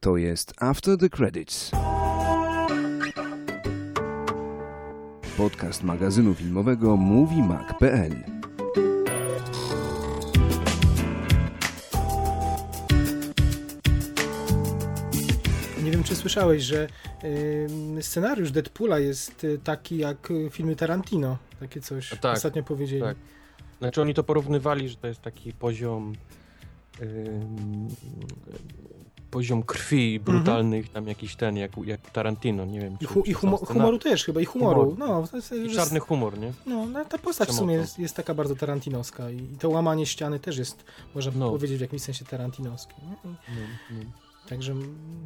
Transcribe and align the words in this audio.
To 0.00 0.16
jest 0.16 0.54
After 0.62 0.96
the 0.98 1.08
Credits. 1.08 1.70
Podcast 5.36 5.82
magazynu 5.82 6.34
filmowego 6.34 6.96
MovieMag.pl 6.96 8.24
Nie 15.84 15.90
wiem, 15.90 16.04
czy 16.04 16.16
słyszałeś, 16.16 16.62
że 16.62 16.88
y, 17.24 18.02
scenariusz 18.02 18.50
Deadpoola 18.50 18.98
jest 18.98 19.44
y, 19.44 19.58
taki 19.64 19.98
jak 19.98 20.30
y, 20.30 20.50
filmy 20.50 20.76
Tarantino. 20.76 21.38
Takie 21.60 21.80
coś 21.80 22.10
Tak, 22.20 22.36
ostatnio 22.36 22.62
powiedzieli. 22.62 23.02
tak. 23.02 23.16
Znaczy 23.78 24.02
oni 24.02 24.14
to 24.14 24.24
porównywali, 24.24 24.88
że 24.88 24.96
to 24.96 25.06
jest 25.06 25.22
taki 25.22 25.52
poziom 25.52 26.12
ym, 27.02 27.88
poziom 29.36 29.62
krwi 29.62 30.20
brutalnych, 30.20 30.88
tam 30.92 31.06
jakiś 31.08 31.36
ten, 31.36 31.56
jak, 31.56 31.72
jak 31.84 32.10
Tarantino, 32.10 32.64
nie 32.64 32.80
wiem. 32.80 32.92
Mhm. 32.92 32.98
I, 33.10 33.14
hu, 33.14 33.22
i 33.26 33.32
humo, 33.32 33.56
humoru 33.56 33.98
też 33.98 34.24
chyba, 34.24 34.40
i 34.40 34.44
humoru. 34.44 34.80
Humor. 34.90 34.98
No, 34.98 35.26
to 35.26 35.36
jest, 35.36 35.52
I 35.52 35.74
czarny 35.74 36.00
humor, 36.00 36.38
nie? 36.38 36.52
no, 36.66 36.86
no, 36.86 37.04
ta 37.04 37.18
postać 37.18 37.48
w 37.48 37.52
sumie 37.52 37.66
Przemocą. 37.74 37.80
jest, 37.82 37.98
jest 37.98 38.14
taka 38.16 38.34
bardzo 38.34 38.56
tarantinowska 38.56 39.30
i, 39.30 39.36
i 39.36 39.56
to 39.58 39.68
łamanie 39.68 40.06
ściany 40.06 40.40
też 40.40 40.58
jest, 40.58 40.84
można 41.14 41.32
No. 41.36 41.50
powiedzieć, 41.50 41.78
w 41.78 41.80
jakimś 41.80 42.02
sensie 42.02 42.24
tarantinowskie. 42.24 42.94
No, 43.24 43.30
no. 43.90 43.98
Także 44.48 44.74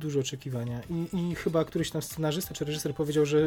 dużo 0.01 0.21
oczekiwania. 0.21 0.81
I, 0.91 1.17
I 1.17 1.35
chyba 1.35 1.65
któryś 1.65 1.91
tam 1.91 2.03
scenarzysta 2.03 2.55
czy 2.55 2.65
reżyser 2.65 2.95
powiedział, 2.95 3.27
że 3.27 3.39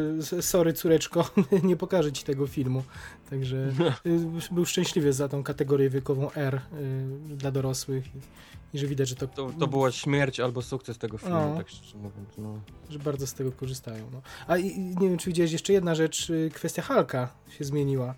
sorry 0.42 0.74
córeczko, 0.74 1.30
nie 1.70 1.76
pokażę 1.76 2.12
ci 2.12 2.24
tego 2.24 2.48
filmu. 2.48 2.84
Także 3.30 3.58
y, 4.06 4.54
był 4.54 4.66
szczęśliwy 4.66 5.14
za 5.14 5.30
tą 5.30 5.44
kategorię 5.44 5.90
wiekową 5.90 6.32
R 6.32 6.56
y, 6.56 7.36
dla 7.38 7.52
dorosłych 7.52 8.04
i, 8.74 8.78
że 8.80 8.88
widać, 8.88 9.10
że 9.10 9.16
to, 9.16 9.28
To, 9.28 9.50
to 9.60 9.68
była 9.68 9.92
śmierć 9.92 10.40
albo 10.40 10.62
sukces 10.62 10.98
tego 10.98 11.18
filmu, 11.18 11.36
No. 11.50 11.58
tak 11.58 11.70
szczerze 11.70 11.98
mówiąc. 11.98 12.30
No. 12.38 12.60
że 12.90 13.00
bardzo 13.00 13.28
z 13.28 13.34
tego 13.34 13.52
korzystają. 13.52 14.10
No. 14.14 14.22
A 14.48 14.58
i, 14.58 14.80
nie 14.80 15.10
wiem, 15.10 15.18
czy 15.18 15.30
widziałeś 15.30 15.52
jeszcze 15.52 15.74
jedna 15.74 15.96
rzecz, 15.96 16.30
y, 16.30 16.52
kwestia 16.54 16.82
Halka 16.82 17.30
się 17.58 17.64
zmieniła. 17.66 18.16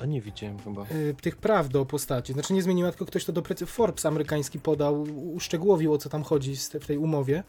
A 0.00 0.06
nie 0.06 0.20
widziałem 0.20 0.58
chyba. 0.58 0.82
Y, 0.82 1.14
tych 1.22 1.36
praw 1.36 1.68
do 1.68 1.86
postaci. 1.86 2.32
Znaczy 2.32 2.54
nie 2.54 2.62
zmieniła, 2.62 2.90
tylko 2.90 3.06
ktoś 3.06 3.24
to 3.24 3.32
do 3.32 3.42
precy- 3.42 3.66
Forbes 3.66 4.06
amerykański 4.06 4.58
podał, 4.60 5.02
uszczegółowił 5.34 5.92
o 5.92 5.98
co 5.98 6.08
tam 6.08 6.22
chodzi 6.22 6.56
w 6.56 6.86
tej 6.86 6.98
umowie. 6.98 7.42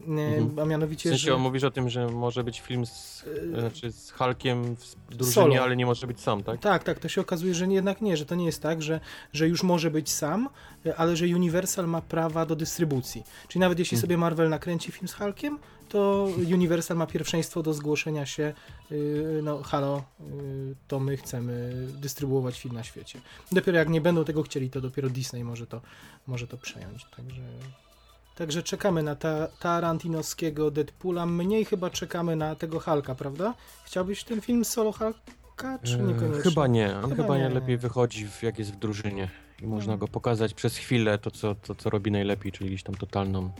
Mhm. 0.00 0.58
A 0.58 0.64
W 0.64 0.68
mianowicie, 0.68 1.08
sensie 1.10 1.32
że... 1.32 1.36
mówisz 1.38 1.64
o 1.64 1.70
tym, 1.70 1.90
że 1.90 2.06
może 2.08 2.44
być 2.44 2.60
film 2.60 2.86
z, 2.86 3.24
Yy, 3.26 3.60
znaczy 3.60 3.92
z 3.92 4.10
Hulkiem 4.10 4.76
w 4.76 5.16
drużynie, 5.16 5.62
ale 5.62 5.76
nie 5.76 5.86
może 5.86 6.06
być 6.06 6.20
sam, 6.20 6.42
tak? 6.42 6.60
Tak, 6.60 6.84
tak, 6.84 6.98
to 6.98 7.08
się 7.08 7.20
okazuje, 7.20 7.54
że 7.54 7.66
jednak 7.66 8.00
nie, 8.00 8.16
że 8.16 8.26
to 8.26 8.34
nie 8.34 8.46
jest 8.46 8.62
tak, 8.62 8.82
że, 8.82 9.00
że 9.32 9.48
już 9.48 9.62
może 9.62 9.90
być 9.90 10.10
sam, 10.10 10.48
ale 10.96 11.16
że 11.16 11.24
Universal 11.26 11.86
ma 11.88 12.00
prawa 12.02 12.46
do 12.46 12.56
dystrybucji. 12.56 13.22
Czyli 13.48 13.60
nawet 13.60 13.78
jeśli 13.78 13.94
Mhm. 13.94 14.00
sobie 14.00 14.16
Marvel 14.18 14.48
nakręci 14.48 14.92
film 14.92 15.08
z 15.08 15.14
Hulkiem, 15.14 15.58
to 15.88 16.28
Universal 16.52 16.96
ma 16.96 17.06
pierwszeństwo 17.06 17.62
do 17.62 17.74
zgłoszenia 17.74 18.26
się, 18.26 18.52
y, 18.92 19.40
no 19.42 19.62
halo, 19.62 20.04
y, 20.20 20.74
to 20.88 21.00
my 21.00 21.16
chcemy 21.16 21.74
dystrybuować 22.00 22.60
film 22.60 22.74
na 22.74 22.82
świecie. 22.82 23.20
Dopiero 23.52 23.78
jak 23.78 23.88
nie 23.88 24.00
będą 24.00 24.24
tego 24.24 24.42
chcieli, 24.42 24.70
to 24.70 24.80
dopiero 24.80 25.10
Disney 25.10 25.44
może 25.44 25.66
to, 25.66 25.80
może 26.26 26.46
to 26.46 26.56
przejąć, 26.58 27.06
także... 27.16 27.42
Także 28.34 28.62
czekamy 28.62 29.02
na 29.02 29.14
ta, 29.16 29.48
Tarantinowskiego 29.60 30.70
Deadpoola, 30.70 31.26
mniej 31.26 31.64
chyba 31.64 31.90
czekamy 31.90 32.36
na 32.36 32.54
tego 32.54 32.80
Hulka, 32.80 33.14
prawda? 33.14 33.54
Chciałbyś 33.84 34.24
ten 34.24 34.40
film 34.40 34.64
solo 34.64 34.92
Hulka, 34.92 35.78
czy 35.82 35.94
Eee, 35.98 36.02
niekoniecznie? 36.02 36.42
Chyba 36.42 36.66
nie, 36.66 36.96
on 36.96 37.10
Chyba 37.10 37.22
chyba, 37.22 37.38
nie. 37.38 37.48
lepiej 37.48 37.78
wychodzi, 37.78 38.26
w, 38.28 38.42
jak 38.42 38.58
jest 38.58 38.72
w 38.72 38.76
drużynie. 38.76 39.28
I 39.62 39.66
można 39.66 39.92
No. 39.92 39.98
go 39.98 40.08
pokazać 40.08 40.54
przez 40.54 40.76
chwilę, 40.76 41.18
to 41.18 41.30
co, 41.30 41.54
to 41.54 41.74
co 41.74 41.90
robi 41.90 42.10
najlepiej, 42.10 42.52
czyli 42.52 42.70
gdzieś 42.70 42.82
tam 42.82 42.94
totalną 42.94 43.50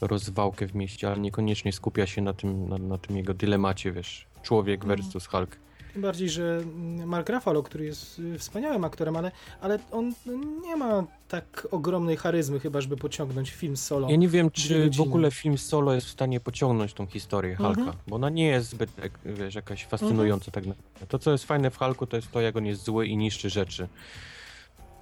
rozwałkę 0.00 0.66
w 0.66 0.74
mieście, 0.74 1.08
ale 1.08 1.18
niekoniecznie 1.18 1.72
skupia 1.72 2.06
się 2.06 2.22
na 2.22 2.32
tym, 2.32 2.68
na, 2.68 2.78
na 2.78 2.98
tym 2.98 3.16
jego 3.16 3.34
dylemacie, 3.34 3.92
wiesz, 3.92 4.26
człowiek 4.42 4.82
No. 4.82 4.88
versus 4.88 5.26
Hulk. 5.26 5.56
Tym 5.94 6.02
bardziej, 6.02 6.28
że 6.30 6.60
mm, 6.62 7.08
Mark 7.08 7.28
Ruffalo, 7.28 7.62
który 7.62 7.84
jest 7.84 8.18
y, 8.18 8.38
wspaniałym 8.38 8.84
aktorem, 8.84 9.16
ale, 9.16 9.30
ale 9.60 9.78
on 9.90 10.14
nie 10.62 10.76
ma 10.76 11.04
tak 11.28 11.68
ogromnej 11.70 12.16
charyzmy 12.16 12.60
chyba, 12.60 12.80
żeby 12.80 12.96
pociągnąć 12.96 13.50
film 13.50 13.76
solo. 13.76 14.10
Ja 14.10 14.16
nie 14.16 14.28
wiem, 14.28 14.50
czy 14.50 14.90
w 14.90 15.00
ogóle 15.00 15.30
film 15.30 15.58
solo 15.58 15.94
jest 15.94 16.06
w 16.06 16.10
stanie 16.10 16.40
pociągnąć 16.40 16.92
tą 16.94 17.06
historię 17.06 17.56
Hulka, 17.56 17.80
Mhm. 17.80 17.96
bo 18.06 18.16
ona 18.16 18.30
nie 18.30 18.46
jest 18.46 18.68
zbyt, 18.70 18.90
wiesz, 19.24 19.54
jakaś 19.54 19.84
fascynująca 19.86 20.50
tak 20.50 20.66
naprawdę. 20.66 21.06
To, 21.08 21.18
co 21.18 21.32
jest 21.32 21.44
fajne 21.44 21.70
w 21.70 21.78
Hulku, 21.78 22.06
to 22.06 22.16
jest 22.16 22.30
to, 22.30 22.40
jak 22.40 22.56
on 22.56 22.66
jest 22.66 22.82
zły 22.84 23.06
i 23.06 23.16
niszczy 23.16 23.50
rzeczy. 23.50 23.88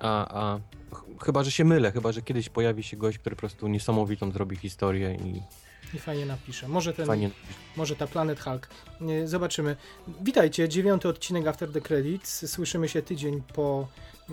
A, 0.01 0.41
a 0.45 0.59
ch- 0.95 1.25
chyba, 1.25 1.45
że 1.45 1.51
się 1.51 1.65
mylę, 1.65 1.93
chyba, 1.93 2.13
że 2.13 2.23
kiedyś 2.23 2.49
pojawi 2.49 2.83
się 2.83 2.97
gość, 2.97 3.19
który 3.19 3.37
po 3.37 3.41
prostu 3.41 3.69
niesamowitą 3.69 4.31
zrobi 4.31 4.57
historię 4.57 5.15
i 5.15 5.43
I 5.95 5.99
fajnie 5.99 6.27
napisze. 6.27 6.69
Może 6.69 6.93
ten, 6.93 7.07
fajnie... 7.07 7.31
może 7.77 7.97
ta 7.97 8.07
Planet 8.07 8.41
Hulk. 8.41 8.69
Zobaczymy. 9.25 9.77
Witajcie, 10.21 10.69
dziewiąty 10.69 11.09
odcinek 11.09 11.47
After 11.47 11.73
the 11.73 11.81
Credits. 11.81 12.51
Słyszymy 12.51 12.89
się 12.89 13.03
tydzień 13.03 13.43
po 13.55 13.89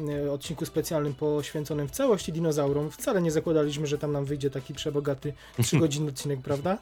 e, 0.09 0.31
odcinku 0.31 0.65
specjalnym 0.65 1.13
poświęconym 1.13 1.87
w 1.87 1.91
całości 1.91 2.33
dinozaurom. 2.33 2.91
Wcale 2.91 3.21
nie 3.21 3.31
zakładaliśmy, 3.31 3.87
że 3.87 3.97
tam 3.97 4.11
nam 4.11 4.25
wyjdzie 4.25 4.49
taki 4.49 4.73
przebogaty 4.73 5.33
trzygodzinny 5.63 6.09
odcinek, 6.09 6.39
prawda? 6.41 6.77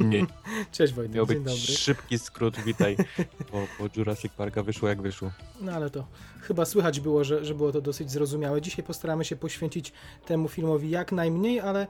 Nie, 0.00 0.26
Cześć 0.72 0.92
Wojtek, 0.92 1.14
miał 1.14 1.26
dzień 1.26 1.36
być 1.36 1.44
dobry. 1.44 1.76
szybki 1.76 2.18
skrót, 2.18 2.60
witaj, 2.60 2.96
bo, 3.52 3.66
bo 3.78 3.88
Jurassic 3.96 4.32
Parka 4.32 4.62
wyszło 4.62 4.88
jak 4.88 5.02
wyszło. 5.02 5.30
No 5.60 5.72
ale 5.72 5.90
to 5.90 6.06
chyba 6.40 6.64
słychać 6.64 7.00
było, 7.00 7.24
że, 7.24 7.44
że 7.44 7.54
było 7.54 7.72
to 7.72 7.80
dosyć 7.80 8.10
zrozumiałe. 8.10 8.62
Dzisiaj 8.62 8.84
postaramy 8.84 9.24
się 9.24 9.36
poświęcić 9.36 9.92
temu 10.26 10.48
filmowi 10.48 10.90
jak 10.90 11.12
najmniej, 11.12 11.60
ale, 11.60 11.86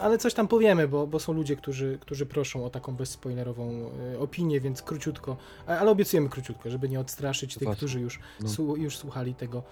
ale 0.00 0.18
coś 0.18 0.34
tam 0.34 0.48
powiemy, 0.48 0.88
bo, 0.88 1.06
bo 1.06 1.18
są 1.20 1.32
ludzie, 1.32 1.56
którzy, 1.56 1.98
którzy 2.00 2.26
proszą 2.26 2.64
o 2.64 2.70
taką 2.70 2.94
bezspoilerową 2.96 3.90
e, 4.14 4.18
opinię, 4.18 4.60
więc 4.60 4.82
króciutko, 4.82 5.36
ale 5.66 5.90
obiecujemy 5.90 6.28
króciutko, 6.28 6.70
żeby 6.70 6.88
nie 6.88 7.00
odstraszyć 7.00 7.54
tych, 7.54 7.68
którzy 7.76 8.00
już, 8.00 8.18
No. 8.40 8.48
słu- 8.48 8.76
już 8.78 8.96
słuchali 8.96 9.34
tego 9.34 9.62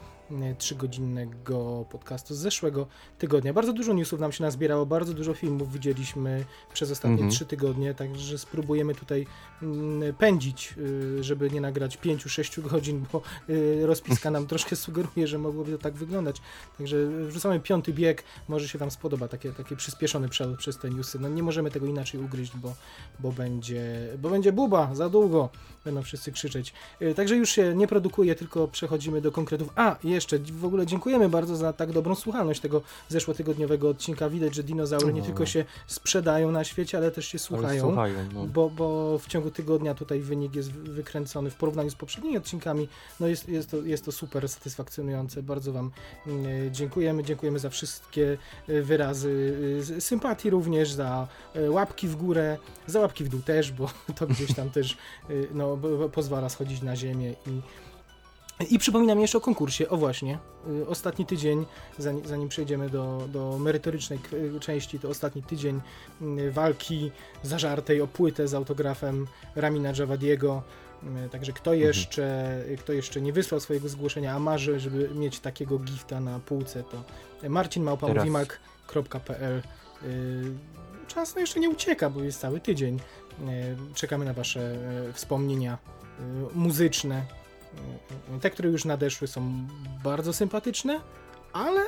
trzygodzinnego 0.58 1.84
podcastu 1.90 2.34
z 2.34 2.38
zeszłego 2.38 2.86
tygodnia. 3.18 3.52
Bardzo 3.52 3.72
dużo 3.72 3.92
newsów 3.92 4.20
nam 4.20 4.32
się 4.32 4.44
nazbierało, 4.44 4.86
bardzo 4.86 5.14
dużo 5.14 5.34
filmów 5.34 5.72
widzieliśmy 5.72 6.44
przez 6.72 6.90
ostatnie 6.90 7.10
Mhm. 7.10 7.30
trzy 7.30 7.46
tygodnie, 7.46 7.94
także 7.94 8.38
spróbujemy 8.38 8.94
tutaj 8.94 9.26
mm, 9.62 10.14
pędzić, 10.14 10.74
y, 10.78 11.24
żeby 11.24 11.50
nie 11.50 11.60
nagrać 11.60 11.98
5-6 11.98 12.60
godzin, 12.70 13.04
bo 13.12 13.22
y, 13.50 13.86
rozpiska 13.86 14.30
nam 14.30 14.46
troszkę 14.50 14.76
sugeruje, 14.76 15.26
że 15.26 15.38
mogłoby 15.38 15.72
to 15.72 15.78
tak 15.78 15.94
wyglądać. 15.94 16.36
Także 16.78 16.96
wrzucamy 17.06 17.60
piąty 17.60 17.92
bieg, 17.92 18.24
może 18.48 18.68
się 18.68 18.78
Wam 18.78 18.90
spodoba 18.90 19.28
takie, 19.28 19.52
taki 19.52 19.76
przyspieszony 19.76 20.28
przelot 20.28 20.58
przez 20.58 20.78
te 20.78 20.90
newsy. 20.90 21.18
No 21.18 21.28
nie 21.28 21.42
możemy 21.42 21.70
tego 21.70 21.86
inaczej 21.86 22.20
ugryźć, 22.20 22.56
bo, 22.56 22.74
bo, 23.20 23.32
będzie, 23.32 24.08
bo 24.18 24.30
będzie 24.30 24.52
buba 24.52 24.94
za 24.94 25.08
długo, 25.08 25.48
będą 25.84 26.02
wszyscy 26.02 26.32
krzyczeć. 26.32 26.72
Y, 27.02 27.14
Także 27.14 27.36
już 27.36 27.50
się 27.50 27.74
nie 27.76 27.88
produkuje, 27.88 28.34
tylko 28.34 28.68
przechodzimy 28.68 29.20
do 29.20 29.32
konkretów. 29.32 29.68
A, 29.76 29.96
jeszcze 30.04 30.19
w 30.52 30.64
ogóle 30.64 30.86
dziękujemy 30.86 31.28
bardzo 31.28 31.56
za 31.56 31.72
tak 31.72 31.92
dobrą 31.92 32.14
słuchalność 32.14 32.60
tego 32.60 32.82
zeszłotygodniowego 33.08 33.88
odcinka. 33.88 34.30
Widać, 34.30 34.54
że 34.54 34.62
dinozaury 34.62 35.12
nie 35.12 35.22
O. 35.22 35.24
tylko 35.24 35.46
się 35.46 35.64
sprzedają 35.86 36.50
na 36.50 36.64
świecie, 36.64 36.98
ale 36.98 37.10
też 37.10 37.26
się 37.26 37.38
słuchają. 37.38 37.82
słuchają, 37.82 38.14
no. 38.34 38.46
Bo, 38.46 38.70
bo 38.70 39.18
w 39.18 39.26
ciągu 39.26 39.50
tygodnia 39.50 39.94
tutaj 39.94 40.20
wynik 40.20 40.54
jest 40.54 40.72
wy- 40.72 40.92
wykręcony 40.92 41.50
w 41.50 41.54
porównaniu 41.54 41.90
z 41.90 41.94
poprzednimi 41.94 42.36
odcinkami. 42.36 42.88
No 43.20 43.26
jest, 43.26 43.48
jest, 43.48 43.70
to, 43.70 43.76
jest 43.76 44.04
to 44.04 44.12
super 44.12 44.48
satysfakcjonujące. 44.48 45.42
Bardzo 45.42 45.72
Wam 45.72 45.90
mm, 46.26 46.74
dziękujemy. 46.74 47.24
Dziękujemy 47.24 47.58
za 47.58 47.70
wszystkie 47.70 48.38
y, 48.68 48.82
wyrazy 48.82 49.30
y, 49.96 50.00
sympatii 50.00 50.50
również, 50.50 50.92
za 50.92 51.28
y, 51.56 51.70
łapki 51.70 52.08
w 52.08 52.16
górę, 52.16 52.58
za 52.86 53.00
łapki 53.00 53.24
w 53.24 53.28
dół 53.28 53.40
też, 53.40 53.72
bo 53.72 53.90
to 54.18 54.26
gdzieś 54.26 54.54
tam 54.54 54.70
też 54.70 54.96
no, 55.54 55.78
pozwala 56.12 56.48
schodzić 56.48 56.82
na 56.82 56.96
ziemię 56.96 57.34
i 57.46 57.60
i 58.70 58.78
przypominam 58.78 59.20
jeszcze 59.20 59.38
o 59.38 59.40
konkursie. 59.40 59.88
O 59.88 59.96
właśnie, 59.96 60.38
y, 60.82 60.88
ostatni 60.88 61.26
tydzień, 61.26 61.66
zanim, 61.98 62.26
zanim 62.26 62.48
przejdziemy 62.48 62.90
do, 62.90 63.28
do 63.32 63.58
merytorycznej 63.58 64.18
y, 64.56 64.60
części, 64.60 64.98
to 64.98 65.08
ostatni 65.08 65.42
tydzień 65.42 65.80
y, 66.22 66.52
walki 66.52 67.10
zażartej 67.42 68.00
o 68.00 68.06
płytę 68.06 68.48
z 68.48 68.54
autografem 68.54 69.26
Ramina 69.56 69.92
Javadiego. 69.98 70.62
Także 71.30 71.52
kto 71.52 71.74
jeszcze, 71.74 72.56
y, 72.70 72.76
kto 72.76 72.92
jeszcze 72.92 73.20
nie 73.20 73.32
wysłał 73.32 73.60
swojego 73.60 73.88
zgłoszenia, 73.88 74.34
a 74.34 74.38
marzy, 74.38 74.80
żeby 74.80 75.10
mieć 75.14 75.40
takiego 75.40 75.78
gifta 75.78 76.20
na 76.20 76.38
półce, 76.38 76.84
to 76.84 77.02
marcinmałpamowimak.pl 77.48 79.62
Czas 81.08 81.34
no 81.34 81.40
jeszcze 81.40 81.60
nie 81.60 81.70
ucieka, 81.70 82.10
bo 82.10 82.22
jest 82.22 82.40
cały 82.40 82.60
tydzień. 82.60 83.00
Czekamy 83.94 84.24
na 84.24 84.32
Wasze 84.32 84.78
wspomnienia 85.14 85.78
muzyczne. 86.54 87.39
Y, 88.36 88.40
Te, 88.40 88.50
które 88.50 88.68
już 88.68 88.84
nadeszły, 88.84 89.28
są 89.28 89.52
bardzo 90.04 90.32
sympatyczne, 90.32 91.00
ale 91.52 91.80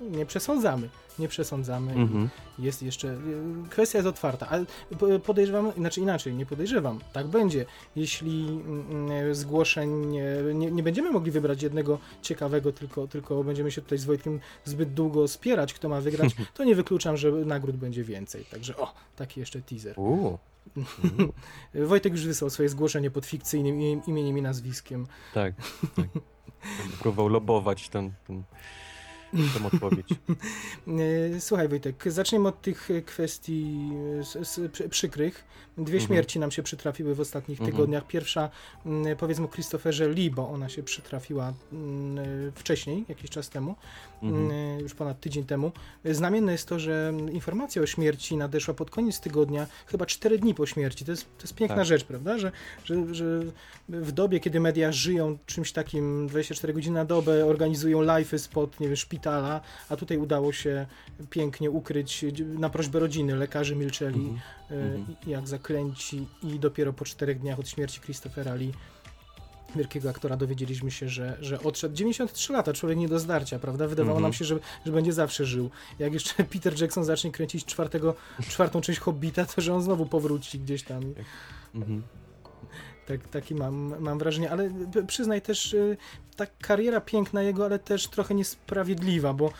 nie 0.00 0.26
przesądzamy. 0.26 0.88
Nie 1.18 1.28
przesądzamy. 1.28 1.92
Mhm. 1.92 2.28
Jest 2.58 2.82
jeszcze. 2.82 3.08
y, 3.08 3.68
Kwestia 3.70 3.98
jest 3.98 4.08
otwarta, 4.08 4.48
ale 4.48 4.64
po- 4.98 5.18
podejrzewam, 5.18 5.72
znaczy 5.76 6.00
inaczej, 6.00 6.34
nie 6.34 6.46
podejrzewam. 6.46 7.00
Tak 7.12 7.26
będzie. 7.26 7.64
Jeśli 7.96 8.46
mm, 8.48 8.86
mm, 9.10 9.34
zgłoszeń 9.34 10.06
nie, 10.54 10.70
nie 10.70 10.82
będziemy 10.82 11.10
mogli 11.10 11.30
wybrać 11.30 11.62
jednego 11.62 11.98
ciekawego, 12.22 12.72
tylko, 12.72 13.08
tylko 13.08 13.44
będziemy 13.44 13.70
się 13.70 13.82
tutaj 13.82 13.98
z 13.98 14.04
Wojtkiem 14.04 14.40
zbyt 14.64 14.94
długo 14.94 15.28
spierać, 15.28 15.74
kto 15.74 15.88
ma 15.88 16.00
wygrać, 16.00 16.30
to 16.56 16.64
nie 16.64 16.74
wykluczam, 16.74 17.16
że 17.16 17.32
nagród 17.32 17.76
będzie 17.76 18.04
więcej. 18.04 18.44
Także 18.44 18.76
o, 18.76 18.94
taki 19.16 19.40
jeszcze 19.40 19.62
teaser. 19.62 19.94
Uuu, 20.00 20.38
Wojtek 21.74 22.12
już 22.12 22.26
wysłał 22.26 22.50
swoje 22.50 22.68
zgłoszenie 22.68 23.10
pod 23.10 23.26
fikcyjnym 23.26 23.80
im- 23.80 24.02
imieniem 24.06 24.38
i 24.38 24.42
nazwiskiem. 24.42 25.06
tak. 25.34 25.54
tak. 25.96 26.06
Próbował 27.00 27.28
lobować 27.28 27.88
ten, 27.88 28.12
ten, 28.26 28.42
tę 29.58 29.66
odpowiedź. 29.72 30.08
E, 31.36 31.40
Słuchaj 31.40 31.68
Wojtek, 31.68 32.04
zaczniemy 32.06 32.48
od 32.48 32.62
tych 32.62 32.90
e, 32.90 33.02
kwestii 33.02 33.90
e, 34.84 34.88
przykrych. 34.88 35.44
Dwie 35.78 35.84
Mhm. 35.98 36.00
śmierci 36.06 36.38
nam 36.38 36.50
się 36.50 36.62
przytrafiły 36.62 37.14
w 37.14 37.20
ostatnich 37.20 37.60
Mhm. 37.60 37.72
tygodniach. 37.76 38.06
Pierwsza, 38.06 38.50
mm, 38.86 39.16
powiedzmy 39.16 39.44
o 39.44 39.48
Christopherze 39.48 40.08
Lee, 40.08 40.30
bo 40.30 40.48
ona 40.50 40.68
się 40.68 40.82
przytrafiła 40.82 41.52
mm, 41.72 42.18
e, 42.18 42.52
wcześniej, 42.54 43.04
jakiś 43.08 43.30
czas 43.30 43.50
temu, 43.50 43.74
Mhm. 44.22 44.44
mm, 44.50 44.80
już 44.80 44.94
ponad 44.94 45.20
tydzień 45.20 45.44
temu. 45.44 45.72
E, 46.04 46.14
Znamienne 46.14 46.52
jest 46.52 46.68
to, 46.68 46.78
że 46.78 47.12
informacja 47.32 47.82
o 47.82 47.86
śmierci 47.86 48.36
nadeszła 48.36 48.74
pod 48.74 48.90
koniec 48.90 49.20
tygodnia, 49.20 49.66
chyba 49.86 50.06
cztery 50.06 50.38
dni 50.38 50.54
po 50.54 50.66
śmierci. 50.66 51.04
To 51.04 51.10
jest, 51.12 51.24
to 51.38 51.42
jest 51.42 51.54
piękna 51.54 51.76
Tak. 51.76 51.86
rzecz, 51.86 52.04
prawda? 52.04 52.38
Że, 52.38 52.52
że, 52.84 53.14
że 53.14 53.40
w 53.88 54.12
dobie, 54.12 54.40
kiedy 54.40 54.60
media 54.60 54.92
żyją 54.92 55.38
czymś 55.46 55.72
takim 55.72 56.26
24 56.26 56.72
godziny 56.72 56.94
na 56.94 57.04
dobę, 57.04 57.46
organizują 57.46 58.02
live'y 58.02 58.38
spod, 58.38 58.80
nie 58.80 58.86
wiem, 58.86 58.96
szpitala, 58.96 59.23
a 59.88 59.96
tutaj 59.96 60.18
udało 60.18 60.52
się 60.52 60.86
pięknie 61.30 61.70
ukryć 61.70 62.24
na 62.44 62.70
prośbę 62.70 62.98
rodziny. 62.98 63.36
Lekarze 63.36 63.76
milczeli 63.76 64.20
Mhm. 64.20 64.40
e, 64.70 64.74
Mhm. 64.74 65.16
i- 65.26 65.30
jak 65.30 65.48
zaklęci 65.48 66.26
i 66.42 66.58
dopiero 66.58 66.92
po 66.92 67.04
czterech 67.04 67.40
dniach 67.40 67.58
od 67.58 67.68
śmierci 67.68 68.00
Christophera 68.00 68.54
Lee 68.54 68.72
wielkiego 69.76 70.10
aktora 70.10 70.36
dowiedzieliśmy 70.36 70.90
się, 70.90 71.08
że, 71.08 71.36
że 71.40 71.60
odszedł 71.62 71.94
93 71.94 72.52
lata, 72.52 72.72
człowiek 72.72 72.98
nie 72.98 73.08
do 73.08 73.18
zdarcia, 73.18 73.58
prawda? 73.58 73.88
Wydawało 73.88 74.16
Mhm. 74.16 74.22
nam 74.22 74.32
się, 74.32 74.44
że, 74.44 74.58
że 74.86 74.92
będzie 74.92 75.12
zawsze 75.12 75.44
żył. 75.44 75.70
Jak 75.98 76.12
jeszcze 76.12 76.44
Peter 76.52 76.80
Jackson 76.80 77.04
zacznie 77.04 77.32
kręcić 77.32 77.64
czwartego, 77.64 78.14
czwartą 78.48 78.80
część 78.80 78.98
Hobbita, 79.00 79.46
to 79.46 79.60
że 79.60 79.74
on 79.74 79.82
znowu 79.82 80.06
powróci 80.06 80.58
gdzieś 80.60 80.82
tam. 80.82 81.02
Mhm. 81.74 82.02
Tak, 83.06 83.28
taki 83.28 83.54
mam, 83.54 83.94
mam 84.00 84.18
wrażenie, 84.18 84.50
ale 84.50 84.70
przyznaj 85.06 85.42
też, 85.42 85.74
y, 85.74 85.96
ta 86.36 86.46
kariera 86.46 87.00
piękna 87.00 87.42
jego, 87.42 87.64
ale 87.64 87.78
też 87.78 88.08
trochę 88.08 88.34
niesprawiedliwa, 88.34 89.32
bo, 89.32 89.52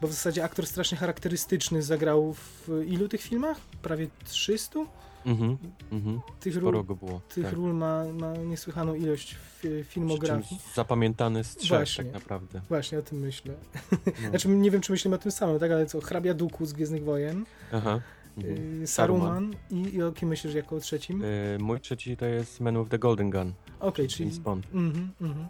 bo 0.00 0.08
w 0.08 0.12
zasadzie 0.12 0.44
aktor 0.44 0.66
strasznie 0.66 0.98
charakterystyczny 0.98 1.82
zagrał 1.82 2.34
w 2.34 2.68
ilu 2.86 3.08
tych 3.08 3.20
filmach? 3.20 3.60
Prawie 3.82 4.08
300? 4.24 4.80
Mhm. 5.26 5.58
Mhm. 5.92 6.20
Tych 6.40 6.56
ról, 6.56 6.84
było. 6.84 7.20
tych 7.34 7.44
tak. 7.44 7.52
ról 7.52 7.74
ma, 7.74 8.04
ma 8.04 8.36
niesłychaną 8.36 8.94
ilość 8.94 9.34
w 9.34 9.84
filmografii. 9.88 10.60
Zapamiętany 10.74 11.44
z 11.44 11.56
trzech 11.56 11.78
Właśnie. 11.78 12.04
tak 12.04 12.12
naprawdę. 12.12 12.60
Właśnie 12.68 12.98
o 12.98 13.02
tym 13.02 13.18
myślę. 13.18 13.54
No. 13.92 14.28
Znaczy 14.30 14.48
nie 14.48 14.70
wiem, 14.70 14.80
czy 14.80 14.92
myślimy 14.92 15.16
o 15.16 15.18
tym 15.18 15.32
samym, 15.32 15.58
tak? 15.58 15.70
Ale 15.70 15.86
co, 15.86 16.00
hrabia 16.00 16.34
Duku 16.34 16.66
z 16.66 16.72
Gwiezdnych 16.72 17.04
Wojen, 17.04 17.44
Aha. 17.72 18.00
Mhm. 18.44 18.82
y, 18.82 18.86
Saruman 18.86 19.54
i, 19.70 19.94
i 19.94 20.02
o 20.02 20.12
kim 20.12 20.28
myślisz 20.28 20.54
jako 20.54 20.76
o 20.76 20.80
trzecim? 20.80 21.22
Y, 21.24 21.58
mój 21.60 21.80
trzeci 21.80 22.16
to 22.16 22.26
jest 22.26 22.60
Man 22.60 22.78
with 22.78 22.90
the 22.90 22.98
Golden 22.98 23.30
Gun, 23.30 23.52
Okej, 23.80 24.08
czyli... 24.08 24.24
James 24.24 24.38
Bond. 24.38 24.66
Mhm. 24.74 25.46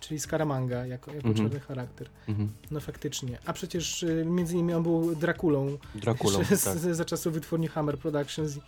Czyli 0.00 0.20
Scaramanga 0.20 0.86
jako, 0.86 1.12
jako 1.14 1.28
Mhm. 1.28 1.46
czarny 1.48 1.60
charakter. 1.60 2.08
Mhm. 2.28 2.52
No 2.70 2.80
faktycznie. 2.80 3.38
A 3.46 3.52
przecież 3.52 4.02
y, 4.02 4.24
między 4.26 4.54
innymi 4.54 4.74
on 4.74 4.82
był 4.82 5.14
Drakulą 5.14 5.78
Drakulą, 5.94 6.38
tak. 6.48 6.58
z, 6.58 6.96
za 6.96 7.04
czasów 7.04 7.34
wytwórni 7.34 7.68
Hammer 7.68 7.98
Productions 7.98 8.56
i, 8.56 8.60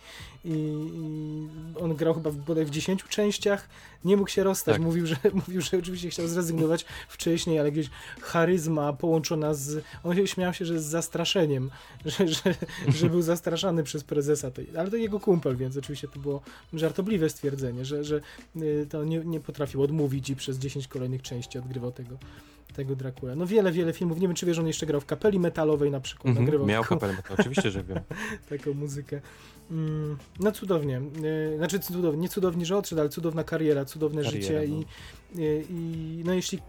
i, 0.45 0.51
i 0.53 1.49
on 1.81 1.95
grał 1.95 2.13
chyba 2.13 2.29
w, 2.31 2.35
bodaj 2.35 2.65
w 2.65 2.69
10 2.69 3.03
częściach. 3.03 3.69
Nie 4.05 4.17
mógł 4.17 4.29
się 4.29 4.43
rozstać. 4.43 4.73
Tak. 4.75 4.81
Mówił, 4.81 5.05
że, 5.05 5.15
mówił, 5.47 5.61
że 5.61 5.77
oczywiście 5.77 6.09
chciał 6.09 6.27
zrezygnować 6.27 6.85
wcześniej, 7.07 7.59
ale 7.59 7.71
gdzieś 7.71 7.89
charyzma 8.21 8.93
połączona 8.93 9.53
z... 9.53 9.83
On 10.03 10.15
się 10.15 10.27
śmiał 10.27 10.53
się, 10.53 10.65
że 10.65 10.79
z 10.79 10.85
zastraszeniem, 10.85 11.69
że, 12.05 12.27
że, 12.27 12.55
że 12.87 13.09
był 13.09 13.21
zastraszany 13.21 13.83
przez 13.83 14.03
prezesa. 14.03 14.51
Tej, 14.51 14.77
ale 14.77 14.91
to 14.91 14.97
jego 14.97 15.19
kumpel, 15.19 15.57
więc 15.57 15.77
oczywiście 15.77 16.07
to 16.07 16.19
było 16.19 16.41
żartobliwe 16.73 17.29
stwierdzenie, 17.29 17.85
że, 17.85 18.03
że 18.03 18.21
y, 18.55 18.87
to 18.89 19.03
nie, 19.03 19.19
nie 19.19 19.39
potrafił 19.39 19.81
odmówić 19.81 20.29
i 20.29 20.35
przez 20.35 20.57
10 20.57 20.87
kolejnych 20.87 21.21
części 21.21 21.57
odgrywał 21.57 21.91
tego 21.91 22.17
tego 22.73 22.95
Dracula. 22.95 23.35
No 23.35 23.45
wiele, 23.45 23.71
wiele 23.71 23.93
filmów. 23.93 24.19
Nie 24.19 24.27
wiem, 24.27 24.35
czy 24.35 24.45
wiesz, 24.45 24.59
on 24.59 24.67
jeszcze 24.67 24.85
grał 24.85 25.01
w 25.01 25.05
kapeli 25.05 25.39
metalowej 25.39 25.91
na 25.91 25.99
przykład. 25.99 26.27
Mhm. 26.27 26.45
Nagrywał 26.45 26.67
Miał 26.67 26.83
taką, 26.83 26.95
kapelę, 26.99 27.17
to 27.27 27.33
oczywiście, 27.39 27.71
że 27.71 27.83
wiem. 27.83 27.99
taką 28.49 28.73
muzykę. 28.73 29.21
Mm, 29.71 30.17
no 30.39 30.51
cudownie. 30.51 31.01
Yy, 31.21 31.57
znaczy 31.57 31.79
cudownie, 31.79 32.21
nie 32.21 32.29
cudownie, 32.29 32.65
że 32.65 32.77
odszedł, 32.77 33.01
ale 33.01 33.09
cudowna 33.09 33.43
kariera, 33.43 33.85
cudowne 33.85 34.23
Kariera, 34.23 34.41
życie 34.41 34.65
no. 34.67 34.75
i, 34.75 34.85
i, 35.41 36.19
i 36.19 36.23
no 36.25 36.33
jeśli 36.33 36.59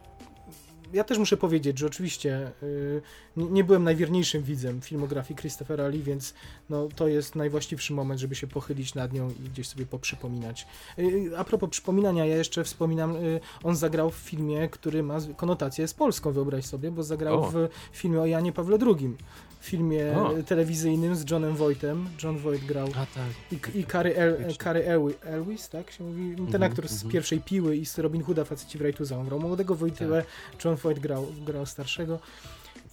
ja 0.95 1.05
też 1.05 1.19
muszę 1.19 1.37
powiedzieć, 1.37 1.79
że 1.79 1.87
oczywiście 1.87 2.51
yy, 2.63 3.03
nie, 3.37 3.65
byłem 3.65 3.85
najwierniejszym 3.85 4.43
widzem 4.43 4.81
filmografii 4.81 5.39
Christophera 5.39 5.89
Lee, 5.89 6.03
więc 6.03 6.35
no, 6.71 6.89
to 6.97 7.09
jest 7.09 7.35
najwłaściwszy 7.35 7.93
moment, 7.93 8.21
żeby 8.21 8.35
się 8.35 8.47
pochylić 8.47 8.95
nad 8.95 9.13
nią 9.13 9.31
i 9.31 9.49
gdzieś 9.49 9.69
sobie 9.69 9.87
poprzypominać. 9.87 10.67
Yy, 10.97 11.39
a 11.39 11.45
propos 11.45 11.71
przypominania, 11.71 12.27
ja 12.27 12.37
jeszcze 12.37 12.65
wspominam, 12.65 13.15
yy, 13.15 13.41
on 13.63 13.77
zagrał 13.77 14.11
w 14.11 14.17
filmie, 14.17 14.69
który 14.69 15.03
ma 15.03 15.19
konotację 15.37 15.89
z 15.89 15.95
Polską, 15.95 16.33
wyobraź 16.33 16.65
sobie, 16.65 16.91
bo 16.91 17.03
zagrał 17.03 17.43
O. 17.43 17.51
w 17.51 17.69
filmie 17.93 18.21
o 18.21 18.27
Janie 18.27 18.53
Pawle 18.53 18.79
II. 18.87 19.17
W 19.61 19.67
filmie 19.67 20.19
O. 20.19 20.43
telewizyjnym 20.43 21.17
z 21.17 21.31
Johnem 21.31 21.57
Voightem. 21.57 22.09
John 22.23 22.39
Voight 22.39 22.67
grał 22.67 22.89
A 22.89 23.07
tak. 23.07 23.75
i, 23.75 23.79
i 23.79 23.85
Cary, 23.85 24.17
El. 24.17 24.57
Cary 24.57 24.85
Elwis, 25.23 25.69
tak 25.69 25.91
się 25.91 26.05
mówi? 26.05 26.37
Ten 26.37 26.65
Mhm, 26.65 26.73
aktor 26.73 26.89
z 26.89 26.93
mhm. 26.93 27.13
pierwszej 27.13 27.41
piły 27.41 27.77
i 27.77 27.87
z 27.87 27.99
Robin 27.99 28.23
Hooda 28.23 28.45
faceci 28.45 28.79
w 28.79 28.83
Rajtuza. 28.83 29.19
On 29.19 29.27
grał 29.27 29.41
młodego 29.41 29.75
Wojtylę, 29.75 30.23
Tak. 30.23 30.65
John 30.65 30.77
Voight 30.85 31.03
grał, 31.03 31.27
grał 31.47 31.67
starszego. 31.67 32.19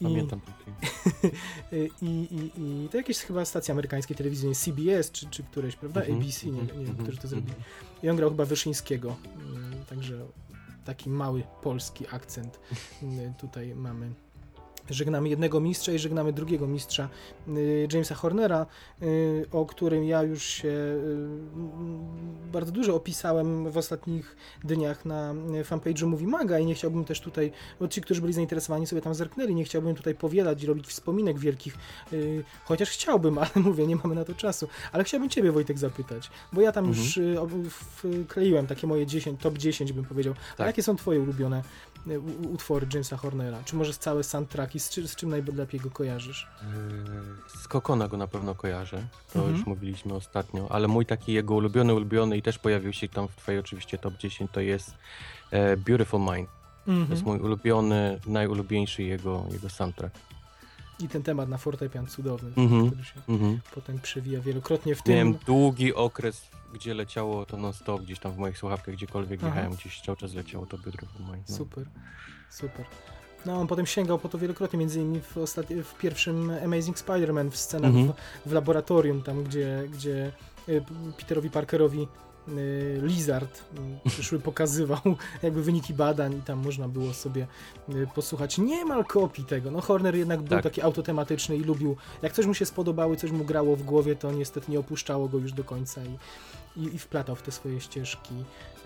I, 0.02 0.04
Pamiętam 0.04 0.42
ten 0.42 0.54
film. 0.64 0.76
i, 2.02 2.08
i, 2.08 2.52
I 2.62 2.90
to 2.90 2.98
jakieś 2.98 3.18
chyba 3.18 3.46
stacje 3.46 3.72
amerykańskiej 3.72 4.18
telewizyjnej, 4.18 4.56
CBS 4.56 5.12
czy, 5.12 5.30
czy 5.30 5.44
któreś, 5.44 5.76
prawda? 5.76 6.02
Mhm, 6.02 6.20
ABC, 6.20 6.46
nie, 6.46 6.62
mhm, 6.62 6.80
nie 6.80 6.86
wiem, 6.86 6.92
mhm, 6.92 7.08
którzy 7.08 7.18
to 7.18 7.24
mhm. 7.24 7.30
zrobili. 7.30 7.66
I 8.04 8.10
on 8.10 8.16
grał 8.16 8.30
chyba 8.30 8.46
Wyszyńskiego, 8.46 9.16
mm, 9.36 9.86
także 9.86 10.26
taki 10.86 11.10
mały 11.10 11.44
polski 11.62 12.06
akcent 12.12 12.60
mm, 13.04 13.34
tutaj 13.34 13.76
mamy. 13.76 14.12
Żegnamy 14.90 15.30
jednego 15.30 15.60
mistrza 15.60 15.92
i 15.92 16.00
żegnamy 16.00 16.34
drugiego 16.34 16.68
mistrza, 16.68 17.10
y, 17.48 17.88
Jamesa 17.94 18.16
Hornera, 18.16 18.66
y, 19.02 19.46
o 19.52 19.66
którym 19.66 20.04
ja 20.04 20.24
już 20.24 20.44
się 20.44 20.68
y, 20.68 21.28
bardzo 22.52 22.72
dużo 22.72 22.96
opisałem 22.96 23.72
w 23.72 23.78
ostatnich 23.78 24.36
dniach 24.64 25.06
na 25.06 25.34
fanpage'u 25.64 26.06
Movie 26.08 26.28
Maga 26.28 26.60
i 26.60 26.66
nie 26.66 26.76
chciałbym 26.76 27.06
też 27.06 27.22
tutaj, 27.22 27.52
bo 27.80 27.88
ci, 27.88 28.02
którzy 28.02 28.22
byli 28.22 28.34
zainteresowani 28.34 28.88
sobie 28.88 29.02
tam 29.02 29.16
zerknęli, 29.16 29.56
nie 29.56 29.64
chciałbym 29.64 29.96
tutaj 29.96 30.16
powielać 30.16 30.64
i 30.64 30.66
robić 30.66 30.88
wspominek 30.88 31.40
wielkich, 31.40 31.78
chociaż 32.66 32.90
chciałbym, 32.90 33.38
ale 33.42 33.50
mówię, 33.56 33.88
nie 33.88 33.96
mamy 33.96 34.16
na 34.16 34.26
to 34.26 34.34
czasu. 34.34 34.68
Ale 34.92 35.04
chciałbym 35.04 35.30
ciebie 35.30 35.52
Wojtek 35.52 35.78
zapytać, 35.80 36.30
bo 36.54 36.62
ja 36.62 36.72
tam 36.72 36.82
Mhm. 36.86 37.06
już 37.06 37.20
wkleiłem 38.28 38.68
takie 38.68 38.88
moje 38.88 39.06
10, 39.06 39.42
top 39.42 39.58
10 39.58 39.94
bym 39.94 40.06
powiedział. 40.06 40.34
A 40.54 40.58
Tak. 40.58 40.68
jakie 40.68 40.84
są 40.84 40.96
twoje 40.96 41.20
ulubione 41.20 41.64
utwory 42.54 42.88
Jamesa 42.94 43.18
Hornera? 43.18 43.64
Czy 43.66 43.76
może 43.76 43.94
całe 43.94 44.24
soundtracki? 44.24 44.80
Z, 44.80 44.90
czy, 44.90 45.08
z 45.08 45.16
czym 45.16 45.30
najlepiej 45.30 45.80
go 45.80 45.92
kojarzysz? 45.92 46.48
Yy, 46.64 47.60
Z 47.62 47.68
Kokona 47.68 48.08
go 48.08 48.18
na 48.18 48.28
pewno 48.28 48.56
kojarzę, 48.56 49.04
to 49.34 49.40
Mhm. 49.40 49.58
już 49.58 49.66
mówiliśmy 49.68 50.14
ostatnio, 50.14 50.68
ale 50.72 50.88
mój 50.88 51.06
taki 51.06 51.34
jego 51.34 51.56
ulubiony, 51.56 51.94
ulubiony 51.94 52.38
i 52.38 52.42
też 52.42 52.60
pojawił 52.60 52.94
się 52.94 53.08
tam 53.08 53.28
w 53.28 53.36
twojej 53.36 53.60
oczywiście 53.60 53.98
top 53.98 54.18
10 54.18 54.52
to 54.52 54.62
jest 54.62 54.94
e, 55.52 55.78
Beautiful 55.78 56.20
Mind. 56.20 56.50
To 56.86 56.92
Mhm. 56.92 57.12
jest 57.12 57.24
mój 57.24 57.40
ulubiony, 57.40 58.20
najulubieńszy 58.28 59.04
jego, 59.04 59.46
jego 59.52 59.70
soundtrack. 59.70 60.16
I 61.02 61.08
ten 61.10 61.24
temat 61.24 61.50
na 61.50 61.58
fortepian 61.58 62.08
cudowny, 62.08 62.52
Mhm. 62.58 62.88
który 62.88 63.04
się 63.04 63.14
Mhm. 63.30 63.60
potem 63.76 64.00
przewija 64.00 64.40
wielokrotnie 64.42 64.96
w 64.96 65.02
tym. 65.04 65.14
Miałem 65.16 65.34
długi 65.46 65.94
okres, 65.94 66.42
gdzie 66.74 66.94
leciało 66.94 67.46
to 67.46 67.58
non-stop, 67.58 68.02
gdzieś 68.02 68.20
tam 68.20 68.32
w 68.32 68.38
moich 68.38 68.58
słuchawkach, 68.58 68.96
gdziekolwiek 68.96 69.40
Aha. 69.44 69.48
jechałem, 69.50 69.72
gdzieś 69.78 70.02
cały 70.02 70.18
czas 70.18 70.34
leciało 70.34 70.66
to 70.66 70.78
Beautiful 70.78 71.22
Mind. 71.32 71.50
No. 71.50 71.56
Super, 71.56 71.86
super. 72.50 72.86
No, 73.46 73.60
on 73.62 73.68
potem 73.68 73.86
sięgał 73.86 74.20
po 74.20 74.30
to 74.30 74.38
wielokrotnie, 74.38 74.80
między 74.80 75.00
innymi 75.02 75.22
w, 75.22 75.38
ostat- 75.38 75.82
w 75.84 75.98
pierwszym 75.98 76.52
Amazing 76.66 76.98
Spider-Man, 76.98 77.50
w 77.52 77.58
scenach 77.58 77.92
Mhm. 77.96 78.14
w, 78.46 78.50
w 78.50 78.52
laboratorium, 78.54 79.24
tam 79.24 79.44
gdzie, 79.44 79.84
gdzie 79.92 80.32
y, 80.70 80.84
Peterowi 81.18 81.50
Parkerowi 81.50 82.08
Lizard 83.02 83.64
y, 84.06 84.10
przyszły, 84.10 84.40
pokazywał 84.50 85.00
jakby 85.44 85.64
wyniki 85.64 85.94
badań 85.94 86.34
i 86.38 86.42
tam 86.42 86.60
można 86.60 86.88
było 86.88 87.14
sobie 87.14 87.48
y, 87.90 88.08
posłuchać 88.16 88.58
niemal 88.58 89.06
kopii 89.06 89.46
tego. 89.46 89.72
No 89.72 89.82
Horner 89.82 90.16
jednak 90.16 90.40
był 90.40 90.50
Tak. 90.50 90.64
taki 90.64 90.82
autotematyczny 90.82 91.56
i 91.56 91.64
lubił, 91.64 91.96
jak 92.22 92.34
coś 92.34 92.46
mu 92.46 92.54
się 92.54 92.66
spodobało, 92.66 93.16
coś 93.16 93.32
mu 93.32 93.44
grało 93.44 93.76
w 93.76 93.84
głowie, 93.84 94.16
to 94.16 94.32
niestety 94.32 94.72
nie 94.72 94.80
opuszczało 94.80 95.28
go 95.30 95.38
już 95.38 95.54
do 95.54 95.64
końca 95.64 96.02
i 96.04 96.18
i, 96.78 96.96
i 96.96 97.00
wplatał 97.00 97.36
w 97.36 97.42
te 97.42 97.52
swoje 97.52 97.82
ścieżki. 97.82 98.34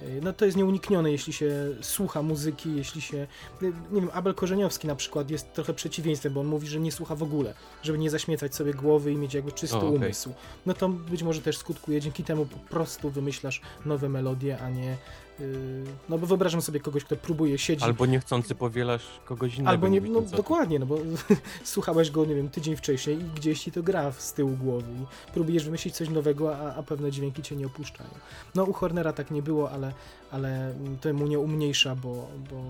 Y, 0.01 0.19
No 0.23 0.33
to 0.33 0.45
jest 0.45 0.57
nieuniknione, 0.57 1.11
jeśli 1.11 1.33
się 1.33 1.53
słucha 1.81 2.21
muzyki, 2.21 2.75
jeśli 2.75 3.01
się... 3.01 3.17
y, 3.63 3.73
Nie 3.91 4.01
wiem, 4.01 4.09
Abel 4.13 4.33
Korzeniowski 4.33 4.87
na 4.87 4.95
przykład 4.95 5.29
jest 5.29 5.53
trochę 5.53 5.73
przeciwieństwem, 5.73 6.33
bo 6.33 6.41
on 6.41 6.47
mówi, 6.47 6.67
że 6.67 6.79
nie 6.79 6.91
słucha 6.91 7.15
w 7.15 7.23
ogóle, 7.23 7.53
żeby 7.83 7.97
nie 7.97 8.09
zaśmiecać 8.09 8.55
sobie 8.55 8.73
głowy 8.73 9.11
i 9.11 9.17
mieć 9.17 9.33
jakby 9.33 9.51
czysty 9.51 9.75
O, 9.77 9.79
okej. 9.79 9.95
umysł. 9.95 10.33
No 10.65 10.73
to 10.73 10.89
być 10.89 11.23
może 11.23 11.41
też 11.41 11.57
skutkuje, 11.57 12.01
dzięki 12.01 12.23
temu 12.23 12.45
po 12.45 12.57
prostu 12.57 13.09
wymyślasz 13.09 13.61
nowe 13.85 14.09
melodie, 14.09 14.59
a 14.59 14.69
nie... 14.69 14.97
y, 15.39 15.83
No 16.09 16.17
bo 16.17 16.27
wyobrażam 16.27 16.61
sobie 16.61 16.79
kogoś, 16.79 17.03
kto 17.03 17.15
próbuje 17.15 17.57
siedzieć 17.57 17.83
Albo 17.83 18.05
niechcący 18.05 18.55
powielasz 18.55 19.03
kogoś 19.25 19.55
innego. 19.55 19.69
Albo 19.69 19.87
nie, 19.87 20.01
no 20.01 20.07
wiedząc 20.07 20.27
o 20.27 20.29
tym. 20.29 20.37
dokładnie, 20.37 20.79
no 20.79 20.85
bo 20.85 20.97
słuchałeś 21.63 22.11
go, 22.11 22.25
nie 22.25 22.35
wiem, 22.35 22.49
tydzień 22.49 22.75
wcześniej 22.75 23.19
i 23.19 23.23
gdzieś 23.23 23.63
ci 23.63 23.71
to 23.71 23.83
gra 23.83 24.11
z 24.11 24.33
tyłu 24.33 24.51
głowy 24.57 24.91
i 24.91 25.31
próbujesz 25.33 25.65
wymyślić 25.65 25.95
coś 25.95 26.09
nowego, 26.09 26.57
a, 26.57 26.75
a 26.75 26.83
pewne 26.83 27.11
dźwięki 27.11 27.41
cię 27.41 27.55
nie 27.55 27.65
opuszczają. 27.65 28.09
No 28.55 28.63
u 28.63 28.73
Hornera 28.73 29.13
tak 29.13 29.31
nie 29.31 29.41
było, 29.41 29.71
ale, 29.71 29.93
ale 30.31 30.75
to 31.01 31.13
mu 31.13 31.27
nie 31.27 31.39
umniejsza, 31.39 31.95
bo, 31.95 32.27
bo 32.51 32.61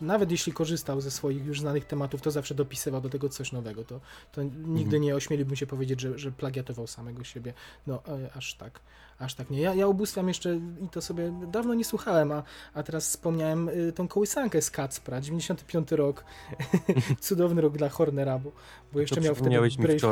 nawet 0.00 0.30
jeśli 0.30 0.52
korzystał 0.52 1.00
ze 1.00 1.10
swoich 1.10 1.46
już 1.46 1.60
znanych 1.60 1.84
tematów, 1.84 2.22
to 2.22 2.30
zawsze 2.30 2.54
dopisywał 2.54 3.00
do 3.00 3.08
tego 3.08 3.28
coś 3.28 3.52
nowego. 3.52 3.84
To, 3.84 4.00
to 4.32 4.42
nigdy 4.42 4.82
Mhm. 4.96 5.02
nie 5.02 5.14
ośmieliłbym 5.16 5.56
się 5.56 5.66
powiedzieć, 5.66 6.00
że, 6.00 6.18
że 6.18 6.32
plagiatował 6.32 6.86
samego 6.86 7.24
siebie. 7.24 7.52
No 7.86 8.02
e, 8.08 8.30
aż 8.36 8.54
tak. 8.54 8.80
Aż 9.22 9.34
tak 9.34 9.50
nie. 9.50 9.60
Ja, 9.60 9.74
ja 9.74 9.86
ubóstwiam 9.86 10.28
jeszcze 10.28 10.56
i 10.56 10.88
to 10.88 11.02
sobie 11.02 11.32
dawno 11.52 11.74
nie 11.74 11.84
słuchałem, 11.84 12.32
a, 12.32 12.42
a 12.74 12.82
teraz 12.82 13.08
wspomniałem 13.08 13.68
y, 13.68 13.92
tą 13.92 14.08
kołysankę 14.08 14.62
z 14.62 14.70
Kacpra, 14.70 15.20
95 15.20 15.90
rok. 15.92 16.24
Cudowny 17.20 17.60
rok 17.62 17.76
dla 17.76 17.88
Hornera, 17.88 18.38
bo, 18.38 18.52
bo 18.92 19.00
jeszcze 19.00 19.20
miał 19.20 19.34
wtedy 19.34 19.50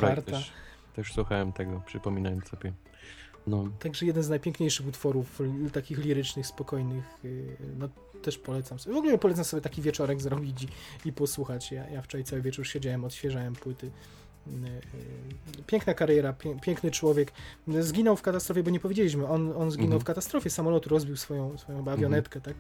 Bravehearta. 0.00 0.32
też, 0.32 0.52
też 0.96 1.12
słuchałem 1.12 1.52
tego, 1.52 1.82
przypominając 1.86 2.48
sobie. 2.48 2.72
No, 3.46 3.68
Także 3.78 4.06
jeden 4.06 4.22
z 4.22 4.28
najpiękniejszych 4.28 4.86
utworów 4.86 5.40
takich 5.72 5.98
lirycznych, 5.98 6.46
spokojnych. 6.46 7.04
y, 7.24 7.56
No 7.78 7.88
też 8.22 8.38
polecam 8.38 8.78
sobie. 8.78 8.94
W 8.94 8.98
ogóle 8.98 9.18
polecam 9.18 9.44
sobie 9.44 9.60
taki 9.60 9.82
wieczorek 9.82 10.20
zrobić 10.20 10.62
i, 10.62 10.68
i 11.08 11.12
posłuchać. 11.12 11.72
Ja, 11.72 11.88
ja 11.88 12.02
wczoraj 12.02 12.24
cały 12.24 12.42
wieczór 12.42 12.66
siedziałem, 12.66 13.04
odświeżałem 13.04 13.52
płyty. 13.54 13.90
Y, 14.46 14.50
y, 15.58 15.62
Piękna 15.66 15.94
kariera, 15.94 16.32
pię- 16.32 16.60
piękny 16.60 16.90
człowiek. 16.90 17.32
Zginął 17.80 18.16
w 18.16 18.22
katastrofie, 18.22 18.62
bo 18.62 18.70
nie 18.70 18.80
powiedzieliśmy. 18.80 19.26
On, 19.28 19.52
on 19.56 19.70
zginął 19.70 19.84
Mhm. 19.86 20.00
w 20.00 20.04
katastrofie 20.04 20.50
samolotu, 20.50 20.88
rozbił 20.88 21.16
swoją, 21.16 21.58
swoją 21.58 21.88
awionetkę, 21.88 22.40
tak? 22.40 22.54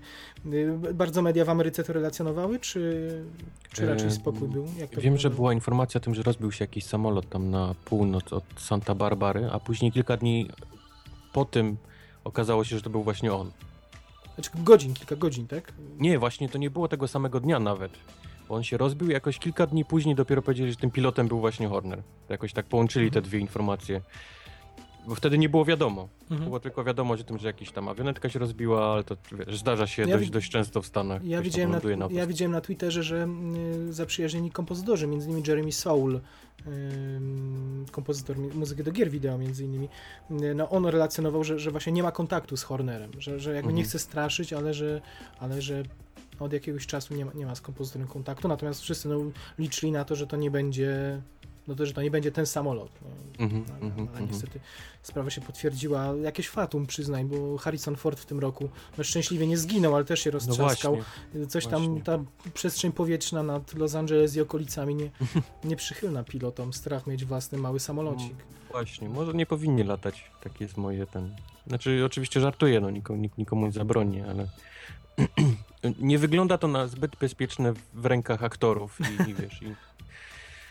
Y, 0.46 0.94
Bardzo 0.94 1.22
media 1.22 1.44
w 1.44 1.48
Ameryce 1.50 1.84
to 1.84 1.92
relacjonowały, 1.92 2.58
czy, 2.58 3.10
czy 3.72 3.86
raczej 3.86 4.10
spokój 4.10 4.48
był? 4.48 4.66
Wiem, 4.98 5.18
że 5.18 5.30
była 5.30 5.52
informacja 5.52 5.98
o 5.98 6.04
tym, 6.04 6.14
że 6.14 6.22
rozbił 6.22 6.52
się 6.52 6.64
jakiś 6.64 6.84
samolot 6.84 7.28
tam 7.28 7.50
na 7.50 7.74
północ 7.84 8.32
od 8.32 8.44
Santa 8.56 8.94
Barbary, 8.94 9.48
a 9.52 9.60
później 9.60 9.92
kilka 9.92 10.16
dni 10.16 10.50
po 11.32 11.44
tym 11.44 11.76
okazało 12.24 12.64
się, 12.64 12.76
że 12.76 12.82
to 12.82 12.90
był 12.90 13.02
właśnie 13.02 13.32
on. 13.32 13.50
Znaczy 14.34 14.50
godzin, 14.54 14.94
kilka 14.94 15.16
godzin, 15.16 15.46
tak? 15.46 15.72
Nie, 15.98 16.18
właśnie 16.18 16.48
to 16.48 16.58
nie 16.58 16.70
było 16.70 16.88
tego 16.88 17.08
samego 17.08 17.40
dnia 17.40 17.60
nawet. 17.60 17.92
Bo 18.50 18.56
on 18.56 18.64
się 18.64 18.76
rozbił 18.76 19.10
i 19.10 19.12
jakoś 19.12 19.38
kilka 19.38 19.66
dni 19.66 19.84
później 19.84 20.14
dopiero 20.14 20.42
powiedzieli, 20.42 20.70
że 20.70 20.76
tym 20.76 20.90
pilotem 20.90 21.28
był 21.28 21.40
właśnie 21.40 21.68
Horner. 21.68 22.02
Jakoś 22.28 22.52
tak 22.52 22.66
połączyli 22.66 23.10
te 23.10 23.22
dwie 23.22 23.38
informacje. 23.38 24.00
Bo 25.08 25.14
wtedy 25.14 25.38
nie 25.38 25.48
było 25.48 25.64
wiadomo. 25.64 26.08
Mhm. 26.22 26.44
Było 26.44 26.60
tylko 26.60 26.84
wiadomo 26.84 27.14
o 27.14 27.16
tym, 27.16 27.38
że 27.38 27.46
jakaś 27.46 27.70
tam 27.70 27.88
awionetka 27.88 28.28
się 28.28 28.38
rozbiła, 28.38 28.92
ale 28.92 29.04
to 29.04 29.16
wiesz, 29.32 29.58
zdarza 29.58 29.86
się 29.86 30.02
Ja 30.02 30.18
dość, 30.18 30.30
dość 30.30 30.50
często 30.50 30.82
w 30.82 30.86
Stanach. 30.86 31.24
Ja 31.24 31.42
widziałem, 31.42 31.70
na, 31.70 31.96
na 31.96 32.08
ja 32.10 32.26
widziałem 32.26 32.52
na 32.52 32.60
Twitterze, 32.60 33.02
że 33.02 33.28
y, 33.88 33.92
zaprzyjaźnieni 33.92 34.50
kompozytorzy, 34.50 35.06
między 35.06 35.28
innymi 35.28 35.42
Jeremy 35.48 35.72
Soule, 35.72 36.20
ym, 36.66 37.86
kompozytor 37.92 38.38
muzyki 38.38 38.82
do 38.82 38.92
gier 38.92 39.10
wideo 39.10 39.38
między 39.38 39.64
innymi, 39.64 39.88
y, 40.30 40.54
no 40.54 40.70
on 40.70 40.86
relacjonował, 40.86 41.44
że, 41.44 41.58
że 41.58 41.70
właśnie 41.70 41.92
nie 41.92 42.02
ma 42.02 42.12
kontaktu 42.12 42.56
z 42.56 42.62
Hornerem, 42.62 43.10
że, 43.18 43.40
że 43.40 43.54
jakby 43.54 43.72
nie 43.72 43.80
Mhm. 43.82 43.88
chce 43.88 43.98
straszyć, 43.98 44.52
ale 44.52 44.74
że, 44.74 45.00
ale 45.40 45.62
że 45.62 45.82
od 46.40 46.52
jakiegoś 46.52 46.86
czasu 46.86 47.14
nie 47.14 47.24
ma, 47.24 47.32
nie 47.32 47.46
ma 47.46 47.54
z 47.54 47.60
kompozytorem 47.60 48.08
kontaktu, 48.08 48.48
natomiast 48.48 48.80
wszyscy 48.82 49.08
no, 49.08 49.18
liczyli 49.58 49.92
na 49.92 50.04
to, 50.04 50.16
że 50.16 50.26
to 50.26 50.36
nie 50.36 50.50
będzie 50.50 51.20
no 51.68 51.74
to, 51.76 51.86
że 51.86 51.92
to 51.92 52.02
nie 52.02 52.10
będzie 52.10 52.32
ten 52.32 52.46
samolot. 52.46 52.90
No, 53.02 53.08
Mhm, 53.44 53.64
ale, 53.68 53.74
mhm, 53.86 53.98
ale 54.08 54.08
mhm. 54.18 54.26
niestety 54.30 54.60
sprawa 55.02 55.30
się 55.30 55.40
potwierdziła. 55.40 56.14
Jakieś 56.22 56.48
fatum, 56.48 56.86
przyznaj, 56.86 57.24
bo 57.24 57.58
Harrison 57.58 57.96
Ford 57.96 58.20
w 58.20 58.26
tym 58.26 58.38
roku 58.40 58.68
no 58.98 59.04
szczęśliwie 59.04 59.46
nie 59.46 59.58
zginął, 59.58 59.94
ale 59.96 60.04
też 60.04 60.20
się 60.20 60.30
No 60.30 60.32
roztrzaskał. 60.32 60.96
właśnie. 60.96 61.46
Coś 61.46 61.66
tam, 61.66 61.82
Właśnie. 61.86 62.02
ta 62.02 62.18
przestrzeń 62.54 62.92
powietrzna 62.92 63.42
nad 63.42 63.74
Los 63.74 63.94
Angeles 63.94 64.36
i 64.36 64.40
okolicami 64.40 64.94
nie, 64.94 65.10
nieprzychylna 65.70 66.24
pilotom. 66.24 66.72
Strach 66.72 67.06
mieć 67.06 67.24
własny 67.24 67.58
mały 67.58 67.80
samolocik. 67.80 68.34
Właśnie, 68.70 69.08
może 69.08 69.32
nie 69.34 69.46
powinni 69.46 69.82
latać. 69.84 70.30
Tak 70.42 70.60
jest 70.60 70.76
moje 70.76 71.06
ten. 71.06 71.36
Znaczy, 71.66 72.02
oczywiście 72.06 72.40
żartuję, 72.40 72.80
no 72.80 72.90
nikomu, 72.90 73.22
nik- 73.22 73.38
nikomu 73.38 73.66
nie 73.66 73.72
zabronię, 73.72 74.26
ale 74.30 74.48
nie 76.00 76.18
wygląda 76.18 76.58
to 76.58 76.68
na 76.68 76.86
zbyt 76.86 77.16
bezpieczne 77.16 77.72
w 77.94 78.06
rękach 78.06 78.44
aktorów 78.44 78.98
i, 79.00 79.30
i 79.30 79.34
wiesz, 79.34 79.62
i, 79.62 79.74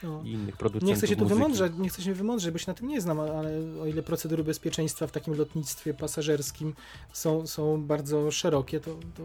No. 0.04 0.22
i 0.26 0.32
innych 0.32 0.58
producentów 0.58 0.90
Nie 0.90 0.96
chcę 0.96 1.08
się 1.08 1.16
tu 1.16 1.22
muzyki. 1.24 1.36
wymądrzeć, 1.40 1.74
nie 1.78 1.90
chcę 1.90 2.02
się 2.02 2.14
wymądrzeć, 2.14 2.52
bo 2.52 2.58
się 2.58 2.66
na 2.68 2.74
tym 2.74 2.88
nie 2.88 3.02
znam, 3.02 3.20
ale 3.20 3.52
o 3.82 3.86
ile 3.86 4.04
procedury 4.04 4.44
bezpieczeństwa 4.44 5.08
w 5.08 5.12
takim 5.12 5.38
lotnictwie 5.38 5.94
pasażerskim 5.94 6.74
są, 7.14 7.48
są 7.48 7.84
bardzo 7.84 8.32
szerokie, 8.32 8.80
to, 8.80 8.92
to 9.18 9.24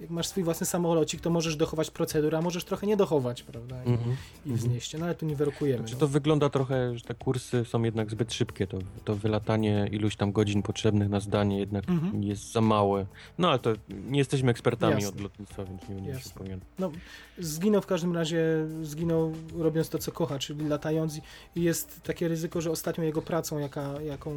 jak 0.00 0.10
masz 0.10 0.26
swój 0.28 0.44
własny 0.44 0.66
samolocik, 0.66 1.20
to 1.20 1.30
możesz 1.30 1.56
dochować 1.56 1.90
procedur, 1.90 2.34
a 2.36 2.42
możesz 2.42 2.64
trochę 2.64 2.86
nie 2.86 2.96
dochować, 2.96 3.42
prawda? 3.42 3.84
I, 3.84 3.88
Mhm. 3.88 4.16
i 4.46 4.52
wznieść 4.52 4.90
się. 4.90 4.98
No 4.98 5.04
ale 5.04 5.14
tu 5.14 5.26
nie 5.26 5.36
wyrokujemy. 5.36 5.78
Znaczy 5.78 5.94
no. 5.94 6.00
to 6.00 6.08
wygląda 6.08 6.48
trochę, 6.48 6.98
że 6.98 7.04
te 7.04 7.14
kursy 7.14 7.64
są 7.64 7.82
jednak 7.82 8.10
zbyt 8.10 8.32
szybkie, 8.34 8.66
to, 8.66 8.78
to 9.04 9.16
wylatanie 9.16 9.88
iluś 9.92 10.16
tam 10.16 10.32
godzin 10.32 10.62
potrzebnych 10.62 11.08
na 11.08 11.20
zdanie 11.20 11.58
jednak 11.58 11.88
Mhm. 11.88 12.22
jest 12.22 12.52
za 12.52 12.60
małe. 12.60 13.06
No 13.38 13.48
ale 13.50 13.58
to 13.58 13.70
nie 14.08 14.18
jesteśmy 14.18 14.50
ekspertami 14.50 14.94
Jasne. 14.94 15.08
od 15.08 15.20
lotnictwa, 15.20 15.64
więc 15.64 15.88
nie 15.88 15.94
będziemy 15.94 16.20
się 16.20 16.30
powiem. 16.30 16.60
No, 16.78 16.90
zginął 17.38 17.82
w 17.82 17.86
każdym 17.86 18.14
razie, 18.14 18.44
zginął 18.82 19.32
robiąc 19.58 19.88
to, 19.88 19.98
co 19.98 20.12
kocha, 20.12 20.38
czyli 20.38 20.68
latając 20.68 21.16
i 21.56 21.62
jest 21.62 22.00
takie 22.02 22.28
ryzyko, 22.28 22.60
że 22.60 22.70
ostatnią 22.70 23.04
jego 23.04 23.22
pracą, 23.22 23.58
jaka, 23.58 24.00
jaką 24.02 24.34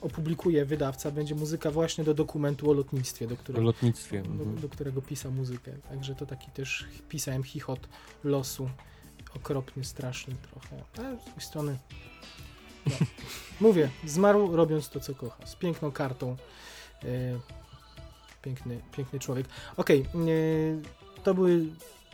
opublikuje 0.00 0.64
wydawca, 0.64 1.10
będzie 1.10 1.34
muzyka 1.34 1.70
właśnie 1.70 2.04
do 2.04 2.14
dokumentu 2.14 2.70
o 2.70 2.72
lotnictwie, 2.72 3.26
do 3.26 3.36
O 3.58 3.60
lotnictwie. 3.60 4.22
do, 4.22 4.28
Mhm. 4.30 4.60
do 4.60 4.68
którego 4.76 5.02
pisał 5.02 5.32
muzykę. 5.32 5.72
Także 5.88 6.14
to 6.14 6.26
taki 6.26 6.50
też 6.50 6.84
pisałem 7.08 7.42
chichot 7.42 7.88
losu. 8.24 8.70
Okropny, 9.36 9.84
straszny 9.84 10.34
trochę. 10.50 10.84
Ale 10.98 11.20
z 11.20 11.24
drugiej 11.24 11.40
strony 11.40 11.78
no. 12.86 12.92
mówię, 13.68 13.90
zmarł 14.04 14.56
robiąc 14.56 14.88
to, 14.88 15.00
co 15.00 15.14
kocha. 15.14 15.46
Z 15.46 15.56
piękną 15.56 15.92
kartą. 15.92 16.36
E, 17.04 17.06
piękny, 18.42 18.80
piękny 18.96 19.18
człowiek. 19.18 19.46
Okej, 19.76 20.00
e, 20.00 21.22
to 21.22 21.34
były 21.34 21.66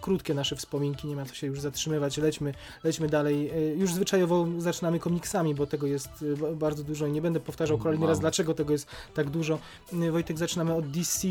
krótkie 0.03 0.35
nasze 0.35 0.57
wspominki, 0.57 1.09
nie 1.09 1.17
ma 1.17 1.25
co 1.25 1.35
się 1.35 1.47
już 1.47 1.61
zatrzymywać, 1.61 2.17
lećmy, 2.19 2.55
lećmy 2.85 3.09
dalej. 3.09 3.51
E, 3.51 3.61
Już 3.75 3.95
zwyczajowo 3.95 4.47
zaczynamy 4.59 4.99
komiksami, 4.99 5.55
bo 5.55 5.67
tego 5.67 5.87
jest 5.87 6.09
e, 6.33 6.37
ba- 6.37 6.53
bardzo 6.53 6.85
dużo 6.85 7.07
i 7.07 7.13
nie 7.13 7.23
będę 7.23 7.41
powtarzał 7.41 7.79
kolejny 7.79 8.05
Wow. 8.05 8.09
raz, 8.11 8.21
dlaczego 8.21 8.55
tego 8.55 8.73
jest 8.73 8.87
tak 9.15 9.31
dużo. 9.31 9.59
E, 10.03 10.11
Wojtek, 10.11 10.39
zaczynamy 10.39 10.75
od 10.75 10.91
DC, 10.91 11.29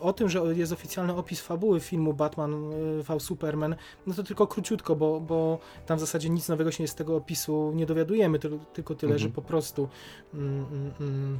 O 0.00 0.12
tym, 0.12 0.28
że 0.28 0.38
jest 0.56 0.72
oficjalny 0.72 1.14
opis 1.16 1.40
fabuły 1.40 1.80
filmu 1.80 2.14
Batman 2.14 2.70
v 3.08 3.20
Superman, 3.20 3.76
no 4.06 4.14
to 4.14 4.22
tylko 4.22 4.46
króciutko, 4.46 4.96
bo, 4.96 5.20
bo 5.20 5.58
tam 5.86 5.96
w 5.98 6.00
zasadzie 6.00 6.30
nic 6.30 6.48
nowego 6.48 6.70
się 6.70 6.88
z 6.88 6.94
tego 6.94 7.16
opisu 7.16 7.72
nie 7.74 7.86
dowiadujemy, 7.86 8.38
tyl- 8.38 8.58
tylko 8.72 8.94
tyle, 8.94 9.12
Mhm. 9.12 9.28
że 9.30 9.34
po 9.34 9.42
prostu 9.42 9.88
mm, 10.34 10.64
mm, 10.72 10.92
mm, 11.00 11.38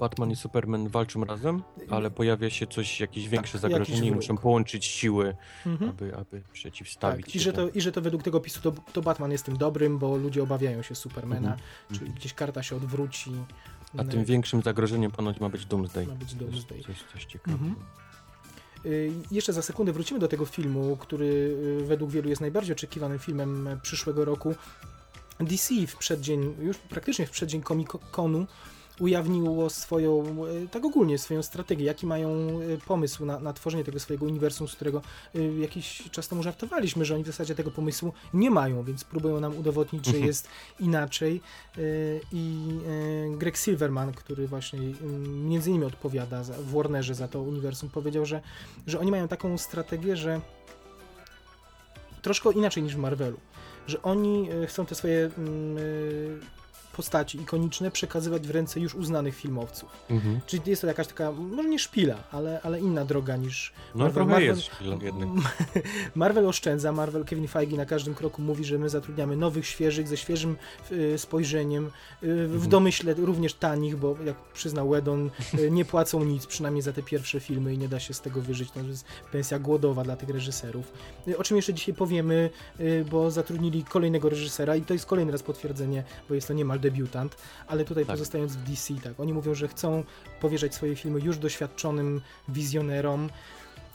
Batman 0.00 0.30
i 0.30 0.36
Superman 0.36 0.88
walczą 0.88 1.24
razem, 1.24 1.62
ale 1.90 2.10
pojawia 2.10 2.50
się 2.50 2.66
coś, 2.66 3.00
jakieś 3.00 3.28
większe 3.28 3.52
Tak, 3.52 3.60
zagrożenie 3.60 4.08
i 4.08 4.12
muszą 4.12 4.36
połączyć 4.36 4.84
siły, 4.84 5.36
mhm. 5.66 5.90
aby, 5.90 6.16
aby 6.16 6.42
przeciwstawić 6.52 7.26
Tak, 7.26 7.34
i 7.34 7.40
że, 7.40 7.52
to, 7.52 7.68
I 7.68 7.80
że 7.80 7.92
to 7.92 8.00
według 8.00 8.22
tego 8.22 8.38
opisu 8.38 8.60
to, 8.60 8.72
to 8.92 9.02
Batman 9.02 9.32
jest 9.32 9.44
tym 9.44 9.56
dobrym, 9.56 9.98
bo 9.98 10.16
ludzie 10.16 10.42
obawiają 10.42 10.82
się 10.82 10.94
Supermana, 10.94 11.52
Mhm. 11.52 11.58
czyli 11.92 12.10
gdzieś 12.10 12.34
karta 12.34 12.62
się 12.62 12.76
odwróci. 12.76 13.30
A 13.98 14.04
tym 14.04 14.24
większym 14.24 14.62
zagrożeniem 14.62 15.10
ponoć 15.10 15.40
ma 15.40 15.48
być 15.48 15.66
Doomsday. 15.66 16.06
ma 16.06 16.14
być 16.14 16.34
Doomsday. 16.34 16.82
coś, 16.82 16.96
coś 17.12 17.24
ciekawego. 17.24 17.64
Mhm. 17.64 17.86
Y, 18.86 19.12
Jeszcze 19.30 19.52
za 19.52 19.62
sekundę 19.62 19.92
wrócimy 19.92 20.20
do 20.20 20.28
tego 20.28 20.46
filmu, 20.46 20.96
który 20.96 21.26
y, 21.82 21.84
według 21.86 22.10
wielu 22.10 22.28
jest 22.28 22.40
najbardziej 22.40 22.72
oczekiwanym 22.72 23.18
filmem 23.18 23.78
przyszłego 23.82 24.24
roku. 24.24 24.54
DC 25.40 25.74
w 25.86 25.96
przeddzień, 25.96 26.54
już 26.60 26.78
praktycznie 26.78 27.26
w 27.26 27.30
przeddzień 27.30 27.60
Comic-Conu 27.62 28.46
ujawniło 29.00 29.70
swoją, 29.70 30.24
e, 30.64 30.68
tak 30.68 30.84
ogólnie, 30.84 31.18
swoją 31.18 31.42
strategię, 31.42 31.84
jaki 31.84 32.06
mają 32.06 32.30
e, 32.30 32.78
pomysł 32.86 33.24
na, 33.24 33.40
na 33.40 33.52
tworzenie 33.52 33.84
tego 33.84 34.00
swojego 34.00 34.26
uniwersum, 34.26 34.68
z 34.68 34.74
którego 34.74 35.02
e, 35.34 35.42
jakiś 35.42 36.02
czas 36.10 36.28
temu 36.28 36.42
żartowaliśmy, 36.42 37.04
że 37.04 37.14
oni 37.14 37.24
w 37.24 37.26
zasadzie 37.26 37.54
tego 37.54 37.70
pomysłu 37.70 38.12
nie 38.34 38.50
mają, 38.50 38.82
więc 38.82 39.04
próbują 39.04 39.40
nam 39.40 39.56
udowodnić, 39.56 40.04
że 40.04 40.10
Mhm. 40.10 40.26
jest 40.26 40.48
inaczej. 40.80 41.40
I 42.32 42.68
Greg 43.38 43.56
Silverman, 43.56 44.12
który 44.12 44.48
właśnie 44.48 44.78
mm, 44.78 45.48
między 45.48 45.70
innymi 45.70 45.84
odpowiada 45.84 46.44
za, 46.44 46.52
w 46.54 46.70
Warnerze 46.70 47.14
za 47.14 47.28
to 47.28 47.42
uniwersum, 47.42 47.90
powiedział, 47.90 48.26
że, 48.26 48.40
że 48.86 49.00
oni 49.00 49.10
mają 49.10 49.28
taką 49.28 49.58
strategię, 49.58 50.16
że 50.16 50.40
troszkę 52.22 52.52
inaczej 52.52 52.82
niż 52.82 52.96
w 52.96 52.98
Marvelu, 52.98 53.36
że 53.86 54.02
oni 54.02 54.48
chcą 54.66 54.86
te 54.86 54.94
swoje 54.94 55.30
mm, 55.38 56.40
postaci 56.92 57.40
ikoniczne 57.40 57.90
przekazywać 57.90 58.46
w 58.46 58.50
ręce 58.50 58.80
już 58.80 58.94
uznanych 58.94 59.36
filmowców. 59.36 59.88
Mhm. 60.10 60.40
Czyli 60.46 60.62
jest 60.66 60.82
to 60.82 60.88
jakaś 60.88 61.06
taka, 61.06 61.32
może 61.32 61.68
nie 61.68 61.78
szpila, 61.78 62.16
ale, 62.32 62.60
ale 62.62 62.80
inna 62.80 63.04
droga 63.04 63.36
niż 63.36 63.72
No 63.94 64.04
Marvel. 64.04 64.24
Marvel- 64.26 64.40
jest 64.56 64.70
jednak. 65.02 65.28
Marvel 66.14 66.46
oszczędza, 66.46 66.92
Marvel, 66.92 67.24
Kevin 67.24 67.48
Feige 67.48 67.76
na 67.76 67.86
każdym 67.86 68.14
kroku 68.14 68.42
mówi, 68.42 68.64
że 68.64 68.78
my 68.78 68.88
zatrudniamy 68.88 69.36
nowych, 69.36 69.66
świeżych, 69.66 70.08
ze 70.08 70.16
świeżym 70.16 70.56
y, 70.92 71.18
spojrzeniem, 71.18 71.86
y, 71.86 71.90
w 72.48 72.52
Mhm. 72.52 72.68
domyśle 72.70 73.14
również 73.14 73.54
tanich, 73.54 73.96
bo 73.96 74.16
jak 74.24 74.36
przyznał 74.36 74.88
Wedon, 74.88 75.30
y, 75.58 75.70
nie 75.70 75.84
płacą 75.84 76.24
nic, 76.24 76.46
przynajmniej 76.46 76.82
za 76.82 76.92
te 76.92 77.02
pierwsze 77.02 77.40
filmy 77.40 77.74
i 77.74 77.78
nie 77.78 77.88
da 77.88 78.00
się 78.00 78.14
z 78.14 78.20
tego 78.20 78.40
wyżyć, 78.40 78.70
to 78.70 78.80
jest 78.80 79.04
pensja 79.32 79.58
głodowa 79.58 80.04
dla 80.04 80.16
tych 80.16 80.28
reżyserów. 80.28 80.92
Y, 81.28 81.38
O 81.38 81.44
czym 81.44 81.56
jeszcze 81.56 81.74
dzisiaj 81.74 81.94
powiemy, 81.94 82.50
y, 82.80 83.04
bo 83.10 83.30
zatrudnili 83.30 83.84
kolejnego 83.84 84.28
reżysera 84.28 84.76
i 84.76 84.82
to 84.82 84.92
jest 84.94 85.06
kolejny 85.06 85.32
raz 85.32 85.42
potwierdzenie, 85.42 86.04
bo 86.28 86.34
jest 86.34 86.48
to 86.48 86.54
niemal 86.54 86.79
debiutant, 86.80 87.36
ale 87.66 87.84
tutaj 87.84 88.06
Tak. 88.06 88.14
pozostając 88.16 88.56
w 88.56 88.62
DC, 88.70 88.94
tak, 88.94 89.20
oni 89.20 89.32
mówią, 89.32 89.54
że 89.54 89.68
chcą 89.68 90.04
powierzać 90.40 90.74
swoje 90.74 90.96
filmy 90.96 91.20
już 91.20 91.38
doświadczonym 91.38 92.20
wizjonerom, 92.48 93.30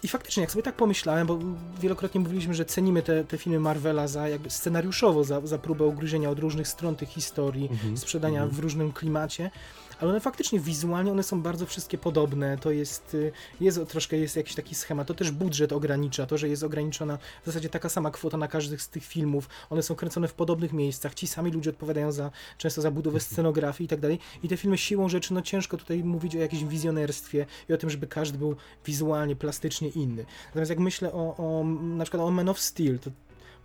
i 0.03 0.07
faktycznie, 0.07 0.41
jak 0.41 0.51
sobie 0.51 0.63
tak 0.63 0.75
pomyślałem, 0.75 1.27
bo 1.27 1.39
wielokrotnie 1.81 2.21
mówiliśmy, 2.21 2.53
że 2.53 2.65
cenimy 2.65 3.01
te, 3.03 3.23
te 3.23 3.37
filmy 3.37 3.59
Marvela 3.59 4.07
za 4.07 4.29
jakby 4.29 4.49
scenariuszowo, 4.49 5.23
za, 5.23 5.41
za 5.47 5.57
próbę 5.57 5.83
ugryzienia 5.85 6.29
od 6.29 6.39
różnych 6.39 6.67
stron 6.67 6.95
tych 6.95 7.09
historii, 7.09 7.67
Mhm. 7.71 7.97
sprzedania 7.97 8.41
Mhm. 8.43 8.55
w 8.55 8.59
różnym 8.63 8.91
klimacie, 8.93 9.51
ale 9.99 10.09
one 10.09 10.19
faktycznie 10.19 10.59
wizualnie, 10.59 11.11
one 11.11 11.23
są 11.23 11.41
bardzo 11.41 11.65
wszystkie 11.65 11.97
podobne, 11.97 12.57
to 12.57 12.71
jest, 12.71 13.13
y, 13.13 13.31
jest 13.61 13.79
troszkę 13.87 14.17
jest 14.17 14.35
jakiś 14.35 14.55
taki 14.55 14.75
schemat, 14.75 15.07
to 15.07 15.13
też 15.13 15.31
budżet 15.31 15.73
ogranicza, 15.73 16.25
to, 16.25 16.37
że 16.37 16.49
jest 16.49 16.63
ograniczona 16.63 17.17
w 17.17 17.45
zasadzie 17.45 17.69
taka 17.69 17.89
sama 17.89 18.11
kwota 18.11 18.37
na 18.37 18.47
każdy 18.47 18.77
z 18.79 18.89
tych 18.89 19.05
filmów, 19.05 19.49
one 19.69 19.83
są 19.83 19.95
kręcone 19.95 20.27
w 20.27 20.33
podobnych 20.33 20.73
miejscach, 20.73 21.13
ci 21.13 21.27
sami 21.27 21.51
ludzie 21.51 21.69
odpowiadają 21.69 22.11
za, 22.11 22.31
często 22.57 22.81
za 22.81 22.91
budowę 22.91 23.19
scenografii 23.19 23.85
i 23.85 23.87
tak 23.87 23.99
dalej. 23.99 24.19
I 24.43 24.47
te 24.47 24.57
filmy 24.57 24.77
siłą 24.77 25.09
rzeczy, 25.09 25.33
no 25.33 25.41
ciężko 25.41 25.77
tutaj 25.77 26.03
mówić 26.03 26.35
o 26.35 26.39
jakimś 26.39 26.63
wizjonerstwie 26.63 27.45
i 27.69 27.73
o 27.73 27.77
tym, 27.77 27.89
żeby 27.89 28.07
każdy 28.07 28.37
był 28.37 28.55
wizualnie, 28.85 29.35
plastycznie 29.35 29.89
inny. 29.89 30.25
Natomiast 30.47 30.69
jak 30.69 30.79
myślę 30.79 31.13
o, 31.13 31.37
o 31.37 31.63
na 31.81 32.03
przykład 32.03 32.23
o 32.23 32.31
Man 32.31 32.49
of 32.49 32.59
Steel, 32.59 32.99
to 32.99 33.11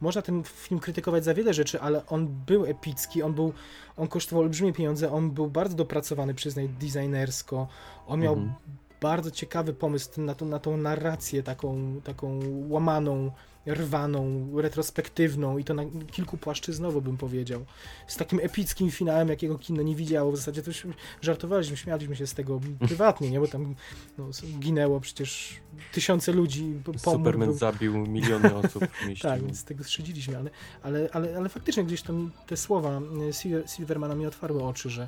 można 0.00 0.23
ten 0.23 0.42
film 0.45 0.80
krytykować 0.80 1.25
za 1.25 1.35
wiele 1.35 1.54
rzeczy, 1.54 1.80
ale 1.80 2.07
on 2.07 2.26
był 2.47 2.64
epicki, 2.64 3.23
on 3.23 3.35
był, 3.35 3.52
on 3.97 4.09
kosztował 4.09 4.42
olbrzymie 4.42 4.73
pieniądze, 4.73 5.12
on 5.12 5.30
był 5.30 5.50
bardzo 5.50 5.76
dopracowany, 5.76 6.35
przyznaj, 6.35 6.69
designersko, 6.69 7.69
on 8.07 8.21
miał 8.21 8.33
Mhm. 8.35 8.52
bardzo 9.00 9.30
ciekawy 9.30 9.73
pomysł 9.73 10.21
na 10.21 10.35
tą, 10.35 10.47
na 10.47 10.59
tą 10.59 10.76
narrację 10.76 11.42
taką, 11.42 12.00
taką 12.04 12.40
łamaną, 12.69 13.30
rwaną, 13.67 14.50
retrospektywną 14.61 15.59
i 15.59 15.64
to 15.64 15.75
na 15.75 15.83
kilku 16.12 16.37
płaszczyznowo 16.37 17.00
bym 17.00 17.17
powiedział. 17.17 17.64
Z 18.07 18.17
takim 18.17 18.40
epickim 18.43 18.90
finałem, 18.90 19.29
jakiego 19.29 19.59
kino 19.59 19.83
nie 19.83 19.97
widziało. 19.97 20.33
W 20.33 20.37
zasadzie 20.37 20.62
to 20.62 20.71
już 20.71 20.87
żartowaliśmy, 21.23 21.76
śmialiśmy 21.76 22.17
się 22.17 22.26
z 22.26 22.35
tego 22.35 22.61
prywatnie, 22.79 23.31
nie? 23.31 23.40
Bo 23.40 23.49
tam 23.49 23.75
no, 24.19 24.29
ginęło 24.59 25.00
przecież 25.00 25.61
tysiące 25.93 26.33
ludzi. 26.33 26.75
Superman 26.97 27.55
zabił 27.55 28.07
miliony 28.07 28.55
osób 28.55 28.85
w 28.87 29.07
mieście. 29.09 29.29
Tak, 29.29 29.43
więc 29.43 29.59
z 29.59 29.64
tego 29.64 29.85
strzydziliśmy, 29.85 30.38
ale, 30.38 30.50
ale, 30.83 31.09
ale, 31.12 31.37
ale 31.37 31.49
faktycznie 31.49 31.85
gdzieś 31.85 32.02
to 32.02 32.12
mi, 32.12 32.31
te 32.47 32.57
słowa 32.57 32.99
y, 32.99 33.33
Sil- 33.40 33.67
Silvermana 33.76 34.14
mi 34.14 34.26
otwarły 34.26 34.62
oczy, 34.62 34.90
że, 34.90 35.07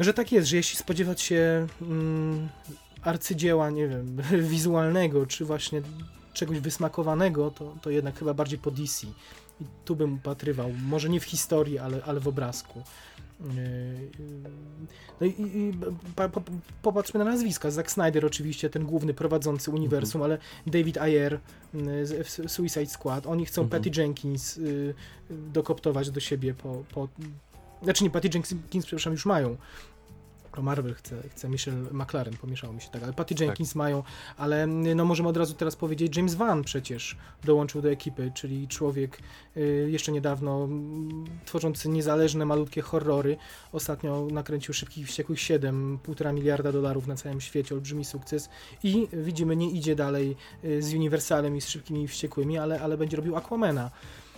że 0.00 0.14
tak 0.14 0.32
jest, 0.32 0.48
że 0.48 0.56
jeśli 0.56 0.78
spodziewać 0.78 1.22
się 1.22 1.66
mm, 1.82 2.48
arcydzieła, 3.02 3.70
nie 3.70 3.88
wiem, 3.88 4.16
wizualnego, 4.52 5.26
czy 5.26 5.44
właśnie 5.44 5.82
czegoś 6.34 6.60
wysmakowanego, 6.60 7.50
to, 7.50 7.76
to 7.82 7.90
jednak 7.90 8.18
chyba 8.18 8.34
bardziej 8.34 8.58
po 8.58 8.70
DC. 8.70 9.06
I 9.60 9.64
tu 9.84 9.96
bym 9.96 10.14
upatrywał, 10.14 10.70
może 10.86 11.08
nie 11.08 11.20
w 11.20 11.24
historii, 11.24 11.78
ale, 11.78 12.00
ale 12.04 12.20
w 12.20 12.28
obrazku. 12.28 12.82
Yy, 13.40 13.46
yy, 14.18 14.50
No 15.20 15.26
i, 15.26 15.30
i, 15.30 15.58
i 15.58 15.72
pa, 16.16 16.28
po, 16.28 16.42
popatrzmy 16.82 17.18
na 17.18 17.24
nazwiska. 17.24 17.70
Zack 17.70 17.90
Snyder 17.90 18.26
oczywiście, 18.26 18.70
ten 18.70 18.86
główny 18.86 19.14
prowadzący 19.14 19.70
uniwersum, 19.70 20.22
ale 20.22 20.38
David 20.66 20.98
Ayer 20.98 21.40
y, 21.74 22.06
z 22.06 22.28
z 22.28 22.52
Suicide 22.52 22.86
Squad, 22.86 23.26
oni 23.26 23.46
chcą 23.46 23.62
Mhm. 23.62 23.82
Patty 23.82 24.00
Jenkins 24.00 24.56
y, 24.56 24.94
dokoptować 25.30 26.10
do 26.10 26.20
siebie 26.20 26.54
po, 26.54 26.84
po... 26.94 27.08
Znaczy 27.82 28.04
nie, 28.04 28.10
Patty 28.10 28.30
Jenkins, 28.34 28.86
przepraszam, 28.86 29.12
już 29.12 29.26
mają. 29.26 29.56
Marvel 30.62 30.94
chce, 30.94 31.28
chce 31.28 31.48
Michelle 31.48 31.92
McLaren, 31.92 32.36
pomieszało 32.36 32.72
mi 32.72 32.80
się 32.80 32.88
tak, 32.88 33.02
ale 33.02 33.12
Patty 33.12 33.34
Jenkins 33.40 33.74
mają, 33.74 34.02
ale 34.36 34.64
y, 34.64 34.94
no 34.94 35.04
możemy 35.04 35.28
od 35.28 35.36
razu 35.36 35.54
teraz 35.54 35.76
powiedzieć, 35.76 36.16
James 36.16 36.34
Van 36.34 36.64
przecież 36.64 37.16
dołączył 37.44 37.82
do 37.82 37.90
ekipy, 37.90 38.32
czyli 38.34 38.68
człowiek 38.68 39.18
y, 39.56 39.88
jeszcze 39.90 40.12
niedawno 40.12 40.64
mm, 40.64 41.24
tworzący 41.44 41.88
niezależne, 41.88 42.44
malutkie 42.44 42.82
horrory. 42.82 43.36
Ostatnio 43.72 44.28
nakręcił 44.32 44.74
Szybkich 44.74 45.04
i 45.04 45.06
Wściekłych 45.06 45.40
7, 45.40 45.98
1,5 46.08 46.34
miliarda 46.34 46.72
dolarów 46.72 47.06
na 47.06 47.16
całym 47.16 47.40
świecie, 47.40 47.74
olbrzymi 47.74 48.04
sukces 48.04 48.48
i 48.82 49.08
widzimy, 49.12 49.56
nie 49.56 49.70
idzie 49.70 49.96
dalej 49.96 50.36
y, 50.64 50.82
z 50.82 50.94
Uniwersalem 50.94 51.56
i 51.56 51.60
z 51.60 51.68
Szybkimi 51.68 52.02
i 52.02 52.08
Wściekłymi, 52.08 52.58
ale, 52.58 52.80
ale 52.80 52.96
będzie 52.96 53.16
robił 53.16 53.36
Aquamana. 53.36 53.90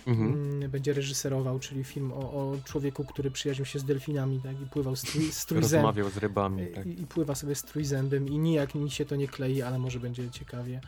Mhm. 0.07 0.33
Mm, 0.33 0.71
Będzie 0.71 0.93
reżyserował, 0.93 1.59
czyli 1.59 1.83
film 1.83 2.11
o, 2.11 2.15
o 2.17 2.55
człowieku, 2.65 3.05
który 3.05 3.31
przyjaźnił 3.31 3.65
się 3.65 3.79
z 3.79 3.83
delfinami 3.83 4.39
tak, 4.43 4.61
i 4.61 4.65
pływał 4.65 4.95
z, 4.95 5.01
trój, 5.01 5.31
z 5.31 5.45
trójzębem. 5.45 5.85
Rozmawiał 5.85 6.09
z 6.09 6.17
rybami, 6.17 6.67
tak. 6.67 6.85
I, 6.85 7.01
I 7.01 7.07
pływa 7.07 7.35
sobie 7.35 7.55
z 7.55 7.63
trójzębem 7.63 8.27
i 8.27 8.37
nijak 8.37 8.75
mi 8.75 8.91
się 8.91 9.05
to 9.05 9.15
nie 9.15 9.27
klei, 9.27 9.61
ale 9.61 9.79
może 9.79 9.99
będzie 9.99 10.29
ciekawie. 10.29 10.81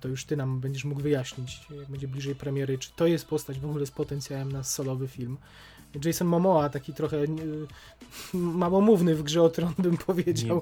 To 0.00 0.08
już 0.08 0.24
ty 0.24 0.36
nam 0.36 0.60
będziesz 0.60 0.84
mógł 0.84 1.00
wyjaśnić, 1.00 1.60
jak 1.78 1.90
będzie 1.90 2.08
bliżej 2.08 2.34
premiery, 2.34 2.78
czy 2.78 2.90
to 2.96 3.06
jest 3.06 3.26
postać 3.26 3.60
w 3.60 3.64
ogóle 3.64 3.86
z 3.86 3.90
potencjałem 3.90 4.52
na 4.52 4.64
solowy 4.64 5.08
film. 5.08 5.36
Jason 6.04 6.28
Momoa, 6.28 6.68
taki 6.68 6.92
trochę 6.94 7.16
y, 7.16 7.28
małomówny 8.34 9.14
w 9.14 9.22
grze 9.22 9.42
o 9.42 9.48
tron, 9.48 9.72
bym 9.78 9.96
powiedział. 9.96 10.60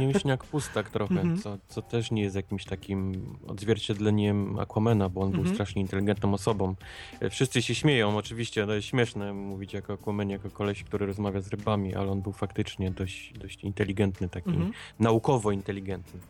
Mięśniak 0.00 0.44
pustak 0.44 0.90
trochę, 0.90 1.14
Mhm. 1.20 1.38
co, 1.42 1.58
co 1.68 1.82
też 1.82 2.10
nie 2.10 2.22
jest 2.22 2.36
jakimś 2.36 2.64
takim 2.64 3.26
odzwierciedleniem 3.46 4.58
Aquamana, 4.58 5.08
bo 5.08 5.20
on 5.20 5.30
był 5.30 5.40
Mhm. 5.40 5.54
strasznie 5.56 5.82
inteligentną 5.82 6.34
osobą. 6.34 6.74
E, 7.20 7.30
Wszyscy 7.30 7.62
się 7.62 7.74
śmieją, 7.74 8.16
oczywiście, 8.16 8.66
to 8.66 8.74
jest 8.74 8.86
śmieszne 8.88 9.32
mówić 9.32 9.72
jako 9.72 9.92
Aquamanie, 9.92 10.32
jako 10.32 10.50
koleś, 10.50 10.84
który 10.84 11.06
rozmawia 11.06 11.40
z 11.40 11.48
rybami, 11.48 11.94
ale 11.94 12.10
on 12.10 12.22
był 12.22 12.32
faktycznie 12.32 12.90
dość, 12.90 13.32
dość 13.38 13.64
inteligentny, 13.64 14.28
taki 14.28 14.50
Mhm. 14.50 14.72
naukowo 15.00 15.52
inteligentny. 15.52 16.20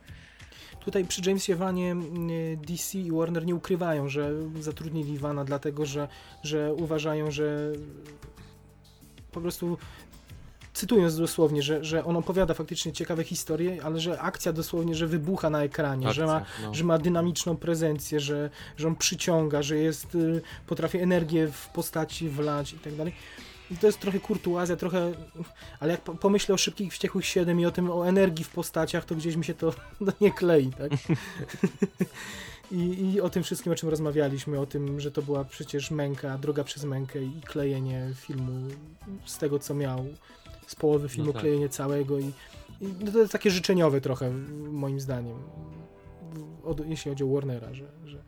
Tutaj 0.85 1.05
przy 1.05 1.23
Jamesie 1.27 1.57
Vanie 1.57 1.97
DC 2.69 2.99
i 2.99 3.11
Warner 3.13 3.47
nie 3.47 3.55
ukrywają, 3.55 4.09
że 4.09 4.33
zatrudnili 4.61 5.19
Vana 5.19 5.45
dlatego, 5.45 5.87
że, 5.87 6.09
że 6.43 6.75
uważają, 6.75 7.31
że 7.31 7.73
po 9.35 9.41
prostu 9.41 9.79
cytując 10.75 11.17
dosłownie, 11.17 11.63
że, 11.63 11.85
że 11.85 12.05
on 12.05 12.17
opowiada 12.17 12.55
faktycznie 12.55 12.93
ciekawe 12.93 13.25
historie, 13.25 13.85
ale 13.85 14.01
że 14.01 14.21
akcja 14.21 14.53
dosłownie, 14.53 14.95
że 14.95 15.07
wybucha 15.07 15.51
na 15.51 15.63
ekranie, 15.63 16.13
że 16.13 16.27
ma, 16.27 16.37
Akcja, 16.37 16.67
no. 16.67 16.75
że 16.75 16.85
ma 16.85 16.99
dynamiczną 16.99 17.57
prezencję, 17.57 18.21
że, 18.21 18.51
że 18.77 18.89
on 18.89 18.97
przyciąga, 18.97 19.63
że 19.63 19.77
jest, 19.77 20.15
y, 20.15 20.43
potrafi 20.67 20.99
energię 20.99 21.49
w 21.49 21.69
postaci 21.69 22.29
wlać 22.29 22.73
i 22.73 22.79
tak 22.79 22.95
dalej. 22.95 23.13
I 23.71 23.77
to 23.77 23.87
jest 23.87 24.01
trochę 24.01 24.21
kurtuazja, 24.21 24.77
trochę, 24.77 25.13
ale 25.81 25.93
jak 25.93 26.01
po- 26.01 26.15
pomyślę 26.15 26.55
o 26.55 26.59
Szybkich 26.59 26.93
Wściekłych 26.93 27.27
7 27.27 27.61
i 27.61 27.67
o 27.67 27.71
tym, 27.71 27.91
o 27.91 28.09
energii 28.09 28.45
w 28.45 28.49
postaciach, 28.49 29.05
to 29.05 29.15
gdzieś 29.15 29.37
mi 29.37 29.45
się 29.45 29.55
to 29.55 29.75
nie 30.21 30.33
klei, 30.33 30.71
tak? 30.71 30.93
I, 32.71 33.13
I 33.13 33.21
o 33.21 33.31
tym 33.31 33.43
wszystkim, 33.43 33.73
o 33.73 33.75
czym 33.75 33.89
rozmawialiśmy, 33.89 34.61
o 34.61 34.67
tym, 34.67 35.01
że 35.01 35.11
to 35.11 35.23
była 35.23 35.45
przecież 35.45 35.91
męka, 35.91 36.39
droga 36.39 36.65
przez 36.65 36.85
mękę 36.85 37.23
i 37.23 37.41
klejenie 37.45 38.11
filmu 38.15 38.69
z 39.25 39.39
tego, 39.39 39.59
co 39.59 39.75
miał, 39.75 40.07
z 40.67 40.75
połowy 40.75 41.09
filmu 41.09 41.33
tak. 41.33 41.43
klejenie 41.43 41.69
całego 41.69 42.19
i, 42.19 42.33
i 42.81 42.87
no 43.05 43.13
to 43.13 43.19
jest 43.19 43.33
takie 43.33 43.51
życzeniowe 43.51 44.01
trochę, 44.01 44.31
moim 44.71 45.01
zdaniem, 45.01 45.37
od, 46.65 46.89
jeśli 46.89 47.11
chodzi 47.11 47.25
o 47.25 47.29
Warnera, 47.29 47.75
że, 47.75 47.85
że 48.05 48.25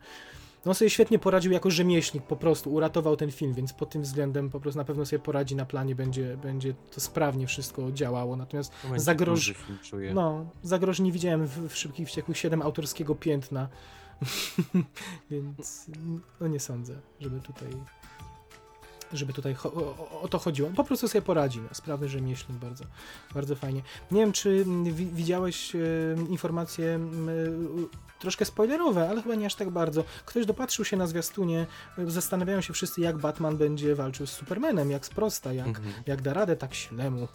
no 0.65 0.71
on 0.71 0.75
sobie 0.75 0.89
świetnie 0.89 1.19
poradził 1.19 1.51
jako 1.51 1.71
rzemieślnik, 1.71 2.23
po 2.23 2.35
prostu 2.35 2.73
uratował 2.73 3.17
ten 3.17 3.31
film, 3.31 3.53
więc 3.53 3.73
pod 3.73 3.89
tym 3.89 4.01
względem 4.01 4.49
po 4.49 4.59
prostu 4.59 4.77
na 4.77 4.85
pewno 4.85 5.05
sobie 5.05 5.19
poradzi 5.19 5.55
na 5.55 5.65
planie, 5.65 5.95
będzie, 5.95 6.37
będzie 6.37 6.73
to 6.91 7.01
sprawnie 7.01 7.47
wszystko 7.47 7.91
działało, 7.91 8.35
natomiast 8.35 8.73
zagroż- 8.95 9.25
duży 9.25 9.53
film, 9.53 9.77
czuję. 9.83 10.13
no, 10.13 10.45
zagrożeń 10.63 11.05
nie 11.05 11.11
widziałem 11.11 11.47
w, 11.47 11.69
w 11.69 11.77
Szybkich 11.77 12.07
Wściekłych 12.07 12.37
7 12.37 12.61
autorskiego 12.61 13.15
piętna, 13.15 13.69
więc 15.31 15.85
no 16.41 16.47
nie 16.47 16.59
sądzę, 16.59 16.95
żeby 17.19 17.39
tutaj 17.41 17.67
żeby 19.13 19.33
tutaj 19.33 19.55
o, 19.63 20.21
o- 20.21 20.27
to 20.27 20.39
chodziło. 20.39 20.69
Po 20.75 20.83
prostu 20.83 21.07
sobie 21.07 21.21
poradzi, 21.21 21.61
no, 21.61 21.69
sprawny 21.71 22.09
rzemieślnik, 22.09 22.57
bardzo, 22.59 22.83
bardzo 23.33 23.55
fajnie. 23.55 23.81
Nie 24.11 24.21
wiem, 24.21 24.31
czy 24.31 24.65
wi- 24.83 25.05
widziałeś 25.05 25.75
e, 25.75 25.79
informację 26.29 26.95
mm, 26.95 27.27
troszkę 28.19 28.45
spoilerowe, 28.45 29.09
ale 29.09 29.21
chyba 29.23 29.35
nie 29.35 29.45
aż 29.45 29.55
tak 29.55 29.69
bardzo. 29.69 30.03
Ktoś 30.25 30.45
dopatrzył 30.45 30.85
się 30.85 30.97
na 30.97 31.07
zwiastunie, 31.07 31.67
y, 31.99 32.11
zastanawiają 32.11 32.61
się 32.61 32.73
wszyscy, 32.73 33.01
jak 33.01 33.17
Batman 33.17 33.57
będzie 33.57 33.95
walczył 33.95 34.27
z 34.27 34.31
Supermanem, 34.31 34.91
jak 34.91 35.05
sprosta, 35.05 35.53
jak, 35.53 35.67
Mhm. 35.67 35.93
jak 36.05 36.21
da 36.21 36.33
radę 36.33 36.55
tak 36.55 36.73
silnemu, 36.73 37.27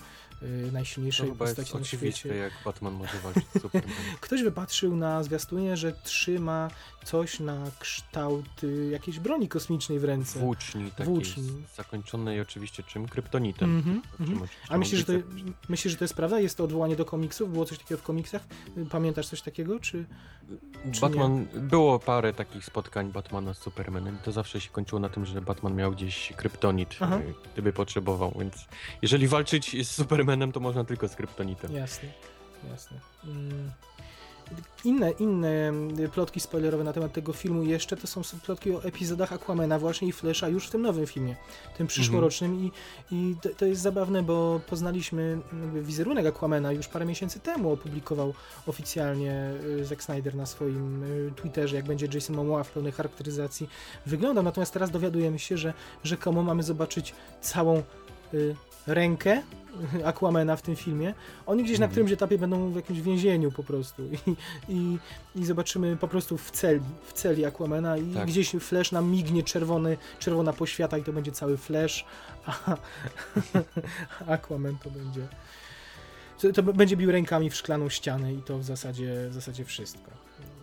y, 0.42 0.66
To 0.66 0.72
najsilniejszej 0.72 1.26
jest 1.26 1.38
postaci 1.38 1.76
na 1.76 1.85
świecie. 1.85 2.37
jak 2.37 2.52
Batman 2.64 2.92
może 2.94 3.18
walczyć. 3.18 3.44
Ktoś 4.20 4.42
wypatrzył 4.42 4.96
na 4.96 5.22
zwiastunie, 5.22 5.76
że 5.76 5.92
trzyma 5.92 6.70
coś 7.05 7.40
na 7.40 7.64
kształt 7.78 8.64
y, 8.64 8.88
jakiejś 8.92 9.18
broni 9.20 9.48
kosmicznej 9.48 9.98
w 9.98 10.05
ręce. 10.05 10.38
Włóczni 10.38 10.90
takiej, 10.90 11.07
Włóczni. 11.07 11.62
zakończonej 11.76 12.40
oczywiście 12.40 12.83
czym? 12.83 13.09
Kryptonitem. 13.09 13.76
Mhm, 13.76 14.02
Czym 14.16 14.20
mhm. 14.26 14.42
oczywiście 14.42 14.72
A 14.74 14.78
myślisz 14.78 15.00
że, 15.00 15.07
to, 15.07 15.12
Mądrze- 15.12 15.52
myślisz, 15.68 15.92
że 15.92 15.98
to 15.98 16.05
jest 16.05 16.14
prawda? 16.14 16.40
Jest 16.40 16.57
to 16.57 16.64
odwołanie 16.64 16.96
do 16.96 17.05
komiksów? 17.05 17.52
Było 17.52 17.64
coś 17.64 17.78
takiego 17.78 18.00
w 18.00 18.05
komiksach? 18.05 18.42
Y, 18.78 18.87
Pamiętasz 18.87 19.26
coś 19.28 19.42
takiego? 19.42 19.81
Czy... 19.81 20.05
czy 20.92 21.00
Batman, 21.00 21.46
było 21.55 21.98
parę 21.98 22.33
takich 22.33 22.64
spotkań 22.64 23.12
Batmana 23.12 23.55
z 23.55 23.59
Supermanem. 23.59 24.18
To 24.24 24.33
zawsze 24.33 24.61
się 24.61 24.70
kończyło 24.70 25.00
na 25.00 25.09
tym, 25.09 25.26
że 25.26 25.40
Batman 25.42 25.74
miał 25.76 25.92
gdzieś 25.92 26.33
kryptonit, 26.37 26.96
Aha. 27.00 27.20
gdyby 27.52 27.72
potrzebował, 27.72 28.35
więc 28.38 28.55
jeżeli 29.02 29.28
walczyć 29.28 29.87
z 29.87 29.90
Supermanem, 29.90 30.32
to 30.53 30.61
można 30.61 30.85
tylko 30.85 31.09
z 31.09 31.16
kryptonitem. 31.16 31.73
Jasne, 31.73 32.09
jasne. 32.71 33.01
Mm. 33.25 33.71
Inne, 34.85 35.11
inne 35.11 35.73
y, 36.01 36.09
plotki 36.09 36.40
spoilerowe 36.40 36.85
na 36.85 36.92
temat 36.92 37.12
tego 37.12 37.33
filmu 37.33 37.62
jeszcze 37.62 37.97
to 37.97 38.07
są 38.07 38.23
plotki 38.45 38.73
o 38.73 38.85
epizodach 38.85 39.33
Aquamana 39.33 39.79
właśnie 39.79 40.09
i 40.09 40.12
Flasha 40.12 40.49
już 40.49 40.66
w 40.66 40.71
tym 40.71 40.83
nowym 40.83 41.07
filmie, 41.07 41.37
tym 41.77 41.87
przyszłorocznym 41.87 42.55
i, 42.55 42.71
i 43.11 43.37
to, 43.42 43.49
to 43.49 43.66
jest 43.66 43.83
zabawne, 43.83 44.23
bo 44.23 44.61
poznaliśmy 44.66 45.38
wizerunek 45.83 46.27
Aquamana 46.27 46.73
już 46.73 46.88
parę 46.88 47.05
miesięcy 47.05 47.40
temu 47.40 47.73
opublikował 47.73 48.35
oficjalnie 48.66 49.51
y, 49.81 49.85
Zack 49.85 50.03
Snyder 50.03 50.35
na 50.35 50.47
swoim 50.47 51.03
y, 51.03 51.33
Twitterze, 51.37 51.77
jak 51.77 51.85
będzie 51.85 52.09
Jason 52.14 52.37
Momoa 52.37 52.64
w 52.64 52.71
pełnej 52.71 52.92
charakteryzacji 52.92 53.68
wyglądał, 54.07 54.45
natomiast 54.45 54.73
teraz 54.73 54.90
dowiadujemy 54.90 55.38
się, 55.38 55.59
że 55.59 55.75
rzekomo 56.05 56.42
mamy 56.42 56.62
zobaczyć 56.62 57.14
całą 57.40 57.83
y, 58.35 58.57
rękę 58.87 59.42
Aquamana 60.05 60.57
w 60.57 60.62
tym 60.62 60.77
filmie. 60.77 61.14
Oni 61.47 61.64
gdzieś 61.64 61.79
na 61.79 61.85
Mhm. 61.85 61.90
którymś 61.90 62.12
etapie 62.12 62.38
będą 62.38 62.71
w 62.71 62.77
jakimś 62.77 63.01
więzieniu 63.01 63.53
po 63.53 63.62
prostu 63.62 64.03
i, 64.29 64.37
i, 64.68 64.99
i 65.37 65.45
zobaczymy 65.45 65.97
po 65.97 66.09
prostu 66.09 66.38
w 66.38 66.51
celi, 66.51 66.81
w 67.07 67.12
celi 67.12 67.45
Aquamana 67.45 67.97
i 67.97 68.14
Tak. 68.14 68.27
gdzieś 68.27 68.51
Flash 68.51 68.92
nam 68.92 69.11
mignie 69.11 69.42
czerwony, 69.42 69.97
czerwona 70.18 70.53
poświata 70.53 70.99
i 70.99 71.03
to 71.05 71.12
będzie 71.12 71.33
cały 71.33 71.57
Flash, 71.57 72.05
a 72.47 72.77
Aquaman 74.35 74.79
to 74.79 74.90
będzie 74.90 75.29
to, 76.40 76.53
to 76.53 76.62
będzie 76.62 76.97
bił 76.97 77.12
rękami 77.12 77.51
w 77.51 77.55
szklaną 77.55 77.88
ścianę 77.88 78.35
i 78.35 78.42
to 78.42 78.59
w 78.59 78.64
zasadzie, 78.64 79.29
w 79.31 79.35
zasadzie 79.35 79.64
wszystko. 79.64 80.11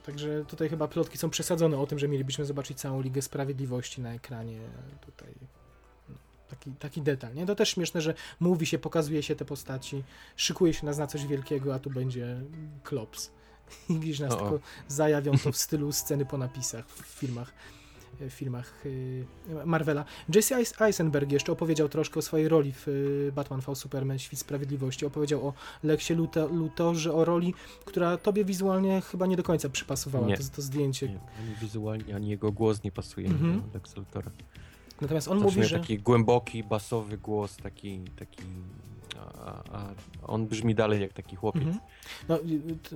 Także 0.05 0.45
tutaj 0.47 0.69
chyba 0.69 0.87
plotki 0.87 1.17
są 1.17 1.29
przesadzone 1.29 1.77
o 1.77 1.87
tym, 1.87 1.99
że 1.99 2.07
mielibyśmy 2.07 2.45
zobaczyć 2.45 2.77
całą 2.79 3.01
Ligę 3.01 3.21
Sprawiedliwości 3.21 4.01
na 4.01 4.13
ekranie. 4.13 4.59
Tutaj 5.05 5.33
taki, 6.49 6.71
taki 6.71 7.01
detal, 7.01 7.33
nie? 7.33 7.45
To 7.45 7.55
też 7.55 7.69
śmieszne, 7.69 8.01
że 8.01 8.13
mówi 8.39 8.65
się, 8.65 8.79
pokazuje 8.79 9.23
się 9.23 9.35
te 9.35 9.45
postaci, 9.45 10.03
szykuje 10.35 10.73
się 10.73 10.85
nas 10.85 10.97
na 10.97 11.07
coś 11.07 11.25
wielkiego, 11.27 11.73
a 11.75 11.79
tu 11.79 11.89
będzie 11.89 12.41
klops. 12.83 13.31
I 13.89 13.95
gdzieś 13.99 14.19
nas 14.19 14.33
O, 14.33 14.35
o. 14.37 14.39
tylko 14.49 14.59
zajawią 14.87 15.31
to 15.43 15.51
w 15.51 15.57
stylu 15.57 15.91
sceny 15.91 16.25
po 16.25 16.37
napisach 16.37 16.87
w 16.89 17.05
filmach 17.19 17.53
w 18.19 18.29
filmach 18.33 18.85
y, 18.85 19.25
Marvela. 19.65 20.05
Jesse 20.35 20.55
Eis- 20.55 20.81
Eisenberg 20.85 21.31
jeszcze 21.31 21.51
opowiedział 21.51 21.89
troszkę 21.89 22.19
o 22.19 22.21
swojej 22.21 22.47
roli 22.47 22.73
w 22.73 22.87
y, 22.87 23.31
Batman 23.35 23.61
v 23.61 23.75
Superman 23.75 24.19
Świt 24.19 24.39
Sprawiedliwości. 24.39 25.05
Opowiedział 25.05 25.47
o 25.47 25.53
Leksie 25.83 26.13
Lutorze, 26.51 27.13
o 27.13 27.25
roli, 27.25 27.53
która 27.85 28.17
tobie 28.17 28.45
wizualnie 28.45 29.01
chyba 29.01 29.25
nie 29.25 29.37
do 29.37 29.43
końca 29.43 29.69
przypasowała, 29.69 30.27
Nie. 30.27 30.37
to, 30.37 30.43
to 30.55 30.61
zdjęcie. 30.61 31.07
Nie, 31.09 31.19
ani 31.39 31.55
wizualnie, 31.61 32.15
ani 32.15 32.29
jego 32.29 32.51
głos 32.51 32.83
nie 32.83 32.91
pasuje 32.91 33.27
Mhm. 33.27 33.61
do 33.61 33.67
Lex 33.73 33.95
Luthora. 33.95 34.31
Natomiast 35.01 35.27
on 35.27 35.39
mówi, 35.39 35.63
że... 35.63 35.79
taki 35.79 35.99
głęboki, 35.99 36.63
basowy 36.63 37.17
głos, 37.17 37.57
taki, 37.57 37.99
taki 38.19 38.43
a, 39.45 39.77
a 39.77 39.93
on 40.27 40.47
brzmi 40.47 40.75
dalej 40.75 41.01
jak 41.01 41.13
taki 41.13 41.35
chłopiec. 41.35 41.63
Mhm. 41.63 41.79
No, 42.29 42.39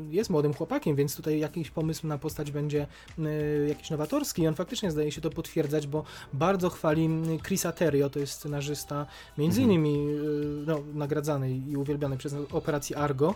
jest 0.10 0.30
młodym 0.30 0.54
chłopakiem, 0.54 0.96
więc 0.96 1.16
tutaj 1.16 1.39
jakiś 1.39 1.72
pomysł 1.72 2.08
na 2.08 2.18
postać 2.18 2.52
będzie 2.52 2.88
y, 3.20 3.66
jakiś 3.70 3.89
nowatorski 3.89 4.42
i 4.42 4.48
on 4.48 4.56
faktycznie 4.56 4.92
zdaje 4.92 5.12
się 5.12 5.22
to 5.22 5.30
potwierdzać, 5.30 5.88
bo 5.88 6.04
bardzo 6.34 6.70
chwali 6.70 7.06
y, 7.06 7.39
Chrisa 7.39 7.72
Terrio, 7.72 8.10
to 8.10 8.20
jest 8.20 8.34
scenarzysta 8.34 9.06
między 9.38 9.62
Mhm. 9.62 9.82
innymi 9.82 10.10
y, 10.10 10.63
no, 10.68 10.80
nagradzany 10.94 11.52
i 11.52 11.78
uwielbiany 11.78 12.18
przez 12.18 12.36
operację 12.52 12.98
Argo. 12.98 13.36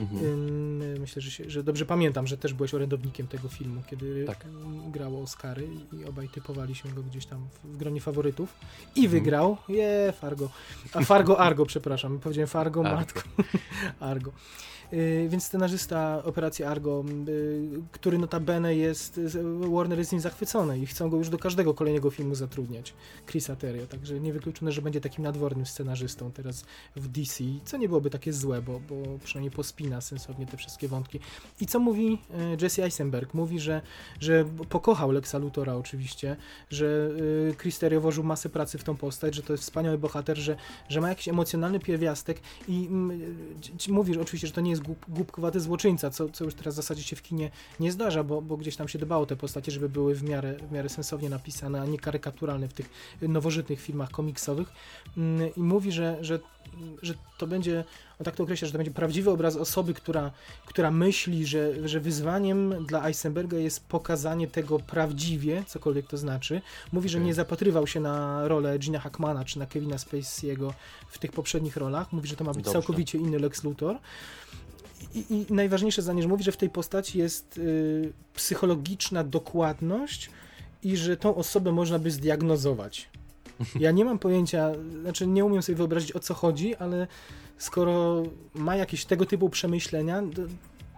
Mhm. 0.00 1.00
Myślę, 1.00 1.22
że, 1.22 1.30
się, 1.30 1.50
że 1.50 1.62
dobrze 1.62 1.86
pamiętam, 1.86 2.26
że 2.26 2.36
też 2.38 2.54
byłeś 2.54 2.74
orędownikiem 2.74 3.26
tego 3.26 3.48
filmu, 3.48 3.82
kiedy 3.90 4.24
Tak. 4.24 4.46
grało 4.88 5.20
Oscary 5.22 5.68
i 5.92 6.04
obaj 6.04 6.28
typowaliśmy 6.28 6.92
go 6.92 7.02
gdzieś 7.02 7.26
tam 7.26 7.48
w, 7.64 7.68
w 7.74 7.76
gronie 7.76 8.00
faworytów. 8.00 8.54
I 8.96 9.04
Mhm. 9.04 9.10
wygrał. 9.10 9.56
Je, 9.68 10.12
Fargo. 10.20 10.50
A 10.92 11.00
Fargo 11.04 11.40
Argo, 11.40 11.66
przepraszam. 11.66 12.18
Powiedziałem 12.18 12.48
Fargo, 12.48 12.80
Argo. 12.84 12.96
matko. 12.96 13.20
Argo. 14.00 14.32
Y, 14.92 15.26
więc 15.30 15.44
scenarzysta 15.44 16.22
Operacji 16.24 16.64
Argo, 16.64 17.04
y, 17.28 17.82
który 17.92 18.18
notabene 18.18 18.76
jest, 18.76 19.20
Warner 19.74 19.98
jest 19.98 20.12
nim 20.12 20.20
zachwycony 20.20 20.78
i 20.78 20.86
chcą 20.86 21.10
go 21.10 21.16
już 21.16 21.28
do 21.28 21.38
każdego 21.38 21.74
kolejnego 21.74 22.10
filmu 22.10 22.34
zatrudniać, 22.34 22.94
Chrisa 23.26 23.56
Terrio, 23.56 23.86
także 23.86 24.20
niewykluczone, 24.20 24.72
że 24.72 24.82
będzie 24.82 25.00
takim 25.00 25.24
nadwornym 25.24 25.66
scenarzystą 25.66 26.32
teraz 26.32 26.64
w 26.96 27.08
DC, 27.08 27.44
co 27.64 27.76
nie 27.76 27.88
byłoby 27.88 28.10
takie 28.10 28.32
złe, 28.32 28.62
bo, 28.62 28.80
bo 28.80 28.94
przynajmniej 29.24 29.50
pospina 29.50 30.00
sensownie 30.00 30.46
te 30.46 30.56
wszystkie 30.56 30.88
wątki. 30.88 31.20
I 31.60 31.66
co 31.66 31.78
mówi 31.78 32.18
y, 32.60 32.62
Jesse 32.62 32.84
Eisenberg? 32.84 33.34
Mówi, 33.34 33.60
że, 33.60 33.82
że 34.20 34.44
pokochał 34.68 35.10
Lexa 35.10 35.34
Luthora 35.38 35.74
oczywiście, 35.74 36.36
że 36.70 37.10
Chris 37.58 37.78
Terrio 37.78 38.00
włożył 38.00 38.24
masę 38.24 38.48
pracy 38.48 38.78
w 38.78 38.84
tą 38.84 38.96
postać, 38.96 39.34
że 39.34 39.42
to 39.42 39.52
jest 39.52 39.62
wspaniały 39.62 39.98
bohater, 39.98 40.38
że, 40.38 40.56
że 40.88 41.00
ma 41.00 41.08
jakiś 41.08 41.28
emocjonalny 41.28 41.80
pierwiastek 41.80 42.40
i 42.68 42.86
mm, 42.86 43.20
ci- 43.60 43.76
ci 43.76 43.92
mówi 43.92 44.14
że 44.14 44.20
oczywiście, 44.20 44.46
że 44.46 44.52
to 44.52 44.60
nie 44.60 44.73
jest 44.74 44.82
głup, 44.82 45.06
głupkowaty 45.08 45.60
złoczyńca, 45.60 46.10
co, 46.10 46.28
co 46.28 46.44
już 46.44 46.54
teraz 46.54 46.74
w 46.74 46.76
zasadzie 46.76 47.02
się 47.02 47.16
w 47.16 47.22
kinie 47.22 47.50
nie 47.80 47.92
zdarza, 47.92 48.24
bo, 48.24 48.42
bo 48.42 48.56
gdzieś 48.56 48.76
tam 48.76 48.88
się 48.88 48.98
dbało 48.98 49.26
te 49.26 49.36
postacie, 49.36 49.72
żeby 49.72 49.88
były 49.88 50.14
w 50.14 50.22
miarę, 50.22 50.56
w 50.68 50.72
miarę 50.72 50.88
sensownie 50.88 51.30
napisane, 51.30 51.80
a 51.80 51.86
nie 51.86 51.98
karykaturalne 51.98 52.68
w 52.68 52.72
tych 52.72 52.90
nowożytnych 53.22 53.80
filmach 53.80 54.10
komiksowych. 54.10 54.72
Mm, 55.16 55.54
I 55.56 55.60
mówi, 55.60 55.92
że, 55.92 56.18
że, 56.20 56.38
że 57.02 57.14
to 57.38 57.46
będzie, 57.46 57.84
on 58.20 58.24
tak 58.24 58.36
to 58.36 58.42
określa, 58.42 58.66
że 58.66 58.72
to 58.72 58.78
będzie 58.78 58.90
prawdziwy 58.90 59.30
obraz 59.30 59.56
osoby, 59.56 59.94
która, 59.94 60.30
która 60.66 60.90
myśli, 60.90 61.46
że, 61.46 61.88
że 61.88 62.00
wyzwaniem 62.00 62.86
dla 62.86 63.06
Eisenberga 63.08 63.56
jest 63.58 63.88
pokazanie 63.88 64.48
tego 64.48 64.78
prawdziwie, 64.78 65.64
cokolwiek 65.66 66.06
to 66.06 66.16
znaczy. 66.16 66.60
Mówi, 66.92 67.08
że 67.08 67.20
nie 67.20 67.34
zapatrywał 67.34 67.86
się 67.86 68.00
na 68.00 68.48
rolę 68.48 68.78
Gina 68.78 68.98
Hackmana 68.98 69.44
czy 69.44 69.58
na 69.58 69.66
Kevina 69.66 69.96
Spacey'ego 69.96 70.72
w 71.08 71.18
tych 71.18 71.32
poprzednich 71.32 71.76
rolach. 71.76 72.12
Mówi, 72.12 72.28
że 72.28 72.36
to 72.36 72.44
ma 72.44 72.52
być 72.52 72.64
Dobrze. 72.64 72.72
całkowicie 72.72 73.18
inny 73.18 73.38
Lex 73.38 73.64
Luthor. 73.64 73.98
I, 75.14 75.24
I 75.34 75.52
najważniejsze 75.54 76.02
zdanie, 76.02 76.22
że 76.22 76.28
mówi, 76.28 76.44
że 76.44 76.52
w 76.52 76.56
tej 76.56 76.70
postaci 76.70 77.18
jest 77.18 77.58
y, 77.58 78.12
psychologiczna 78.34 79.24
dokładność 79.24 80.30
i 80.82 80.96
że 80.96 81.16
tą 81.16 81.34
osobę 81.34 81.72
można 81.72 81.98
by 81.98 82.10
zdiagnozować. 82.10 83.08
Ja 83.80 83.90
nie 83.90 84.04
mam 84.04 84.18
pojęcia, 84.18 84.70
znaczy 85.02 85.26
nie 85.26 85.44
umiem 85.44 85.62
sobie 85.62 85.76
wyobrazić 85.76 86.12
o 86.16 86.20
co 86.20 86.34
chodzi, 86.34 86.76
ale 86.76 87.06
skoro 87.58 88.22
ma 88.54 88.76
jakieś 88.76 89.04
tego 89.04 89.26
typu 89.26 89.50
przemyślenia, 89.50 90.22
to, 90.34 90.42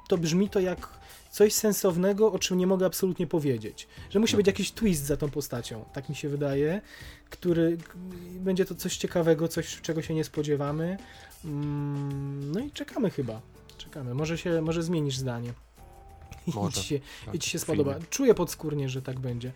to 0.09 0.19
brzmi 0.19 0.49
to 0.51 0.61
jak 0.61 0.89
coś 1.31 1.53
sensownego, 1.55 2.33
o 2.33 2.39
czym 2.39 2.59
nie 2.59 2.67
mogę 2.67 2.87
absolutnie 2.87 3.27
powiedzieć. 3.27 3.89
Że 4.11 4.19
musi 4.19 4.33
No. 4.33 4.37
być 4.37 4.47
jakiś 4.47 4.71
twist 4.73 5.05
za 5.05 5.17
tą 5.17 5.31
postacią, 5.31 5.85
tak 5.93 6.09
mi 6.09 6.15
się 6.15 6.29
wydaje, 6.29 6.81
który 7.31 7.79
będzie 8.41 8.65
to 8.65 8.75
coś 8.75 8.97
ciekawego, 8.97 9.49
coś 9.49 9.81
czego 9.81 10.03
się 10.03 10.15
nie 10.15 10.25
spodziewamy. 10.25 10.99
Mm, 11.45 12.53
No 12.53 12.61
i 12.61 12.71
czekamy 12.71 13.11
chyba. 13.11 13.41
Czekamy. 13.97 14.15
Może 14.15 14.39
się, 14.39 14.63
może 14.63 14.83
zmienisz 14.83 15.17
zdanie. 15.17 15.53
I 16.47 16.53
Może, 16.55 16.81
ci 16.81 16.89
się, 16.89 17.01
tak, 17.27 17.35
i 17.35 17.39
ci 17.39 17.51
się 17.51 17.59
spodoba. 17.59 17.95
Czuję 18.11 18.35
podskórnie, 18.35 18.89
że 18.89 19.03
tak 19.03 19.21
będzie. 19.21 19.53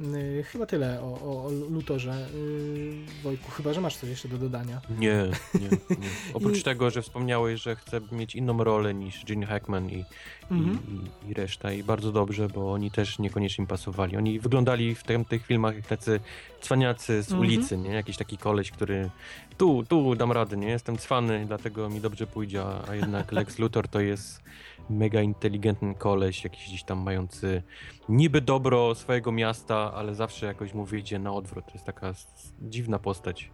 Yy, 0.00 0.42
chyba 0.42 0.66
tyle 0.66 1.00
o, 1.02 1.04
o, 1.04 1.44
o 1.46 1.50
Lutorze. 1.70 2.26
Yy, 2.34 2.92
Wojtku, 3.22 3.50
chyba, 3.50 3.72
że 3.72 3.80
masz 3.80 3.96
coś 3.96 4.10
jeszcze 4.10 4.28
do 4.28 4.38
dodania. 4.38 4.80
Nie, 4.98 5.16
nie, 5.60 5.68
nie. 5.90 6.08
Oprócz 6.34 6.58
I- 6.58 6.62
tego, 6.62 6.90
że 6.90 7.02
wspomniałeś, 7.02 7.62
że 7.62 7.76
chce 7.76 8.00
mieć 8.12 8.34
inną 8.34 8.64
rolę 8.64 8.94
niż 8.94 9.24
Gene 9.24 9.46
Hackman 9.46 9.90
i, 9.90 10.04
Mhm. 10.50 10.78
i, 11.26 11.30
i 11.30 11.34
reszta 11.34 11.72
i 11.72 11.82
bardzo 11.82 12.12
dobrze, 12.12 12.48
bo 12.48 12.72
oni 12.72 12.90
też 12.90 13.18
niekoniecznie 13.18 13.62
im 13.62 13.66
pasowali. 13.68 14.16
Oni 14.16 14.40
wyglądali 14.40 14.94
w 14.94 15.02
tym, 15.02 15.24
tych 15.24 15.46
filmach 15.46 15.76
jak 15.76 15.86
tacy 15.86 16.20
cwaniacy 16.60 17.22
z 17.22 17.32
Mhm. 17.32 17.40
ulicy, 17.40 17.78
nie? 17.78 17.90
Jakiś 17.90 18.16
taki 18.16 18.38
koleś, 18.38 18.70
który 18.70 19.10
tu, 19.58 19.84
tu 19.88 20.14
dam 20.14 20.32
radę, 20.32 20.56
nie? 20.56 20.68
Jestem 20.68 20.98
cwany, 20.98 21.44
dlatego 21.46 21.88
mi 21.90 22.00
dobrze 22.00 22.26
pójdzie, 22.26 22.62
a 22.88 22.94
jednak 22.94 23.32
Lex 23.32 23.58
Luthor 23.58 23.88
to 23.88 24.00
jest 24.00 24.42
mega 24.90 25.20
inteligentny 25.22 25.94
koleś, 25.94 26.44
jakiś 26.44 26.68
gdzieś 26.68 26.82
tam 26.84 26.98
mający 26.98 27.62
niby 28.08 28.40
dobro 28.40 28.94
swojego 28.94 29.32
miasta, 29.32 29.81
ale 29.94 30.14
zawsze 30.14 30.46
jakoś 30.46 30.74
mu 30.74 30.84
wyjdzie 30.84 31.18
na 31.18 31.32
odwrót. 31.32 31.66
To 31.66 31.72
jest 31.72 31.84
taka 31.84 32.14
dziwna 32.60 32.98
postać. 32.98 33.50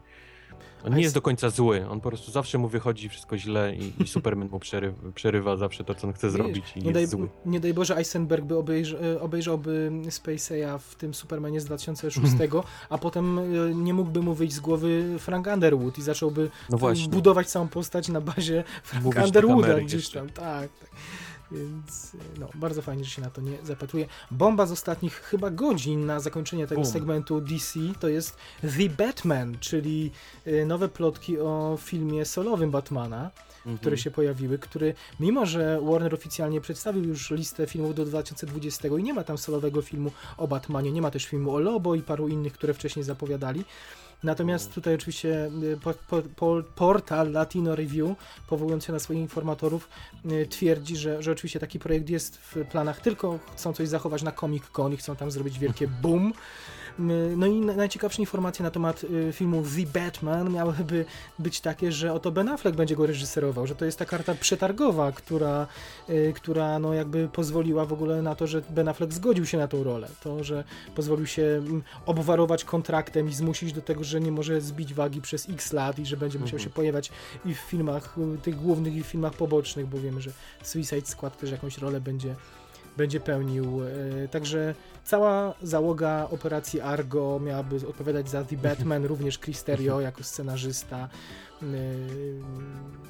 On 0.85 0.95
nie 0.95 1.03
jest 1.03 1.14
do 1.14 1.23
końca 1.23 1.51
zły, 1.51 1.88
on 1.88 2.01
po 2.01 2.09
prostu 2.09 2.31
zawsze 2.33 2.59
mu 2.59 2.69
wychodzi 2.69 3.09
wszystko 3.09 3.38
źle 3.38 3.75
i, 3.75 4.03
i 4.03 4.09
Superman 4.14 4.49
mu 4.49 4.59
przerywa, 4.59 5.12
przerywa 5.14 5.57
zawsze 5.57 5.85
to, 5.85 5.95
co 5.95 6.07
on 6.07 6.12
chce 6.12 6.31
zrobić 6.31 6.73
i 6.77 6.79
nie, 6.79 6.85
jest 6.85 6.95
daj, 6.95 7.07
zły. 7.07 7.29
nie 7.47 7.61
daj 7.61 7.75
Boże, 7.75 7.97
Eisenberg 7.97 8.45
by 8.45 8.55
e, 9.14 9.21
obejrzałby 9.21 9.91
Space'a 10.05 10.79
w 10.79 10.95
tym 10.95 11.14
Supermanie 11.14 11.61
z 11.61 11.64
2006, 11.64 12.33
a 12.91 12.99
potem 12.99 13.38
e, 13.38 13.43
nie 13.75 13.95
mógłby 13.95 14.23
mu 14.23 14.35
wyjść 14.35 14.55
z 14.55 14.61
głowy 14.61 15.17
Frank 15.19 15.47
Underwood 15.47 15.99
i 15.99 16.03
zacząłby 16.03 16.51
No 16.71 16.79
właśnie. 16.79 17.09
budować 17.09 17.49
całą 17.51 17.69
postać 17.69 18.09
na 18.09 18.21
bazie 18.21 18.64
do 19.03 19.25
Underwooda 19.25 19.81
gdzieś 19.81 19.93
jeszcze. 19.93 20.19
tam. 20.19 20.29
Tak, 20.31 20.71
tak. 20.81 20.91
Więc 21.52 22.12
no, 22.38 22.48
bardzo 22.54 22.82
fajnie, 22.82 23.04
że 23.04 23.11
się 23.11 23.22
na 23.22 23.30
to 23.30 23.40
nie 23.40 23.58
zapatruje. 23.64 24.06
Bomba 24.30 24.66
z 24.66 24.72
ostatnich 24.72 25.14
chyba 25.14 25.50
godzin 25.50 26.06
na 26.06 26.20
zakończenie 26.20 26.66
tego 26.66 26.80
Boom. 26.80 26.92
segmentu 26.92 27.40
DC 27.40 27.80
to 28.00 28.08
jest 28.08 28.37
The 28.61 28.88
Batman, 29.04 29.56
czyli 29.61 30.11
y, 30.46 30.66
nowe 30.66 30.88
plotki 30.88 31.38
o 31.38 31.78
filmie 31.80 32.24
solowym 32.24 32.70
Batmana, 32.70 33.30
Mhm. 33.58 33.78
które 33.78 33.98
się 33.98 34.11
pojawiły, 34.11 34.58
który 34.58 34.94
mimo, 35.20 35.46
że 35.46 35.80
Warner 35.82 36.14
oficjalnie 36.14 36.61
przedstawił 36.61 37.04
już 37.04 37.30
listę 37.30 37.66
filmów 37.66 37.94
do 37.94 38.04
2020 38.04 38.88
i 38.98 39.02
nie 39.02 39.14
ma 39.14 39.24
tam 39.24 39.38
solowego 39.38 39.82
filmu 39.82 40.11
o 40.37 40.48
Batmanie, 40.48 40.92
nie 40.92 41.02
ma 41.02 41.11
też 41.11 41.26
filmu 41.26 41.54
o 41.54 41.58
Lobo 41.58 41.94
i 41.94 42.02
paru 42.02 42.28
innych, 42.28 42.52
które 42.52 42.74
wcześniej 42.74 43.04
zapowiadali. 43.04 43.64
Natomiast 44.22 44.74
tutaj 44.74 44.94
oczywiście 44.94 45.50
y, 45.62 45.76
po, 45.83 45.94
po, 46.09 46.22
po, 46.37 46.62
portal 46.74 47.33
Latino 47.33 47.76
Review, 47.76 48.16
powołując 48.48 48.85
się 48.85 48.92
na 48.92 48.98
swoich 48.98 49.20
informatorów, 49.20 49.88
y, 50.33 50.46
twierdzi, 50.46 50.96
że, 50.96 51.22
że 51.22 51.33
oczywiście 51.33 51.61
taki 51.61 51.78
projekt 51.78 52.11
jest 52.11 52.37
w 52.37 52.57
planach, 52.70 53.00
tylko 53.00 53.38
chcą 53.52 53.72
coś 53.72 53.88
zachować 53.88 54.22
na 54.22 54.33
Comic 54.33 54.64
Con 54.66 54.92
i 54.92 54.96
chcą 54.96 55.16
tam 55.16 55.31
zrobić 55.31 55.59
wielkie 55.59 55.88
boom. 55.88 56.33
No 57.37 57.46
i 57.46 57.61
na- 57.61 57.74
najciekawsze 57.74 58.22
informacje 58.22 58.62
na 58.62 58.70
temat 58.70 59.04
y, 59.04 59.32
filmu 59.32 59.62
The 59.76 60.00
Batman 60.00 60.52
miałyby 60.52 61.04
być 61.38 61.61
takie, 61.61 61.92
że 61.92 62.12
oto 62.12 62.30
Ben 62.30 62.48
Affleck 62.48 62.76
będzie 62.76 62.96
go 62.96 63.06
reżyserował, 63.06 63.66
że 63.66 63.74
to 63.74 63.84
jest 63.84 63.98
ta 63.98 64.04
karta 64.04 64.34
przetargowa, 64.34 65.12
która, 65.12 65.66
y, 66.11 66.32
która 66.37 66.78
no 66.78 66.94
jakby 66.94 67.28
pozwoliła 67.28 67.84
w 67.87 67.92
ogóle 67.92 68.22
na 68.22 68.34
to, 68.34 68.46
że 68.46 68.62
Ben 68.70 68.88
Affleck 68.88 69.12
zgodził 69.12 69.46
się 69.46 69.58
na 69.58 69.68
tą 69.68 69.82
rolę. 69.84 70.08
To, 70.22 70.44
że 70.44 70.64
pozwolił 70.94 71.26
się 71.26 71.62
obwarować 72.06 72.64
kontraktem 72.64 73.28
i 73.28 73.32
zmusić 73.34 73.72
do 73.72 73.82
tego, 73.82 74.04
że 74.04 74.20
nie 74.20 74.32
może 74.32 74.61
zbić 74.61 74.94
wagi 74.94 75.20
przez 75.20 75.48
x 75.48 75.72
lat 75.72 75.98
i 75.98 76.06
że 76.06 76.16
będzie 76.16 76.38
musiał 76.38 76.56
Mhm. 76.56 76.70
się 76.70 76.74
pojawiać 76.74 77.11
i 77.44 77.54
w 77.54 77.58
filmach 77.58 78.16
y, 78.34 78.38
tych 78.38 78.56
głównych 78.56 78.96
i 78.96 79.02
w 79.02 79.06
filmach 79.06 79.32
pobocznych, 79.34 79.87
bo 79.87 79.98
wiemy, 79.98 80.20
że 80.20 80.30
Suicide 80.62 81.06
Squad 81.06 81.38
też 81.38 81.50
jakąś 81.50 81.78
rolę 81.78 82.00
będzie 82.00 82.34
będzie 82.98 83.20
pełnił. 83.20 83.80
E, 84.24 84.28
Także 84.28 84.74
cała 85.04 85.54
załoga 85.62 86.28
operacji 86.30 86.80
Argo 86.80 87.40
miałaby 87.44 87.76
odpowiadać 87.88 88.28
za 88.30 88.44
The 88.44 88.56
Batman, 88.68 89.04
również 89.04 89.38
Chris 89.38 89.64
Terrio 89.64 90.00
jako 90.00 90.22
scenarzysta. 90.24 91.08
E, 91.62 91.66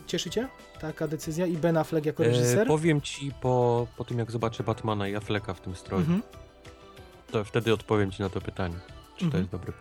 Cieszy 0.06 0.30
cię 0.30 0.48
taka 0.80 1.08
decyzja 1.08 1.46
i 1.46 1.56
Ben 1.56 1.76
Affleck 1.76 2.06
jako 2.06 2.24
E, 2.24 2.28
reżyser? 2.28 2.66
powiem 2.66 3.00
ci 3.00 3.32
po, 3.40 3.86
po 3.96 4.04
tym, 4.04 4.18
jak 4.18 4.30
zobaczę 4.30 4.64
Batmana 4.64 5.08
i 5.08 5.14
Afflecka 5.14 5.54
w 5.54 5.60
tym 5.60 5.76
stroju, 5.76 6.00
Mhm. 6.02 6.22
to 7.30 7.44
wtedy 7.44 7.72
odpowiem 7.72 8.10
ci 8.10 8.22
na 8.22 8.28
to 8.28 8.40
pytanie. 8.40 8.74
Czy 9.16 9.20
to 9.20 9.24
Mhm. 9.24 9.42
jest 9.42 9.52
dobry? 9.52 9.72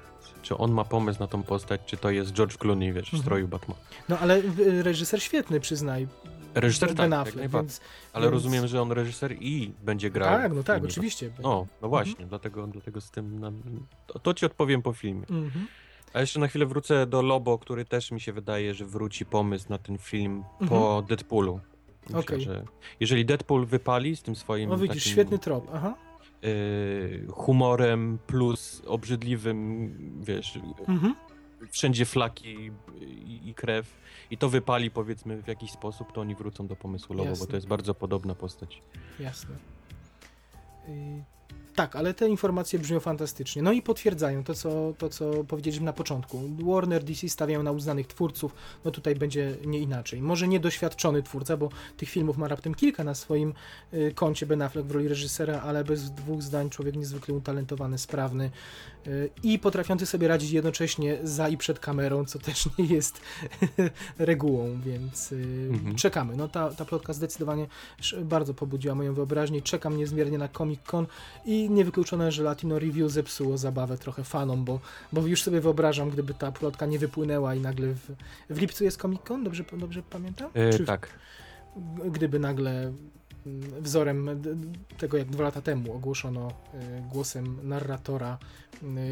Czy 0.42 0.58
on 0.58 0.72
ma 0.72 0.84
pomysł 0.84 1.20
na 1.20 1.28
tą 1.28 1.44
postać, 1.44 1.82
czy 1.86 1.98
to 1.98 2.10
jest 2.10 2.32
George 2.32 2.58
Clooney, 2.58 2.94
wiesz, 2.94 3.06
w 3.10 3.14
Mhm. 3.14 3.24
stroju 3.24 3.48
Batmana? 3.48 3.80
No 4.10 4.20
ale 4.20 4.42
reżyser 4.84 5.24
świetny, 5.24 5.60
przyznaj. 5.60 6.08
Reżyser 6.56 6.96
tak, 6.96 7.10
jak 7.12 7.20
Affleck, 7.20 7.38
najbardziej. 7.38 7.78
Ale 8.14 8.24
więc- 8.26 8.34
rozumiem, 8.34 8.68
że 8.68 8.82
on 8.82 8.92
reżyser 8.92 9.36
i 9.40 9.72
będzie 9.84 10.10
grał. 10.10 10.30
Tak, 10.42 10.54
no 10.54 10.64
tak, 10.64 10.84
oczywiście. 10.84 11.30
No, 11.44 11.68
no 11.82 11.88
właśnie, 11.90 12.26
dlatego, 12.26 12.68
dlatego 12.68 13.02
z 13.02 13.12
tym... 13.12 13.40
nam- 13.40 13.62
To, 14.08 14.20
to 14.20 14.34
ci 14.34 14.46
odpowiem 14.46 14.82
po 14.82 14.94
filmie. 14.94 15.22
Mhm. 15.30 15.68
A 16.14 16.22
jeszcze 16.22 16.40
na 16.40 16.48
chwilę 16.48 16.66
wrócę 16.66 17.08
do 17.08 17.22
Lobo, 17.22 17.58
który 17.58 17.86
też 17.86 18.12
mi 18.12 18.22
się 18.22 18.34
wydaje, 18.34 18.74
że 18.74 18.86
wróci 18.86 19.26
pomysł 19.26 19.66
na 19.70 19.78
ten 19.78 19.98
film 19.98 20.44
po 20.70 21.04
Deadpoolu. 21.08 21.60
Myślę, 22.06 22.20
Okej. 22.20 22.42
że 22.42 22.64
jeżeli 23.00 23.26
Deadpool 23.26 23.66
wypali 23.66 24.16
z 24.16 24.22
tym 24.24 24.36
swoim 24.36 24.70
No 24.70 24.78
widzisz, 24.78 24.90
takim, 24.98 25.12
świetny 25.12 25.40
trop. 25.40 25.68
Aha. 25.74 25.96
y, 26.44 27.28
humorem 27.32 28.20
plus 28.28 28.82
obrzydliwym, 28.88 29.94
wiesz, 30.24 30.60
Mhm. 30.88 31.16
wszędzie 31.72 32.06
flaki 32.06 32.72
i, 33.02 33.50
i 33.50 33.54
krew 33.54 33.94
i 34.32 34.38
to 34.38 34.50
wypali 34.50 34.92
powiedzmy 34.92 35.42
w 35.42 35.48
jakiś 35.48 35.72
sposób, 35.72 36.12
to 36.12 36.22
oni 36.22 36.36
wrócą 36.36 36.68
do 36.68 36.76
pomysłu 36.76 37.16
Lobo, 37.16 37.30
Jasne. 37.30 37.46
bo 37.46 37.52
to 37.52 37.58
jest 37.58 37.68
bardzo 37.68 37.94
podobna 37.94 38.36
postać. 38.36 38.82
Jasne. 39.20 39.56
Y, 40.90 41.24
Tak, 41.78 41.96
ale 41.96 42.14
te 42.14 42.28
informacje 42.30 42.80
brzmią 42.80 43.00
fantastycznie. 43.00 43.62
No 43.62 43.72
i 43.72 43.82
potwierdzają 43.82 44.44
to, 44.44 44.54
co, 44.54 44.94
to, 44.98 45.10
co 45.10 45.44
powiedzieliśmy 45.44 45.86
na 45.86 45.94
początku. 45.94 46.42
Warner 46.60 47.04
DC 47.04 47.30
stawiają 47.30 47.64
na 47.64 47.72
uznanych 47.72 48.08
twórców, 48.08 48.56
no 48.86 48.92
tutaj 48.92 49.16
będzie 49.16 49.56
nie 49.66 49.80
inaczej. 49.80 50.22
Może 50.22 50.48
niedoświadczony 50.48 51.24
twórca, 51.24 51.58
bo 51.58 51.70
tych 51.98 52.10
filmów 52.10 52.38
ma 52.38 52.48
raptem 52.48 52.76
kilka 52.76 53.04
na 53.04 53.16
swoim 53.16 53.54
y, 53.94 54.12
koncie 54.16 54.46
Ben 54.46 54.62
Affleck 54.62 54.88
w 54.88 54.92
roli 54.92 55.08
reżysera, 55.08 55.62
ale 55.62 55.84
bez 55.84 56.12
dwóch 56.12 56.42
zdań 56.42 56.70
człowiek 56.70 56.96
niezwykle 56.96 57.34
utalentowany, 57.36 57.98
sprawny 57.98 58.52
y, 59.08 59.30
i 59.44 59.60
potrafiący 59.60 60.06
sobie 60.06 60.28
radzić 60.28 60.52
jednocześnie 60.52 61.18
za 61.24 61.50
i 61.50 61.58
przed 61.58 61.80
kamerą, 61.80 62.26
co 62.26 62.40
też 62.40 62.70
nie 62.78 62.86
jest 62.86 63.22
regułą, 64.18 64.82
więc 64.86 65.32
y, 65.32 65.68
Mhm. 65.72 65.96
czekamy. 65.96 66.36
No 66.38 66.48
ta, 66.48 66.72
ta 66.72 66.86
plotka 66.86 67.14
zdecydowanie 67.14 67.68
bardzo 68.24 68.54
pobudziła 68.54 68.96
moją 68.96 69.14
wyobraźnię. 69.14 69.62
Czekam 69.62 69.98
niezmiernie 69.98 70.38
na 70.38 70.48
Comic 70.48 70.82
Con 70.84 71.08
i 71.46 71.67
niewykluczone, 71.70 72.32
że 72.32 72.44
Latino 72.44 72.80
Review 72.80 73.12
zepsuło 73.12 73.58
zabawę 73.58 73.98
trochę 73.98 74.24
fanom, 74.24 74.66
bo, 74.66 74.80
bo 75.14 75.28
już 75.28 75.44
sobie 75.44 75.62
wyobrażam, 75.62 76.10
gdyby 76.10 76.34
ta 76.34 76.52
plotka 76.52 76.86
nie 76.86 77.00
wypłynęła 77.00 77.56
i 77.56 77.60
nagle 77.62 77.88
w, 77.88 78.12
w 78.50 78.58
lipcu 78.62 78.84
jest 78.84 79.02
Comic 79.02 79.22
Con, 79.22 79.44
dobrze, 79.44 79.64
dobrze 79.78 80.04
pamiętam? 80.10 80.50
E, 80.54 80.74
Czy 80.74 80.84
w- 80.84 80.88
tak. 80.88 81.10
g- 81.78 82.12
gdyby 82.12 82.40
nagle 82.40 82.72
mm, 83.46 83.82
wzorem 83.82 84.30
tego, 84.98 85.18
jak 85.18 85.30
dwa 85.30 85.44
lata 85.44 85.62
temu 85.62 85.94
ogłoszono 85.94 86.48
y, 86.74 86.78
głosem 87.12 87.58
narratora 87.64 88.38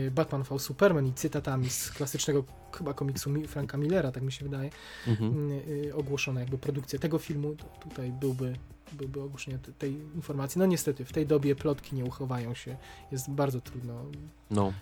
y, 0.07 0.11
Batman 0.11 0.43
v 0.43 0.59
Superman 0.59 1.07
i 1.07 1.13
cytatami 1.13 1.69
z 1.69 1.91
klasycznego 1.91 2.43
chyba 2.77 2.93
komiksu 2.93 3.29
Mi- 3.29 3.47
Franka 3.47 3.77
Millera, 3.77 4.11
tak 4.11 4.23
mi 4.23 4.31
się 4.31 4.45
wydaje, 4.45 4.69
Mhm. 5.07 5.51
y, 5.51 5.95
ogłoszono 5.95 6.39
jakby 6.39 6.57
produkcję 6.57 6.99
tego 6.99 7.19
filmu, 7.19 7.55
tutaj 7.79 8.11
byłby, 8.11 8.55
byłby 8.91 9.21
ogłoszenie 9.21 9.59
te- 9.59 9.71
tej 9.73 9.93
informacji. 10.15 10.59
No 10.59 10.65
niestety, 10.65 11.05
w 11.05 11.11
tej 11.13 11.25
dobie 11.27 11.55
plotki 11.55 11.95
nie 11.95 12.05
uchowają 12.05 12.53
się, 12.53 12.77
jest 13.11 13.29
bardzo 13.29 13.61
trudno, 13.61 14.03
No. 14.51 14.73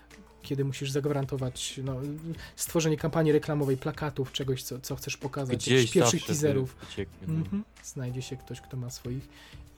kiedy 0.41 0.65
musisz 0.65 0.91
zagwarantować 0.91 1.79
no, 1.83 1.95
stworzenie 2.55 2.97
kampanii 2.97 3.31
reklamowej, 3.31 3.77
plakatów, 3.77 4.31
czegoś, 4.31 4.63
co, 4.63 4.79
co 4.79 4.95
chcesz 4.95 5.17
pokazać, 5.17 5.57
Gdzieś 5.57 5.91
pierwszych 5.91 6.25
teaserów. 6.25 6.75
no. 7.27 7.33
Mhm. 7.33 7.63
Znajdzie 7.83 8.21
się 8.21 8.37
ktoś, 8.37 8.61
kto 8.61 8.77
ma 8.77 8.89
swoich 8.89 9.29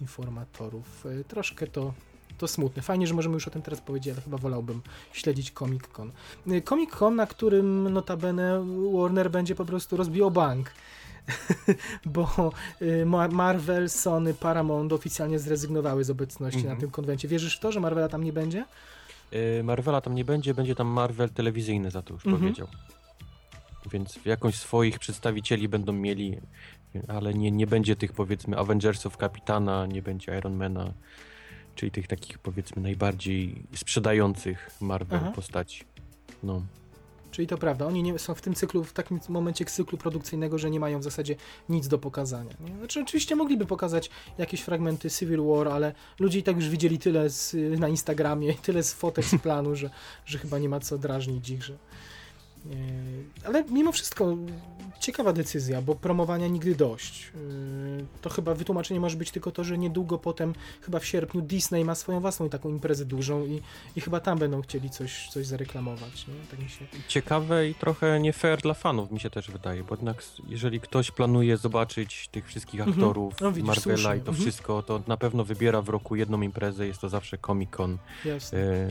informatorów. 0.01 1.05
Y, 1.05 1.23
Troszkę 1.27 1.67
to, 1.67 1.93
to 2.37 2.47
smutne. 2.47 2.81
Fajnie, 2.81 3.07
że 3.07 3.13
możemy 3.13 3.33
już 3.33 3.47
o 3.47 3.51
tym 3.51 3.61
teraz 3.61 3.81
powiedzieć, 3.81 4.13
ale 4.13 4.21
chyba 4.21 4.37
wolałbym 4.37 4.81
śledzić 5.13 5.51
Comic 5.51 5.87
Con. 5.87 6.11
Y, 6.47 6.61
Comic 6.61 6.91
Con, 6.91 7.15
na 7.15 7.27
którym 7.27 7.89
notabene 7.93 8.65
Warner 8.93 9.31
będzie 9.31 9.55
po 9.55 9.65
prostu 9.65 9.97
rozbijał 9.97 10.31
bank. 10.31 10.71
Bo 12.05 12.51
y, 12.81 13.05
Ma- 13.05 13.27
Marvel, 13.27 13.89
Sony, 13.89 14.33
Paramount 14.33 14.93
oficjalnie 14.93 15.39
zrezygnowały 15.39 16.03
z 16.03 16.09
obecności 16.09 16.59
Mhm. 16.59 16.75
na 16.75 16.81
tym 16.81 16.91
konwencie. 16.91 17.27
Wierzysz 17.27 17.57
w 17.57 17.59
to, 17.59 17.71
że 17.71 17.79
Marvela 17.79 18.09
tam 18.09 18.23
nie 18.23 18.33
będzie? 18.33 18.65
E, 19.31 19.63
Marvela 19.63 20.01
tam 20.01 20.15
nie 20.15 20.25
będzie, 20.25 20.53
będzie 20.53 20.75
tam 20.75 20.87
Marvel 20.87 21.29
telewizyjny, 21.29 21.91
za 21.91 22.01
to 22.01 22.13
już 22.13 22.25
Mhm. 22.25 22.41
powiedział. 22.43 22.67
Więc 23.91 24.19
jakąś 24.25 24.55
swoich 24.55 24.99
przedstawicieli 24.99 25.67
będą 25.69 25.93
mieli, 25.93 26.37
ale 27.07 27.33
nie, 27.33 27.51
nie 27.51 27.67
będzie 27.67 27.95
tych 27.95 28.13
powiedzmy 28.13 28.57
Avengersów 28.57 29.17
Kapitana, 29.17 29.85
nie 29.85 30.01
będzie 30.01 30.37
Ironmana, 30.37 30.93
czyli 31.75 31.91
tych 31.91 32.07
takich 32.07 32.39
powiedzmy 32.39 32.81
najbardziej 32.81 33.63
sprzedających 33.75 34.69
Marvel 34.81 35.19
Aha. 35.23 35.31
postaci. 35.35 35.83
No. 36.43 36.61
Czyli 37.35 37.47
to 37.47 37.57
prawda, 37.57 37.85
oni 37.85 38.03
nie 38.03 38.19
są 38.19 38.35
w 38.35 38.41
tym 38.41 38.55
cyklu, 38.55 38.83
w 38.83 38.93
takim 38.93 39.19
momencie 39.29 39.65
cyklu 39.65 39.97
produkcyjnego, 39.97 40.57
że 40.57 40.69
nie 40.69 40.79
mają 40.79 40.99
w 40.99 41.03
zasadzie 41.03 41.35
nic 41.69 41.87
do 41.87 41.97
pokazania. 41.97 42.55
Nie? 42.59 42.77
Znaczy, 42.77 43.01
oczywiście 43.01 43.35
mogliby 43.35 43.65
pokazać 43.65 44.09
jakieś 44.37 44.61
fragmenty 44.61 45.09
Civil 45.09 45.43
War, 45.43 45.67
ale 45.67 45.93
ludzie 46.19 46.39
i 46.39 46.43
tak 46.43 46.55
już 46.55 46.69
widzieli 46.69 46.99
tyle 46.99 47.29
z, 47.29 47.55
na 47.79 47.87
Instagramie, 47.87 48.53
tyle 48.65 48.83
z 48.83 48.93
fotek 48.93 49.25
z 49.25 49.41
planu, 49.41 49.75
że, 49.75 49.89
że 50.25 50.37
chyba 50.37 50.59
nie 50.59 50.69
ma 50.69 50.79
co 50.79 50.97
drażnić 50.97 51.49
ich, 51.49 51.63
że. 51.63 51.77
Yy, 52.69 52.75
ale 53.45 53.63
mimo 53.63 53.91
wszystko 53.91 54.37
ciekawa 54.99 55.33
decyzja, 55.33 55.81
bo 55.81 55.95
promowania 55.95 56.47
nigdy 56.47 56.75
dość. 56.75 57.31
Yy, 57.35 58.05
To 58.21 58.29
chyba 58.29 58.53
wytłumaczenie 58.53 58.99
może 58.99 59.17
być 59.17 59.31
tylko 59.31 59.51
to, 59.51 59.63
że 59.63 59.77
niedługo 59.77 60.17
potem, 60.17 60.53
chyba 60.81 60.99
w 60.99 61.05
sierpniu, 61.05 61.41
Disney 61.41 61.85
ma 61.85 61.95
swoją 61.95 62.19
własną 62.19 62.49
taką 62.49 62.69
imprezę 62.69 63.05
dużą 63.05 63.45
i, 63.45 63.61
i 63.95 64.01
chyba 64.01 64.19
tam 64.19 64.37
będą 64.37 64.61
chcieli 64.61 64.89
coś, 64.89 65.27
coś 65.29 65.45
zareklamować. 65.47 66.27
Nie? 66.27 66.33
Tak 66.51 66.59
mi 66.59 66.69
się 66.69 66.85
Ciekawe 67.07 67.69
i 67.69 67.75
trochę 67.75 68.19
nie 68.19 68.33
fair 68.33 68.61
dla 68.61 68.73
fanów, 68.73 69.11
mi 69.11 69.19
się 69.19 69.29
też 69.29 69.51
wydaje, 69.51 69.83
bo 69.83 69.95
jednak 69.95 70.23
jeżeli 70.47 70.79
ktoś 70.79 71.11
planuje 71.11 71.57
zobaczyć 71.57 72.27
tych 72.31 72.47
wszystkich 72.47 72.79
Mhm. 72.81 72.97
aktorów 72.97 73.33
No 73.41 73.51
widzisz, 73.51 73.67
Marvela 73.67 73.97
słusznie. 73.97 74.17
i 74.17 74.21
to 74.21 74.29
Mhm. 74.31 74.37
wszystko, 74.37 74.83
to 74.83 75.01
na 75.07 75.17
pewno 75.17 75.43
wybiera 75.43 75.81
w 75.81 75.89
roku 75.89 76.15
jedną 76.15 76.41
imprezę, 76.41 76.87
jest 76.87 77.01
to 77.01 77.09
zawsze 77.09 77.37
Comic 77.37 77.69
Con. 77.71 77.97
Jasne. 78.25 78.59
E, 78.59 78.89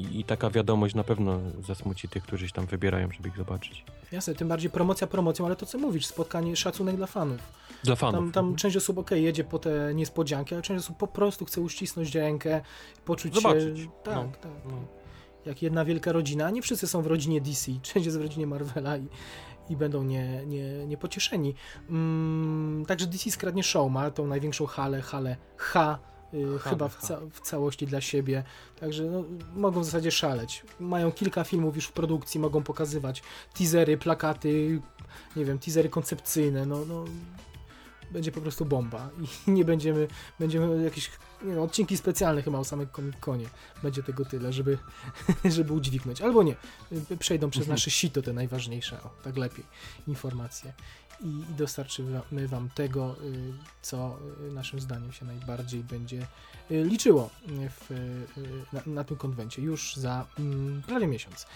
I, 0.00 0.20
I 0.20 0.24
taka 0.24 0.50
wiadomość 0.50 0.94
na 0.94 1.04
pewno 1.04 1.38
zasmuci 1.66 2.08
tych, 2.08 2.22
którzy 2.22 2.46
się 2.48 2.54
tam 2.54 2.66
wybierają, 2.66 3.08
żeby 3.12 3.28
ich 3.28 3.36
zobaczyć. 3.36 3.84
Jasne, 4.12 4.34
tym 4.34 4.48
bardziej 4.48 4.70
promocja 4.70 5.06
promocją, 5.06 5.46
ale 5.46 5.56
to 5.56 5.66
co 5.66 5.78
mówisz, 5.78 6.06
spotkanie, 6.06 6.56
szacunek 6.56 6.96
dla 6.96 7.06
fanów. 7.06 7.40
Dla 7.84 7.96
fanów. 7.96 8.14
Tam, 8.20 8.32
tam 8.32 8.44
Mhm. 8.44 8.56
część 8.56 8.76
osób, 8.76 8.98
okej, 8.98 9.24
jedzie 9.24 9.44
po 9.44 9.58
te 9.58 9.94
niespodzianki, 9.94 10.54
ale 10.54 10.62
część 10.62 10.84
osób 10.84 10.96
po 10.96 11.06
prostu 11.06 11.44
chce 11.44 11.60
uścisnąć 11.60 12.14
rękę, 12.14 12.60
poczuć 13.04 13.34
Zobaczyć. 13.34 13.78
się... 13.78 13.86
Tak, 14.04 14.14
No. 14.16 14.24
tak. 14.40 14.52
No. 14.64 14.72
Jak 15.46 15.62
jedna 15.62 15.84
wielka 15.84 16.12
rodzina, 16.12 16.46
a 16.46 16.50
nie 16.50 16.62
wszyscy 16.62 16.86
są 16.86 17.02
w 17.02 17.06
rodzinie 17.06 17.40
DC, 17.40 17.72
część 17.82 18.06
jest 18.06 18.18
w 18.18 18.22
rodzinie 18.22 18.46
Marvela 18.46 18.96
i, 18.96 19.06
i 19.70 19.76
będą 19.76 20.02
nie, 20.02 20.46
nie, 20.46 20.86
nie 20.86 20.96
pocieszeni. 20.96 21.54
Mm, 21.90 22.84
także 22.86 23.06
DC 23.06 23.30
skradnie 23.30 23.62
show, 23.62 23.90
ma 23.92 24.10
tą 24.10 24.26
największą 24.26 24.66
halę, 24.66 25.02
halę 25.02 25.36
H, 25.56 25.98
y, 26.34 26.58
chyba 26.58 26.88
w, 26.88 26.96
ca 26.96 27.20
w 27.32 27.40
całości 27.40 27.86
dla 27.86 28.00
siebie. 28.00 28.44
Także 28.80 29.04
no, 29.04 29.24
mogą 29.54 29.80
w 29.80 29.84
zasadzie 29.84 30.10
szaleć. 30.10 30.62
Mają 30.80 31.12
kilka 31.12 31.44
filmów 31.44 31.76
już 31.76 31.84
w 31.84 31.92
produkcji, 31.92 32.40
mogą 32.40 32.62
pokazywać 32.62 33.22
teasery, 33.58 33.98
plakaty, 33.98 34.80
nie 35.36 35.44
wiem, 35.44 35.58
teasery 35.58 35.88
koncepcyjne, 35.88 36.66
no, 36.66 36.84
no 36.84 37.04
będzie 38.10 38.32
po 38.32 38.40
prostu 38.40 38.64
bomba 38.64 39.10
i 39.46 39.50
nie 39.56 39.64
będziemy, 39.64 40.08
będziemy 40.38 40.84
jakieś 40.84 41.10
nie 41.42 41.60
odcinki 41.60 41.96
specjalne 41.96 42.42
chyba 42.42 42.58
o 42.58 42.64
samym 42.64 42.86
Comic-Conie. 42.86 43.46
Będzie 43.82 44.02
tego 44.02 44.24
tyle, 44.24 44.52
żeby, 44.52 44.78
żeby 45.56 45.72
udźwignąć. 45.72 46.20
Albo 46.20 46.42
nie, 46.42 46.56
y, 47.10 47.16
przejdą 47.16 47.50
przez 47.50 47.62
Mhm. 47.62 47.74
nasze 47.74 47.90
sito 47.90 48.22
te 48.22 48.32
najważniejsze, 48.32 49.02
o, 49.02 49.10
tak 49.22 49.36
lepiej, 49.36 49.64
informacje. 50.08 50.72
I, 51.22 51.52
i 51.52 51.54
dostarczymy 51.54 52.48
wam 52.48 52.68
tego, 52.74 53.16
y, 53.24 53.52
co 53.82 54.18
y, 54.48 54.52
naszym 54.52 54.80
zdaniem 54.80 55.12
się 55.12 55.26
najbardziej 55.26 55.84
będzie 55.84 56.26
y, 56.70 56.84
liczyło 56.84 57.30
w, 57.46 57.90
na, 58.72 58.80
na 58.86 59.04
tym 59.04 59.16
konwencie 59.16 59.62
już 59.62 59.96
za 59.96 60.26
mm, 60.38 60.82
prawie 60.86 61.06
miesiąc. 61.06 61.46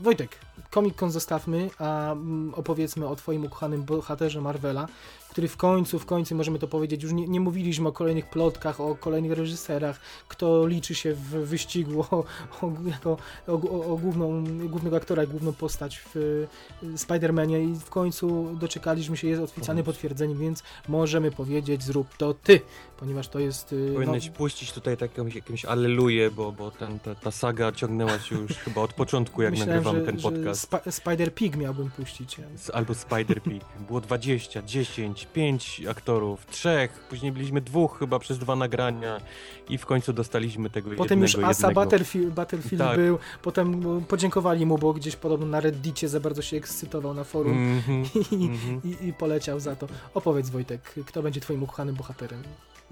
Wojtek, 0.00 0.38
Comic 0.74 0.96
Con 0.96 1.10
zostawmy, 1.10 1.70
a 1.78 2.12
mm, 2.12 2.54
opowiedzmy 2.54 3.08
o 3.08 3.16
twoim 3.16 3.44
ukochanym 3.44 3.82
bohaterze 3.82 4.40
Marvela, 4.40 4.88
który 5.32 5.48
w 5.48 5.56
końcu, 5.56 5.98
w 5.98 6.06
końcu 6.06 6.34
możemy 6.34 6.58
to 6.58 6.68
powiedzieć, 6.68 7.02
już 7.02 7.12
nie, 7.12 7.28
nie 7.28 7.40
mówiliśmy 7.40 7.88
o 7.88 7.92
kolejnych 7.92 8.30
plotkach, 8.30 8.80
o 8.80 8.94
kolejnych 8.94 9.32
reżyserach, 9.32 10.00
kto 10.28 10.66
liczy 10.66 10.94
się 10.94 11.14
w 11.14 11.20
wyścigu 11.28 12.00
o, 12.10 12.24
o, 12.62 12.72
jako, 12.86 13.16
o, 13.48 13.52
o, 13.92 13.96
główną, 13.96 14.44
głównego 14.68 14.96
aktora, 14.96 15.26
główną 15.26 15.52
postać 15.52 16.00
w 16.14 16.46
Spider-Manie 16.82 17.72
i 17.72 17.74
w 17.80 17.90
końcu 17.90 18.56
doczekaliśmy 18.60 19.16
się, 19.16 19.28
jest 19.28 19.42
oficjalne 19.42 19.82
potwierdzenie, 19.82 20.34
więc 20.34 20.62
możemy 20.88 21.30
powiedzieć 21.30 21.82
zrób 21.82 22.16
to 22.16 22.34
ty, 22.34 22.60
ponieważ 22.96 23.28
to 23.28 23.38
jest... 23.38 23.72
y, 23.72 23.90
Powinieneś 23.94 24.30
puścić 24.30 24.72
tutaj 24.72 24.96
taką 24.96 25.26
jakąś 25.26 25.64
alleluję, 25.64 26.30
bo, 26.30 26.52
bo 26.52 26.70
ten, 26.70 26.98
ta, 26.98 27.14
ta 27.14 27.30
saga 27.30 27.72
ciągnęła 27.72 28.18
się 28.18 28.38
już 28.38 28.52
chyba 28.52 28.80
od 28.80 28.92
początku, 28.94 29.42
jak 29.42 29.50
myślałem, 29.50 29.74
nagrywamy 29.74 30.00
że, 30.00 30.06
ten 30.06 30.20
podcast. 30.20 30.62
Sp- 30.68 30.84
Spider-Pig 30.90 31.56
miałbym 31.56 31.90
puścić. 31.90 32.36
Albo 32.72 32.92
Spider-Pig. 32.92 33.60
Było 33.88 34.00
20, 34.00 34.62
10, 34.62 35.21
5 35.26 35.82
aktorów, 35.90 36.46
trzech, 36.46 36.90
później 36.90 37.32
byliśmy 37.32 37.60
dwóch 37.60 37.98
chyba 37.98 38.18
przez 38.18 38.38
dwa 38.38 38.56
nagrania 38.56 39.20
i 39.68 39.78
w 39.78 39.86
końcu 39.86 40.12
dostaliśmy 40.12 40.70
tego 40.70 40.90
Potem 40.96 41.22
już 41.22 41.32
jednego, 41.32 41.50
Asa 41.50 41.68
jednego. 41.68 41.80
Battlefield, 41.80 42.34
Battlefield 42.34 42.82
Tak. 42.82 42.96
był, 42.96 43.18
potem 43.42 43.98
y, 43.98 44.02
podziękowali 44.02 44.66
mu, 44.66 44.78
bo 44.78 44.92
gdzieś 44.92 45.16
podobno 45.16 45.46
na 45.46 45.60
Reddicie 45.60 46.08
za 46.08 46.20
bardzo 46.20 46.42
się 46.42 46.56
ekscytował 46.56 47.14
na 47.14 47.24
forum. 47.24 47.76
Mhm, 47.76 48.04
I, 48.40 48.44
mhm. 48.44 48.80
i, 48.84 49.06
I 49.08 49.12
poleciał 49.12 49.60
za 49.60 49.76
to. 49.76 49.86
Opowiedz 50.14 50.50
Wojtek, 50.50 50.94
kto 51.06 51.22
będzie 51.22 51.40
twoim 51.40 51.62
ukochanym 51.62 51.94
bohaterem? 51.94 52.42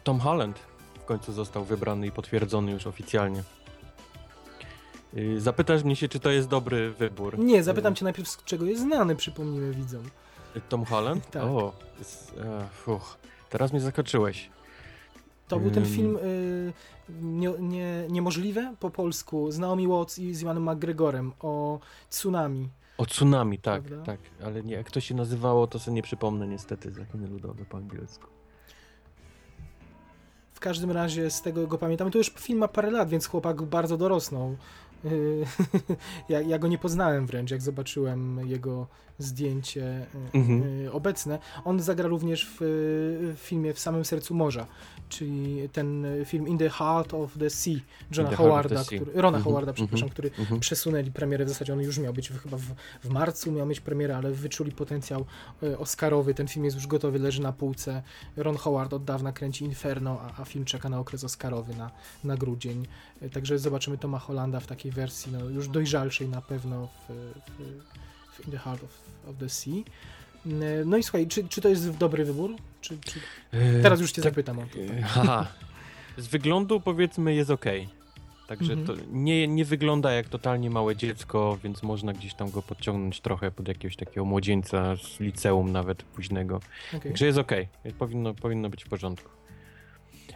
Tom 0.04 0.20
Holland 0.20 0.58
w 1.00 1.04
końcu 1.04 1.32
został 1.32 1.64
wybrany 1.64 2.06
i 2.06 2.12
potwierdzony 2.12 2.72
już 2.72 2.86
oficjalnie. 2.86 3.42
Yy, 5.14 5.40
Zapytasz 5.40 5.84
mnie 5.84 5.96
się, 5.96 6.08
czy 6.08 6.20
to 6.20 6.30
jest 6.30 6.48
dobry 6.48 6.90
wybór. 6.90 7.38
Nie, 7.38 7.62
zapytam 7.62 7.94
cię 7.94 8.04
najpierw, 8.04 8.28
z 8.28 8.44
czego 8.44 8.64
jest 8.64 8.82
znany, 8.82 9.16
przypomnijmy 9.16 9.74
widzom. 9.74 10.02
Tom 10.68 10.84
Holland? 10.84 11.30
Tak. 11.30 11.42
O, 11.42 11.72
e, 12.38 12.68
fuch, 12.72 13.16
teraz 13.50 13.72
mnie 13.72 13.80
zakoczyłeś. 13.80 14.50
To 15.48 15.60
był 15.60 15.70
ten 15.70 15.86
film 15.86 16.16
y, 16.16 16.72
nie, 17.22 17.50
nie, 17.58 18.06
Niemożliwe 18.08 18.74
po 18.80 18.90
polsku 18.90 19.50
z 19.50 19.58
Naomi 19.58 19.88
Watts 19.88 20.18
i 20.18 20.34
z 20.34 20.42
Iwanem 20.42 20.70
McGregorem 20.70 21.32
o 21.40 21.80
tsunami. 22.08 22.68
O 22.98 23.06
tsunami, 23.06 23.58
tak, 23.58 23.82
Prawda? 23.82 24.04
tak. 24.06 24.20
Ale 24.44 24.62
nie, 24.62 24.74
jak 24.74 24.90
to 24.90 25.00
się 25.00 25.14
nazywało, 25.14 25.66
to 25.66 25.78
sobie 25.78 25.94
nie 25.94 26.02
przypomnę 26.02 26.46
niestety, 26.48 26.90
zakony 26.90 27.28
ludowe 27.28 27.64
po 27.64 27.76
angielsku. 27.76 28.26
W 30.54 30.60
każdym 30.60 30.90
razie 30.90 31.30
z 31.30 31.42
tego 31.42 31.66
go 31.66 31.78
pamiętam. 31.78 32.10
To 32.10 32.18
już 32.18 32.30
film 32.38 32.58
ma 32.58 32.68
parę 32.68 32.90
lat, 32.90 33.08
więc 33.08 33.26
chłopak 33.26 33.62
bardzo 33.62 33.96
dorosnął. 33.96 34.56
Ja, 36.28 36.40
ja 36.40 36.58
go 36.58 36.68
nie 36.68 36.78
poznałem 36.78 37.26
wręcz, 37.26 37.50
jak 37.50 37.62
zobaczyłem 37.62 38.48
jego 38.48 38.86
zdjęcie 39.18 40.06
y, 40.34 40.38
Mhm. 40.38 40.62
y, 40.86 40.92
obecne. 40.92 41.38
On 41.64 41.80
zagra 41.80 42.08
również 42.08 42.46
w, 42.46 42.56
w 43.36 43.38
filmie 43.40 43.74
W 43.74 43.78
samym 43.78 44.04
sercu 44.04 44.34
morza, 44.34 44.66
czyli 45.08 45.68
ten 45.72 46.06
film 46.24 46.48
In 46.48 46.58
the 46.58 46.70
Heart 46.70 47.14
of 47.14 47.38
the 47.38 47.50
Sea 47.50 47.74
Johna 48.16 48.30
the 48.30 48.36
Howarda, 48.36 48.76
the 48.76 48.84
Sea. 48.84 48.96
który, 49.00 49.12
Rona 49.14 49.38
Mhm, 49.38 49.44
Howarda, 49.44 49.70
mhm. 49.70 49.74
przepraszam, 49.76 50.08
który 50.08 50.30
Mhm. 50.38 50.60
przesunęli 50.60 51.10
premierę, 51.10 51.44
w 51.44 51.48
zasadzie 51.48 51.72
on 51.72 51.80
już 51.80 51.98
miał 51.98 52.12
być 52.12 52.28
chyba 52.30 52.56
w, 52.56 52.62
w 53.02 53.08
marcu, 53.10 53.52
miał 53.52 53.66
mieć 53.66 53.80
premierę, 53.80 54.16
ale 54.16 54.30
wyczuli 54.32 54.72
potencjał 54.72 55.24
e, 55.62 55.78
oscarowy, 55.78 56.34
ten 56.34 56.48
film 56.48 56.64
jest 56.64 56.76
już 56.76 56.86
gotowy, 56.86 57.18
leży 57.18 57.42
na 57.42 57.52
półce. 57.52 58.02
Ron 58.36 58.56
Howard 58.56 58.92
od 58.92 59.04
dawna 59.04 59.32
kręci 59.32 59.64
Inferno, 59.64 60.20
a, 60.20 60.42
a 60.42 60.44
film 60.44 60.64
czeka 60.64 60.88
na 60.88 60.98
okres 61.00 61.24
oscarowy 61.24 61.74
na, 61.74 61.90
na 62.24 62.36
grudzień. 62.36 62.86
Także 63.33 63.59
zobaczymy 63.59 63.98
Toma 63.98 64.18
Hollanda 64.18 64.61
w 64.61 64.66
takiej 64.66 64.92
wersji, 64.92 65.33
no, 65.33 65.44
już 65.44 65.68
dojrzalszej 65.68 66.28
na 66.28 66.42
pewno 66.42 66.87
w, 67.09 67.12
w, 67.12 68.42
w 68.42 68.46
In 68.46 68.52
the 68.52 68.59
Heart 68.59 68.85
of, 68.85 68.90
of 69.30 69.37
the 69.37 69.48
Sea. 69.48 69.72
E, 70.46 70.85
No 70.85 70.96
i 70.96 71.02
słuchaj, 71.02 71.26
czy, 71.26 71.48
czy 71.48 71.61
to 71.61 71.68
jest 71.68 71.90
dobry 71.96 72.24
wybór? 72.24 72.50
Czy, 72.80 72.98
czy... 72.98 73.20
E, 73.52 73.83
Teraz 73.83 74.00
już 74.00 74.12
cię 74.12 74.22
tak, 74.22 74.33
zapytam 74.33 74.59
o 74.59 74.62
to. 74.62 74.78
Haha. 75.06 75.46
Z 76.18 76.26
wyglądu 76.26 76.80
powiedzmy 76.80 77.35
jest 77.35 77.50
ok. 77.50 77.64
Także 78.46 78.72
Mhm. 78.72 78.87
to 78.98 79.04
nie, 79.12 79.48
nie 79.48 79.64
wygląda 79.64 80.12
jak 80.12 80.28
totalnie 80.28 80.70
małe 80.70 80.96
dziecko, 80.96 81.59
więc 81.64 81.83
można 81.83 82.12
gdzieś 82.12 82.35
tam 82.35 82.50
go 82.50 82.62
podciągnąć 82.62 83.20
trochę 83.20 83.50
pod 83.50 83.68
jakiegoś 83.68 83.96
takiego 83.96 84.24
młodzieńca 84.24 84.96
z 84.96 85.20
liceum 85.20 85.72
nawet 85.72 86.02
późnego. 86.02 86.61
Okej. 86.94 87.00
Także 87.11 87.26
jest 87.26 87.38
ok. 87.38 87.52
Powinno, 87.98 88.35
powinno 88.35 88.68
być 88.70 88.85
w 88.85 88.88
porządku. 88.88 89.30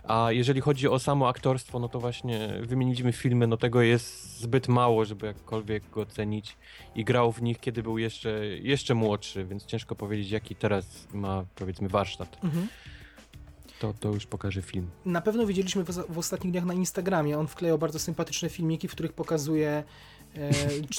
A 0.09 0.33
jeżeli 0.33 0.61
chodzi 0.61 0.89
o 0.89 0.99
samo 0.99 1.29
aktorstwo, 1.29 1.79
no 1.79 1.89
to 1.89 2.01
właśnie 2.01 2.49
wymieniliśmy 2.63 3.13
filmy, 3.13 3.47
no 3.47 3.57
tego 3.57 3.83
jest 3.83 4.39
zbyt 4.41 4.69
mało, 4.69 5.05
żeby 5.05 5.27
jakkolwiek 5.27 5.91
go 5.91 6.01
ocenić. 6.01 6.57
I 6.95 7.05
grał 7.05 7.33
w 7.33 7.43
nich, 7.43 7.61
kiedy 7.61 7.83
był 7.83 7.99
jeszcze, 7.99 8.47
jeszcze 8.47 8.95
młodszy, 8.95 9.45
więc 9.45 9.67
ciężko 9.67 9.95
powiedzieć, 9.95 10.31
jaki 10.31 10.55
teraz 10.57 11.09
ma, 11.13 11.45
powiedzmy, 11.55 11.89
warsztat. 11.89 12.39
Mhm. 12.45 12.69
To, 13.79 13.95
to 14.01 14.09
już 14.09 14.27
pokaże 14.27 14.63
film. 14.63 14.91
Na 15.05 15.21
pewno 15.21 15.47
widzieliśmy 15.47 15.85
w, 15.85 15.91
w 16.09 16.19
ostatnich 16.19 16.53
dniach 16.53 16.65
na 16.65 16.75
Instagramie. 16.75 17.39
On 17.39 17.47
wklejał 17.47 17.79
bardzo 17.79 17.99
sympatyczne 17.99 18.49
filmiki, 18.49 18.89
w 18.89 18.93
których 18.93 19.13
pokazuje 19.13 19.85
e, 20.37 20.51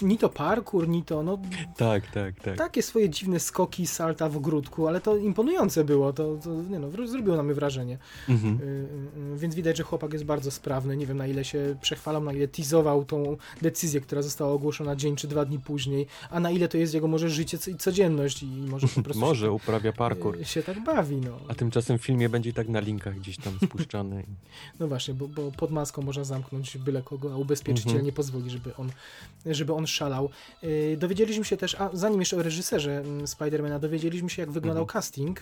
ni 0.02 0.17
to 0.17 0.30
parkour, 0.30 0.88
ni 0.88 1.04
to 1.04 1.24
no, 1.24 1.38
Tak, 1.78 2.12
tak, 2.12 2.39
tak. 2.39 2.58
takie 2.58 2.82
swoje 2.82 3.10
dziwne 3.10 3.39
skoki, 3.39 3.88
salta 3.88 4.30
w 4.30 4.38
ogródku, 4.38 4.88
ale 4.88 5.02
to 5.02 5.17
imponujące 5.17 5.84
było. 5.84 6.13
To, 6.13 6.36
to 6.43 6.50
nie 6.69 6.80
no, 6.80 7.08
zrobiło 7.08 7.36
na 7.38 7.43
mnie 7.43 7.54
wrażenie. 7.54 7.98
Mhm. 8.30 8.60
Y, 8.62 8.63
y, 9.36 9.38
więc 9.38 9.56
widać, 9.56 9.78
że 9.78 9.84
chłopak 9.84 10.13
jest 10.13 10.26
bardzo 10.26 10.52
sprawny. 10.52 10.98
Nie 10.98 11.06
wiem 11.06 11.17
na 11.17 11.28
ile 11.28 11.45
się 11.45 11.76
przechwalał, 11.82 12.24
na 12.24 12.34
ile 12.34 12.48
teasował 12.48 13.06
tą 13.06 13.38
decyzję, 13.62 14.02
która 14.02 14.21
została 14.21 14.52
ogłoszona 14.54 14.95
dzień 14.95 15.15
czy 15.15 15.28
dwa 15.28 15.45
dni 15.45 15.60
później, 15.60 16.08
a 16.30 16.39
na 16.39 16.52
ile 16.52 16.67
to 16.67 16.78
jest 16.78 16.93
jego 16.93 17.08
może 17.08 17.30
życie 17.30 17.58
i 17.67 17.76
codzienność 17.76 18.43
i 18.43 18.45
może 18.48 18.88
po 18.88 19.02
prostu 19.02 19.19
Może 19.26 19.45
się, 19.45 19.52
uprawia 19.52 19.93
parkour. 19.93 20.38
się 20.48 20.63
tak 20.63 20.84
bawi. 20.84 21.15
No. 21.15 21.38
A 21.48 21.56
tymczasem 21.56 21.98
w 22.00 22.02
filmie 22.06 22.30
będzie 22.30 22.50
i 22.50 22.54
tak 22.54 22.69
na 22.69 22.80
linkach 22.80 23.15
gdzieś 23.19 23.38
tam 23.38 23.58
spuszczany. 23.63 24.24
No 24.80 24.88
właśnie, 24.88 25.13
bo, 25.13 25.28
bo 25.28 25.52
pod 25.52 25.71
maską 25.71 26.02
można 26.02 26.24
zamknąć 26.24 26.78
byle 26.78 27.02
kogo, 27.02 27.34
a 27.34 27.38
ubezpieczyciel 27.38 27.91
Mhm. 27.91 28.06
nie 28.06 28.12
pozwoli, 28.12 28.50
żeby 28.50 28.76
on, 28.76 28.89
żeby 29.45 29.73
on 29.73 29.88
szalał. 29.88 30.29
Yy, 30.61 30.97
dowiedzieliśmy 30.97 31.45
się 31.45 31.57
też, 31.57 31.75
a 31.75 31.89
zanim 31.93 32.19
jeszcze 32.19 32.38
o 32.38 32.43
reżyserze 32.43 32.99
mm, 32.99 33.27
Spidermana, 33.27 33.79
dowiedzieliśmy 33.79 34.29
się, 34.29 34.41
jak 34.41 34.51
wyglądał 34.51 34.83
Mhm. 34.83 34.93
casting. 34.93 35.41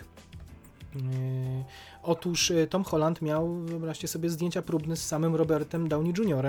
Otóż 2.04 2.52
y, 2.52 2.68
Tom 2.70 2.84
Holland 2.84 3.22
miał, 3.22 3.56
wyobraźcie 3.56 4.08
sobie, 4.08 4.30
zdjęcia 4.30 4.62
próbne 4.62 4.96
z 4.96 5.06
samym 5.08 5.36
Robertem 5.36 5.88
Downey 5.90 6.14
Jr., 6.18 6.46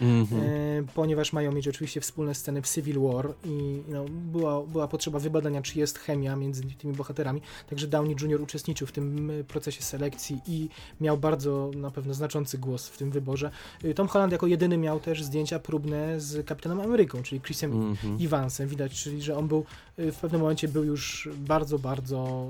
Mhm. 0.00 0.42
E, 0.42 0.46
ponieważ 0.94 1.32
mają 1.32 1.52
mieć 1.52 1.68
oczywiście 1.68 2.00
wspólne 2.00 2.34
sceny 2.34 2.62
w 2.62 2.68
Civil 2.68 3.00
War 3.00 3.34
i 3.44 3.82
no, 3.88 4.04
była, 4.08 4.62
była 4.62 4.88
potrzeba 4.88 5.18
wybadania, 5.18 5.62
czy 5.62 5.78
jest 5.78 5.98
chemia 5.98 6.36
między 6.36 6.62
tymi 6.62 6.94
bohaterami. 6.94 7.40
Także 7.70 7.86
Downey 7.86 8.16
Jr. 8.20 8.40
uczestniczył 8.40 8.86
w 8.86 8.92
tym 8.92 9.30
e, 9.30 9.44
procesie 9.44 9.82
selekcji 9.82 10.40
i 10.46 10.68
miał 11.00 11.18
bardzo 11.18 11.70
na 11.76 11.90
pewno 11.90 12.14
znaczący 12.14 12.58
głos 12.58 12.88
w 12.88 12.96
tym 12.98 13.10
wyborze. 13.10 13.50
E, 13.84 13.94
Tom 13.94 14.08
Holland 14.08 14.32
jako 14.32 14.46
jedyny 14.46 14.78
miał 14.78 15.00
też 15.00 15.22
zdjęcia 15.22 15.58
próbne 15.58 16.20
z 16.20 16.46
Kapitanem 16.46 16.80
Ameryką, 16.80 17.22
czyli 17.22 17.40
Chrisem 17.40 17.72
Mhm. 17.72 18.16
Evansem. 18.20 18.68
Widać, 18.68 19.02
czyli 19.02 19.22
że 19.22 19.36
on 19.36 19.48
był 19.48 19.64
y, 19.98 20.12
w 20.12 20.16
pewnym 20.16 20.40
momencie 20.40 20.68
był 20.68 20.84
już 20.84 21.28
bardzo, 21.36 21.78
bardzo 21.78 22.46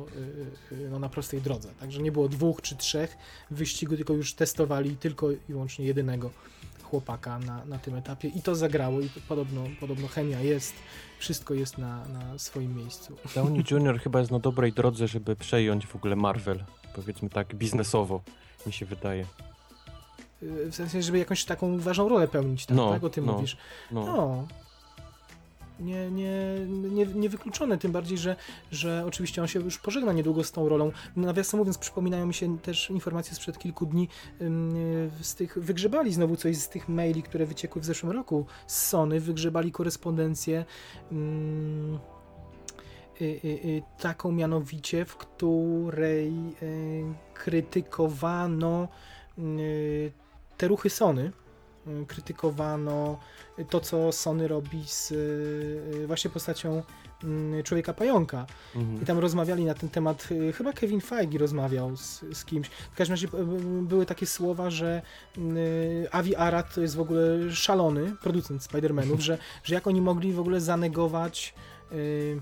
no, 0.90 0.98
na 0.98 1.08
prostej 1.08 1.40
drodze. 1.40 1.68
Także 1.80 2.02
nie 2.02 2.12
było 2.12 2.28
dwóch 2.28 2.47
czy 2.62 2.76
trzech 2.76 3.18
w 3.50 3.54
wyścigu, 3.54 3.96
tylko 3.96 4.12
już 4.12 4.34
testowali 4.34 4.96
tylko 4.96 5.30
i 5.30 5.38
wyłącznie 5.48 5.84
jedynego 5.84 6.30
chłopaka 6.82 7.38
na, 7.38 7.64
na 7.64 7.78
tym 7.78 7.94
etapie 7.94 8.28
i 8.28 8.42
to 8.42 8.54
zagrało 8.54 9.00
i 9.00 9.08
podobno, 9.28 9.64
podobno 9.80 10.08
chemia 10.08 10.40
jest, 10.40 10.74
wszystko 11.18 11.54
jest 11.54 11.78
na, 11.78 12.08
na 12.08 12.38
swoim 12.38 12.76
miejscu. 12.76 13.16
Downey 13.34 13.64
Jr. 13.70 14.00
chyba 14.00 14.18
jest 14.18 14.30
na 14.30 14.38
dobrej 14.38 14.72
drodze, 14.72 15.08
żeby 15.08 15.36
przejąć 15.36 15.86
w 15.86 15.96
ogóle 15.96 16.16
Marvel, 16.16 16.64
powiedzmy 16.94 17.30
tak 17.30 17.54
biznesowo, 17.54 18.20
mi 18.66 18.72
się 18.72 18.86
wydaje. 18.86 19.26
W 20.42 20.74
sensie, 20.74 21.02
żeby 21.02 21.18
jakąś 21.18 21.44
taką 21.44 21.78
ważną 21.78 22.08
rolę 22.08 22.28
pełnić, 22.28 22.66
tak? 22.66 22.76
No, 22.76 22.90
tak? 22.90 23.04
O 23.04 23.10
tym 23.10 23.26
no, 23.26 23.32
mówisz. 23.32 23.56
No, 23.90 24.06
No. 24.06 24.46
Nie, 25.80 26.10
nie, 26.10 26.32
nie, 26.68 27.06
niewykluczone, 27.06 27.78
tym 27.78 27.92
bardziej, 27.92 28.18
że, 28.18 28.36
że 28.70 29.04
oczywiście 29.06 29.42
on 29.42 29.48
się 29.48 29.60
już 29.60 29.78
pożegna 29.78 30.12
niedługo 30.12 30.44
z 30.44 30.52
tą 30.52 30.68
rolą. 30.68 30.92
Nawiasem 31.16 31.58
mówiąc, 31.58 31.78
przypominają 31.78 32.26
mi 32.26 32.34
się 32.34 32.58
też 32.58 32.90
informacje 32.90 33.34
sprzed 33.34 33.58
kilku 33.58 33.86
dni 33.86 34.08
ym, 34.40 34.74
z 35.20 35.34
tych, 35.34 35.58
wygrzebali 35.58 36.12
znowu 36.12 36.36
coś 36.36 36.56
z 36.56 36.68
tych 36.68 36.88
maili, 36.88 37.22
które 37.22 37.46
wyciekły 37.46 37.82
w 37.82 37.84
zeszłym 37.84 38.12
roku 38.12 38.46
z 38.66 38.86
Sony, 38.86 39.20
wygrzebali 39.20 39.72
korespondencję 39.72 40.64
y, 41.12 41.14
y, 43.24 43.24
y, 43.46 43.82
taką 43.98 44.32
mianowicie, 44.32 45.04
w 45.04 45.16
której 45.16 46.32
y, 46.62 47.04
krytykowano 47.34 48.88
y, 49.38 50.12
te 50.56 50.68
ruchy 50.68 50.90
Sony, 50.90 51.22
y, 51.22 51.47
krytykowano 52.06 53.18
to, 53.70 53.80
co 53.80 54.12
Sony 54.12 54.48
robi 54.48 54.84
z 54.86 55.10
y, 55.10 56.04
właśnie 56.06 56.30
postacią 56.30 56.82
mm, 57.24 57.62
Człowieka 57.62 57.92
Pająka. 57.92 58.46
mhm. 58.76 59.02
I 59.02 59.06
tam 59.06 59.18
rozmawiali 59.18 59.64
na 59.64 59.74
ten 59.74 59.88
temat, 59.88 60.28
y, 60.30 60.52
chyba 60.52 60.72
Kevin 60.72 61.00
Feige 61.00 61.38
rozmawiał 61.38 61.96
z, 61.96 62.24
z 62.32 62.44
kimś. 62.44 62.68
W 62.68 62.96
każdym 62.96 63.12
razie 63.12 63.26
y, 63.26 63.82
były 63.82 64.06
takie 64.06 64.26
słowa, 64.26 64.70
że 64.70 65.02
y, 65.38 66.06
Avi 66.12 66.36
Arad 66.36 66.74
to 66.74 66.80
jest 66.80 66.96
w 66.96 67.00
ogóle 67.00 67.50
szalony 67.52 68.16
producent 68.22 68.62
Spider-Manów, 68.62 69.20
że, 69.20 69.38
że 69.64 69.74
jak 69.74 69.86
oni 69.86 70.00
mogli 70.00 70.32
w 70.32 70.40
ogóle 70.40 70.60
zanegować 70.60 71.54
y, 71.92 72.40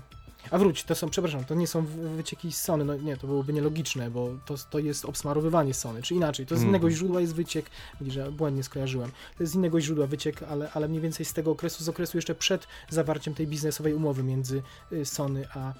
a 0.51 0.57
wróć, 0.57 0.83
to 0.83 0.95
są, 0.95 1.09
przepraszam, 1.09 1.45
to 1.45 1.55
nie 1.55 1.67
są 1.67 1.85
wy- 1.85 2.09
wycieki 2.09 2.51
z 2.51 2.61
Sony, 2.61 2.85
no 2.85 2.95
nie, 2.95 3.17
to 3.17 3.27
byłoby 3.27 3.53
nielogiczne, 3.53 4.11
bo 4.11 4.29
to, 4.45 4.55
to 4.69 4.79
jest 4.79 5.05
obsmarowywanie 5.05 5.73
Sony, 5.73 6.01
czy 6.01 6.15
inaczej, 6.15 6.45
to 6.45 6.57
z 6.57 6.63
innego 6.63 6.91
źródła 6.91 7.21
jest 7.21 7.35
wyciek, 7.35 7.69
widzisz, 8.01 8.13
że 8.13 8.31
błędnie 8.31 8.63
skojarzyłem, 8.63 9.11
to 9.37 9.43
jest 9.43 9.53
z 9.53 9.55
innego 9.55 9.81
źródła 9.81 10.07
wyciek, 10.07 10.43
ale, 10.43 10.71
ale 10.73 10.87
mniej 10.87 11.01
więcej 11.01 11.25
z 11.25 11.33
tego 11.33 11.51
okresu, 11.51 11.83
z 11.83 11.89
okresu 11.89 12.17
jeszcze 12.17 12.35
przed 12.35 12.67
zawarciem 12.89 13.33
tej 13.33 13.47
biznesowej 13.47 13.93
umowy 13.93 14.23
między 14.23 14.61
y, 14.91 15.05
Sony 15.05 15.47
a, 15.55 15.73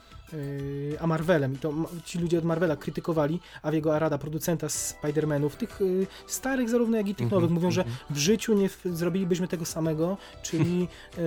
a 0.99 1.07
Marvelem 1.07 1.53
i 1.53 1.57
to 1.57 1.73
ci 2.05 2.19
ludzie 2.19 2.38
od 2.38 2.43
Marvela 2.45 2.75
krytykowali 2.75 3.39
Aviego 3.61 3.95
Arada, 3.95 4.17
producenta 4.17 4.67
Spider-Manów, 4.67 5.49
tych 5.49 5.82
y, 5.82 6.07
starych 6.28 6.69
zarówno 6.69 6.97
jak 6.97 7.07
i 7.07 7.15
tych 7.15 7.23
Mhm, 7.25 7.41
nowych, 7.41 7.53
mówią, 7.55 7.71
że 7.71 7.82
mhm. 7.82 7.97
w 8.09 8.17
życiu 8.17 8.53
nie 8.53 8.69
zrobilibyśmy 8.86 9.47
tego 9.47 9.65
samego, 9.65 10.17
czyli 10.43 10.88
e, 11.17 11.21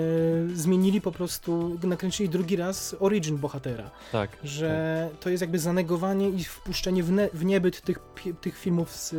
zmienili 0.62 1.00
po 1.00 1.12
prostu, 1.12 1.78
nakręcili 1.82 2.28
drugi 2.28 2.56
raz 2.56 2.96
origin 3.00 3.36
bohatera, 3.38 3.90
Tak. 4.12 4.30
że 4.44 5.08
to 5.20 5.30
jest 5.30 5.40
jakby 5.40 5.58
zanegowanie 5.58 6.28
i 6.28 6.44
wpuszczenie 6.44 7.02
w, 7.02 7.10
ne, 7.12 7.28
w 7.34 7.44
niebyt 7.44 7.80
tych, 7.80 7.98
tych 8.40 8.58
filmów 8.58 8.90
z 8.96 9.12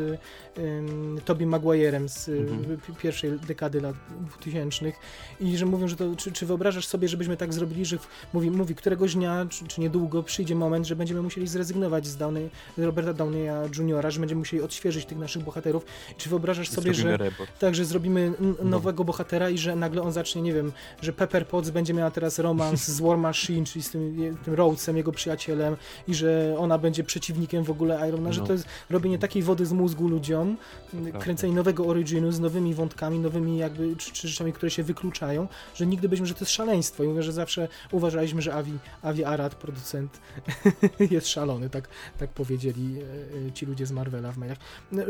um, 0.58 1.20
Tobey 1.26 1.48
Maguirem 1.48 2.10
z 2.10 2.28
y, 2.28 2.38
Mhm. 2.52 2.78
pi- 2.78 2.94
pierwszej 2.94 3.40
dekady 3.40 3.82
lat 3.82 3.96
2000 4.30 4.92
i 5.40 5.58
że 5.58 5.66
mówią, 5.66 5.88
że 5.88 5.96
to, 5.96 6.16
czy, 6.16 6.32
czy 6.32 6.46
wyobrażasz 6.46 6.88
sobie, 6.88 7.08
żebyśmy 7.08 7.38
tak 7.38 7.54
zrobili, 7.54 7.86
że 7.86 7.98
w, 7.98 8.08
mówi, 8.34 8.52
mówi, 8.52 8.76
któregoś 8.76 9.16
dnia, 9.16 9.46
czy, 9.50 9.68
czy 9.74 9.82
niedługo 9.82 10.24
przyjdzie 10.24 10.56
moment, 10.56 10.88
że 10.88 10.96
będziemy 10.96 11.22
musieli 11.22 11.48
zrezygnować 11.48 12.08
z 12.08 12.18
Downey, 12.18 12.50
Roberta 12.78 13.14
Downeya 13.14 13.70
Jr., 13.78 14.12
że 14.14 14.20
będziemy 14.20 14.40
musieli 14.40 14.64
odświeżyć 14.64 15.06
tych 15.06 15.18
naszych 15.18 15.44
bohaterów. 15.44 15.86
Czy 16.18 16.30
wyobrażasz 16.30 16.70
sobie, 16.70 16.94
że 16.94 17.18
reboot. 17.18 17.50
tak, 17.60 17.76
że 17.76 17.86
zrobimy 17.86 18.34
No. 18.40 18.54
nowego 18.64 19.04
bohatera 19.04 19.50
i 19.50 19.58
że 19.58 19.76
nagle 19.76 20.02
on 20.02 20.12
zacznie, 20.12 20.42
nie 20.42 20.54
wiem, 20.54 20.72
że 21.02 21.14
Pepper 21.14 21.48
Potts 21.48 21.70
będzie 21.70 21.94
miała 21.94 22.12
teraz 22.12 22.40
romans 22.40 22.88
z 22.88 23.00
War 23.02 23.18
Machine, 23.18 23.66
czyli 23.66 23.84
z 23.84 23.90
tym, 23.92 24.38
tym 24.46 24.54
Rhodesem, 24.54 24.98
jego 24.98 25.12
przyjacielem 25.12 25.76
i 26.08 26.14
że 26.16 26.56
ona 26.58 26.78
będzie 26.78 27.04
przeciwnikiem 27.04 27.64
w 27.64 27.70
ogóle 27.72 28.08
Irona, 28.10 28.32
że 28.34 28.42
No. 28.42 28.48
to 28.48 28.54
jest 28.54 28.66
robienie 28.90 29.20
takiej 29.20 29.44
wody 29.44 29.66
z 29.66 29.72
mózgu 29.74 30.08
ludziom, 30.08 30.58
prawda. 30.92 31.20
kręcenie 31.20 31.54
nowego 31.54 31.86
originu 31.86 32.32
z 32.32 32.40
nowymi 32.40 32.74
wątkami, 32.74 33.20
nowymi 33.20 33.58
jakby, 33.58 33.96
czy, 33.96 34.12
czy 34.12 34.28
rzeczami, 34.28 34.54
które 34.54 34.70
się 34.72 34.84
wykluczają, 34.84 35.48
że 35.76 35.86
nigdy 35.88 36.10
byśmy, 36.10 36.26
że 36.26 36.34
to 36.34 36.40
jest 36.40 36.52
szaleństwo 36.54 37.04
i 37.04 37.08
mówię, 37.08 37.24
że 37.24 37.32
zawsze 37.34 37.68
uważaliśmy, 37.92 38.42
że 38.42 38.54
Avi, 38.54 38.74
Avi 39.02 39.24
Arad, 39.24 39.56
producent, 39.62 40.22
jest 41.12 41.28
szalony, 41.28 41.70
tak, 41.70 41.90
tak 42.18 42.30
powiedzieli 42.30 43.02
e, 43.02 43.48
e, 43.48 43.52
ci 43.52 43.66
ludzie 43.66 43.86
z 43.86 43.92
Marvela 43.92 44.32
w 44.32 44.38
mailach. 44.38 44.58
No, 44.92 45.02
e, 45.02 45.06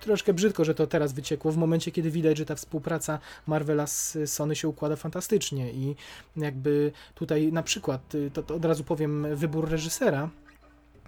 Troszkę 0.00 0.34
brzydko, 0.34 0.64
że 0.64 0.74
to 0.74 0.86
teraz 0.86 1.12
wyciekło 1.12 1.52
w 1.52 1.56
momencie, 1.56 1.90
kiedy 1.92 2.10
widać, 2.10 2.38
że 2.38 2.46
ta 2.46 2.54
współpraca 2.54 3.18
Marvela 3.46 3.86
z 3.86 4.18
Sony 4.26 4.56
się 4.56 4.68
układa 4.68 4.96
fantastycznie 4.96 5.72
i 5.72 5.96
jakby 6.36 6.92
tutaj 7.14 7.52
na 7.52 7.62
przykład, 7.62 8.14
y, 8.14 8.30
to, 8.30 8.42
to 8.42 8.54
od 8.54 8.64
razu 8.64 8.84
powiem, 8.84 9.26
wybór 9.36 9.70
reżysera 9.70 10.30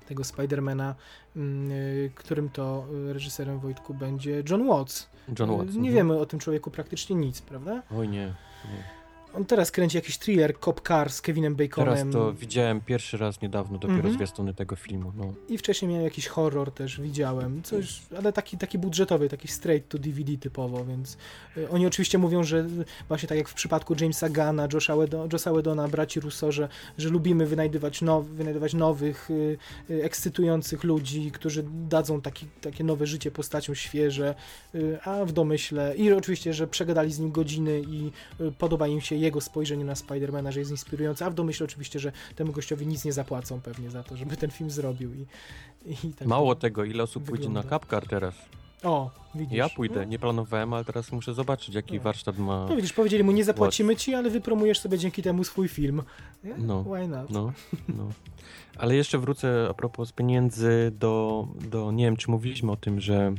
tego 0.09 0.25
Spidermana, 0.25 0.95
mm, 1.37 1.71
y, 1.71 2.11
którym 2.15 2.49
to 2.49 2.87
reżyserem 3.13 3.59
Wojtku 3.59 3.95
będzie 3.95 4.43
John 4.51 4.69
Watts. 4.69 5.09
John 5.39 5.51
Watts. 5.51 5.75
Nie 5.75 5.79
mhm. 5.79 5.95
wiemy 5.95 6.19
o 6.19 6.27
tym 6.27 6.39
człowieku 6.39 6.71
praktycznie 6.71 7.17
nic, 7.17 7.41
prawda? 7.41 7.83
Oj 7.99 8.09
nie. 8.09 8.27
nie. 8.65 9.02
On 9.35 9.45
teraz 9.45 9.71
kręci 9.71 9.97
jakiś 9.97 10.19
thriller 10.19 10.61
Cop 10.61 10.89
Car 10.89 11.13
z 11.13 11.21
Kevinem 11.21 11.57
Teraz 11.57 11.71
Baconem 11.71 12.13
to 12.13 12.33
widziałem 12.33 12.81
pierwszy 12.81 13.17
raz 13.17 13.41
niedawno 13.43 13.79
dopiero 13.79 13.99
Mhm. 13.99 14.15
zwiastuny 14.15 14.55
tego 14.55 14.77
filmu. 14.77 15.13
No. 15.17 15.33
i 15.49 15.59
wcześniej 15.59 15.91
miał 15.93 16.03
jakiś 16.03 16.27
horror 16.27 16.73
też, 16.73 17.01
widziałem, 17.01 17.63
coś, 17.63 18.03
ale 18.19 18.33
taki, 18.33 18.59
taki 18.59 18.79
budżetowy, 18.79 19.29
taki 19.29 19.49
straight 19.49 19.89
to 19.89 19.99
DVD 19.99 20.37
typowo, 20.37 20.85
więc 20.85 21.17
y, 21.57 21.71
oni 21.71 21.87
oczywiście 21.87 22.19
mówią, 22.19 22.43
że 22.45 22.67
właśnie 23.09 23.29
tak 23.29 23.39
jak 23.39 23.49
w 23.49 23.55
przypadku 23.55 23.95
Jamesa 24.01 24.29
Gana, 24.29 24.69
Josha, 24.73 24.97
Wedo, 24.97 25.29
Josha 25.33 25.53
Wedona, 25.53 25.89
braci 25.89 26.21
Russo, 26.21 26.53
że, 26.53 26.69
że 26.99 27.09
lubimy 27.09 27.47
wynajdywać, 27.47 28.03
now, 28.03 28.27
wynajdywać 28.27 28.75
nowych, 28.75 29.31
y, 29.31 29.59
y, 29.91 30.05
ekscytujących 30.05 30.85
ludzi, 30.85 31.31
którzy 31.31 31.65
dadzą 31.89 32.21
taki, 32.21 32.47
takie 32.61 32.85
nowe 32.85 33.07
życie 33.07 33.31
postaciom 33.31 33.75
świeże, 33.75 34.35
a 35.05 35.25
w 35.25 35.33
domyśle 35.33 35.97
i 35.97 36.13
oczywiście, 36.13 36.55
że 36.55 36.67
przegadali 36.67 37.13
z 37.13 37.19
nim 37.19 37.33
godziny 37.33 37.83
i 37.89 38.11
podoba 38.59 38.89
im 38.89 39.01
się 39.01 39.17
jego 39.23 39.41
spojrzenie 39.41 39.85
na 39.85 39.95
Spidermana, 39.95 40.53
że 40.53 40.59
jest 40.61 40.71
inspirujące, 40.71 41.27
a 41.27 41.31
w 41.31 41.35
domyśle 41.35 41.65
oczywiście, 41.65 41.99
że 41.99 42.13
temu 42.37 42.53
gościowi 42.53 42.87
nic 42.87 43.05
nie 43.05 43.13
zapłacą 43.13 43.61
pewnie 43.61 43.91
za 43.91 44.03
to, 44.03 44.17
żeby 44.17 44.37
ten 44.37 44.51
film 44.51 44.71
zrobił 44.71 45.15
i, 45.15 45.27
i 46.07 46.13
tak 46.15 46.29
Mało 46.29 46.55
tego, 46.55 46.85
ile 46.85 47.03
osób 47.03 47.25
pójdzie 47.25 47.43
wygląda. 47.47 47.63
na 47.63 47.71
Kapkar 47.71 48.07
teraz. 48.09 48.35
O, 48.83 49.11
widzisz. 49.35 49.57
Ja 49.59 49.69
pójdę, 49.69 49.97
No, 49.97 50.05
nie 50.05 50.19
planowałem, 50.19 50.73
ale 50.75 50.85
teraz 50.85 51.13
muszę 51.13 51.35
zobaczyć, 51.35 51.75
jaki 51.75 51.97
No. 51.97 52.03
warsztat 52.03 52.39
ma. 52.39 52.67
no 52.69 52.77
widzisz, 52.77 52.93
powiedzieli 52.93 53.25
mu, 53.25 53.33
nie 53.33 53.45
zapłacimy 53.45 53.97
ci, 53.97 54.15
ale 54.15 54.31
wypromujesz 54.31 54.79
sobie 54.81 54.99
dzięki 54.99 55.23
temu 55.23 55.45
swój 55.45 55.69
film. 55.69 56.03
Nie? 56.45 56.55
No. 56.59 56.85
Why 56.85 57.09
not? 57.09 57.31
No, 57.31 57.53
no. 57.99 58.09
Ale 58.79 58.97
jeszcze 58.97 59.19
wrócę 59.19 59.67
a 59.71 59.75
propos 59.75 60.13
pieniędzy 60.13 60.93
do, 60.99 61.47
do, 61.71 61.93
nie 61.93 62.05
wiem 62.05 62.17
czy 62.17 62.31
mówiliśmy 62.31 62.73
o 62.73 62.77
tym, 62.77 63.01
że 63.01 63.33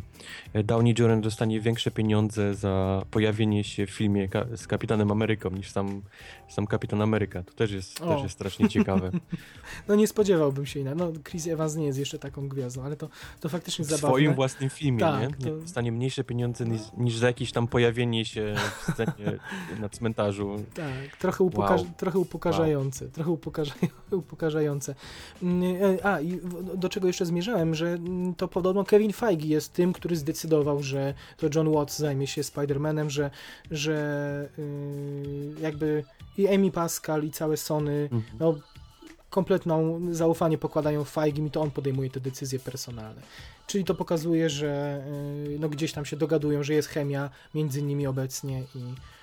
Downey 0.63 0.95
Jr. 0.99 1.19
dostanie 1.21 1.61
większe 1.61 1.91
pieniądze 1.91 2.55
za 2.55 3.03
pojawienie 3.11 3.63
się 3.63 3.85
w 3.87 3.89
filmie 3.89 4.27
ka 4.29 4.45
z 4.55 4.67
Kapitanem 4.67 5.11
Ameryką 5.11 5.49
niż 5.49 5.69
sam, 5.69 6.01
sam 6.49 6.67
Kapitan 6.67 7.01
Ameryka. 7.01 7.43
To 7.43 7.53
też 7.53 7.71
jest, 7.71 8.01
O. 8.01 8.13
też 8.13 8.23
jest 8.23 8.35
strasznie 8.35 8.69
ciekawe. 8.69 9.11
No 9.87 9.95
nie 9.95 10.07
spodziewałbym 10.07 10.65
się 10.65 10.79
inaczej. 10.79 10.97
No 10.99 11.11
Chris 11.29 11.47
Evans 11.47 11.75
nie 11.75 11.85
jest 11.85 11.99
jeszcze 11.99 12.19
taką 12.19 12.47
gwiazdą, 12.49 12.83
ale 12.83 12.95
to, 12.95 13.09
to 13.39 13.49
faktycznie 13.49 13.85
W 13.85 13.87
zabawne. 13.87 14.07
swoim 14.09 14.33
własnym 14.33 14.69
filmie, 14.69 14.99
Tak, 14.99 15.39
nie? 15.39 15.51
Dostanie 15.51 15.91
mniejsze 15.91 16.23
pieniądze 16.23 16.65
niż, 16.65 16.81
niż 16.97 17.17
za 17.17 17.27
jakieś 17.27 17.51
tam 17.51 17.67
pojawienie 17.67 18.25
się 18.25 18.55
w 18.79 18.91
scenie 18.91 19.39
na 19.81 19.89
cmentarzu. 19.89 20.55
Tak, 20.73 21.17
trochę, 21.19 21.43
upokarz 21.43 21.81
Wow. 21.81 21.89
trochę 21.97 22.19
upokarzające. 22.19 23.09
Trochę 23.09 23.31
upokarza 23.31 23.73
upokarzające. 24.11 24.95
Mm, 25.43 25.63
e, 25.63 26.05
A, 26.05 26.21
i 26.21 26.39
do 26.75 26.89
czego 26.89 27.07
jeszcze 27.07 27.25
zmierzałem, 27.25 27.75
że 27.75 27.87
mm, 27.87 28.35
to 28.35 28.47
podobno 28.47 28.83
Kevin 28.83 29.13
Feige 29.13 29.47
jest 29.47 29.73
tym, 29.73 29.93
który 29.93 30.15
zdecydował, 30.15 30.83
że 30.83 31.13
to 31.37 31.47
John 31.55 31.69
Watts 31.73 31.99
zajmie 31.99 32.27
się 32.27 32.41
Spider-Manem, 32.41 33.09
że, 33.09 33.29
że 33.71 34.49
yy, 34.57 35.61
jakby 35.61 36.03
i 36.37 36.47
Amy 36.47 36.71
Pascal 36.71 37.23
i 37.23 37.31
całe 37.31 37.57
Sony 37.57 38.09
Mhm. 38.11 38.23
no, 38.39 38.55
kompletną 39.29 39.99
zaufanie 40.11 40.57
pokładają 40.57 41.03
w 41.03 41.09
Feige 41.09 41.45
i 41.45 41.51
to 41.51 41.61
on 41.61 41.71
podejmuje 41.71 42.09
te 42.09 42.19
decyzje 42.19 42.59
personalne. 42.59 43.21
Czyli 43.67 43.83
to 43.83 43.95
pokazuje, 43.95 44.49
że 44.49 45.03
yy, 45.49 45.59
no, 45.59 45.69
gdzieś 45.69 45.93
tam 45.93 46.05
się 46.05 46.17
dogadują, 46.17 46.63
że 46.63 46.73
jest 46.73 46.87
chemia 46.87 47.29
między 47.53 47.83
nimi 47.83 48.07
obecnie 48.07 48.63
i 48.75 48.79
y, 48.79 49.22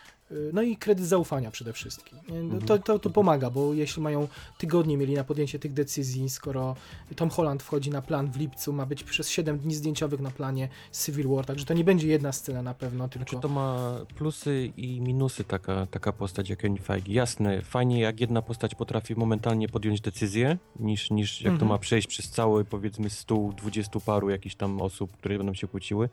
no 0.53 0.63
i 0.63 0.77
kredyt 0.77 1.07
zaufania 1.07 1.51
przede 1.51 1.73
wszystkim. 1.73 2.19
Nie? 2.29 2.35
No 2.35 2.41
Mhm. 2.61 2.63
To, 2.63 2.79
to, 2.79 2.99
to 2.99 3.11
pomaga, 3.11 3.51
bo 3.51 3.75
jeśli 3.75 4.03
mają 4.03 4.29
tygodnie 4.59 4.97
mieli 4.97 5.15
na 5.15 5.25
podjęcie 5.25 5.59
tych 5.59 5.73
decyzji, 5.73 6.31
skoro 6.31 6.77
Tom 7.17 7.31
Holland 7.31 7.63
wchodzi 7.63 7.91
na 7.91 8.03
plan 8.03 8.31
w 8.31 8.37
lipcu, 8.37 8.73
ma 8.73 8.87
być 8.87 9.05
przez 9.05 9.29
7 9.29 9.59
dni 9.59 9.75
zdjęciowych 9.75 10.21
na 10.21 10.31
planie 10.31 10.69
Civil 11.05 11.29
War, 11.29 11.47
także 11.47 11.65
to 11.65 11.75
nie 11.75 11.85
będzie 11.85 12.09
jedna 12.09 12.33
scena 12.33 12.63
na 12.63 12.75
pewno, 12.75 13.09
tylko... 13.09 13.31
Znaczy 13.31 13.43
to 13.43 13.49
ma 13.49 13.97
plusy 14.17 14.73
i 14.77 15.01
minusy 15.01 15.45
taka, 15.45 15.87
taka 15.87 16.13
postać 16.13 16.51
jak 16.51 16.59
Kevin 16.59 16.79
Feige. 16.79 17.13
Jasne, 17.13 17.63
fajnie 17.63 18.01
jak 18.01 18.21
jedna 18.21 18.43
postać 18.43 18.75
potrafi 18.75 19.15
momentalnie 19.15 19.69
podjąć 19.69 20.01
decyzję, 20.01 20.59
niż, 20.81 21.11
niż 21.11 21.41
jak 21.41 21.53
Mhm. 21.53 21.61
to 21.61 21.67
ma 21.67 21.79
przejść 21.79 22.09
przez 22.09 22.31
cały 22.31 22.65
powiedzmy 22.65 23.11
stół 23.11 23.53
dwudziestu 23.53 24.01
paru 24.01 24.31
jakichś 24.31 24.55
tam 24.55 24.83
osób, 24.83 25.13
które 25.17 25.37
będą 25.39 25.55
się 25.55 25.69
kłóciły, 25.69 26.09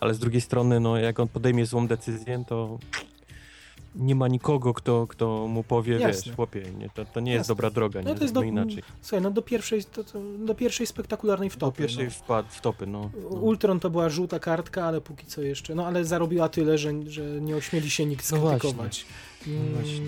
ale 0.00 0.14
z 0.14 0.18
drugiej 0.18 0.40
strony 0.40 0.80
no 0.80 0.96
jak 0.96 1.20
on 1.20 1.28
podejmie 1.28 1.66
złą 1.66 1.86
decyzję, 1.86 2.44
to 2.48 2.78
nie 3.94 4.14
ma 4.14 4.28
nikogo, 4.28 4.74
kto, 4.74 5.06
kto 5.06 5.46
mu 5.48 5.64
powie, 5.64 5.98
Jasne. 5.98 6.22
wiesz, 6.26 6.36
chłopie, 6.36 6.62
nie, 6.78 6.90
to, 6.90 7.04
to 7.04 7.20
nie 7.20 7.32
jest 7.32 7.40
Jasne. 7.40 7.52
dobra 7.52 7.70
droga, 7.70 8.00
No 8.02 8.10
nie, 8.10 8.16
to 8.16 8.22
jest 8.22 8.34
do, 8.34 8.42
inaczej. 8.42 8.82
słuchaj, 9.02 9.20
no 9.22 9.30
do 9.30 9.42
pierwszej, 9.42 9.84
to, 9.84 10.04
to, 10.04 10.20
do 10.38 10.54
pierwszej 10.54 10.86
spektakularnej 10.86 11.48
Do 11.48 11.54
wtopy. 11.54 11.78
pierwszej 11.78 12.04
no. 12.04 12.10
wpadł 12.10 12.48
w 12.50 12.60
topy, 12.60 12.86
no. 12.86 13.10
no. 13.22 13.28
Ultron 13.28 13.80
to 13.80 13.90
była 13.90 14.08
żółta 14.08 14.38
kartka, 14.38 14.84
ale 14.84 15.00
póki 15.00 15.26
co 15.26 15.42
jeszcze. 15.42 15.74
No 15.74 15.86
ale 15.86 16.04
zarobiła 16.04 16.48
tyle, 16.48 16.78
że, 16.78 16.92
że 17.06 17.22
nie 17.40 17.56
ośmieli 17.56 17.90
się 17.90 18.06
nikt 18.06 18.32
No 18.32 18.38
skrytykować. 18.38 19.06
No 19.46 19.52
Mm, 19.52 19.72
właśnie. 19.74 20.00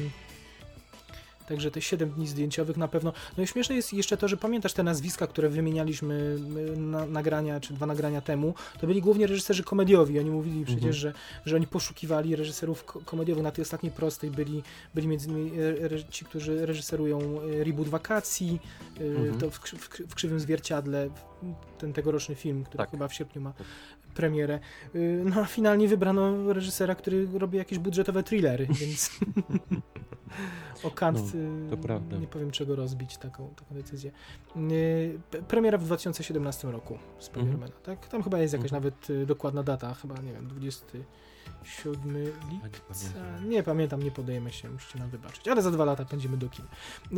Także 1.53 1.71
te 1.71 1.81
7 1.83 2.11
dni 2.11 2.27
zdjęciowych 2.27 2.77
na 2.77 2.89
pewno. 2.89 3.13
No 3.37 3.43
i 3.43 3.47
śmieszne 3.47 3.75
jest 3.77 3.93
jeszcze 3.93 4.17
to, 4.17 4.29
że 4.29 4.37
pamiętasz 4.37 4.73
te 4.73 4.83
nazwiska, 4.83 5.27
które 5.27 5.49
wymienialiśmy 5.49 6.37
y, 6.75 6.77
na, 6.77 7.07
nagrania, 7.07 7.61
czy 7.61 7.75
dwa 7.75 7.87
nagrania 7.87 8.21
temu, 8.21 8.55
to 8.81 8.87
byli 8.87 9.01
głównie 9.01 9.27
reżyserzy 9.27 9.65
komediowi. 9.65 10.19
Oni 10.19 10.31
mówili 10.31 10.65
przecież, 10.65 10.85
Mhm. 10.85 10.93
że, 10.95 11.13
że 11.47 11.57
oni 11.57 11.67
poszukiwali 11.67 12.37
reżyserów 12.37 12.85
ko- 12.85 13.01
komediowych. 13.05 13.45
Na 13.45 13.51
tej 13.51 13.63
ostatniej 13.63 13.93
prostej 13.93 14.31
byli, 14.31 14.63
byli 14.95 15.09
między 15.09 15.29
innymi 15.29 15.51
e, 15.61 16.05
ci, 16.11 16.25
którzy 16.25 16.67
reżyserują 16.67 17.21
e, 17.61 17.65
reboot 17.65 17.89
wakacji, 17.89 18.61
y, 19.01 19.05
Mhm. 19.05 19.39
to 19.39 19.51
w, 19.51 19.59
w, 19.59 19.89
w 20.11 20.15
krzywym 20.15 20.41
zwierciadle, 20.41 21.09
ten 21.79 21.93
tegoroczny 21.93 22.35
film, 22.35 22.65
który 22.65 22.79
Tak. 22.79 22.91
chyba 22.91 23.09
w 23.09 23.15
sierpniu 23.15 23.43
ma 23.43 23.53
premierę. 24.15 24.59
Y, 24.95 25.23
No 25.25 25.41
a 25.41 25.45
finalnie 25.45 25.89
wybrano 25.89 26.53
reżysera, 26.53 26.95
który 26.95 27.29
robi 27.39 27.59
jakieś 27.59 27.79
budżetowe 27.79 28.23
thrillery, 28.23 28.67
więc 28.81 29.11
o 30.83 30.91
Kant 30.91 31.19
No, 31.35 31.41
y, 31.41 31.69
nie 32.19 32.27
powiem 32.27 32.51
czego 32.51 32.77
rozbić 32.77 33.19
taką, 33.19 33.49
taką 33.57 33.75
decyzję. 33.75 34.11
Y, 34.71 35.19
Premiera 35.49 35.79
w 35.79 35.85
2017 35.85 36.71
roku 36.71 36.99
Spidermana, 37.19 37.73
tak? 37.83 38.09
Tam 38.09 38.23
chyba 38.23 38.39
jest 38.39 38.53
jakaś 38.55 38.73
Mhm. 38.73 38.83
nawet 38.83 39.11
y, 39.11 39.27
dokładna 39.27 39.63
data, 39.63 39.95
chyba 39.95 40.15
nie 40.21 40.33
wiem, 40.33 40.49
27 41.63 42.17
lipca. 42.51 43.09
Nie 43.49 43.63
pamiętam, 43.63 44.03
nie 44.03 44.11
podejmę 44.11 44.53
się, 44.53 44.71
musicie 44.71 44.99
nam 44.99 45.11
wybaczyć, 45.11 45.49
ale 45.49 45.63
za 45.63 45.71
dwa 45.71 45.85
lata 45.85 46.05
będziemy 46.05 46.37
do 46.37 46.49
kin. 46.49 46.65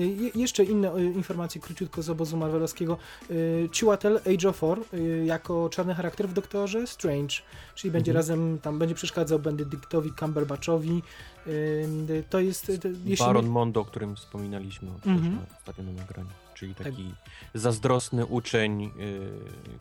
Y, 0.00 0.06
je- 0.06 0.30
jeszcze 0.34 0.64
inne 0.64 0.94
y, 0.96 1.04
informacje 1.04 1.60
króciutko 1.60 2.02
z 2.02 2.10
obozu 2.10 2.36
marvelowskiego. 2.36 2.98
Y, 3.30 3.68
Chiwetel 3.72 4.20
Ejiofor 4.26 4.80
y, 4.94 5.24
jako 5.26 5.68
czarny 5.68 5.94
charakter 5.94 6.28
w 6.28 6.32
Doktorze 6.32 6.86
Strange, 6.86 7.34
czyli 7.74 7.90
będzie 7.92 8.10
Mhm. 8.10 8.16
razem, 8.16 8.58
tam 8.58 8.78
będzie 8.78 8.94
przeszkadzał 8.94 9.38
Benedyktowi 9.38 10.12
Cumberbatchowi. 10.20 11.02
To 12.30 12.40
jest, 12.40 12.66
to, 12.82 13.24
Baron 13.24 13.46
Mondo, 13.46 13.80
o 13.80 13.84
którym 13.84 14.16
wspominaliśmy 14.16 14.88
Mhm. 15.06 15.34
na 15.34 15.42
ostatnim 15.58 15.96
nagraniu. 15.96 16.28
Czyli 16.54 16.74
taki 16.74 17.14
zazdrosny 17.54 18.26
uczeń, 18.26 18.90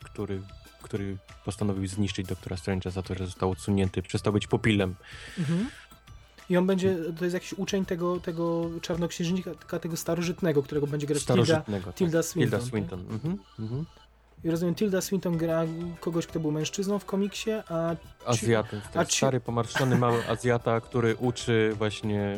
który, 0.04 0.42
który 0.84 1.16
postanowił 1.44 1.86
zniszczyć 1.86 2.26
doktora 2.26 2.56
Strange'a 2.56 2.90
za 2.90 3.02
to, 3.02 3.14
że 3.14 3.26
został 3.26 3.50
odsunięty, 3.50 4.02
przestał 4.02 4.32
być 4.32 4.46
pupilem. 4.46 4.94
Mhm. 5.38 5.68
I 6.50 6.56
on 6.56 6.66
będzie, 6.66 6.96
to 7.18 7.24
jest 7.24 7.34
jakiś 7.34 7.52
uczeń 7.52 7.84
tego, 7.84 8.20
tego 8.20 8.70
czarnoksiężnika, 8.82 9.50
tego 9.80 9.96
starożytnego, 9.96 10.62
którego 10.62 10.86
będzie 10.86 11.06
grać 11.06 11.24
Tilda, 11.24 11.60
tak. 11.60 11.94
Tilda 11.94 12.22
Swinton. 12.22 12.50
Tilda 12.60 12.66
Swinton. 12.70 13.00
Mhm. 13.00 13.38
Mhm. 13.58 13.84
I 14.44 14.50
rozumiem, 14.50 14.74
Tilda 14.74 15.00
Swinton 15.00 15.36
gra 15.36 15.62
kogoś, 16.00 16.26
kto 16.26 16.40
był 16.40 16.50
mężczyzną 16.52 16.98
w 16.98 17.04
komiksie, 17.04 17.50
a 17.68 17.96
Azjatę. 18.26 18.80
a 18.94 19.04
ci- 19.04 19.16
stary, 19.16 19.40
pomarszczony 19.40 19.98
mały 19.98 20.26
Azjata, 20.32 20.80
który 20.80 21.16
uczy 21.16 21.72
właśnie 21.78 22.36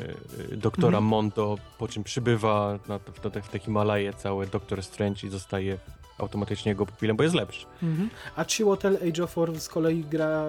y, 0.53 0.57
doktora 0.57 0.88
Mhm. 0.99 1.05
Mondo, 1.05 1.57
po 1.78 1.88
czym 1.88 2.05
przybywa 2.05 2.78
na, 2.88 2.99
w, 2.99 3.20
te- 3.30 3.42
w 3.42 3.49
te 3.49 3.59
Himalaje 3.59 4.12
cały 4.12 4.47
doktor 4.47 4.82
Strange 4.82 5.26
i 5.26 5.30
zostaje 5.30 5.78
automatycznie 6.19 6.71
jego 6.71 6.87
pupilem, 6.87 7.17
bo 7.17 7.23
jest 7.23 7.35
lepszy. 7.35 7.67
Mhm. 7.83 8.11
A 8.37 8.45
Chiwetel 8.45 8.99
Ejiofor 9.03 9.61
z 9.61 9.69
kolei 9.69 10.05
gra, 10.05 10.49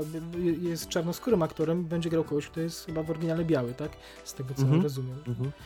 jest 0.62 0.88
czarnoskórym 0.90 1.44
aktorem, 1.44 1.84
będzie 1.86 2.10
grał 2.10 2.24
kogoś, 2.24 2.48
kto 2.48 2.60
jest 2.60 2.86
chyba 2.86 3.04
w 3.04 3.10
oryginale 3.12 3.46
biały, 3.46 3.74
tak? 3.74 3.92
Z 4.24 4.34
tego 4.34 4.54
co 4.54 4.62
Mhm. 4.62 4.82
rozumiem. 4.84 5.18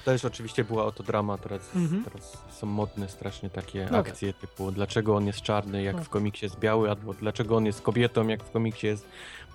Też 0.05 0.25
oczywiście 0.25 0.63
była 0.63 0.83
autodrama, 0.83 1.37
teraz, 1.37 1.75
Mhm. 1.75 2.03
teraz 2.03 2.37
są 2.51 2.67
modne 2.67 3.09
strasznie 3.09 3.49
takie 3.49 3.87
No 3.91 3.97
akcje 3.97 4.33
typu 4.33 4.71
dlaczego 4.71 5.15
on 5.15 5.27
jest 5.27 5.41
czarny, 5.41 5.83
jak 5.83 5.95
No. 5.95 6.03
w 6.03 6.09
komiksie 6.09 6.45
jest 6.45 6.59
biały, 6.59 6.89
albo 6.89 7.13
dlaczego 7.13 7.55
on 7.55 7.65
jest 7.65 7.81
kobietą, 7.81 8.27
jak 8.27 8.43
w 8.43 8.51
komiksie 8.51 8.87
jest... 8.87 9.05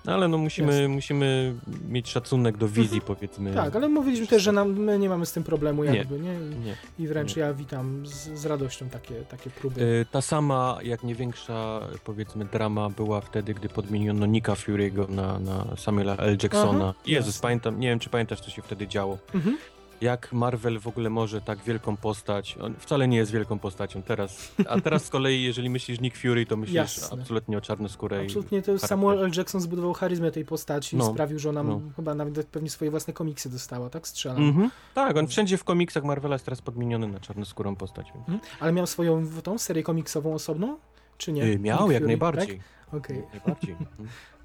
No 0.05 0.13
ale 0.13 0.27
no 0.27 0.37
musimy, 0.37 0.87
musimy 0.87 1.55
mieć 1.89 2.09
szacunek 2.09 2.57
do 2.57 2.67
wizji, 2.67 3.01
powiedzmy. 3.01 3.53
Tak, 3.53 3.75
ale 3.75 3.89
mówiliśmy 3.89 4.27
też, 4.27 4.43
że 4.43 4.51
nam, 4.51 4.73
my 4.73 4.99
nie 4.99 5.09
mamy 5.09 5.25
z 5.25 5.31
tym 5.31 5.43
problemu 5.43 5.83
Nie. 5.83 5.95
jakby, 5.97 6.19
nie? 6.19 6.33
I, 6.33 6.59
Nie. 6.65 6.75
i 6.99 7.07
wręcz 7.07 7.35
nie. 7.35 7.41
ja 7.41 7.53
witam 7.53 8.05
z, 8.07 8.39
z 8.39 8.45
radością 8.45 8.89
takie, 8.89 9.15
takie 9.15 9.49
próby. 9.49 9.81
Y, 9.81 10.05
Ta 10.11 10.21
sama, 10.21 10.77
jak 10.83 11.03
nie 11.03 11.15
większa, 11.15 11.79
powiedzmy, 12.03 12.45
drama 12.45 12.89
była 12.89 13.21
wtedy, 13.21 13.53
gdy 13.53 13.69
podmieniono 13.69 14.25
Nicka 14.25 14.53
Fury'ego 14.53 15.09
na, 15.09 15.39
na 15.39 15.65
Samuela 15.77 16.15
L. 16.17 16.37
Jacksona. 16.43 16.83
Aha, 16.89 16.93
Jezus, 17.05 17.27
jasne. 17.27 17.41
pamiętam, 17.41 17.79
nie 17.79 17.87
wiem, 17.87 17.99
czy 17.99 18.09
pamiętasz, 18.09 18.41
co 18.41 18.49
się 18.51 18.61
wtedy 18.61 18.87
działo. 18.87 19.17
Mhm. 19.33 19.57
Jak 20.01 20.33
Marvel 20.33 20.79
w 20.79 20.87
ogóle 20.87 21.09
może 21.09 21.41
tak 21.41 21.59
wielką 21.63 21.97
postać, 21.97 22.57
on 22.61 22.75
wcale 22.79 23.07
nie 23.07 23.17
jest 23.17 23.31
wielką 23.31 23.59
postacią 23.59 24.01
teraz, 24.03 24.51
a 24.69 24.81
teraz 24.81 25.05
z 25.05 25.09
kolei, 25.09 25.43
jeżeli 25.43 25.69
myślisz 25.69 25.99
Nick 26.01 26.17
Fury, 26.17 26.45
to 26.45 26.57
myślisz 26.57 26.75
Jasne. 26.75 27.19
absolutnie 27.21 27.57
o 27.57 27.61
czarnoskórej. 27.61 28.25
Absolutnie 28.25 28.61
to. 28.61 28.79
Samuel 28.79 29.19
L. 29.25 29.31
Jackson 29.37 29.61
zbudował 29.61 29.93
charyzmę 29.93 30.31
tej 30.31 30.45
postaci 30.45 30.95
i 30.95 30.99
No, 30.99 31.11
sprawił, 31.13 31.39
że 31.39 31.49
ona 31.49 31.63
no. 31.63 31.81
chyba 31.95 32.15
nawet 32.15 32.47
pewnie 32.47 32.69
swoje 32.69 32.91
własne 32.91 33.13
komiksy 33.13 33.49
dostała, 33.49 33.89
tak? 33.89 34.07
Strzelam. 34.07 34.37
Mhm. 34.49 34.71
Tak, 34.93 35.17
on 35.17 35.27
wszędzie 35.27 35.57
w 35.57 35.63
komiksach 35.63 36.03
Marvela 36.03 36.35
jest 36.35 36.45
teraz 36.45 36.61
podmieniony 36.61 37.07
na 37.07 37.19
czarnoskórą 37.19 37.75
postać. 37.75 38.07
Mhm. 38.15 38.39
Ale 38.59 38.71
miał 38.73 38.87
swoją 38.87 39.27
tą 39.43 39.57
serię 39.57 39.83
komiksową 39.83 40.33
osobną? 40.33 40.77
Czy 41.17 41.31
nie? 41.31 41.43
Y, 41.43 41.59
Miał, 41.59 41.79
Nick 41.79 41.91
jak 41.93 42.01
Fury, 42.01 42.07
najbardziej. 42.07 42.57
Tak? 42.57 42.99
Okej. 42.99 43.17
Jak 43.17 43.45
najbardziej. 43.45 43.75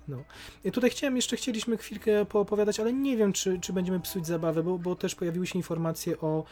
Mhm. 0.09 0.25
I 0.65 0.73
Tutaj 0.73 0.91
chciałem, 0.91 1.17
jeszcze 1.17 1.37
chcieliśmy 1.37 1.77
chwilkę 1.77 2.25
poopowiadać, 2.25 2.81
ale 2.81 2.93
nie 2.93 3.17
wiem, 3.17 3.33
czy, 3.33 3.59
czy 3.61 3.73
będziemy 3.73 4.01
psuć 4.01 4.27
zabawę, 4.27 4.63
bo, 4.63 4.79
bo 4.79 4.95
też 4.97 5.15
pojawiły 5.15 5.47
się 5.47 5.59
informacje 5.59 6.21
o 6.21 6.45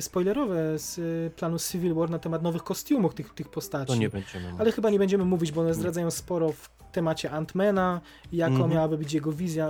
spoilerowe 0.00 0.78
z 0.78 0.98
y, 0.98 1.30
planu 1.36 1.58
Civil 1.58 1.94
War 1.94 2.10
na 2.10 2.18
temat 2.18 2.42
nowych 2.42 2.62
kostiumów 2.62 3.14
tych, 3.14 3.34
tych 3.34 3.48
postaci. 3.48 3.86
To 3.86 3.94
nie 3.94 4.08
będziemy 4.08 4.52
Ale 4.58 4.72
chyba 4.72 4.90
nie 4.90 4.98
będziemy 4.98 5.24
mówić, 5.24 5.52
bo 5.52 5.60
one 5.60 5.74
zdradzają 5.74 6.10
sporo 6.10 6.52
w 6.52 6.70
temacie 6.92 7.30
Antmana, 7.30 8.00
jaką 8.32 8.52
Mhm. 8.54 8.70
miałaby 8.70 8.98
być 8.98 9.12
jego 9.12 9.32
wizja. 9.32 9.68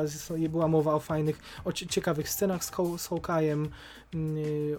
Była 0.49 0.69
mowa 0.69 0.95
o 0.95 1.01
fajnych, 1.01 1.39
o 1.65 1.73
cie- 1.73 1.87
ciekawych 1.87 2.29
scenach 2.29 2.65
z, 2.65 2.71
Haw- 2.73 2.99
z 2.99 3.09
Hawkeye'em, 3.09 3.63
yy, 3.63 3.69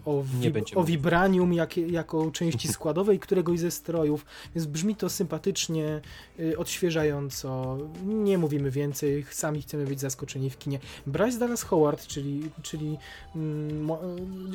o, 0.06 0.24
Nie 0.40 0.52
wib- 0.52 0.78
o 0.78 0.84
vibranium 0.84 1.54
jak, 1.54 1.78
jako 1.78 2.32
części 2.32 2.68
składowej 2.74 3.20
któregoś 3.20 3.60
ze 3.60 3.72
strojów, 3.72 4.26
więc 4.56 4.68
brzmi 4.68 4.96
to 4.96 5.10
sympatycznie, 5.10 6.02
yy, 6.38 6.58
odświeżająco. 6.58 7.78
Nie 8.06 8.38
mówimy 8.38 8.72
więcej, 8.72 9.26
sami 9.32 9.62
chcemy 9.62 9.86
być 9.86 10.00
zaskoczeni 10.00 10.50
w 10.50 10.58
kinie. 10.58 10.80
Bryce 11.08 11.40
Dallas 11.40 11.64
Howard, 11.64 12.08
czyli, 12.08 12.50
czyli 12.62 12.98
mm, 13.36 13.98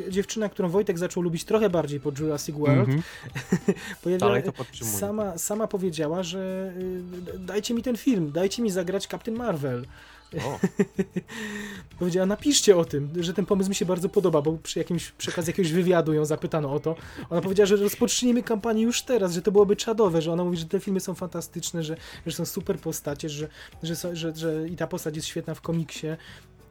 dziewczyna, 0.09 0.49
którą 0.49 0.69
Wojtek 0.69 0.99
zaczął 0.99 1.23
lubić 1.23 1.45
trochę 1.45 1.71
bardziej 1.71 2.01
po 2.01 2.13
Jurassic 2.19 2.57
World, 2.57 2.89
pojawiła, 4.03 4.29
Dalej 4.29 4.43
to 4.43 4.53
podtrzymuję. 4.53 4.99
Sama, 4.99 5.39
sama 5.39 5.67
powiedziała, 5.67 6.23
że 6.23 6.73
y, 7.35 7.39
dajcie 7.39 7.75
mi 7.75 7.83
ten 7.83 7.97
film, 7.97 8.33
dajcie 8.33 8.63
mi 8.63 8.71
zagrać 8.71 9.07
Captain 9.07 9.37
Marvel. 9.37 9.87
O, 10.45 10.59
Powiedziała, 11.99 12.27
napiszcie 12.27 12.77
o 12.77 12.85
tym, 12.85 13.11
że 13.21 13.35
ten 13.35 13.47
pomysł 13.47 13.69
mi 13.69 13.75
się 13.75 13.85
bardzo 13.85 14.09
podoba, 14.09 14.43
bo 14.43 14.53
przy 14.53 14.79
jakimś, 14.79 15.11
przy 15.11 15.31
okazji 15.31 15.51
jakiegoś 15.51 15.73
wywiadu 15.73 16.13
ją 16.13 16.25
zapytano 16.25 16.73
o 16.73 16.81
to. 16.81 16.97
Ona 17.31 17.41
powiedziała, 17.41 17.67
że 17.67 17.77
rozpocznijmy 17.77 18.43
kampanię 18.43 18.83
już 18.83 19.03
teraz, 19.03 19.33
że 19.33 19.43
to 19.43 19.53
byłoby 19.53 19.77
czadowe, 19.77 20.23
że 20.23 20.33
ona 20.33 20.45
mówi, 20.45 20.57
że 20.57 20.67
te 20.67 20.81
filmy 20.81 21.01
są 21.01 21.15
fantastyczne, 21.15 21.83
że, 21.83 21.97
że 22.27 22.37
są 22.37 22.45
super 22.45 22.79
postacie, 22.79 23.29
że, 23.29 23.49
że, 23.83 23.97
są, 23.97 24.17
że, 24.17 24.37
że 24.37 24.69
i 24.69 24.77
ta 24.77 24.87
postać 24.87 25.17
jest 25.17 25.29
świetna 25.29 25.55
w 25.55 25.61
komiksie. 25.61 26.07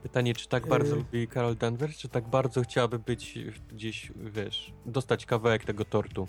Pytanie, 0.03 0.33
czy 0.33 0.47
tak 0.47 0.67
bardzo 0.67 0.93
Y- 0.95 0.97
lubi 0.97 1.27
Carol 1.27 1.55
Danvers, 1.55 1.97
czy 1.97 2.09
tak 2.09 2.27
bardzo 2.27 2.61
chciałaby 2.61 2.99
być 2.99 3.39
gdzieś, 3.71 4.11
wiesz, 4.15 4.73
dostać 4.85 5.25
kawałek 5.25 5.65
tego 5.65 5.85
tortu? 5.85 6.27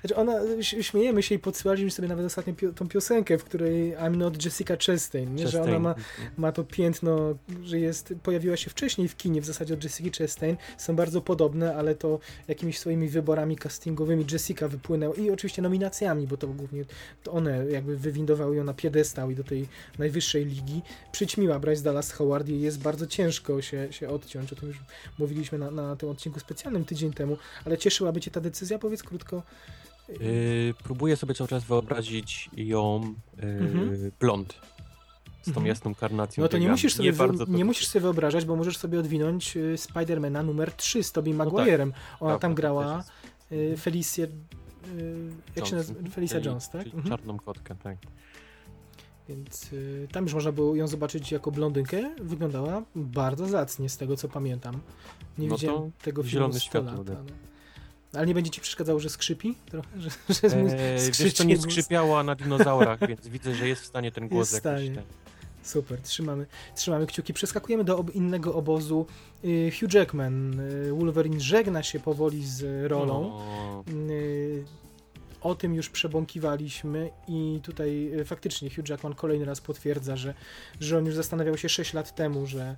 Znaczy 0.00 0.16
ona, 0.16 0.40
śmiejemy 0.62 1.22
się 1.22 1.34
i 1.34 1.38
podsyłaliśmy 1.38 1.90
sobie 1.90 2.08
nawet 2.08 2.26
ostatnio 2.26 2.54
pio, 2.54 2.72
tą 2.72 2.88
piosenkę, 2.88 3.38
w 3.38 3.44
której 3.44 3.96
I'm 3.96 4.16
not 4.16 4.44
Jessica 4.44 4.76
Chastain, 4.86 5.34
nie? 5.34 5.48
że 5.48 5.62
ona 5.62 5.78
ma, 5.78 5.94
ma 6.36 6.52
to 6.52 6.64
piętno, 6.64 7.34
że 7.62 7.78
jest, 7.78 8.14
pojawiła 8.22 8.56
się 8.56 8.70
wcześniej 8.70 9.08
w 9.08 9.16
kinie 9.16 9.40
w 9.40 9.44
zasadzie 9.44 9.74
od 9.74 9.84
Jessica 9.84 10.18
Chastain, 10.18 10.56
są 10.78 10.96
bardzo 10.96 11.20
podobne, 11.20 11.76
ale 11.76 11.94
to 11.94 12.18
jakimiś 12.48 12.78
swoimi 12.78 13.08
wyborami 13.08 13.56
castingowymi 13.56 14.24
Jessica 14.32 14.68
wypłynęła 14.68 15.14
i 15.14 15.30
oczywiście 15.30 15.62
nominacjami, 15.62 16.26
bo 16.26 16.36
to 16.36 16.46
głównie 16.46 16.84
to 17.22 17.32
one 17.32 17.66
jakby 17.66 17.96
wywindowały 17.96 18.56
ją 18.56 18.64
na 18.64 18.74
piedestał 18.74 19.30
i 19.30 19.34
do 19.34 19.44
tej 19.44 19.68
najwyższej 19.98 20.44
ligi. 20.44 20.82
Przyćmiła 21.12 21.58
Bryce 21.58 21.82
Dallas 21.82 22.12
Howard 22.12 22.48
i 22.48 22.60
jest 22.60 22.78
bardzo 22.78 23.06
ciężko 23.06 23.62
się, 23.62 23.92
się 23.92 24.08
odciąć, 24.08 24.52
o 24.52 24.56
tym 24.56 24.68
już 24.68 24.78
mówiliśmy 25.18 25.58
na, 25.58 25.70
na 25.70 25.96
tym 25.96 26.08
odcinku 26.08 26.40
specjalnym 26.40 26.84
tydzień 26.84 27.12
temu, 27.12 27.36
ale 27.64 27.78
cieszyłaby 27.78 28.20
cię 28.20 28.30
ta 28.30 28.40
decyzja, 28.40 28.78
powiedz 28.78 29.02
krótko. 29.02 29.42
Yy, 30.08 30.74
próbuję 30.84 31.16
sobie 31.16 31.34
cały 31.34 31.48
czas 31.48 31.64
wyobrazić 31.64 32.50
ją 32.56 33.14
yy, 33.36 33.42
Mhm. 33.48 34.12
blond. 34.20 34.54
Z 35.42 35.44
tą 35.44 35.50
Mhm. 35.50 35.66
jasną 35.66 35.94
karnacją. 35.94 36.42
No 36.42 36.48
to 36.48 36.58
nie 36.58 36.68
musisz, 36.68 36.94
sobie, 36.94 37.12
wy- 37.12 37.18
bardzo 37.18 37.46
to- 37.46 37.52
nie 37.52 37.64
musisz 37.64 37.86
sobie 37.88 38.00
wyobrażać, 38.02 38.44
bo 38.44 38.56
możesz 38.56 38.76
sobie 38.78 39.00
odwinąć 39.00 39.56
y, 39.56 39.76
Spidermana 39.78 40.42
numer 40.42 40.72
3 40.72 41.02
z 41.02 41.12
Tobey 41.12 41.34
Maguire'em. 41.34 41.92
Ona 42.20 42.32
tak, 42.32 42.40
tam 42.42 42.50
to 42.52 42.56
grała 42.56 42.96
jest- 42.96 43.12
y, 43.52 43.76
Felicia, 43.76 44.22
y, 44.22 44.28
jak 45.56 45.66
się 45.66 45.76
nazywa? 45.76 46.10
Felicia 46.10 46.38
Jones, 46.38 46.70
tak? 46.70 46.86
Mhm. 46.86 47.04
Czarną 47.08 47.38
kotkę, 47.38 47.74
tak. 47.82 47.96
Więc 49.28 49.72
y, 49.72 50.08
tam 50.12 50.24
już 50.24 50.34
można 50.34 50.52
było 50.52 50.76
ją 50.76 50.86
zobaczyć 50.88 51.32
jako 51.32 51.50
blondynkę. 51.50 52.14
Wyglądała 52.20 52.82
bardzo 52.96 53.46
zacnie, 53.46 53.88
z 53.88 53.96
tego 53.96 54.16
co 54.16 54.28
pamiętam. 54.28 54.80
Nie 55.38 55.48
No 55.48 55.54
widziałem 55.56 55.92
tego 56.02 56.22
filmu 56.22 56.30
zielone 56.32 56.54
100 56.54 56.60
światło, 56.60 56.92
lat. 56.98 57.06
tak. 57.06 57.16
Ale... 57.16 57.26
ale 58.16 58.26
nie 58.26 58.34
będzie 58.34 58.50
ci 58.50 58.60
przeszkadzało, 58.60 59.00
że 59.00 59.10
skrzypi 59.10 59.54
trochę? 59.70 59.88
Że, 60.00 60.10
że 60.28 60.56
Eee, 60.56 61.12
wiesz, 61.18 61.34
to 61.34 61.44
nie 61.44 61.58
skrzypiała 61.58 62.22
na 62.22 62.34
dinozaurach, 62.34 63.08
więc 63.08 63.28
widzę, 63.28 63.54
że 63.54 63.68
jest 63.68 63.82
w 63.82 63.86
stanie 63.86 64.12
ten 64.12 64.28
głos 64.28 64.52
Jest 64.52 64.64
jakoś... 64.64 64.84
Ten... 64.84 65.02
Super, 65.62 66.00
trzymamy, 66.00 66.46
trzymamy 66.74 67.06
kciuki. 67.06 67.32
Przeskakujemy 67.32 67.84
do 67.84 67.98
ob 67.98 68.14
innego 68.14 68.54
obozu. 68.54 69.06
Y, 69.44 69.72
Hugh 69.80 69.94
Jackman, 69.94 70.60
y, 70.60 70.92
Wolverine 70.92 71.40
żegna 71.40 71.82
się 71.82 72.00
powoli 72.00 72.46
z 72.46 72.90
rolą. 72.90 73.22
No, 73.22 73.84
Y, 74.10 74.64
O 75.40 75.54
tym 75.54 75.74
już 75.74 75.90
przebąkiwaliśmy 75.90 77.10
i 77.28 77.60
tutaj 77.62 78.12
y, 78.20 78.24
faktycznie 78.24 78.70
Hugh 78.70 78.88
Jackman 78.88 79.14
kolejny 79.14 79.44
raz 79.44 79.60
potwierdza, 79.60 80.16
że, 80.16 80.34
że 80.80 80.98
on 80.98 81.06
już 81.06 81.14
zastanawiał 81.14 81.56
się 81.56 81.68
6 81.68 81.92
lat 81.92 82.14
temu, 82.14 82.46
że 82.46 82.76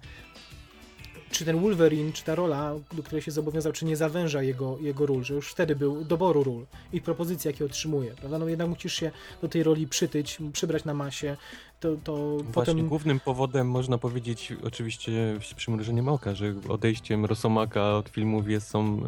czy 1.30 1.44
ten 1.44 1.60
Wolverine, 1.60 2.12
czy 2.12 2.24
ta 2.24 2.34
rola, 2.34 2.74
do 2.92 3.02
której 3.02 3.22
się 3.22 3.30
zobowiązał, 3.30 3.72
czy 3.72 3.84
nie 3.84 3.96
zawęża 3.96 4.42
jego, 4.42 4.78
jego 4.80 5.06
ról, 5.06 5.24
że 5.24 5.34
już 5.34 5.50
wtedy 5.50 5.76
był 5.76 6.04
doboru 6.04 6.44
ról 6.44 6.66
i 6.92 7.00
propozycji, 7.00 7.48
jakie 7.48 7.64
otrzymuje, 7.64 8.10
prawda? 8.14 8.38
No 8.38 8.48
jednak 8.48 8.68
musisz 8.68 8.94
się 8.94 9.10
do 9.42 9.48
tej 9.48 9.62
roli 9.62 9.86
przytyć, 9.86 10.38
przybrać 10.52 10.84
na 10.84 10.94
masie, 10.94 11.36
to, 11.80 11.96
to 12.04 12.36
Właśnie 12.36 12.74
potem... 12.74 12.88
głównym 12.88 13.20
powodem 13.20 13.70
można 13.70 13.98
powiedzieć 13.98 14.52
oczywiście 14.64 15.10
z 15.50 15.54
przymrużeniem 15.54 16.08
oka, 16.08 16.34
że 16.34 16.54
odejściem 16.68 17.24
Rosomaka 17.24 17.96
od 17.96 18.08
filmów 18.08 18.48
jest, 18.48 18.68
są 18.68 19.00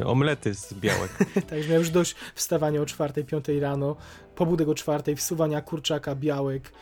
e, 0.00 0.06
omlety 0.06 0.54
z 0.54 0.74
białek. 0.74 1.18
Tak, 1.50 1.62
że 1.62 1.68
miał 1.70 1.78
już 1.78 1.90
dość 1.90 2.14
wstawania 2.34 2.80
o 2.82 2.86
4, 2.86 3.24
5 3.24 3.44
rano, 3.60 3.96
pobudek 4.36 4.68
o 4.68 4.74
4, 4.74 5.16
wsuwania 5.16 5.60
kurczaka, 5.60 6.14
białek, 6.14 6.72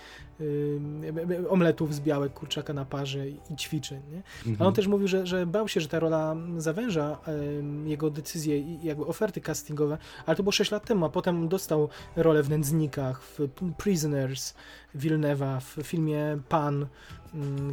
yy, 0.40 1.51
omletów 1.51 1.95
z 1.95 2.01
białek, 2.01 2.32
kurczaka 2.32 2.72
na 2.72 2.84
parze 2.84 3.28
i 3.28 3.57
ćwiczeń, 3.59 4.03
nie? 4.12 4.22
A 4.47 4.49
Mhm. 4.49 4.68
on 4.68 4.74
też 4.74 4.86
mówił, 4.86 5.09
że, 5.09 5.26
że 5.26 5.47
bał 5.47 5.68
się, 5.68 5.80
że 5.80 5.88
ta 5.88 5.99
rola 5.99 6.36
zawęża 6.59 7.18
em, 7.26 7.88
jego 7.88 8.11
decyzje 8.11 8.59
i 8.59 8.78
jakby 8.84 9.07
oferty 9.07 9.40
castingowe, 9.40 9.99
ale 10.26 10.36
to 10.36 10.42
było 10.42 10.53
6 10.53 10.70
lat 10.70 10.84
temu, 10.86 11.05
a 11.05 11.09
potem 11.09 11.49
dostał 11.49 11.88
rolę 12.16 12.42
w 12.42 12.51
Nędznikach, 12.51 13.22
w 13.22 13.38
Prisoners 13.78 14.55
Villeneuve'a, 14.95 15.61
w 15.61 15.82
filmie 15.82 16.38
Pan, 16.49 16.86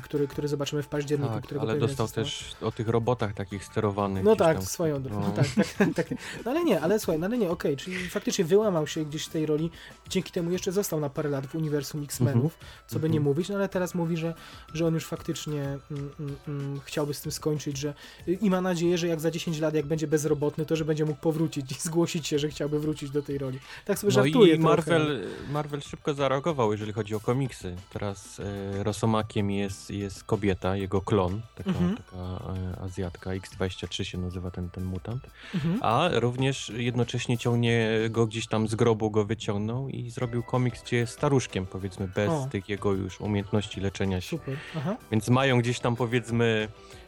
który, 0.04 0.28
który 0.28 0.48
zobaczymy 0.48 0.84
w 0.84 0.88
październiku, 0.88 1.34
Tak, 1.34 1.44
którego 1.44 1.70
ale 1.70 1.80
dostał 1.80 2.08
też 2.08 2.56
o 2.62 2.72
tych 2.72 2.88
robotach 2.88 3.34
takich 3.34 3.66
sterowanych. 3.66 4.24
No 4.24 4.36
tak, 4.36 4.58
tam. 4.58 4.66
swoją 4.66 5.04
drogą. 5.04 5.22
No. 5.22 5.32
Tak, 5.32 5.46
tak, 5.78 5.94
tak. 5.96 6.08
No 6.46 6.52
ale 6.52 6.64
nie, 6.64 6.82
ale 6.82 7.00
słuchaj, 7.00 7.20
no 7.20 7.26
ale 7.26 7.38
nie, 7.38 7.50
okej, 7.50 7.78
czyli 7.78 8.10
faktycznie 8.10 8.46
wyłamał 8.46 8.88
się 8.88 9.06
gdzieś 9.06 9.26
z 9.26 9.30
tej 9.30 9.46
roli, 9.46 9.72
dzięki 10.10 10.32
temu 10.32 10.52
jeszcze 10.52 10.72
został 10.72 11.00
na 11.00 11.10
parę 11.10 11.30
lat 11.30 11.48
w 11.48 11.56
uniwersum 11.56 12.04
X-Menów, 12.04 12.58
co 12.88 13.00
by 13.00 13.10
nie 13.10 13.18
Mhm. 13.18 13.24
mówić, 13.24 13.50
no 13.50 13.56
ale 13.56 13.70
teraz 13.70 13.96
mówi, 13.96 14.18
że, 14.18 14.34
że 14.74 14.88
on 14.88 14.94
już 14.94 15.06
faktycznie 15.06 15.62
mm, 15.62 16.10
mm, 16.20 16.36
mm, 16.48 16.80
chciałby 16.86 17.14
z 17.14 17.22
tym 17.22 17.32
skończyć, 17.32 17.78
że 17.78 17.94
i 18.28 18.50
ma 18.50 18.62
nadzieję, 18.62 18.98
że 18.98 19.08
jak 19.08 19.20
za 19.20 19.32
10 19.32 19.60
lat, 19.60 19.74
jak 19.74 19.86
będzie 19.86 20.08
bezrobotny, 20.08 20.66
to 20.66 20.76
że 20.76 20.86
będzie 20.86 21.06
mógł 21.06 21.20
powrócić 21.22 21.72
i 21.72 21.76
zgłosić 21.76 22.28
się, 22.28 22.40
że 22.40 22.50
chciałby 22.50 22.80
wrócić 22.80 23.10
do 23.12 23.22
tej 23.22 23.38
roli. 23.38 23.60
Tak 23.86 24.00
sobie 24.00 24.14
No 24.14 24.24
żartuję 24.24 24.56
i 24.56 24.60
trochę. 24.60 24.76
Marvel, 24.76 25.28
Marvel 25.52 25.82
szybko 25.82 26.14
zareagował, 26.14 26.72
jeżeli 26.72 26.94
chodzi 26.94 27.16
o 27.16 27.20
komiksy. 27.20 27.76
Teraz 27.94 28.40
e, 28.40 28.84
Rosomakiem 28.84 29.51
jest, 29.60 29.90
jest 29.90 30.24
kobieta, 30.24 30.76
jego 30.76 31.02
klon, 31.02 31.42
taka, 31.56 31.70
Mhm. 31.70 31.98
taka 31.98 32.18
e, 32.18 32.82
Azjatka, 32.82 33.30
X23 33.30 34.04
się 34.04 34.18
nazywa 34.18 34.52
ten, 34.52 34.70
ten 34.70 34.84
mutant. 34.84 35.28
Mhm. 35.56 35.80
A 35.82 36.10
również 36.12 36.70
jednocześnie 36.76 37.38
ciągnie 37.38 37.90
go 38.10 38.28
gdzieś 38.28 38.48
tam 38.48 38.68
z 38.68 38.76
grobu, 38.76 39.12
go 39.12 39.26
wyciągnął 39.26 39.90
i 39.90 40.10
zrobił 40.10 40.44
komiks, 40.44 40.84
gdzie 40.84 40.98
jest 40.98 41.14
staruszkiem, 41.14 41.66
powiedzmy, 41.66 42.08
bez 42.08 42.30
O. 42.30 42.48
tych 42.52 42.70
jego 42.70 42.94
już 42.94 43.22
umiejętności 43.22 43.82
leczenia 43.82 44.22
się. 44.22 44.38
Super, 44.38 44.58
aha. 44.78 44.96
Więc 45.12 45.30
mają 45.30 45.60
gdzieś 45.60 45.80
tam, 45.80 45.96
powiedzmy, 45.96 46.68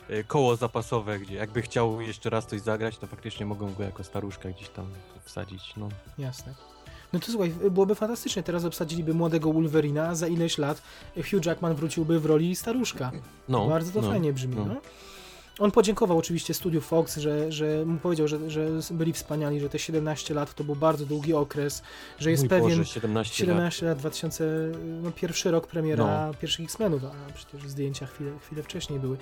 e, 0.10 0.24
koło 0.24 0.56
zapasowe, 0.56 1.20
gdzie 1.20 1.36
jakby 1.36 1.62
chciał 1.62 2.02
jeszcze 2.02 2.30
raz 2.30 2.46
coś 2.48 2.62
zagrać, 2.62 2.98
to 2.98 3.08
faktycznie 3.08 3.46
mogą 3.46 3.74
go 3.74 3.84
jako 3.84 4.04
staruszka 4.04 4.50
gdzieś 4.50 4.70
tam 4.70 4.86
wsadzić. 5.24 5.74
No. 5.78 5.90
Jasne. 6.18 6.54
No 7.14 7.20
to 7.20 7.32
słuchaj, 7.32 7.54
byłoby 7.72 7.96
fantastycznie, 7.96 8.44
teraz 8.44 8.66
obsadziliby 8.66 9.14
młodego 9.14 9.54
Wolverina, 9.54 10.08
a 10.08 10.16
za 10.16 10.28
ileś 10.28 10.58
lat 10.58 10.82
Hugh 11.16 11.46
Jackman 11.46 11.76
wróciłby 11.76 12.20
w 12.20 12.26
roli 12.26 12.56
staruszka. 12.56 13.12
No, 13.50 13.68
Bardzo 13.68 13.92
to 13.92 14.02
no. 14.02 14.12
fajnie 14.12 14.34
brzmi. 14.34 14.56
No. 14.56 14.66
no. 14.66 14.76
On 15.60 15.72
podziękował 15.72 16.18
oczywiście 16.18 16.54
studiu 16.54 16.82
Fox, 16.82 17.18
że, 17.18 17.52
że 17.52 17.86
mu 17.86 18.00
powiedział, 18.00 18.28
że, 18.28 18.50
że 18.50 18.68
byli 18.92 19.14
wspaniali, 19.14 19.60
że 19.60 19.70
te 19.70 19.80
17 19.80 20.34
lat 20.34 20.54
to 20.54 20.64
był 20.64 20.76
bardzo 20.76 21.06
długi 21.06 21.34
okres, 21.34 21.84
że 22.20 22.32
jest 22.32 22.44
Mój 22.44 22.50
pewien. 22.50 22.70
Boże, 22.70 22.86
17, 22.86 23.36
17 23.36 23.86
lat, 23.86 23.98
2000, 23.98 24.72
no 25.04 25.12
pierwszy 25.12 25.52
rok 25.52 25.68
premiera 25.68 26.32
pierwszych 26.40 26.66
X-Menów, 26.66 27.04
a 27.06 27.34
przecież 27.34 27.70
zdjęcia 27.70 28.06
chwilę, 28.06 28.32
chwilę 28.40 28.64
wcześniej 28.64 29.00
były. 29.00 29.18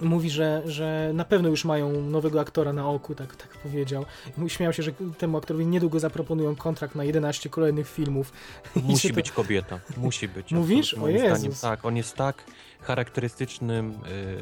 Mówi, 0.00 0.30
że, 0.30 0.62
że 0.66 1.10
na 1.14 1.24
pewno 1.24 1.48
już 1.48 1.64
mają 1.64 2.02
nowego 2.02 2.40
aktora 2.40 2.72
na 2.72 2.88
oku, 2.88 3.14
tak, 3.14 3.36
tak 3.36 3.48
powiedział. 3.48 4.04
Śmiał 4.48 4.72
się, 4.72 4.82
że 4.82 4.92
temu 5.18 5.38
aktorowi 5.38 5.66
niedługo 5.66 6.00
zaproponują 6.00 6.56
kontrakt 6.56 6.94
na 6.94 7.04
11 7.04 7.48
kolejnych 7.50 7.88
filmów. 7.88 8.32
Musi 8.76 9.08
że 9.08 9.14
to- 9.14 9.14
być 9.14 9.30
kobieta, 9.30 9.80
musi 9.96 10.28
być. 10.28 10.52
Mówisz? 10.52 10.94
O 10.94 11.00
moim 11.00 11.18
zdaniem. 11.18 11.34
Jezus. 11.34 11.60
Tak, 11.60 11.84
on 11.84 11.96
jest 11.96 12.16
tak 12.16 12.44
charakterystycznym 12.82 13.90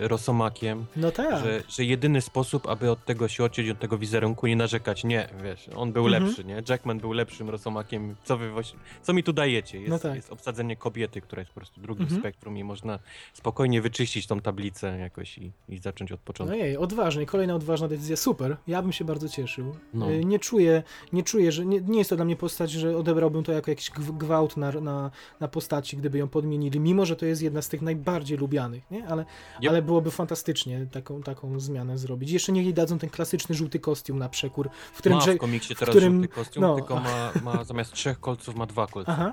y, 0.03 0.09
rosomakiem, 0.09 0.87
No 0.97 1.11
tak. 1.11 1.45
że, 1.45 1.62
że 1.68 1.84
jedyny 1.84 2.20
sposób, 2.20 2.66
aby 2.68 2.91
od 2.91 3.05
tego 3.05 3.28
się 3.28 3.45
odciąć, 3.45 3.68
od 3.70 3.78
tego 3.78 3.99
wizerunku, 3.99 4.47
nie 4.47 4.57
narzekać, 4.57 5.05
nie, 5.05 5.28
wiesz, 5.43 5.68
on 5.76 5.93
był 5.93 6.07
Mhm. 6.07 6.24
lepszy, 6.24 6.45
nie? 6.45 6.62
Jackman 6.68 6.99
był 6.99 7.12
lepszym 7.12 7.51
rosomakiem, 7.51 8.14
co 8.24 8.37
wy 8.39 8.51
właśnie, 8.51 8.78
co 9.03 9.12
mi 9.12 9.22
tu 9.22 9.32
dajecie? 9.32 9.78
Jest, 9.78 9.91
No 9.91 9.99
tak. 9.99 10.14
jest 10.16 10.32
obsadzenie 10.32 10.76
kobiety, 10.76 11.20
która 11.20 11.41
jest 11.41 11.53
po 11.53 11.61
prostu 11.61 11.80
drugim 11.80 12.03
Mhm. 12.03 12.20
spektrum 12.20 12.59
i 12.59 12.64
można 12.64 12.99
spokojnie 13.32 13.82
wyczyścić 13.82 14.26
tą 14.26 14.41
tablicę 14.41 14.99
jakoś 14.99 15.39
i, 15.39 15.53
i 15.68 15.78
zacząć 15.78 16.12
od 16.12 16.20
początku. 16.20 16.55
Ojej, 16.57 16.76
odważnie, 16.76 17.26
kolejna 17.26 17.55
odważna 17.55 17.89
decyzja, 17.89 18.16
super. 18.16 18.57
Ja 18.66 18.82
bym 18.82 18.93
się 18.93 19.05
bardzo 19.05 19.28
cieszył. 19.28 19.76
No. 19.95 20.11
Y, 20.11 20.24
Nie 20.24 20.39
czuję, 20.39 20.82
nie 21.12 21.22
czuję, 21.22 21.53
że 21.53 21.66
nie, 21.66 21.80
nie 21.80 21.99
jest 21.99 22.11
to 22.11 22.16
dla 22.16 22.24
mnie 22.24 22.37
postać, 22.37 22.70
że 22.70 22.97
odebrałbym 22.97 23.45
to 23.45 23.53
jako 23.53 23.70
jakiś 23.70 23.91
gw- 23.91 24.16
gwałt 24.18 24.57
na, 24.57 24.72
na, 24.72 25.11
na 25.41 25.49
postaci, 25.49 25.97
gdyby 25.97 26.18
ją 26.18 26.28
podmienili, 26.28 26.80
mimo 26.80 27.07
że 27.07 27.16
to 27.16 27.26
jest 27.26 27.43
jedna 27.43 27.62
z 27.62 27.68
tych 27.68 27.82
najbardziej 27.82 28.25
lubianych, 28.34 28.90
nie? 28.90 29.08
Ale, 29.08 29.24
Yep. 29.60 29.70
ale 29.70 29.82
byłoby 29.82 30.10
fantastycznie 30.10 30.86
taką, 30.92 31.22
taką 31.22 31.60
zmianę 31.60 31.98
zrobić. 31.98 32.30
Jeszcze 32.30 32.52
niech 32.52 32.64
jej 32.64 32.74
dadzą 32.74 32.98
ten 32.98 33.10
klasyczny 33.10 33.54
żółty 33.54 33.78
kostium 33.80 34.18
na 34.18 34.28
przekór, 34.28 34.68
w 34.92 34.98
którym... 34.98 35.18
ma 35.18 35.24
w 35.24 35.36
komiksie 35.38 35.74
teraz 35.76 35.90
którym- 35.94 36.12
żółty 36.12 36.28
kostium, 36.28 36.62
no. 36.62 36.74
tylko 36.76 36.94
ma, 37.00 37.32
ma 37.42 37.64
zamiast 37.64 37.92
trzech 37.92 38.20
kolców 38.20 38.54
ma 38.54 38.66
dwa 38.66 38.86
kolce. 38.86 39.12
Aha, 39.12 39.24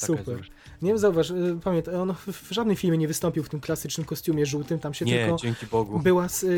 Taka 0.00 0.12
jest 0.12 0.24
super. 0.24 0.48
Nie 0.82 0.88
wiem, 0.90 0.98
zauważ, 0.98 1.30
y, 1.30 1.58
pamiętaj, 1.64 1.94
on 1.94 2.14
w, 2.14 2.48
żadnym 2.52 2.76
filmie 2.76 2.98
nie 2.98 3.08
wystąpił 3.08 3.42
w 3.44 3.48
tym 3.48 3.60
klasycznym 3.60 4.04
kostiumie 4.06 4.46
żółtym, 4.46 4.78
tam 4.78 4.94
się 4.94 5.04
Nie, 5.04 5.18
tylko... 5.24 5.36
dzięki 5.36 5.66
Bogu. 5.66 5.98
Była 5.98 6.24
s- 6.24 6.42
y, 6.42 6.48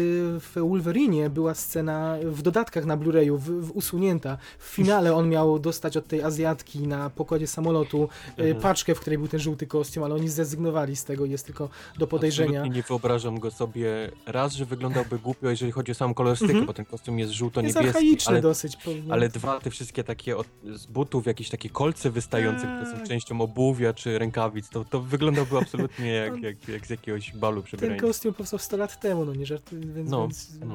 w 0.40 0.52
Wolverinie 0.54 1.30
była 1.30 1.54
scena 1.54 2.16
w 2.24 2.42
dodatkach 2.42 2.84
na 2.84 2.96
Blu-rayu 2.96 3.36
w, 3.38 3.66
w 3.66 3.70
usunięta. 3.76 4.38
W 4.58 4.64
finale 4.64 5.14
on 5.14 5.28
miał 5.28 5.58
dostać 5.58 5.96
od 5.96 6.06
tej 6.06 6.22
Azjatki 6.22 6.78
na 6.88 7.10
pokładzie 7.10 7.46
samolotu 7.46 8.08
y, 8.28 8.42
Mhm. 8.42 8.60
paczkę, 8.60 8.94
w 8.94 9.00
której 9.00 9.18
był 9.18 9.28
ten 9.28 9.40
żółty 9.40 9.66
kostium, 9.66 10.04
ale 10.04 10.14
oni 10.14 10.28
zrezygnowali 10.28 10.96
z 10.96 11.04
tego, 11.04 11.24
jest 11.26 11.46
tylko 11.46 11.68
do 11.98 12.06
podejrzenia. 12.06 12.48
Absolutnie 12.60 12.76
nie 12.76 12.82
wyobrażam 12.82 13.38
go 13.40 13.50
sobie 13.50 14.10
raz, 14.26 14.52
że 14.54 14.64
wyglądałby 14.64 15.18
głupio, 15.18 15.50
jeżeli 15.50 15.72
chodzi 15.72 15.92
o 15.92 15.94
samą 15.94 16.14
kolorystykę, 16.14 16.50
Mhm. 16.52 16.66
bo 16.66 16.72
ten 16.74 16.84
kostium 16.84 17.18
jest 17.18 17.30
Jest 17.30 17.38
żółto-niebieski, 17.38 17.86
archaiczny 17.86 18.30
ale, 18.32 18.40
dosyć. 18.42 18.76
powiem. 18.76 19.12
ale 19.12 19.28
dwa 19.28 19.60
te 19.60 19.70
wszystkie 19.70 20.04
takie 20.04 20.36
od, 20.36 20.46
z 20.74 20.86
butów, 20.86 21.26
jakieś 21.26 21.48
takie 21.50 21.70
kolce 21.70 22.10
wystające, 22.10 22.60
które 22.66 22.86
są 22.92 22.98
Tak, 22.98 23.08
częścią 23.08 23.40
obuwia 23.40 23.92
czy 23.92 24.09
rękawic, 24.18 24.68
to, 24.68 24.84
to 24.84 25.00
wyglądałby 25.00 25.58
absolutnie 25.58 26.12
jak, 26.24 26.42
jak, 26.42 26.68
jak 26.68 26.86
z 26.86 26.90
jakiegoś 26.90 27.32
balu 27.32 27.56
Ten 27.62 27.66
przebrania. 27.66 28.00
kostium 28.00 28.34
powstał 28.34 28.58
100 28.58 28.76
lat 28.76 29.00
temu, 29.00 29.24
no 29.24 29.34
nie 29.34 29.46
żartuję, 29.46 29.82
więc, 29.86 30.10
No, 30.10 30.20
więc 30.22 30.50
no. 30.60 30.66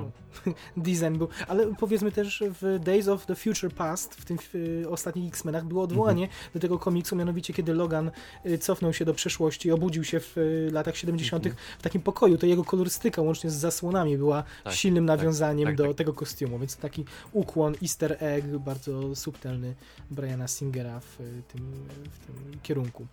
no. 0.45 0.53
design 0.83 1.17
był. 1.17 1.27
Ale 1.47 1.75
powiedzmy 1.79 2.11
też 2.11 2.43
w 2.61 2.79
Days 2.83 3.07
of 3.07 3.25
the 3.25 3.35
Future 3.35 3.71
Past, 3.71 4.15
w 4.15 4.25
tym 4.25 4.37
w 4.41 4.83
ostatnich 4.89 5.27
X-Menach, 5.27 5.65
było 5.65 5.83
odwołanie 5.83 6.23
Mhm. 6.23 6.49
do 6.53 6.59
tego 6.59 6.79
komiksu, 6.79 7.15
mianowicie 7.15 7.53
kiedy 7.53 7.73
Logan 7.73 8.11
y, 8.45 8.57
cofnął 8.57 8.93
się 8.93 9.05
do 9.05 9.13
przeszłości, 9.13 9.71
obudził 9.71 10.03
się 10.03 10.19
w 10.19 10.37
y, 10.37 10.69
latach 10.73 10.97
70. 10.97 11.45
Mhm. 11.45 11.65
w 11.79 11.81
takim 11.81 12.01
pokoju, 12.01 12.37
to 12.37 12.45
jego 12.45 12.63
kolorystyka 12.63 13.21
łącznie 13.21 13.49
z 13.49 13.53
zasłonami 13.53 14.17
była 14.17 14.43
Tak, 14.63 14.73
silnym 14.73 15.07
tak, 15.07 15.17
nawiązaniem 15.17 15.67
tak, 15.67 15.75
do 15.75 15.87
tak. 15.87 15.95
tego 15.95 16.13
kostiumu, 16.13 16.59
więc 16.59 16.77
taki 16.77 17.05
ukłon, 17.31 17.75
easter 17.81 18.17
egg, 18.19 18.47
bardzo 18.47 19.15
subtelny 19.15 19.75
Briana 20.11 20.47
Singera 20.47 20.99
w 20.99 21.19
y, 21.21 21.43
tym, 21.47 21.71
w 22.11 22.25
tym 22.25 22.59
kierunku. 22.63 23.07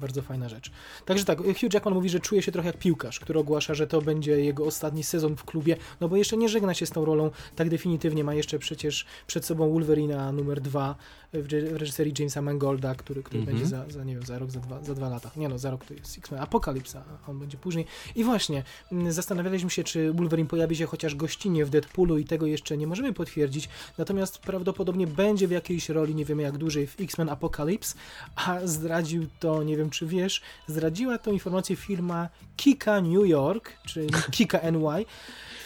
Bardzo 0.00 0.22
fajna 0.22 0.48
rzecz. 0.48 0.70
Także 1.04 1.24
tak, 1.24 1.38
Hugh 1.38 1.74
Jackman 1.74 1.94
mówi, 1.94 2.08
że 2.08 2.20
czuje 2.20 2.42
się 2.42 2.52
trochę 2.52 2.66
jak 2.68 2.78
piłkarz, 2.78 3.20
który 3.20 3.38
ogłasza, 3.40 3.74
że 3.74 3.86
to 3.86 4.02
będzie 4.02 4.40
jego 4.40 4.64
ostatni 4.64 5.02
sezon 5.04 5.36
w 5.36 5.44
klubie, 5.44 5.76
no 6.00 6.08
bo 6.08 6.16
jeszcze 6.16 6.36
nie 6.36 6.48
żegna 6.48 6.74
się 6.74 6.86
z 6.86 6.90
tą 6.90 7.04
rolą 7.04 7.30
tak 7.56 7.68
definitywnie, 7.68 8.24
ma 8.24 8.34
jeszcze 8.34 8.58
przecież 8.58 9.06
przed 9.26 9.44
sobą 9.44 9.72
Wolverina 9.72 10.32
numer 10.32 10.60
dwa 10.60 10.94
w, 11.32 11.52
re- 11.54 11.70
w 11.70 11.76
reżyserii 11.76 12.14
Jamesa 12.18 12.42
Mangolda, 12.42 12.94
który, 12.94 13.22
który 13.22 13.40
Mhm. 13.40 13.58
będzie 13.58 13.70
za, 13.76 13.90
za, 13.90 14.04
nie 14.04 14.14
wiem, 14.14 14.26
za 14.26 14.38
rok, 14.38 14.50
za 14.50 14.60
dwa, 14.60 14.84
za 14.84 14.94
dwa 14.94 15.08
lata. 15.08 15.30
Nie 15.36 15.48
no, 15.48 15.58
za 15.58 15.70
rok 15.70 15.84
to 15.84 15.94
jest 15.94 16.18
X-Men 16.18 16.40
Apokalipsa, 16.40 17.02
a 17.26 17.30
on 17.30 17.38
będzie 17.38 17.58
później. 17.58 17.86
I 18.14 18.24
właśnie, 18.24 18.62
mm, 18.92 19.12
zastanawialiśmy 19.12 19.70
się, 19.70 19.84
czy 19.84 20.12
Wolverine 20.12 20.48
pojawi 20.48 20.76
się 20.76 20.86
chociaż 20.86 21.14
gościnnie 21.14 21.64
w 21.64 21.70
Deadpoolu 21.70 22.18
i 22.18 22.24
tego 22.24 22.46
jeszcze 22.46 22.76
nie 22.76 22.86
możemy 22.86 23.12
potwierdzić, 23.12 23.68
natomiast 23.98 24.38
prawdopodobnie 24.38 25.06
będzie 25.06 25.48
w 25.48 25.50
jakiejś 25.50 25.88
roli, 25.88 26.14
nie 26.14 26.24
wiemy 26.24 26.42
jak 26.42 26.58
dłużej, 26.58 26.86
w 26.86 27.00
X-Men 27.00 27.28
Apocalypse, 27.28 27.94
a 28.36 28.66
zdradził 28.66 29.26
to, 29.40 29.62
nie 29.62 29.76
wiem 29.76 29.89
czy 29.90 30.06
wiesz, 30.06 30.40
zdradziła 30.66 31.18
tą 31.18 31.32
informację 31.32 31.76
firma 31.76 32.28
Kika 32.56 33.00
New 33.00 33.26
York, 33.28 33.72
czy 33.86 34.06
Kika 34.30 34.70
NY, 34.70 35.04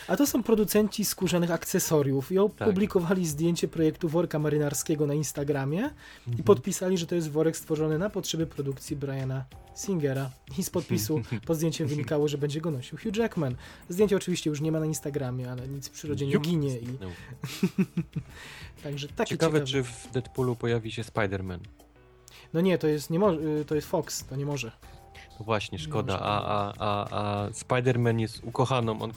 a 0.09 0.17
to 0.17 0.27
są 0.27 0.43
producenci 0.43 1.05
skórzanych 1.05 1.51
akcesoriów 1.51 2.33
i 2.33 2.39
opublikowali 2.39 3.27
zdjęcie 3.27 3.69
projektu 3.69 4.09
worka 4.09 4.39
marynarskiego 4.39 5.07
na 5.07 5.15
Instagramie 5.15 5.79
i 6.27 6.29
Mhm. 6.31 6.45
podpisali, 6.45 6.99
że 6.99 7.07
to 7.07 7.15
jest 7.15 7.31
worek 7.31 7.57
stworzony 7.57 7.99
na 7.99 8.11
potrzeby 8.11 8.47
produkcji 8.47 8.97
Briana 8.97 9.45
Singera. 9.75 10.31
I 10.59 10.63
z 10.65 10.71
podpisu 10.71 11.23
pod 11.47 11.57
zdjęciem 11.57 11.89
wynikało, 11.89 12.29
że 12.29 12.39
będzie 12.39 12.61
go 12.61 12.71
nosił 12.71 12.99
Hugh 12.99 13.17
Jackman. 13.17 13.55
Zdjęcie 13.89 14.17
oczywiście 14.17 14.51
już 14.51 14.61
nie 14.61 14.73
ma 14.73 14.81
na 14.81 14.87
Instagramie, 14.87 15.51
ale 15.51 15.69
nic 15.69 15.89
w 15.89 15.91
przyrodzie 15.91 16.27
nie 16.27 16.39
ginie 16.39 16.69
i 16.79 16.87
zniknął. 16.87 17.11
także 18.83 19.09
taki 19.09 19.31
Ciekawe, 19.31 19.53
ciekawy. 19.67 19.71
czy 19.73 19.83
w 19.93 20.13
Deadpoolu 20.13 20.57
pojawi 20.57 20.93
się 20.93 21.03
Spider-Man. 21.03 21.59
No 22.55 22.61
nie, 22.61 22.79
to 22.79 22.87
jest 22.87 23.11
nie 23.11 23.19
mo- 23.19 23.33
y, 23.61 23.65
to 23.65 23.75
jest 23.75 23.87
Fox, 23.89 24.25
to 24.27 24.37
nie 24.37 24.47
może. 24.47 24.73
No 25.41 25.45
właśnie, 25.45 25.79
Nie 25.79 25.85
szkoda. 25.85 26.19
A, 26.21 26.43
a, 26.45 26.73
a, 26.79 27.07
a 27.11 27.49
Spider-Man 27.51 28.19
jest 28.21 28.45
ukochaną. 28.45 29.03
On, 29.03 29.13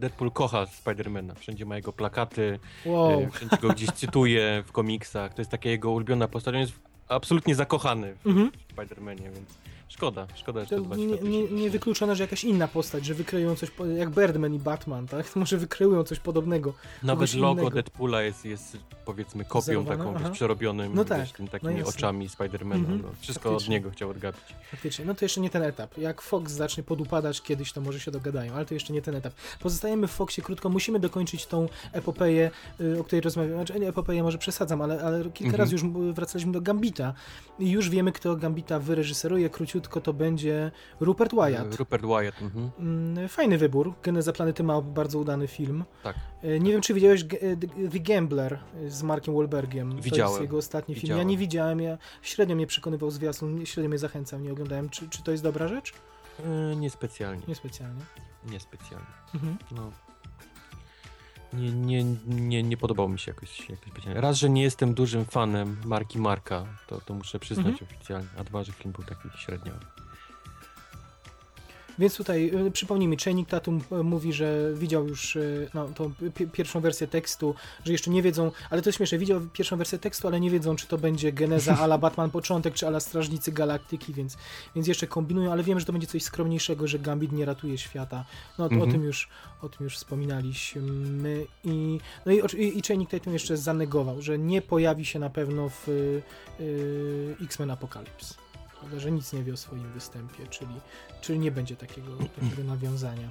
Deadpool 0.00 0.30
kocha 0.30 0.66
Spidermana. 0.66 1.34
Wszędzie 1.34 1.64
ma 1.66 1.76
jego 1.76 1.92
plakaty, 1.92 2.58
Wow. 2.86 3.20
e, 3.20 3.30
wszędzie 3.30 3.56
go 3.56 3.68
gdzieś 3.68 3.90
cytuje 4.00 4.62
w 4.66 4.72
komiksach. 4.72 5.34
To 5.34 5.40
jest 5.40 5.50
taka 5.50 5.68
jego 5.68 5.90
ulubiona 5.90 6.28
postać. 6.28 6.54
On 6.54 6.60
jest 6.60 6.72
absolutnie 7.08 7.54
zakochany 7.54 8.14
w 8.14 8.26
Mhm. 8.26 8.50
Spider-Manie, 8.76 9.22
więc 9.22 9.48
szkoda. 9.88 10.26
Szkoda, 10.34 10.60
że 10.60 10.66
To 10.66 10.76
to 10.76 10.82
dwa 10.82 10.96
nie, 10.96 11.06
nie, 11.06 11.42
nie 11.44 11.70
wykluczone, 11.70 12.16
że 12.16 12.22
jakaś 12.24 12.44
inna 12.44 12.68
postać, 12.68 13.04
że 13.06 13.14
wykreują 13.14 13.56
coś, 13.56 13.70
jak 13.98 14.10
Birdman 14.10 14.54
i 14.54 14.58
Batman, 14.58 15.06
tak? 15.06 15.36
Może 15.36 15.56
wykreują 15.56 16.04
coś 16.04 16.18
podobnego. 16.20 16.74
Nawet 17.02 17.34
logo 17.34 17.52
innego. 17.60 17.70
Deadpoola 17.74 18.22
jest, 18.22 18.44
jest 18.44 18.76
powiedzmy 19.04 19.44
kopią 19.44 19.84
taką, 19.84 20.18
wiesz, 20.18 20.30
przerobionym, 20.30 20.92
No 20.94 21.04
tak, 21.04 21.28
tym 21.30 21.46
no 21.46 21.50
takimi 21.52 21.76
jasne. 21.76 21.88
oczami 21.88 22.28
Spidermana. 22.28 22.80
Mhm, 22.80 23.02
no, 23.02 23.08
wszystko 23.20 23.48
od 23.48 23.54
faktycznie. 23.54 23.74
niego 23.76 23.90
chciał 23.90 24.10
odgapić. 24.10 24.42
Faktycznie, 24.70 25.04
no 25.04 25.14
to 25.14 25.24
jeszcze 25.24 25.40
nie 25.40 25.50
ten 25.50 25.62
etap. 25.62 25.98
Jak 25.98 26.22
Fox 26.22 26.52
zacznie 26.52 26.82
podupadać 26.82 27.42
kiedyś, 27.42 27.72
to 27.72 27.80
może 27.80 28.00
się 28.00 28.10
dogadają, 28.10 28.54
ale 28.54 28.66
to 28.66 28.74
jeszcze 28.74 28.92
nie 28.92 29.02
ten 29.02 29.14
etap. 29.14 29.32
Pozostajemy 29.60 30.06
w 30.06 30.10
Foxie 30.10 30.42
krótko, 30.42 30.68
musimy 30.68 31.00
dokończyć 31.00 31.46
tą 31.46 31.68
epopeję, 31.92 32.50
y, 32.80 33.00
o 33.00 33.04
której 33.04 33.20
rozmawiamy. 33.20 33.54
Znaczy, 33.54 33.80
nie 33.80 33.88
epopeję 33.88 34.22
może 34.22 34.38
przesadzam, 34.38 34.82
ale, 34.82 35.02
ale 35.02 35.18
kilka 35.24 35.38
Mhm. 35.44 35.56
razy 35.60 35.72
już 35.72 35.84
wracaliśmy 36.14 36.52
do 36.52 36.60
Gambita 36.60 37.14
i 37.58 37.70
już 37.70 37.90
wiemy, 37.90 38.12
kto 38.12 38.36
Gambita 38.36 38.78
wyreżyseruje. 38.78 39.50
Króciutko 39.50 39.77
to 39.80 40.12
będzie 40.12 40.70
Rupert 41.00 41.34
Wyatt. 41.34 41.74
Rupert 41.76 42.02
Wyatt. 42.06 42.42
Mhm. 42.42 42.70
Mm, 42.78 43.28
Fajny 43.28 43.58
wybór. 43.58 43.94
Geneza 44.02 44.32
Planety 44.32 44.62
ma 44.64 44.80
bardzo 44.82 45.18
udany 45.18 45.48
film. 45.48 45.84
Tak. 46.02 46.16
E, 46.42 46.60
Nie 46.60 46.72
wiem, 46.72 46.80
czy 46.80 46.94
widziałeś 46.94 47.22
e, 47.22 47.26
The 47.90 47.98
Gambler 48.00 48.58
z 48.88 49.02
Markiem 49.02 49.34
Wahlbergiem. 49.34 49.90
To 49.90 49.96
jest 49.96 50.04
Widziałem. 50.10 50.42
jego 50.42 50.56
ostatni 50.56 50.94
film. 50.94 51.06
Ja 51.06 51.14
Widziałem. 51.14 51.28
nie 51.28 51.36
widziałem, 51.38 51.80
ja 51.80 51.98
średnio 52.22 52.54
mnie 52.56 52.66
przekonywał 52.66 53.10
zwiastun, 53.10 53.66
średnio 53.66 53.88
mnie 53.88 53.98
zachęcał, 53.98 54.40
nie 54.40 54.52
oglądałem. 54.52 54.88
Czy, 54.88 55.08
czy 55.08 55.22
to 55.22 55.30
jest 55.30 55.42
dobra 55.42 55.68
rzecz? 55.68 55.92
E, 56.44 56.76
niespecjalnie. 56.76 57.42
Niespecjalnie. 57.48 58.02
Niespecjalnie. 58.50 59.06
Mhm. 59.34 59.58
No. 59.70 59.90
Nie, 61.52 61.72
nie, 61.72 62.04
nie, 62.26 62.62
nie 62.62 62.76
podobał 62.76 63.08
mi 63.08 63.18
się 63.18 63.30
jakoś, 63.30 63.70
jakoś. 63.70 64.04
Raz, 64.14 64.36
że 64.36 64.50
nie 64.50 64.62
jestem 64.62 64.94
dużym 64.94 65.24
fanem 65.24 65.76
marki 65.84 66.18
Marka, 66.18 66.66
to, 66.86 67.00
to 67.00 67.14
muszę 67.14 67.38
przyznać 67.38 67.66
Mhm. 67.66 67.84
oficjalnie, 67.90 68.28
a 68.38 68.44
dwa, 68.44 68.64
że 68.64 68.72
film 68.72 68.92
był 68.92 69.04
taki 69.04 69.28
średnio. 69.38 69.72
Więc 71.98 72.16
tutaj 72.16 72.50
y, 72.66 72.70
przypomnij 72.70 73.08
mi, 73.08 73.16
Channing 73.16 73.48
Tatum 73.48 73.80
y, 73.92 74.02
mówi, 74.02 74.32
że 74.32 74.70
widział 74.74 75.08
już 75.08 75.36
y, 75.36 75.68
no, 75.74 75.88
tą 75.88 76.12
pi- 76.34 76.46
pierwszą 76.46 76.80
wersję 76.80 77.06
tekstu, 77.06 77.54
że 77.84 77.92
jeszcze 77.92 78.10
nie 78.10 78.22
wiedzą, 78.22 78.52
ale 78.70 78.82
to 78.82 78.88
jest 78.88 78.96
śmieszne, 78.96 79.18
widział 79.18 79.40
pierwszą 79.52 79.76
wersję 79.76 79.98
tekstu, 79.98 80.28
ale 80.28 80.40
nie 80.40 80.50
wiedzą, 80.50 80.76
czy 80.76 80.86
to 80.86 80.98
będzie 80.98 81.32
geneza 81.32 81.78
ala 81.78 81.98
Batman 82.08 82.30
początek, 82.30 82.74
czy 82.74 82.86
ala 82.86 83.00
Strażnicy 83.00 83.52
Galaktyki, 83.52 84.14
więc, 84.14 84.36
więc 84.74 84.88
jeszcze 84.88 85.06
kombinują, 85.06 85.52
ale 85.52 85.62
wiem, 85.62 85.80
że 85.80 85.86
to 85.86 85.92
będzie 85.92 86.06
coś 86.06 86.22
skromniejszego, 86.22 86.86
że 86.88 86.98
Gambit 86.98 87.32
nie 87.32 87.44
ratuje 87.44 87.78
świata. 87.78 88.24
No 88.58 88.64
o, 88.64 88.68
Mhm. 88.68 88.92
tym 88.92 89.02
już 89.04 89.28
o 89.62 89.68
tym 89.68 89.84
już 89.84 89.96
wspominaliśmy 89.96 91.46
i 91.64 92.00
no 92.26 92.32
i, 92.32 92.38
i, 92.56 92.78
i 92.78 93.06
Tatum 93.06 93.32
jeszcze 93.32 93.56
zanegował, 93.56 94.22
że 94.22 94.38
nie 94.38 94.62
pojawi 94.62 95.04
się 95.04 95.18
na 95.18 95.30
pewno 95.30 95.68
w 95.68 95.88
y, 95.88 96.22
y, 96.60 97.36
X-Men 97.42 97.70
Apocalypse. 97.70 98.34
Prawda, 98.80 98.98
że 99.00 99.10
nic 99.10 99.32
nie 99.32 99.42
wie 99.42 99.52
o 99.52 99.56
swoim 99.56 99.92
występie, 99.92 100.46
czyli, 100.46 100.80
czyli 101.20 101.38
nie 101.38 101.50
będzie 101.50 101.76
takiego, 101.76 102.10
takiego 102.40 102.64
nawiązania. 102.74 103.30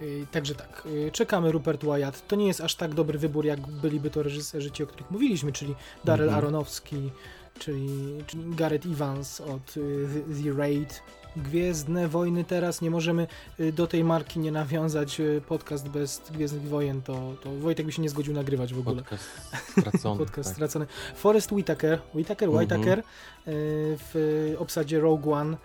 Yy, 0.00 0.26
Także 0.32 0.54
tak, 0.54 0.82
yy, 0.92 1.10
czekamy 1.10 1.52
Rupert 1.52 1.84
Wyatt. 1.84 2.28
To 2.28 2.36
nie 2.36 2.46
jest 2.46 2.60
aż 2.60 2.74
tak 2.74 2.94
dobry 2.94 3.18
wybór, 3.18 3.44
jak 3.44 3.60
byliby 3.66 4.10
to 4.10 4.22
reżyserzy 4.22 4.70
ci, 4.70 4.82
o 4.82 4.86
których 4.86 5.10
mówiliśmy, 5.10 5.52
czyli 5.52 5.74
Darrell 6.04 6.28
Mhm. 6.28 6.44
Aronofsky, 6.44 7.10
czyli, 7.58 7.88
czyli 8.26 8.54
Gareth 8.54 8.86
Evans 8.86 9.40
od 9.40 9.76
y, 9.76 10.08
The 10.44 10.52
Raid. 10.52 11.02
Gwiezdne 11.36 12.08
Wojny 12.08 12.44
teraz, 12.44 12.80
nie 12.82 12.90
możemy 12.90 13.26
y, 13.60 13.72
do 13.72 13.86
tej 13.86 14.04
marki 14.04 14.38
nie 14.38 14.52
nawiązać 14.52 15.20
y, 15.20 15.42
podcast 15.48 15.88
bez 15.88 16.22
Gwiezdnych 16.30 16.68
Wojen, 16.68 17.02
to, 17.02 17.34
to 17.42 17.50
Wojtek 17.50 17.86
by 17.86 17.92
się 17.92 18.02
nie 18.02 18.08
zgodził 18.08 18.34
nagrywać 18.34 18.74
w 18.74 18.78
ogóle. 18.78 18.96
Podcast 18.96 19.24
stracony. 19.70 20.18
Podcast 20.24 20.48
tak. 20.48 20.56
stracony. 20.56 20.86
Forrest 21.16 21.52
Whitaker, 21.52 21.98
Whitaker, 22.14 22.48
Mhm. 22.48 22.68
Whitaker 22.68 22.98
y, 22.98 23.02
w 24.12 24.54
obsadzie 24.58 25.00
Rogue 25.00 25.32
One. 25.32 25.56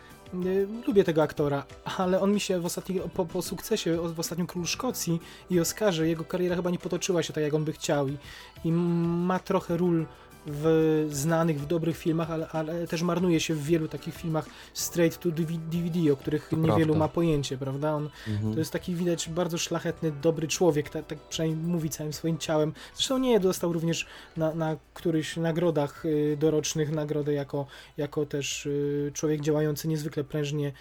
Lubię 0.88 1.04
tego 1.04 1.24
aktora, 1.24 1.66
ale 1.98 2.22
on 2.22 2.34
mi 2.34 2.40
się 2.40 2.60
w 2.60 2.66
ostatnim, 2.66 3.00
po, 3.14 3.26
po 3.26 3.42
sukcesie 3.42 3.98
w 4.14 4.20
ostatnim 4.20 4.48
Królu 4.48 4.68
Szkocji 4.68 5.20
i 5.50 5.60
Oscarze, 5.60 6.08
jego 6.08 6.24
kariera 6.24 6.56
chyba 6.56 6.70
nie 6.70 6.80
potoczyła 6.80 7.24
się 7.24 7.34
tak, 7.34 7.44
jak 7.44 7.54
on 7.54 7.64
by 7.66 7.74
chciał 7.74 8.08
i, 8.08 8.18
i 8.64 8.72
ma 8.72 9.40
trochę 9.40 9.78
ról 9.78 10.06
w 10.48 11.08
znanych, 11.12 11.62
w 11.62 11.66
dobrych 11.66 11.98
filmach, 11.98 12.32
ale, 12.32 12.48
ale 12.48 12.88
też 12.88 13.02
marnuje 13.02 13.40
się 13.40 13.54
w 13.54 13.64
wielu 13.64 13.88
takich 13.88 14.16
filmach 14.16 14.46
straight 14.74 15.20
to 15.20 15.30
DVD, 15.32 16.14
o 16.14 16.18
których 16.18 16.48
To 16.50 16.56
niewielu 16.56 16.76
prawda. 16.78 17.00
ma 17.00 17.08
pojęcie, 17.08 17.58
prawda? 17.58 17.94
On, 17.94 18.10
Mhm. 18.28 18.54
to 18.54 18.60
jest 18.60 18.72
taki 18.72 18.96
widać 18.96 19.30
bardzo 19.30 19.58
szlachetny, 19.58 20.12
dobry 20.12 20.48
człowiek, 20.48 20.90
tak, 20.90 21.08
tak 21.08 21.20
przynajmniej 21.20 21.68
mówi 21.68 21.90
całym 21.90 22.14
swoim 22.14 22.38
ciałem. 22.38 22.74
Zresztą 22.96 23.18
nie 23.18 23.40
dostał 23.40 23.74
również 23.74 24.06
na, 24.38 24.56
na 24.56 24.78
którychś 24.94 25.38
nagrodach 25.38 26.06
y, 26.06 26.38
dorocznych 26.40 26.92
nagrodę 26.92 27.34
jako, 27.34 27.66
jako 27.98 28.26
też 28.26 28.66
y, 28.66 29.12
człowiek 29.14 29.42
działający 29.42 29.88
niezwykle 29.88 30.24
prężnie 30.24 30.72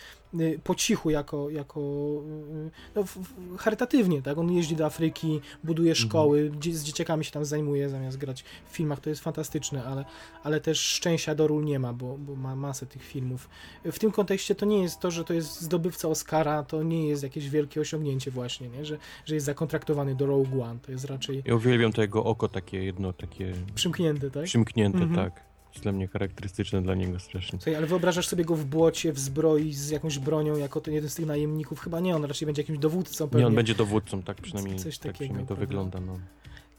po 0.64 0.74
cichu, 0.74 1.11
jako, 1.11 1.51
jako 1.51 1.80
y, 1.80 2.70
no, 2.95 3.03
w- 3.05 3.16
w- 3.18 3.57
charytatywnie, 3.59 4.22
tak? 4.22 4.39
On 4.39 4.53
jeździ 4.53 4.76
do 4.76 4.87
Afryki, 4.87 5.41
buduje 5.64 5.95
szkoły, 5.95 6.51
dzie- 6.61 6.74
z 6.74 6.85
dzieciakami 6.85 7.24
się 7.24 7.30
tam 7.30 7.45
zajmuje 7.45 7.89
zamiast 7.89 8.16
grać 8.18 8.45
w 8.66 8.76
filmach, 8.76 9.01
to 9.01 9.11
jest 9.11 9.22
fantastyczne, 9.22 9.85
ale, 9.85 10.05
ale 10.43 10.61
też 10.61 10.78
szczęścia 10.80 11.35
do 11.35 11.47
ról 11.47 11.64
nie 11.64 11.78
ma, 11.78 11.93
bo, 11.93 12.18
bo 12.18 12.37
ma 12.37 12.57
masę 12.57 12.87
tych 12.87 13.03
filmów. 13.05 13.49
W 13.85 13.99
tym 13.99 14.11
kontekście 14.12 14.55
to 14.55 14.66
nie 14.66 14.82
jest 14.82 15.01
to, 15.01 15.11
że 15.11 15.24
to 15.24 15.35
jest 15.35 15.61
zdobywca 15.61 16.09
Oscara, 16.09 16.62
to 16.62 16.82
nie 16.82 17.09
jest 17.09 17.22
jakieś 17.22 17.49
wielkie 17.51 17.80
osiągnięcie 17.80 18.30
właśnie, 18.30 18.68
nie? 18.68 18.85
Że, 18.85 18.99
że 19.24 19.35
jest 19.35 19.47
zakontraktowany 19.47 20.14
do 20.14 20.26
Rogue 20.26 20.62
One, 20.62 20.80
to 20.80 20.93
jest 20.93 21.05
raczej 21.05 21.43
Ja 21.47 21.55
uwielbiam 21.55 21.93
to 21.93 22.03
jego 22.03 22.24
oko 22.24 22.49
takie 22.49 22.85
jedno, 22.85 23.12
takie 23.12 23.53
przymknięte, 23.74 24.30
tak? 24.30 24.45
przymknięte, 24.45 24.99
Mhm. 24.99 25.30
tak. 25.30 25.45
Jest 25.75 25.83
dla 25.83 25.93
mnie 25.93 26.09
charakterystyczne 26.09 26.83
dla 26.83 26.95
niego 26.95 27.18
strasznie. 27.20 27.59
Słuchaj, 27.59 27.75
ale 27.77 27.87
wyobrażasz 27.87 28.29
sobie 28.29 28.45
go 28.45 28.57
w 28.57 28.64
błocie, 28.64 29.12
w 29.12 29.18
zbroi, 29.18 29.72
z 29.72 29.91
jakąś 29.91 30.18
bronią, 30.18 30.57
jako 30.57 30.81
ten 30.81 30.95
jeden 30.95 31.11
z 31.11 31.14
tych 31.14 31.27
najemników? 31.27 31.81
Chyba 31.81 32.01
nie, 32.01 32.16
on 32.16 32.25
raczej 32.25 32.47
będzie 32.47 32.62
jakimś 32.62 32.79
dowódcą 32.79 33.29
pewnie. 33.29 33.41
Nie, 33.41 33.47
on 33.47 33.55
będzie 33.55 33.75
dowódcą, 33.75 34.22
tak 34.22 34.37
przynajmniej, 34.37 34.79
Coś 34.79 34.99
tak 34.99 35.12
takiego, 35.12 35.12
przynajmniej 35.14 35.43
to 35.45 35.47
prawda? 35.47 35.66
wygląda, 35.66 36.01
no. 36.01 36.18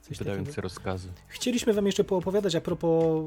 Coś 0.01 0.17
Wydający 0.17 0.45
takiego. 0.45 0.61
rozkazy. 0.61 1.07
Chcieliśmy 1.27 1.73
wam 1.73 1.85
jeszcze 1.85 2.03
poopowiadać 2.03 2.55
a 2.55 2.61
propos 2.61 3.25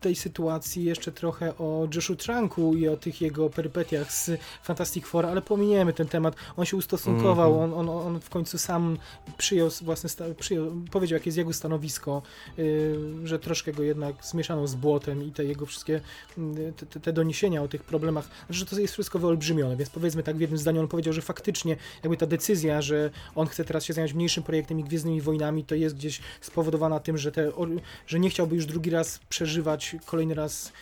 tej 0.00 0.16
sytuacji 0.16 0.84
jeszcze 0.84 1.12
trochę 1.12 1.58
o 1.58 1.88
Joshu 1.94 2.16
Tranku 2.16 2.74
i 2.74 2.88
o 2.88 2.96
tych 2.96 3.20
jego 3.20 3.50
perypetiach 3.50 4.12
z 4.12 4.30
Fantastic 4.62 5.06
Four, 5.06 5.26
ale 5.26 5.42
pominiemy 5.42 5.92
ten 5.92 6.08
temat. 6.08 6.34
On 6.56 6.64
się 6.64 6.76
ustosunkował, 6.76 7.52
Mhm. 7.54 7.72
on, 7.74 7.88
on, 7.88 8.06
on 8.06 8.20
w 8.20 8.30
końcu 8.30 8.58
sam 8.58 8.98
przyjął 9.38 9.68
własne, 9.82 10.10
przyjął, 10.38 10.72
powiedział 10.90 11.16
jakie 11.16 11.28
jest 11.28 11.38
jego 11.38 11.52
stanowisko, 11.52 12.22
y, 12.58 12.94
że 13.24 13.38
troszkę 13.38 13.72
go 13.72 13.82
jednak 13.82 14.16
zmieszano 14.24 14.66
z 14.66 14.74
błotem 14.74 15.24
i 15.24 15.32
te 15.32 15.44
jego 15.44 15.66
wszystkie 15.66 16.00
y, 16.38 16.72
te, 16.90 17.00
te- 17.00 17.12
doniesienia 17.12 17.62
o 17.62 17.68
tych 17.68 17.82
problemach, 17.84 18.28
że 18.50 18.66
to 18.66 18.78
jest 18.80 18.92
wszystko 18.94 19.18
wyolbrzymione, 19.18 19.76
więc 19.76 19.90
powiedzmy 19.90 20.22
tak 20.22 20.36
w 20.36 20.40
jednym 20.40 20.58
zdaniu, 20.58 20.80
on 20.80 20.88
powiedział, 20.88 21.12
że 21.12 21.22
faktycznie 21.22 21.76
jakby 22.02 22.16
ta 22.16 22.26
decyzja, 22.26 22.82
że 22.82 23.10
on 23.34 23.46
chce 23.46 23.64
teraz 23.64 23.84
się 23.84 23.92
zająć 23.92 24.14
mniejszym 24.14 24.42
projektem 24.42 24.80
i 24.80 24.84
Gwiezdnymi 24.84 25.20
Wojnami, 25.20 25.64
to 25.64 25.74
jest 25.74 25.96
gdzieś 25.96 26.20
spowodowana 26.40 27.00
tym, 27.00 27.18
że, 27.18 27.32
te, 27.32 27.52
że 28.06 28.18
nie 28.18 28.30
chciałby 28.30 28.56
już 28.56 28.66
drugi 28.66 28.90
raz 28.90 29.20
przeżywać 29.28 29.95
kolejny 30.04 30.34
raz 30.34 30.72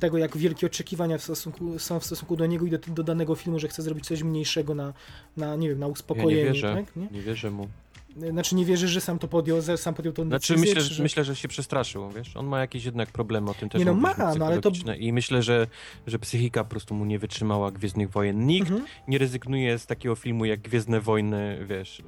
tego, 0.00 0.18
jak 0.18 0.36
wielkie 0.36 0.66
oczekiwania 0.66 1.18
w 1.18 1.22
stosunku, 1.22 1.78
są 1.78 2.00
w 2.00 2.04
stosunku 2.04 2.36
do 2.36 2.46
niego 2.46 2.66
i 2.66 2.70
do, 2.70 2.78
do 2.78 3.02
danego 3.02 3.34
filmu, 3.34 3.58
że 3.58 3.68
chce 3.68 3.82
zrobić 3.82 4.06
coś 4.06 4.22
mniejszego 4.22 4.74
na, 4.74 4.92
na 5.36 5.56
nie 5.56 5.68
wiem, 5.68 5.78
na 5.78 5.86
Ja 5.86 5.92
uspokojenie, 5.92 6.42
nie 6.42 6.44
wierzę, 6.44 6.74
tak? 6.74 6.96
Nie? 6.96 7.06
nie 7.10 7.22
wierzę 7.22 7.50
mu. 7.50 7.68
Znaczy 8.30 8.54
nie 8.54 8.64
wierzę, 8.64 8.88
że 8.88 9.00
sam 9.00 9.18
to 9.18 9.28
podjął, 9.28 9.62
że 9.62 9.78
sam 9.78 9.94
podjął 9.94 10.14
tą 10.14 10.24
Znaczy 10.24 10.52
decyzję, 10.52 10.74
myślę, 10.74 10.88
czy 10.88 10.94
że, 10.94 11.02
myślę, 11.02 11.24
że 11.24 11.36
się 11.36 11.48
przestraszył, 11.48 12.10
wiesz? 12.10 12.36
On 12.36 12.46
ma 12.46 12.60
jakieś 12.60 12.84
jednak 12.84 13.08
problemy, 13.12 13.50
o 13.50 13.54
tym 13.54 13.68
też 13.68 13.78
Nie 13.78 13.84
no, 13.84 13.94
ma, 13.94 14.14
no 14.38 14.46
ale 14.46 14.60
to-. 14.60 14.70
I 14.98 15.12
myślę, 15.12 15.42
że, 15.42 15.66
że 16.06 16.18
psychika 16.18 16.64
po 16.64 16.70
prostu 16.70 16.94
mu 16.94 17.04
nie 17.04 17.18
wytrzymała 17.18 17.70
Gwiezdnych 17.70 18.10
Wojen. 18.10 18.46
Nikt 18.46 18.70
Mhm. 18.70 18.88
nie 19.08 19.18
rezygnuje 19.18 19.78
z 19.78 19.86
takiego 19.86 20.14
filmu 20.14 20.44
jak 20.44 20.60
Gwiezdne 20.60 21.00
Wojny, 21.00 21.66
wiesz, 21.68 22.00
y, 22.00 22.04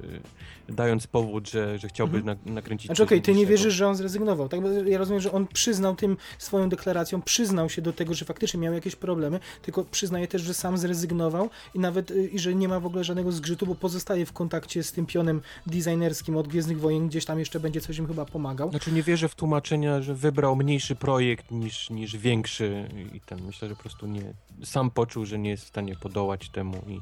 dając 0.69 1.07
powód, 1.07 1.49
że, 1.49 1.79
że 1.79 1.87
chciałby 1.87 2.17
Mhm. 2.17 2.39
na, 2.45 2.53
nakręcić 2.53 2.87
Znaczy 2.87 3.03
okej, 3.03 3.21
ty 3.21 3.33
nie 3.33 3.45
wierzysz, 3.45 3.73
że 3.73 3.87
on 3.87 3.95
zrezygnował, 3.95 4.49
tak? 4.49 4.61
Bo 4.61 4.69
ja 4.69 4.97
rozumiem, 4.97 5.21
że 5.21 5.31
on 5.31 5.47
przyznał 5.47 5.95
tym 5.95 6.17
swoją 6.37 6.69
deklaracją, 6.69 7.21
przyznał 7.21 7.69
się 7.69 7.81
do 7.81 7.93
tego, 7.93 8.13
że 8.13 8.25
faktycznie 8.25 8.59
miał 8.59 8.73
jakieś 8.73 8.95
problemy, 8.95 9.39
tylko 9.61 9.83
przyznaje 9.83 10.27
też, 10.27 10.41
że 10.41 10.53
sam 10.53 10.77
zrezygnował 10.77 11.49
i 11.73 11.79
nawet, 11.79 12.11
y, 12.11 12.27
i 12.27 12.39
że 12.39 12.55
nie 12.55 12.67
ma 12.67 12.79
w 12.79 12.85
ogóle 12.85 13.03
żadnego 13.03 13.31
zgrzytu, 13.31 13.65
bo 13.65 13.75
pozostaje 13.75 14.25
w 14.25 14.33
kontakcie 14.33 14.83
z 14.83 14.91
tym 14.91 15.05
pionem 15.05 15.41
designerskim 15.67 16.37
od 16.37 16.47
Gwiezdnych 16.47 16.79
Wojen, 16.79 17.07
gdzieś 17.07 17.25
tam 17.25 17.39
jeszcze 17.39 17.59
będzie 17.59 17.81
coś 17.81 17.97
im 17.97 18.07
chyba 18.07 18.25
pomagał. 18.25 18.69
Znaczy 18.69 18.91
nie 18.91 19.03
wierzę 19.03 19.29
w 19.29 19.35
tłumaczenia, 19.35 20.01
że 20.01 20.15
wybrał 20.15 20.55
mniejszy 20.55 20.95
projekt 20.95 21.51
niż, 21.51 21.89
niż 21.89 22.17
większy 22.17 22.89
i 23.13 23.21
ten, 23.21 23.41
myślę, 23.45 23.69
że 23.69 23.75
po 23.75 23.81
prostu 23.81 24.07
nie, 24.07 24.33
sam 24.63 24.91
poczuł, 24.91 25.25
że 25.25 25.39
nie 25.39 25.49
jest 25.49 25.63
w 25.63 25.67
stanie 25.67 25.95
podołać 25.95 26.49
temu 26.49 26.77
i 26.87 26.99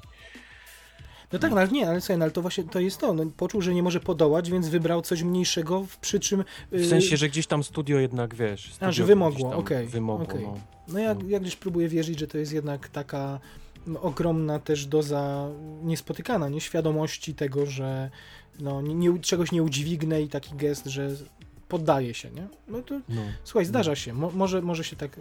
No 1.33 1.39
tak, 1.39 1.51
no, 1.51 1.57
ale 1.57 1.67
nie, 1.67 1.89
ale 1.89 2.01
słuchaj, 2.01 2.17
no, 2.17 2.23
ale 2.25 2.31
to 2.31 2.41
właśnie 2.41 2.63
to 2.63 2.79
jest 2.79 2.97
to, 2.97 3.13
no, 3.13 3.23
poczuł, 3.37 3.61
że 3.61 3.73
nie 3.73 3.83
może 3.83 3.99
podołać, 3.99 4.51
więc 4.51 4.67
wybrał 4.67 5.01
coś 5.01 5.23
mniejszego, 5.23 5.85
przy 6.01 6.19
czym... 6.19 6.43
w 6.71 6.75
y, 6.75 6.87
sensie, 6.87 7.17
że 7.17 7.29
gdzieś 7.29 7.47
tam 7.47 7.63
studio 7.63 7.99
jednak, 7.99 8.35
wiesz, 8.35 8.73
studio 8.73 8.91
że 8.91 9.03
gdzieś 9.03 9.07
wymogło, 9.07 9.55
okej, 9.55 9.87
Wymogło, 9.87 10.25
okej. 10.25 10.41
no. 10.43 10.57
No 10.87 10.99
ja, 10.99 11.13
No. 11.13 11.21
ja 11.27 11.39
gdzieś 11.39 11.55
próbuję 11.55 11.87
wierzyć, 11.89 12.19
że 12.19 12.27
to 12.27 12.37
jest 12.37 12.53
jednak 12.53 12.89
taka 12.89 13.39
no, 13.87 14.01
ogromna 14.01 14.59
też 14.59 14.85
doza 14.85 15.49
niespotykana, 15.83 16.49
nieświadomości 16.49 17.35
tego, 17.35 17.65
że 17.65 18.09
no, 18.59 18.81
nie, 18.81 19.19
czegoś 19.19 19.51
nie 19.51 19.63
udźwignę 19.63 20.21
i 20.21 20.29
taki 20.29 20.55
gest, 20.55 20.85
że 20.85 21.09
poddaje 21.67 22.13
się, 22.13 22.29
nie? 22.31 22.47
No 22.67 22.81
to 22.81 22.99
no. 23.09 23.21
słuchaj, 23.43 23.65
zdarza 23.65 23.95
się, 23.95 24.13
Mo, 24.13 24.31
może, 24.31 24.61
może 24.61 24.83
się 24.83 24.95
tak, 24.95 25.19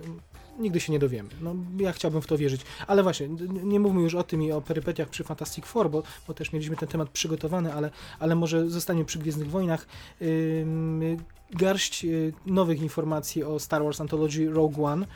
nigdy 0.58 0.80
się 0.80 0.92
nie 0.92 0.98
dowiemy. 0.98 1.28
No 1.40 1.54
ja 1.78 1.92
chciałbym 1.92 2.22
w 2.22 2.26
to 2.26 2.38
wierzyć, 2.38 2.60
ale 2.86 3.02
właśnie, 3.02 3.28
nie 3.48 3.80
mówmy 3.80 4.00
już 4.02 4.14
o 4.14 4.22
tym 4.22 4.42
i 4.42 4.52
o 4.52 4.60
perypetiach 4.60 5.08
przy 5.08 5.24
Fantastic 5.24 5.66
Four, 5.66 5.90
bo, 5.90 6.02
bo 6.28 6.34
też 6.34 6.52
mieliśmy 6.52 6.76
ten 6.76 6.88
temat 6.88 7.10
przygotowany, 7.10 7.74
ale, 7.74 7.90
ale 8.18 8.34
może 8.34 8.70
zostanie 8.70 9.04
przy 9.04 9.18
Gwiezdnych 9.18 9.50
Wojnach. 9.50 9.86
Ym, 10.22 11.16
garść 11.50 12.04
y, 12.04 12.32
nowych 12.46 12.82
informacji 12.82 13.44
o 13.44 13.58
Star 13.58 13.82
Wars 13.84 14.00
Anthology 14.00 14.50
Rogue 14.50 14.84
One. 14.84 15.06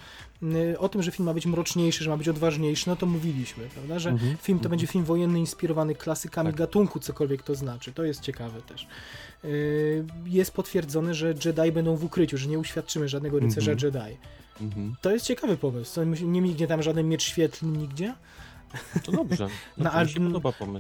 O 0.79 0.89
tym, 0.89 1.03
że 1.03 1.11
film 1.11 1.27
ma 1.27 1.35
być 1.35 1.47
mroczniejszy, 1.47 2.05
że 2.05 2.11
ma 2.11 2.17
być 2.17 2.29
odważniejszy, 2.29 2.89
no 2.89 2.97
to 2.97 3.07
mówiliśmy, 3.07 3.65
prawda? 3.75 3.99
Że 3.99 4.11
Mhm, 4.11 4.37
film 4.37 4.59
to 4.59 4.63
mhm. 4.63 4.71
będzie 4.71 4.87
film 4.87 5.05
wojenny 5.05 5.39
inspirowany 5.39 5.95
klasykami 5.95 6.49
Tak. 6.49 6.57
gatunku, 6.57 7.01
cokolwiek 7.01 7.43
to 7.43 7.55
znaczy. 7.55 7.93
To 7.93 8.05
jest 8.05 8.21
ciekawe 8.21 8.63
też. 8.63 8.87
Y, 9.45 10.05
Jest 10.27 10.53
potwierdzone, 10.55 11.15
że 11.15 11.35
Jedi 11.45 11.73
będą 11.73 11.97
w 11.97 12.05
ukryciu, 12.05 12.39
że 12.39 12.49
nie 12.49 12.59
uświadczymy 12.59 13.09
żadnego 13.09 13.39
rycerza 13.39 13.73
Mhm. 13.73 13.95
Jedi. 13.95 14.17
Mhm. 14.61 14.97
To 15.01 15.11
jest 15.11 15.27
ciekawy 15.27 15.57
pomysł. 15.57 16.01
Nie 16.05 16.43
mignie 16.43 16.67
tam 16.67 16.83
żaden 16.83 17.09
miecz 17.09 17.23
świetlny 17.23 17.79
nigdzie. 17.79 18.15
To 19.05 19.13
dobrze. 19.13 19.49
Na 19.79 19.85
Na 19.85 19.91
Al-. 19.93 20.07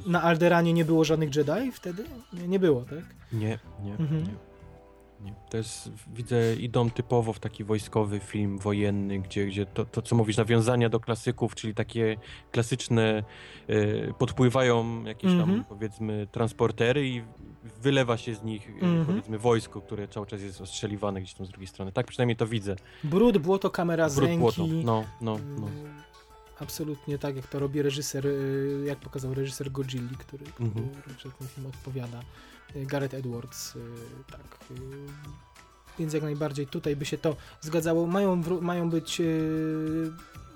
Na 0.07 0.23
Alderanie 0.23 0.73
nie 0.73 0.85
było 0.85 1.05
żadnych 1.05 1.37
Jedi 1.37 1.73
wtedy? 1.73 2.05
Nie, 2.33 2.49
nie 2.49 2.59
było, 2.59 2.83
tak? 2.83 3.05
Nie, 3.33 3.59
nie, 3.85 3.91
Mhm. 3.93 4.23
nie. 4.23 4.35
nie. 5.21 5.35
To 5.51 5.57
jest, 5.57 5.91
widzę, 6.15 6.55
idą 6.55 6.91
typowo 6.91 7.33
w 7.33 7.39
taki 7.41 7.65
wojskowy 7.65 8.21
film 8.21 8.59
wojenny, 8.59 9.19
gdzie, 9.19 9.47
gdzie 9.47 9.67
to, 9.67 9.85
to, 9.85 10.03
co 10.03 10.17
mówisz, 10.17 10.37
nawiązania 10.37 10.89
do 10.89 11.01
klasyków, 11.01 11.55
czyli 11.55 11.75
takie 11.75 12.17
klasyczne, 12.53 13.25
e, 13.69 14.13
podpływają 14.15 15.05
jakieś 15.05 15.31
tam, 15.31 15.41
Mhm. 15.41 15.65
powiedzmy, 15.65 16.27
transportery 16.33 17.09
i 17.09 17.23
wylewa 17.83 18.17
się 18.17 18.35
z 18.35 18.43
nich, 18.43 18.69
e, 18.69 18.73
Mhm. 18.73 19.07
powiedzmy, 19.07 19.39
wojsko, 19.39 19.81
które 19.81 20.09
cały 20.09 20.27
czas 20.27 20.41
jest 20.41 20.61
ostrzeliwane 20.61 21.21
gdzieś 21.21 21.35
tam 21.35 21.47
z 21.47 21.51
drugiej 21.51 21.67
strony. 21.67 21.93
Tak 21.93 22.07
przynajmniej 22.07 22.37
to 22.37 22.47
widzę. 22.47 22.77
Brud, 23.05 23.39
błoto, 23.39 23.71
kamera 23.71 24.09
z 24.09 24.15
Brud, 24.17 24.27
ręki. 24.29 24.41
błoto. 24.41 24.67
No, 24.85 25.05
no, 25.21 25.39
no. 25.61 25.67
Y, 25.67 25.71
Absolutnie 26.61 27.19
tak, 27.19 27.37
jak 27.37 27.47
to 27.47 27.59
robi 27.59 27.83
reżyser, 27.83 28.27
y, 28.27 28.85
jak 28.87 28.99
pokazał 28.99 29.35
reżyser 29.35 29.73
Godzilli, 29.73 30.17
który, 30.19 30.45
który 30.45 30.69
Mhm. 30.69 30.89
ten 31.39 31.49
film 31.49 31.67
odpowiada. 31.67 32.21
Y, 32.77 32.87
Gareth 32.87 33.15
Edwards, 33.15 33.75
tak. 34.33 34.59
Więc 35.99 36.13
jak 36.15 36.23
najbardziej 36.23 36.67
tutaj 36.67 36.97
by 36.97 37.05
się 37.05 37.19
to 37.19 37.37
zgadzało. 37.61 38.07
Mają, 38.07 38.43
mają 38.61 38.91
być 38.91 39.23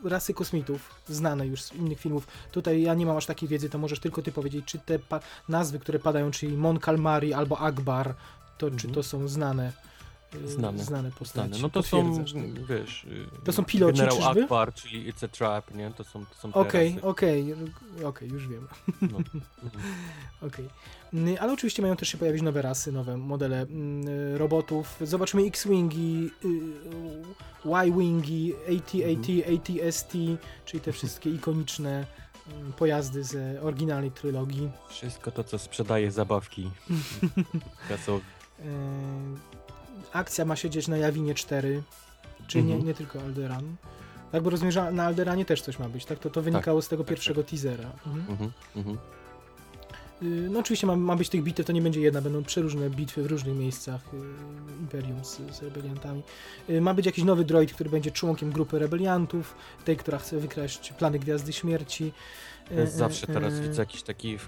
rasy 0.04 0.34
kosmitów, 0.34 0.94
znane 1.08 1.46
już 1.46 1.62
z 1.62 1.72
innych 1.74 2.00
filmów. 2.00 2.26
Tutaj 2.52 2.82
ja 2.82 2.94
nie 2.94 3.06
mam 3.06 3.16
aż 3.16 3.26
takiej 3.26 3.48
wiedzy, 3.48 3.70
to 3.70 3.78
możesz 3.78 4.00
tylko 4.00 4.22
ty 4.22 4.32
powiedzieć, 4.32 4.64
czy 4.64 4.78
te 4.78 4.98
nazwy, 5.48 5.78
które 5.78 5.98
padają, 5.98 6.30
czyli 6.30 6.56
Mon 6.56 6.78
Calmari 6.80 7.32
albo 7.32 7.58
Akbar, 7.58 8.14
to 8.58 8.66
czy 8.70 8.74
Mhm. 8.74 8.94
to 8.94 9.02
są 9.02 9.28
znane, 9.28 9.72
Znane. 10.46 10.84
znane 10.84 11.10
postaci. 11.10 11.48
Znane. 11.48 11.62
No 11.62 11.70
to 11.70 11.82
są, 11.82 12.16
tak? 12.24 12.66
wiesz... 12.68 13.04
y, 13.04 13.26
To 13.44 13.52
są 13.52 13.64
piloci, 13.64 13.98
Generał 13.98 14.16
czyżby? 14.18 14.42
Akbar, 14.42 14.74
czyli 14.74 15.12
It's 15.12 15.24
a 15.24 15.28
Trap, 15.28 15.74
nie? 15.74 15.90
To 15.90 16.04
są, 16.04 16.26
to 16.26 16.34
są 16.34 16.52
te 16.52 16.60
Okej, 16.60 16.88
rasy. 16.94 17.06
okej, 17.06 17.54
okej, 18.04 18.28
już 18.28 18.48
wiem. 18.48 18.68
No. 19.02 19.18
Mhm. 19.18 19.40
Okej. 20.48 20.68
Mm, 21.12 21.36
Ale 21.40 21.52
oczywiście 21.52 21.82
mają 21.82 21.96
też 21.96 22.08
się 22.08 22.18
pojawić 22.18 22.42
nowe 22.42 22.62
rasy, 22.62 22.92
nowe 22.92 23.16
modele 23.16 23.60
mm, 23.60 24.08
y, 24.08 24.38
robotów. 24.38 24.96
Zobaczymy 25.00 25.42
X-Wingi, 25.42 26.30
y, 26.44 26.48
Y-Wingi, 27.64 28.52
AT-AT, 28.68 29.54
AT-ST, 29.54 30.12
czyli 30.64 30.80
te 30.80 30.92
wszystkie 30.92 31.30
ikoniczne 31.30 32.06
mm, 32.52 32.72
pojazdy 32.72 33.24
z 33.24 33.62
oryginalnej 33.64 34.10
trylogii. 34.10 34.70
Wszystko 34.88 35.30
to, 35.30 35.44
co 35.44 35.58
sprzedaje 35.58 36.10
zabawki 36.10 36.70
kasowe. 37.88 38.20
Akcja 40.12 40.44
ma 40.44 40.56
się 40.56 40.70
dzieć 40.70 40.88
na 40.88 40.96
Jawinie 40.96 41.34
4, 41.34 41.82
czyli 42.46 42.64
nie, 42.64 42.70
Mhm. 42.74 42.88
nie 42.88 42.94
tylko 42.94 43.20
Alderan. 43.20 43.76
Tak, 44.32 44.42
bo 44.42 44.50
rozumiem, 44.50 44.72
że 44.72 44.92
na 44.92 45.04
Alderanie 45.04 45.44
też 45.44 45.62
coś 45.62 45.78
ma 45.78 45.88
być, 45.88 46.04
tak? 46.04 46.18
To, 46.18 46.30
to 46.30 46.42
wynikało 46.42 46.82
z 46.82 46.88
tego 46.88 47.04
tak, 47.04 47.08
pierwszego 47.10 47.42
teasera. 47.44 47.90
Mhm. 48.06 48.26
Mhm, 48.30 48.50
mhm. 48.76 48.98
Y, 50.22 50.48
No 50.50 50.58
oczywiście 50.60 50.86
ma, 50.86 50.96
ma 50.96 51.16
być 51.16 51.28
tych 51.28 51.42
bitew, 51.42 51.66
to 51.66 51.72
nie 51.72 51.82
będzie 51.82 52.00
jedna, 52.00 52.20
będą 52.22 52.44
przeróżne 52.44 52.90
bitwy 52.90 53.22
w 53.22 53.26
różnych 53.26 53.56
miejscach 53.56 54.00
y, 54.14 54.16
Imperium 54.80 55.24
z, 55.24 55.40
z 55.56 55.62
rebeliantami. 55.62 56.22
Y, 56.70 56.80
Ma 56.80 56.94
być 56.94 57.06
jakiś 57.06 57.24
nowy 57.24 57.44
droid, 57.44 57.72
który 57.72 57.90
będzie 57.90 58.10
członkiem 58.10 58.52
grupy 58.52 58.78
rebeliantów, 58.78 59.54
tej, 59.84 59.96
która 59.96 60.18
chce 60.18 60.38
wykraść 60.38 60.92
plany 60.92 61.18
Gwiazdy 61.18 61.52
Śmierci. 61.52 62.12
Zawsze 62.84 63.26
teraz 63.26 63.60
widzę 63.60 63.82
jakiś 63.82 64.02
taki... 64.02 64.38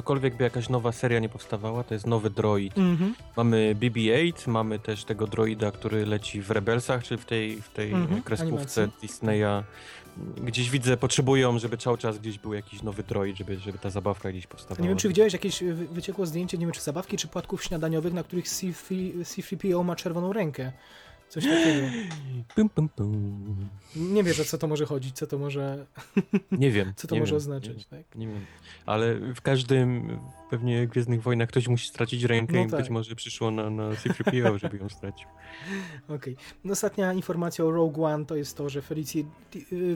Cokolwiek 0.00 0.36
by 0.36 0.44
jakaś 0.44 0.68
nowa 0.68 0.92
seria 0.92 1.18
nie 1.18 1.28
powstawała, 1.28 1.84
to 1.84 1.94
jest 1.94 2.06
nowy 2.06 2.30
droid. 2.30 2.78
Mhm. 2.78 3.14
Mamy 3.36 3.74
BB-8, 3.80 4.48
mamy 4.48 4.78
też 4.78 5.04
tego 5.04 5.26
droida, 5.26 5.70
który 5.70 6.06
leci 6.06 6.42
w 6.42 6.50
Rebelsach, 6.50 7.04
czy 7.04 7.16
w 7.18 7.24
tej, 7.24 7.62
w 7.62 7.68
tej 7.68 7.92
Mhm, 7.92 8.22
kreskówce 8.22 8.82
animacji. 8.82 9.08
Disneya. 9.08 9.62
Gdzieś 10.44 10.70
widzę, 10.70 10.96
potrzebują, 10.96 11.58
żeby 11.58 11.76
cały 11.76 11.98
czas 11.98 12.18
gdzieś 12.18 12.38
był 12.38 12.54
jakiś 12.54 12.82
nowy 12.82 13.02
droid, 13.02 13.36
żeby, 13.36 13.58
żeby 13.58 13.78
ta 13.78 13.90
zabawka 13.90 14.30
gdzieś 14.32 14.46
powstawała. 14.46 14.82
Nie 14.82 14.88
wiem, 14.88 14.98
czy 14.98 15.08
widziałeś 15.08 15.32
jakieś 15.32 15.62
y, 15.62 15.74
wy- 15.74 15.86
wyciekło 15.88 16.26
zdjęcie, 16.26 16.58
nie 16.58 16.66
wiem, 16.66 16.72
czy 16.72 16.80
zabawki, 16.80 17.16
czy 17.16 17.28
płatków 17.28 17.64
śniadaniowych, 17.64 18.12
na 18.12 18.22
których 18.22 18.44
C3- 18.44 19.20
C3PO 19.22 19.84
ma 19.84 19.96
czerwoną 19.96 20.32
rękę. 20.32 20.72
Coś 21.28 21.44
takiego. 21.44 21.86
Pum, 22.54 22.68
pum, 22.68 22.88
pum. 22.88 23.68
Nie 23.96 24.22
wiesz, 24.22 24.40
o 24.40 24.44
co 24.44 24.58
to 24.58 24.66
może 24.66 24.86
chodzić, 24.86 25.16
co 25.16 25.26
to 25.26 25.38
może, 25.38 25.86
Nie 26.52 26.70
wiem. 26.70 26.92
co 26.96 27.08
to 27.08 27.14
może 27.16 27.30
wiem, 27.30 27.36
oznaczać. 27.36 27.76
Nie, 27.78 27.84
Tak? 27.98 28.14
nie 28.16 28.26
wiem. 28.26 28.40
Ale 28.86 29.14
w 29.34 29.40
każdym, 29.40 30.18
pewnie 30.50 30.86
w 30.86 30.90
Gwiezdnych 30.90 31.22
Wojnach 31.22 31.48
ktoś 31.48 31.68
musi 31.68 31.88
stracić 31.88 32.22
rękę 32.24 32.52
No 32.56 32.64
i 32.64 32.70
tak. 32.70 32.80
być 32.80 32.90
może 32.90 33.14
przyszło 33.14 33.50
na, 33.50 33.70
na 33.70 33.96
C-3PO, 33.96 34.58
żeby 34.62 34.76
ją 34.78 34.88
stracił. 34.88 35.28
Okej. 36.08 36.36
No, 36.64 36.72
Ostatnia 36.72 37.12
informacja 37.12 37.64
o 37.64 37.70
Rogue 37.70 38.04
One 38.04 38.24
to 38.26 38.36
jest 38.36 38.56
to, 38.56 38.68
że 38.68 38.82
Felicity, 38.82 39.30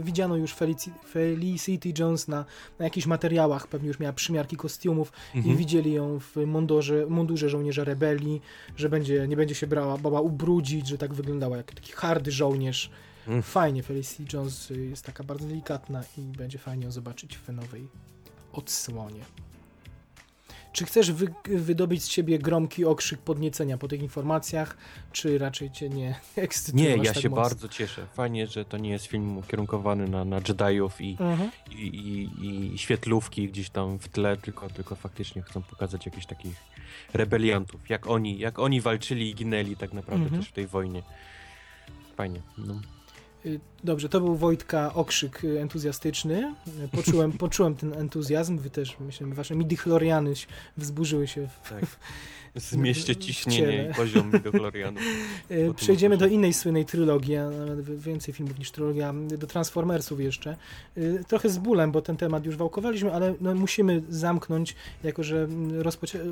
widziano 0.01 0.37
już 0.37 0.53
Felici, 0.55 0.91
Felicity 1.11 1.93
Jones 1.99 2.29
na, 2.29 2.45
na 2.79 2.85
jakichś 2.85 3.07
materiałach, 3.07 3.67
pewnie 3.67 3.89
już 3.89 3.99
miała 3.99 4.13
przymiarki 4.13 4.57
kostiumów 4.57 5.13
i 5.35 5.39
Mhm. 5.39 5.57
widzieli 5.57 5.93
ją 5.93 6.19
w 6.21 6.37
mundurze, 6.47 7.07
mundurze 7.07 7.49
żołnierza 7.49 7.85
rebelii, 7.85 8.43
że 8.77 8.89
będzie, 8.89 9.29
nie 9.29 9.37
będzie 9.37 9.55
się 9.55 9.67
brała, 9.67 9.99
bała 9.99 10.21
ubrudzić, 10.21 10.89
że 10.89 10.99
tak 10.99 11.15
wyglądała 11.15 11.57
jak 11.57 11.75
taki 11.75 11.93
hardy 11.93 12.31
żołnierz. 12.33 12.91
Mm. 13.29 13.43
Fajnie, 13.43 13.83
Felicity 13.83 14.37
Jones 14.37 14.71
y, 14.71 14.87
jest 14.87 15.07
taka 15.07 15.25
bardzo 15.25 15.47
delikatna 15.49 16.03
i 16.19 16.21
będzie 16.21 16.59
fajnie 16.59 16.85
ją 16.85 16.91
zobaczyć 16.93 17.37
w 17.39 17.49
nowej 17.53 17.89
odsłonie. 18.53 19.21
Czy 20.73 20.85
chcesz 20.85 21.13
wy, 21.13 21.27
wydobyć 21.45 22.03
z 22.03 22.09
siebie 22.09 22.39
gromki 22.39 22.85
okrzyk 22.85 23.21
podniecenia 23.21 23.79
po 23.79 23.89
tych 23.89 24.03
informacjach, 24.03 24.77
czy 25.13 25.39
raczej 25.39 25.71
cię 25.71 25.89
nie 25.89 26.21
ekscytują 26.37 26.85
Nie, 26.85 26.97
ja 27.05 27.13
tak 27.13 27.23
się 27.23 27.29
mocno? 27.29 27.43
bardzo 27.43 27.69
cieszę. 27.69 28.07
Fajnie, 28.15 28.47
że 28.47 28.65
to 28.65 28.77
nie 28.79 28.91
jest 28.91 29.07
film 29.07 29.39
ukierunkowany 29.39 30.09
na, 30.09 30.25
na 30.25 30.41
Jediów 30.49 31.01
i, 31.01 31.17
Mhm. 31.21 31.51
i, 31.71 31.87
i, 31.87 32.75
i 32.75 32.79
świetlówki 32.79 33.49
gdzieś 33.49 33.71
tam 33.71 33.99
w 33.99 34.09
tle, 34.09 34.37
tylko, 34.37 34.69
tylko 34.71 34.95
faktycznie 34.95 35.43
chcą 35.43 35.63
pokazać 35.63 36.07
jakichś 36.07 36.27
takich 36.27 36.55
rebeliantów, 37.15 37.91
jak 37.91 38.07
oni, 38.07 38.39
jak 38.39 38.59
oni 38.59 38.81
walczyli 38.81 39.31
i 39.31 39.35
ginęli 39.35 39.77
tak 39.77 39.93
naprawdę 39.93 40.25
Mhm. 40.25 40.43
też 40.43 40.51
w 40.51 40.53
tej 40.53 40.67
wojnie. 40.67 41.03
Fajnie. 42.17 42.41
No. 42.59 42.81
Dobrze, 43.85 44.09
to 44.09 44.21
był 44.21 44.37
Wojtka 44.37 44.95
okrzyk 44.95 45.45
y, 45.45 45.61
entuzjastyczny. 45.61 46.55
Y, 46.85 46.89
Poczułem, 46.89 47.33
poczułem 47.47 47.75
ten 47.77 47.93
entuzjazm. 47.93 48.59
Wy 48.59 48.71
też, 48.71 48.97
myślę, 49.01 49.27
wasze 49.27 49.55
midichloriany 49.57 50.33
wzburzyły 50.77 51.29
się. 51.29 51.49
W... 51.63 51.69
Tak. 51.71 51.85
Zmieście 52.55 53.15
w 53.15 53.19
ciśnienie 53.19 53.61
ciele. 53.61 53.91
i 53.91 53.95
poziom 53.95 54.31
midochlorianu. 54.33 55.01
Y, 55.51 55.75
Przejdziemy 55.77 56.17
do 56.17 56.27
innej 56.27 56.53
słynnej 56.53 56.85
trylogii, 56.85 57.37
a 57.37 57.51
nawet 57.51 58.01
więcej 58.01 58.35
filmów 58.35 58.59
niż 58.59 58.71
trylogia, 58.71 59.15
do 59.39 59.47
Transformersów 59.47 60.21
jeszcze. 60.21 60.57
Trochę 61.29 61.49
z 61.49 61.59
bólem, 61.59 61.93
bo 61.93 62.03
ten 62.03 62.17
temat 62.17 62.45
już 62.47 62.57
wałkowaliśmy, 62.57 63.13
ale 63.15 63.35
no 63.41 63.55
musimy 63.55 64.03
zamknąć, 64.09 64.75
jako 65.05 65.23
że 65.23 65.43
mm, 65.45 65.83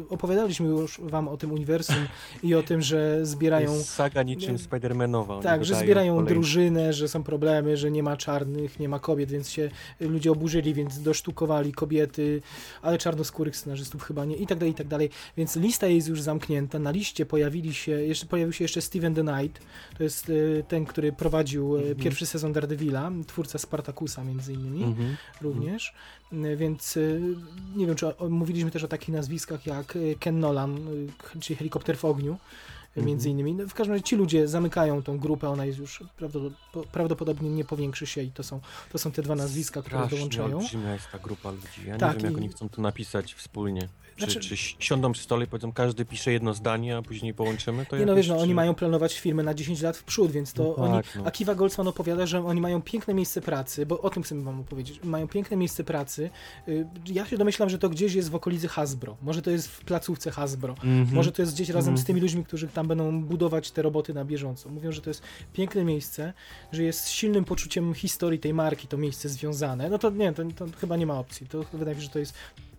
opowiadaliśmy 0.09 0.68
już 0.68 1.01
wam 1.03 1.28
o 1.28 1.36
tym 1.36 1.53
uniwersum 1.53 1.96
i 2.42 2.55
o 2.55 2.62
tym, 2.62 2.82
że 2.82 3.26
zbierają 3.26 3.74
Jest 3.74 3.88
saga 3.90 4.22
niczym. 4.22 4.59
Spidermanowa. 4.59 5.40
Tak, 5.42 5.64
że 5.64 5.74
zbierają 5.74 6.14
kolejne- 6.14 6.28
drużynę, 6.28 6.92
że 6.92 7.09
są 7.09 7.22
problemy, 7.22 7.38
że 7.74 7.91
nie 7.91 8.03
ma 8.03 8.16
czarnych, 8.16 8.80
nie 8.80 8.89
ma 8.89 8.99
kobiet, 8.99 9.30
więc 9.30 9.51
się 9.51 9.70
ludzie 10.01 10.32
oburzyli, 10.32 10.74
więc 10.74 11.03
dosztukowali 11.03 11.72
kobiety, 11.72 12.43
ale 12.82 12.99
czarnoskórych 12.99 13.57
scenarzystów 13.57 14.03
chyba 14.03 14.24
nie 14.24 14.36
i 14.36 14.47
tak 14.47 14.59
dalej, 14.59 14.72
i 14.72 14.74
tak 14.74 14.86
dalej. 14.89 15.11
Więc 15.36 15.57
lista 15.57 15.86
jest 15.86 16.09
już 16.09 16.20
zamknięta. 16.22 16.78
Na 16.78 16.91
liście 16.91 17.26
pojawili 17.26 17.74
się, 17.74 17.93
jeszcze, 17.93 18.26
pojawił 18.26 18.53
się 18.53 18.64
jeszcze 18.64 18.80
Steven 18.80 19.14
the 19.14 19.22
Knight, 19.24 19.62
to 19.99 20.03
jest 20.03 20.28
y, 20.30 20.64
ten, 20.68 20.86
który 20.86 21.12
prowadził 21.12 21.76
y, 21.76 21.78
Mhm. 21.78 21.97
pierwszy 21.97 22.26
sezon 22.26 22.53
Daredevila, 22.53 23.11
twórca 23.26 23.59
Spartakusa 23.59 24.24
między 24.24 24.53
innymi 24.53 24.82
Mhm. 24.84 25.16
również, 25.41 25.95
Y, 26.32 26.57
więc 26.57 26.97
y, 26.97 27.20
nie 27.76 27.86
wiem, 27.86 27.97
czy 27.97 28.07
mówiliśmy 28.28 28.70
też 28.70 28.84
o 28.84 28.89
takich 28.89 29.09
nazwiskach 29.14 29.66
jak 29.66 29.97
y, 29.97 30.16
Ken 30.20 30.41
Nolan, 30.41 30.78
y, 31.36 31.41
czyli 31.41 31.57
Helikopter 31.57 31.99
w 31.99 32.05
ogniu, 32.05 32.32
y, 32.32 32.39
między 33.03 33.30
innymi. 33.30 33.55
No, 33.55 33.68
w 33.68 33.74
każdym 33.74 33.92
razie 33.92 34.05
ci 34.05 34.16
ludzie 34.16 34.49
zamykają 34.49 35.03
tą 35.03 35.18
grupę, 35.18 35.49
ona 35.49 35.64
jest 35.64 35.78
już 35.78 36.03
prawdopod- 36.20 36.53
po- 36.72 36.82
prawdopodobnie 36.82 37.51
nie 37.51 37.64
powiększy 37.64 38.07
się 38.07 38.22
i 38.22 38.30
to 38.30 38.42
są, 38.42 38.61
to 38.92 38.99
są 38.99 39.12
te 39.12 39.22
dwa 39.22 39.34
nazwiska, 39.34 39.80
które 39.82 39.96
Strasznie 39.96 40.16
dołączają. 40.18 40.57
olbrzymia 40.59 40.92
jest 40.92 41.11
ta 41.12 41.18
grupa 41.18 41.51
ludzi. 41.51 41.66
Ja 41.86 41.99
Tak, 41.99 42.16
nie 42.16 42.22
wiem, 42.22 42.24
jak 42.32 42.32
i- 42.32 42.44
oni 42.44 42.49
chcą 42.49 42.68
to 42.68 42.82
napisać 42.82 43.34
wspólnie. 43.34 43.88
Czy, 44.19 44.25
Znaczy- 44.31 44.41
czy 44.41 44.57
siądą 44.79 45.12
przy 45.12 45.23
stole 45.23 45.45
i 45.45 45.49
powiedzą, 45.49 45.73
każdy 45.73 46.05
pisze 46.05 46.33
jedno 46.33 46.55
zdanie, 46.55 46.97
a 46.97 47.03
później 47.03 47.35
połączymy 47.35 47.87
to 47.87 47.99
Nie 47.99 48.07
no 48.07 48.14
wiesz, 48.14 48.29
no, 48.29 48.37
czy... 48.37 48.43
oni 48.43 48.55
mają 48.55 48.75
planować 48.75 49.19
firmę 49.19 49.43
na 49.43 49.55
10 49.55 49.81
lat 49.83 49.97
w 49.97 50.05
przód, 50.05 50.31
więc 50.33 50.53
to 50.53 50.62
No 50.62 50.85
oni... 50.85 50.95
tak, 50.95 51.16
no. 51.16 51.25
Akiva 51.27 51.55
Goldsman 51.55 51.89
opowiada, 51.89 52.27
że 52.27 52.45
oni 52.47 52.61
mają 52.61 52.83
piękne 52.83 53.14
miejsce 53.14 53.41
pracy, 53.41 53.87
bo 53.87 54.01
o 54.01 54.11
tym 54.11 54.23
chcę 54.23 54.43
wam 54.43 54.61
opowiedzieć. 54.61 55.01
Mają 55.05 55.29
piękne 55.29 55.57
miejsce 55.57 55.85
pracy. 55.85 56.31
Y, 56.69 56.87
Ja 57.07 57.27
się 57.27 57.39
domyślam, 57.39 57.69
że 57.71 57.79
to 57.79 57.89
gdzieś 57.89 58.14
jest 58.14 58.31
w 58.31 58.35
okolicy 58.35 58.69
Hasbro. 58.69 59.16
Może 59.23 59.43
to 59.43 59.51
jest 59.51 59.69
w 59.69 59.81
placówce 59.85 60.31
Hasbro. 60.31 60.73
Mhm. 60.73 61.09
Może 61.12 61.33
to 61.33 61.43
jest 61.43 61.55
gdzieś 61.55 61.69
razem 61.69 61.91
Mhm. 61.95 62.05
z 62.05 62.07
tymi 62.07 62.21
ludźmi, 62.21 62.45
którzy 62.45 62.69
tam 62.69 62.87
będą 62.89 63.23
budować 63.23 63.71
te 63.71 63.83
roboty 63.83 64.14
na 64.14 64.25
bieżąco. 64.25 64.69
Mówią, 64.69 64.93
że 64.93 65.01
to 65.01 65.11
jest 65.11 65.23
piękne 65.53 65.85
miejsce, 65.85 66.33
że 66.73 66.83
jest 66.83 67.01
z 67.01 67.09
silnym 67.11 67.45
poczuciem 67.45 67.95
historii 67.95 68.39
tej 68.41 68.55
marki 68.55 68.87
to 68.89 68.97
miejsce 68.97 69.29
związane. 69.29 69.91
No 69.91 69.99
to 69.99 70.11
nie, 70.11 70.33
to, 70.33 70.43
to 70.57 70.66
chyba 70.81 70.97
nie 70.97 71.07
ma 71.07 71.19
opcji. 71.19 71.47
To 71.47 71.64
wydaje 71.73 71.95
mi 71.97 72.01
się, 72.03 72.07
że 72.07 72.12
to 72.12 72.19
jest 72.19 72.35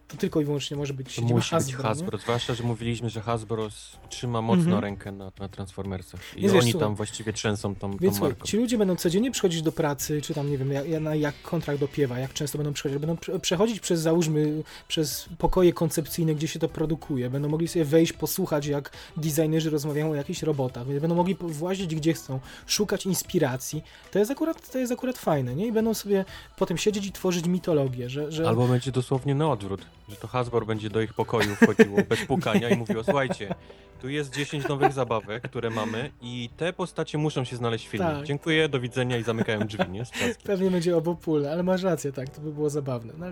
to 0.10 0.18
tylko 0.18 0.42
i 0.42 0.46
wyłącznie 0.46 0.78
może 0.78 0.94
być 0.94 1.16
To 1.16 1.22
musi 1.22 1.50
Hasbro. 1.50 1.72
być 1.72 1.78
nie? 1.78 1.84
Hasbro, 1.90 2.18
zwłaszcza, 2.18 2.54
że 2.54 2.64
mówiliśmy, 2.64 3.10
że 3.10 3.22
Hasbro 3.22 3.68
trzyma 4.10 4.42
mocno 4.42 4.64
Mhm. 4.64 4.82
rękę 4.84 5.12
na, 5.12 5.32
na 5.40 5.50
Transformersach. 5.50 6.20
I 6.38 6.42
Więc 6.42 6.54
wiesz, 6.54 6.62
oni 6.64 6.72
słuchaj, 6.72 6.88
tam 6.88 6.96
właściwie 6.96 7.34
trzęsą 7.34 7.76
tą, 7.76 7.98
Więc 7.98 8.20
marką. 8.20 8.46
ci 8.46 8.58
ludzie 8.58 8.78
będą 8.78 8.96
codziennie 8.96 9.32
przychodzić 9.32 9.62
do 9.62 9.72
pracy, 9.72 10.22
czy 10.22 10.34
tam 10.34 10.52
nie 10.52 10.58
wiem, 10.58 10.72
jak, 10.72 10.86
jak- 11.20 11.42
kontrakt 11.42 11.80
dopiewa, 11.80 12.20
jak 12.20 12.34
często 12.34 12.58
będą 12.58 12.74
przychodzić. 12.74 13.00
Będą 13.00 13.18
prze- 13.18 13.40
przechodzić 13.40 13.80
przez, 13.80 14.00
załóżmy, 14.02 14.64
przez 14.88 15.30
pokoje 15.38 15.74
koncepcyjne, 15.74 16.36
gdzie 16.36 16.48
się 16.48 16.60
to 16.60 16.70
produkuje. 16.70 17.30
Będą 17.30 17.50
mogli 17.50 17.68
sobie 17.68 17.86
wejść, 17.86 18.14
posłuchać, 18.14 18.66
jak 18.66 18.92
designerzy 19.18 19.70
rozmawiają 19.70 20.12
o 20.12 20.16
jakichś 20.16 20.44
robotach. 20.44 20.88
Więc 20.88 21.02
będą 21.02 21.16
mogli 21.16 21.36
włazić 21.42 21.96
gdzie 21.96 22.14
chcą, 22.14 22.40
szukać 22.68 23.06
inspiracji. 23.06 23.84
To 24.12 24.20
jest 24.20 24.32
akurat, 24.32 24.72
to 24.72 24.80
jest 24.80 24.92
akurat 24.92 25.18
fajne, 25.18 25.56
nie? 25.56 25.68
I 25.68 25.72
będą 25.72 25.94
sobie 25.94 26.26
potem 26.58 26.78
siedzieć 26.78 27.06
i 27.06 27.12
tworzyć 27.12 27.46
mitologię, 27.48 28.10
że... 28.10 28.32
że... 28.32 28.48
Albo 28.48 28.68
będzie 28.68 28.92
dosłownie 28.92 29.36
na 29.36 29.52
odwrót, 29.52 29.82
że 30.10 30.16
to 30.16 30.28
Hasbro 30.28 30.66
będzie 30.66 30.90
do 30.90 31.02
ich 31.02 31.14
pokoju 31.14 31.56
wchodziło 31.56 31.98
bez 32.10 32.26
pukania 32.26 32.70
i 32.70 32.78
mówiło, 32.78 33.04
słuchajcie, 33.04 33.56
tu 34.02 34.10
jest 34.10 34.36
10 34.36 34.68
nowych 34.68 34.94
zabawek, 34.94 35.44
które 35.44 35.70
mamy 35.70 36.12
i 36.22 36.50
te 36.58 36.74
postacie 36.74 37.18
muszą 37.18 37.44
się 37.44 37.56
znaleźć 37.56 37.88
w 37.88 37.90
filmie. 37.90 38.06
Tak. 38.08 38.24
Dziękuję, 38.26 38.70
do 38.70 38.80
widzenia 38.80 39.18
i 39.18 39.24
zamykają 39.24 39.60
drzwi, 39.68 39.90
nie? 39.90 40.04
Pewnie 40.44 40.72
będzie 40.72 40.98
obopólne, 40.98 41.52
ale 41.52 41.64
masz 41.64 41.84
rację, 41.84 42.12
tak, 42.12 42.30
to 42.30 42.42
by 42.42 42.52
było 42.52 42.70
zabawne. 42.70 43.14
No, 43.18 43.26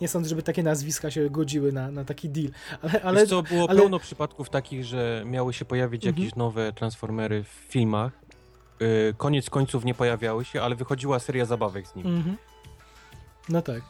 nie 0.00 0.08
sądzę, 0.08 0.28
żeby 0.28 0.42
takie 0.42 0.62
nazwiska 0.62 1.10
się 1.10 1.30
godziły 1.30 1.72
na, 1.72 1.90
na 1.90 2.04
taki 2.04 2.28
deal. 2.28 2.48
Ale, 2.82 3.02
ale 3.02 3.20
Wiesz 3.20 3.28
co, 3.30 3.42
było 3.42 3.70
ale- 3.70 3.80
pełno 3.80 3.98
przypadków 3.98 4.50
takich, 4.50 4.84
że 4.84 5.22
miały 5.26 5.52
się 5.52 5.64
pojawić 5.64 6.06
Mhm. 6.06 6.22
jakieś 6.22 6.36
nowe 6.36 6.72
Transformery 6.72 7.44
w 7.44 7.48
filmach. 7.48 8.12
Yy, 8.80 9.14
koniec 9.16 9.50
końców 9.50 9.84
nie 9.84 9.94
pojawiały 9.94 10.44
się, 10.44 10.62
ale 10.62 10.74
wychodziła 10.74 11.18
seria 11.18 11.44
zabawek 11.44 11.86
z 11.86 11.94
nimi. 11.94 12.08
Mhm. 12.10 12.36
No 13.48 13.62
tak. 13.62 13.82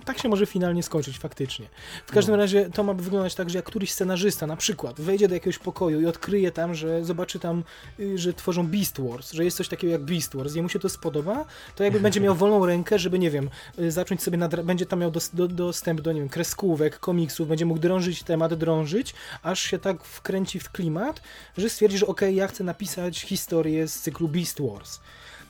Y, 0.00 0.04
Tak 0.04 0.18
się 0.18 0.28
może 0.28 0.46
finalnie 0.46 0.82
skończyć, 0.82 1.18
faktycznie. 1.18 1.68
W 2.06 2.12
każdym 2.12 2.32
No. 2.34 2.42
razie 2.42 2.70
to 2.70 2.82
ma 2.82 2.94
wyglądać 2.94 3.34
tak, 3.34 3.50
że 3.50 3.58
jak 3.58 3.64
któryś 3.64 3.92
scenarzysta 3.92 4.46
na 4.46 4.56
przykład 4.56 5.00
wejdzie 5.00 5.28
do 5.28 5.34
jakiegoś 5.34 5.58
pokoju 5.58 6.00
i 6.00 6.06
odkryje 6.06 6.52
tam, 6.52 6.74
że 6.74 7.04
zobaczy 7.04 7.38
tam, 7.38 7.64
y, 8.00 8.18
że 8.18 8.32
tworzą 8.34 8.66
Beast 8.66 9.00
Wars, 9.00 9.32
że 9.32 9.44
jest 9.44 9.56
coś 9.56 9.68
takiego 9.68 9.92
jak 9.92 10.02
Beast 10.02 10.36
Wars, 10.36 10.54
jemu 10.54 10.68
się 10.68 10.78
to 10.78 10.88
spodoba, 10.88 11.44
to 11.76 11.84
jakby 11.84 12.00
będzie 12.00 12.20
miał 12.20 12.34
wolną 12.44 12.66
rękę, 12.66 12.98
żeby, 12.98 13.18
nie 13.18 13.30
wiem, 13.30 13.50
y, 13.78 13.90
zacząć 13.90 14.22
sobie, 14.22 14.38
nadra- 14.38 14.64
będzie 14.64 14.86
tam 14.86 14.98
miał 15.00 15.10
dos- 15.10 15.30
do, 15.34 15.48
dostęp 15.48 16.00
do, 16.00 16.12
nie 16.12 16.20
wiem, 16.20 16.28
kreskówek, 16.28 16.98
komiksów, 16.98 17.48
będzie 17.48 17.66
mógł 17.66 17.80
drążyć 17.80 18.22
temat, 18.22 18.54
drążyć, 18.54 19.14
aż 19.42 19.60
się 19.62 19.78
tak 19.78 20.04
wkręci 20.04 20.60
w 20.60 20.70
klimat, 20.70 21.20
że 21.56 21.68
stwierdzi, 21.70 21.98
że 21.98 22.06
okej, 22.06 22.36
ja 22.36 22.46
chcę 22.48 22.64
napisać 22.64 23.20
historię 23.20 23.88
z 23.88 24.00
cyklu 24.00 24.28
Beast 24.28 24.60
Wars. 24.60 25.00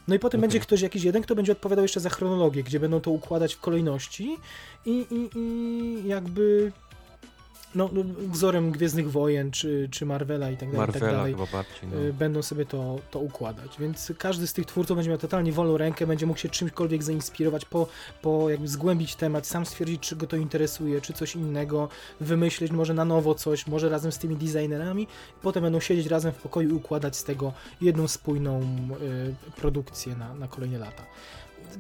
No 0.09 0.15
i 0.15 0.19
potem 0.19 0.41
Okej. 0.41 0.43
będzie 0.43 0.61
ktoś 0.61 0.81
jakiś 0.81 1.03
jeden, 1.03 1.23
kto 1.23 1.35
będzie 1.35 1.53
odpowiadał 1.53 1.85
jeszcze 1.85 2.01
za 2.01 2.11
chronologię, 2.11 2.63
gdzie 2.63 2.81
będą 2.81 3.01
to 3.01 3.11
układać 3.11 3.55
w 3.55 3.61
kolejności 3.61 4.37
i, 4.87 5.07
i, 5.11 5.39
i 5.39 6.09
jakby 6.09 6.73
no, 7.75 7.91
wzorem 8.33 8.71
Gwiezdnych 8.73 9.11
Wojen, 9.11 9.51
czy, 9.51 9.89
czy 9.91 10.07
Marvela 10.07 10.51
i 10.51 10.57
tak 10.57 10.73
dalej, 10.73 10.91
i 10.91 10.93
tak 10.93 11.03
Marvela 11.03 11.19
dalej. 11.19 11.35
bardziej. 11.53 11.89
No. 11.93 12.01
y, 12.01 12.13
Będą 12.13 12.43
sobie 12.43 12.67
to, 12.67 12.99
to 13.11 13.19
układać, 13.19 13.71
więc 13.79 14.13
każdy 14.19 14.47
z 14.47 14.53
tych 14.53 14.67
twórców 14.67 14.97
będzie 14.97 15.11
miał 15.11 15.19
totalnie 15.19 15.53
wolną 15.53 15.77
rękę, 15.77 16.07
będzie 16.07 16.27
mógł 16.27 16.39
się 16.39 16.49
czymkolwiek 16.49 17.03
zainspirować, 17.03 17.65
po, 17.65 17.87
po 18.23 18.51
jakby 18.51 18.69
zgłębić 18.69 19.17
temat, 19.17 19.47
sam 19.47 19.67
stwierdzić, 19.67 20.01
czy 20.01 20.17
go 20.17 20.27
to 20.27 20.37
interesuje, 20.37 21.01
czy 21.01 21.13
coś 21.13 21.37
innego, 21.37 21.89
wymyśleć 22.21 22.73
może 22.73 22.95
na 22.95 23.05
nowo 23.05 23.35
coś, 23.35 23.67
może 23.67 23.89
razem 23.89 24.13
z 24.13 24.19
tymi 24.19 24.37
designerami, 24.37 25.07
potem 25.43 25.63
będą 25.63 25.81
siedzieć 25.81 26.07
razem 26.07 26.33
w 26.33 26.37
pokoju 26.37 26.69
i 26.69 26.73
układać 26.73 27.17
z 27.17 27.25
tego 27.25 27.53
jedną 27.81 28.09
spójną 28.09 28.61
y, 28.61 29.35
produkcję 29.57 30.17
na, 30.17 30.35
na 30.35 30.49
kolejne 30.49 30.79
lata. 30.79 31.03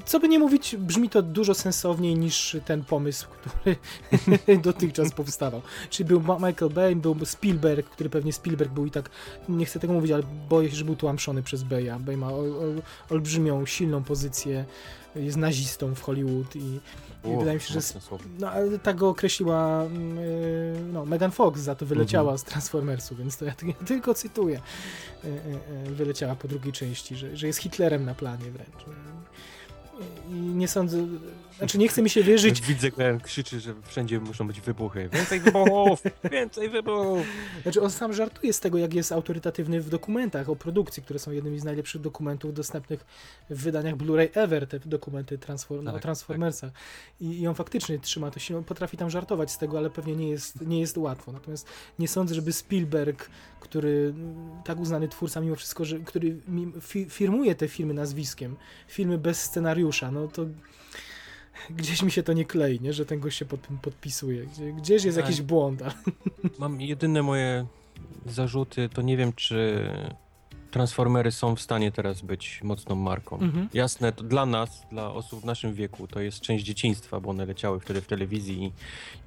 Co 0.05 0.21
by 0.21 0.29
nie 0.29 0.39
mówić, 0.39 0.77
brzmi 0.77 1.11
to 1.11 1.23
dużo 1.23 1.55
sensowniej 1.55 2.15
niż 2.15 2.57
ten 2.65 2.85
pomysł, 2.85 3.27
który 3.29 3.77
dotychczas 4.63 5.13
powstawał. 5.13 5.63
Czyli 5.91 6.09
był 6.09 6.21
Michael 6.21 6.73
Bay, 6.73 6.97
był 6.97 7.17
Spielberg, 7.25 7.91
który 7.91 8.11
pewnie 8.11 8.33
Spielberg 8.33 8.73
był 8.73 8.87
i 8.87 8.91
tak, 8.91 9.11
nie 9.49 9.67
chcę 9.67 9.81
tego 9.81 9.93
mówić, 9.93 10.11
ale 10.13 10.23
boję 10.49 10.71
się, 10.71 10.77
że 10.77 10.85
był 10.85 10.97
tłamszony 10.97 11.43
przez 11.43 11.63
Baya. 11.63 11.99
Bay 12.01 12.17
ma 12.17 12.33
ol, 12.33 12.57
ol, 12.57 12.83
olbrzymią, 13.11 13.67
silną 13.67 14.05
pozycję, 14.05 14.65
jest 15.17 15.37
nazistą 15.37 15.95
w 15.95 16.03
Hollywood 16.03 16.57
i, 16.57 16.81
i 17.25 17.29
Uch, 17.29 17.39
wydaje 17.39 17.55
mi 17.55 17.61
się, 17.61 17.81
że 17.81 17.81
no, 18.39 18.51
ale 18.51 18.79
tak 18.79 18.97
go 18.97 19.09
określiła 19.09 19.83
mm, 19.83 20.19
y, 20.19 20.75
no, 20.93 21.07
Megan 21.07 21.31
Fox, 21.31 21.61
za 21.61 21.75
to 21.75 21.87
wyleciała 21.87 22.33
Mhm. 22.33 22.39
z 22.39 22.45
Transformersu, 22.45 23.17
więc 23.17 23.37
to 23.37 23.45
ja, 23.45 23.55
ja 23.63 23.87
tylko 23.87 24.15
cytuję. 24.15 24.61
Y, 25.25 25.29
y, 25.29 25.91
y, 25.91 25.95
Wyleciała 25.95 26.35
po 26.35 26.49
drugiej 26.49 26.73
części, 26.73 27.17
że, 27.17 27.37
że 27.37 27.47
jest 27.47 27.59
Hitlerem 27.59 28.05
na 28.05 28.15
planie 28.15 28.51
wręcz. 28.51 28.85
I 30.29 30.33
nie 30.33 30.69
sądzę, 30.69 30.99
znaczy 31.59 31.79
nie 31.79 31.89
chce 31.89 32.03
mi 32.03 32.11
się 32.11 32.23
wierzyć. 32.23 32.61
Widzę, 32.69 32.91
jak 32.99 33.23
krzyczy, 33.23 33.61
że 33.61 33.75
wszędzie 33.83 34.21
muszą 34.21 34.47
być 34.47 34.61
wybuchy. 34.61 35.09
Więcej 35.13 35.41
wybuchów! 35.41 36.03
Więcej 36.33 36.69
wybuchów! 36.69 37.27
Znaczy 37.63 37.83
on 37.83 37.91
sam 37.91 38.13
żartuje 38.13 38.53
z 38.53 38.61
tego, 38.61 38.79
jak 38.79 38.95
jest 38.95 39.13
autorytatywny 39.13 39.81
w 39.81 39.89
dokumentach 39.89 40.49
o 40.49 40.57
produkcji, 40.57 41.03
które 41.03 41.19
są 41.19 41.31
jednymi 41.31 41.59
z 41.59 41.65
najlepszych 41.65 42.01
dokumentów 42.01 42.55
dostępnych 42.55 43.07
w 43.51 43.63
wydaniach 43.63 43.97
Blu-ray 43.97 44.29
ever, 44.35 44.67
te 44.67 44.79
dokumenty 44.79 45.39
transform 45.39 45.85
Tak, 45.85 45.95
o 45.95 45.99
Transformersach. 45.99 46.73
I, 47.21 47.41
I 47.41 47.47
on 47.47 47.55
faktycznie 47.55 47.99
trzyma 47.99 48.31
to 48.31 48.39
się, 48.39 48.65
potrafi 48.65 48.97
tam 48.97 49.11
żartować 49.11 49.51
z 49.51 49.59
tego, 49.59 49.79
ale 49.79 49.91
pewnie 49.91 50.17
nie 50.17 50.29
jest, 50.29 50.61
nie 50.61 50.81
jest 50.81 50.99
łatwo. 50.99 51.33
Natomiast 51.33 51.69
nie 51.99 52.09
sądzę, 52.09 52.35
żeby 52.35 52.53
Spielberg, 52.53 53.31
który 53.61 54.13
mm, 54.17 54.63
tak 54.65 54.81
uznany 54.81 55.09
twórca 55.09 55.41
mimo 55.41 55.57
wszystko, 55.57 55.85
że, 55.85 55.99
który 55.99 56.37
firmuje 57.09 57.55
te 57.55 57.69
filmy 57.69 57.95
nazwiskiem, 57.95 58.57
filmy 58.89 59.19
bez 59.19 59.43
scenariusza, 59.43 60.11
no 60.11 60.29
to 60.29 60.47
gdzieś 61.71 62.03
mi 62.03 62.11
się 62.11 62.23
to 62.23 62.33
nie 62.33 62.45
klei, 62.45 62.81
nie? 62.81 62.93
że 62.93 63.07
ten 63.07 63.21
gość 63.21 63.39
się 63.39 63.45
pod 63.45 63.63
tym 63.69 63.79
podpisuje. 63.79 64.47
Gdzie, 64.47 64.73
gdzieś 64.73 65.05
jest 65.05 65.19
Tak. 65.19 65.25
jakiś 65.27 65.43
błąd, 65.43 65.83
ale 65.83 65.93
Mam 66.59 66.81
jedyne 66.81 67.23
moje 67.23 67.67
zarzuty, 68.27 68.89
to 68.89 69.03
nie 69.03 69.17
wiem, 69.17 69.33
czy 69.33 69.89
Transformery 70.77 71.33
są 71.33 71.57
w 71.57 71.61
stanie 71.61 71.93
teraz 71.93 72.21
być 72.21 72.61
mocną 72.63 72.95
marką. 72.95 73.39
Mhm. 73.39 73.69
Jasne, 73.75 74.13
to 74.13 74.23
dla 74.25 74.47
nas, 74.47 74.87
dla 74.91 75.13
osób 75.13 75.41
w 75.41 75.45
naszym 75.45 75.75
wieku, 75.75 76.07
to 76.07 76.21
jest 76.21 76.41
część 76.41 76.65
dzieciństwa, 76.65 77.21
bo 77.21 77.31
one 77.31 77.47
leciały 77.47 77.81
wtedy 77.81 78.01
w 78.01 78.07
telewizji 78.07 78.65
i, 78.65 78.73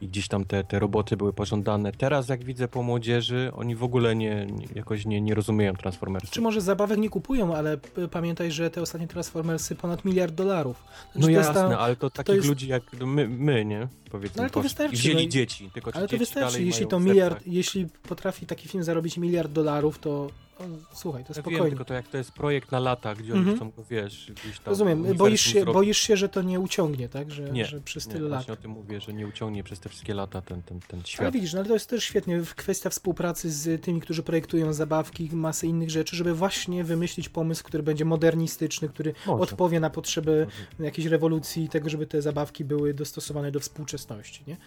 i 0.05 0.07
gdzieś 0.07 0.27
tam 0.27 0.45
te, 0.45 0.63
te 0.63 0.79
roboty 0.79 1.17
były 1.17 1.33
pożądane. 1.33 1.91
Teraz, 1.91 2.29
jak 2.29 2.43
widzę 2.43 2.67
po 2.67 2.83
młodzieży, 2.83 3.51
oni 3.55 3.75
w 3.75 3.83
ogóle 3.83 4.15
nie, 4.15 4.47
jakoś 4.75 5.05
nie, 5.05 5.21
nie 5.21 5.35
rozumieją 5.35 5.73
Transformersów. 5.73 6.29
Czy 6.31 6.41
może 6.41 6.61
zabawek 6.61 6.97
nie 6.99 7.09
kupują, 7.09 7.55
ale 7.55 7.77
pamiętaj, 8.11 8.51
że 8.51 8.69
te 8.69 8.81
ostatnie 8.81 9.07
Transformersy 9.07 9.75
ponad 9.75 10.05
miliard 10.05 10.33
dolarów. 10.35 10.77
Znaczy, 10.77 11.19
No 11.19 11.25
to 11.25 11.29
jest 11.31 11.47
jasne, 11.49 11.69
ta- 11.69 11.79
ale 11.79 11.95
to 11.95 12.09
takich 12.09 12.35
jest- 12.35 12.47
ludzi 12.47 12.67
jak 12.67 12.83
my, 13.05 13.27
my 13.27 13.65
nie? 13.65 13.87
Powiedzmy, 14.09 14.37
No 14.37 14.43
ale 14.43 14.49
to 14.49 14.61
wystarczy, 14.61 14.95
wzięli 14.97 15.23
no 15.25 15.29
dzieci, 15.31 15.69
tylko 15.73 15.91
Ale 15.93 16.07
to 16.07 16.17
wystarczy, 16.17 16.63
jeśli 16.63 16.87
to 16.87 16.99
miliard, 16.99 17.43
jeśli 17.47 17.85
potrafi 18.03 18.45
taki 18.45 18.67
film 18.67 18.83
zarobić 18.83 19.17
miliard 19.17 19.51
dolarów, 19.51 19.99
to 19.99 20.29
o, 20.59 20.63
słuchaj, 20.93 21.23
to 21.23 21.29
Ja 21.29 21.33
wiem, 21.35 21.43
spokojnie. 21.43 21.69
tylko 21.69 21.85
to 21.85 21.93
jak 21.93 22.07
to 22.07 22.17
jest 22.17 22.31
projekt 22.31 22.71
na 22.71 22.79
lata, 22.79 23.15
gdzie 23.15 23.33
oni 23.33 23.55
chcą 23.55 23.69
go, 23.71 23.83
wiesz, 23.89 24.31
gdzieś 24.31 24.59
tam... 24.59 24.65
Rozumiem, 24.71 25.03
boisz 25.15 25.41
się, 25.41 25.51
zrobić. 25.59 25.73
boisz 25.73 25.97
się, 25.97 26.17
że 26.17 26.29
to 26.29 26.41
nie 26.41 26.59
uciągnie, 26.59 27.09
tak? 27.09 27.31
Że, 27.31 27.43
Nie, 27.51 27.65
że 27.65 27.81
przez 27.81 28.07
Nie, 28.07 28.13
tyle 28.13 28.29
lat. 28.29 28.39
właśnie 28.39 28.53
o 28.53 28.57
tym 28.57 28.71
mówię, 28.71 29.01
że 29.01 29.13
nie 29.13 29.27
uciągnie 29.27 29.63
przez 29.63 29.79
te 29.79 29.89
wszystkie 29.89 30.13
lata 30.13 30.41
ten, 30.41 30.61
ten, 30.61 30.79
ten 30.79 30.99
Ale 30.99 31.07
świat. 31.07 31.33
widzisz, 31.33 31.53
no 31.53 31.59
ale 31.59 31.67
to 31.67 31.73
jest 31.73 31.89
też 31.89 32.03
świetnie, 32.03 32.41
kwestia 32.55 32.89
współpracy 32.89 33.51
z 33.51 33.81
tymi, 33.83 34.01
którzy 34.01 34.23
projektują 34.23 34.73
zabawki, 34.73 35.29
masę 35.33 35.67
innych 35.67 35.89
rzeczy, 35.89 36.15
żeby 36.15 36.33
właśnie 36.33 36.83
wymyślić 36.83 37.29
pomysł, 37.29 37.63
który 37.63 37.83
będzie 37.83 38.05
modernistyczny, 38.05 38.89
który 38.89 39.13
Może. 39.27 39.43
odpowie 39.43 39.79
na 39.79 39.89
potrzeby 39.89 40.47
Może. 40.71 40.85
jakiejś 40.85 41.07
rewolucji 41.07 41.69
tego, 41.69 41.89
żeby 41.89 42.07
te 42.07 42.21
zabawki 42.21 42.65
były 42.65 42.93
dostosowane 42.93 43.51
do 43.51 43.59
współczesności, 43.59 43.98
nie? 44.47 44.57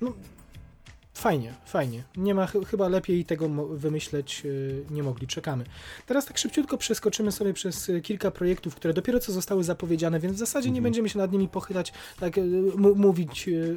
No, 0.00 0.14
fajnie, 1.14 1.54
fajnie. 1.64 2.02
Nie 2.16 2.34
ma, 2.34 2.46
ch- 2.46 2.66
chyba 2.70 2.88
lepiej 2.88 3.24
tego 3.24 3.48
wymyśleć 3.68 4.42
y, 4.44 4.84
nie 4.90 5.02
mogli, 5.02 5.26
czekamy. 5.26 5.64
Teraz 6.06 6.26
tak 6.26 6.38
szybciutko 6.38 6.78
przeskoczymy 6.78 7.32
sobie 7.32 7.52
przez 7.52 7.88
y, 7.88 8.00
kilka 8.00 8.30
projektów, 8.30 8.74
które 8.74 8.94
dopiero 8.94 9.20
co 9.20 9.32
zostały 9.32 9.64
zapowiedziane, 9.64 10.20
więc 10.20 10.36
w 10.36 10.38
zasadzie 10.38 10.68
nie 10.68 10.72
Mhm. 10.78 10.82
będziemy 10.84 11.08
się 11.08 11.18
nad 11.18 11.32
nimi 11.32 11.48
pochylać, 11.48 11.92
tak 12.20 12.38
y, 12.38 12.42
mówić, 12.96 13.48
y, 13.48 13.76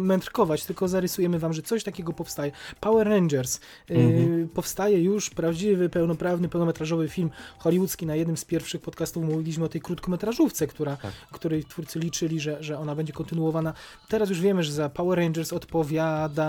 mędrkować, 0.00 0.64
tylko 0.64 0.88
zarysujemy 0.88 1.38
wam, 1.38 1.52
że 1.52 1.62
coś 1.62 1.84
takiego 1.84 2.12
powstaje. 2.12 2.52
Power 2.80 3.08
Rangers. 3.08 3.60
Mhm. 3.90 4.48
Powstaje 4.48 5.02
już 5.02 5.30
prawdziwy, 5.30 5.88
pełnoprawny, 5.88 6.48
pełnometrażowy 6.48 7.08
film 7.08 7.30
hollywoodzki. 7.58 8.06
Na 8.06 8.14
jednym 8.16 8.36
z 8.36 8.44
pierwszych 8.44 8.80
podcastów 8.80 9.24
mówiliśmy 9.24 9.64
o 9.64 9.68
tej 9.68 9.80
krótkometrażówce, 9.80 10.66
która, 10.66 10.96
Tak. 10.96 11.12
której 11.32 11.64
twórcy 11.64 11.98
liczyli, 11.98 12.40
że, 12.40 12.62
że 12.62 12.78
ona 12.78 12.94
będzie 12.94 13.12
kontynuowana. 13.12 13.72
Teraz 14.08 14.28
już 14.28 14.40
wiemy, 14.40 14.62
że 14.62 14.72
za 14.72 14.88
Power 14.88 15.18
Rangers 15.18 15.52
odpowiada 15.52 16.47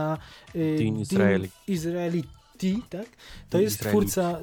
y, 0.56 0.78
Dean 0.78 1.00
Israeli. 1.00 1.50
Israeliti, 1.68 2.84
tak? 2.90 3.08
To 3.50 3.60
jest 3.60 3.76
Israeli. 3.76 3.92
twórca, 3.92 4.40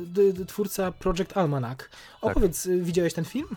twórca 0.47 0.93
Project 0.93 1.37
Almanac. 1.37 1.79
Opowiedz, 2.21 2.67
y, 2.67 2.83
widziałeś 2.83 3.15
ten 3.15 3.25
film? 3.25 3.49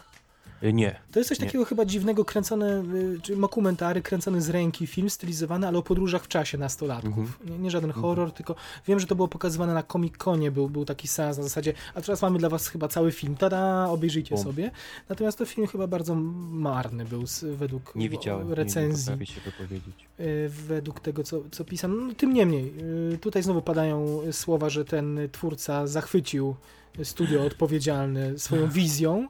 Y, 0.63 0.73
Nie. 0.73 0.99
To 1.11 1.19
jest 1.19 1.29
coś 1.29 1.39
Nie. 1.39 1.45
takiego 1.45 1.65
chyba 1.65 1.85
dziwnego, 1.85 2.25
kręcone, 2.25 2.83
y, 2.95 3.19
czy 3.21 3.35
dokumentary, 3.35 4.01
kręcony 4.01 4.41
z 4.41 4.49
ręki, 4.49 4.87
film 4.87 5.09
stylizowany, 5.09 5.67
ale 5.67 5.77
o 5.77 5.83
podróżach 5.83 6.23
w 6.23 6.27
czasie 6.27 6.57
nastolatków. 6.57 7.17
Mhm. 7.17 7.49
Nie, 7.49 7.57
nie 7.57 7.71
żaden 7.71 7.91
horror, 7.91 8.31
tylko 8.31 8.55
wiem, 8.87 8.99
że 8.99 9.07
to 9.07 9.15
było 9.15 9.27
pokazywane 9.27 9.73
na 9.73 9.83
Comic-Conie, 9.83 10.51
był, 10.51 10.69
był 10.69 10.85
taki 10.85 11.07
seans 11.07 11.37
na 11.37 11.43
zasadzie, 11.43 11.73
a 11.95 12.01
teraz 12.01 12.21
mamy 12.21 12.39
dla 12.39 12.49
was 12.49 12.67
chyba 12.67 12.87
cały 12.87 13.11
film, 13.11 13.35
tada, 13.35 13.87
obejrzyjcie 13.89 14.35
Bum. 14.35 14.43
sobie. 14.43 14.71
Natomiast 15.09 15.37
to 15.37 15.45
film 15.45 15.67
chyba 15.67 15.87
bardzo 15.87 16.15
marny 16.51 17.05
był 17.05 17.27
z, 17.27 17.43
według 17.43 17.95
Nie 17.95 18.09
widziałem. 18.09 18.43
Nie, 18.43 18.49
nie 18.49 18.55
recenzji, 18.55 19.11
potrafię 19.11 19.25
się 19.25 19.41
wypowiedzieć. 19.41 20.07
y, 20.19 20.49
według 20.49 20.99
tego, 20.99 21.23
co, 21.23 21.41
co 21.51 21.65
pisano. 21.65 21.95
No, 21.95 22.13
tym 22.13 22.33
niemniej, 22.33 22.73
tutaj 23.21 23.43
znowu 23.43 23.61
padają 23.61 24.21
słowa, 24.31 24.69
że 24.69 24.85
ten 24.85 25.19
twórca 25.31 25.87
zachwycił 25.87 26.55
studio 27.03 27.45
odpowiedzialne 27.45 28.39
swoją 28.39 28.67
wizją 28.79 29.27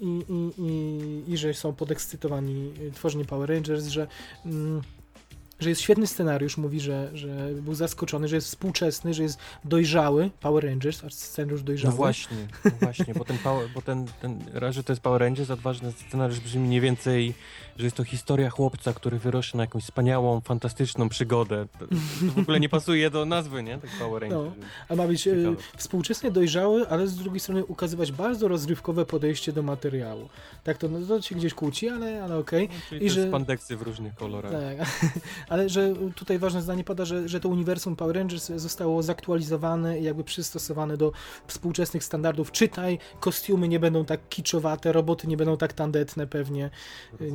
i, 0.00 0.24
i, 0.28 0.62
i, 0.62 1.32
i 1.32 1.36
że 1.36 1.54
są 1.54 1.72
podekscytowani 1.72 2.72
y, 2.80 2.92
tworzeniem 2.92 3.26
Power 3.26 3.50
Rangers, 3.50 3.86
że, 3.86 4.06
mm, 4.46 4.82
że 5.62 5.68
jest 5.68 5.80
świetny 5.80 6.06
scenariusz, 6.06 6.56
mówi, 6.56 6.80
że, 6.80 7.10
że 7.14 7.48
był 7.54 7.74
zaskoczony, 7.74 8.28
że 8.28 8.36
jest 8.36 8.46
współczesny, 8.48 9.14
że 9.14 9.22
jest 9.22 9.38
dojrzały, 9.64 10.30
Power 10.40 10.64
Rangers, 10.64 11.04
aż 11.04 11.14
scenariusz 11.14 11.62
dojrzały. 11.62 11.92
No 11.92 11.96
właśnie, 11.96 12.36
no 12.64 12.70
właśnie, 12.80 13.14
bo 13.14 13.24
ten, 13.24 13.38
power, 13.38 13.68
bo 13.74 13.82
ten, 13.82 14.06
ten 14.20 14.38
raz, 14.52 14.74
że 14.74 14.84
to 14.84 14.92
jest 14.92 15.02
Power 15.02 15.20
Rangers, 15.20 15.50
odważny 15.50 15.92
scenariusz 15.92 16.40
brzmi 16.40 16.62
mniej 16.62 16.80
więcej, 16.80 17.34
że 17.76 17.84
jest 17.84 17.96
to 17.96 18.04
historia 18.04 18.50
chłopca, 18.50 18.92
który 18.92 19.18
wyrośnie 19.18 19.58
na 19.58 19.62
jakąś 19.64 19.82
wspaniałą, 19.84 20.40
fantastyczną 20.40 21.08
przygodę. 21.08 21.66
To, 21.78 21.86
to 21.86 21.94
w 22.34 22.38
ogóle 22.38 22.60
nie 22.60 22.68
pasuje 22.68 23.10
do 23.10 23.24
nazwy, 23.24 23.62
nie? 23.62 23.78
Tak 23.78 23.90
Power 23.98 24.28
No. 24.30 24.42
Rangers. 24.44 24.66
A 24.88 24.94
ma 24.94 25.06
być 25.06 25.26
e, 25.26 25.30
Ciekawe. 25.36 25.56
współczesnie 25.76 26.30
dojrzały, 26.30 26.88
ale 26.88 27.06
z 27.08 27.16
drugiej 27.16 27.40
strony 27.40 27.64
ukazywać 27.64 28.12
bardzo 28.12 28.48
rozrywkowe 28.48 29.06
podejście 29.06 29.52
do 29.52 29.62
materiału. 29.62 30.28
Tak, 30.64 30.78
to, 30.78 30.88
no, 30.88 31.06
to 31.06 31.22
się 31.22 31.34
gdzieś 31.34 31.54
kłóci, 31.54 31.88
ale, 31.88 32.24
ale 32.24 32.38
okej. 32.38 32.68
No, 32.68 32.74
czyli 32.88 33.06
I 33.06 33.10
że- 33.10 33.28
spandeksy 33.28 33.76
w 33.76 33.82
różnych 33.82 34.14
kolorach. 34.14 34.52
Tak, 34.52 34.88
ale 35.52 35.68
że 35.68 35.94
tutaj 36.14 36.38
ważne 36.38 36.62
zdanie 36.62 36.84
pada, 36.84 37.04
że, 37.04 37.28
że 37.28 37.40
to 37.40 37.48
uniwersum 37.48 37.96
Power 37.96 38.16
Rangers 38.16 38.52
zostało 38.56 39.02
zaktualizowane 39.02 40.00
i 40.00 40.04
jakby 40.04 40.24
przystosowane 40.24 40.96
do 40.96 41.12
współczesnych 41.46 42.04
standardów. 42.04 42.52
Czytaj, 42.52 42.98
kostiumy 43.20 43.68
nie 43.68 43.80
będą 43.80 44.04
tak 44.04 44.28
kiczowate, 44.28 44.92
roboty 44.92 45.26
nie 45.26 45.36
będą 45.36 45.56
tak 45.56 45.72
tandetne 45.72 46.26
pewnie. 46.26 46.70
Nie, 47.20 47.30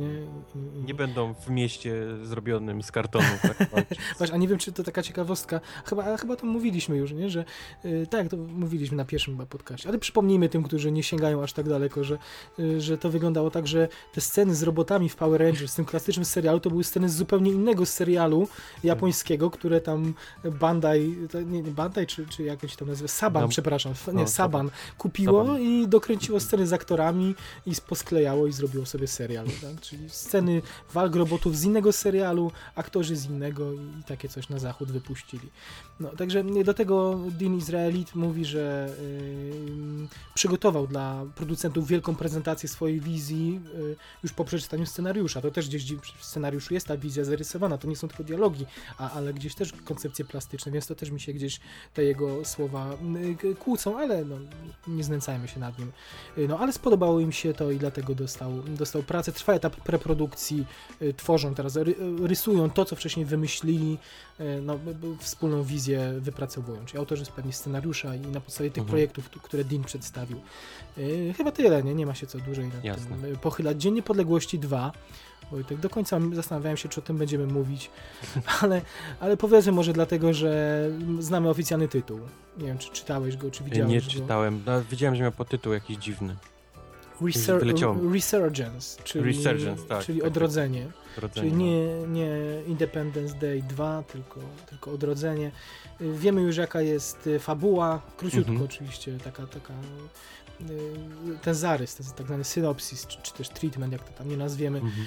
Nie 0.86 0.94
będą 0.94 1.34
w 1.34 1.50
mieście 1.50 1.94
zrobionym 2.22 2.82
z 2.82 2.92
kartonu. 2.92 3.26
Tak. 3.42 3.68
Właśnie, 4.18 4.34
a 4.34 4.38
nie 4.38 4.48
wiem, 4.48 4.58
czy 4.58 4.72
to 4.72 4.84
taka 4.84 5.02
ciekawostka, 5.02 5.60
chyba, 5.84 6.04
a 6.04 6.16
chyba 6.16 6.36
to 6.36 6.46
mówiliśmy 6.46 6.96
już, 6.96 7.12
nie? 7.12 7.30
Że 7.30 7.44
y, 7.84 8.06
tak, 8.10 8.28
to 8.28 8.36
mówiliśmy 8.36 8.96
na 8.96 9.04
pierwszym 9.04 9.34
chyba 9.34 9.46
podcaście, 9.46 9.88
ale 9.88 9.98
przypomnijmy 9.98 10.48
tym, 10.48 10.62
którzy 10.62 10.92
nie 10.92 11.02
sięgają 11.02 11.42
aż 11.42 11.52
tak 11.52 11.68
daleko, 11.68 12.04
że, 12.04 12.18
y, 12.58 12.80
że 12.80 12.98
to 12.98 13.10
wyglądało 13.10 13.50
tak, 13.50 13.66
że 13.66 13.88
te 14.12 14.20
sceny 14.20 14.54
z 14.54 14.62
robotami 14.62 15.08
w 15.08 15.16
Power 15.16 15.40
Rangers, 15.40 15.72
w 15.72 15.76
tym 15.76 15.84
klasycznym 15.84 16.24
serialu, 16.24 16.60
to 16.60 16.70
były 16.70 16.84
sceny 16.84 17.08
z 17.08 17.14
zupełnie 17.14 17.50
innego 17.50 17.86
serialu 17.98 18.48
japońskiego, 18.84 19.50
które 19.50 19.80
tam 19.80 20.14
Bandai, 20.60 21.16
nie, 21.46 21.62
nie 21.62 21.70
Bandai, 21.70 22.06
czy, 22.06 22.26
czy 22.26 22.42
jakoś 22.42 22.76
tam 22.76 22.88
nazywa, 22.88 23.08
Saban, 23.08 23.42
No, 23.42 23.48
przepraszam, 23.48 23.92
f- 23.92 24.06
no, 24.06 24.20
nie, 24.20 24.28
Saban, 24.28 24.70
kupiło 24.98 25.44
Saban. 25.44 25.60
i 25.62 25.88
dokręciło 25.88 26.40
sceny 26.40 26.66
z 26.66 26.72
aktorami 26.72 27.34
i 27.66 27.72
posklejało 27.88 28.46
i 28.46 28.52
zrobiło 28.52 28.86
sobie 28.86 29.06
serial, 29.06 29.46
tak? 29.62 29.80
czyli 29.80 30.10
sceny 30.10 30.62
walk 30.94 31.14
robotów 31.16 31.56
z 31.56 31.64
innego 31.64 31.92
serialu, 31.92 32.52
aktorzy 32.74 33.16
z 33.16 33.24
innego 33.26 33.72
i 33.72 34.02
takie 34.06 34.28
coś 34.28 34.48
na 34.48 34.58
zachód 34.58 34.92
wypuścili. 34.92 35.48
No, 36.00 36.08
także 36.08 36.44
do 36.64 36.74
tego 36.74 37.18
Dean 37.30 37.56
Israelit 37.56 38.14
mówi, 38.14 38.44
że 38.44 38.88
yy, 39.00 40.08
przygotował 40.34 40.86
dla 40.86 41.24
producentów 41.34 41.88
wielką 41.88 42.14
prezentację 42.14 42.68
swojej 42.68 43.00
wizji 43.00 43.60
yy, 43.78 43.96
już 44.22 44.32
po 44.32 44.44
przeczytaniu 44.44 44.86
scenariusza. 44.86 45.40
To 45.40 45.50
też 45.50 45.68
gdzieś 45.68 45.82
dzi- 45.84 45.98
w 46.18 46.24
scenariuszu 46.24 46.74
jest 46.74 46.86
ta 46.86 46.96
wizja 46.96 47.24
zarysowana, 47.24 47.78
to 47.78 47.87
nie 47.88 47.96
są 47.96 48.08
tylko 48.08 48.24
dialogi, 48.24 48.66
a, 48.98 49.10
ale 49.10 49.34
gdzieś 49.34 49.54
też 49.54 49.72
koncepcje 49.84 50.24
plastyczne, 50.24 50.72
więc 50.72 50.86
to 50.86 50.94
też 50.94 51.10
mi 51.10 51.20
się 51.20 51.32
gdzieś 51.32 51.60
te 51.94 52.04
jego 52.04 52.44
słowa 52.44 52.90
kłócą, 53.58 53.98
ale 53.98 54.24
no, 54.24 54.36
nie 54.88 55.04
znęcajmy 55.04 55.48
się 55.48 55.60
nad 55.60 55.78
nim. 55.78 55.92
Yy, 56.36 56.48
no, 56.48 56.58
ale 56.58 56.72
spodobało 56.72 57.20
im 57.20 57.32
się 57.32 57.54
to 57.54 57.70
i 57.70 57.76
dlatego 57.78 58.14
dostał, 58.14 58.52
dostał 58.62 59.02
pracę. 59.02 59.32
Trwa 59.32 59.52
etap 59.54 59.76
preprodukcji, 59.76 60.66
y, 61.02 61.14
tworzą 61.14 61.54
teraz, 61.54 61.76
ry, 61.76 61.94
rysują 62.22 62.70
to, 62.70 62.84
co 62.84 62.96
wcześniej 62.96 63.26
wymyślili, 63.26 63.98
y, 64.40 64.60
no, 64.62 64.78
wspólną 65.20 65.62
wizję 65.62 66.14
wypracowują, 66.18 66.84
czyli 66.86 66.98
autorzy 66.98 67.24
pewnie 67.36 67.52
scenariusza 67.52 68.14
i 68.14 68.20
na 68.20 68.40
podstawie 68.40 68.70
tych 68.70 68.80
Mhm. 68.82 68.90
projektów, 68.90 69.30
które 69.42 69.64
Dean 69.64 69.84
przedstawił. 69.84 70.40
Y, 70.98 71.34
Chyba 71.36 71.52
tyle, 71.52 71.82
nie? 71.82 71.94
Nie 71.94 72.06
ma 72.06 72.14
się 72.14 72.26
co 72.26 72.38
dłużej 72.38 72.66
nad 72.68 72.84
Jasne. 72.84 73.16
tym 73.16 73.24
y, 73.24 73.36
pochylać. 73.36 73.82
Dzień 73.82 73.94
Niepodległości 73.94 74.58
2. 74.58 74.92
Wojtek, 75.50 75.78
do 75.78 75.90
końca 75.90 76.18
zastanawiałem 76.32 76.76
się, 76.76 76.88
czy 76.88 77.00
o 77.00 77.02
tym 77.02 77.16
będziemy 77.18 77.46
mówić, 77.46 77.90
ale, 78.62 78.82
ale 79.20 79.36
powiedzmy 79.36 79.72
może 79.72 79.92
dlatego, 79.92 80.34
że 80.34 80.84
znamy 81.18 81.48
oficjalny 81.48 81.88
tytuł. 81.88 82.20
Nie 82.58 82.66
wiem, 82.66 82.78
czy 82.78 82.90
czytałeś 82.90 83.36
go, 83.36 83.50
czy 83.50 83.64
widziałeś 83.64 83.92
Nie 83.92 84.00
go. 84.00 84.06
czytałem. 84.06 84.62
No, 84.66 84.82
widziałem, 84.90 85.16
że 85.16 85.22
miał 85.22 85.32
podtytuł 85.32 85.72
jakiś 85.72 85.96
dziwny. 85.96 86.36
Resur-. 87.20 88.12
Resurgence, 88.12 89.02
czyli, 89.04 89.24
Resurgence, 89.24 89.82
tak, 89.88 90.04
czyli 90.04 90.18
tak, 90.20 90.28
odrodzenie. 90.28 90.86
Rodzenie, 91.16 91.50
Czyli 91.50 91.62
nie, 91.64 91.86
nie 92.08 92.28
Independence 92.66 93.34
Day 93.34 93.62
2, 93.62 94.02
tylko, 94.02 94.40
tylko 94.70 94.90
odrodzenie. 94.92 95.50
Wiemy 96.00 96.40
już 96.42 96.56
jaka 96.56 96.80
jest 96.82 97.26
y, 97.26 97.38
fabuła, 97.38 98.00
króciutko 98.16 98.50
Mhm. 98.50 98.68
oczywiście, 98.70 99.18
taka, 99.24 99.46
taka 99.46 99.74
ten 101.42 101.54
zarys, 101.54 101.94
ten 101.94 102.06
tak 102.16 102.26
zwany 102.26 102.44
synopsis, 102.44 103.06
czy, 103.06 103.22
czy 103.22 103.32
też 103.34 103.48
treatment, 103.48 103.92
jak 103.92 104.02
to 104.04 104.18
tam 104.18 104.28
nie 104.28 104.36
nazwiemy. 104.36 104.78
Mhm. 104.78 105.06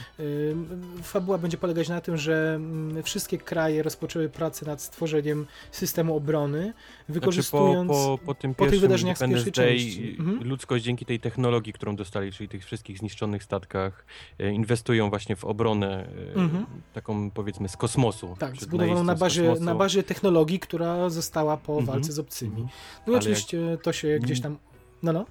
Y, 0.99 1.04
Fabuła 1.04 1.38
będzie 1.38 1.58
polegać 1.58 1.89
na 1.89 2.02
tym, 2.02 2.18
że 2.18 2.54
mm, 2.56 3.04
wszystkie 3.04 3.38
kraje 3.38 3.84
rozpoczęły 3.84 4.30
pracę 4.30 4.66
nad 4.66 4.82
stworzeniem 4.82 5.47
systemu 5.72 6.16
obrony, 6.16 6.62
Znaczy 6.62 6.74
po, 7.08 7.14
wykorzystując... 7.14 7.91
po, 7.91 8.20
po 8.26 8.34
tym 8.36 8.56
po 8.56 8.66
tych 8.68 8.80
wydarzeniach 8.80 9.18
z 9.18 9.20
pierwszej 9.20 9.43
Day 9.52 9.52
części. 9.52 10.16
Mhm. 10.20 10.47
ludzkość 10.49 10.84
dzięki 10.84 11.06
tej 11.06 11.20
technologii, 11.20 11.74
którą 11.74 11.95
dostali, 11.95 12.32
czyli 12.32 12.49
tych 12.49 12.66
wszystkich 12.66 12.97
zniszczonych 12.97 13.43
statkach, 13.43 14.06
e, 14.39 14.52
inwestują 14.52 15.10
właśnie 15.10 15.36
w 15.36 15.45
obronę 15.45 16.08
e, 16.36 16.36
Mhm. 16.36 16.66
taką 16.93 17.32
powiedzmy 17.32 17.70
z 17.70 17.78
kosmosu. 17.78 18.36
Tak, 18.39 18.56
zbudowaną 18.56 19.04
na 19.04 19.16
bazie, 19.16 19.54
na 19.60 19.76
bazie 19.76 20.04
technologii, 20.04 20.60
która 20.60 21.10
została 21.10 21.58
po 21.58 21.72
Mhm. 21.80 21.86
walce 21.88 22.12
z 22.12 22.20
obcymi. 22.20 22.52
Mhm. 22.62 22.70
No 23.08 23.14
i 23.14 23.16
oczywiście 23.16 23.78
to 23.84 23.93
się 23.93 24.20
gdzieś 24.22 24.41
tam... 24.41 24.58
No, 25.04 25.14
no. 25.14 25.26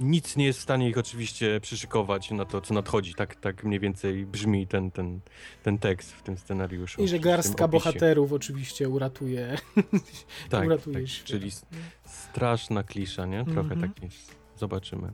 Nic 0.00 0.36
nie 0.36 0.44
jest 0.44 0.58
w 0.58 0.62
stanie 0.62 0.88
ich 0.88 0.98
oczywiście 0.98 1.60
przyszykować 1.60 2.30
na 2.30 2.44
to, 2.44 2.60
co 2.60 2.74
nadchodzi. 2.74 3.14
Tak, 3.14 3.34
tak 3.34 3.64
mniej 3.64 3.80
więcej 3.80 4.26
brzmi 4.26 4.66
ten, 4.66 4.90
ten, 4.90 5.20
ten 5.62 5.78
tekst 5.78 6.12
w 6.12 6.22
tym 6.22 6.38
scenariuszu. 6.38 7.02
I 7.04 7.08
że 7.08 7.18
garstka 7.18 7.68
bohaterów 7.68 8.32
oczywiście 8.32 8.88
uratuje, 8.88 9.58
tak, 10.50 10.66
uratuje 10.66 10.96
tak, 10.96 11.08
świat. 11.08 11.26
Czyli 11.26 11.50
straszna 12.06 12.82
klisza, 12.82 13.26
nie? 13.26 13.44
Trochę 13.44 13.60
Mhm. 13.60 13.80
tak 13.80 14.02
jest. 14.02 14.34
Zobaczymy. 14.56 15.12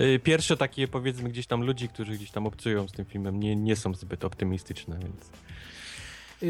Y, 0.00 0.18
Pierwsze 0.18 0.56
takie 0.56 0.88
powiedzmy 0.88 1.28
gdzieś 1.28 1.46
tam 1.46 1.62
ludzi, 1.62 1.88
którzy 1.88 2.12
gdzieś 2.12 2.30
tam 2.30 2.46
obcują 2.46 2.88
z 2.88 2.92
tym 2.92 3.04
filmem, 3.04 3.40
nie, 3.40 3.56
nie 3.56 3.76
są 3.76 3.94
zbyt 3.94 4.24
optymistyczne, 4.24 4.98
więc 4.98 5.30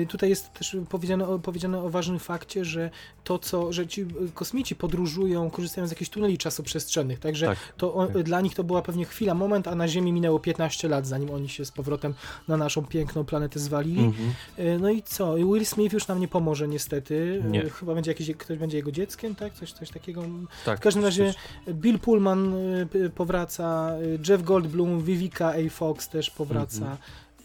Tutaj 0.09 0.31
jest 0.31 0.53
też 0.53 0.77
powiedziane 0.89 1.29
o, 1.29 1.39
powiedziane 1.39 1.83
o 1.83 1.91
ważnym 1.91 2.19
fakcie, 2.19 2.65
że 2.65 2.91
to, 3.25 3.39
co, 3.39 3.73
że 3.73 3.87
ci 3.87 4.01
y, 4.03 4.07
kosmici 4.35 4.77
podróżują, 4.77 5.51
korzystają 5.51 5.87
z 5.87 5.91
jakichś 5.91 6.11
tuneli 6.11 6.39
czasoprzestrzennych, 6.39 7.19
także 7.19 7.47
tak. 7.47 7.59
to 7.77 8.09
tak. 8.13 8.23
dla 8.23 8.41
nich 8.41 8.55
to 8.55 8.65
była 8.65 8.83
pewnie 8.83 9.05
chwila, 9.05 9.35
moment, 9.35 9.69
a 9.69 9.75
na 9.75 9.89
Ziemi 9.89 10.13
minęło 10.13 10.39
15 10.41 10.89
lat, 10.89 11.07
zanim 11.07 11.31
oni 11.31 11.49
się 11.49 11.65
z 11.65 11.71
powrotem 11.71 12.15
na 12.49 12.57
naszą 12.57 12.85
piękną 12.85 13.25
planetę 13.25 13.59
zwalili. 13.61 14.05
Mhm. 14.05 14.31
Y, 14.59 14.79
No 14.81 14.91
i 14.91 15.03
co? 15.03 15.35
Will 15.35 15.67
Smith 15.67 15.93
już 15.95 16.09
nam 16.09 16.21
nie 16.21 16.29
pomoże 16.29 16.69
niestety. 16.69 17.15
Y, 17.15 17.51
Nie. 17.51 17.71
Chyba 17.71 17.95
będzie 17.95 18.11
jakiś, 18.11 18.31
ktoś 18.37 18.59
będzie 18.59 18.77
jego 18.77 18.93
dzieckiem, 18.93 19.35
tak? 19.35 19.55
Coś, 19.55 19.73
coś 19.73 19.91
takiego. 19.91 20.23
tak. 20.65 20.79
W 20.79 20.83
każdym 20.83 21.05
razie 21.05 21.35
Bill 21.71 21.99
Pullman 21.99 22.55
y, 22.95 23.11
powraca, 23.15 23.93
y, 24.03 24.19
Jeff 24.29 24.43
Goldblum, 24.43 25.03
Vivica 25.03 25.49
A. 25.53 25.71
Fox 25.71 26.09
też 26.09 26.31
powraca 26.31 26.79
Mhm. 26.79 26.97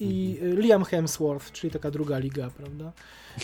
I 0.03 0.39
y, 0.43 0.55
Liam 0.61 0.83
Hemsworth, 0.83 1.51
czyli 1.51 1.73
taka 1.73 1.91
druga 1.91 2.17
liga, 2.17 2.49
prawda? 2.57 2.91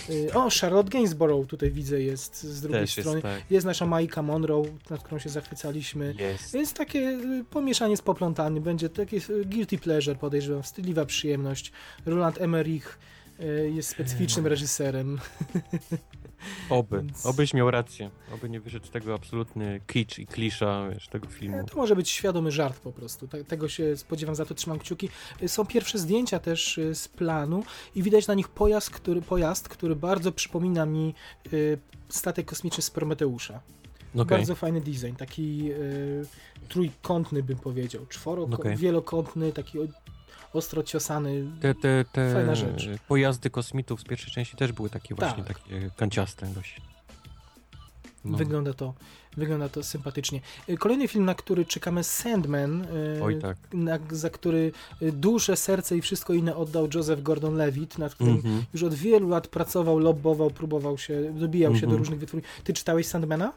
Y, 0.09 0.33
O, 0.33 0.49
Charlotte 0.61 0.89
Gainsborough 0.89 1.47
tutaj 1.47 1.71
widzę 1.71 2.01
jest 2.01 2.43
z 2.43 2.61
drugiej 2.61 2.81
Też 2.81 2.91
strony. 2.91 3.11
jest 3.17 3.23
tak. 3.23 3.51
Jest 3.51 3.65
nasza 3.65 3.85
Maika 3.85 4.21
Monroe, 4.21 4.63
nad 4.89 5.03
którą 5.03 5.19
się 5.19 5.29
zachwycaliśmy. 5.29 6.15
Jest. 6.19 6.53
Jest 6.53 6.73
takie 6.73 6.99
y, 6.99 7.43
pomieszanie 7.49 7.97
z 7.97 8.01
poplątanie, 8.01 8.61
będzie 8.61 8.89
takie 8.89 9.19
guilty 9.45 9.77
pleasure, 9.77 10.15
podejrzewam, 10.15 10.63
wstydliwa 10.63 11.05
przyjemność. 11.05 11.71
Roland 12.05 12.41
Emmerich 12.41 12.99
jest 13.73 13.89
specyficznym 13.89 14.47
reżyserem. 14.47 15.17
Oby. 16.69 16.97
Więc- 16.97 17.25
Obyś 17.25 17.53
miał 17.53 17.71
rację. 17.71 18.09
Oby 18.33 18.49
nie 18.49 18.59
wyszedł 18.59 18.85
z 18.87 18.89
tego 18.89 19.13
absolutny 19.13 19.81
kicz 19.87 20.19
i 20.19 20.27
klisza 20.27 20.89
wiesz, 20.89 21.07
tego 21.07 21.27
filmu. 21.27 21.63
To 21.67 21.75
może 21.77 21.95
być 21.95 22.09
świadomy 22.09 22.51
żart 22.51 22.79
po 22.79 22.91
prostu. 22.91 23.27
Tego 23.47 23.69
się 23.69 23.97
spodziewam, 23.97 24.35
za 24.35 24.45
to 24.45 24.53
trzymam 24.55 24.79
kciuki. 24.79 25.09
Y, 25.43 25.49
Są 25.49 25.65
pierwsze 25.65 25.97
zdjęcia 25.99 26.39
też 26.39 26.77
y, 26.77 26.95
z 26.95 27.07
planu 27.07 27.63
i 27.95 28.03
widać 28.03 28.27
na 28.27 28.33
nich 28.33 28.47
pojazd, 28.49 28.89
który, 28.89 29.21
pojazd, 29.21 29.69
który 29.69 29.95
bardzo 29.95 30.31
przypomina 30.31 30.85
mi 30.85 31.13
statek 32.09 32.45
kosmiczny 32.45 32.83
z 32.83 32.89
Prometeusza. 32.91 33.61
Okej. 34.15 34.25
Bardzo 34.25 34.55
fajny 34.55 34.81
design, 34.81 35.15
taki 35.17 35.71
y, 35.71 36.25
trójkątny 36.69 37.43
bym 37.43 37.57
powiedział, 37.57 38.05
czworo, 38.05 38.43
Okej. 38.43 38.77
wielokątny, 38.77 39.51
taki 39.53 39.77
ostro 40.53 40.83
ciosany. 40.83 41.45
Te, 41.61 41.75
te, 41.75 42.05
te 42.11 42.33
Fajna 42.33 42.55
rzecz. 42.55 42.89
pojazdy 43.07 43.49
kosmitów 43.49 44.01
z 44.01 44.03
pierwszej 44.03 44.33
części 44.33 44.57
też 44.57 44.71
były 44.71 44.89
takie 44.89 45.15
właśnie, 45.15 45.43
Tak. 45.43 45.59
takie 45.59 45.89
kanciaste 45.97 46.45
dość. 46.47 46.81
No. 48.25 48.37
Wygląda, 48.37 48.73
to, 48.73 48.93
wygląda 49.37 49.69
to 49.69 49.83
sympatycznie. 49.83 50.41
Y, 50.69 50.77
Kolejny 50.77 51.07
film, 51.07 51.25
na 51.25 51.35
który 51.35 51.65
czekamy, 51.65 52.03
Sandman, 52.03 52.81
y, 53.17 53.23
Oj 53.23 53.39
tak. 53.41 53.57
na, 53.73 53.99
za 54.11 54.29
który 54.29 54.71
y, 55.01 55.11
duszę, 55.11 55.55
serce 55.57 55.97
i 55.97 56.01
wszystko 56.01 56.33
inne 56.33 56.55
oddał 56.55 56.87
Joseph 56.93 57.21
Gordon-Levitt, 57.21 57.97
nad 57.99 58.15
którym 58.15 58.35
Mhm. 58.35 58.63
już 58.73 58.83
od 58.83 58.93
wielu 58.93 59.29
lat 59.29 59.47
pracował, 59.47 59.99
lobbował, 59.99 60.51
próbował 60.51 60.97
się, 60.97 61.33
dobijał 61.33 61.73
się 61.75 61.81
do 61.81 61.85
Mhm. 61.85 61.99
różnych 61.99 62.19
wytwórni. 62.19 62.45
Ty 62.63 62.73
czytałeś 62.73 63.07
Sandmana? 63.07 63.53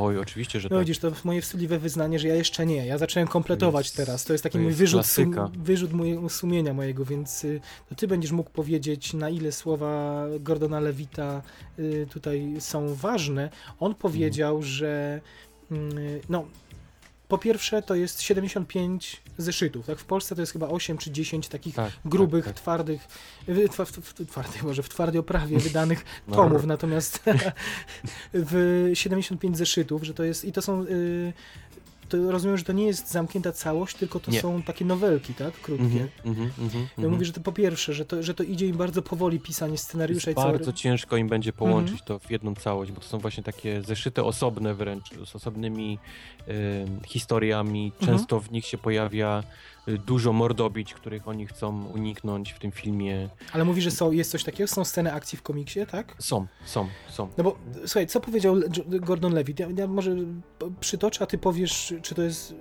Oj, 0.00 0.18
oczywiście, 0.18 0.60
że 0.60 0.68
No 0.70 0.76
tak. 0.76 0.84
widzisz, 0.86 0.98
to 0.98 1.12
moje 1.24 1.40
wstydliwe 1.42 1.78
wyznanie, 1.78 2.18
że 2.18 2.28
ja 2.28 2.34
jeszcze 2.34 2.66
nie. 2.66 2.86
Ja 2.86 2.98
zacząłem 2.98 3.28
kompletować 3.28 3.86
jest- 3.86 3.96
teraz. 3.96 4.24
To 4.24 4.32
jest 4.32 4.42
taki 4.42 4.52
to 4.52 4.58
mój 4.58 4.66
jest 4.68 4.78
wyrzut, 4.78 5.06
sum, 5.06 5.34
wyrzut 5.58 5.92
mojego 5.92 6.28
sumienia 6.28 6.74
mojego, 6.74 7.04
więc 7.04 7.44
y, 7.44 7.60
to 7.88 7.94
ty 7.94 8.08
będziesz 8.08 8.32
mógł 8.32 8.50
powiedzieć, 8.50 9.14
na 9.14 9.30
ile 9.30 9.52
słowa 9.52 10.24
Gordona 10.40 10.80
Levita 10.80 11.42
y, 11.78 12.06
tutaj 12.10 12.54
są 12.58 12.94
ważne. 12.94 13.50
On 13.80 13.94
powiedział, 13.94 14.56
Mhm. 14.56 14.72
że 14.72 15.20
no 16.28 16.44
po 17.28 17.38
pierwsze 17.38 17.82
to 17.82 17.94
jest 17.94 18.22
75 18.22 19.20
zeszytów, 19.38 19.86
tak? 19.86 19.98
W 19.98 20.04
Polsce 20.04 20.34
to 20.34 20.42
jest 20.42 20.52
chyba 20.52 20.68
8 20.68 20.98
czy 20.98 21.10
10 21.10 21.48
takich 21.48 21.74
tak, 21.74 21.92
grubych, 22.04 22.44
tak, 22.44 22.54
tak. 22.54 22.62
twardych, 22.62 23.08
w, 23.48 23.68
twa- 23.68 23.84
w, 23.84 23.90
w, 23.90 24.26
twardych, 24.26 24.62
może 24.62 24.82
w 24.82 24.88
twardej 24.88 25.18
oprawie 25.20 25.58
wydanych 25.68 26.04
No. 26.28 26.36
tomów, 26.36 26.64
natomiast 26.66 27.20
w 28.32 28.90
75 28.94 29.56
zeszytów, 29.58 30.02
że 30.04 30.14
to 30.14 30.24
jest, 30.24 30.44
i 30.44 30.52
to 30.52 30.62
są, 30.62 30.82
y, 30.82 31.32
to 32.08 32.30
rozumiem, 32.30 32.58
że 32.58 32.64
to 32.64 32.72
nie 32.72 32.86
jest 32.86 33.10
zamknięta 33.10 33.52
całość, 33.52 33.96
tylko 33.96 34.20
to 34.20 34.30
Nie. 34.30 34.40
są 34.40 34.62
takie 34.62 34.84
nowelki, 34.84 35.34
tak, 35.34 35.60
krótkie. 35.60 35.84
Mhm, 35.84 36.08
mhm, 36.24 36.50
mhm, 36.58 36.82
Ja 36.82 36.88
mhm. 36.96 37.12
mówię, 37.12 37.24
że 37.24 37.32
to 37.32 37.40
po 37.40 37.52
pierwsze, 37.52 37.94
że 37.94 38.04
to, 38.04 38.22
że 38.22 38.34
to 38.34 38.42
idzie 38.42 38.66
im 38.66 38.76
bardzo 38.76 39.02
powoli 39.02 39.40
pisanie 39.40 39.78
scenariusza 39.78 40.30
Jest 40.30 40.38
i 40.40 40.42
całe... 40.42 40.52
bardzo 40.52 40.72
ciężko 40.72 41.16
im 41.16 41.28
będzie 41.28 41.52
połączyć 41.52 42.00
Mhm. 42.00 42.06
to 42.06 42.18
w 42.18 42.30
jedną 42.30 42.54
całość, 42.54 42.92
bo 42.92 43.00
to 43.00 43.06
są 43.06 43.18
właśnie 43.18 43.42
takie 43.42 43.82
zeszyty 43.82 44.24
osobne 44.24 44.74
wręcz, 44.74 45.04
z 45.26 45.36
osobnymi 45.36 45.98
em, 46.46 47.00
historiami. 47.06 47.92
Mhm. 48.00 48.18
Często 48.18 48.40
w 48.40 48.50
nich 48.50 48.66
się 48.66 48.78
pojawia 48.78 49.42
y, 49.42 49.77
dużo 50.06 50.32
mordobić, 50.32 50.94
których 50.94 51.28
oni 51.28 51.46
chcą 51.46 51.84
uniknąć 51.86 52.52
w 52.52 52.58
tym 52.58 52.72
filmie. 52.72 53.28
Ale 53.52 53.64
mówi, 53.64 53.82
że 53.82 53.90
są, 53.90 54.12
jest 54.12 54.30
coś 54.30 54.44
takiego, 54.44 54.68
są 54.68 54.84
sceny 54.84 55.12
akcji 55.12 55.38
w 55.38 55.42
komiksie, 55.42 55.80
tak? 55.90 56.14
Są, 56.18 56.46
są, 56.64 56.88
są. 57.08 57.28
No 57.38 57.44
bo 57.44 57.56
słuchaj, 57.86 58.06
co 58.06 58.20
powiedział 58.20 58.56
Gordon 58.86 59.32
Levitt? 59.34 59.60
Ja, 59.60 59.66
ja 59.76 59.86
może 59.86 60.16
przytoczę, 60.80 61.22
a 61.24 61.26
ty 61.26 61.38
powiesz, 61.38 61.94
czy 62.02 62.14
to 62.14 62.22
jest. 62.22 62.54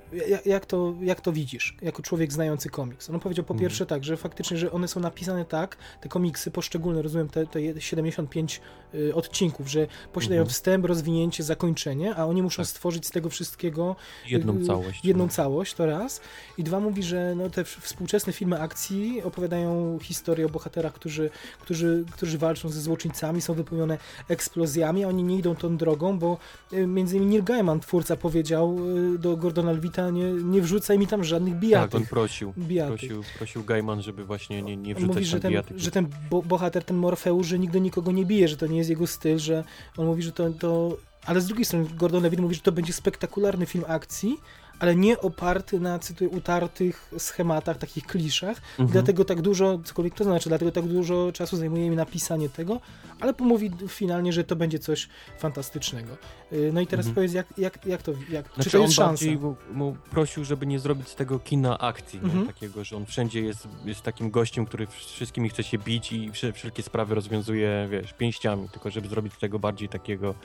Jak, 0.46 0.66
to, 0.66 0.94
jak 1.02 1.22
to 1.22 1.32
widzisz, 1.32 1.78
jako 1.82 2.02
człowiek 2.02 2.34
znający 2.34 2.70
komiks? 2.70 3.10
On 3.10 3.20
powiedział 3.20 3.46
po 3.46 3.54
Mhm. 3.54 3.70
pierwsze 3.70 3.86
tak, 3.86 4.04
że 4.04 4.18
faktycznie, 4.18 4.58
że 4.58 4.72
one 4.72 4.88
są 4.88 5.00
napisane 5.00 5.46
tak, 5.46 5.78
te 6.02 6.10
komiksy 6.10 6.52
poszczególne, 6.52 7.02
rozumiem, 7.02 7.30
te, 7.30 7.46
te 7.48 7.62
je- 7.62 7.82
75 7.82 8.62
y, 8.94 9.16
odcinków, 9.16 9.68
że 9.68 9.88
posiadają 10.14 10.42
Mhm. 10.42 10.54
wstęp, 10.54 10.86
rozwinięcie, 10.86 11.44
zakończenie, 11.44 12.16
a 12.16 12.26
oni 12.26 12.42
muszą 12.42 12.64
Tak. 12.64 12.68
stworzyć 12.70 13.06
z 13.08 13.12
tego 13.12 13.30
wszystkiego 13.30 13.96
Jedną 14.28 14.58
y, 14.58 14.64
całość. 14.66 15.06
jedną 15.06 15.24
no. 15.24 15.30
całość, 15.30 15.74
to 15.74 15.86
raz. 15.86 16.22
I 16.58 16.64
dwa 16.64 16.80
mówi, 16.80 17.04
że 17.04 17.17
no, 17.36 17.50
te 17.50 17.64
współczesne 17.64 18.34
filmy 18.34 18.62
akcji 18.62 19.24
opowiadają 19.24 20.00
historię 20.02 20.46
o 20.46 20.50
bohaterach, 20.50 20.94
którzy, 20.94 21.30
którzy, 21.62 22.06
którzy 22.12 22.38
walczą 22.38 22.70
ze 22.70 22.82
złoczyńcami, 22.82 23.42
są 23.42 23.54
wypełnione 23.54 23.98
eksplozjami, 24.30 25.04
a 25.04 25.08
oni 25.08 25.24
nie 25.24 25.38
idą 25.38 25.56
tą 25.56 25.78
drogą, 25.78 26.20
bo 26.20 26.38
y, 26.74 26.88
między 26.88 27.16
innymi 27.16 27.32
Neil 27.32 27.44
Gaiman, 27.44 27.80
twórca, 27.80 28.16
powiedział 28.16 28.78
y, 29.16 29.20
do 29.20 29.38
Gordona 29.38 29.72
Levita, 29.72 30.10
nie, 30.10 30.32
nie 30.32 30.62
wrzucaj 30.62 31.00
mi 31.00 31.08
tam 31.08 31.24
żadnych 31.24 31.54
Tak, 31.54 31.62
bijatyk. 31.62 31.96
on 31.96 32.06
prosił. 32.06 32.54
bijatyk. 32.58 32.98
Prosił, 32.98 33.24
prosił 33.38 33.64
Gaiman, 33.64 34.02
żeby 34.02 34.26
właśnie 34.26 34.62
nie, 34.62 34.78
nie 34.78 34.96
wrzucać 34.96 35.16
mówi, 35.16 35.26
że 35.26 35.40
ten, 35.40 35.52
bijatyk. 35.52 35.78
że 35.78 35.92
ten 35.92 36.08
bo 36.30 36.42
bohater, 36.42 36.84
ten 36.84 36.98
Morfeusz, 36.98 37.48
że 37.48 37.60
nigdy 37.60 37.82
nikogo 37.82 38.12
nie 38.12 38.26
bije, 38.26 38.48
że 38.48 38.58
to 38.58 38.68
nie 38.68 38.78
jest 38.78 38.90
jego 38.90 39.08
styl, 39.08 39.38
że 39.40 39.64
on 39.98 40.06
mówi, 40.06 40.24
że 40.24 40.32
to, 40.32 40.50
to... 40.50 40.98
Ale 41.26 41.42
z 41.42 41.46
drugiej 41.48 41.66
strony 41.66 41.86
Gordon 41.96 42.24
Levitt 42.24 42.42
mówi, 42.42 42.56
że 42.56 42.62
to 42.62 42.72
będzie 42.72 42.94
spektakularny 42.94 43.66
film 43.66 43.84
akcji, 43.88 44.38
ale 44.80 44.96
nie 44.96 45.20
oparty 45.22 45.80
na, 45.80 46.00
cytuję, 46.00 46.30
utartych 46.30 47.12
schematach, 47.18 47.78
takich 47.78 48.06
kliszach. 48.06 48.58
Mhm. 48.72 48.88
Dlatego 48.90 49.26
tak 49.26 49.42
dużo, 49.42 49.80
cokolwiek 49.84 50.14
to 50.14 50.24
znaczy, 50.24 50.50
dlatego 50.50 50.72
tak 50.72 50.86
dużo 50.88 51.32
czasu 51.32 51.58
zajmuje 51.58 51.90
mi 51.90 51.96
napisanie 51.96 52.50
tego, 52.50 52.82
ale 53.20 53.34
pomówi 53.34 53.72
finalnie, 53.88 54.34
że 54.34 54.44
to 54.44 54.56
będzie 54.56 54.80
coś 54.80 55.10
fantastycznego. 55.40 56.18
Yy, 56.52 56.72
No 56.74 56.82
i 56.82 56.88
teraz 56.88 57.06
Mhm. 57.06 57.16
powiedz, 57.16 57.34
jak, 57.34 57.48
jak, 57.58 57.86
jak 57.86 58.02
to, 58.02 58.12
jak, 58.30 58.46
Znaczy 58.54 58.64
czy 58.64 58.70
to 58.70 58.78
on 58.78 58.84
jest 58.84 58.96
szansa? 58.96 59.12
bardziej 59.12 59.38
mu, 59.38 59.56
mu 59.74 59.96
prosił, 60.12 60.46
żeby 60.46 60.68
nie 60.68 60.80
zrobić 60.80 61.08
z 61.10 61.16
tego 61.16 61.40
kina 61.40 61.78
akcji, 61.80 62.20
Mhm. 62.20 62.42
nie? 62.42 62.48
takiego, 62.48 62.84
że 62.84 62.98
on 62.98 63.06
wszędzie 63.06 63.42
jest, 63.42 63.68
jest 63.86 64.02
takim 64.02 64.32
gościem, 64.32 64.66
który 64.66 64.88
wszystkimi 64.88 65.50
chce 65.50 65.64
się 65.64 65.78
bić 65.78 66.12
i 66.12 66.32
wsze- 66.32 66.54
wszelkie 66.54 66.84
sprawy 66.84 67.16
rozwiązuje, 67.16 67.88
wiesz, 67.92 68.14
pięściami, 68.14 68.70
tylko 68.70 68.90
żeby 68.92 69.08
zrobić 69.08 69.34
z 69.34 69.38
tego 69.40 69.60
bardziej 69.60 69.90
takiego 69.90 70.36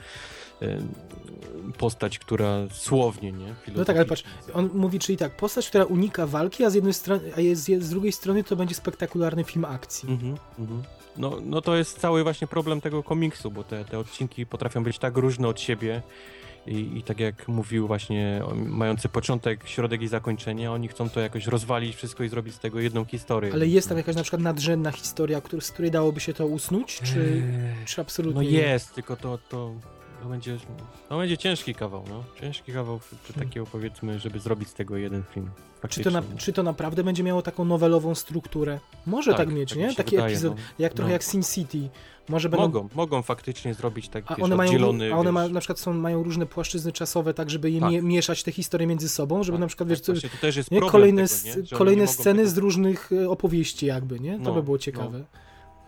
postać, 1.77 2.19
która 2.19 2.57
słownie, 2.71 3.31
nie? 3.31 3.55
No 3.75 3.85
tak, 3.85 3.95
ale 3.95 4.05
patrz, 4.05 4.22
on 4.53 4.69
mówi, 4.73 4.99
czyli 4.99 5.17
tak, 5.17 5.37
postać, 5.37 5.69
która 5.69 5.83
unika 5.83 6.27
walki, 6.27 6.65
a 6.65 6.69
z 6.69 6.73
jednej 6.73 6.93
strony, 6.93 7.31
a 7.37 7.41
jest, 7.41 7.63
z 7.65 7.89
drugiej 7.89 8.11
strony 8.11 8.43
to 8.43 8.55
będzie 8.55 8.75
spektakularny 8.75 9.43
film 9.43 9.65
akcji. 9.65 10.09
Mhm, 10.09 10.37
mhm. 10.59 10.83
No, 11.17 11.37
no 11.45 11.61
to 11.61 11.75
jest 11.75 11.99
cały 11.99 12.23
właśnie 12.23 12.47
problem 12.47 12.81
tego 12.81 13.03
komiksu, 13.03 13.51
bo 13.51 13.63
te, 13.63 13.85
te 13.85 13.99
odcinki 13.99 14.45
potrafią 14.45 14.83
być 14.83 14.99
tak 14.99 15.17
różne 15.17 15.47
od 15.47 15.59
siebie 15.59 16.01
i, 16.67 16.97
i 16.97 17.03
tak 17.03 17.19
jak 17.19 17.47
mówił 17.47 17.87
właśnie, 17.87 18.41
mający 18.55 19.09
początek, 19.09 19.67
środek 19.67 20.01
i 20.01 20.07
zakończenie, 20.07 20.71
oni 20.71 20.87
chcą 20.87 21.09
to 21.09 21.19
jakoś 21.19 21.47
rozwalić 21.47 21.95
wszystko 21.95 22.23
i 22.23 22.29
zrobić 22.29 22.55
z 22.55 22.59
tego 22.59 22.79
jedną 22.79 23.05
historię. 23.05 23.53
Ale 23.53 23.67
jest 23.67 23.89
tam 23.89 23.97
jakaś 23.97 24.15
na 24.15 24.21
przykład 24.21 24.41
nadrzędna 24.41 24.91
historia, 24.91 25.41
który, 25.41 25.61
z 25.61 25.71
której 25.71 25.91
dałoby 25.91 26.19
się 26.19 26.33
to 26.33 26.47
usnuć, 26.47 27.01
czy, 27.03 27.19
Eee, 27.19 27.85
czy 27.85 28.01
absolutnie 28.01 28.43
No 28.43 28.49
nie? 28.49 28.57
jest, 28.59 28.95
tylko 28.95 29.15
to, 29.15 29.39
to, 29.49 29.73
to, 30.23 30.29
będzie, 30.29 30.57
to 31.09 31.17
będzie 31.17 31.37
ciężki 31.37 31.75
kawał, 31.75 32.03
no. 32.09 32.23
Ciężki 32.41 32.71
kawał 32.73 32.99
czy 33.27 33.33
Hmm. 33.33 33.47
takiego 33.49 33.65
powiedzmy, 33.65 34.19
żeby 34.19 34.39
zrobić 34.39 34.69
z 34.69 34.73
tego 34.73 34.97
jeden 34.97 35.23
film. 35.33 35.49
Czy 35.89 36.03
to, 36.03 36.11
na, 36.11 36.21
czy 36.37 36.53
to 36.53 36.63
naprawdę 36.63 37.03
będzie 37.03 37.23
miało 37.23 37.41
taką 37.41 37.65
nowelową 37.65 38.15
strukturę? 38.15 38.79
Może 39.05 39.31
tak, 39.31 39.37
Tak, 39.39 39.49
mieć, 39.55 39.69
tak 39.69 39.77
nie? 39.79 39.95
Taki 39.95 40.11
wydaje, 40.15 40.31
epizod, 40.33 40.55
no. 40.55 40.61
jak 40.79 40.93
trochę 40.93 41.09
No. 41.09 41.13
jak 41.13 41.23
Sin 41.23 41.43
City. 41.43 41.89
Może 42.29 42.49
będą 42.49 42.63
Mogą, 42.65 42.89
mogą 42.95 43.21
faktycznie 43.21 43.73
zrobić 43.73 44.09
tak, 44.09 44.23
A 44.31 44.35
wiesz, 44.35 44.43
one 44.43 44.55
mają, 44.55 44.69
oddzielony, 44.69 45.13
a 45.13 45.17
one 45.17 45.23
wiesz, 45.23 45.33
ma, 45.33 45.47
na 45.47 45.59
przykład 45.59 45.79
są, 45.79 45.93
mają 45.93 46.23
różne 46.23 46.45
płaszczyzny 46.45 46.91
czasowe, 46.91 47.33
tak 47.33 47.49
żeby 47.49 47.71
je 47.71 47.79
Tak. 47.79 47.91
mie, 47.91 48.01
mieszać 48.01 48.43
te 48.43 48.51
historie 48.51 48.87
między 48.87 49.09
sobą, 49.09 49.43
żeby 49.43 49.55
tak, 49.55 49.61
na 49.61 49.67
przykład, 49.67 49.89
wiesz, 49.89 49.99
tak, 49.99 50.05
co, 50.05 50.13
właśnie 50.13 50.29
to 50.29 50.37
też 50.37 50.55
jest 50.55 50.71
nie? 50.71 50.81
kolejne, 50.81 51.27
tego, 51.27 51.59
nie? 51.71 51.77
kolejne 51.77 52.07
sceny 52.07 52.39
tego- 52.39 52.49
z 52.49 52.57
różnych 52.57 53.11
e, 53.11 53.29
opowieści 53.29 53.85
jakby, 53.85 54.19
nie? 54.19 54.33
To 54.37 54.43
No, 54.43 54.53
by 54.53 54.63
było 54.63 54.75
no. 54.75 54.79
ciekawe. 54.79 55.23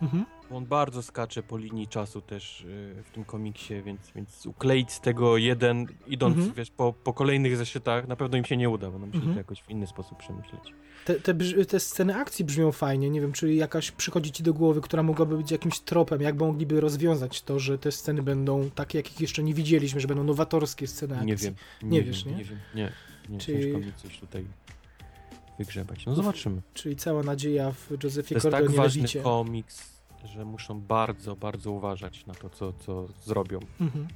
Mhm. 0.02 0.24
On 0.50 0.66
bardzo 0.66 1.02
skacze 1.02 1.42
po 1.42 1.58
linii 1.58 1.86
czasu 1.88 2.20
też 2.20 2.60
y, 2.60 3.02
w 3.04 3.10
tym 3.10 3.24
komiksie, 3.24 3.82
więc, 3.82 4.00
więc 4.14 4.46
ukleić 4.46 4.92
z 4.92 5.00
tego 5.00 5.36
jeden, 5.36 5.86
idąc 6.06 6.36
Mhm. 6.36 6.54
wiesz, 6.54 6.70
po, 6.70 6.92
po 6.92 7.12
kolejnych 7.12 7.56
zeszytach, 7.56 8.08
na 8.08 8.16
pewno 8.16 8.38
im 8.38 8.44
się 8.44 8.56
nie 8.56 8.70
uda, 8.70 8.90
będą 8.90 9.06
musieli 9.06 9.18
Mhm. 9.18 9.34
to 9.34 9.40
jakoś 9.40 9.62
w 9.62 9.70
inny 9.70 9.86
sposób 9.86 10.18
przemyśleć. 10.18 10.60
Te, 11.04 11.14
te, 11.20 11.34
te 11.68 11.80
sceny 11.80 12.16
akcji 12.16 12.44
brzmią 12.44 12.72
fajnie, 12.72 13.10
nie 13.10 13.20
wiem, 13.20 13.32
czy 13.32 13.54
jakaś 13.54 13.90
przychodzi 13.90 14.32
ci 14.32 14.42
do 14.42 14.54
głowy, 14.54 14.80
która 14.80 15.02
mogłaby 15.02 15.36
być 15.36 15.50
jakimś 15.50 15.80
tropem, 15.80 16.20
jak 16.20 16.36
mogliby 16.38 16.80
rozwiązać 16.80 17.42
to, 17.42 17.58
że 17.58 17.78
te 17.78 17.92
sceny 17.92 18.22
będą 18.22 18.70
takie, 18.70 18.98
jakich 18.98 19.20
jeszcze 19.20 19.42
nie 19.42 19.54
widzieliśmy, 19.54 20.00
że 20.00 20.08
będą 20.08 20.24
nowatorskie 20.24 20.86
sceny 20.86 21.14
akcji. 21.14 21.26
Nie 21.28 21.36
wiem. 21.36 21.54
Nie 21.82 21.98
wiem, 22.02 22.06
wiesz, 22.12 22.24
nie? 22.24 22.32
Nie 22.32 22.44
wiem, 22.44 22.58
nie. 22.74 22.92
nie 23.28 23.38
Czyli- 23.38 23.62
Ciężko 23.62 23.78
mi 23.78 23.92
coś 23.96 24.18
tutaj 24.18 24.44
wygrzebać. 25.58 26.06
No 26.06 26.14
zobaczymy. 26.14 26.62
Czyli 26.74 26.96
cała 26.96 27.22
nadzieja 27.22 27.72
w 27.72 27.88
To 27.88 27.94
Josephie 28.06 28.34
jest 28.34 28.44
tak 28.44 28.52
Cordonie 28.52 28.76
ważny 28.76 29.22
komiks, 29.22 29.95
że 30.24 30.44
muszą 30.44 30.80
bardzo, 30.80 31.36
bardzo 31.36 31.70
uważać 31.70 32.26
na 32.26 32.34
to, 32.34 32.50
co, 32.50 32.72
co 32.72 33.06
zrobią. 33.24 33.60
Mhm. 33.80 34.08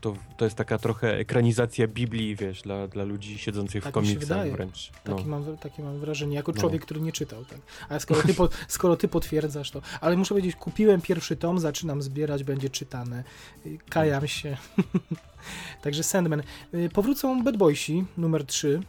To, 0.00 0.16
to 0.36 0.44
jest 0.44 0.56
taka 0.56 0.78
trochę 0.78 1.18
ekranizacja 1.18 1.88
Biblii, 1.88 2.36
wiesz, 2.36 2.62
dla, 2.62 2.88
dla 2.88 3.04
ludzi 3.04 3.38
siedzących 3.38 3.84
Tak 3.84 3.92
w 3.92 3.94
komiksach 3.94 4.50
wręcz. 4.50 4.90
No. 5.06 5.16
Takie, 5.16 5.28
mam, 5.28 5.56
takie 5.56 5.82
mam 5.82 5.98
wrażenie, 5.98 6.36
jako 6.36 6.52
No. 6.52 6.60
człowiek, 6.60 6.82
który 6.82 7.00
nie 7.00 7.12
czytał. 7.12 7.44
Tak. 7.44 7.58
Ale 7.88 8.00
skoro 8.00 8.22
ty, 8.22 8.34
po, 8.34 8.48
skoro 8.68 8.96
ty 8.96 9.08
potwierdzasz 9.08 9.70
to. 9.70 9.82
Ale 10.00 10.16
muszę 10.16 10.28
powiedzieć, 10.28 10.56
kupiłem 10.56 11.00
pierwszy 11.00 11.36
tom, 11.36 11.58
zaczynam 11.58 12.02
zbierać, 12.02 12.44
będzie 12.44 12.70
czytane. 12.70 13.24
Kajam 13.88 14.28
się. 14.28 14.56
Także 15.82 16.02
Sandman. 16.02 16.42
Y, 16.74 16.88
Powrócą 16.88 17.44
Bad 17.44 17.56
Boysi, 17.56 18.04
numer 18.18 18.46
3. 18.46 18.80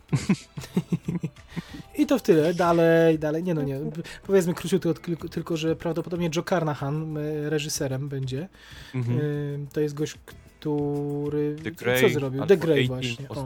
I 1.97 2.05
to 2.05 2.19
w 2.19 2.21
tyle. 2.21 2.53
Dalej, 2.53 3.19
dalej. 3.19 3.43
Nie 3.43 3.53
no, 3.53 3.61
nie. 3.61 3.79
Powiedzmy 4.27 4.53
króciutko, 4.53 4.93
tylko, 4.93 5.29
tylko 5.29 5.57
że 5.57 5.75
prawdopodobnie 5.75 6.29
Joe 6.35 6.43
Carnahan 6.43 7.17
y, 7.17 7.49
reżyserem 7.49 8.09
będzie. 8.09 8.49
Mhm. 8.95 9.19
Y, 9.19 9.59
To 9.73 9.81
jest 9.81 9.95
gość, 9.95 10.17
który... 10.61 11.55
The 11.63 11.71
co 11.71 11.85
Grey, 11.85 12.13
zrobił? 12.13 12.41
albo 12.41 12.55
The 12.55 12.57
Grey 12.57 12.83
18 12.83 13.23
właśnie. 13.27 13.45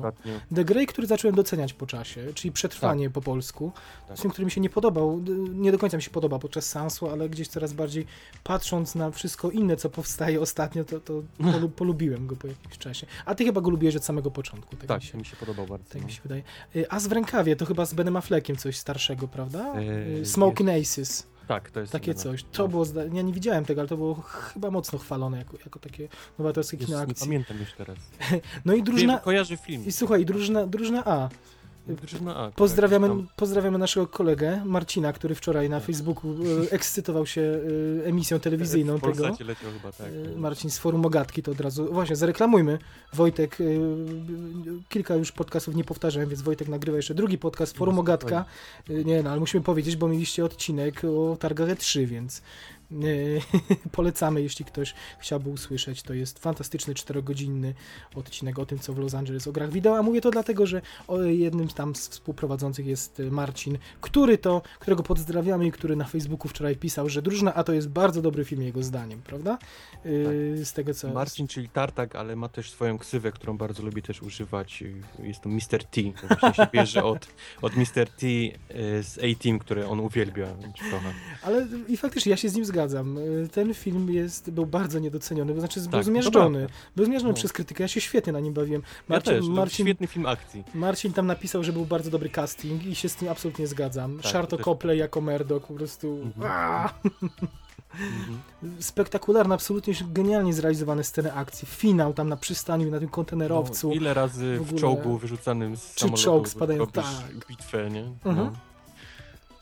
O. 0.51 0.55
The 0.55 0.65
Grey, 0.65 0.87
który 0.87 1.07
zacząłem 1.07 1.35
doceniać 1.35 1.73
po 1.73 1.85
czasie, 1.87 2.33
czyli 2.33 2.51
Przetrwanie 2.51 3.09
po 3.09 3.21
polsku. 3.21 3.71
Tak. 4.07 4.17
Film, 4.17 4.31
który 4.31 4.45
mi 4.45 4.51
się 4.51 4.61
nie 4.61 4.69
podobał, 4.69 5.21
nie 5.53 5.71
do 5.71 5.77
końca 5.77 5.97
mi 5.97 6.03
się 6.03 6.09
podoba 6.09 6.39
podczas 6.39 6.65
seansu, 6.65 7.09
ale 7.09 7.29
gdzieś 7.29 7.47
coraz 7.47 7.73
bardziej 7.73 8.05
patrząc 8.43 8.95
na 8.95 9.11
wszystko 9.11 9.51
inne, 9.51 9.77
co 9.77 9.89
powstaje 9.89 10.41
ostatnio, 10.41 10.83
to, 10.85 10.99
to 10.99 11.23
polu, 11.51 11.69
polubiłem 11.69 12.27
go 12.27 12.35
po 12.35 12.47
jakimś 12.47 12.77
czasie. 12.77 13.07
A 13.25 13.35
ty 13.35 13.45
chyba 13.45 13.61
go 13.61 13.69
lubiłeś 13.69 13.95
od 13.95 14.05
samego 14.05 14.31
początku, 14.31 14.75
tak, 14.75 14.87
Tak, 14.87 15.01
mi 15.01 15.07
się, 15.07 15.17
mi 15.17 15.25
się 15.25 15.35
podobał 15.35 15.67
bardzo. 15.67 15.89
tak 15.89 16.01
no. 16.01 16.07
mi 16.07 16.13
się 16.13 16.21
wydaje. 16.23 16.43
Y, 16.75 16.89
As 16.91 17.07
w 17.07 17.11
rękawie, 17.11 17.55
to 17.55 17.65
chyba 17.65 17.85
z 17.85 17.93
Benem 17.93 18.15
Affleckiem 18.15 18.55
coś 18.55 18.77
starszego, 18.77 19.27
prawda? 19.27 19.73
Eee, 19.75 20.19
Y, 20.21 20.25
Smoking 20.25 20.69
Aces, 20.69 21.27
Tak, 21.47 21.71
to 21.71 21.79
jest 21.79 21.91
takie 21.91 22.13
coś. 22.15 22.43
To 22.43 22.63
No. 22.63 22.69
było, 22.69 22.85
zda- 22.85 23.03
ja 23.13 23.21
nie 23.21 23.33
widziałem 23.33 23.65
tego, 23.65 23.81
ale 23.81 23.87
to 23.87 23.97
było 23.97 24.15
chyba 24.15 24.71
mocno 24.71 24.99
chwalone 24.99 25.37
jako, 25.37 25.57
jako 25.65 25.79
takie 25.79 26.07
nowatorskie 26.39 26.77
kino 26.77 26.97
nie 26.97 27.03
akcji. 27.03 27.25
pamiętam 27.27 27.57
już 27.57 27.73
teraz. 27.73 27.97
No 28.65 28.73
i 28.73 28.83
drużyna... 28.83 29.13
Wiem, 29.13 29.21
kojarzy 29.23 29.57
film. 29.57 29.85
I 29.85 29.91
słuchaj, 29.91 30.25
drużyna, 30.25 30.67
drużyna 30.67 31.05
A. 31.05 31.29
Drużyna 31.87 32.35
A, 32.35 32.51
Pozdrawiamy, 32.51 33.07
tam- 33.07 33.27
pozdrawiamy 33.35 33.77
naszego 33.77 34.07
kolegę 34.07 34.61
Marcina, 34.65 35.13
który 35.13 35.35
wczoraj 35.35 35.69
na 35.69 35.77
Tak. 35.77 35.85
Facebooku 35.87 36.31
e, 36.31 36.71
ekscytował 36.71 37.25
się 37.25 37.41
e, 37.41 38.05
emisją 38.05 38.39
telewizyjną 38.49 38.97
w 38.97 39.01
tego. 39.01 39.23
Leciał 39.27 39.71
chyba, 39.71 39.91
tak. 39.91 40.07
E, 40.35 40.39
Marcin 40.39 40.69
z 40.69 40.77
forum 40.77 41.05
Ogatki 41.05 41.43
to 41.43 41.51
od 41.51 41.61
razu. 41.61 41.93
Właśnie, 41.93 42.15
zareklamujmy. 42.15 42.79
Wojtek, 43.13 43.57
kilka 44.89 45.15
już 45.15 45.31
podcastów 45.31 45.75
nie 45.75 45.83
powtarzałem, 45.83 46.29
więc 46.29 46.41
Wojtek 46.41 46.67
nagrywa 46.67 46.97
jeszcze 46.97 47.13
drugi 47.13 47.37
podcast, 47.37 47.77
forum 47.77 47.95
No, 47.95 48.01
Ogatka. 48.01 48.45
Nie, 49.05 49.23
no 49.23 49.29
ale 49.29 49.39
musimy 49.39 49.63
powiedzieć, 49.63 49.95
bo 49.95 50.07
mieliście 50.07 50.45
odcinek 50.45 51.01
o 51.03 51.37
targach 51.39 51.69
E3, 51.69 52.05
więc 52.05 52.41
polecamy, 53.91 54.41
jeśli 54.41 54.65
ktoś 54.65 54.93
chciałby 55.19 55.49
usłyszeć. 55.49 56.03
To 56.03 56.13
jest 56.13 56.39
fantastyczny, 56.39 56.93
czterogodzinny 56.93 57.73
odcinek 58.15 58.59
o 58.59 58.65
tym, 58.65 58.79
co 58.79 58.93
w 58.93 58.97
Los 58.97 59.13
Angeles 59.13 59.47
o 59.47 59.51
grach 59.51 59.71
wideo, 59.71 59.97
a 59.97 60.01
mówię 60.01 60.21
to 60.21 60.31
dlatego, 60.31 60.65
że 60.65 60.81
jednym 61.25 61.69
z 61.69 61.73
tam 61.73 61.95
z 61.95 62.07
współprowadzących 62.07 62.85
jest 62.85 63.19
e, 63.19 63.23
Marcin, 63.23 63.77
który 64.01 64.37
to, 64.37 64.61
którego 64.79 65.03
pozdrawiamy 65.03 65.67
i 65.67 65.71
który 65.71 65.95
na 65.95 66.05
Facebooku 66.05 66.49
wczoraj 66.49 66.75
pisał, 66.75 67.09
że 67.09 67.21
Drużyna 67.21 67.53
A 67.53 67.63
to 67.63 67.73
jest 67.73 67.89
bardzo 67.89 68.21
dobry 68.21 68.45
film 68.45 68.61
jego 68.61 68.83
zdaniem, 68.83 69.21
prawda? 69.21 69.57
E, 70.05 70.65
Z 70.65 70.73
tego 70.73 70.93
co... 70.93 71.13
Marcin, 71.13 71.47
czyli 71.47 71.69
Tartak, 71.69 72.15
ale 72.15 72.35
ma 72.35 72.49
też 72.49 72.71
swoją 72.71 72.97
ksywę, 72.97 73.31
którą 73.31 73.57
bardzo 73.57 73.83
lubi 73.83 74.01
też 74.01 74.21
używać. 74.21 74.83
Jest 75.19 75.41
to 75.41 75.49
Mr. 75.49 75.83
T. 75.91 76.01
Właśnie 76.27 76.53
się 76.53 76.67
bierze 76.73 77.03
od, 77.03 77.27
od 77.61 77.75
Mr. 77.75 78.09
T 78.17 78.27
z 79.01 79.17
A-Team, 79.17 79.59
który 79.59 79.87
on 79.87 79.99
uwielbia. 79.99 80.47
Ale 81.41 81.67
i 81.87 81.97
faktycznie 81.97 82.29
ja 82.29 82.37
się 82.37 82.49
z 82.49 82.55
nim 82.55 82.65
zgadzam. 82.65 82.84
E, 82.93 83.47
Ten 83.47 83.73
film 83.73 84.09
jest, 84.13 84.49
był 84.51 84.65
bardzo 84.65 84.99
niedoceniony, 84.99 85.53
to 85.53 85.59
znaczy 85.59 85.79
był 85.81 85.91
Tak, 85.91 86.03
zmiażdżony. 86.03 86.57
prawda. 86.59 86.75
Był 86.95 87.05
zmiażdżony 87.05 87.31
No. 87.31 87.37
przez 87.37 87.53
krytykę, 87.53 87.83
ja 87.83 87.87
się 87.87 88.01
świetnie 88.01 88.33
na 88.33 88.39
nim 88.39 88.53
bawiłem. 88.53 88.81
Ja 88.81 89.15
Marcin, 89.15 89.33
też, 89.33 89.45
to 89.45 89.51
Marcin, 89.51 89.85
świetny 89.85 90.07
film 90.07 90.25
akcji. 90.25 90.63
Marcin 90.73 91.13
tam 91.13 91.27
napisał, 91.27 91.63
że 91.63 91.73
był 91.73 91.85
bardzo 91.85 92.11
dobry 92.11 92.29
casting 92.29 92.85
i 92.85 92.95
się 92.95 93.09
z 93.09 93.15
tym 93.15 93.29
absolutnie 93.29 93.67
zgadzam. 93.67 94.17
Tak, 94.23 94.31
Charto 94.33 94.49
to 94.49 94.57
też- 94.57 94.63
Copley 94.65 94.97
jako 94.99 95.21
Murdoch 95.21 95.63
po 95.67 95.73
prostu... 95.73 96.19
Mhm. 96.23 96.89
Mhm. 97.99 98.41
Spektakularne, 98.79 99.55
absolutnie 99.55 99.93
genialnie 100.07 100.53
zrealizowane 100.53 101.03
sceny 101.03 101.33
akcji. 101.33 101.67
Finał 101.67 102.13
tam 102.13 102.29
na 102.29 102.37
przystaniu, 102.37 102.91
na 102.91 102.99
tym 102.99 103.09
kontenerowcu. 103.09 103.87
No, 103.87 103.93
ile 103.93 104.13
razy 104.13 104.59
w 104.59 104.63
w, 104.73 104.79
czołgu 104.79 105.17
wyrzucanym 105.17 105.77
z 105.77 105.95
Czy 105.95 106.09
czołg 106.11 106.49
spadają, 106.49 106.79
robisz 106.79 106.93
tak. 106.95 107.47
bitwę, 107.47 107.89
nie? 107.91 108.11
Mhm. 108.25 108.51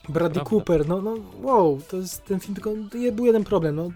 Bradley 0.09 0.33
Prawda. 0.33 0.49
Cooper, 0.49 0.87
no, 0.87 1.01
no 1.01 1.15
wow, 1.41 1.81
to 1.89 1.97
jest 1.97 2.25
ten 2.25 2.39
film, 2.39 2.55
tylko 2.55 2.71
był 3.11 3.25
jeden 3.25 3.43
problem, 3.43 3.75
no, 3.75 3.89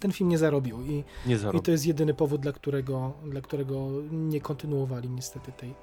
ten 0.00 0.12
film 0.12 0.30
nie 0.30 0.38
zarobił 0.38 0.82
i, 0.82 1.04
Nie 1.26 1.34
i 1.34 1.38
zarobił. 1.38 1.60
to 1.62 1.70
jest 1.70 1.86
jedyny 1.86 2.14
powód, 2.14 2.40
dla 2.40 2.52
którego, 2.52 3.12
dla 3.24 3.40
którego 3.40 3.88
nie 4.12 4.40
kontynuowali 4.40 5.08
niestety 5.10 5.52
tej, 5.52 5.74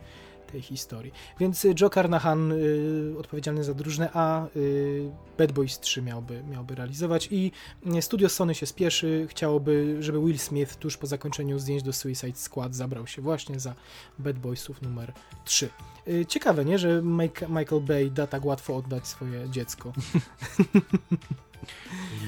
tej 0.52 0.61
historii. 0.61 1.14
Więc 1.40 1.65
y, 1.65 1.76
Joe 1.82 1.90
Carnahan, 1.90 2.52
y, 2.52 3.15
odpowiedzialny 3.19 3.64
za 3.64 3.74
drużynę 3.74 4.10
A, 4.14 4.48
y, 4.56 5.11
Bad 5.38 5.52
Boys 5.52 5.80
3 5.80 6.02
miałby, 6.02 6.44
miałby 6.44 6.76
realizować 6.76 7.28
i 7.32 7.52
y, 7.98 8.02
studio 8.02 8.30
Sony 8.30 8.56
się 8.56 8.65
spieszy, 8.65 9.28
chciałoby, 9.30 9.98
żeby 9.99 10.19
Will 10.19 10.40
Smith 10.40 10.76
tuż 10.76 10.98
po 10.98 11.07
zakończeniu 11.07 11.60
zdjęć 11.60 11.84
do 11.84 11.94
Suicide 11.94 12.38
Squad 12.38 12.76
zabrał 12.76 13.07
się 13.07 13.22
właśnie 13.22 13.60
za 13.60 13.76
Bad 14.19 14.40
Boysów 14.40 14.82
numer 14.82 15.14
3. 15.45 15.69
Y, 16.07 16.26
Ciekawe, 16.26 16.65
nie, 16.65 16.80
że 16.80 17.02
Mike, 17.02 17.48
Michael 17.48 17.82
Bay 17.82 18.11
da 18.11 18.28
tak 18.28 18.45
łatwo 18.45 18.76
oddać 18.76 19.07
swoje 19.07 19.49
dziecko. 19.49 19.94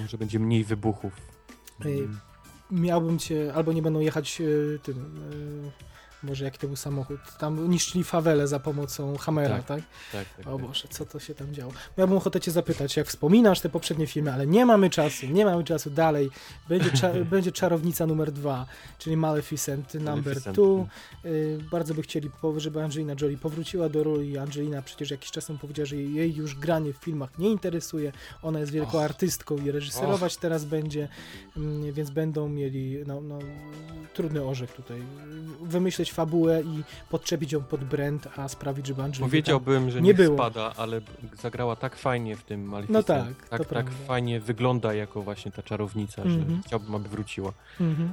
Może 0.02 0.18
będzie 0.18 0.40
mniej 0.40 0.64
wybuchów. 0.64 1.14
Mm. 1.86 2.20
Miałbym 2.72 3.20
cię, 3.20 3.54
albo 3.56 3.74
nie 3.74 3.82
będą 3.82 4.00
jechać 4.00 4.42
y, 4.42 4.80
tym, 4.84 5.22
może 6.24 6.46
jaki 6.46 6.60
to 6.60 6.68
był 6.68 6.76
samochód, 6.76 7.20
tam 7.38 7.70
niszczyli 7.70 8.04
fawelę 8.04 8.48
za 8.48 8.60
pomocą 8.60 9.18
Hammera, 9.18 9.56
tak? 9.56 9.66
Tak. 9.68 9.82
Tak, 10.12 10.28
tak, 10.38 10.48
O 10.48 10.58
tak. 10.58 10.68
Boże, 10.68 10.88
co 10.90 11.06
to 11.06 11.20
się 11.20 11.36
tam 11.36 11.54
działo? 11.54 11.72
Miałbym 11.98 12.18
ochotę 12.18 12.40
cię 12.40 12.52
zapytać, 12.52 12.98
jak 12.98 13.08
wspominasz 13.08 13.60
te 13.60 13.70
poprzednie 13.70 14.08
filmy, 14.08 14.34
ale 14.34 14.48
nie 14.48 14.66
mamy 14.66 14.90
czasu, 14.90 15.26
nie 15.26 15.46
mamy 15.46 15.64
czasu 15.64 15.90
dalej. 15.90 16.30
Będzie, 16.70 16.90
cza- 16.90 17.26
będzie 17.36 17.52
czarownica 17.52 18.08
numer 18.08 18.32
dwa, 18.32 18.66
czyli 18.98 19.18
Maleficent 19.18 19.94
number 19.94 20.44
two. 20.44 20.88
Y, 21.26 21.60
bardzo 21.72 21.94
by 21.94 22.02
chcieli, 22.02 22.30
żeby 22.58 22.84
Angelina 22.84 23.16
Jolie 23.22 23.38
powróciła 23.38 23.90
do 23.90 24.04
roli. 24.04 24.38
Angelina 24.38 24.82
przecież 24.82 25.12
jakiś 25.12 25.32
czas 25.32 25.46
temu 25.46 25.60
powiedziała, 25.60 25.86
że 25.86 25.96
jej 25.96 26.36
już 26.36 26.56
granie 26.56 26.94
w 26.94 26.98
filmach 26.98 27.40
nie 27.40 27.50
interesuje. 27.50 28.12
Ona 28.44 28.60
jest 28.60 28.72
wielką 28.72 28.98
Och. 28.98 29.04
artystką 29.04 29.58
i 29.58 29.72
reżyserować 29.72 30.38
teraz 30.38 30.66
będzie, 30.66 31.08
mm, 31.58 31.94
więc 31.94 32.10
będą 32.10 32.50
mieli 32.50 32.98
no, 33.08 33.22
no, 33.22 33.40
trudny 34.14 34.44
orzech 34.44 34.72
tutaj. 34.72 35.02
Wymyśleć 35.62 36.09
napisać 36.10 36.16
fabułę 36.16 36.62
i 36.62 36.84
podczepić 37.10 37.52
ją 37.52 37.62
pod 37.64 37.84
brand, 37.84 38.28
a 38.38 38.48
sprawić, 38.48 38.88
żeby 38.88 39.04
Andrzej... 39.04 39.26
Powiedziałbym, 39.26 39.92
że 39.92 40.02
nie 40.02 40.14
było. 40.14 40.36
spada, 40.38 40.74
ale 40.78 41.02
zagrała 41.42 41.76
tak 41.76 41.96
fajnie 41.96 42.36
w 42.36 42.44
tym 42.44 42.64
Maleficent. 42.64 42.94
No 42.94 43.04
tak, 43.04 43.50
tak, 43.50 43.66
tak 43.66 43.92
fajnie 44.08 44.40
wygląda 44.40 44.94
jako 44.94 45.22
właśnie 45.22 45.52
ta 45.52 45.64
czarownica, 45.64 46.22
Mhm. 46.22 46.40
że 46.40 46.62
chciałbym, 46.68 46.96
aby 46.96 47.10
wróciła. 47.10 47.54
Mhm. 47.80 48.12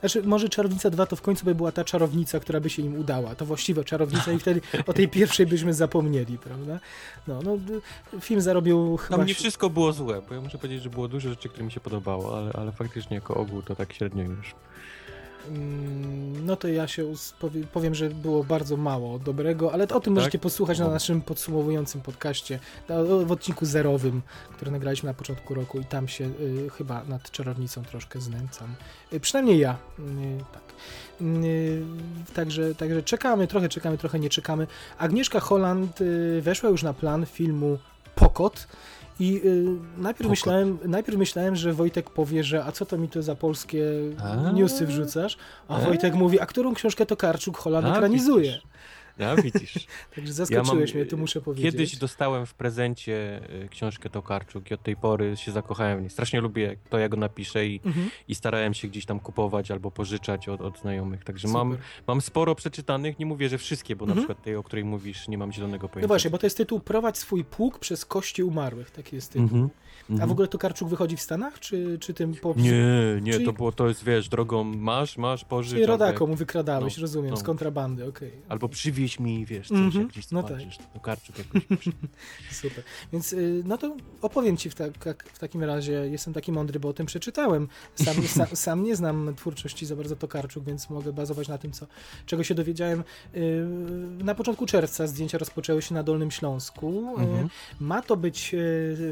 Znaczy, 0.00 0.22
może 0.22 0.48
Czarownica 0.48 0.90
2 0.90 1.06
to 1.06 1.16
w 1.16 1.22
końcu 1.22 1.44
by 1.44 1.54
była 1.54 1.72
ta 1.72 1.84
czarownica, 1.84 2.40
która 2.40 2.60
by 2.60 2.70
się 2.70 2.82
im 2.82 2.96
udała. 2.96 3.34
To 3.34 3.46
właściwa 3.46 3.84
czarownica 3.84 4.32
i 4.32 4.38
wtedy 4.38 4.60
o 4.86 4.92
tej 4.92 5.08
pierwszej 5.08 5.46
byśmy 5.46 5.74
zapomnieli, 5.74 6.38
prawda? 6.38 6.80
No, 7.26 7.42
no 7.42 7.58
film 8.20 8.40
zarobił 8.40 8.96
chyba... 8.96 9.16
Tam 9.16 9.26
nie 9.26 9.34
wszystko 9.34 9.70
było 9.70 9.92
złe, 9.92 10.22
bo 10.28 10.34
ja 10.34 10.40
muszę 10.40 10.58
powiedzieć, 10.58 10.82
że 10.82 10.90
było 10.90 11.08
dużo 11.08 11.28
rzeczy, 11.28 11.48
które 11.48 11.64
mi 11.64 11.72
się 11.72 11.80
podobało, 11.80 12.38
ale, 12.38 12.52
ale 12.52 12.72
faktycznie 12.72 13.14
jako 13.14 13.34
ogół 13.34 13.62
to 13.62 13.76
tak 13.76 13.92
średnio 13.92 14.22
już. 14.24 14.54
Mm, 15.48 16.46
No 16.46 16.56
to 16.56 16.68
ja 16.68 16.88
się 16.88 17.12
powiem, 17.72 17.94
że 17.94 18.10
było 18.10 18.44
bardzo 18.44 18.76
mało 18.76 19.18
dobrego, 19.18 19.72
ale 19.72 19.88
o 19.88 20.00
tym 20.00 20.14
możecie 20.14 20.38
posłuchać 20.38 20.78
na 20.78 20.88
naszym 20.88 21.20
podsumowującym 21.22 22.00
podcaście, 22.00 22.58
w 23.24 23.32
odcinku 23.32 23.66
zerowym, 23.66 24.22
który 24.52 24.70
nagraliśmy 24.70 25.06
na 25.06 25.14
początku 25.14 25.54
roku 25.54 25.80
i 25.80 25.84
tam 25.84 26.08
się 26.08 26.24
y, 26.24 26.70
chyba 26.78 27.04
nad 27.04 27.30
czarownicą 27.30 27.82
troszkę 27.84 28.20
znęcam. 28.20 28.74
Y, 29.12 29.20
przynajmniej 29.20 29.58
ja. 29.58 29.76
Y, 29.98 30.02
tak. 30.52 30.62
Y, 31.22 31.82
także, 32.34 32.74
także 32.74 33.02
czekamy, 33.02 33.46
trochę 33.46 33.68
czekamy, 33.68 33.98
trochę 33.98 34.18
nie 34.18 34.30
czekamy. 34.30 34.66
Agnieszka 34.98 35.40
Holland 35.40 36.00
y, 36.00 36.40
weszła 36.42 36.70
już 36.70 36.82
na 36.82 36.94
plan 36.94 37.26
filmu 37.26 37.78
Pokot. 38.14 38.66
I 39.22 39.40
y, 39.44 39.64
najpierw, 39.98 40.30
myślałem, 40.30 40.78
najpierw 40.84 41.18
myślałem, 41.18 41.56
że 41.56 41.72
Wojtek 41.72 42.10
powie, 42.10 42.44
że 42.44 42.64
a 42.64 42.72
co 42.72 42.86
to 42.86 42.98
mi 42.98 43.08
to 43.08 43.22
za 43.22 43.34
polskie 43.34 43.84
A? 44.22 44.52
newsy 44.52 44.86
wrzucasz? 44.86 45.36
A 45.68 45.78
E? 45.78 45.84
Wojtek 45.84 46.14
mówi, 46.14 46.40
a 46.40 46.46
którą 46.46 46.74
książkę 46.74 47.06
to 47.06 47.16
Karczuk 47.16 47.58
Holland 47.58 47.86
A, 47.86 47.96
ekranizuje? 47.96 48.58
Ja 49.18 49.36
widzisz. 49.36 49.74
Także 50.14 50.32
zaskoczyłeś 50.32 50.68
Ja 50.90 50.94
mam, 50.94 51.02
mnie, 51.02 51.10
to 51.10 51.16
muszę 51.16 51.40
powiedzieć. 51.40 51.72
Kiedyś 51.72 51.96
dostałem 51.96 52.46
w 52.46 52.54
prezencie 52.54 53.40
y, 53.64 53.68
książkę 53.68 54.10
Tokarczuk 54.10 54.70
i 54.70 54.74
od 54.74 54.82
tej 54.82 54.96
pory 54.96 55.36
się 55.36 55.52
zakochałem 55.52 55.98
w 55.98 56.00
niej. 56.00 56.10
Strasznie 56.10 56.40
lubię 56.40 56.76
to, 56.90 56.98
jak 56.98 57.10
go 57.10 57.16
napiszę 57.16 57.66
i, 57.66 57.80
Mhm, 57.84 58.10
i 58.28 58.34
starałem 58.34 58.74
się 58.74 58.88
gdzieś 58.88 59.06
tam 59.06 59.20
kupować 59.20 59.70
albo 59.70 59.90
pożyczać 59.90 60.48
od, 60.48 60.60
od 60.60 60.78
znajomych. 60.80 61.24
Także 61.24 61.48
mam, 61.48 61.70
super. 61.70 61.84
mam 62.06 62.20
sporo 62.20 62.54
przeczytanych, 62.54 63.18
nie 63.18 63.26
mówię, 63.26 63.48
że 63.48 63.58
wszystkie, 63.58 63.96
bo 63.96 64.06
na 64.06 64.12
Mhm. 64.12 64.26
przykład 64.26 64.44
tej, 64.44 64.56
o 64.56 64.62
której 64.62 64.84
mówisz, 64.84 65.28
nie 65.28 65.38
mam 65.38 65.52
zielonego 65.52 65.88
pojęcia. 65.88 66.04
No 66.04 66.08
właśnie, 66.08 66.30
bo 66.30 66.38
to 66.38 66.46
jest 66.46 66.56
tytuł 66.56 66.80
Prowadź 66.80 67.18
swój 67.18 67.44
pług 67.44 67.78
przez 67.78 68.04
kości 68.04 68.42
umarłych, 68.42 68.90
taki 68.90 69.16
jest 69.16 69.32
tytuł. 69.32 69.42
Mhm. 69.42 69.68
A 70.10 70.12
Mhm. 70.12 70.28
w 70.28 70.32
ogóle 70.32 70.48
to 70.48 70.58
Karczuk 70.58 70.88
wychodzi 70.88 71.16
w 71.16 71.20
Stanach, 71.20 71.60
czy, 71.60 71.98
czy 72.00 72.14
tym 72.14 72.34
po... 72.34 72.54
Nie, 72.56 72.72
nie, 73.22 73.32
Czyli- 73.32 73.44
to 73.44 73.52
było, 73.52 73.72
to 73.72 73.88
jest, 73.88 74.04
wiesz, 74.04 74.28
drogą 74.28 74.64
masz, 74.64 75.16
masz, 75.18 75.44
pożycz. 75.44 75.72
Czyli 75.72 75.86
rodakom 75.86 76.30
jak- 76.30 76.38
wykradałeś, 76.38 76.96
no, 76.96 77.00
rozumiem, 77.00 77.30
no. 77.30 77.36
z 77.36 77.42
kontrabandy, 77.42 78.08
okej. 78.08 78.32
Albo 78.48 78.68
przywieź 78.68 79.20
mi, 79.20 79.46
wiesz, 79.46 79.68
coś, 79.68 79.78
Mhm, 79.78 80.02
jak 80.04 80.12
gdzieś 80.12 80.30
no 80.30 80.42
zobaczysz, 80.42 80.78
to 80.78 80.84
Tokarczuk 80.94 81.36
jakoś. 81.38 81.62
Super. 82.62 82.84
Więc 83.12 83.32
y, 83.32 83.62
no 83.66 83.78
to 83.78 83.96
opowiem 84.22 84.56
ci 84.56 84.70
w, 84.70 84.74
tak, 84.74 85.24
w 85.32 85.38
takim 85.38 85.64
razie, 85.64 85.92
jestem 85.92 86.34
taki 86.34 86.52
mądry, 86.52 86.80
bo 86.80 86.88
o 86.88 86.92
tym 86.92 87.06
przeczytałem. 87.06 87.68
Sam, 87.94 88.14
sa, 88.36 88.56
sam 88.56 88.82
nie 88.84 88.96
znam 88.96 89.34
twórczości 89.36 89.86
za 89.86 89.96
bardzo 89.96 90.16
Tokarczuk, 90.16 90.64
więc 90.64 90.90
mogę 90.90 91.12
bazować 91.12 91.48
na 91.48 91.58
tym, 91.58 91.72
co, 91.72 91.86
czego 92.26 92.44
się 92.44 92.54
dowiedziałem. 92.54 93.04
Y, 93.36 93.66
Na 94.24 94.34
początku 94.34 94.66
czerwca 94.66 95.06
zdjęcia 95.06 95.38
rozpoczęły 95.38 95.82
się 95.82 95.94
na 95.94 96.02
Dolnym 96.02 96.30
Śląsku. 96.30 97.14
Y, 97.18 97.22
Mhm. 97.22 97.48
Ma 97.80 98.02
to 98.02 98.16
być 98.16 98.54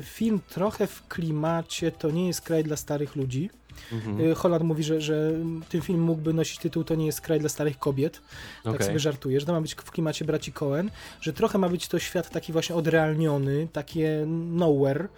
film 0.02 0.40
trochę 0.48 0.79
w 0.86 1.08
klimacie, 1.08 1.92
to 1.92 2.10
nie 2.10 2.26
jest 2.26 2.40
kraj 2.40 2.64
dla 2.64 2.76
starych 2.76 3.16
ludzi. 3.16 3.50
Mhm. 3.92 4.20
Y, 4.20 4.34
Holland 4.34 4.64
mówi, 4.64 4.84
że, 4.84 5.00
że 5.00 5.32
ten 5.68 5.80
film 5.80 6.00
mógłby 6.00 6.34
nosić 6.34 6.58
tytuł 6.58 6.84
To 6.84 6.94
nie 6.94 7.06
jest 7.06 7.20
kraj 7.20 7.40
dla 7.40 7.48
starych 7.48 7.78
kobiet. 7.78 8.20
Tak 8.64 8.74
Okej. 8.74 8.86
sobie 8.86 8.98
żartuję, 8.98 9.40
że 9.40 9.46
to 9.46 9.52
ma 9.52 9.60
być 9.60 9.74
w 9.74 9.90
klimacie 9.90 10.24
braci 10.24 10.52
Cohen, 10.52 10.90
że 11.20 11.32
trochę 11.32 11.58
ma 11.58 11.68
być 11.68 11.88
to 11.88 11.98
świat 11.98 12.30
taki 12.30 12.52
właśnie 12.52 12.74
odrealniony, 12.74 13.68
takie 13.72 14.24
nowhere. 14.26 15.08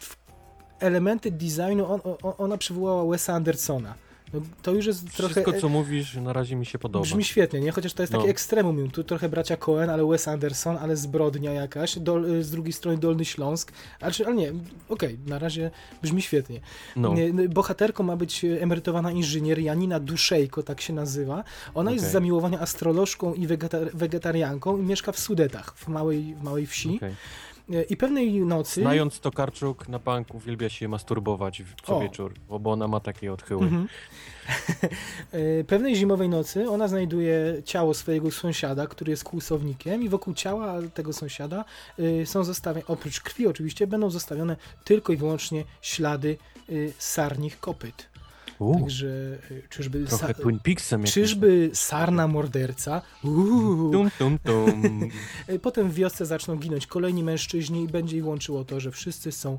W- 0.00 0.16
elementy 0.80 1.30
designu, 1.30 1.92
on, 1.92 2.00
on, 2.22 2.32
ona 2.38 2.58
przywołała 2.58 3.10
Wesa 3.10 3.34
Andersona. 3.34 3.94
No, 4.34 4.40
to 4.62 4.72
już 4.72 4.86
jest 4.86 5.16
trochę... 5.16 5.34
Wszystko, 5.34 5.60
co 5.60 5.68
mówisz, 5.68 6.14
na 6.16 6.32
razie 6.32 6.56
mi 6.56 6.66
się 6.66 6.78
podoba. 6.78 7.02
Brzmi 7.02 7.24
świetnie, 7.24 7.60
nie? 7.60 7.72
Chociaż 7.72 7.92
to 7.94 8.02
jest 8.02 8.12
takie 8.12 8.24
No. 8.24 8.30
ekstremum. 8.30 8.90
Tu 8.90 9.04
trochę 9.04 9.28
bracia 9.28 9.56
Cohen, 9.56 9.90
ale 9.90 10.06
Wes 10.06 10.28
Anderson, 10.28 10.76
ale 10.76 10.96
zbrodnia 10.96 11.52
jakaś. 11.52 11.98
Dol, 11.98 12.42
z 12.42 12.50
drugiej 12.50 12.72
strony 12.72 12.98
Dolny 12.98 13.24
Śląsk. 13.24 13.72
Ale, 14.00 14.12
czy- 14.12 14.26
ale 14.26 14.36
nie, 14.36 14.52
okej, 14.88 15.18
na 15.26 15.38
razie 15.38 15.70
brzmi 16.02 16.22
świetnie. 16.22 16.60
No. 16.96 17.14
No, 17.32 17.42
Bohaterką 17.48 18.04
ma 18.04 18.16
być 18.16 18.44
emerytowana 18.44 19.12
inżynier 19.12 19.58
Janina 19.58 20.00
Duszejko, 20.00 20.62
tak 20.62 20.80
się 20.80 20.92
nazywa. 20.92 21.44
Ona 21.74 21.90
jest 21.90 22.04
z 22.04 22.06
Okej. 22.06 22.12
zamiłowania 22.12 22.60
astrolożką 22.60 23.34
i 23.34 23.46
wegetar 23.46 23.90
wegetarianką 23.94 24.78
i 24.78 24.82
mieszka 24.82 25.12
w 25.12 25.18
Sudetach, 25.18 25.74
w 25.76 25.88
małej, 25.88 26.34
w 26.34 26.42
małej 26.42 26.66
wsi. 26.66 26.96
Okej. 26.96 27.14
E, 27.72 27.82
I 27.82 27.96
pewnej 27.96 28.40
nocy... 28.40 28.80
Znając 28.80 29.20
Tokarczuk, 29.20 29.88
na 29.88 29.98
bank 29.98 30.34
uwielbia 30.34 30.68
się 30.68 30.88
masturbować 30.88 31.62
w- 31.62 31.74
co 31.86 31.96
O. 31.96 32.00
wieczór, 32.00 32.34
bo 32.60 32.72
ona 32.72 32.88
ma 32.88 33.00
takie 33.00 33.32
odchyły. 33.32 33.62
Mhm. 33.64 33.88
E, 35.32 35.64
Pewnej 35.64 35.96
zimowej 35.96 36.28
nocy 36.28 36.70
ona 36.70 36.88
znajduje 36.88 37.62
ciało 37.64 37.94
swojego 37.94 38.30
sąsiada, 38.30 38.86
który 38.86 39.10
jest 39.10 39.24
kłusownikiem 39.24 40.02
i 40.02 40.08
wokół 40.08 40.34
ciała 40.34 40.74
tego 40.94 41.12
sąsiada 41.12 41.64
e, 42.22 42.26
są 42.26 42.44
zostawione, 42.44 42.86
oprócz 42.86 43.20
krwi 43.20 43.46
oczywiście, 43.46 43.86
będą 43.86 44.10
zostawione 44.10 44.56
tylko 44.84 45.12
i 45.12 45.16
wyłącznie 45.16 45.64
ślady 45.82 46.36
sarnich 46.98 47.60
kopyt. 47.60 48.08
Także 48.58 49.38
e, 49.50 49.68
czyżby, 49.68 50.04
trochę 50.04 50.26
sa- 50.26 50.34
Twin 50.34 50.58
Peaksem 50.58 51.04
czyżby 51.04 51.70
sarna 51.74 52.28
morderca? 52.28 53.02
Uuu. 53.24 53.92
Tum, 53.92 54.10
tum, 54.18 54.38
tum. 54.44 55.00
E, 55.46 55.58
Potem 55.68 55.90
w 55.90 55.94
wiosce 55.94 56.26
zaczną 56.26 56.56
ginąć 56.56 56.86
kolejni 56.86 57.22
mężczyźni 57.22 57.84
i 57.84 57.88
będzie 57.88 58.16
ich 58.16 58.26
łączyło 58.26 58.64
to, 58.64 58.80
że 58.80 58.90
wszyscy 58.90 59.32
są 59.32 59.58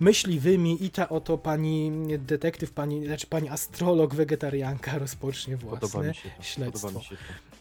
myśliwymi 0.00 0.84
i 0.84 0.90
ta 0.90 1.08
oto 1.08 1.38
pani 1.38 1.92
detektyw, 2.18 2.70
pani, 2.72 3.06
znaczy 3.06 3.26
pani 3.26 3.48
astrolog, 3.48 4.14
wegetarianka 4.14 4.98
rozpocznie 4.98 5.56
własne 5.56 6.12
śledztwo. 6.40 7.00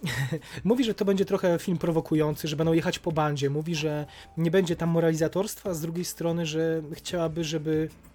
Mówi, 0.64 0.84
że 0.84 0.94
to 0.94 1.06
będzie 1.06 1.26
trochę 1.26 1.60
film 1.60 1.78
prowokujący, 1.78 2.48
że 2.48 2.56
będą 2.56 2.74
jechać 2.74 3.00
po 3.00 3.12
bandzie. 3.12 3.50
Mówi, 3.50 3.76
że 3.76 4.06
nie 4.38 4.52
będzie 4.52 4.76
tam 4.76 4.90
moralizatorstwa, 4.90 5.70
a 5.70 5.74
z 5.74 5.82
drugiej 5.82 6.06
strony, 6.06 6.46
że 6.46 6.82
chciałaby, 6.94 7.44
żeby 7.44 7.90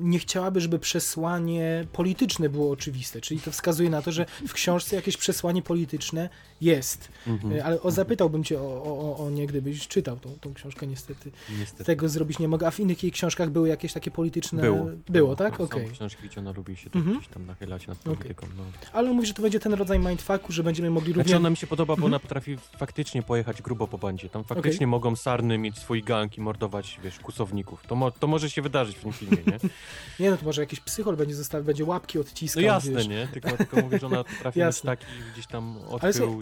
nie 0.00 0.18
chciałaby, 0.18 0.60
żeby 0.60 0.78
przesłanie 0.78 1.86
polityczne 1.92 2.48
było 2.48 2.70
oczywiste, 2.70 3.20
czyli 3.20 3.40
to 3.40 3.50
wskazuje 3.50 3.90
na 3.90 4.02
to, 4.02 4.12
że 4.12 4.26
w 4.48 4.52
książce 4.52 4.96
jakieś 4.96 5.16
przesłanie 5.16 5.62
polityczne 5.62 6.28
jest. 6.62 7.08
Mhm. 7.26 7.52
Y, 7.52 7.64
Ale 7.64 7.80
o, 7.82 7.90
zapytałbym 7.90 8.44
cię 8.44 8.60
o, 8.60 8.82
o, 8.82 9.16
o- 9.26 9.30
nie, 9.30 9.46
gdybyś 9.46 9.88
czytał 9.88 10.16
tą, 10.16 10.30
tą 10.40 10.54
książkę, 10.54 10.86
niestety 10.86 11.30
Niestety. 11.58 11.84
tego 11.84 12.08
zrobić 12.08 12.38
nie 12.38 12.48
mogę. 12.48 12.66
A 12.66 12.70
w 12.70 12.80
innych 12.80 13.02
jej 13.02 13.12
książkach 13.12 13.50
były 13.50 13.68
jakieś 13.68 13.92
takie 13.92 14.10
polityczne... 14.10 14.62
Było. 14.62 14.86
Było, 15.08 15.36
tak? 15.36 15.56
Są 15.56 15.64
Okej. 15.64 15.90
książki, 15.90 16.22
gdzie 16.28 16.40
ona 16.40 16.52
lubi 16.52 16.76
się 16.76 16.90
tak 16.90 16.96
Mhm. 16.96 17.16
gdzieś 17.18 17.28
tam 17.28 17.46
nachylać 17.46 17.86
nad 17.86 17.98
polityką. 17.98 18.46
No. 18.56 18.62
Ale 18.92 19.10
on 19.10 19.16
mówi, 19.16 19.26
że 19.28 19.34
to 19.34 19.42
będzie 19.42 19.60
ten 19.60 19.74
rodzaj 19.74 19.98
mindfucku, 19.98 20.52
że 20.52 20.62
będziemy 20.62 20.90
mogli 20.90 21.12
równie... 21.12 21.24
Znaczy 21.24 21.36
ona 21.36 21.50
mi 21.50 21.56
się 21.56 21.66
podoba, 21.66 21.86
bo 21.86 21.92
Mhm. 21.94 22.12
ona 22.12 22.18
potrafi 22.20 22.56
faktycznie 22.78 23.22
pojechać 23.22 23.62
grubo 23.62 23.88
po 23.88 23.98
bandzie. 23.98 24.28
Tam 24.28 24.44
faktycznie 24.44 24.86
mogą 24.86 25.16
sarny 25.16 25.58
mieć 25.58 25.78
swój 25.78 26.02
gang 26.02 26.38
i 26.38 26.40
mordować, 26.40 27.00
wiesz, 27.04 27.18
kusowników. 27.18 27.82
To, 27.86 27.94
mo 27.94 28.10
to 28.10 28.26
może 28.26 28.50
się 28.50 28.62
wydarzyć 28.62 28.96
w 28.96 29.00
tym 29.02 29.12
filmie, 29.12 29.36
nie? 29.46 29.58
Nie 30.20 30.30
no, 30.30 30.36
to 30.36 30.44
może 30.44 30.60
jakiś 30.62 30.80
psychol 30.80 31.16
będzie 31.16 31.34
zostawił, 31.34 31.64
będzie 31.66 31.84
łapki 31.84 32.18
No 32.18 32.22
odciskał, 32.24 32.62
jasne, 32.62 32.92
wiesz. 32.92 33.08
nie? 33.08 33.28
Tylko, 33.32 33.50
tylko 33.56 33.80
mówię, 33.82 33.98
że 33.98 34.06
ona 34.06 34.24
potrafi 34.24 34.60
mieć 34.60 34.80
taki 34.92 35.06
gdzieś 35.32 35.46
tam 35.46 35.76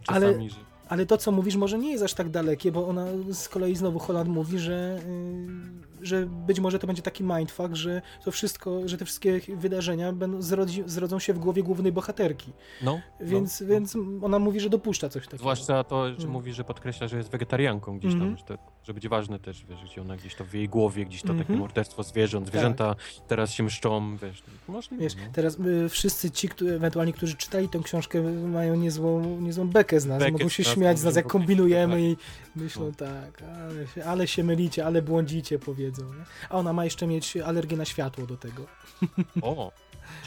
Ale 0.07 0.10
ale- 0.15 0.27
czasami, 0.27 0.51
że... 0.51 0.57
Ale 0.89 1.07
to, 1.07 1.17
co 1.17 1.33
mówisz, 1.33 1.57
może 1.57 1.79
nie 1.79 1.91
jest 1.91 2.05
aż 2.05 2.15
tak 2.15 2.29
dalekie, 2.31 2.73
bo 2.73 2.89
ona 2.89 3.07
z 3.33 3.49
kolei 3.49 3.77
znowu 3.77 3.99
Holland 3.99 4.29
mówi, 4.29 4.59
że, 4.59 5.01
yy, 5.07 5.90
że 6.03 6.27
być 6.27 6.61
może 6.61 6.79
to 6.79 6.87
będzie 6.87 7.03
taki 7.03 7.25
mindfuck, 7.25 7.75
że 7.75 8.03
to 8.25 8.31
wszystko, 8.31 8.89
że 8.89 8.99
te 8.99 9.05
wszystkie 9.05 9.41
wydarzenia 9.57 10.13
będą 10.13 10.43
zrodzi, 10.43 10.83
zrodzą 10.87 11.19
się 11.19 11.35
w 11.35 11.39
głowie 11.39 11.63
głównej 11.63 11.93
bohaterki. 11.93 12.53
No, 12.83 13.01
Więc, 13.21 13.61
no. 13.61 13.67
więc 13.67 13.97
ona 14.23 14.39
mówi, 14.39 14.61
że 14.61 14.71
dopuszcza 14.71 15.09
coś 15.09 15.25
takiego. 15.25 15.39
Zwłaszcza 15.39 15.85
to, 15.85 16.09
że 16.09 16.17
Mm. 16.17 16.31
mówi, 16.31 16.53
że 16.53 16.65
podkreśla, 16.65 17.09
że 17.09 17.17
jest 17.17 17.31
wegetarianką 17.31 17.99
gdzieś 17.99 18.13
tam, 18.13 18.23
Mhm. 18.23 18.39
że, 18.39 18.45
to, 18.45 18.59
że 18.83 18.95
będzie 18.95 19.09
ważne 19.09 19.39
też, 19.39 19.65
wiesz, 19.69 19.85
gdzie 19.85 20.01
ona 20.01 20.17
gdzieś 20.17 20.35
to 20.35 20.45
w 20.45 20.55
jej 20.55 20.69
głowie, 20.69 21.05
gdzieś 21.07 21.23
to 21.23 21.29
takie 21.29 21.41
Mhm. 21.41 21.59
morderstwo 21.59 22.03
zwierząt, 22.03 22.47
zwierzęta 22.47 22.95
teraz 23.29 23.53
się 23.53 23.63
mszczą, 23.63 24.17
wiesz, 24.17 24.43
możliwe, 24.69 25.03
Wiesz, 25.03 25.17
no. 25.17 25.23
teraz 25.33 25.59
y, 25.61 25.89
wszyscy 25.89 26.31
ci, 26.31 26.49
którzy, 26.49 26.75
ewentualnie, 26.75 27.13
którzy 27.13 27.37
czytali 27.37 27.69
tę 27.69 27.79
książkę, 27.85 28.23
mają 28.49 28.75
niezłą, 28.77 29.41
niezłą 29.41 29.69
bekę 29.69 30.01
z 30.01 30.07
nas, 30.07 30.19
Bekę 30.19 30.33
mogą 30.33 30.49
się 30.49 30.63
nas, 30.63 30.73
śmiać 30.73 30.99
z 30.99 31.05
nas, 31.05 31.17
jak 31.17 31.27
kombinujemy 31.27 32.03
i 32.03 32.17
myślą 32.57 32.87
No. 32.87 32.93
tak, 32.97 33.43
ale 33.43 33.87
się, 33.87 34.05
ale 34.05 34.27
się 34.27 34.45
mylicie, 34.45 34.87
ale 34.87 35.03
błądzicie, 35.03 35.59
Nie? 35.99 36.25
A 36.49 36.57
ona 36.57 36.73
ma 36.73 36.85
jeszcze 36.85 37.07
mieć 37.07 37.37
alergię 37.37 37.77
na 37.77 37.85
światło 37.85 38.27
do 38.27 38.37
tego. 38.37 38.67
O, 39.43 39.73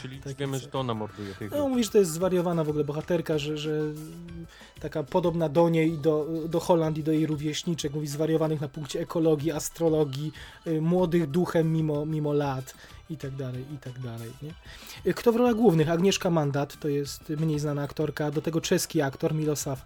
czyli 0.02 0.20
Tak 0.20 0.36
wiemy, 0.36 0.60
że 0.60 0.68
to 0.68 0.80
ona 0.80 0.94
morduje 0.94 1.34
tych 1.34 1.52
No, 1.52 1.70
mówi, 1.70 1.84
że 1.84 1.90
to 1.90 1.98
jest 1.98 2.12
zwariowana 2.12 2.64
w 2.64 2.70
ogóle 2.70 2.84
bohaterka, 2.84 3.38
że, 3.38 3.58
że 3.58 3.80
taka 4.80 5.04
podobna 5.04 5.50
do 5.50 5.70
niej, 5.70 5.98
do, 5.98 6.28
do 6.50 6.60
Holland 6.60 6.98
i 6.98 7.04
do 7.04 7.12
jej 7.12 7.26
rówieśniczek, 7.26 7.94
mówi 7.94 8.08
zwariowanych 8.08 8.62
na 8.62 8.68
punkcie 8.68 9.00
ekologii, 9.00 9.52
astrologii, 9.52 10.32
y, 10.68 10.82
młodych 10.82 11.28
duchem 11.28 11.74
mimo, 11.74 12.06
mimo 12.06 12.34
lat 12.34 12.74
i 13.10 13.18
tak 13.18 13.36
dalej, 13.36 13.66
i 13.76 13.78
tak 13.78 14.00
dalej. 14.00 14.32
Nie? 14.42 14.54
Kto 15.14 15.32
w 15.32 15.36
rolach 15.36 15.56
głównych? 15.56 15.90
Agnieszka 15.90 16.30
Mandat, 16.30 16.80
to 16.80 16.88
jest 16.88 17.30
mniej 17.30 17.60
znana 17.60 17.82
aktorka, 17.82 18.32
do 18.32 18.42
tego 18.42 18.62
czeski 18.62 19.02
aktor 19.02 19.34
Milosław 19.34 19.86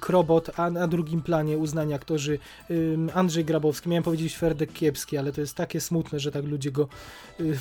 Krobot, 0.00 0.50
a 0.58 0.70
na 0.70 0.88
drugim 0.88 1.22
planie 1.22 1.58
uznani 1.58 1.94
aktorzy 1.94 2.38
Andrzej 3.14 3.44
Grabowski, 3.44 3.88
miałem 3.88 4.04
powiedzieć 4.04 4.36
Ferdek 4.36 4.72
Kiepski, 4.72 5.16
ale 5.18 5.32
to 5.32 5.40
jest 5.40 5.54
takie 5.54 5.80
smutne, 5.80 6.20
że 6.20 6.32
tak 6.32 6.44
ludzie 6.44 6.70
go 6.70 6.88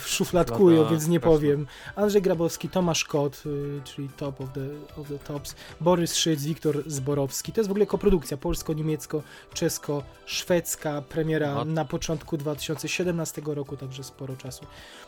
szufladkują, 0.05 0.77
Lata, 0.81 0.91
więc 0.91 1.07
nie 1.07 1.19
powiem. 1.19 1.67
Andrzej 1.95 2.21
Grabowski, 2.21 2.69
Tomasz 2.69 3.05
Kot, 3.05 3.43
y, 3.45 3.81
czyli 3.83 4.09
Top 4.09 4.41
of 4.41 4.49
the, 4.53 4.67
of 5.01 5.07
the 5.07 5.19
Tops, 5.19 5.55
Borys 5.81 6.15
Szyc, 6.15 6.43
Wiktor 6.43 6.83
Zborowski. 6.85 7.51
To 7.51 7.61
jest 7.61 7.67
w 7.67 7.71
ogóle 7.71 7.85
koprodukcja 7.85 8.37
polsko-niemiecko-czesko-szwedzka, 8.37 11.01
premiera 11.01 11.53
No. 11.53 11.65
na 11.65 11.85
początku 11.85 12.37
2017 12.37 13.41
roku, 13.45 13.77
także 13.77 14.03
sporo 14.03 14.35
czasu. 14.35 14.65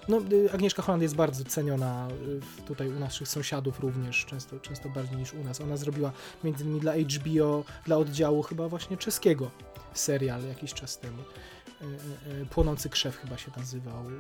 No, 0.09 0.21
y, 0.31 0.51
Agnieszka 0.53 0.81
Holland 0.81 1.03
jest 1.03 1.15
bardzo 1.15 1.43
ceniona 1.43 2.07
y, 2.61 2.65
tutaj 2.65 2.87
u 2.87 2.99
naszych 2.99 3.27
sąsiadów 3.27 3.79
również, 3.79 4.25
często, 4.25 4.59
często 4.59 4.89
bardziej 4.89 5.17
niż 5.17 5.33
u 5.33 5.43
nas. 5.43 5.61
Ona 5.61 5.77
zrobiła 5.77 6.11
między 6.43 6.63
innymi 6.63 6.79
dla 6.79 6.93
HBO, 6.93 7.63
dla 7.85 7.97
oddziału 7.97 8.43
chyba 8.43 8.69
właśnie 8.69 8.97
czeskiego 8.97 9.51
serial 9.93 10.47
jakiś 10.47 10.73
czas 10.73 10.99
temu. 10.99 11.17
Y, 11.81 12.41
y, 12.41 12.45
Płonący 12.45 12.89
krzew 12.89 13.17
chyba 13.17 13.37
się 13.37 13.51
nazywał. 13.57 14.09
y, 14.09 14.11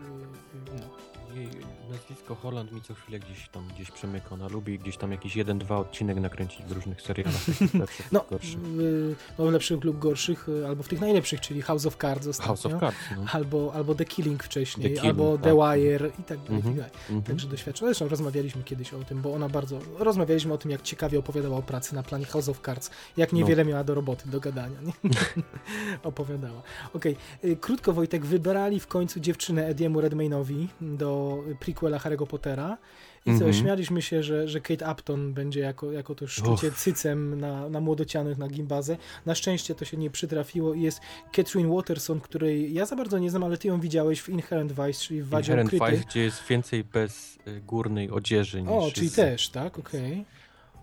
No. 0.79 0.89
Jej 1.35 1.49
nazwisko 1.89 2.35
Holland 2.35 2.71
mi 2.71 2.81
co 2.81 2.93
chwilę 2.93 3.19
gdzieś 3.19 3.49
tam 3.49 3.67
gdzieś 3.67 3.91
przemyka. 3.91 4.29
Ona 4.31 4.47
lubi 4.47 4.79
gdzieś 4.79 4.97
tam 4.97 5.11
jakiś 5.11 5.35
jeden, 5.35 5.59
dwa 5.59 5.77
odcinek 5.77 6.17
nakręcić 6.17 6.63
w 6.65 6.71
różnych 6.71 7.01
serialach. 7.01 7.41
lepszych, 7.73 8.11
No, 8.11 8.25
gorszych. 8.29 8.59
w, 8.59 9.15
no 9.39 9.45
w 9.45 9.51
lepszych 9.51 9.83
lub 9.83 9.99
gorszych, 9.99 10.47
albo 10.67 10.83
w 10.83 10.87
tych 10.87 11.01
najlepszych, 11.01 11.41
czyli 11.41 11.61
House 11.61 11.85
of 11.85 11.97
Cards 11.97 12.27
ostatnio, 12.27 12.47
House 12.47 12.65
of 12.65 12.79
Cards. 12.79 12.97
No. 13.17 13.25
albo, 13.31 13.73
albo 13.73 13.95
The 13.95 14.05
Killing 14.05 14.43
wcześniej, 14.43 14.83
The 14.83 15.01
Killing, 15.01 15.19
albo 15.19 15.37
tak. 15.37 15.43
The 15.43 15.53
Wire 15.55 16.07
i 16.19 16.23
tak 16.23 16.39
dalej. 16.39 16.55
Mhm. 16.55 16.59
i 16.59 16.63
tak 16.63 16.75
dalej. 16.75 16.91
Mhm. 17.09 17.23
Także 17.23 17.47
doświadczona. 17.47 17.89
Zresztą 17.89 18.07
rozmawialiśmy 18.07 18.63
kiedyś 18.63 18.93
o 18.93 19.03
tym, 19.03 19.21
bo 19.21 19.33
ona 19.33 19.49
bardzo... 19.49 19.79
Rozmawialiśmy 19.97 20.53
o 20.53 20.57
tym, 20.57 20.71
jak 20.71 20.81
ciekawie 20.81 21.19
opowiadała 21.19 21.57
o 21.57 21.61
pracy 21.61 21.95
na 21.95 22.03
planie 22.03 22.25
House 22.25 22.49
of 22.49 22.61
Cards, 22.65 22.91
jak 23.17 23.33
niewiele 23.33 23.65
miała 23.65 23.83
do 23.83 23.95
roboty, 23.95 24.29
do 24.29 24.39
gadania. 24.39 24.79
Nie? 24.81 24.91
opowiadała. 26.03 26.61
Okej, 26.93 27.15
y, 27.43 27.48
krótko 27.55 27.93
Wojtek, 27.93 28.25
wybrali 28.25 28.79
w 28.79 28.87
końcu 28.87 29.19
dziewczynę 29.19 29.67
Ediemu 29.67 29.99
Redmayne'owi 30.01 30.67
do 30.81 31.37
prequela 31.59 31.97
Harry'ego 31.97 32.27
Pottera. 32.27 32.77
I 33.25 33.29
co, 33.29 33.31
Mhm. 33.45 33.53
śmialiśmy 33.53 34.01
się, 34.01 34.23
że, 34.23 34.47
że 34.47 34.61
Kate 34.61 34.91
Upton 34.91 35.33
będzie 35.33 35.59
jako, 35.59 35.91
jako 35.91 36.15
to 36.15 36.27
szczucie 36.27 36.71
cycem 36.71 37.39
na, 37.39 37.69
na 37.69 37.79
młodocianych 37.79 38.37
na 38.37 38.47
gimbazę. 38.47 38.97
Na 39.25 39.35
szczęście 39.35 39.75
to 39.75 39.85
się 39.85 39.97
nie 39.97 40.09
przytrafiło 40.09 40.73
i 40.73 40.81
jest 40.81 41.01
Catherine 41.31 41.69
Watterson, 41.75 42.19
której 42.19 42.73
ja 42.73 42.85
za 42.85 42.95
bardzo 42.95 43.19
nie 43.19 43.29
znam, 43.29 43.43
ale 43.43 43.57
ty 43.57 43.67
ją 43.67 43.79
widziałeś 43.79 44.21
w 44.21 44.29
Inherent 44.29 44.71
Vice, 44.71 44.93
czyli 44.93 45.21
w 45.21 45.29
Wadzie 45.29 45.51
Inherent 45.53 45.73
Ukrytej. 45.73 45.91
Vice, 45.97 46.09
gdzie 46.09 46.21
jest 46.23 46.43
więcej 46.49 46.83
bez 46.83 47.37
y, 47.47 47.61
górnej 47.61 48.11
odzieży 48.11 48.61
niż 48.61 48.71
O, 48.71 48.91
czyli 48.93 49.09
z- 49.09 49.13
też, 49.15 49.49
tak? 49.49 49.79
Okej. 49.79 50.25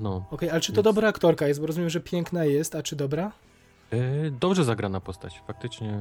No. 0.00 0.24
Okej, 0.30 0.50
ale 0.50 0.60
czy 0.60 0.72
to 0.72 0.82
dobra 0.82 1.08
aktorka 1.08 1.48
jest? 1.48 1.60
Bo 1.60 1.66
rozumiem, 1.66 1.90
że 1.90 2.00
piękna 2.00 2.44
jest, 2.44 2.74
a 2.74 2.82
czy 2.82 2.96
dobra? 2.96 3.32
Y, 3.92 4.30
Dobrze 4.40 4.64
zagrana 4.64 5.00
postać, 5.00 5.42
faktycznie. 5.46 5.98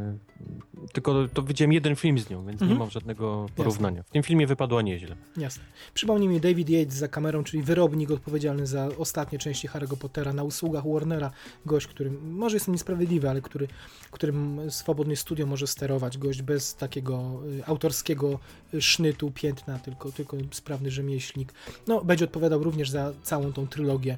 Tylko 0.93 1.27
to 1.33 1.43
widziałem 1.43 1.73
jeden 1.73 1.95
film 1.95 2.19
z 2.19 2.29
nią, 2.29 2.45
więc 2.45 2.61
Mhm. 2.61 2.71
nie 2.71 2.79
mam 2.79 2.89
żadnego 2.89 3.45
porównania. 3.55 4.03
W 4.03 4.09
tym 4.09 4.23
filmie 4.23 4.47
wypadła 4.47 4.81
nieźle. 4.81 5.15
Jasne. 5.37 5.63
Przypomnij 5.93 6.29
mi 6.29 6.39
David 6.41 6.69
Yates 6.69 6.93
za 6.93 7.07
kamerą, 7.07 7.43
czyli 7.43 7.63
wyrobnik 7.63 8.11
odpowiedzialny 8.11 8.67
za 8.67 8.89
ostatnie 8.97 9.39
części 9.39 9.69
Harry'ego 9.69 9.97
Pottera 9.97 10.33
na 10.33 10.43
usługach 10.43 10.83
Warnera. 10.87 11.31
Gość, 11.65 11.87
który 11.87 12.11
może 12.11 12.55
jest 12.55 12.67
niesprawiedliwy, 12.67 13.29
ale 13.29 13.41
który, 13.41 13.67
którym 14.11 14.59
swobodnie 14.71 15.15
studio 15.15 15.45
może 15.45 15.67
sterować. 15.67 16.17
Gość 16.17 16.41
bez 16.41 16.75
takiego 16.75 17.41
y, 17.59 17.65
autorskiego 17.65 18.39
y, 18.73 18.81
sznytu, 18.81 19.31
piętna, 19.31 19.79
tylko, 19.79 20.11
tylko 20.11 20.37
sprawny 20.51 20.91
rzemieślnik. 20.91 21.53
No, 21.87 22.03
będzie 22.03 22.25
odpowiadał 22.25 22.63
również 22.63 22.89
za 22.89 23.11
całą 23.23 23.53
tą 23.53 23.67
trylogię 23.67 24.17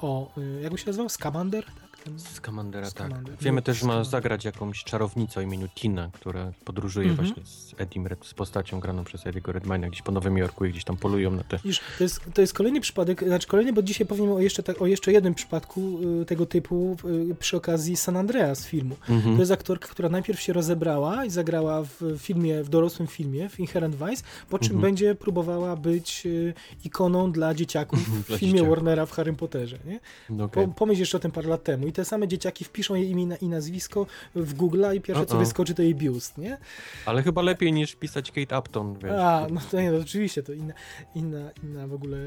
o, 0.00 0.32
jak 0.62 0.78
się 0.78 0.86
nazywał? 0.86 1.08
Scamander? 1.08 1.64
Tak? 2.06 2.14
Ten... 2.14 2.18
Z 2.34 2.40
Commandera, 2.40 2.90
tak. 2.90 3.10
Wiemy 3.40 3.56
No, 3.56 3.62
też, 3.62 3.78
że 3.78 3.86
ma 3.86 4.04
zagrać 4.04 4.44
jakąś 4.44 4.84
czarownicę 4.84 5.40
o 5.40 5.42
imieniu 5.42 5.68
Tina, 5.74 6.10
która 6.12 6.52
podróżuje 6.64 7.10
Mhm. 7.10 7.26
właśnie 7.28 7.46
z 7.46 7.74
Edim 7.78 8.06
Red, 8.06 8.26
z 8.26 8.34
postacią 8.34 8.80
graną 8.80 9.04
przez 9.04 9.26
Ediego 9.26 9.52
Redmayna 9.52 9.88
gdzieś 9.88 10.02
po 10.02 10.12
Nowym 10.12 10.38
Jorku 10.38 10.64
i 10.64 10.70
gdzieś 10.70 10.84
tam 10.84 10.96
polują 10.96 11.30
na 11.30 11.44
te... 11.44 11.58
To 11.98 12.04
jest, 12.04 12.20
to 12.34 12.40
jest 12.40 12.54
kolejny 12.54 12.80
przypadek, 12.80 13.24
znaczy 13.24 13.46
kolejny, 13.48 13.72
bo 13.72 13.82
dzisiaj 13.82 14.06
powiem 14.06 14.32
o 14.32 14.40
jeszcze, 14.40 14.62
tak, 14.62 14.82
o 14.82 14.86
jeszcze 14.86 15.12
jednym 15.12 15.34
przypadku 15.34 15.98
y, 16.22 16.24
tego 16.24 16.46
typu 16.46 16.96
y, 17.30 17.34
przy 17.34 17.56
okazji 17.56 17.96
San 17.96 18.16
Andreas 18.16 18.66
filmu. 18.66 18.96
Mhm. 19.08 19.34
To 19.36 19.42
jest 19.42 19.52
aktorka, 19.52 19.88
która 19.88 20.08
najpierw 20.08 20.40
się 20.40 20.52
rozebrała 20.52 21.24
i 21.24 21.30
zagrała 21.30 21.82
w 21.82 22.00
filmie, 22.18 22.64
w 22.64 22.68
dorosłym 22.68 23.08
filmie, 23.08 23.48
w 23.48 23.60
Inherent 23.60 23.94
Vice, 23.96 24.22
po 24.50 24.58
czym 24.58 24.66
Mhm. 24.76 24.80
będzie 24.82 25.14
próbowała 25.14 25.76
być 25.76 26.22
y, 26.26 26.54
ikoną 26.84 27.32
dla 27.32 27.54
dzieciaków 27.54 27.98
w 28.28 28.36
filmie. 28.38 28.62
Warnera 28.62 29.06
w 29.06 29.10
Harry 29.12 29.32
Potterze. 29.32 29.78
Nie? 29.86 30.00
No, 30.30 30.44
okej. 30.44 30.66
Po, 30.66 30.72
pomyśl 30.74 31.00
jeszcze 31.00 31.16
o 31.16 31.20
tym 31.20 31.30
parę 31.30 31.48
lat 31.48 31.64
temu 31.64 31.86
i 31.86 31.92
te 31.96 32.04
same 32.04 32.28
dzieciaki 32.28 32.64
wpiszą 32.64 32.94
jej 32.94 33.10
imię 33.10 33.36
i 33.40 33.48
nazwisko 33.48 34.06
w 34.34 34.54
Google'a 34.54 34.94
i 34.94 35.00
pierwsze 35.00 35.26
co 35.26 35.38
wyskoczy 35.38 35.74
to 35.74 35.82
jej 35.82 35.94
biust, 35.94 36.38
nie? 36.38 36.58
Ale 37.06 37.22
chyba 37.22 37.42
lepiej 37.42 37.72
niż 37.72 37.94
pisać 37.94 38.32
Kate 38.32 38.58
Upton, 38.58 38.98
wiesz. 38.98 39.12
A, 39.12 39.46
no 39.50 39.60
to 39.70 39.80
nie, 39.80 39.92
no 39.92 39.98
oczywiście, 39.98 40.42
to 40.42 40.52
inna, 40.52 40.74
inna, 41.14 41.50
inna 41.62 41.86
w 41.86 41.92
ogóle 41.92 42.18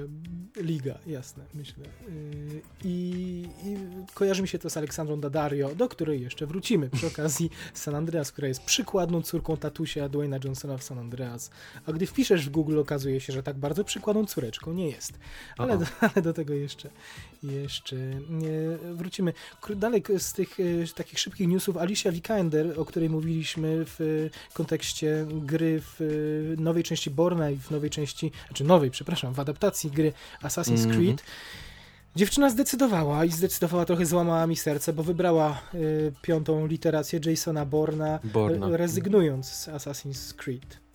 liga, 0.57 0.97
jasne, 1.07 1.43
myślę. 1.53 1.83
Yy, 2.07 2.61
I, 2.83 3.45
I 3.63 3.77
kojarzy 4.13 4.41
mi 4.41 4.47
się 4.47 4.59
to 4.59 4.69
z 4.69 4.77
Aleksandrą 4.77 5.19
Daddario, 5.19 5.75
do 5.75 5.89
której 5.89 6.21
jeszcze 6.21 6.45
wrócimy 6.45 6.89
przy 6.89 7.07
okazji 7.13 7.49
San 7.73 7.95
Andreas, 7.95 8.31
która 8.31 8.47
jest 8.47 8.63
przykładną 8.63 9.21
córką 9.21 9.57
tatusia 9.57 10.09
Dwayna 10.09 10.37
Johnsona 10.43 10.77
w 10.77 10.83
San 10.83 10.99
Andreas. 10.99 11.51
A 11.85 11.91
gdy 11.91 12.07
wpiszesz 12.07 12.45
w 12.45 12.49
Google, 12.49 12.79
okazuje 12.79 13.21
się, 13.21 13.33
że 13.33 13.43
tak 13.43 13.57
bardzo 13.57 13.83
przykładną 13.83 14.25
córeczką 14.25 14.73
nie 14.73 14.89
jest. 14.89 15.19
Ale, 15.57 15.77
do, 15.77 15.85
ale 16.13 16.21
do 16.21 16.33
tego 16.33 16.53
jeszcze, 16.53 16.89
jeszcze 17.43 17.95
wrócimy. 18.93 19.33
Dalej 19.75 20.03
z 20.17 20.33
tych 20.33 20.59
e, 20.59 20.63
takich 20.95 21.19
szybkich 21.19 21.47
newsów 21.47 21.77
Alicia 21.77 22.11
Vikander, 22.11 22.79
o 22.79 22.85
której 22.85 23.09
mówiliśmy 23.09 23.85
w 23.85 24.29
kontekście 24.53 25.25
gry 25.29 25.81
w 25.81 26.01
e, 26.01 26.61
nowej 26.61 26.83
części 26.83 27.09
Borna 27.11 27.49
i 27.49 27.55
w 27.57 27.71
nowej 27.71 27.89
części, 27.89 28.31
znaczy 28.47 28.63
nowej, 28.63 28.91
przepraszam, 28.91 29.33
w 29.33 29.39
adaptacji 29.39 29.91
gry 29.91 30.13
Assassin's 30.43 30.83
Mhm. 30.85 30.95
Creed. 30.95 31.23
Dziewczyna 32.15 32.49
zdecydowała 32.49 33.25
i 33.25 33.31
zdecydowała 33.31 33.85
trochę 33.85 34.05
złamała 34.05 34.47
mi 34.47 34.55
serce, 34.55 34.93
bo 34.93 35.03
wybrała 35.03 35.61
y, 35.75 36.11
piątą 36.21 36.67
literację 36.67 37.19
Jasona 37.25 37.65
Borna, 37.65 38.19
Borna. 38.23 38.77
rezygnując 38.77 39.47
z 39.53 39.67
Assassin's 39.67 40.33
Creed. 40.33 40.88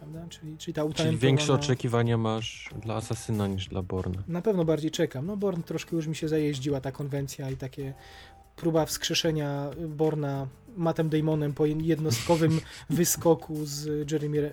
Prawda? 0.00 0.26
Czyli, 0.28 0.58
czyli 0.58 0.74
ta 0.74 0.82
Czyli 0.94 1.18
większe 1.18 1.52
oczekiwania 1.52 2.18
masz 2.18 2.70
dla 2.82 2.94
Asasyna 2.94 3.46
niż 3.46 3.68
dla 3.68 3.82
Borna. 3.82 4.22
Na 4.28 4.42
pewno 4.42 4.64
bardziej 4.64 4.90
czekam. 4.90 5.26
No 5.26 5.36
Born 5.36 5.62
troszkę 5.62 5.96
już 5.96 6.06
mi 6.06 6.16
się 6.16 6.28
zajeździła 6.28 6.80
ta 6.80 6.92
konwencja 6.92 7.50
i 7.50 7.56
takie 7.56 7.94
próba 8.56 8.86
wskrzeszenia 8.86 9.70
Borna 9.88 10.46
Mattem 10.76 11.08
Damonem 11.08 11.54
po 11.54 11.66
jednostkowym 11.66 12.60
wyskoku 12.90 13.66
z 13.66 14.10
Jeremy, 14.12 14.52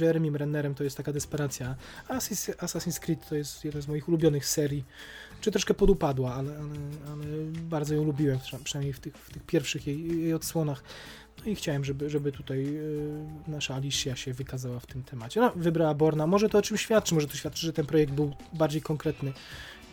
Jeremy, 0.00 0.38
Rennerem 0.38 0.74
to 0.74 0.84
jest 0.84 0.96
taka 0.96 1.12
desperacja. 1.12 1.76
Assassin's, 2.08 2.98
Creed 2.98 3.28
to 3.28 3.34
jest 3.34 3.64
jeden 3.64 3.82
z 3.82 3.88
moich 3.88 4.08
ulubionych 4.08 4.46
serii. 4.46 4.84
Czy 5.40 5.50
troszkę 5.50 5.74
podupadła, 5.74 6.34
ale, 6.34 6.50
ale, 6.50 7.12
ale 7.12 7.26
bardzo 7.52 7.94
ją 7.94 8.04
lubiłem, 8.04 8.38
przynajmniej 8.64 8.92
w 8.92 9.00
tych, 9.00 9.16
w 9.16 9.32
tych 9.32 9.42
pierwszych 9.42 9.86
jej, 9.86 10.22
jej 10.22 10.34
odsłonach. 10.34 10.82
No 11.44 11.50
i 11.52 11.54
chciałem, 11.54 11.84
żeby, 11.84 12.10
żeby 12.10 12.32
tutaj 12.32 12.58
y, 12.66 13.24
nasza 13.48 13.74
Alicia 13.74 14.16
się 14.16 14.32
wykazała 14.32 14.80
w 14.80 14.86
tym 14.86 15.02
temacie. 15.02 15.40
No, 15.40 15.52
wybrała 15.56 15.94
Borna. 15.94 16.26
Może 16.26 16.48
to 16.48 16.58
o 16.58 16.62
czym 16.62 16.76
świadczy? 16.76 17.14
Może 17.14 17.26
to 17.26 17.36
świadczy, 17.36 17.66
że 17.66 17.72
ten 17.72 17.86
projekt 17.86 18.12
był 18.12 18.32
bardziej 18.52 18.82
konkretny. 18.82 19.32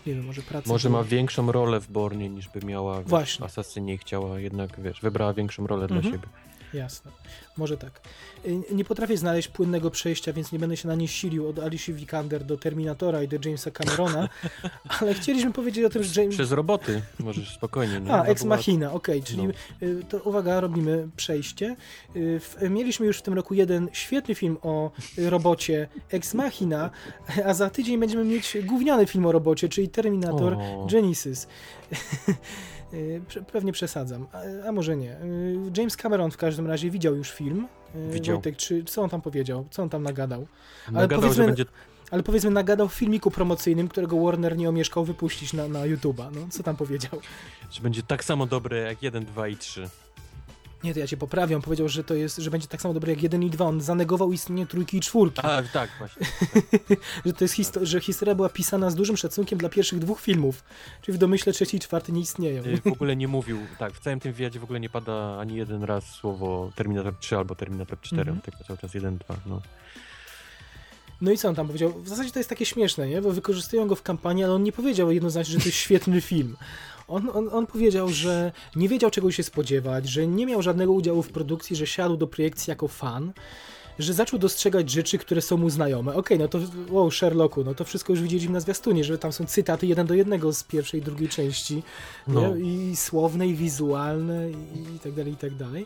Nie 0.05 0.15
wiem, 0.15 0.25
może 0.25 0.41
praca. 0.41 0.69
Może 0.69 0.89
była- 0.89 1.01
ma 1.01 1.07
większą 1.07 1.51
rolę 1.51 1.79
w 1.79 1.91
Bornie 1.91 2.29
niż 2.29 2.49
by 2.49 2.65
miała 2.65 2.99
wiesz, 2.99 3.07
Właśnie. 3.09 3.45
Asasynie 3.45 3.97
chciała 3.97 4.39
jednak, 4.39 4.81
wiesz, 4.81 5.01
wybrała 5.01 5.33
większą 5.33 5.67
rolę 5.67 5.87
dla 5.87 5.97
Mhm. 5.97 6.15
siebie. 6.15 6.27
Jasne, 6.73 7.11
może 7.57 7.77
tak. 7.77 8.01
Y, 8.45 8.61
Nie 8.71 8.85
potrafię 8.85 9.17
znaleźć 9.17 9.47
płynnego 9.47 9.91
przejścia, 9.91 10.33
więc 10.33 10.51
nie 10.51 10.59
będę 10.59 10.77
się 10.77 10.87
na 10.87 10.95
nie 10.95 11.07
silił 11.07 11.47
od 11.49 11.59
Alicia 11.59 11.93
Vikander 11.93 12.43
do 12.43 12.57
Terminatora 12.57 13.23
i 13.23 13.27
do 13.27 13.37
Jamesa 13.45 13.71
Camerona, 13.71 14.29
ale 14.99 15.13
chcieliśmy 15.13 15.53
powiedzieć 15.53 15.85
o 15.85 15.89
tym, 15.89 16.03
że 16.03 16.21
James... 16.21 16.35
Przez 16.35 16.51
roboty 16.51 17.01
możesz 17.19 17.55
spokojnie, 17.55 17.99
nie? 17.99 18.11
A, 18.11 18.21
Ona 18.21 18.25
Ex 18.25 18.43
Machina, 18.43 18.91
okej, 18.93 19.23
czyli 19.23 19.43
No. 19.47 19.53
y, 19.87 20.03
to 20.09 20.17
uwaga, 20.17 20.59
robimy 20.59 21.09
przejście. 21.15 21.75
Y, 22.15 22.69
Mieliśmy 22.69 23.05
już 23.05 23.17
w 23.17 23.21
tym 23.21 23.33
roku 23.33 23.53
jeden 23.53 23.89
świetny 23.93 24.35
film 24.35 24.57
o 24.61 24.91
robocie 25.17 25.87
Ex 26.09 26.33
Machina, 26.33 26.89
a 27.45 27.53
za 27.53 27.69
tydzień 27.69 27.99
będziemy 27.99 28.23
mieć 28.25 28.57
gówniany 28.63 29.05
film 29.07 29.25
o 29.25 29.31
robocie, 29.31 29.69
czyli 29.69 29.89
Terminator 29.89 30.53
O. 30.53 30.87
Genesis. 30.91 31.47
Y, 32.93 33.21
Pewnie 33.51 33.71
przesadzam, 33.71 34.27
a, 34.63 34.67
a 34.67 34.71
może 34.71 34.97
nie. 34.97 35.11
Y, 35.11 35.57
James 35.77 35.97
Cameron 35.97 36.31
w 36.31 36.37
każdym 36.37 36.67
razie 36.67 36.89
widział 36.89 37.15
już 37.15 37.31
film. 37.31 37.67
Y, 37.95 38.11
Widział. 38.13 38.35
Wojtek, 38.35 38.57
czy, 38.57 38.83
co 38.83 39.01
on 39.01 39.09
tam 39.09 39.21
powiedział? 39.21 39.65
Co 39.71 39.83
on 39.83 39.89
tam 39.89 40.03
nagadał? 40.03 40.47
ale 40.87 40.93
Nagadał, 40.93 41.19
powiedzmy- 41.21 41.43
że 41.43 41.47
będzie 41.47 41.65
Ale 42.11 42.23
powiedzmy 42.23 42.49
nagadał 42.51 42.87
w 42.87 42.93
filmiku 42.93 43.31
promocyjnym, 43.31 43.87
którego 43.87 44.19
Warner 44.25 44.57
nie 44.57 44.69
omieszkał 44.69 45.05
wypuścić 45.05 45.53
na, 45.53 45.67
na 45.67 45.79
YouTube'a. 45.79 46.31
No, 46.35 46.41
co 46.49 46.63
tam 46.63 46.75
powiedział? 46.75 47.11
że 47.71 47.81
będzie 47.81 48.03
tak 48.03 48.23
samo 48.23 48.45
dobre 48.45 48.77
jak 48.79 49.03
1, 49.03 49.25
2 49.25 49.47
i 49.47 49.57
3. 49.57 49.89
Nie, 50.83 50.93
to 50.93 50.99
ja 50.99 51.07
cię 51.07 51.17
poprawię. 51.17 51.55
On 51.55 51.61
powiedział, 51.61 51.89
że 51.89 52.03
to 52.03 52.13
jest, 52.13 52.37
że 52.37 52.51
będzie 52.51 52.67
tak 52.67 52.81
samo 52.81 52.93
dobry 52.93 53.11
jak 53.11 53.23
jeden 53.23 53.43
i 53.43 53.49
dwa. 53.49 53.65
On 53.65 53.81
zanegował 53.81 54.31
istnienie 54.33 54.65
trójki 54.67 54.97
i 54.97 55.01
czwórki. 55.01 55.41
A, 55.43 55.63
tak, 55.73 55.89
właśnie. 55.99 56.25
że 57.25 57.33
to 57.33 57.43
jest 57.43 57.55
histo- 57.55 57.85
że 57.85 58.01
historia 58.01 58.35
była 58.35 58.49
pisana 58.49 58.89
z 58.89 58.95
dużym 58.95 59.17
szacunkiem 59.17 59.59
dla 59.59 59.69
pierwszych 59.69 59.99
dwóch 59.99 60.21
filmów. 60.21 60.63
Czyli 61.01 61.15
w 61.15 61.19
domyśle 61.19 61.53
trzeci 61.53 61.77
i 61.77 61.79
czwarty 61.79 62.11
nie 62.11 62.21
istnieją. 62.21 62.63
Y, 62.63 62.77
W 62.77 62.87
ogóle 62.95 63.15
nie 63.15 63.27
mówił, 63.27 63.57
tak, 63.79 63.93
w 63.93 63.99
całym 63.99 64.19
tym 64.19 64.33
wywiadzie 64.33 64.59
w 64.59 64.63
ogóle 64.63 64.79
nie 64.79 64.89
pada 64.89 65.37
ani 65.39 65.55
jeden 65.55 65.83
raz 65.83 66.05
słowo 66.05 66.71
Terminator 66.75 67.13
3 67.19 67.37
albo 67.37 67.55
Terminator 67.55 68.01
4, 68.01 68.21
Mhm. 68.21 68.41
tylko 68.41 68.63
cały 68.63 68.77
czas 68.79 68.93
1, 68.93 69.17
2, 69.17 69.35
no. 69.45 69.61
No 71.21 71.31
i 71.31 71.37
co 71.37 71.49
on 71.49 71.55
tam 71.55 71.67
powiedział? 71.67 72.01
W 72.01 72.07
zasadzie 72.09 72.31
to 72.31 72.39
jest 72.39 72.49
takie 72.49 72.65
śmieszne, 72.65 73.07
nie? 73.07 73.21
Bo 73.21 73.31
wykorzystują 73.31 73.87
go 73.87 73.95
w 73.95 74.01
kampanii, 74.03 74.43
ale 74.43 74.53
on 74.53 74.63
nie 74.63 74.71
powiedział 74.71 75.11
jednoznacznie, 75.11 75.53
że 75.53 75.59
to 75.59 75.65
jest 75.65 75.77
świetny 75.77 76.21
film. 76.21 76.55
On, 77.11 77.29
on, 77.33 77.49
on 77.51 77.67
powiedział, 77.67 78.09
że 78.09 78.51
nie 78.75 78.89
wiedział 78.89 79.11
czego 79.11 79.31
się 79.31 79.43
spodziewać, 79.43 80.09
że 80.09 80.27
nie 80.27 80.45
miał 80.45 80.61
żadnego 80.61 80.91
udziału 80.91 81.23
w 81.23 81.29
produkcji, 81.29 81.75
że 81.75 81.87
siadł 81.87 82.17
do 82.17 82.27
projekcji 82.27 82.71
jako 82.71 82.87
fan, 82.87 83.33
że 83.99 84.13
zaczął 84.13 84.39
dostrzegać 84.39 84.89
rzeczy, 84.89 85.17
które 85.17 85.41
są 85.41 85.57
mu 85.57 85.69
znajome. 85.69 86.15
Okej, 86.15 86.39
no 86.39 86.47
to 86.47 86.59
wow, 86.89 87.11
Sherlocku, 87.11 87.63
no 87.63 87.75
to 87.75 87.85
wszystko 87.85 88.13
już 88.13 88.21
widzieliśmy 88.21 88.53
na 88.53 88.59
zwiastunie, 88.59 89.03
że 89.03 89.17
tam 89.17 89.31
są 89.33 89.45
cytaty 89.45 89.87
jeden 89.87 90.07
do 90.07 90.13
jednego 90.13 90.53
z 90.53 90.63
pierwszej 90.63 90.99
i 90.99 91.03
drugiej 91.03 91.29
części. 91.29 91.83
No. 92.27 92.55
Nie? 92.55 92.59
I 92.59 92.95
słowne, 92.95 93.47
i 93.47 93.55
wizualne, 93.55 94.51
i, 94.51 94.95
i 94.95 94.99
tak 94.99 95.13
dalej, 95.13 95.33
i 95.33 95.37
tak 95.37 95.55
dalej. 95.55 95.85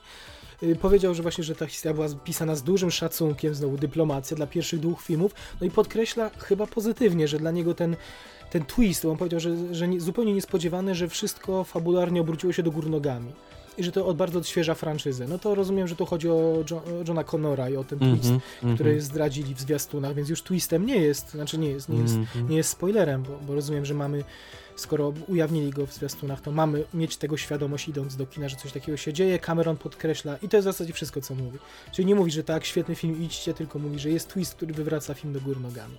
Y, 0.64 0.76
Powiedział, 0.76 1.16
że 1.16 1.22
właśnie, 1.22 1.44
że 1.44 1.56
ta 1.56 1.66
historia 1.66 1.94
była 1.94 2.08
pisana 2.24 2.56
z 2.56 2.64
dużym 2.64 2.92
szacunkiem, 2.92 3.56
znowu 3.56 3.78
dyplomacja 3.78 4.38
dla 4.38 4.48
pierwszych 4.48 4.80
dwóch 4.80 5.02
filmów, 5.02 5.32
no 5.62 5.68
i 5.68 5.72
podkreśla 5.72 6.30
chyba 6.38 6.68
pozytywnie, 6.68 7.28
że 7.28 7.40
dla 7.40 7.52
niego 7.52 7.74
ten, 7.74 7.96
ten 8.56 8.66
twist, 8.66 9.04
bo 9.04 9.12
on 9.12 9.18
powiedział, 9.18 9.40
że, 9.40 9.76
że 9.76 9.88
nie, 9.88 10.02
zupełnie 10.02 10.34
niespodziewany, 10.34 10.96
że 10.96 11.10
wszystko 11.10 11.64
fabularnie 11.64 12.22
obróciło 12.22 12.54
się 12.54 12.64
do 12.64 12.72
gór 12.72 12.90
nogami. 12.90 13.32
I 13.78 13.84
że 13.84 13.92
to 13.92 14.06
od 14.06 14.18
bardzo 14.18 14.40
odświeża 14.40 14.74
franczyzę. 14.74 15.28
No 15.28 15.40
to 15.40 15.56
rozumiem, 15.56 15.88
że 15.88 15.96
tu 15.96 16.06
chodzi 16.06 16.30
o, 16.30 16.64
jo, 16.72 16.78
o 16.78 17.04
Johna 17.08 17.24
Connora 17.24 17.70
i 17.70 17.76
o 17.76 17.84
ten 17.84 18.00
twist, 18.00 18.32
Mhm, 18.32 18.76
który 18.76 18.90
mhm, 18.90 19.02
zdradzili 19.02 19.56
w 19.56 19.60
zwiastunach, 19.60 20.16
więc 20.16 20.30
już 20.30 20.44
twistem 20.44 20.86
nie 20.86 20.98
jest, 20.98 21.32
znaczy 21.32 21.58
nie 21.58 21.70
jest, 21.70 21.90
nie 21.90 22.02
jest, 22.02 22.16
mhm. 22.16 22.50
nie 22.50 22.58
jest 22.58 22.70
spoilerem, 22.70 23.24
bo, 23.24 23.40
bo 23.48 23.56
rozumiem, 23.56 23.86
że 23.86 23.94
mamy, 23.94 24.24
skoro 24.76 25.14
ujawnili 25.28 25.72
go 25.72 25.86
w 25.86 25.94
zwiastunach, 25.94 26.42
to 26.42 26.52
mamy 26.52 26.84
mieć 26.94 27.18
tego 27.18 27.38
świadomość 27.38 27.88
idąc 27.88 28.16
do 28.16 28.26
kina, 28.26 28.50
że 28.50 28.56
coś 28.56 28.72
takiego 28.72 28.98
się 28.98 29.14
dzieje. 29.14 29.40
Cameron 29.40 29.78
podkreśla 29.78 30.38
i 30.42 30.50
to 30.50 30.58
jest 30.58 30.68
w 30.68 30.72
zasadzie 30.72 30.94
wszystko, 30.94 31.22
co 31.22 31.36
mówi. 31.36 31.58
Czyli 31.92 32.06
nie 32.06 32.16
mówi, 32.16 32.32
że 32.32 32.44
tak, 32.44 32.66
świetny 32.66 32.96
film, 32.96 33.24
idźcie, 33.24 33.54
tylko 33.54 33.80
mówi, 33.80 34.00
że 34.00 34.10
jest 34.10 34.30
twist, 34.34 34.56
który 34.56 34.74
wywraca 34.74 35.14
film 35.14 35.34
do 35.34 35.42
gór 35.42 35.62
nogami. 35.62 35.98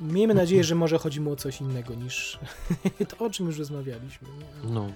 Miejmy 0.00 0.34
nadzieję, 0.34 0.64
że 0.64 0.74
może 0.74 0.98
chodzi 0.98 1.20
mu 1.20 1.32
o 1.32 1.36
coś 1.36 1.60
innego 1.60 1.94
niż 1.94 2.38
to, 3.08 3.24
o 3.24 3.30
czym 3.30 3.46
już 3.46 3.58
rozmawialiśmy. 3.58 4.28
No. 4.64 4.88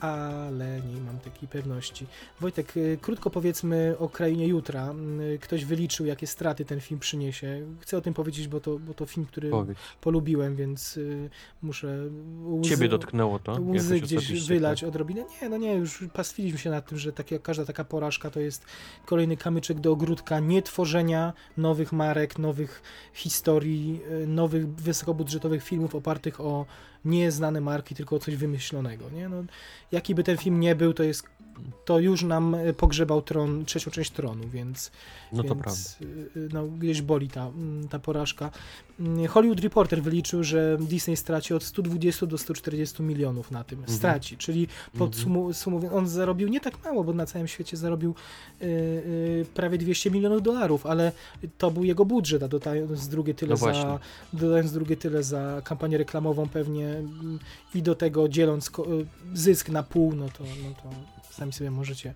Ale 0.00 0.80
nie 0.94 1.00
mam 1.00 1.18
takiej 1.18 1.48
pewności. 1.48 2.06
Wojtek, 2.40 2.76
y, 2.76 2.98
krótko 3.02 3.30
powiedzmy 3.30 3.94
o 3.98 4.08
Krainie 4.08 4.46
Jutra. 4.46 4.94
Y, 5.34 5.38
Ktoś 5.38 5.64
wyliczył, 5.64 6.06
jakie 6.06 6.26
straty 6.26 6.64
ten 6.64 6.80
film 6.80 7.00
przyniesie. 7.00 7.66
Chcę 7.80 7.96
o 7.96 8.00
tym 8.00 8.14
powiedzieć, 8.14 8.48
bo 8.48 8.60
to, 8.60 8.78
bo 8.78 8.94
to 8.94 9.06
film, 9.06 9.26
który 9.26 9.50
Powiedz. 9.50 9.78
polubiłem, 10.00 10.56
więc 10.56 10.96
y, 10.96 11.30
muszę 11.62 12.08
łzy, 12.46 12.70
Ciebie 12.70 12.88
dotknęło 12.88 13.38
to? 13.38 13.52
łzy 13.76 14.00
gdzieś 14.00 14.18
osobiście, 14.24 14.54
wylać 14.54 14.80
tak? 14.80 14.88
odrobinę. 14.88 15.24
Nie, 15.42 15.48
no 15.48 15.56
nie, 15.56 15.74
już 15.74 16.04
pastwiliśmy 16.12 16.58
się 16.58 16.70
nad 16.70 16.86
tym, 16.88 16.98
że 16.98 17.12
takie, 17.12 17.38
każda 17.38 17.64
taka 17.64 17.84
porażka 17.84 18.30
to 18.30 18.40
jest 18.40 18.64
kolejny 19.06 19.36
kamyczek 19.36 19.80
do 19.80 19.92
ogródka 19.92 20.40
nie 20.40 20.62
tworzenia 20.62 21.32
nowych 21.56 21.92
marek, 21.92 22.38
nowych 22.38 22.82
historii, 23.14 24.00
y, 24.22 24.26
nowych 24.26 24.68
wysokobudżetowych 24.68 25.62
filmów 25.64 25.94
opartych 25.94 26.40
o 26.40 26.66
nieznane 27.08 27.60
marki, 27.60 27.94
tylko 27.94 28.16
o 28.16 28.18
coś 28.18 28.36
wymyślonego, 28.36 29.10
nie? 29.10 29.28
No, 29.28 29.44
jaki 29.92 30.14
by 30.14 30.24
ten 30.24 30.36
film 30.36 30.60
nie 30.60 30.74
był, 30.74 30.94
to 30.94 31.02
jest 31.02 31.26
to 31.84 31.98
już 31.98 32.22
nam 32.22 32.54
y, 32.54 32.74
pogrzebał 32.74 33.22
tron, 33.22 33.64
trzecią 33.64 33.90
część 33.90 34.10
tronu, 34.10 34.48
więc, 34.48 34.90
No 35.32 35.42
to 35.42 35.54
więc 35.54 35.62
prawda. 35.62 36.16
y, 36.36 36.38
y, 36.38 36.48
no, 36.52 36.66
gdzieś 36.66 37.02
boli 37.02 37.28
ta, 37.28 37.50
ta 37.90 37.98
porażka. 37.98 38.50
Mm, 39.00 39.26
Hollywood 39.26 39.60
Reporter 39.60 40.02
wyliczył, 40.02 40.44
że 40.44 40.76
Disney 40.80 41.16
straci 41.16 41.54
od 41.54 41.62
120 41.64 42.26
do 42.26 42.38
140 42.38 43.02
milionów 43.02 43.50
na 43.50 43.64
tym. 43.64 43.78
Mhm. 43.78 43.98
Straci, 43.98 44.36
czyli 44.36 44.68
podsumowując, 44.98 45.66
on 45.96 46.08
zarobił 46.08 46.48
nie 46.48 46.60
tak 46.60 46.84
mało, 46.84 47.04
bo 47.04 47.12
na 47.12 47.26
całym 47.26 47.48
świecie 47.48 47.76
zarobił 47.76 48.14
y, 48.62 48.64
y, 48.66 49.46
prawie 49.54 49.78
200 49.78 50.10
milionów 50.10 50.42
dolarów, 50.42 50.86
ale 50.86 51.12
to 51.58 51.70
był 51.70 51.84
jego 51.84 52.04
budżet, 52.04 52.42
a 52.42 52.48
dodając 52.48 53.08
drugie 53.08 53.34
tyle 53.34 53.50
No 53.50 53.56
za 53.56 53.98
dodając 54.32 54.72
drugie 54.72 54.96
tyle 54.96 55.22
za 55.22 55.62
kampanię 55.64 55.98
reklamową 55.98 56.48
pewnie 56.48 56.88
mm, 56.88 57.38
i 57.74 57.82
do 57.82 57.94
tego 57.94 58.28
dzieląc 58.28 58.70
ko- 58.70 58.92
y, 59.00 59.06
zysk 59.34 59.68
na 59.68 59.82
pół, 59.82 60.14
no 60.14 60.28
to, 60.28 60.44
no 60.44 60.74
to 60.82 60.90
sami 61.34 61.52
sobie 61.52 61.70
możecie 61.70 62.14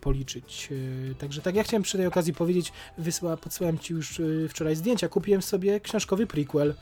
policzyć. 0.00 0.68
Y, 0.70 1.14
Także 1.18 1.42
tak, 1.42 1.54
ja 1.54 1.62
chciałem 1.62 1.82
przy 1.82 1.96
tej 1.96 2.06
okazji 2.06 2.32
powiedzieć, 2.32 2.72
wysła, 2.98 3.36
podsyłałem 3.36 3.78
Ci 3.78 3.92
już 3.92 4.20
y, 4.20 4.46
wczoraj 4.50 4.76
zdjęcia, 4.76 5.08
kupiłem 5.08 5.42
sobie 5.42 5.80
książkowy 5.80 6.26
prequel. 6.26 6.74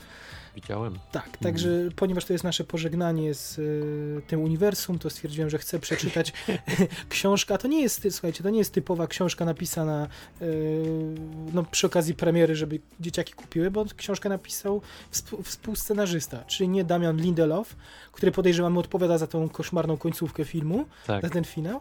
Widziałem. 0.55 0.99
Tak, 1.12 1.37
także 1.37 1.70
ponieważ 1.97 2.24
to 2.24 2.33
jest 2.33 2.45
nasze 2.45 2.65
pożegnanie 2.65 3.35
z 3.35 3.59
y, 3.59 4.23
tym 4.27 4.41
uniwersum, 4.41 4.99
to 4.99 5.11
stwierdziłem, 5.11 5.51
że 5.51 5.59
chcę 5.59 5.79
przeczytać 5.79 6.33
książkę. 7.09 7.55
A 7.55 7.59
to 7.59 7.69
nie 7.69 7.83
jest, 7.83 8.09
słuchajcie, 8.11 8.43
to 8.43 8.51
nie 8.51 8.59
jest 8.59 8.74
typowa 8.74 9.07
książka 9.07 9.45
napisana 9.45 10.09
y, 10.43 11.15
no, 11.53 11.65
przy 11.70 11.87
okazji 11.87 12.15
premiery, 12.15 12.57
żeby 12.57 12.81
dzieciaki 13.01 13.33
kupiły, 13.33 13.70
bo 13.70 13.85
książkę 13.97 14.29
napisał 14.29 14.83
współ, 15.11 15.43
współscenarzysta, 15.43 16.45
czyli 16.45 16.69
nie 16.69 16.85
Damian 16.85 17.16
Lindelof, 17.16 17.77
który 18.12 18.33
podejrzewamy 18.33 18.79
odpowiada 18.79 19.19
za 19.19 19.27
tą 19.27 19.49
koszmarną 19.49 19.97
końcówkę 19.97 20.45
filmu, 20.45 20.85
Tak. 21.07 21.23
za 21.23 21.31
ten 21.31 21.45
finał, 21.45 21.81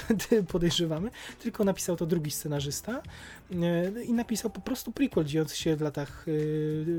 podejrzewamy, 0.52 1.10
tylko 1.42 1.64
napisał 1.64 1.96
to 1.96 2.06
drugi 2.06 2.30
scenarzysta 2.30 3.02
i 4.04 4.12
napisał 4.12 4.50
po 4.50 4.60
prostu 4.60 4.92
prequel 4.92 5.24
dziejący 5.24 5.56
się 5.56 5.76
w 5.76 5.80
latach, 5.80 6.26
e, 6.28 6.32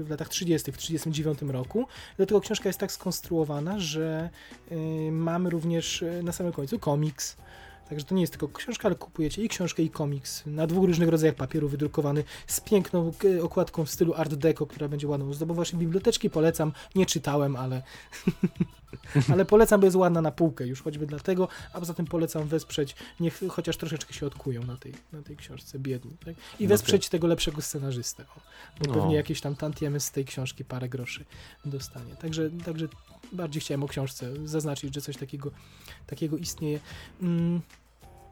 w 0.03 0.07
latach 0.09 0.29
30., 0.29 0.71
w 0.71 0.77
39 0.77 1.41
roku. 1.41 1.87
Do 2.17 2.25
tego 2.25 2.41
książka 2.41 2.69
jest 2.69 2.79
tak 2.79 2.91
skonstruowana, 2.91 3.79
że 3.79 4.29
e, 4.71 4.75
mamy 5.11 5.49
również 5.49 6.03
e, 6.03 6.23
na 6.23 6.31
samym 6.31 6.53
końcu 6.53 6.79
komiks. 6.79 7.37
Także 7.91 8.05
to 8.05 8.15
nie 8.15 8.21
jest 8.21 8.33
tylko 8.33 8.47
książka, 8.47 8.87
ale 8.87 8.95
kupujecie 8.95 9.43
i 9.43 9.49
książkę, 9.49 9.83
i 9.83 9.89
komiks 9.89 10.43
na 10.45 10.67
dwóch 10.67 10.85
różnych 10.85 11.09
rodzajach 11.09 11.35
papieru 11.35 11.69
wydrukowany 11.69 12.23
z 12.47 12.59
piękną 12.59 13.11
e, 13.37 13.43
okładką 13.43 13.85
w 13.85 13.89
stylu 13.89 14.13
Art 14.13 14.33
Deco, 14.33 14.65
która 14.65 14.87
będzie 14.87 15.07
ładną 15.07 15.29
ozdobą 15.29 15.53
waszej 15.53 15.79
biblioteczki. 15.79 16.29
Polecam, 16.29 16.71
nie 16.95 17.05
czytałem, 17.05 17.55
ale 17.55 17.81
ale 19.33 19.45
polecam, 19.45 19.79
bo 19.81 19.87
jest 19.87 19.97
ładna 19.97 20.21
na 20.21 20.31
półkę 20.31 20.67
już 20.67 20.81
choćby 20.81 21.07
dlatego, 21.07 21.47
a 21.73 21.79
poza 21.79 21.93
tym 21.93 22.05
polecam 22.05 22.47
wesprzeć, 22.47 22.95
niech 23.19 23.39
chociaż 23.49 23.77
troszeczkę 23.77 24.13
się 24.13 24.25
odkują 24.25 24.63
na 24.63 24.77
tej, 24.77 24.93
na 25.13 25.21
tej 25.21 25.37
książce, 25.37 25.79
biedni. 25.79 26.11
Tak? 26.25 26.35
I 26.59 26.63
No 26.63 26.69
wesprzeć 26.69 27.09
tego 27.09 27.27
lepszego 27.27 27.61
scenarzystę, 27.61 28.23
o, 28.23 28.39
bo 28.79 28.87
No. 28.87 28.93
pewnie 28.93 29.15
jakieś 29.15 29.41
tam 29.41 29.55
tantiemy 29.55 29.99
z 29.99 30.11
tej 30.11 30.25
książki 30.25 30.65
parę 30.65 30.89
groszy 30.89 31.25
dostanie. 31.65 32.15
Także, 32.15 32.49
także 32.49 32.87
bardziej 33.31 33.61
chciałem 33.61 33.83
o 33.83 33.87
książce 33.87 34.33
zaznaczyć, 34.45 34.95
że 34.95 35.01
coś 35.01 35.17
takiego, 35.17 35.51
takiego 36.07 36.37
istnieje. 36.37 36.79
Mm. 37.21 37.61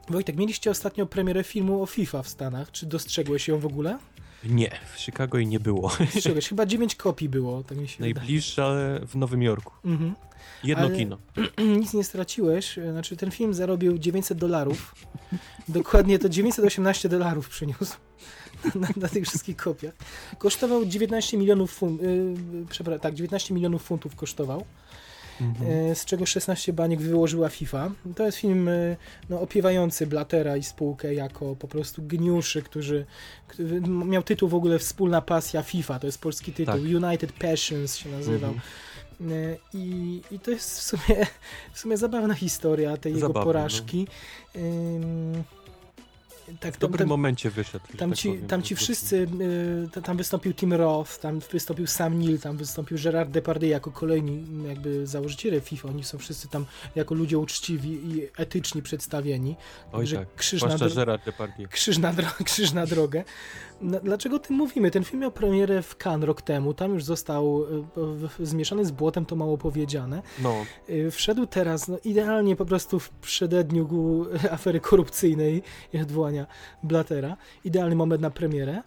Wojtek, 0.10 0.36
mieliście 0.38 0.72
ostatnio 0.72 1.06
premierę 1.06 1.44
filmu 1.44 1.84
o 1.84 1.86
FIFA 1.86 2.24
w 2.24 2.28
Stanach. 2.30 2.72
Czy 2.72 2.86
dostrzegłeś 2.86 3.48
ją 3.48 3.60
w 3.60 3.66
ogóle? 3.66 4.00
Nie, 4.44 4.72
w 4.96 5.00
Chicago 5.00 5.38
i 5.38 5.48
nie 5.48 5.60
było. 5.60 5.92
Dostrzegłeś. 6.14 6.50
Chyba 6.50 6.66
9 6.66 6.96
kopii 6.96 7.30
było, 7.30 7.64
tak 7.64 7.78
mi 7.78 7.88
się 7.88 7.98
wydaje. 7.98 8.14
Najbliższe 8.14 9.00
w 9.08 9.16
Nowym 9.16 9.44
Jorku. 9.44 9.74
Mhm. 9.86 10.16
Jedno 10.64 10.86
Ale- 10.86 10.96
kino. 10.96 11.18
nic 11.80 11.94
nie 11.94 12.04
straciłeś. 12.04 12.80
Znaczy, 12.92 13.18
ten 13.18 13.32
film 13.32 13.54
zarobił 13.54 13.98
900 13.98 14.38
dolarów. 14.38 14.96
Dokładnie 15.68 16.20
to 16.20 16.30
918 16.30 17.10
dolarów 17.10 17.50
przyniósł 17.50 17.98
na, 18.76 18.88
na 18.96 19.08
tych 19.10 19.28
wszystkich 19.28 19.58
kopiach. 19.58 19.94
Kosztował 20.38 20.86
19 20.86 21.38
milionów 21.38 21.72
funtów. 21.72 22.08
Yy, 22.88 23.00
tak, 23.00 23.14
19 23.14 23.54
milionów 23.54 23.84
funtów 23.84 24.16
kosztował, 24.16 24.66
Mhm. 25.42 25.88
yy, 25.88 25.96
z 25.96 26.06
czego 26.06 26.26
16 26.26 26.74
baniek 26.74 27.02
wyłożyła 27.02 27.50
FIFA. 27.50 27.92
To 28.16 28.26
jest 28.26 28.38
film 28.38 28.68
yy, 28.68 28.98
no, 29.30 29.42
opiewający 29.42 30.08
Blatera 30.08 30.58
i 30.58 30.64
spółkę 30.64 31.14
jako 31.14 31.56
po 31.56 31.68
prostu 31.68 32.02
geniuszy, 32.04 32.62
którzy. 32.62 33.06
który 33.48 33.82
miał 33.82 34.24
tytuł 34.24 34.50
w 34.50 34.56
ogóle 34.56 34.80
Wspólna 34.80 35.22
pasja 35.22 35.64
FIFA, 35.64 36.00
to 36.00 36.08
jest 36.08 36.22
polski 36.22 36.54
tytuł. 36.54 36.74
Tak. 36.74 37.04
United 37.04 37.34
Passions 37.34 37.96
się 37.96 38.10
nazywał. 38.10 38.50
Mhm. 38.50 38.62
E, 39.22 39.58
I, 39.74 40.22
I 40.32 40.40
to 40.40 40.52
jest 40.52 40.80
w 40.80 40.84
sumie, 40.84 41.26
w 41.74 41.80
sumie 41.80 41.98
zabawna 41.98 42.34
historia 42.34 42.98
tej 42.98 43.14
jego 43.14 43.28
Zabawna, 43.28 43.46
porażki. 43.46 44.08
Ym, 44.56 45.44
Tak, 46.60 46.76
W 46.76 46.80
dobrym 46.80 47.10
momencie 47.10 47.50
wyszedł. 47.50 47.86
Tam 47.98 48.10
tak 48.10 48.20
ci, 48.20 48.30
powiem, 48.30 48.48
tam 48.48 48.62
ci 48.62 48.76
wszyscy, 48.76 49.28
y, 49.98 50.02
tam 50.02 50.18
wystąpił 50.18 50.54
Tim 50.54 50.74
Roth, 50.74 51.18
tam 51.20 51.40
wystąpił 51.52 51.88
Sam 51.88 52.20
Neill, 52.20 52.40
tam 52.40 52.58
wystąpił 52.58 52.98
Gerard 53.04 53.30
Depardieu 53.32 53.70
jako 53.70 53.92
kolejni 53.92 54.38
m, 54.38 54.66
jakby 54.68 55.08
założyciele 55.08 55.62
FIFA. 55.62 55.88
Oni 55.90 56.04
są 56.04 56.18
wszyscy 56.18 56.48
tam 56.48 56.66
jako 56.96 57.16
ludzie 57.16 57.38
uczciwi 57.38 57.90
i 57.92 58.28
etyczni 58.38 58.82
przedstawieni. 58.82 59.56
Oj 59.92 60.08
że 60.08 60.18
tak, 60.18 60.36
krzyż 60.36 60.62
na, 60.64 60.90
Gerard 60.96 61.26
Depardieu. 61.26 61.68
krzyż, 61.70 61.98
na 61.98 62.14
krzyż 62.46 62.72
na 62.74 62.86
drogę. 62.86 63.24
No, 63.82 64.00
dlaczego 64.04 64.36
o 64.36 64.40
tym 64.40 64.56
mówimy? 64.56 64.92
Ten 64.92 65.04
film 65.04 65.22
miał 65.22 65.32
premierę 65.32 65.82
w 65.82 65.96
Cannes 66.06 66.28
rok 66.28 66.42
temu, 66.42 66.74
tam 66.74 66.94
już 66.94 67.04
został 67.04 67.64
y, 67.64 67.68
w- 67.98 68.48
zmieszany 68.48 68.86
z 68.86 68.92
błotem, 68.92 69.26
to 69.26 69.36
mało 69.36 69.58
powiedziane. 69.58 70.22
No, 70.40 70.66
Y, 70.90 71.12
Wszedł 71.12 71.46
teraz, 71.46 71.88
no 71.88 71.98
idealnie 72.04 72.56
po 72.56 72.66
prostu 72.66 73.00
w 73.00 73.10
przededniu 73.10 73.80
afery 74.52 74.80
korupcyjnej 74.80 75.64
i 75.94 76.00
odwołania 76.00 76.39
Blatera. 76.84 77.38
Idealny 77.66 77.96
moment 77.96 78.22
na 78.22 78.30
premierę. 78.30 78.82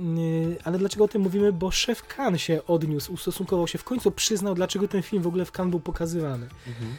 Y, 0.00 0.56
Ale 0.64 0.78
dlaczego 0.78 1.04
o 1.04 1.08
tym 1.08 1.22
mówimy? 1.22 1.52
Bo 1.52 1.70
szef 1.70 2.02
Cannes 2.16 2.40
się 2.40 2.66
odniósł, 2.66 3.12
ustosunkował 3.12 3.68
się, 3.68 3.78
w 3.78 3.84
końcu 3.84 4.10
przyznał, 4.10 4.54
dlaczego 4.54 4.88
ten 4.88 5.02
film 5.02 5.22
w 5.22 5.26
ogóle 5.26 5.44
w 5.44 5.52
Cannes 5.58 5.70
był 5.70 5.80
pokazywany. 5.80 6.48
mhm. 6.66 6.96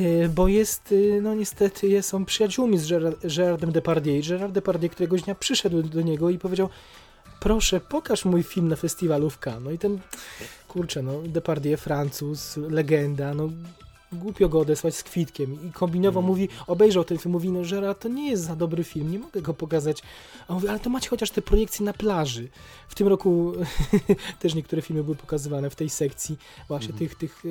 Y, 0.00 0.28
Bo 0.28 0.48
jest, 0.48 0.92
y, 0.92 1.20
no 1.22 1.34
niestety, 1.34 1.88
jest 1.88 2.14
on 2.14 2.24
przyjaciółmi 2.24 2.78
z 2.78 2.88
Gerard, 2.90 3.26
Gerardem 3.36 3.72
Depardieu. 3.72 4.14
I 4.14 4.22
Gerard 4.22 4.52
Depardieu 4.52 4.90
któregoś 4.90 5.22
dnia 5.22 5.34
przyszedł 5.34 5.82
do 5.82 6.02
niego 6.02 6.30
i 6.30 6.38
powiedział 6.38 6.68
proszę, 7.40 7.80
pokaż 7.80 8.24
mój 8.24 8.42
film 8.42 8.68
na 8.68 8.76
festiwalu 8.76 9.30
w 9.30 9.38
Cannes. 9.46 9.64
No 9.64 9.70
i 9.70 9.78
ten, 9.78 9.98
kurczę, 10.68 11.02
no, 11.02 11.22
Depardieu, 11.22 11.76
Francuz, 11.76 12.56
legenda, 12.56 13.34
no 13.34 13.48
głupio 14.12 14.48
go 14.48 14.60
odesłać 14.60 14.96
z 14.96 15.02
kwitkiem. 15.02 15.68
I 15.68 15.72
kombinował, 15.72 16.20
Mm. 16.22 16.28
mówi, 16.30 16.48
obejrzał 16.66 17.04
ten 17.04 17.18
film, 17.18 17.32
mówi, 17.32 17.50
no 17.52 17.60
Gerard, 17.70 18.02
to 18.02 18.08
nie 18.08 18.30
jest 18.30 18.42
za 18.44 18.56
dobry 18.56 18.84
film, 18.84 19.10
nie 19.12 19.18
mogę 19.18 19.42
go 19.42 19.54
pokazać. 19.54 20.02
A 20.42 20.48
on 20.48 20.54
mówi, 20.54 20.68
ale 20.68 20.80
to 20.80 20.90
macie 20.90 21.08
chociaż 21.08 21.30
te 21.30 21.42
projekcje 21.42 21.84
na 21.86 21.92
plaży. 21.92 22.48
W 22.88 22.94
tym 22.94 23.08
roku 23.08 23.52
też 24.40 24.54
niektóre 24.54 24.82
filmy 24.82 25.04
były 25.04 25.16
pokazywane 25.16 25.70
w 25.70 25.74
tej 25.76 25.88
sekcji 25.90 26.38
właśnie 26.68 26.90
Mhm. 26.92 26.98
tych, 26.98 27.18
tych 27.18 27.42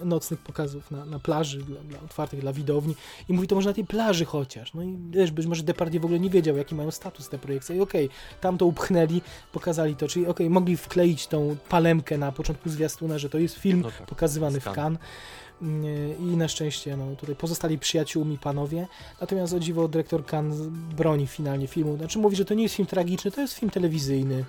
e, 0.00 0.04
nocnych 0.04 0.40
pokazów 0.40 0.90
na, 0.90 1.04
na 1.04 1.18
plaży, 1.18 1.58
dla, 1.62 1.80
dla 1.80 2.00
otwartych, 2.00 2.40
dla 2.40 2.52
widowni. 2.52 2.96
I 3.28 3.32
mówi, 3.32 3.48
to 3.48 3.54
może 3.54 3.70
na 3.70 3.74
tej 3.74 3.84
plaży 3.84 4.24
chociaż. 4.24 4.74
No 4.74 4.82
i 4.82 4.96
wiesz, 5.10 5.30
być 5.30 5.46
może 5.46 5.62
Depardieu 5.62 6.00
w 6.00 6.04
ogóle 6.04 6.20
nie 6.20 6.30
wiedział, 6.30 6.56
jaki 6.56 6.74
mają 6.74 6.90
status 6.90 7.28
te 7.28 7.38
projekcje. 7.38 7.76
I 7.76 7.80
okej, 7.80 8.08
tam 8.40 8.58
to 8.58 8.66
upchnęli, 8.66 9.20
pokazali 9.52 9.96
to, 9.96 10.08
czyli 10.08 10.26
okej, 10.26 10.50
mogli 10.50 10.76
wkleić 10.76 11.26
tą 11.26 11.56
palemkę 11.68 12.18
na 12.18 12.32
początku 12.32 12.68
zwiastuna, 12.70 13.18
że 13.18 13.28
to 13.30 13.38
jest 13.38 13.54
film 13.56 13.80
No 13.80 13.90
tak. 13.90 14.06
pokazywany 14.06 14.60
w 14.60 14.64
Cannes. 14.64 15.00
I 16.20 16.36
na 16.36 16.48
szczęście 16.48 16.96
no, 16.96 17.16
tutaj 17.16 17.36
pozostali 17.36 17.78
przyjaciółmi 17.78 18.38
panowie. 18.38 18.86
Natomiast 19.20 19.54
o 19.54 19.60
dziwo 19.60 19.88
dyrektor 19.88 20.26
Cannes 20.26 20.58
broni 20.96 21.26
finalnie 21.26 21.66
filmu. 21.66 21.96
Znaczy 21.96 22.18
mówi, 22.18 22.36
że 22.36 22.44
to 22.44 22.54
nie 22.54 22.62
jest 22.62 22.74
film 22.74 22.86
tragiczny, 22.86 23.30
to 23.30 23.40
jest 23.40 23.54
film 23.54 23.70
telewizyjny. 23.70 24.44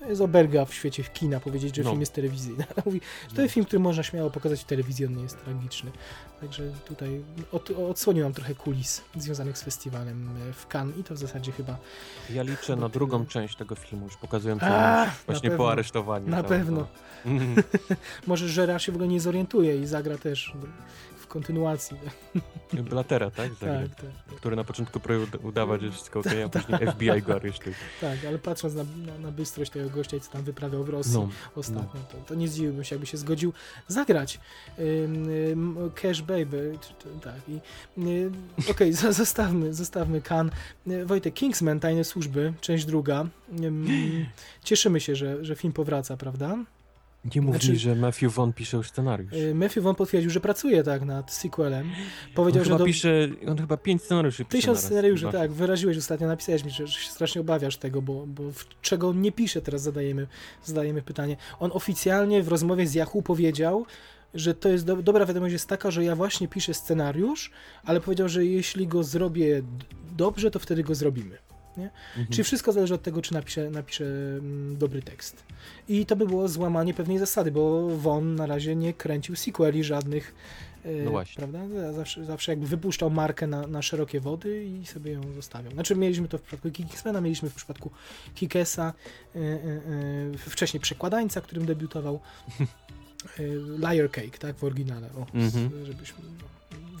To 0.00 0.06
jest 0.06 0.20
oberga 0.20 0.64
w 0.64 0.74
świecie 0.74 1.02
w 1.02 1.12
kina 1.12 1.40
powiedzieć, 1.40 1.76
że 1.76 1.82
No. 1.82 1.90
film 1.90 2.00
jest 2.00 2.12
telewizyjny. 2.12 2.64
Mówi, 2.86 3.00
że 3.28 3.36
to 3.36 3.42
jest 3.42 3.54
film, 3.54 3.66
który 3.66 3.80
można 3.80 4.02
śmiało 4.02 4.30
pokazać 4.30 4.60
w 4.60 4.64
telewizji, 4.64 5.06
on 5.06 5.16
nie 5.16 5.22
jest 5.22 5.44
tragiczny. 5.44 5.90
Także 6.40 6.62
tutaj 6.84 7.20
od, 7.52 7.70
odsłonił 7.70 8.24
nam 8.24 8.32
trochę 8.32 8.54
kulis 8.54 9.02
związanych 9.16 9.58
z 9.58 9.62
festiwalem 9.62 10.28
e, 10.50 10.52
w 10.52 10.66
Cannes 10.74 10.98
i 10.98 11.04
to 11.04 11.14
w 11.14 11.18
zasadzie 11.18 11.52
chyba 11.52 11.76
Ja 12.30 12.42
liczę 12.42 12.76
na 12.76 12.88
drugą 12.88 13.26
część 13.26 13.56
tego 13.56 13.74
filmu, 13.74 14.04
już 14.04 14.16
pokazującą 14.16 14.66
A, 14.66 15.06
właśnie 15.26 15.50
po 15.50 15.72
aresztowaniu. 15.72 16.28
Na 16.28 16.36
tam, 16.36 16.46
pewno. 16.46 16.86
no. 17.24 17.32
Mhm. 17.32 17.62
może 18.26 18.46
Gerard 18.56 18.82
się 18.82 18.92
w 18.92 18.94
ogóle 18.94 19.08
nie 19.08 19.20
zorientuje 19.20 19.76
i 19.80 19.86
zagra 19.86 20.18
też 20.18 20.52
kontynuacji. 21.30 21.96
Blatera, 22.72 23.30
tak? 23.30 23.54
Zagra. 23.60 23.80
Tak, 23.88 23.94
tak. 23.94 24.36
Który 24.36 24.56
na 24.56 24.64
początku 24.64 25.00
udawać, 25.42 25.82
że 25.82 25.90
wszystko 25.90 26.20
okej, 26.20 26.42
a 26.42 26.48
później 26.58 26.88
FBI 26.92 27.22
go 27.22 27.34
aresztuje. 27.34 27.74
Tak, 28.00 28.18
ale 28.28 28.38
patrząc 28.38 28.74
na, 28.74 28.84
na, 28.84 29.18
na 29.18 29.30
bystrość 29.30 29.70
tego 29.70 29.90
gościa, 29.90 30.16
i 30.16 30.20
co 30.20 30.32
tam 30.32 30.42
wyprawiał 30.42 30.84
w 30.84 30.88
Rosji 30.88 31.12
No, 31.14 31.28
ostatnio, 31.56 32.00
to, 32.12 32.18
to 32.26 32.34
nie 32.34 32.48
zdziwiłbym 32.48 32.84
się, 32.84 32.94
jakby 32.94 33.06
się 33.06 33.16
zgodził 33.16 33.52
zagrać 33.88 34.40
Cash 35.94 36.22
Baby. 36.22 36.78
Tak, 37.22 37.34
i 37.48 37.60
y, 38.10 38.30
okej, 38.70 38.92
za- 39.02 39.12
zostawmy, 39.12 39.74
zostawmy 39.74 40.20
Kan. 40.20 40.50
Wojtek, 41.04 41.34
Kingsman, 41.34 41.80
Tajne 41.80 42.04
Służby, 42.04 42.52
część 42.60 42.84
druga. 42.84 43.26
Ym, 43.64 43.86
cieszymy 44.64 45.00
się, 45.00 45.16
że, 45.16 45.44
że 45.44 45.56
film 45.56 45.72
powraca, 45.72 46.16
prawda? 46.16 46.56
Nie 47.34 47.40
mów 47.40 47.54
Znaczy- 47.54 47.72
mi, 47.72 47.78
że 47.78 47.94
Matthew 47.94 48.34
Vaughn 48.34 48.52
pisze 48.52 48.76
już 48.76 48.88
scenariusz. 48.88 49.32
Y, 49.32 49.54
Matthew 49.54 49.84
Vaughn 49.84 49.96
potwierdził, 49.98 50.30
że 50.30 50.40
pracuje 50.40 50.82
tak 50.82 51.02
nad 51.02 51.32
sequelem. 51.32 51.86
On 52.28 52.34
Powiedział, 52.34 52.64
że 52.64 52.68
chyba 52.68 52.78
do... 52.78 52.84
pisze, 52.84 53.28
on 53.48 53.58
chyba 53.58 53.76
pięć 53.76 54.02
scenariuszy 54.02 54.44
pisze 54.44 54.56
Tysiąc 54.58 54.78
scenariuszy, 54.80 55.26
Chyba. 55.26 55.38
tak, 55.38 55.52
wyraziłeś 55.52 55.96
ostatnio, 55.96 56.26
napisałeś 56.26 56.64
mi, 56.64 56.70
że, 56.70 56.86
że 56.86 57.00
się 57.00 57.10
strasznie 57.10 57.40
obawiasz 57.40 57.76
tego, 57.76 58.02
bo, 58.02 58.26
bo 58.26 58.42
w 58.52 58.80
czego 58.80 59.08
on 59.08 59.20
nie 59.20 59.32
pisze, 59.32 59.62
teraz 59.62 59.82
zadajemy, 59.82 60.26
zadajemy 60.64 61.02
pytanie. 61.02 61.36
On 61.58 61.70
oficjalnie 61.74 62.42
w 62.42 62.48
rozmowie 62.48 62.86
z 62.86 62.94
Yahoo 62.94 63.22
powiedział, 63.22 63.86
że 64.34 64.54
to 64.54 64.68
jest 64.68 64.84
do, 64.86 64.96
dobra 64.96 65.26
wiadomość 65.26 65.52
jest 65.52 65.68
taka, 65.68 65.90
że 65.90 66.04
ja 66.04 66.16
właśnie 66.16 66.48
piszę 66.48 66.74
scenariusz, 66.74 67.50
ale 67.84 68.00
powiedział, 68.00 68.28
że 68.28 68.44
jeśli 68.44 68.86
go 68.86 69.04
zrobię 69.04 69.62
dobrze, 70.16 70.50
to 70.50 70.58
wtedy 70.58 70.82
go 70.82 70.94
zrobimy. 70.94 71.38
Mhm. 71.86 72.26
Czyli 72.30 72.44
wszystko 72.44 72.72
zależy 72.72 72.94
od 72.94 73.02
tego, 73.02 73.22
czy 73.22 73.34
napiszę, 73.34 73.70
napiszę 73.70 74.04
mm, 74.04 74.76
dobry 74.78 75.02
tekst. 75.02 75.42
I 75.88 76.06
to 76.06 76.16
by 76.16 76.26
było 76.26 76.48
złamanie 76.48 76.94
pewnej 76.94 77.18
zasady, 77.18 77.50
bo 77.50 77.88
Von 77.96 78.34
na 78.34 78.46
razie 78.46 78.76
nie 78.76 78.94
kręcił 78.94 79.36
sequeli 79.36 79.84
żadnych. 79.84 80.34
e, 80.84 80.92
No 81.04 81.10
właśnie. 81.10 81.36
Prawda? 81.36 81.92
Zawsze, 81.92 82.24
zawsze 82.24 82.52
jakby 82.52 82.66
wypuszczał 82.66 83.10
markę 83.10 83.46
na, 83.46 83.66
na 83.66 83.82
szerokie 83.82 84.20
wody 84.20 84.64
i 84.64 84.86
sobie 84.86 85.12
ją 85.12 85.32
zostawiał. 85.34 85.72
Znaczy 85.72 85.96
mieliśmy 85.96 86.28
to 86.28 86.38
w 86.38 86.42
przypadku 86.42 86.70
Kingsmana, 86.70 87.20
mieliśmy 87.20 87.50
w 87.50 87.54
przypadku 87.54 87.90
Kikesa, 88.34 88.92
e, 89.36 89.38
e, 89.38 90.38
wcześniej 90.38 90.80
Przekładańca, 90.80 91.40
którym 91.40 91.66
debiutował. 91.66 92.20
E, 93.38 93.42
Liar 93.94 94.10
Cake, 94.10 94.38
tak, 94.38 94.56
w 94.56 94.64
oryginale. 94.64 95.06
O, 95.16 95.26
Mhm. 95.34 95.86
żebyś 95.86 96.12
no, 96.18 96.48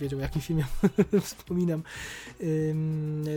wiedział, 0.00 0.18
o 0.18 0.22
jakim 0.22 0.42
filmie 0.42 0.64
wspominam. 1.22 1.82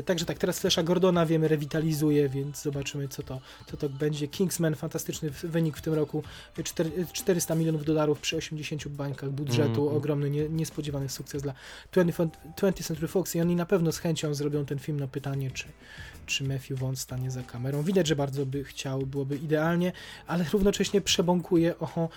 Także 0.06 0.26
tak, 0.26 0.38
teraz 0.38 0.60
Flesza 0.60 0.84
Gordona 0.84 1.26
wiemy, 1.26 1.48
rewitalizuje, 1.48 2.30
więc 2.30 2.61
zobaczymy, 2.61 3.07
co 3.07 3.23
to, 3.23 3.41
co 3.72 3.77
to 3.77 3.90
będzie. 3.90 4.27
Kingsman, 4.27 4.76
fantastyczny 4.76 5.30
wynik 5.30 5.77
w 5.77 5.81
tym 5.81 5.94
roku. 5.94 6.23
Czter, 6.64 6.88
400 7.14 7.56
milionów 7.56 7.85
dolarów 7.85 8.19
przy 8.19 8.38
80 8.38 8.88
bańkach 8.88 9.30
budżetu. 9.30 9.81
Mhm. 9.81 9.98
Ogromny, 9.98 10.30
nie, 10.30 10.49
niespodziewany 10.49 11.10
sukces 11.10 11.41
dla 11.41 11.53
20, 11.91 12.23
20th 12.57 12.84
Century 12.84 13.07
Fox 13.07 13.35
i 13.35 13.41
oni 13.41 13.56
na 13.56 13.65
pewno 13.65 13.91
z 13.91 13.98
chęcią 13.98 14.34
zrobią 14.34 14.65
ten 14.65 14.80
film 14.80 14.99
na 14.99 15.07
pytanie, 15.07 15.52
czy, 15.52 15.65
czy 16.25 16.43
Matthew 16.43 16.79
Vaughn 16.79 16.95
stanie 16.95 17.31
za 17.31 17.43
kamerą. 17.43 17.83
Widać, 17.83 18.07
że 18.07 18.15
bardzo 18.15 18.45
by 18.45 18.63
chciał, 18.63 19.05
byłoby 19.05 19.37
idealnie, 19.37 19.91
ale 20.27 20.45
równocześnie 20.53 21.01
przebąkuje 21.01 21.79
o, 21.79 22.09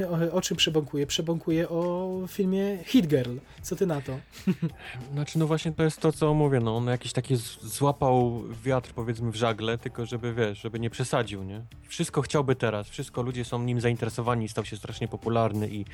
o, 0.00 0.32
o 0.32 0.40
czym 0.40 0.56
przebąkuje? 0.56 1.06
Przebąkuje 1.06 1.68
o 1.68 2.08
filmie 2.28 2.78
Hit 2.84 3.06
Girl. 3.06 3.36
Co 3.62 3.76
ty 3.76 3.86
na 3.86 4.00
to? 4.00 4.18
Znaczy, 5.12 5.38
no 5.38 5.46
właśnie 5.46 5.72
to 5.72 5.82
jest 5.82 6.00
to, 6.00 6.12
co 6.12 6.34
mówię, 6.34 6.60
no 6.60 6.76
on 6.76 6.86
jakiś 6.86 7.12
taki 7.12 7.36
złapał 7.62 8.42
wiatr, 8.64 8.92
powiedzmy, 8.94 9.30
w 9.30 9.36
żagle, 9.36 9.78
tylko 9.78 10.06
żeby, 10.06 10.34
wiesz, 10.34 10.60
żeby 10.60 10.80
nie 10.80 10.90
przesadził, 10.90 11.42
nie? 11.42 11.62
Wszystko 11.88 12.22
chciałby 12.22 12.54
teraz, 12.56 12.88
wszystko, 12.88 13.22
ludzie 13.22 13.44
są 13.44 13.62
nim 13.62 13.80
zainteresowani, 13.80 14.48
stał 14.48 14.64
się 14.64 14.76
strasznie 14.76 15.08
popularny 15.08 15.68
i, 15.68 15.84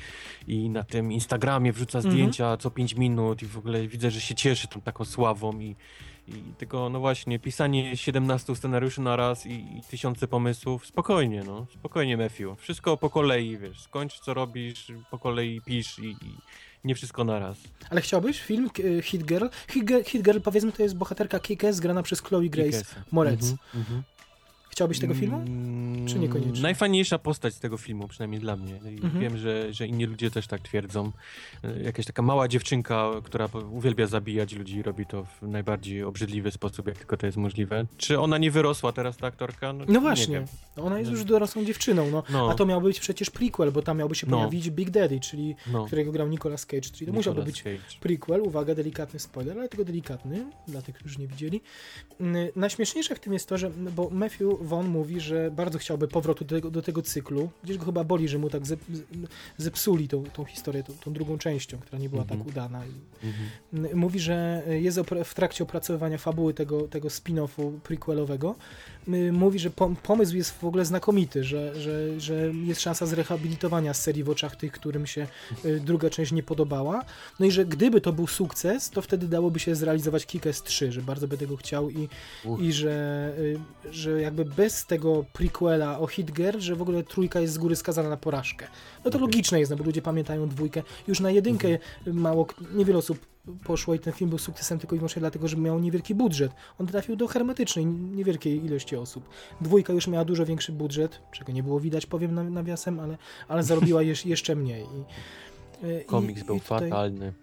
i 0.47 0.69
na 0.69 0.83
tym 0.83 1.11
Instagramie 1.11 1.73
wrzuca 1.73 1.99
Mhm. 1.99 2.13
zdjęcia 2.13 2.57
co 2.57 2.71
5 2.71 2.95
minut 2.95 3.41
i 3.41 3.45
w 3.45 3.57
ogóle 3.57 3.87
widzę, 3.87 4.11
że 4.11 4.21
się 4.21 4.35
cieszy 4.35 4.67
tą 4.67 4.81
taką 4.81 5.05
sławą 5.05 5.59
i, 5.59 5.75
i 6.29 6.53
tylko, 6.57 6.89
no 6.89 6.99
właśnie, 6.99 7.39
pisanie 7.39 7.97
17 7.97 8.55
scenariuszy 8.55 9.01
na 9.01 9.15
raz 9.15 9.45
i, 9.45 9.51
i 9.51 9.81
tysiące 9.89 10.27
pomysłów, 10.27 10.85
spokojnie, 10.85 11.43
no, 11.43 11.67
spokojnie, 11.73 12.17
Matthew, 12.17 12.59
wszystko 12.59 12.97
po 12.97 13.09
kolei, 13.09 13.57
wiesz, 13.57 13.81
skończ 13.81 14.19
co 14.19 14.33
robisz, 14.33 14.91
po 15.11 15.19
kolei 15.19 15.61
pisz 15.65 15.99
i, 15.99 16.05
i 16.05 16.37
nie 16.83 16.95
wszystko 16.95 17.23
na 17.23 17.39
raz. 17.39 17.57
Ale 17.89 18.01
chciałbyś 18.01 18.41
film 18.41 18.69
e, 18.97 19.01
Hit 19.01 19.23
Girl? 19.25 19.47
Hit 19.69 19.85
Girl, 19.85 20.03
Hit 20.03 20.21
Girl 20.23 20.39
powiedzmy, 20.39 20.71
to 20.71 20.83
jest 20.83 20.95
bohaterka 20.95 21.39
Kick-Ass 21.39 21.79
grana 21.79 22.03
przez 22.03 22.21
Chloe 22.21 22.49
Grace 22.49 22.71
Kikesa. 22.71 23.03
Moretz. 23.11 23.41
Mhm, 23.41 23.57
mhm. 23.75 24.03
Chciałbyś 24.79 24.99
tego 24.99 25.13
filmu? 25.13 25.37
Mm, 25.37 26.07
Czy 26.07 26.19
niekoniecznie? 26.19 26.61
Najfajniejsza 26.61 27.19
postać 27.19 27.53
z 27.53 27.59
tego 27.59 27.77
filmu, 27.77 28.07
przynajmniej 28.07 28.41
dla 28.41 28.55
mnie. 28.55 28.75
Mhm. 28.75 29.19
Wiem, 29.19 29.37
że, 29.37 29.73
że 29.73 29.87
inni 29.87 30.05
ludzie 30.05 30.31
też 30.31 30.47
tak 30.47 30.61
twierdzą. 30.61 31.11
E, 31.63 31.83
Jakaś 31.83 32.05
taka 32.05 32.21
mała 32.21 32.47
dziewczynka, 32.47 33.11
która 33.23 33.49
uwielbia 33.71 34.07
zabijać 34.07 34.53
ludzi 34.53 34.75
i 34.75 34.81
robi 34.83 35.05
to 35.05 35.23
w 35.23 35.41
najbardziej 35.47 36.03
obrzydliwy 36.03 36.51
sposób, 36.51 36.87
jak 36.87 36.97
tylko 36.97 37.17
to 37.17 37.25
jest 37.25 37.37
możliwe. 37.37 37.85
Czy 37.97 38.19
ona 38.19 38.37
nie 38.37 38.51
wyrosła 38.51 38.91
teraz, 38.91 39.17
ta 39.17 39.27
aktorka? 39.27 39.73
No 39.73 39.85
nie 39.85 39.99
właśnie. 39.99 40.33
wiem. 40.35 40.45
Ona 40.85 40.99
jest 40.99 41.11
No. 41.11 41.17
już 41.17 41.25
dorosłą 41.25 41.65
dziewczyną, 41.65 42.11
no. 42.11 42.23
No. 42.29 42.51
A 42.51 42.55
to 42.55 42.65
miał 42.65 42.81
być 42.81 42.99
przecież 42.99 43.29
prequel, 43.29 43.71
bo 43.71 43.81
tam 43.81 43.97
miałby 43.97 44.15
się 44.15 44.27
No. 44.29 44.37
pojawić 44.37 44.69
Big 44.69 44.89
Daddy, 44.89 45.19
czyli 45.19 45.55
No. 45.71 45.85
którego 45.85 46.11
grał 46.11 46.27
Nicolas 46.27 46.65
Cage, 46.65 46.81
czyli 46.81 47.05
to 47.05 47.13
musiałby 47.13 47.39
Nicolas 47.45 47.63
być 47.63 47.81
Cage. 47.83 47.99
prequel, 47.99 48.41
uwaga, 48.41 48.75
delikatny 48.75 49.19
spoiler, 49.19 49.59
ale 49.59 49.69
tylko 49.69 49.85
delikatny, 49.85 50.45
dla 50.67 50.81
tych, 50.81 50.95
którzy 50.95 51.19
nie 51.19 51.27
widzieli. 51.27 51.61
Mm, 52.19 52.47
Najśmieszniejsze 52.55 53.15
w 53.15 53.19
tym 53.19 53.33
jest 53.33 53.49
to, 53.49 53.57
że, 53.57 53.69
bo 53.95 54.09
Matthew 54.11 54.47
Von 54.69 54.87
mówi, 54.87 55.19
że 55.19 55.51
bardzo 55.51 55.79
chciałby 55.79 56.07
powrotu 56.07 56.45
do 56.45 56.55
tego, 56.55 56.71
do 56.71 56.81
tego 56.81 57.01
cyklu. 57.01 57.49
Gdzieś 57.63 57.77
go 57.77 57.85
chyba 57.85 58.03
boli, 58.03 58.27
że 58.27 58.37
mu 58.37 58.49
tak 58.49 58.67
zep, 58.67 58.79
zepsuli 59.57 60.07
tą, 60.07 60.23
tą 60.23 60.45
historię, 60.45 60.83
tą, 60.83 60.93
tą 60.93 61.13
drugą 61.13 61.37
częścią, 61.37 61.77
która 61.77 61.99
nie 62.01 62.09
była 62.09 62.21
Mhm. 62.21 62.39
tak 62.39 62.47
udana. 62.47 62.81
I 62.85 63.25
Mhm. 63.27 63.97
mówi, 63.99 64.19
że 64.19 64.63
jest 64.67 64.99
w 65.25 65.33
trakcie 65.33 65.63
opracowywania 65.63 66.17
fabuły 66.17 66.53
tego, 66.53 66.87
tego 66.87 67.07
spin-offu 67.07 67.71
prequelowego. 67.83 68.55
Y, 69.07 69.31
Mówi, 69.31 69.59
że 69.59 69.69
pom- 69.69 69.95
pomysł 69.95 70.35
jest 70.35 70.51
w 70.59 70.63
ogóle 70.63 70.85
znakomity, 70.85 71.43
że, 71.43 71.81
że, 71.81 72.19
że 72.19 72.51
jest 72.63 72.81
szansa 72.81 73.05
zrehabilitowania 73.05 73.93
serii 73.93 74.23
w 74.23 74.29
oczach 74.29 74.55
tych, 74.55 74.71
którym 74.71 75.07
się 75.07 75.27
y, 75.65 75.79
druga 75.79 76.09
część 76.09 76.31
nie 76.31 76.43
podobała. 76.43 77.05
No 77.39 77.45
i 77.45 77.51
że 77.51 77.65
gdyby 77.65 78.01
to 78.01 78.13
był 78.13 78.27
sukces, 78.27 78.89
to 78.89 79.01
wtedy 79.01 79.27
dałoby 79.27 79.59
się 79.59 79.75
zrealizować 79.75 80.25
Kick-Ass 80.25 80.63
3, 80.63 80.91
że 80.91 81.01
bardzo 81.01 81.27
by 81.27 81.37
tego 81.37 81.57
chciał 81.57 81.89
i, 81.89 82.09
i 82.59 82.73
że, 82.73 83.31
y, 83.39 83.93
że 83.93 84.21
jakby 84.21 84.45
bez 84.45 84.85
tego 84.85 85.25
prequela 85.33 85.99
o 85.99 86.07
Hit 86.07 86.31
Girl, 86.31 86.59
że 86.59 86.75
w 86.75 86.81
ogóle 86.81 87.03
trójka 87.03 87.39
jest 87.39 87.53
z 87.53 87.57
góry 87.57 87.75
skazana 87.75 88.09
na 88.09 88.17
porażkę. 88.17 88.67
No 88.97 89.03
to 89.03 89.17
Okej. 89.17 89.21
logiczne 89.21 89.59
jest, 89.59 89.71
no 89.71 89.77
bo 89.77 89.83
ludzie 89.83 90.01
pamiętają 90.01 90.49
dwójkę. 90.49 90.83
Już 91.07 91.19
na 91.19 91.31
jedynkę 91.31 91.67
mało, 92.07 92.45
k- 92.45 92.55
niewiele 92.73 92.97
osób 92.99 93.19
poszło 93.63 93.93
i 93.95 93.99
ten 93.99 94.13
film 94.13 94.29
był 94.29 94.39
sukcesem 94.39 94.79
tylko 94.79 94.95
i 94.95 94.99
wyłącznie 94.99 95.19
dlatego, 95.19 95.47
że 95.47 95.57
miał 95.57 95.79
niewielki 95.79 96.15
budżet. 96.15 96.51
On 96.79 96.87
trafił 96.87 97.15
do 97.15 97.27
hermetycznej, 97.27 97.85
niewielkiej 97.85 98.65
ilości 98.65 98.95
osób. 98.95 99.29
Dwójka 99.61 99.93
już 99.93 100.07
miała 100.07 100.25
dużo 100.25 100.45
większy 100.45 100.71
budżet, 100.71 101.21
czego 101.31 101.51
nie 101.51 101.63
było 101.63 101.79
widać, 101.79 102.05
powiem 102.05 102.35
naw- 102.35 102.51
nawiasem, 102.51 102.99
ale, 102.99 103.17
ale 103.47 103.63
zarobiła 103.63 104.01
jeszcze 104.25 104.55
mniej. 104.55 104.85
I, 105.83 105.85
y, 105.85 106.03
Komiks 106.05 106.41
i, 106.41 106.45
był 106.45 106.55
i 106.55 106.61
tutaj- 106.61 106.89
fatalny. 106.89 107.33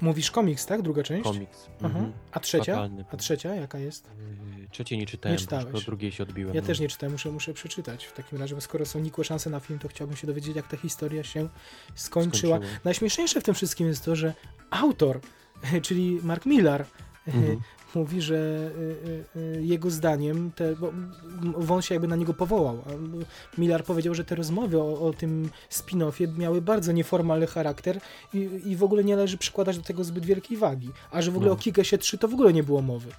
Mówisz 0.00 0.30
komiks, 0.30 0.66
tak? 0.66 0.82
Druga 0.82 1.02
część? 1.02 1.24
Komiks. 1.24 1.66
Mhm. 1.82 2.12
A 2.32 2.40
trzecia? 2.40 2.74
Fatalny. 2.74 3.04
A 3.12 3.16
trzecia 3.16 3.54
jaka 3.54 3.78
jest? 3.78 4.10
Yy, 4.60 4.68
Trzeciej 4.70 4.98
nie 4.98 5.06
czytałem, 5.06 5.34
Nie 5.34 5.40
czytałeś. 5.40 5.84
drugiej 5.84 6.12
się 6.12 6.22
odbiłem. 6.22 6.54
Ja 6.54 6.60
no. 6.60 6.66
też 6.66 6.80
nie 6.80 6.88
czytałem, 6.88 7.12
muszę, 7.12 7.32
muszę 7.32 7.54
przeczytać 7.54 8.04
w 8.04 8.12
takim 8.12 8.38
razie, 8.38 8.54
bo 8.54 8.60
skoro 8.60 8.86
są 8.86 8.98
nikłe 9.00 9.24
szanse 9.24 9.50
na 9.50 9.60
film, 9.60 9.78
to 9.78 9.88
chciałbym 9.88 10.16
się 10.16 10.26
dowiedzieć, 10.26 10.56
jak 10.56 10.68
ta 10.68 10.76
historia 10.76 11.24
się 11.24 11.48
skończyła. 11.94 12.56
Skończyło. 12.56 12.80
Najśmieszniejsze 12.84 13.40
w 13.40 13.44
tym 13.44 13.54
wszystkim 13.54 13.86
jest 13.86 14.04
to, 14.04 14.16
że 14.16 14.34
autor, 14.70 15.20
czyli 15.82 16.20
Mark 16.22 16.46
Millar, 16.46 16.86
Mhm. 17.28 17.60
Mówi, 17.96 18.22
że 18.22 18.34
y, 18.34 19.36
y, 19.36 19.40
y, 19.58 19.62
jego 19.64 19.90
zdaniem, 19.90 20.50
te, 20.52 20.76
bo 20.76 20.92
Won 21.56 21.82
się 21.82 21.94
jakby 21.94 22.08
na 22.08 22.16
niego 22.16 22.34
powołał, 22.34 22.82
a 22.86 22.90
Millar 23.60 23.84
powiedział, 23.84 24.14
że 24.14 24.24
te 24.24 24.34
rozmowy 24.34 24.80
o, 24.80 25.00
o 25.00 25.12
tym 25.12 25.50
spin-offie 25.70 26.38
miały 26.38 26.62
bardzo 26.62 26.92
nieformalny 26.92 27.46
charakter 27.46 28.00
i, 28.34 28.38
i 28.64 28.76
w 28.76 28.82
ogóle 28.82 29.04
nie 29.04 29.16
należy 29.16 29.38
przykładać 29.38 29.76
do 29.78 29.84
tego 29.84 30.04
zbyt 30.04 30.26
wielkiej 30.26 30.56
wagi, 30.56 30.90
a 31.10 31.22
że 31.22 31.30
w 31.30 31.36
ogóle 31.36 31.48
No. 31.50 31.54
o 31.54 31.58
Kikesie 31.58 31.98
3 31.98 32.18
to 32.18 32.28
w 32.28 32.34
ogóle 32.34 32.52
nie 32.52 32.62
było 32.62 32.82
mowy. 32.82 33.10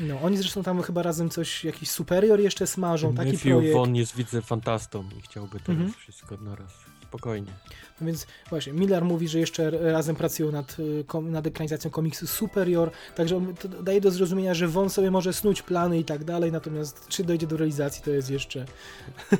No, 0.00 0.20
oni 0.20 0.36
zresztą 0.36 0.62
tam 0.62 0.82
chyba 0.82 1.02
razem 1.02 1.30
coś, 1.30 1.64
jakiś 1.64 1.90
superior 1.90 2.40
jeszcze 2.40 2.66
smażą, 2.66 3.14
taki 3.14 3.26
Matthew 3.32 3.42
projekt. 3.42 3.74
Vaughn 3.74 3.94
jest, 3.94 4.16
widzę, 4.16 4.42
fantastą 4.42 5.04
i 5.18 5.22
chciałby 5.22 5.50
teraz 5.60 5.68
Mhm. 5.68 5.92
wszystko 5.92 6.36
naraz. 6.40 6.72
Spokojnie. 7.10 7.52
No 8.00 8.06
więc 8.06 8.26
właśnie, 8.50 8.72
Miller 8.72 9.04
mówi, 9.04 9.28
że 9.28 9.38
jeszcze 9.38 9.70
razem 9.70 10.16
pracują 10.16 10.52
nad, 10.52 10.78
y, 10.78 11.04
kom, 11.06 11.30
nad 11.30 11.46
ekranizacją 11.46 11.90
komiksu 11.90 12.26
Superior, 12.26 12.90
także 13.16 13.36
on, 13.36 13.54
to 13.54 13.68
daje 13.68 14.00
do 14.00 14.10
zrozumienia, 14.10 14.54
że 14.54 14.68
Won 14.68 14.90
sobie 14.90 15.10
może 15.10 15.32
snuć 15.32 15.62
plany 15.62 15.98
i 15.98 16.04
tak 16.04 16.24
dalej, 16.24 16.52
natomiast 16.52 17.08
czy 17.08 17.24
dojdzie 17.24 17.46
do 17.46 17.56
realizacji, 17.56 18.02
to 18.02 18.10
jest 18.10 18.30
jeszcze 18.30 18.64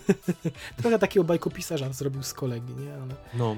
trochę 0.82 0.98
takiego 0.98 1.24
bajkopisarza 1.24 1.92
zrobił 1.92 2.22
z 2.22 2.34
kolegi, 2.34 2.74
nie? 2.74 2.94
Ale, 2.94 3.14
No, 3.34 3.56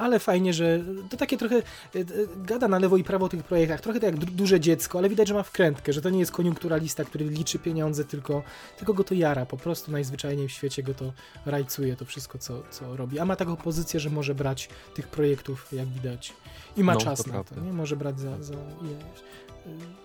ale 0.00 0.18
fajnie, 0.18 0.52
że 0.54 0.80
to 1.10 1.16
takie 1.16 1.36
trochę 1.36 1.56
y, 1.56 1.62
y, 1.98 2.04
gada 2.36 2.68
na 2.68 2.78
lewo 2.78 2.96
i 2.96 3.04
prawo 3.04 3.26
o 3.26 3.28
tych 3.28 3.42
projektach, 3.42 3.80
trochę 3.80 4.00
tak 4.00 4.10
jak 4.14 4.24
du- 4.24 4.32
duże 4.32 4.60
dziecko, 4.60 4.98
ale 4.98 5.08
widać, 5.08 5.28
że 5.28 5.34
ma 5.34 5.42
wkrętkę, 5.42 5.92
że 5.92 6.00
to 6.02 6.10
nie 6.10 6.18
jest 6.18 6.32
koniunkturalista, 6.32 7.04
który 7.04 7.24
liczy 7.24 7.58
pieniądze, 7.58 8.04
tylko, 8.04 8.42
tylko 8.78 8.94
go 8.94 9.04
to 9.04 9.14
jara, 9.14 9.46
po 9.46 9.56
prostu 9.56 9.92
najzwyczajniej 9.92 10.48
w 10.48 10.52
świecie 10.52 10.82
go 10.82 10.94
to 10.94 11.12
rajcuje, 11.46 11.96
to 11.96 12.04
wszystko, 12.04 12.38
co, 12.38 12.62
co 12.70 12.96
robi. 12.96 13.18
A 13.18 13.24
ma 13.24 13.36
taką 13.36 13.56
pozycję, 13.56 14.00
że 14.00 14.10
może 14.10 14.34
brać 14.34 14.68
tych 14.94 15.08
projektów, 15.08 15.72
jak 15.72 15.88
widać, 15.88 16.32
i 16.76 16.84
ma 16.84 16.94
No, 16.94 17.00
czas 17.00 17.22
to 17.22 17.30
na 17.32 17.38
to, 17.38 17.44
prawda. 17.44 17.66
nie? 17.66 17.72
Może 17.72 17.96
brać 17.96 18.20
za, 18.20 18.42
za 18.42 18.54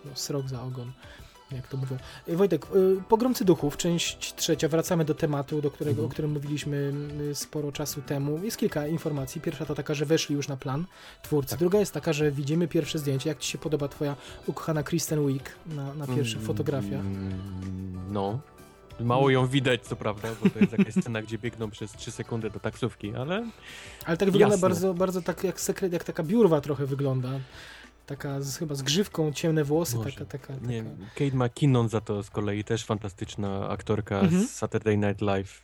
no, 0.06 0.12
srok 0.14 0.50
za 0.50 0.62
ogon. 0.64 0.92
Jak 1.52 1.68
to 1.68 1.78
mówią. 1.78 1.98
Y, 2.30 2.38
Wojtek, 2.38 2.66
y, 2.76 3.02
Pogromcy 3.10 3.46
Duchów, 3.46 3.78
część 3.78 4.34
trzecia, 4.36 4.68
wracamy 4.68 5.06
do 5.06 5.16
tematu, 5.16 5.62
do 5.62 5.72
którego, 5.72 5.92
Mhm. 6.02 6.08
o 6.08 6.10
którym 6.12 6.32
mówiliśmy 6.32 6.94
y, 7.32 7.36
sporo 7.36 7.72
czasu 7.72 8.02
temu. 8.02 8.40
Jest 8.44 8.58
kilka 8.58 8.88
informacji. 8.88 9.42
Pierwsza 9.42 9.66
to 9.66 9.76
taka, 9.76 9.94
że 9.94 10.06
weszli 10.06 10.36
już 10.36 10.48
na 10.48 10.58
plan 10.58 10.86
twórcy. 11.22 11.50
Tak. 11.50 11.60
Druga 11.60 11.80
jest 11.80 11.94
taka, 11.94 12.14
że 12.14 12.32
widzimy 12.32 12.68
pierwsze 12.68 13.00
zdjęcie. 13.00 13.30
Jak 13.30 13.40
Ci 13.40 13.52
się 13.52 13.58
podoba 13.58 13.88
Twoja 13.88 14.16
ukochana 14.48 14.84
Kristen 14.84 15.28
Wiig 15.28 15.56
na, 15.66 15.94
na 15.94 16.08
pierwszych 16.08 16.38
Mm, 16.38 16.48
fotografiach? 16.48 17.02
No. 18.12 18.40
Mało 19.00 19.30
ją 19.30 19.48
widać, 19.48 19.82
co 19.82 19.96
prawda, 19.96 20.28
bo 20.44 20.50
to 20.50 20.60
jest 20.60 20.72
jakaś 20.72 20.94
scena, 20.94 21.22
gdzie 21.22 21.38
biegną 21.38 21.72
przez 21.72 21.92
3 21.92 22.12
sekundy 22.12 22.50
do 22.50 22.60
taksówki, 22.60 23.16
ale 23.16 23.46
Ale 24.06 24.18
tak 24.18 24.32
wygląda 24.32 24.54
jasne. 24.56 24.70
bardzo, 24.70 24.94
bardzo 24.94 25.22
tak 25.22 25.44
jak 25.44 25.62
sekret, 25.62 25.94
jak 25.94 26.04
taka 26.04 26.24
biurwa 26.24 26.62
trochę 26.62 26.86
wygląda. 26.86 27.30
Taka 28.06 28.42
z, 28.42 28.58
chyba 28.58 28.76
z 28.76 28.82
grzywką, 28.82 29.32
ciemne 29.34 29.64
włosy, 29.64 29.98
taka, 30.04 30.26
taka, 30.26 30.54
taka. 30.54 30.68
nie, 30.68 30.84
Kate 31.16 31.36
McKinnon 31.38 31.90
za 31.90 32.02
to 32.02 32.24
z 32.24 32.30
kolei 32.30 32.64
też 32.64 32.86
fantastyczna 32.86 33.70
aktorka 33.70 34.20
Mhm. 34.20 34.48
z 34.48 34.52
Saturday 34.52 34.98
Night 34.98 35.22
Live. 35.22 35.62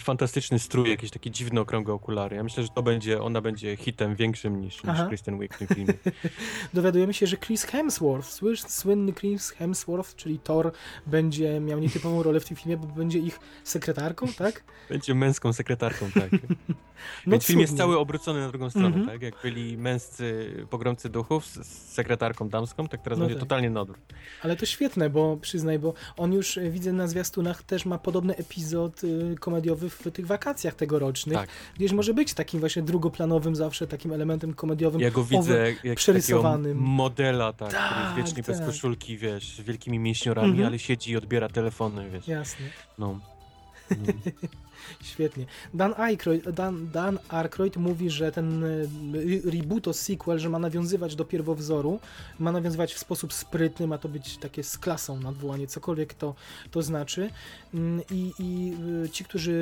Fantastyczny 0.00 0.58
strój, 0.58 0.90
jakieś 0.90 1.10
takie 1.10 1.30
dziwne 1.30 1.60
okrągłe 1.60 1.94
okulary. 1.94 2.36
Ja 2.36 2.42
myślę, 2.44 2.62
że 2.62 2.68
to 2.68 2.82
będzie, 2.82 3.22
ona 3.22 3.40
będzie 3.40 3.76
hitem 3.76 4.16
większym 4.16 4.60
niż, 4.60 4.84
niż. 4.84 4.98
Kristen 5.08 5.38
Wiig 5.38 5.54
w 5.54 5.58
tym 5.58 5.68
filmie. 5.68 5.94
Dowiadujemy 6.74 7.14
się, 7.14 7.26
że 7.26 7.36
Chris 7.36 7.62
Hemsworth, 7.64 8.28
słynny 8.68 9.12
Chris 9.12 9.50
Hemsworth, 9.50 10.14
czyli 10.16 10.38
Thor, 10.38 10.72
będzie 11.06 11.60
miał 11.60 11.78
nietypową 11.78 12.22
rolę 12.22 12.40
w 12.40 12.44
tym 12.44 12.56
filmie, 12.56 12.76
bo 12.76 12.86
będzie 12.86 13.18
ich 13.18 13.40
sekretarką, 13.64 14.26
tak? 14.38 14.64
Będzie 14.88 15.14
męską 15.14 15.52
sekretarką, 15.52 16.10
tak. 16.14 16.30
No 17.26 17.30
Więc 17.32 17.44
film 17.46 17.60
jest 17.60 17.76
cały 17.76 17.98
obrócony 17.98 18.40
na 18.40 18.48
drugą 18.48 18.70
stronę, 18.70 18.86
Mhm. 18.86 19.06
tak? 19.06 19.22
Jak 19.22 19.34
byli 19.42 19.78
męscy 19.78 20.52
pogromcy 20.70 21.08
duchów 21.08 21.46
z 21.46 21.83
sekretarką 21.92 22.48
damską, 22.48 22.88
tak 22.88 23.02
teraz 23.02 23.18
No 23.18 23.24
będzie 23.24 23.34
tak. 23.34 23.42
totalnie 23.48 23.70
na 23.70 23.80
odwrót. 23.80 24.00
Ale 24.42 24.56
to 24.56 24.66
świetne, 24.66 25.10
bo 25.10 25.36
przyznaj, 25.36 25.78
bo 25.78 25.94
on 26.16 26.32
już 26.32 26.58
e, 26.58 26.70
widzę 26.70 26.92
na 26.92 27.06
zwiastunach 27.08 27.62
też 27.62 27.84
ma 27.86 27.98
podobny 27.98 28.36
epizod 28.36 29.04
y, 29.04 29.36
komediowy 29.40 29.90
w 29.90 30.02
tych 30.12 30.26
wakacjach 30.26 30.74
tegorocznych. 30.74 31.38
Tak. 31.38 31.48
Gdzieś 31.76 31.92
może 31.92 32.14
być 32.14 32.34
takim 32.34 32.60
właśnie 32.60 32.82
drugoplanowym 32.82 33.56
zawsze 33.56 33.86
takim 33.86 34.12
elementem 34.12 34.54
komediowym. 34.54 35.00
Ja 35.00 35.10
go 35.10 35.24
widzę 35.24 35.72
jak 35.84 35.96
przerysowanym. 35.96 36.78
modela, 36.78 37.52
tak, 37.52 37.68
który 37.68 37.82
Tak, 37.82 38.02
jest 38.04 38.16
wiecznie 38.16 38.42
bez 38.42 38.58
tak. 38.58 38.66
koszulki, 38.66 39.16
wiesz, 39.18 39.56
z 39.56 39.60
wielkimi 39.60 39.98
mięśniorami, 39.98 40.48
Mhm. 40.50 40.66
ale 40.66 40.78
siedzi 40.78 41.10
i 41.10 41.16
odbiera 41.16 41.48
telefony, 41.48 42.10
wiesz. 42.10 42.28
Jasne. 42.28 42.66
No. 42.98 43.18
no. 43.90 43.96
Świetnie. 45.02 45.46
Dan 45.74 45.94
Aykroyd, 45.96 46.50
Dan, 46.50 46.90
Dan 46.90 47.18
Aykroyd 47.28 47.76
mówi, 47.76 48.10
że 48.10 48.32
ten 48.32 48.64
y, 48.64 48.88
re- 49.14 49.50
rebooto 49.50 49.92
sequel, 49.92 50.38
że 50.38 50.48
ma 50.48 50.58
nawiązywać 50.58 51.16
do 51.16 51.24
pierwowzoru, 51.24 52.00
ma 52.38 52.52
nawiązywać 52.52 52.94
w 52.94 52.98
sposób 52.98 53.32
sprytny, 53.32 53.86
ma 53.86 53.98
to 53.98 54.08
być 54.08 54.36
takie 54.38 54.62
z 54.62 54.78
klasą 54.78 55.20
nadwołanie, 55.20 55.66
cokolwiek 55.66 56.14
to, 56.14 56.34
to 56.70 56.82
znaczy. 56.82 57.30
Mm, 57.74 58.00
I, 58.10 58.32
i 58.38 58.72
y, 59.04 59.08
ci, 59.10 59.24
którzy 59.24 59.52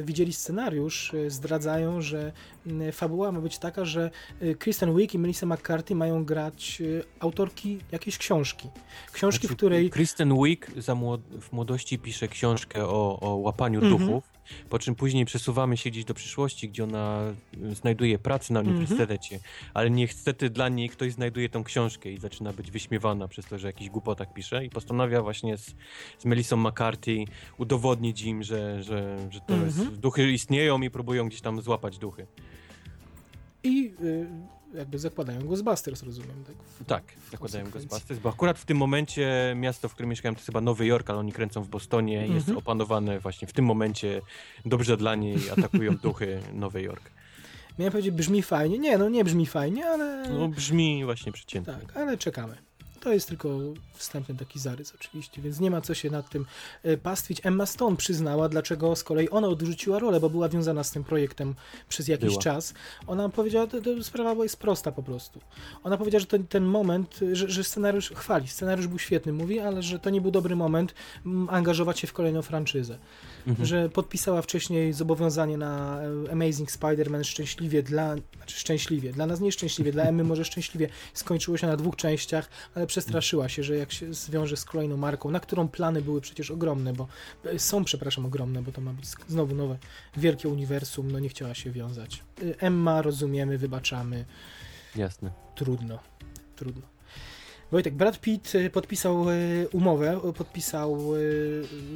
y, 0.00 0.04
widzieli 0.06 0.32
scenariusz, 0.32 1.14
y, 1.14 1.30
zdradzają, 1.30 2.02
że 2.02 2.32
y, 2.88 2.92
fabuła 2.92 3.32
ma 3.32 3.40
być 3.40 3.58
taka, 3.58 3.84
że 3.84 4.10
y, 4.42 4.54
Kristen 4.54 4.96
Wiig 4.96 5.14
i 5.14 5.18
Melissa 5.18 5.46
McCarthy 5.46 5.94
mają 5.94 6.24
grać 6.24 6.78
y, 6.80 7.04
autorki 7.20 7.78
jakiejś 7.92 8.18
książki. 8.18 8.68
Książki, 9.12 9.40
Znaczy, 9.46 9.54
w 9.54 9.56
której... 9.56 9.90
Kristen 9.90 10.34
Wiig 10.44 10.70
za 10.76 10.92
młod- 10.94 11.40
w 11.40 11.52
młodości 11.52 11.98
pisze 11.98 12.28
książkę 12.28 12.84
o, 12.86 13.20
o 13.20 13.36
łapaniu 13.36 13.80
Mhm. 13.82 13.98
duchów, 14.06 14.24
po 14.70 14.78
czym 14.78 14.94
później 14.94 15.24
przesuwamy 15.24 15.76
się 15.76 15.90
gdzieś 15.90 16.04
do 16.04 16.14
przyszłości, 16.14 16.68
gdzie 16.68 16.84
ona 16.84 17.32
y, 17.70 17.74
znajduje 17.74 18.18
pracę 18.18 18.54
na 18.54 18.60
Mhm. 18.60 18.76
uniwersytecie, 18.76 19.40
ale 19.74 19.90
niestety 19.90 20.50
dla 20.50 20.68
niej 20.68 20.88
ktoś 20.88 21.12
znajduje 21.12 21.48
tą 21.48 21.64
książkę 21.64 22.10
i 22.12 22.18
zaczyna 22.18 22.52
być 22.52 22.70
wyśmiewana 22.70 23.28
przez 23.28 23.46
to, 23.46 23.58
że 23.58 23.66
jakiś 23.66 23.90
głupotach 23.90 24.32
pisze 24.32 24.64
i 24.64 24.70
postanawia 24.70 25.22
właśnie 25.22 25.56
z, 25.56 25.74
z 26.18 26.24
Melissą 26.24 26.56
McCarthy 26.56 27.24
udowodnić 27.58 28.22
im, 28.22 28.42
że, 28.42 28.82
że, 28.82 29.16
że 29.30 29.40
to 29.40 29.54
Mhm. 29.54 29.66
jest, 29.66 30.00
duchy 30.00 30.32
istnieją 30.32 30.80
i 30.82 30.90
próbują 30.90 31.28
gdzieś 31.28 31.40
tam 31.40 31.60
złapać 31.62 31.98
duchy. 31.98 32.26
I 33.62 33.92
y, 34.02 34.26
jakby 34.74 34.98
zakładają 34.98 35.40
Ghostbusters, 35.46 36.02
rozumiem, 36.02 36.44
tak? 36.46 36.56
W- 36.80 36.84
Tak, 36.84 37.04
w 37.26 37.30
zakładają. 37.30 37.70
Ghostbusters, 37.70 38.20
bo 38.20 38.28
akurat 38.28 38.58
w 38.58 38.64
tym 38.64 38.76
momencie 38.76 39.52
miasto, 39.56 39.88
w 39.88 39.92
którym 39.94 40.10
mieszkałem, 40.10 40.34
to 40.34 40.38
jest 40.38 40.46
chyba 40.46 40.60
Nowy 40.60 40.86
Jork, 40.86 41.10
ale 41.10 41.18
oni 41.18 41.32
kręcą 41.32 41.62
w 41.62 41.68
Bostonie, 41.68 42.14
jest 42.26 42.36
Mhm. 42.36 42.56
opanowane 42.58 43.20
właśnie 43.20 43.48
w 43.48 43.52
tym 43.52 43.64
momencie 43.64 44.22
dobrze 44.64 44.96
dla 44.96 45.14
niej, 45.14 45.50
atakują 45.50 45.96
duchy 46.02 46.40
Nowy 46.52 46.82
Jork. 46.82 47.10
Miałem 47.78 47.92
powiedzieć, 47.92 48.14
brzmi 48.14 48.42
fajnie. 48.42 48.78
Nie, 48.78 48.98
no 48.98 49.08
nie 49.08 49.24
brzmi 49.24 49.46
fajnie, 49.46 49.86
ale. 49.86 50.28
No 50.30 50.48
brzmi 50.48 51.04
właśnie 51.04 51.32
przeciętnie. 51.32 51.74
Tak, 51.74 51.96
ale 51.96 52.18
czekamy. 52.18 52.56
To 53.00 53.12
jest 53.12 53.28
tylko 53.28 53.58
wstępny 53.94 54.34
taki 54.34 54.58
zarys 54.58 54.94
oczywiście, 54.94 55.42
więc 55.42 55.60
nie 55.60 55.70
ma 55.70 55.80
co 55.80 55.94
się 55.94 56.10
nad 56.10 56.30
tym 56.30 56.46
e, 56.82 56.96
pastwić. 56.96 57.40
Emma 57.44 57.66
Stone 57.66 57.96
przyznała, 57.96 58.48
dlaczego 58.48 58.96
z 58.96 59.04
kolei 59.04 59.30
ona 59.30 59.48
odrzuciła 59.48 59.98
rolę, 59.98 60.20
bo 60.20 60.30
była 60.30 60.48
wiązana 60.48 60.84
z 60.84 60.90
tym 60.90 61.04
projektem 61.04 61.54
przez 61.88 62.08
jakiś 62.08 62.28
Była. 62.28 62.42
czas. 62.42 62.74
Ona 63.06 63.28
powiedziała, 63.28 63.66
to, 63.66 63.80
to 63.80 64.04
sprawa 64.04 64.42
jest 64.42 64.56
prosta 64.56 64.92
po 64.92 65.02
prostu. 65.02 65.40
Ona 65.84 65.96
powiedziała, 65.96 66.20
że 66.20 66.26
ten, 66.26 66.46
ten 66.46 66.64
moment, 66.64 67.20
że, 67.32 67.48
że 67.48 67.64
scenariusz, 67.64 68.10
chwali, 68.10 68.48
scenariusz 68.48 68.86
był 68.86 68.98
świetny, 68.98 69.32
mówi, 69.32 69.60
ale 69.60 69.82
że 69.82 69.98
to 69.98 70.10
nie 70.10 70.20
był 70.20 70.30
dobry 70.30 70.56
moment 70.56 70.94
angażować 71.48 71.98
się 71.98 72.06
w 72.06 72.12
kolejną 72.12 72.42
franczyzę. 72.42 72.98
Mhm. 73.46 73.66
Że 73.66 73.88
podpisała 73.88 74.42
wcześniej 74.42 74.92
zobowiązanie 74.92 75.58
na 75.58 76.00
e, 76.02 76.32
Amazing 76.32 76.70
Spider-Man 76.70 77.24
szczęśliwie 77.24 77.82
dla, 77.82 78.14
znaczy 78.36 78.56
szczęśliwie, 78.60 79.12
dla 79.12 79.26
nas 79.26 79.40
nieszczęśliwie, 79.40 79.92
dla 79.92 80.04
Emmy 80.04 80.24
może 80.24 80.44
szczęśliwie 80.44 80.88
skończyło 81.14 81.56
się 81.56 81.66
na 81.66 81.76
dwóch 81.76 81.96
częściach, 81.96 82.48
ale 82.74 82.85
przestraszyła 82.86 83.48
się, 83.48 83.62
że 83.62 83.76
jak 83.76 83.92
się 83.92 84.14
zwiąże 84.14 84.56
z 84.56 84.64
kolejną 84.64 84.96
marką, 84.96 85.30
na 85.30 85.40
którą 85.40 85.68
plany 85.68 86.02
były 86.02 86.20
przecież 86.20 86.50
ogromne, 86.50 86.92
bo 86.92 87.08
e, 87.44 87.58
są, 87.58 87.84
przepraszam, 87.84 88.26
ogromne, 88.26 88.62
bo 88.62 88.72
to 88.72 88.80
ma 88.80 88.92
być 88.92 89.06
znowu 89.28 89.54
nowe 89.54 89.78
wielkie 90.16 90.48
uniwersum, 90.48 91.10
no 91.10 91.18
nie 91.18 91.28
chciała 91.28 91.54
się 91.54 91.70
wiązać. 91.70 92.22
E, 92.42 92.60
Emma, 92.60 93.02
rozumiemy, 93.02 93.58
wybaczamy, 93.58 94.24
Jasne. 94.96 95.30
trudno, 95.54 95.98
trudno. 96.56 96.82
Wojtek, 97.70 97.94
Brad 97.94 98.20
Pitt 98.20 98.54
e, 98.54 98.70
podpisał 98.70 99.26
umowę, 99.72 100.20
podpisał 100.36 101.12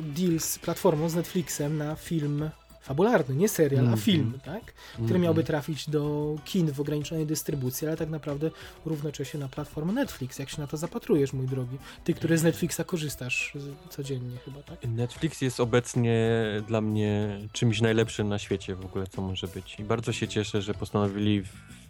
deal 0.03 0.41
z 0.41 0.59
platformą, 0.59 1.09
z 1.09 1.15
Netflixem 1.15 1.79
na 1.79 1.97
film 1.97 2.51
fabularny, 2.81 3.35
nie 3.37 3.49
serial, 3.49 3.81
a 3.81 3.89
Mhm. 3.89 4.01
film, 4.03 4.39
tak? 4.45 4.65
Który 4.93 5.05
Mhm. 5.05 5.21
miałby 5.23 5.45
trafić 5.45 5.91
do 5.91 6.35
kin 6.45 6.73
w 6.73 6.81
ograniczonej 6.81 7.27
dystrybucji, 7.27 7.87
ale 7.89 7.97
tak 7.97 8.11
naprawdę 8.11 8.51
równocześnie 8.87 9.41
na 9.41 9.49
platformę 9.49 9.93
Netflix. 9.93 10.39
Jak 10.39 10.49
się 10.51 10.61
na 10.61 10.67
to 10.67 10.77
zapatrujesz, 10.77 11.33
mój 11.33 11.47
drogi? 11.47 11.79
Ty, 12.05 12.15
który 12.15 12.39
z 12.39 12.43
Netflixa 12.43 12.81
korzystasz 12.87 13.53
codziennie 13.91 14.37
chyba, 14.45 14.63
tak? 14.63 14.79
Netflix 14.89 15.41
jest 15.41 15.61
obecnie 15.61 16.21
dla 16.69 16.81
mnie 16.81 17.39
czymś 17.53 17.81
najlepszym 17.81 18.29
na 18.29 18.39
świecie 18.39 18.75
w 18.75 18.85
ogóle, 18.85 19.07
co 19.07 19.23
może 19.23 19.49
być. 19.49 19.81
I 19.81 19.85
bardzo 19.85 20.13
się 20.13 20.29
cieszę, 20.29 20.63
że 20.63 20.75
postanowili 20.75 21.43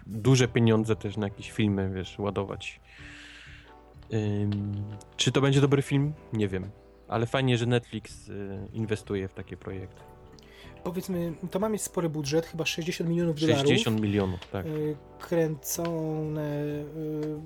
duże 0.07 0.49
pieniądze 0.49 0.97
też 0.97 1.17
na 1.17 1.27
jakieś 1.27 1.51
filmy, 1.51 1.91
wiesz, 1.95 2.19
ładować. 2.19 2.81
Ym, 4.13 4.83
czy 5.17 5.33
to 5.33 5.41
będzie 5.41 5.61
dobry 5.61 5.83
film? 5.83 6.13
Nie 6.33 6.49
wiem. 6.49 6.71
Ale 7.09 7.27
fajnie, 7.27 7.59
że 7.59 7.67
Netflix 7.67 8.29
y, 8.29 8.69
inwestuje 8.73 9.29
w 9.29 9.35
takie 9.35 9.57
projekty. 9.57 10.01
Powiedzmy, 10.85 11.33
to 11.51 11.59
ma 11.59 11.69
mieć 11.69 11.83
spory 11.83 12.09
budżet, 12.09 12.47
chyba 12.47 12.67
60 12.67 13.11
milionów 13.11 13.41
dolarów. 13.41 13.63
60 13.63 14.01
milionów, 14.01 14.41
tak. 14.53 14.67
y, 14.67 14.97
kręcone 15.21 16.65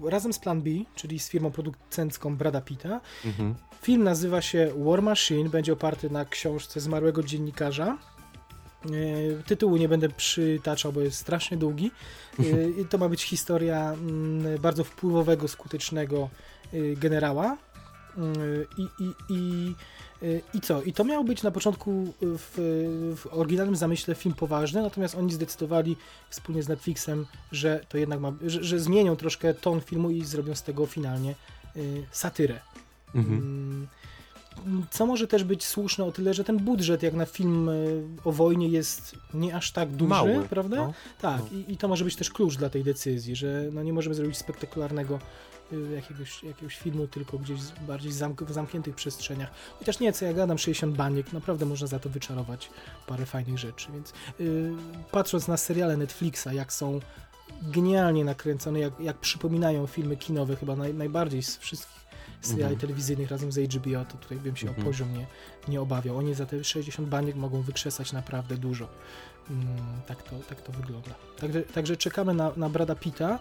y, 0.06 0.11
razem 0.11 0.32
z 0.32 0.39
Plan 0.39 0.62
B, 0.62 0.70
czyli 0.94 1.19
z 1.19 1.28
firmą 1.28 1.51
producencką 1.51 2.36
Brada 2.36 2.61
Pitta. 2.61 3.01
Mhm. 3.24 3.55
Film 3.82 4.02
nazywa 4.02 4.43
się 4.43 4.70
War 4.77 5.02
Machine, 5.02 5.48
będzie 5.48 5.73
oparty 5.73 6.11
na 6.11 6.24
książce 6.24 6.81
zmarłego 6.81 7.23
dziennikarza. 7.23 7.98
Y, 8.90 9.43
Tytułu 9.47 9.77
nie 9.77 9.89
będę 9.89 10.09
przytaczał, 10.09 10.93
bo 10.93 11.01
jest 11.01 11.16
strasznie 11.16 11.56
długi. 11.56 11.90
I 12.81 12.85
To 12.85 12.98
ma 12.98 13.09
być 13.09 13.23
historia 13.23 13.93
mm, 13.93 14.59
bardzo 14.61 14.85
wpływowego, 14.85 15.48
skutecznego 15.48 16.31
generała. 16.97 17.56
I, 18.78 18.82
i, 19.05 19.15
i, 19.31 19.74
I 20.55 20.60
co? 20.60 20.82
I 20.82 20.92
to 20.92 21.05
miał 21.05 21.24
być 21.24 21.42
na 21.42 21.51
początku 21.51 22.12
w, 22.20 22.55
w 23.16 23.26
oryginalnym 23.30 23.76
zamyśle 23.76 24.14
film 24.14 24.34
poważny, 24.34 24.82
natomiast 24.82 25.14
oni 25.14 25.32
zdecydowali 25.32 25.96
wspólnie 26.30 26.62
z 26.62 26.68
Netflixem, 26.68 27.26
że 27.52 27.80
to 27.88 27.98
jednak 27.98 28.20
ma, 28.20 28.32
że, 28.46 28.64
że 28.64 28.78
zmienią 28.80 29.16
troszkę 29.16 29.55
ton 29.55 29.80
filmu 29.80 30.10
i 30.10 30.24
zrobią 30.24 30.55
z 30.55 30.62
tego 30.62 30.86
finalnie 30.86 31.34
y, 31.76 32.06
satyrę. 32.12 32.60
Mhm. 33.14 33.38
Mm, 33.38 34.86
Co 34.90 35.06
może 35.06 35.26
też 35.26 35.44
być 35.44 35.64
słuszne 35.64 36.05
o 36.05 36.12
tyle, 36.12 36.34
że 36.34 36.44
ten 36.44 36.56
budżet 36.59 37.02
jak 37.02 37.14
na 37.14 37.26
film 37.26 37.68
y, 37.68 38.02
o 38.24 38.32
wojnie 38.32 38.68
jest 38.68 39.16
nie 39.34 39.56
aż 39.56 39.72
tak 39.72 39.90
duży, 39.90 40.09
Mały, 40.10 40.46
prawda? 40.51 40.76
no. 40.76 40.92
Tak, 41.20 41.40
No. 41.52 41.59
i, 41.59 41.72
i 41.72 41.76
to 41.76 41.88
może 41.88 42.05
być 42.05 42.16
też 42.16 42.30
klucz 42.30 42.56
dla 42.56 42.70
tej 42.70 42.84
decyzji, 42.84 43.36
że 43.36 43.64
no 43.72 43.82
nie 43.82 43.92
możemy 43.92 44.14
zrobić 44.14 44.36
spektakularnego 44.38 45.14
y, 45.14 45.18
jakiegoś, 45.95 46.43
jakiegoś 46.43 46.77
filmu, 46.78 47.07
tylko 47.07 47.39
gdzieś 47.39 47.61
bardziej 47.86 48.12
zamk 48.12 48.43
w 48.43 48.53
zamkniętych 48.53 48.95
przestrzeniach. 48.95 49.51
Chociaż 49.78 50.01
nie, 50.01 50.12
co 50.12 50.24
ja 50.24 50.32
gadam, 50.32 50.59
60 50.59 50.97
baniek, 50.97 51.32
naprawdę 51.32 51.66
można 51.66 51.86
za 51.86 51.99
to 51.99 52.09
wyczarować 52.09 52.70
parę 53.07 53.27
fajnych 53.27 53.59
rzeczy, 53.59 53.93
więc 53.93 54.12
y, 54.41 54.73
patrząc 55.11 55.49
na 55.49 55.57
seriale 55.57 55.97
Netflixa, 55.97 56.47
jak 56.53 56.73
są 56.73 57.01
genialnie 57.62 58.24
nakręcone, 58.24 58.78
jak, 58.81 59.01
jak 59.01 59.16
przypominają 59.16 59.86
filmy 59.86 60.16
kinowe, 60.16 60.57
chyba 60.57 60.77
naj, 60.77 60.95
najbardziej 60.95 61.43
z 61.43 61.57
wszystkich 61.57 62.05
seriali 62.41 62.73
Mhm. 62.74 62.81
telewizyjnych 62.81 63.31
razem 63.31 63.53
z 63.53 63.59
HBO, 63.74 64.05
to 64.05 64.19
tutaj 64.19 64.39
bym 64.39 64.57
się 64.57 64.69
Mhm. 64.69 64.86
o 64.86 64.91
poziom 64.91 65.12
nie, 65.19 65.27
nie 65.69 65.81
obawiał. 65.81 66.16
Oni 66.19 66.35
za 66.35 66.47
te 66.47 66.65
60 66.65 67.09
baniek 67.09 67.36
mogą 67.36 67.62
wykrzesać 67.62 68.12
naprawdę 68.12 68.57
dużo. 68.57 68.89
Mm, 69.51 69.66
tak, 70.07 70.23
to, 70.23 70.39
tak 70.49 70.62
to 70.62 70.73
wygląda. 70.73 71.11
Także, 71.39 71.62
także 71.62 71.97
czekamy 71.97 72.35
na, 72.35 72.53
na 72.57 72.69
Brada 72.69 72.95
Pitta. 72.95 73.39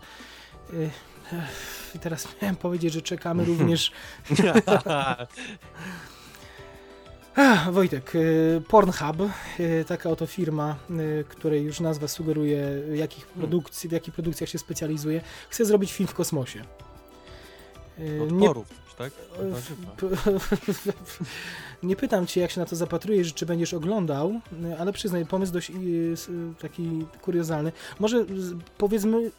Y, 0.74 0.90
ech, 1.34 1.93
Teraz 2.01 2.27
miałem 2.41 2.55
powiedzieć, 2.55 2.93
że 2.93 3.01
czekamy 3.01 3.45
również. 3.51 3.91
Wojtek, 7.72 8.15
y, 8.15 8.61
Pornhub, 8.68 9.18
y, 9.60 9.85
taka 9.88 10.10
oto 10.10 10.26
firma, 10.27 10.76
y, 10.89 11.26
której 11.30 11.64
już 11.64 11.80
nazwa 11.80 12.07
sugeruje, 12.07 12.61
jakich 12.93 13.27
produkcji, 13.27 13.89
w 13.89 13.91
jakich 13.91 14.14
produkcjach 14.14 14.49
się 14.49 14.57
specjalizuje, 14.60 15.22
chce 15.49 15.65
zrobić 15.65 15.93
film 15.93 16.07
w 16.07 16.14
kosmosie. 16.14 16.64
Odporów, 18.23 18.68
tak? 18.97 19.14
P- 19.97 20.07
Nie 21.84 21.95
pytam 21.95 22.27
cię, 22.27 22.41
jak 22.41 22.51
się 22.51 22.60
na 22.60 22.65
to 22.65 22.76
zapatrujesz, 22.76 23.34
czy 23.34 23.45
będziesz 23.45 23.73
oglądał, 23.73 24.39
ale 24.80 24.93
przyznaj, 24.93 25.26
pomysł 25.26 25.53
dość 25.53 25.72
taki 26.61 27.05
kuriozalny. 27.22 27.72
Może 27.99 28.26
powiedzmy 28.77 29.31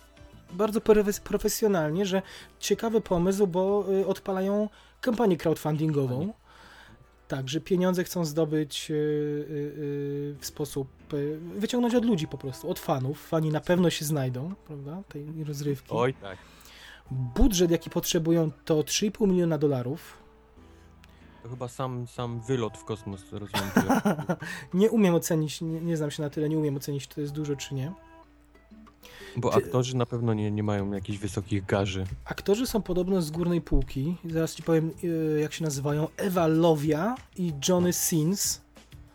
bardzo 0.55 0.81
profe- 0.81 1.21
profesjonalnie, 1.21 2.07
że 2.07 2.23
ciekawy 2.59 3.01
pomysł, 3.01 3.47
bo 3.47 3.85
y, 4.01 4.07
odpalają 4.07 4.69
kampanię 5.01 5.37
crowdfundingową. 5.37 6.33
Tak, 7.29 7.49
że 7.49 7.61
pieniądze 7.61 8.05
chcą 8.05 8.25
zdobyć 8.25 8.91
y, 8.91 8.95
y, 8.95 10.37
w 10.41 10.47
sposób, 10.47 10.89
wyciągnąć 11.57 11.95
od 11.95 12.05
ludzi 12.05 12.29
po 12.29 12.39
prostu, 12.39 12.71
od 12.71 12.79
fanów. 12.79 13.27
Fani 13.29 13.51
na 13.51 13.61
pewno 13.61 13.91
się 13.91 14.05
znajdą, 14.05 14.55
prawda, 14.67 15.03
tej 15.09 15.45
rozrywki. 15.45 15.89
Oj 15.95 16.15
tak. 16.15 16.39
Budżet, 17.11 17.71
jaki 17.71 17.91
potrzebują, 17.91 18.51
to 18.65 18.75
3,5 18.83 19.29
miliona 19.29 19.59
dolarów. 19.59 20.25
To 21.43 21.49
chyba 21.49 21.69
sam, 21.69 22.07
sam 22.07 22.41
wylot 22.41 22.79
w 22.79 22.85
kosmos 22.85 23.25
że- 23.31 23.37
Nie 24.75 24.91
umiem 24.91 25.15
ocenić, 25.15 25.61
nie, 25.61 25.81
nie 25.81 25.97
znam 25.97 26.11
się 26.11 26.23
na 26.23 26.31
tyle, 26.31 26.49
nie 26.49 26.59
umiem 26.59 26.77
ocenić, 26.77 27.09
czy 27.09 27.15
to 27.15 27.21
jest 27.21 27.33
dużo, 27.33 27.57
czy 27.57 27.75
nie. 27.75 27.93
Bo 29.37 29.51
Czy- 29.51 29.57
aktorzy 29.59 29.97
na 29.97 30.07
pewno 30.07 30.35
nie, 30.35 30.51
nie 30.51 30.63
mają 30.63 30.93
jakichś 30.93 31.19
wysokich 31.19 31.67
garzy. 31.67 32.05
Aktorzy 32.25 32.67
są 32.67 32.83
podobno 32.83 33.23
z 33.23 33.31
górnej 33.31 33.61
półki. 33.61 34.17
Zaraz 34.31 34.55
ci 34.55 34.63
powiem, 34.63 34.91
y, 35.05 35.39
jak 35.41 35.53
się 35.53 35.65
nazywają. 35.65 36.09
Ewa 36.17 36.47
Lovia 36.47 37.15
i 37.37 37.53
Johnny 37.69 37.93
Sins. 37.93 38.61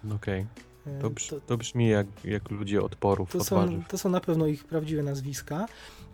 No 0.03 0.15
Okej. 0.15 0.45
Y, 0.87 1.01
To, 1.01 1.09
brz, 1.09 1.33
to 1.47 1.57
brzmi 1.57 1.89
jak, 1.89 2.07
jak 2.23 2.51
ludzie 2.51 2.81
odporów, 2.81 3.31
to, 3.31 3.43
są, 3.43 3.83
to 3.87 3.97
są 3.97 4.09
na 4.09 4.19
pewno 4.21 4.47
ich 4.47 4.63
prawdziwe 4.63 5.03
nazwiska. 5.03 5.65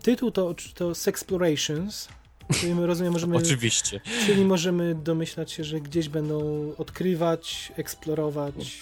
Tytuł 0.02 0.32
to, 0.32 0.56
to 0.74 0.96
Sexplorations. 0.96 2.08
Czyli 2.54 2.76
my 2.76 2.86
rozumiem, 2.88 3.14
możemy, 3.18 3.38
Oczywiście. 3.38 4.02
czyli 4.26 4.46
możemy 4.46 4.96
domyślać 4.96 5.52
się, 5.52 5.64
że 5.64 5.82
gdzieś 5.82 6.10
będą 6.10 6.72
odkrywać, 6.78 7.72
eksplorować 7.76 8.82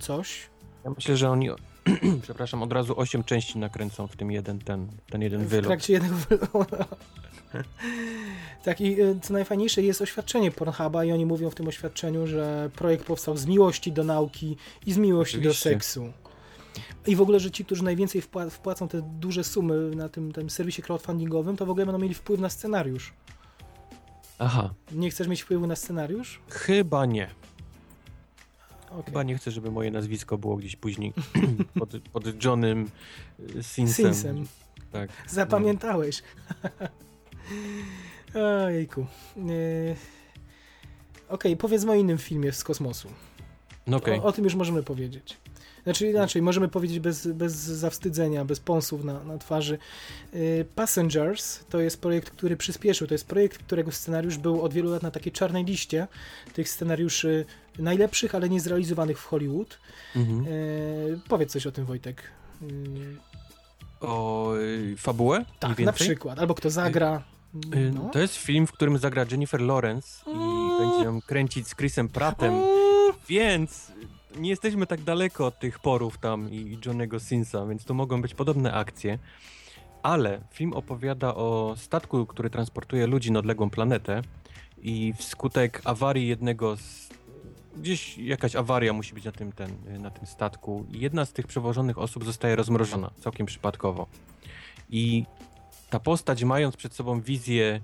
coś. 0.00 0.40
Ja 0.84 0.90
myślę, 0.90 1.16
że 1.16 1.30
oni, 1.30 1.50
przepraszam, 2.22 2.62
od 2.62 2.72
razu 2.72 2.94
8 3.00 3.24
części 3.24 3.58
nakręcą 3.58 4.06
w 4.06 4.16
tym 4.16 4.30
jeden, 4.30 4.58
ten, 4.58 4.88
ten 5.10 5.22
jeden 5.22 5.44
w 5.44 5.48
wylot. 5.48 5.66
trakcie 5.66 5.92
jednego 5.92 6.14
wylotu. 6.16 6.76
Tak 8.64 8.80
i 8.80 9.02
y, 9.02 9.18
co 9.22 9.32
najfajniejsze 9.32 9.82
jest 9.82 10.02
oświadczenie 10.02 10.50
Pornhuba 10.50 11.04
i 11.04 11.12
oni 11.12 11.26
mówią 11.26 11.50
w 11.50 11.54
tym 11.54 11.68
oświadczeniu, 11.68 12.26
że 12.26 12.70
projekt 12.76 13.04
powstał 13.06 13.36
z 13.36 13.46
miłości 13.46 13.92
do 13.92 14.04
nauki 14.04 14.56
i 14.86 14.92
z 14.92 14.98
miłości 14.98 15.36
Oczywiście. 15.38 15.70
do 15.70 15.74
seksu. 15.74 16.12
I 17.06 17.16
w 17.16 17.20
ogóle, 17.20 17.40
że 17.40 17.50
ci, 17.50 17.64
którzy 17.64 17.84
najwięcej 17.84 18.22
wpła- 18.22 18.50
wpłacą 18.50 18.88
te 18.88 19.02
duże 19.20 19.44
sumy 19.44 19.90
na 19.96 20.08
tym, 20.08 20.32
tym 20.32 20.50
serwisie 20.50 20.82
crowdfundingowym, 20.82 21.56
to 21.56 21.66
w 21.66 21.70
ogóle 21.70 21.86
będą 21.86 21.98
mieli 21.98 22.14
wpływ 22.14 22.40
na 22.40 22.48
scenariusz. 22.48 23.12
Aha, 24.38 24.74
Nie 24.92 25.10
chcesz 25.10 25.28
mieć 25.28 25.42
wpływu 25.42 25.66
na 25.66 25.76
scenariusz? 25.76 26.40
chyba 26.48 27.06
nie. 27.06 27.30
Okej. 28.90 29.04
Chyba 29.04 29.22
nie 29.22 29.38
chcę, 29.38 29.50
żeby 29.50 29.70
moje 29.70 29.90
nazwisko 29.90 30.38
było 30.38 30.56
gdzieś 30.56 30.76
później 30.76 31.12
pod, 31.78 31.90
pod 32.12 32.44
Johnem 32.44 32.90
Sinsem. 33.62 34.14
Sinsem. 34.14 34.46
Tak. 34.92 35.10
Zapamiętałeś. 35.28 36.22
Ojejku. 38.66 39.06
Yy... 39.36 39.96
Okej, 41.28 41.56
powiedzmy 41.56 41.92
o 41.92 41.94
innym 41.94 42.18
filmie 42.18 42.52
z 42.52 42.64
kosmosu. 42.64 43.08
No 43.86 43.96
okej. 43.96 44.20
O, 44.20 44.22
o 44.22 44.32
tym 44.32 44.44
już 44.44 44.54
możemy 44.54 44.82
powiedzieć. 44.82 45.36
Znaczy 45.84 46.06
inaczej, 46.10 46.42
możemy 46.42 46.68
powiedzieć 46.68 47.00
bez, 47.00 47.26
bez 47.26 47.52
zawstydzenia, 47.54 48.44
bez 48.44 48.60
pąsów 48.60 49.04
na, 49.04 49.24
na 49.24 49.38
twarzy. 49.38 49.78
Y, 50.34 50.66
Passengers 50.74 51.64
to 51.68 51.80
jest 51.80 52.00
projekt, 52.00 52.30
który 52.30 52.56
przyspieszył. 52.56 53.06
To 53.06 53.14
jest 53.14 53.26
projekt, 53.26 53.58
którego 53.58 53.92
scenariusz 53.92 54.38
był 54.38 54.62
od 54.62 54.72
wielu 54.74 54.90
lat 54.90 55.02
na 55.02 55.10
takiej 55.10 55.32
czarnej 55.32 55.64
liście 55.64 56.06
tych 56.52 56.68
scenariuszy 56.68 57.44
najlepszych, 57.78 58.34
ale 58.34 58.48
nie 58.48 58.60
zrealizowanych 58.60 59.18
w 59.18 59.24
Hollywood. 59.24 59.78
Mhm. 60.16 60.46
Y, 60.46 61.20
powiedz 61.28 61.52
coś 61.52 61.66
o 61.66 61.72
tym, 61.72 61.84
Wojtek. 61.84 62.22
Y, 62.62 63.16
O 64.00 64.52
fabułę? 64.98 65.44
tak, 65.58 65.78
na 65.78 65.92
przykład. 65.92 66.38
Albo 66.38 66.54
kto 66.54 66.70
zagra. 66.70 67.22
No. 67.94 68.10
To 68.12 68.18
jest 68.18 68.36
film, 68.36 68.66
w 68.66 68.72
którym 68.72 68.98
zagra 68.98 69.26
Jennifer 69.30 69.60
Lawrence 69.60 70.08
i 70.26 70.30
Mm. 70.30 70.78
będzie 70.78 71.04
ją 71.04 71.20
kręcić 71.20 71.68
z 71.68 71.76
Chrisem 71.76 72.08
Prattem, 72.08 72.54
więc 73.28 73.92
nie 74.36 74.50
jesteśmy 74.50 74.86
tak 74.86 75.00
daleko 75.02 75.46
od 75.46 75.58
tych 75.58 75.78
porów 75.78 76.18
tam 76.18 76.52
i 76.52 76.78
Johnego 76.86 77.20
Sinsa, 77.20 77.66
więc 77.66 77.84
to 77.84 77.94
mogą 77.94 78.22
być 78.22 78.34
podobne 78.34 78.72
akcje. 78.72 79.18
Ale 80.02 80.40
film 80.52 80.72
opowiada 80.72 81.34
o 81.34 81.74
statku, 81.76 82.26
który 82.26 82.50
transportuje 82.50 83.06
ludzi 83.06 83.32
na 83.32 83.38
odległą 83.38 83.70
planetę 83.70 84.22
i 84.82 85.12
wskutek 85.16 85.80
awarii 85.84 86.28
jednego 86.28 86.76
z... 86.76 87.08
Gdzieś 87.76 88.18
jakaś 88.18 88.56
awaria 88.56 88.92
musi 88.92 89.14
być 89.14 89.24
na 89.24 89.32
tym, 89.32 89.52
ten, 89.52 89.70
na 90.02 90.10
tym 90.10 90.26
statku 90.26 90.86
i 90.92 91.00
jedna 91.00 91.24
z 91.24 91.32
tych 91.32 91.46
przewożonych 91.46 91.98
osób 91.98 92.24
zostaje 92.24 92.56
rozmrożona, 92.56 93.10
całkiem 93.20 93.46
przypadkowo. 93.46 94.06
I 94.90 95.24
ta 95.90 96.00
postać, 96.00 96.44
mając 96.44 96.76
przed 96.76 96.94
sobą 96.94 97.20
wizję 97.20 97.80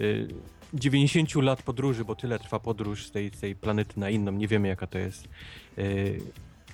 y, 0.00 0.28
90 0.74 1.34
lat 1.34 1.62
podróży, 1.62 2.04
bo 2.04 2.14
tyle 2.16 2.38
trwa 2.38 2.58
podróż 2.58 3.06
z 3.06 3.10
tej, 3.10 3.28
z 3.30 3.40
tej 3.40 3.54
planety 3.54 4.00
na 4.00 4.10
inną, 4.10 4.32
nie 4.32 4.48
wiemy 4.48 4.68
jaka 4.68 4.86
to 4.86 4.98
jest, 4.98 5.28
y, 5.78 6.20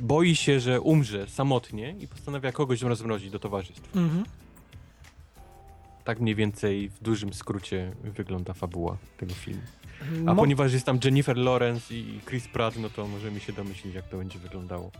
boi 0.00 0.36
się, 0.36 0.60
że 0.60 0.80
umrze 0.80 1.26
samotnie 1.28 1.94
i 2.00 2.08
postanawia 2.08 2.52
kogoś 2.52 2.82
rozmrozić 2.82 3.30
do 3.30 3.38
towarzystwa. 3.38 3.98
Mhm. 4.00 4.24
Tak 6.04 6.20
mniej 6.20 6.34
więcej 6.34 6.88
w 6.88 7.02
dużym 7.02 7.34
skrócie 7.34 7.92
wygląda 8.04 8.54
fabuła 8.54 8.96
tego 9.16 9.34
filmu. 9.34 9.62
A 10.26 10.34
Mo- 10.34 10.42
ponieważ 10.42 10.72
jest 10.72 10.86
tam 10.86 10.98
Jennifer 11.04 11.36
Lawrence 11.36 11.94
i 11.94 12.20
Chris 12.28 12.48
Pratt, 12.48 12.76
no 12.76 12.90
to 12.90 13.06
możemy 13.06 13.40
się 13.40 13.52
domyślić, 13.52 13.94
jak 13.94 14.08
to 14.08 14.16
będzie 14.18 14.38
wyglądało. 14.38 14.90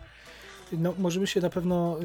No, 0.73 0.95
możemy 0.99 1.27
się 1.27 1.41
na 1.41 1.51
pewno 1.51 1.99
y, 2.01 2.05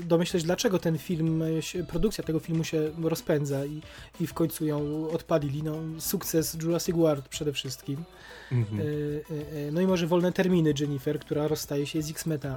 y, 0.00 0.04
domyśleć, 0.04 0.44
dlaczego 0.44 0.78
ten 0.78 0.98
film, 0.98 1.42
y, 1.42 1.84
produkcja 1.88 2.24
tego 2.24 2.38
filmu 2.38 2.64
się 2.64 2.90
rozpędza 3.02 3.64
i, 3.64 3.82
i 4.20 4.26
w 4.26 4.34
końcu 4.34 4.66
ją 4.66 5.08
odpalili. 5.10 5.62
No, 5.62 5.76
sukces 5.98 6.56
Jurassic 6.62 6.96
World 6.96 7.28
przede 7.28 7.52
wszystkim. 7.52 8.04
Y, 8.52 9.24
y, 9.30 9.70
no 9.72 9.80
i 9.80 9.86
może 9.86 10.06
wolne 10.06 10.32
terminy 10.32 10.74
Jennifer, 10.80 11.20
która 11.20 11.48
rozstaje 11.48 11.86
się 11.86 12.02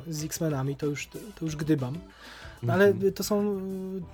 z 0.08 0.24
X-Menami, 0.24 0.76
to 0.76 0.86
już, 0.86 1.08
to 1.08 1.46
już 1.46 1.56
gdybam. 1.56 1.98
No, 2.64 2.74
ale 2.74 2.86
Mhm. 2.88 3.14
to 3.14 3.24
są 3.24 3.58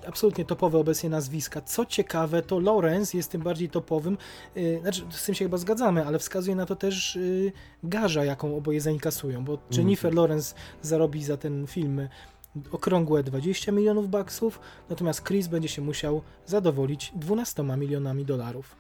y, 0.03 0.07
absolutnie 0.07 0.45
topowe 0.45 0.78
obecnie 0.78 1.10
nazwiska. 1.10 1.61
Co 1.61 1.86
ciekawe, 1.86 2.41
to 2.41 2.60
Lawrence 2.60 3.18
jest 3.18 3.32
tym 3.32 3.41
bardziej 3.41 3.70
topowym. 3.70 4.18
y, 4.57 4.80
Znaczy, 4.82 5.02
z 5.10 5.26
tym 5.26 5.36
się 5.36 5.45
chyba 5.45 5.57
zgadzamy, 5.57 6.06
ale 6.06 6.20
wskazuje 6.20 6.56
na 6.56 6.65
to 6.65 6.76
też 6.76 7.15
y, 7.15 7.52
garza, 7.84 8.26
jaką 8.26 8.57
oboje 8.57 8.82
zainkasują, 8.82 9.45
bo 9.45 9.57
Jennifer 9.72 10.10
Mhm. 10.10 10.15
Lawrence 10.15 10.56
zarobi 10.82 11.24
za 11.24 11.38
ten 11.38 11.68
film 11.68 12.07
okrągłe 12.72 13.24
20 13.24 13.72
milionów 13.72 14.10
baksów, 14.10 14.60
natomiast 14.90 15.28
Chris 15.28 15.48
będzie 15.48 15.70
się 15.70 15.82
musiał 15.82 16.22
zadowolić 16.45 17.11
12 17.15 17.64
milionami 17.78 18.26
dolarów. 18.26 18.76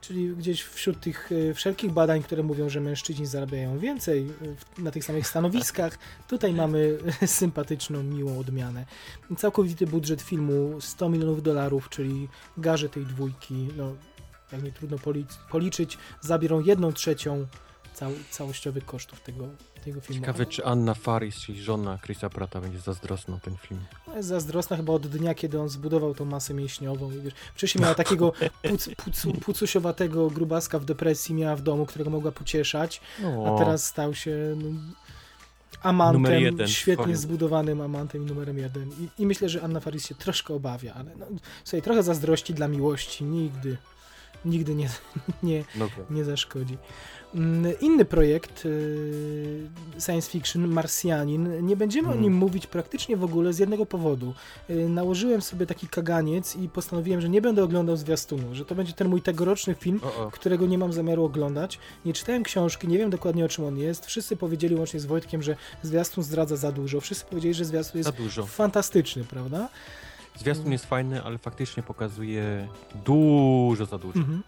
Czyli 0.00 0.36
gdzieś 0.36 0.62
wśród 0.62 1.00
tych 1.00 1.32
y, 1.32 1.54
wszelkich 1.54 1.92
badań, 1.92 2.22
które 2.22 2.42
mówią, 2.42 2.68
że 2.68 2.80
mężczyźni 2.80 3.26
zarabiają 3.26 3.78
więcej 3.78 4.24
w- 4.76 4.82
na 4.82 4.90
tych 4.90 5.04
samych 5.04 5.26
stanowiskach, 5.26 5.98
tutaj 6.28 6.52
mamy 6.54 6.98
sympatyczną, 7.26 8.02
miłą 8.02 8.38
odmianę. 8.38 8.84
Całkowity 9.38 9.86
budżet 9.86 10.22
filmu 10.22 10.80
100 10.80 11.08
milionów 11.08 11.42
dolarów, 11.42 11.88
czyli 11.88 12.28
garze 12.58 12.88
tej 12.88 13.04
dwójki, 13.06 13.68
no 13.76 13.94
jak 14.52 14.62
nie 14.62 14.72
trudno 14.72 14.96
polic- 14.96 15.36
policzyć, 15.50 15.98
zabiorą 16.20 16.60
jedną 16.60 16.92
trzecią 16.92 17.46
cał- 17.96 18.12
całościowych 18.30 18.86
kosztów 18.86 19.20
tego, 19.20 19.48
tego 19.84 20.00
filmu. 20.00 20.20
Ciekawe, 20.20 20.46
czy 20.46 20.64
Anna 20.64 20.94
Faris, 20.94 21.36
czyli 21.36 21.62
żona 21.62 21.98
Chrisa 21.98 22.30
Prata, 22.30 22.60
będzie 22.60 22.78
zazdrosna 22.80 23.34
o 23.36 23.38
ten 23.38 23.56
film. 23.56 23.80
No, 24.06 24.16
Jest 24.16 24.28
zazdrosna 24.28 24.76
chyba 24.76 24.92
od 24.92 25.06
dnia, 25.06 25.34
kiedy 25.34 25.60
on 25.60 25.68
zbudował 25.68 26.14
tą 26.14 26.24
masę 26.24 26.54
mięśniową. 26.54 27.10
I 27.12 27.20
wiesz, 27.20 27.34
wcześniej 27.54 27.82
miała 27.82 27.94
takiego 27.94 28.32
puc, 28.62 28.88
pucu, 28.96 29.32
pucusiowatego 29.32 30.30
grubaska 30.30 30.78
w 30.78 30.84
depresji, 30.84 31.34
miała 31.34 31.56
w 31.56 31.62
domu, 31.62 31.86
którego 31.86 32.10
mogła 32.10 32.32
pocieszać, 32.32 33.00
a 33.46 33.58
teraz 33.58 33.86
stał 33.86 34.14
się 34.14 34.36
no, 34.56 34.70
amantem, 35.82 36.40
jeden 36.42 36.68
świetnie 36.68 36.96
Hollywood. 37.04 37.22
zbudowanym 37.22 37.80
amantem 37.80 38.22
i 38.22 38.26
numerem 38.26 38.58
jeden. 38.58 38.90
I, 38.90 39.22
I 39.22 39.26
myślę, 39.26 39.48
że 39.48 39.62
Anna 39.62 39.80
Faris 39.80 40.06
się 40.06 40.14
troszkę 40.14 40.54
obawia, 40.54 40.94
ale 40.94 41.16
no, 41.16 41.26
słuchaj, 41.64 41.82
trochę 41.82 42.02
zazdrości 42.02 42.54
dla 42.54 42.68
miłości 42.68 43.24
nigdy, 43.24 43.76
nigdy 44.44 44.74
nie, 44.74 44.88
nie, 45.42 45.64
No, 45.74 45.88
nie 46.10 46.24
zaszkodzi. 46.24 46.78
Mm, 47.34 47.72
Inny 47.80 48.04
projekt 48.04 48.66
y, 48.66 49.68
science 50.00 50.30
fiction, 50.30 50.66
Marsjanin, 50.68 51.66
nie 51.66 51.76
będziemy 51.76 52.08
o 52.08 52.10
Mhm. 52.10 52.22
nim 52.24 52.34
mówić 52.34 52.66
praktycznie 52.66 53.16
w 53.16 53.24
ogóle 53.24 53.52
z 53.52 53.58
jednego 53.58 53.86
powodu. 53.86 54.34
Y, 54.70 54.88
Nałożyłem 54.88 55.42
sobie 55.42 55.66
taki 55.66 55.88
kaganiec 55.88 56.56
i 56.56 56.68
postanowiłem, 56.68 57.20
że 57.20 57.28
nie 57.28 57.42
będę 57.42 57.64
oglądał 57.64 57.96
zwiastunu, 57.96 58.54
że 58.54 58.64
to 58.64 58.74
będzie 58.74 58.92
ten 58.92 59.08
mój 59.08 59.22
tegoroczny 59.22 59.74
film, 59.74 60.00
o, 60.04 60.24
o. 60.26 60.30
którego 60.30 60.66
nie 60.66 60.78
mam 60.78 60.92
zamiaru 60.92 61.24
oglądać. 61.24 61.78
Nie 62.04 62.12
czytałem 62.12 62.42
książki, 62.42 62.88
nie 62.88 62.98
wiem 62.98 63.10
dokładnie 63.10 63.44
o 63.44 63.48
czym 63.48 63.64
on 63.64 63.78
jest. 63.78 64.06
Wszyscy 64.06 64.36
powiedzieli 64.36 64.74
łącznie 64.74 65.00
z 65.00 65.06
Wojtkiem, 65.06 65.42
że 65.42 65.56
zwiastun 65.82 66.24
zdradza 66.24 66.56
za 66.56 66.72
dużo. 66.72 67.00
Wszyscy 67.00 67.24
powiedzieli, 67.24 67.54
że 67.54 67.64
zwiastun 67.64 67.98
jest 67.98 68.10
dużo. 68.10 68.46
fantastyczny, 68.46 69.24
prawda? 69.24 69.68
Zwiastun 70.38 70.72
jest 70.72 70.86
fajny, 70.86 71.22
ale 71.22 71.38
faktycznie 71.38 71.82
pokazuje 71.82 72.68
dużo 73.06 73.86
za 73.86 73.98
dużo. 73.98 74.18
Mhm. 74.18 74.42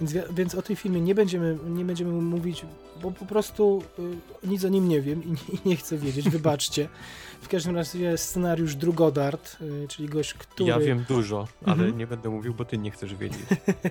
Więc, 0.00 0.12
wi- 0.12 0.20
więc 0.34 0.54
o 0.54 0.62
tym 0.62 0.76
filmie 0.76 1.00
nie 1.00 1.14
będziemy, 1.14 1.58
nie 1.68 1.84
będziemy 1.84 2.12
mówić, 2.12 2.64
bo 3.02 3.10
po 3.10 3.26
prostu 3.26 3.82
y, 4.44 4.46
nic 4.46 4.64
o 4.64 4.68
nim 4.68 4.88
nie 4.88 5.00
wiem 5.00 5.24
i 5.24 5.28
nie, 5.30 5.36
i 5.64 5.68
nie 5.68 5.76
chcę 5.76 5.98
wiedzieć, 5.98 6.30
wybaczcie. 6.30 6.88
W 7.40 7.48
każdym 7.48 7.76
razie 7.76 8.18
scenariusz 8.18 8.74
Drew 8.74 8.94
Goddard, 8.94 9.56
y, 9.60 9.88
czyli 9.88 10.08
gość, 10.08 10.34
który... 10.34 10.70
Ja 10.70 10.78
wiem 10.78 11.04
dużo, 11.08 11.48
ale 11.64 11.72
Mhm. 11.74 11.98
nie 11.98 12.06
będę 12.06 12.28
mówił, 12.28 12.54
bo 12.54 12.64
ty 12.64 12.78
nie 12.78 12.90
chcesz 12.90 13.14
wiedzieć. 13.14 13.40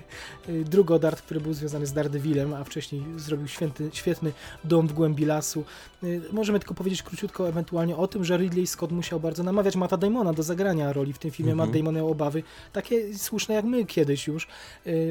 y, 0.48 0.64
Drew 0.64 0.86
Goddard, 0.86 1.22
który 1.22 1.40
był 1.40 1.54
związany 1.54 1.86
z 1.86 1.92
Daredevilem, 1.92 2.54
a 2.54 2.64
wcześniej 2.64 3.02
zrobił 3.16 3.48
święty, 3.48 3.90
świetny 3.92 4.32
Dom 4.64 4.88
w 4.88 4.92
głębi 4.92 5.24
lasu. 5.24 5.64
Y, 6.04 6.20
Możemy 6.32 6.58
tylko 6.58 6.74
powiedzieć 6.74 7.02
króciutko 7.02 7.48
ewentualnie 7.48 7.96
o 7.96 8.08
tym, 8.08 8.24
że 8.24 8.36
Ridley 8.36 8.66
Scott 8.66 8.92
musiał 8.92 9.20
bardzo 9.20 9.42
namawiać 9.42 9.76
Matta 9.76 9.96
Damona 9.96 10.32
do 10.32 10.42
zagrania 10.42 10.92
roli 10.92 11.12
w 11.12 11.18
tym 11.18 11.30
filmie. 11.30 11.52
Mhm. 11.52 11.68
Matt 11.68 11.78
Damon 11.78 11.94
miał 11.94 12.10
obawy, 12.10 12.42
takie 12.72 13.18
słuszne 13.18 13.54
jak 13.54 13.64
my 13.64 13.84
kiedyś 13.84 14.26
już, 14.26 14.46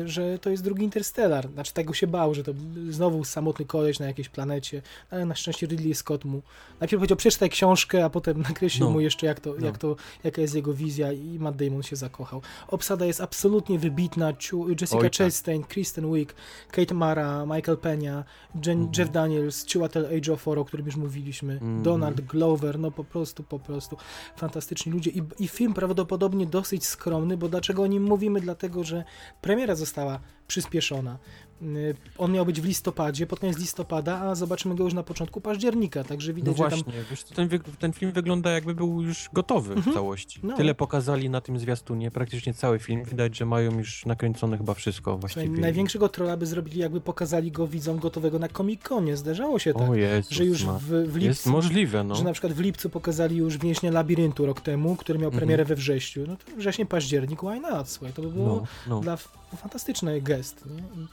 że 0.06 0.40
to 0.40 0.50
jest 0.50 0.64
drugi 0.64 0.84
Interstellar. 0.84 1.50
Znaczy 1.54 1.74
tego 1.74 1.94
się 1.94 2.08
bał, 2.08 2.34
że 2.34 2.44
to 2.44 2.52
znowu 2.90 3.24
samotny 3.24 3.66
koleś 3.66 4.00
na 4.00 4.06
jakiejś 4.06 4.30
planecie, 4.30 4.82
ale 5.12 5.26
na 5.26 5.36
szczęście 5.36 5.68
Ridley 5.68 5.96
Scott 5.96 6.26
mu 6.26 6.42
najpierw 6.80 7.00
powiedział 7.00 7.18
przeczytaj 7.18 7.50
książkę, 7.50 8.06
a 8.06 8.10
potem 8.10 8.25
nakreślił 8.34 8.86
No. 8.88 8.92
mu 8.92 9.00
jeszcze 9.00 9.26
jak 9.26 9.40
to, 9.40 9.54
No. 9.60 9.66
jak 9.66 9.78
to, 9.78 9.96
jaka 10.24 10.42
jest 10.42 10.56
jego 10.56 10.74
wizja 10.74 11.12
i 11.12 11.40
Matt 11.40 11.56
Damon 11.56 11.84
się 11.84 11.96
zakochał. 11.96 12.42
Obsada 12.68 13.06
jest 13.06 13.22
absolutnie 13.22 13.80
wybitna. 13.80 14.34
Jessica 14.82 14.98
Oj, 14.98 15.04
tak. 15.10 15.18
Chastain, 15.18 15.64
Kristen 15.64 16.14
Wiig, 16.14 16.36
Kate 16.72 16.94
Mara, 16.96 17.46
Michael 17.46 17.78
Pena, 17.78 18.24
Jen, 18.66 18.78
Mhm. 18.80 18.92
Jeff 18.98 19.12
Daniels, 19.12 19.66
Chiwetel 19.66 20.06
Ejiofor, 20.06 20.60
o 20.60 20.66
którym 20.66 20.86
już 20.86 20.96
mówiliśmy, 20.96 21.54
Mhm. 21.54 21.84
Donald 21.84 22.22
Glover, 22.22 22.80
no 22.80 22.92
po 22.92 23.04
prostu, 23.04 23.44
po 23.44 23.60
prostu 23.60 23.98
fantastyczni 24.38 24.92
ludzie 24.92 25.12
I, 25.12 25.22
i 25.40 25.48
film 25.48 25.74
prawdopodobnie 25.74 26.46
dosyć 26.46 26.86
skromny, 26.86 27.38
bo 27.38 27.50
dlaczego 27.50 27.84
o 27.84 27.88
nim 27.88 28.04
mówimy? 28.04 28.42
Dlatego, 28.42 28.84
że 28.84 29.04
premiera 29.42 29.76
została 29.76 30.20
przyspieszona. 30.48 31.18
Y, 31.62 31.96
On 32.18 32.32
miał 32.32 32.46
być 32.46 32.62
w 32.62 32.66
listopadzie, 32.66 33.28
pod 33.28 33.40
koniec 33.40 33.58
listopada, 33.58 34.20
a 34.22 34.36
zobaczymy 34.36 34.76
go 34.76 34.84
już 34.84 34.94
na 34.94 35.04
początku 35.04 35.42
października, 35.42 36.04
także 36.04 36.32
No 36.32 36.36
widać, 36.36 36.58
że 36.58 36.64
tam 36.64 36.70
właśnie, 36.70 36.94
wiesz, 37.12 37.24
ten, 37.24 37.50
ten 37.80 37.94
film 37.94 38.12
wygląda 38.12 38.52
jakby 38.52 38.76
był 38.76 39.02
już 39.02 39.30
gotowy 39.34 39.74
w 39.74 39.78
Mhm. 39.78 39.94
całości. 39.96 40.40
No. 40.44 40.58
Tyle 40.58 40.76
pokazali 40.76 41.30
na 41.30 41.42
tym 41.42 41.60
zwiastunie, 41.60 42.12
praktycznie 42.12 42.54
cały 42.54 42.80
film. 42.80 43.04
Widać, 43.04 43.38
że 43.38 43.46
mają 43.46 43.78
już 43.78 44.06
nakręcone 44.06 44.58
chyba 44.58 44.74
wszystko 44.74 45.12
Słuchaj, 45.12 45.20
właściwie. 45.36 45.62
największego 45.62 46.10
trolla 46.10 46.38
by 46.38 46.46
zrobili, 46.46 46.80
jakby 46.80 47.02
pokazali 47.02 47.52
go 47.52 47.68
widzom 47.68 47.98
gotowego 48.00 48.40
na 48.40 48.48
Comic-Conie. 48.48 49.18
Zdarzało 49.18 49.60
się 49.60 49.74
tak, 49.74 49.96
Jezus, 49.98 50.32
że 50.32 50.46
już 50.46 50.66
w, 50.66 50.88
w 50.90 51.22
Jest 51.22 51.46
lipcu, 51.46 51.50
możliwe, 51.52 52.04
no. 52.04 52.16
że 52.16 52.24
na 52.24 52.32
przykład 52.32 52.54
w 52.54 52.60
lipcu 52.60 52.90
pokazali 52.90 53.36
już 53.38 53.58
Więźnia 53.58 53.92
Labiryntu 53.92 54.46
rok 54.46 54.62
temu, 54.62 54.96
który 54.96 55.20
miał 55.20 55.28
Mhm. 55.28 55.40
premierę 55.40 55.66
we 55.66 55.76
wrześniu. 55.76 56.24
No 56.28 56.36
to 56.36 56.56
wrzesień, 56.58 56.86
październik, 56.86 57.40
why 57.42 57.60
not? 57.60 57.90
Słuchaj, 57.90 58.14
to 58.14 58.22
by 58.22 58.30
było 58.30 58.48
no, 58.48 58.64
no. 58.88 59.00
dla 59.00 59.14
f- 59.14 59.30
fantastyczny 59.58 60.22
gest. 60.38 60.66
Nie? 60.66 60.84
I, 61.02 61.08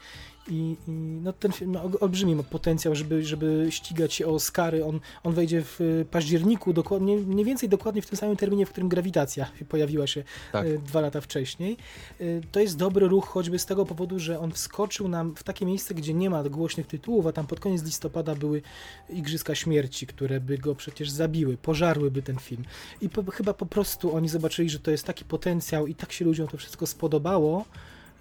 I, 0.47 0.77
i 0.87 0.91
no, 1.23 1.33
ten 1.33 1.51
film 1.51 1.71
ma 1.71 1.83
olbrzymi 1.99 2.43
potencjał, 2.43 2.95
żeby, 2.95 3.23
żeby 3.23 3.67
ścigać 3.69 4.13
się 4.13 4.27
o 4.27 4.29
Oscary. 4.29 4.85
On, 4.85 4.99
on 5.23 5.33
wejdzie 5.33 5.61
w 5.65 6.05
październiku, 6.11 6.73
dokładnie, 6.73 7.17
mniej 7.17 7.45
więcej 7.45 7.69
dokładnie 7.69 8.01
w 8.01 8.05
tym 8.05 8.17
samym 8.17 8.35
terminie, 8.35 8.65
w 8.65 8.69
którym 8.69 8.89
Grawitacja 8.89 9.51
pojawiła 9.69 10.07
się 10.07 10.23
tak. 10.51 10.67
E, 10.67 10.77
dwa 10.77 11.01
lata 11.01 11.21
wcześniej. 11.21 11.77
E, 12.19 12.23
to 12.51 12.59
jest 12.59 12.77
dobry 12.77 13.07
ruch 13.07 13.27
choćby 13.27 13.59
z 13.59 13.65
tego 13.65 13.85
powodu, 13.85 14.19
że 14.19 14.39
on 14.39 14.51
wskoczył 14.51 15.07
nam 15.07 15.35
w 15.35 15.43
takie 15.43 15.65
miejsce, 15.65 15.93
gdzie 15.93 16.13
nie 16.13 16.29
ma 16.29 16.43
głośnych 16.43 16.87
tytułów, 16.87 17.27
a 17.27 17.31
tam 17.31 17.47
pod 17.47 17.59
koniec 17.59 17.83
listopada 17.83 18.35
były 18.35 18.61
Igrzyska 19.09 19.55
Śmierci, 19.55 20.07
które 20.07 20.39
by 20.39 20.57
go 20.57 20.75
przecież 20.75 21.09
zabiły, 21.09 21.57
pożarłyby 21.57 22.21
ten 22.21 22.39
film. 22.39 22.63
I 23.01 23.09
po, 23.09 23.31
chyba 23.31 23.53
po 23.53 23.65
prostu 23.65 24.15
oni 24.15 24.29
zobaczyli, 24.29 24.69
że 24.69 24.79
to 24.79 24.91
jest 24.91 25.03
taki 25.03 25.25
potencjał 25.25 25.87
i 25.87 25.95
tak 25.95 26.11
się 26.11 26.25
ludziom 26.25 26.47
to 26.47 26.57
wszystko 26.57 26.87
spodobało, 26.87 27.65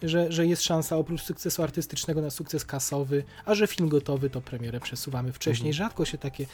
że, 0.03 0.33
że 0.33 0.47
jest 0.47 0.63
szansa 0.63 0.97
oprócz 0.97 1.23
sukcesu 1.23 1.63
artystycznego 1.63 2.23
na 2.23 2.31
sukces 2.31 2.65
kasowy, 2.65 3.25
a 3.45 3.55
że 3.55 3.67
film 3.67 3.89
gotowy, 3.89 4.31
to 4.31 4.41
premierę 4.41 4.81
przesuwamy 4.81 5.33
wcześniej. 5.33 5.71
Mhm. 5.71 5.87
Rzadko 5.87 6.05
się 6.05 6.19
takie 6.19 6.47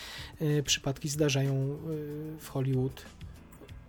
y, 0.42 0.62
przypadki 0.62 1.08
zdarzają 1.08 1.54
y, 1.54 2.38
w 2.40 2.48
Hollywood. 2.48 3.02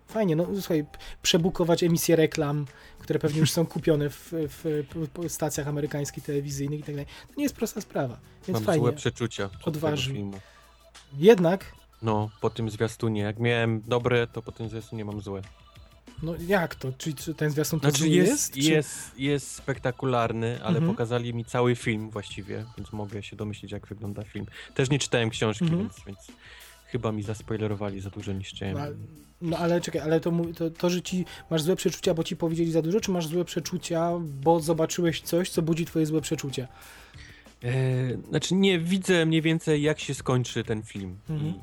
Fajnie, 0.07 0.35
no 0.35 0.47
słuchaj, 0.53 0.85
przebukować 1.21 1.83
emisje 1.83 2.15
reklam, 2.15 2.65
które 2.99 3.19
pewnie 3.19 3.39
już 3.39 3.51
są 3.51 3.65
kupione 3.75 4.09
w, 4.09 4.33
w, 4.33 4.85
w 5.27 5.31
stacjach 5.31 5.67
amerykańskich, 5.67 6.23
telewizyjnych 6.23 6.79
i 6.79 6.83
tak 6.83 6.95
dalej. 6.95 7.05
To 7.27 7.33
nie 7.37 7.43
jest 7.43 7.55
prosta 7.55 7.81
sprawa, 7.81 8.19
więc 8.47 8.59
Mam 8.59 8.63
fajnie. 8.63 8.81
złe 8.81 8.93
przeczucia 8.93 9.49
odważy. 9.65 10.13
Jednak? 11.17 11.65
No, 12.01 12.29
po 12.41 12.49
tym 12.49 12.69
zwiastunie. 12.69 13.21
Jak 13.21 13.39
miałem 13.39 13.81
dobre, 13.81 14.27
to 14.27 14.41
po 14.41 14.51
tym 14.51 14.69
zwiastunie 14.69 15.05
mam 15.05 15.21
złe. 15.21 15.41
No 16.23 16.33
jak 16.47 16.75
to? 16.75 16.93
Czy, 16.97 17.13
czy 17.13 17.33
ten 17.33 17.51
zwiastun 17.51 17.79
to 17.79 17.89
znaczy 17.89 18.09
jest? 18.09 18.31
Jest, 18.31 18.53
czy... 18.53 18.59
jest, 18.59 19.19
jest 19.19 19.55
spektakularny, 19.55 20.59
ale 20.63 20.77
mhm. 20.77 20.87
pokazali 20.91 21.33
mi 21.33 21.45
cały 21.45 21.75
film 21.75 22.09
właściwie, 22.09 22.65
więc 22.77 22.93
mogę 22.93 23.23
się 23.23 23.35
domyślić, 23.35 23.71
jak 23.71 23.87
wygląda 23.87 24.23
film. 24.23 24.45
Też 24.73 24.89
nie 24.89 24.99
czytałem 24.99 25.29
książki, 25.29 25.63
mhm. 25.63 25.81
więc, 25.81 25.93
więc 26.07 26.19
chyba 26.85 27.11
mi 27.11 27.23
zaspoilerowali 27.23 28.01
za 28.01 28.09
dużo 28.09 28.33
niż 28.33 28.49
chciałem. 28.49 28.77
No, 28.77 28.83
no 29.41 29.57
ale 29.57 29.81
czekaj, 29.81 30.01
ale 30.01 30.19
to, 30.19 30.31
to, 30.55 30.69
to, 30.69 30.89
że 30.89 31.01
ci 31.01 31.25
masz 31.49 31.61
złe 31.61 31.75
przeczucia, 31.75 32.13
bo 32.13 32.23
ci 32.23 32.35
powiedzieli 32.35 32.71
za 32.71 32.81
dużo, 32.81 33.01
czy 33.01 33.11
masz 33.11 33.27
złe 33.27 33.45
przeczucia, 33.45 34.11
bo 34.21 34.59
zobaczyłeś 34.59 35.21
coś, 35.21 35.49
co 35.49 35.61
budzi 35.61 35.85
twoje 35.85 36.05
złe 36.05 36.21
przeczucia? 36.21 36.67
Eee, 37.63 38.17
znaczy 38.29 38.55
nie, 38.55 38.79
widzę 38.79 39.25
mniej 39.25 39.41
więcej 39.41 39.81
jak 39.81 39.99
się 39.99 40.13
skończy 40.13 40.63
ten 40.63 40.83
film 40.83 41.17
mhm. 41.29 41.49
I, 41.49 41.59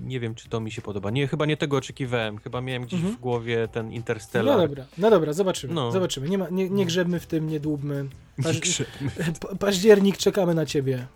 nie 0.00 0.20
wiem, 0.20 0.34
czy 0.34 0.48
to 0.48 0.60
mi 0.60 0.70
się 0.70 0.82
podoba. 0.82 1.10
Nie, 1.10 1.28
chyba 1.28 1.46
nie 1.46 1.56
tego 1.56 1.76
oczekiwałem. 1.76 2.38
Chyba 2.38 2.60
miałem 2.60 2.82
gdzieś 2.82 3.00
mhm. 3.00 3.16
w 3.16 3.20
głowie 3.20 3.68
ten 3.72 3.92
Interstellar. 3.92 4.56
No 4.56 4.62
dobra, 4.62 4.86
no 4.98 5.10
dobra, 5.10 5.32
zobaczymy. 5.32 5.74
No. 5.74 5.92
Zobaczymy. 5.92 6.28
Nie, 6.28 6.38
ma, 6.38 6.48
nie, 6.50 6.70
nie 6.70 6.86
grzebmy 6.86 7.20
w 7.20 7.26
tym, 7.26 7.50
nie 7.50 7.60
dłubmy. 7.60 8.04
Paź... 8.44 8.54
Nie 8.54 8.60
grzebmy. 8.60 9.10
Październik, 9.60 10.16
czekamy 10.16 10.54
na 10.54 10.66
ciebie. 10.66 11.06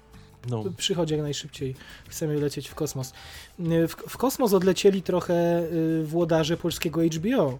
No. 0.50 0.64
Przychodzi 0.76 1.14
jak 1.14 1.22
najszybciej. 1.22 1.74
Chcemy 2.08 2.40
lecieć 2.40 2.68
w 2.68 2.74
kosmos. 2.74 3.12
W, 3.58 3.94
w 4.08 4.16
kosmos 4.16 4.52
odlecieli 4.52 5.02
trochę 5.02 5.62
y, 5.72 6.04
włodarze 6.04 6.56
polskiego 6.56 7.00
HBO. 7.00 7.58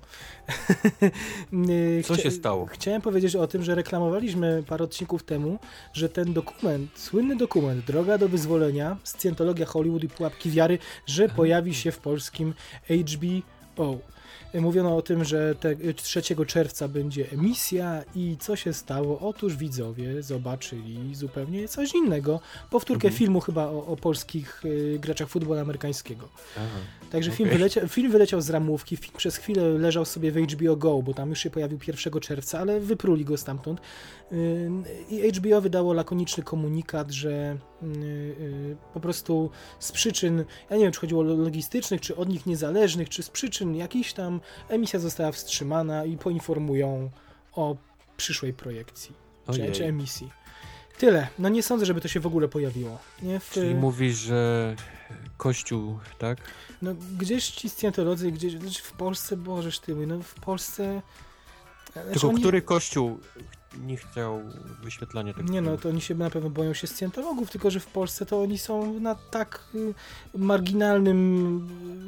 Co 2.04 2.16
się 2.16 2.30
stało? 2.30 2.66
Chciałem 2.66 3.02
powiedzieć 3.02 3.36
o 3.36 3.46
tym, 3.46 3.62
że 3.62 3.74
reklamowaliśmy 3.74 4.62
parę 4.66 4.84
odcinków 4.84 5.22
temu, 5.22 5.58
że 5.92 6.08
ten 6.08 6.32
dokument, 6.32 6.90
słynny 6.98 7.36
dokument 7.36 7.84
Droga 7.84 8.18
do 8.18 8.28
wyzwolenia, 8.28 8.96
scjentologia 9.04 9.66
Hollywood 9.66 10.04
i 10.04 10.08
pułapki 10.08 10.50
wiary, 10.50 10.78
że 11.06 11.28
pojawi 11.28 11.74
się 11.74 11.92
w 11.92 11.98
polskim 11.98 12.54
HBO. 12.90 13.98
Mówiono 14.54 14.96
o 14.96 15.02
tym, 15.02 15.24
że 15.24 15.54
te, 15.54 15.76
3 15.94 16.22
czerwca 16.46 16.88
będzie 16.88 17.30
emisja 17.32 18.04
i 18.14 18.36
co 18.40 18.56
się 18.56 18.72
stało? 18.72 19.20
Otóż 19.20 19.56
widzowie 19.56 20.22
zobaczyli 20.22 21.14
zupełnie 21.14 21.68
coś 21.68 21.94
innego. 21.94 22.40
Powtórkę 22.70 23.08
mhm. 23.08 23.18
filmu 23.18 23.40
chyba 23.40 23.66
o, 23.66 23.86
o 23.86 23.96
polskich 23.96 24.64
y, 24.64 24.98
graczach 25.00 25.28
futbolu 25.28 25.60
amerykańskiego. 25.60 26.28
Aha. 26.56 26.78
Także 27.10 27.30
okay. 27.30 27.36
film, 27.36 27.50
wyleciał, 27.50 27.88
film 27.88 28.12
wyleciał 28.12 28.40
z 28.40 28.50
ramówki, 28.50 28.96
film 28.96 29.14
przez 29.16 29.36
chwilę 29.36 29.68
leżał 29.68 30.04
sobie 30.04 30.32
w 30.32 30.36
HBO 30.36 30.76
Go, 30.76 31.02
bo 31.02 31.14
tam 31.14 31.30
już 31.30 31.38
się 31.38 31.50
pojawił 31.50 31.78
1 31.86 32.20
czerwca, 32.20 32.58
ale 32.58 32.80
wypruli 32.80 33.24
go 33.24 33.36
stamtąd. 33.36 33.80
Y, 34.32 34.70
I 35.10 35.32
HBO 35.32 35.60
wydało 35.60 35.92
lakoniczny 35.92 36.42
komunikat, 36.42 37.10
że 37.10 37.56
y, 37.82 37.86
y, 37.86 38.76
po 38.94 39.00
prostu 39.00 39.50
z 39.78 39.92
przyczyn, 39.92 40.44
ja 40.70 40.76
nie 40.76 40.82
wiem, 40.82 40.92
czy 40.92 41.00
chodziło 41.00 41.20
o 41.20 41.24
logistycznych, 41.24 42.00
czy 42.00 42.16
od 42.16 42.28
nich 42.28 42.46
niezależnych, 42.46 43.08
czy 43.08 43.22
z 43.22 43.30
przyczyn 43.30 43.76
jakichś 43.76 44.12
tam 44.12 44.40
emisja 44.68 44.98
została 44.98 45.32
wstrzymana 45.32 46.04
i 46.04 46.16
poinformują 46.16 47.10
o 47.52 47.76
przyszłej 48.16 48.52
projekcji, 48.52 49.14
czy, 49.52 49.72
czy, 49.72 49.84
emisji. 49.84 50.30
Tyle. 50.98 51.28
No 51.38 51.48
nie 51.48 51.62
sądzę, 51.62 51.86
żeby 51.86 52.00
to 52.00 52.08
się 52.08 52.20
w 52.20 52.26
ogóle 52.26 52.48
pojawiło. 52.48 52.98
Nie? 53.22 53.40
W... 53.40 53.50
Czyli 53.50 53.74
mówisz, 53.74 54.16
że 54.16 54.74
Kościół, 55.36 55.98
tak? 56.18 56.38
No 56.82 56.94
gdzieś 57.18 57.50
ci 57.50 57.70
scjentolodzy, 57.70 58.32
gdzieś 58.32 58.52
znaczy 58.52 58.82
w 58.82 58.92
Polsce, 58.92 59.36
bożeż 59.36 59.78
ty 59.78 60.06
no 60.06 60.22
w 60.22 60.34
Polsce... 60.34 61.02
Znaczy 61.92 62.10
Tylko 62.12 62.28
oni... 62.28 62.40
który 62.40 62.62
kościół 62.62 63.18
nie 63.76 63.96
chciał 63.96 64.42
wyświetlania 64.82 65.34
tego 65.34 65.52
Nie 65.52 65.60
no, 65.60 65.76
to 65.76 65.88
oni 65.88 66.00
się 66.00 66.14
na 66.14 66.30
pewno 66.30 66.50
boją 66.50 66.74
się 66.74 66.86
scjentologów, 66.86 67.50
tylko 67.50 67.70
że 67.70 67.80
w 67.80 67.86
Polsce 67.86 68.26
to 68.26 68.42
oni 68.42 68.58
są 68.58 69.00
na 69.00 69.14
tak 69.14 69.64
y, 69.74 69.94
marginalnym, 70.38 71.56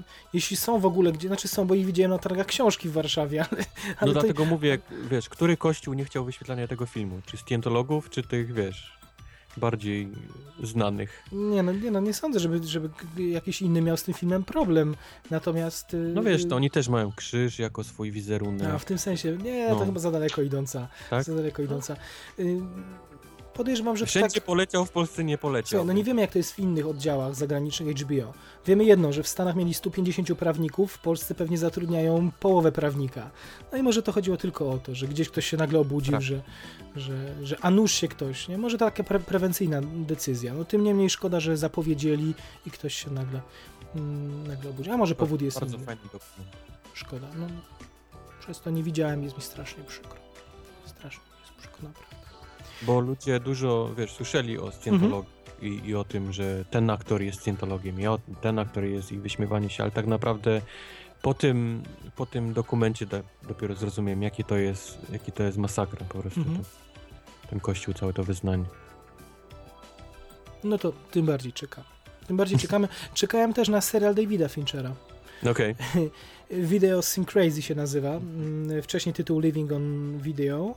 y, 0.01 0.03
jeśli 0.33 0.57
są 0.57 0.79
w 0.81 0.87
ogóle, 0.87 1.13
gdzie, 1.13 1.29
znaczy 1.29 1.49
są, 1.49 1.67
bo 1.67 1.75
ich 1.75 1.87
widziałem 1.87 2.11
na 2.11 2.19
targach 2.19 2.47
książki 2.47 2.89
w 2.89 2.93
Warszawie, 2.93 3.45
ale... 3.51 3.65
ale 3.97 4.13
no 4.13 4.21
dlatego 4.21 4.45
mówię, 4.45 4.79
wiesz, 5.11 5.29
który 5.29 5.57
kościół 5.57 5.95
nie 5.95 6.05
chciał 6.05 6.25
wyświetlania 6.25 6.69
tego 6.69 6.87
filmu? 6.87 7.21
Czy 7.27 7.37
scjentologów, 7.37 8.11
czy 8.11 8.23
tych, 8.23 8.53
wiesz 8.55 9.00
bardziej 9.57 10.09
znanych. 10.63 11.23
Nie 11.33 11.63
no, 11.63 11.73
nie, 11.73 11.91
no, 11.91 12.01
nie 12.01 12.15
sądzę, 12.15 12.41
żeby, 12.41 12.67
żeby 12.67 12.91
jakiś 13.19 13.63
inny 13.63 13.83
miał 13.83 13.97
z 13.97 14.03
tym 14.03 14.15
filmem 14.15 14.45
problem. 14.45 14.97
Natomiast. 15.31 15.95
Y, 15.95 16.13
no 16.15 16.23
wiesz, 16.23 16.49
to 16.49 16.57
oni 16.57 16.71
też 16.71 16.89
mają 16.89 17.13
krzyż 17.13 17.59
jako 17.59 17.85
swój 17.85 18.11
wizerunek. 18.11 18.69
A 18.69 18.79
w 18.79 18.85
tym 18.85 18.99
sensie, 18.99 19.37
nie, 19.37 19.69
no. 19.69 19.77
to 19.77 19.87
chyba 19.87 20.01
za 20.01 20.11
daleko 20.11 20.43
idąca. 20.43 20.89
Tak? 21.11 21.25
Za 21.25 21.35
daleko 21.35 21.63
idąca. 21.63 21.97
Y, 22.39 22.61
podejrzewam, 23.55 23.97
że 23.97 24.07
Wszędzie 24.07 24.41
tak... 24.41 24.45
poleciał, 24.45 24.85
w 24.85 24.91
Polsce 24.91 25.25
nie 25.25 25.39
poleciał. 25.39 25.69
Słuchaj, 25.81 25.87
no 25.87 25.93
nie 25.93 26.05
wiemy, 26.05 26.21
jak 26.21 26.33
to 26.33 26.39
jest 26.39 26.53
w 26.53 26.59
innych 26.59 26.87
oddziałach 26.87 27.35
zagranicznych 27.35 27.97
HBO. 27.97 28.33
Wiemy 28.67 28.85
jedno, 28.85 29.13
że 29.13 29.23
w 29.23 29.29
Stanach 29.29 29.57
mieli 29.57 29.75
150 29.75 30.39
prawników, 30.39 30.93
w 30.93 30.99
Polsce 30.99 31.35
pewnie 31.35 31.59
zatrudniają 31.59 32.31
połowę 32.41 32.73
prawnika. 32.73 33.31
No 33.73 33.79
i 33.79 33.83
może 33.83 34.03
to 34.03 34.13
chodziło 34.13 34.37
tylko 34.37 34.71
o 34.71 34.79
to, 34.79 34.95
że 34.95 35.09
gdzieś 35.09 35.29
ktoś 35.29 35.47
się 35.47 35.57
nagle 35.57 35.79
obudził, 35.79 36.13
tak. 36.13 36.23
że, 36.23 36.43
że, 36.97 37.47
że 37.47 37.57
a 37.61 37.71
nuż 37.71 37.93
się 37.93 38.09
ktoś, 38.09 38.49
nie? 38.49 38.59
Może 38.59 38.79
taka 38.79 39.05
pre 39.05 39.21
prewencyjna 39.21 39.81
decyzja. 39.83 40.55
No 40.55 40.65
tym 40.65 40.85
niemniej 40.85 41.11
szkoda, 41.11 41.41
że 41.41 41.57
zapowiedzieli 41.57 42.35
i 42.67 42.71
ktoś 42.71 42.95
się 42.95 43.11
nagle, 43.11 43.41
mm, 43.95 44.47
nagle 44.47 44.71
obudził. 44.71 44.93
A 44.93 44.97
może 44.97 45.15
powód 45.15 45.43
jest 45.43 45.61
Bardzo 45.61 45.77
inny. 45.77 45.87
dokument. 45.87 46.25
Szkoda. 46.95 47.27
No, 47.37 47.47
przez 48.41 48.61
to 48.61 48.71
nie 48.71 48.83
widziałem, 48.83 49.23
jest 49.23 49.37
mi 49.37 49.43
strasznie 49.43 49.85
przykro. 49.85 50.17
Strasznie 50.87 51.23
jest 51.43 51.53
przykro, 51.59 51.89
naprawdę. 51.89 52.10
Bo 52.83 53.01
ludzie 53.01 53.41
dużo, 53.41 53.91
wiesz, 53.99 54.13
słyszeli 54.13 54.59
o 54.59 54.73
scjentologii 54.73 55.33
mhm. 55.63 55.85
i, 55.85 55.89
i, 55.89 55.95
o 55.95 56.05
tym, 56.05 56.33
że 56.33 56.65
ten 56.71 56.91
aktor 56.91 57.23
jest 57.23 57.41
scjentologiem 57.41 58.01
i 58.01 58.07
o, 58.07 58.19
ten 58.41 58.59
aktor 58.59 58.85
jest 58.85 59.13
ich 59.13 59.23
wyśmiewanie 59.23 59.71
się, 59.71 59.83
ale 59.83 59.93
tak 59.93 60.07
naprawdę 60.07 60.61
po 61.23 61.35
tym, 61.35 61.83
po 62.17 62.27
tym 62.27 62.53
dokumencie 62.53 63.07
do, 63.07 63.21
dopiero 63.49 63.75
zrozumiem, 63.75 64.23
jaki 64.23 64.45
to 64.45 64.57
jest, 64.57 64.99
jaki 65.13 65.33
to 65.33 65.43
jest 65.43 65.59
masakra 65.59 66.07
po 66.09 66.19
prostu. 66.19 66.41
Mhm. 66.41 66.65
ten 67.51 67.61
kościół, 67.61 67.95
całe 67.95 68.13
to 68.13 68.25
wyznanie. 68.25 68.65
No 70.65 70.79
to 70.79 70.93
tym 71.11 71.27
bardziej 71.27 71.53
czekam. 71.53 71.85
Tym 72.27 72.37
bardziej 72.37 72.59
czekamy. 72.65 72.89
Czekałem 73.15 73.53
też 73.53 73.69
na 73.69 73.81
serial 73.81 74.15
Davida 74.15 74.49
Finchera. 74.49 74.95
Okej. 75.51 75.75
Okay. 75.91 76.11
Video 76.71 77.03
Sim 77.03 77.25
Crazy 77.25 77.63
się 77.63 77.75
nazywa. 77.75 78.09
Mm, 78.09 78.83
wcześniej 78.83 79.15
tytuł 79.15 79.41
Living 79.41 79.73
on 79.73 80.19
Video. 80.19 80.75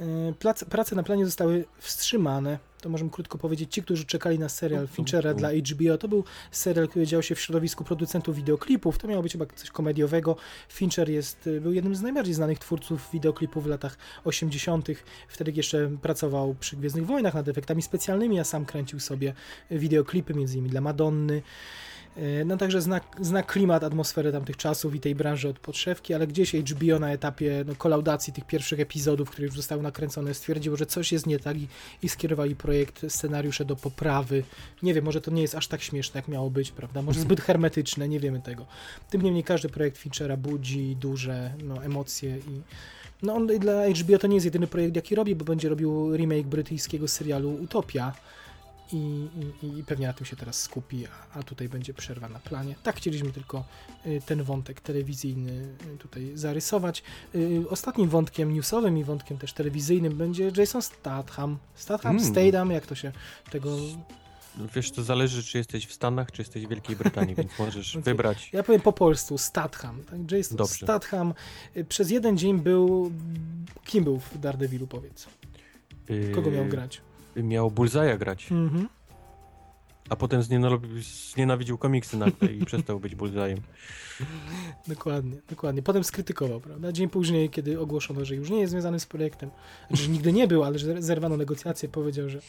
E, 0.00 0.64
prace 0.70 0.96
na 0.96 1.02
planie 1.02 1.24
zostały 1.26 1.64
wstrzymane. 1.78 2.58
To 2.80 2.88
możemy 2.88 3.10
krótko 3.10 3.38
powiedzieć. 3.38 3.74
Ci, 3.74 3.82
którzy 3.82 4.04
czekali 4.04 4.38
na 4.38 4.48
serial 4.48 4.86
Finchera 4.88 5.34
dla 5.34 5.50
HBO, 5.52 5.98
to 5.98 6.08
był 6.08 6.24
serial, 6.50 6.88
który 6.88 7.06
działo 7.06 7.22
się 7.22 7.34
w 7.34 7.40
środowisku 7.40 7.84
producentów 7.84 8.36
wideoklipów. 8.36 8.98
To 8.98 9.08
miało 9.08 9.22
być 9.22 9.32
chyba 9.32 9.46
coś 9.46 9.70
komediowego. 9.70 10.36
Fincher 10.68 11.10
jest, 11.10 11.50
był 11.60 11.72
jednym 11.72 11.96
z 11.96 12.02
najbardziej 12.02 12.34
znanych 12.34 12.58
twórców 12.58 13.08
wideoklipów 13.12 13.64
w 13.64 13.66
latach 13.66 13.98
80., 14.24 14.88
wtedy 15.28 15.52
jeszcze 15.52 15.90
pracował 16.02 16.54
przy 16.60 16.76
Gwiezdnych 16.76 17.06
Wojnach 17.06 17.34
nad 17.34 17.48
efektami 17.48 17.82
specjalnymi, 17.82 18.40
a 18.40 18.44
sam 18.44 18.64
kręcił 18.64 19.00
sobie 19.00 19.34
wideoklipy, 19.70 20.34
między 20.34 20.54
innymi 20.54 20.70
dla 20.70 20.80
Madonny. 20.80 21.42
E, 22.16 22.44
no 22.44 22.56
także 22.56 22.82
zna, 22.82 23.00
zna 23.20 23.42
klimat, 23.42 23.84
atmosferę 23.84 24.32
tamtych 24.32 24.56
czasów 24.56 24.94
i 24.94 25.00
tej 25.00 25.14
branży 25.14 25.48
od 25.48 25.58
podszewki, 25.58 26.14
ale 26.14 26.26
gdzieś 26.26 26.54
HBO 26.54 26.98
na 26.98 27.12
etapie 27.12 27.64
no, 27.66 27.74
kolaudacji 27.74 28.32
tych 28.32 28.44
pierwszych 28.44 28.80
epizodów, 28.80 29.30
które 29.30 29.46
już 29.46 29.56
zostały 29.56 29.82
nakręcone, 29.82 30.34
stwierdziło, 30.34 30.76
że 30.76 30.86
coś 30.86 31.12
jest 31.12 31.26
nie 31.26 31.38
tak 31.38 31.56
i, 31.56 31.68
i 32.02 32.08
skierowali 32.08 32.56
projekt, 32.56 33.04
scenariusze 33.08 33.64
do 33.64 33.76
poprawy. 33.76 34.42
Nie 34.82 34.94
wiem, 34.94 35.04
może 35.04 35.20
to 35.20 35.30
nie 35.30 35.42
jest 35.42 35.54
aż 35.54 35.68
tak 35.68 35.82
śmieszne, 35.82 36.18
jak 36.18 36.28
miało 36.28 36.50
być, 36.50 36.72
prawda? 36.72 37.02
Może 37.02 37.20
zbyt 37.20 37.40
hermetyczne, 37.40 38.08
nie 38.08 38.20
wiemy 38.20 38.40
tego. 38.40 38.66
Tym 39.10 39.22
niemniej 39.22 39.44
każdy 39.44 39.68
projekt 39.68 39.98
Finchera 39.98 40.36
budzi 40.36 40.96
duże 40.96 41.52
no, 41.64 41.84
emocje 41.84 42.36
i 42.36 42.60
No 43.22 43.34
on 43.34 43.46
dla 43.46 43.88
HBO 43.88 44.18
to 44.18 44.26
nie 44.26 44.34
jest 44.34 44.44
jedyny 44.44 44.66
projekt, 44.66 44.96
jaki 44.96 45.14
robi, 45.14 45.34
bo 45.34 45.44
będzie 45.44 45.68
robił 45.68 46.16
remake 46.16 46.46
brytyjskiego 46.46 47.08
serialu 47.08 47.50
Utopia 47.50 48.12
i, 48.92 49.28
i, 49.62 49.78
i 49.78 49.84
pewnie 49.84 50.06
na 50.06 50.12
tym 50.12 50.26
się 50.26 50.36
teraz 50.36 50.62
skupi, 50.62 51.06
a, 51.06 51.38
a 51.38 51.42
tutaj 51.42 51.68
będzie 51.68 51.94
przerwa 51.94 52.28
na 52.28 52.38
planie. 52.38 52.74
Tak 52.82 52.96
chcieliśmy 52.96 53.32
tylko 53.32 53.64
y, 54.06 54.22
ten 54.26 54.42
wątek 54.42 54.80
telewizyjny 54.80 55.68
y, 55.94 55.98
tutaj 55.98 56.30
zarysować. 56.34 57.02
Y, 57.34 57.64
Ostatnim 57.70 58.08
wątkiem 58.08 58.54
newsowym 58.54 58.98
i 58.98 59.04
wątkiem 59.04 59.38
też 59.38 59.52
telewizyjnym 59.52 60.16
będzie 60.16 60.52
Jason 60.56 60.82
Statham. 60.82 61.58
Statham, 61.74 62.16
Mm. 62.16 62.24
Statham, 62.24 62.70
jak 62.70 62.86
to 62.86 62.94
się 62.94 63.12
tego... 63.50 63.76
Wiesz, 64.74 64.90
to 64.90 65.02
zależy, 65.02 65.42
czy 65.44 65.58
jesteś 65.58 65.86
w 65.86 65.92
Stanach, 65.92 66.32
czy 66.32 66.42
jesteś 66.42 66.66
w 66.66 66.68
Wielkiej 66.68 66.96
Brytanii, 66.96 67.34
więc 67.34 67.58
możesz 67.58 67.90
Okej. 67.96 68.02
wybrać. 68.02 68.50
Ja 68.52 68.62
powiem 68.62 68.80
po 68.80 68.92
polsku, 68.92 69.38
Statham. 69.38 70.02
Tak? 70.04 70.32
Jason 70.32 70.56
Dobrze. 70.56 70.74
Statham 70.74 71.34
przez 71.88 72.10
jeden 72.10 72.38
dzień 72.38 72.60
był... 72.60 73.12
Kim 73.84 74.04
był 74.04 74.18
w 74.20 74.38
Daredevilu, 74.38 74.86
powiedz? 74.86 75.26
Kogo 76.34 76.50
miał 76.50 76.64
grać? 76.64 77.00
Miał 77.36 77.70
Bullseye'a 77.70 78.18
grać, 78.18 78.50
Mhm. 78.50 78.88
A 80.08 80.16
potem 80.16 80.42
znienawidził, 81.32 81.78
komiksy 81.78 82.16
nagle 82.16 82.52
i 82.52 82.64
przestał 82.66 83.00
być 83.00 83.16
Bullseye'em. 83.16 83.60
Dokładnie, 84.88 85.36
dokładnie. 85.50 85.82
Potem 85.82 86.04
skrytykował, 86.04 86.60
prawda? 86.60 86.92
Dzień 86.92 87.08
później, 87.08 87.50
kiedy 87.50 87.80
ogłoszono, 87.80 88.24
że 88.24 88.34
już 88.34 88.50
nie 88.50 88.60
jest 88.60 88.70
związany 88.70 89.00
z 89.00 89.06
projektem, 89.06 89.50
że 89.90 90.08
nigdy 90.08 90.32
nie 90.32 90.48
był, 90.48 90.64
ale 90.64 90.78
że 90.78 91.02
zerwano 91.02 91.36
negocjacje, 91.36 91.88
powiedział, 91.88 92.28
że, 92.28 92.40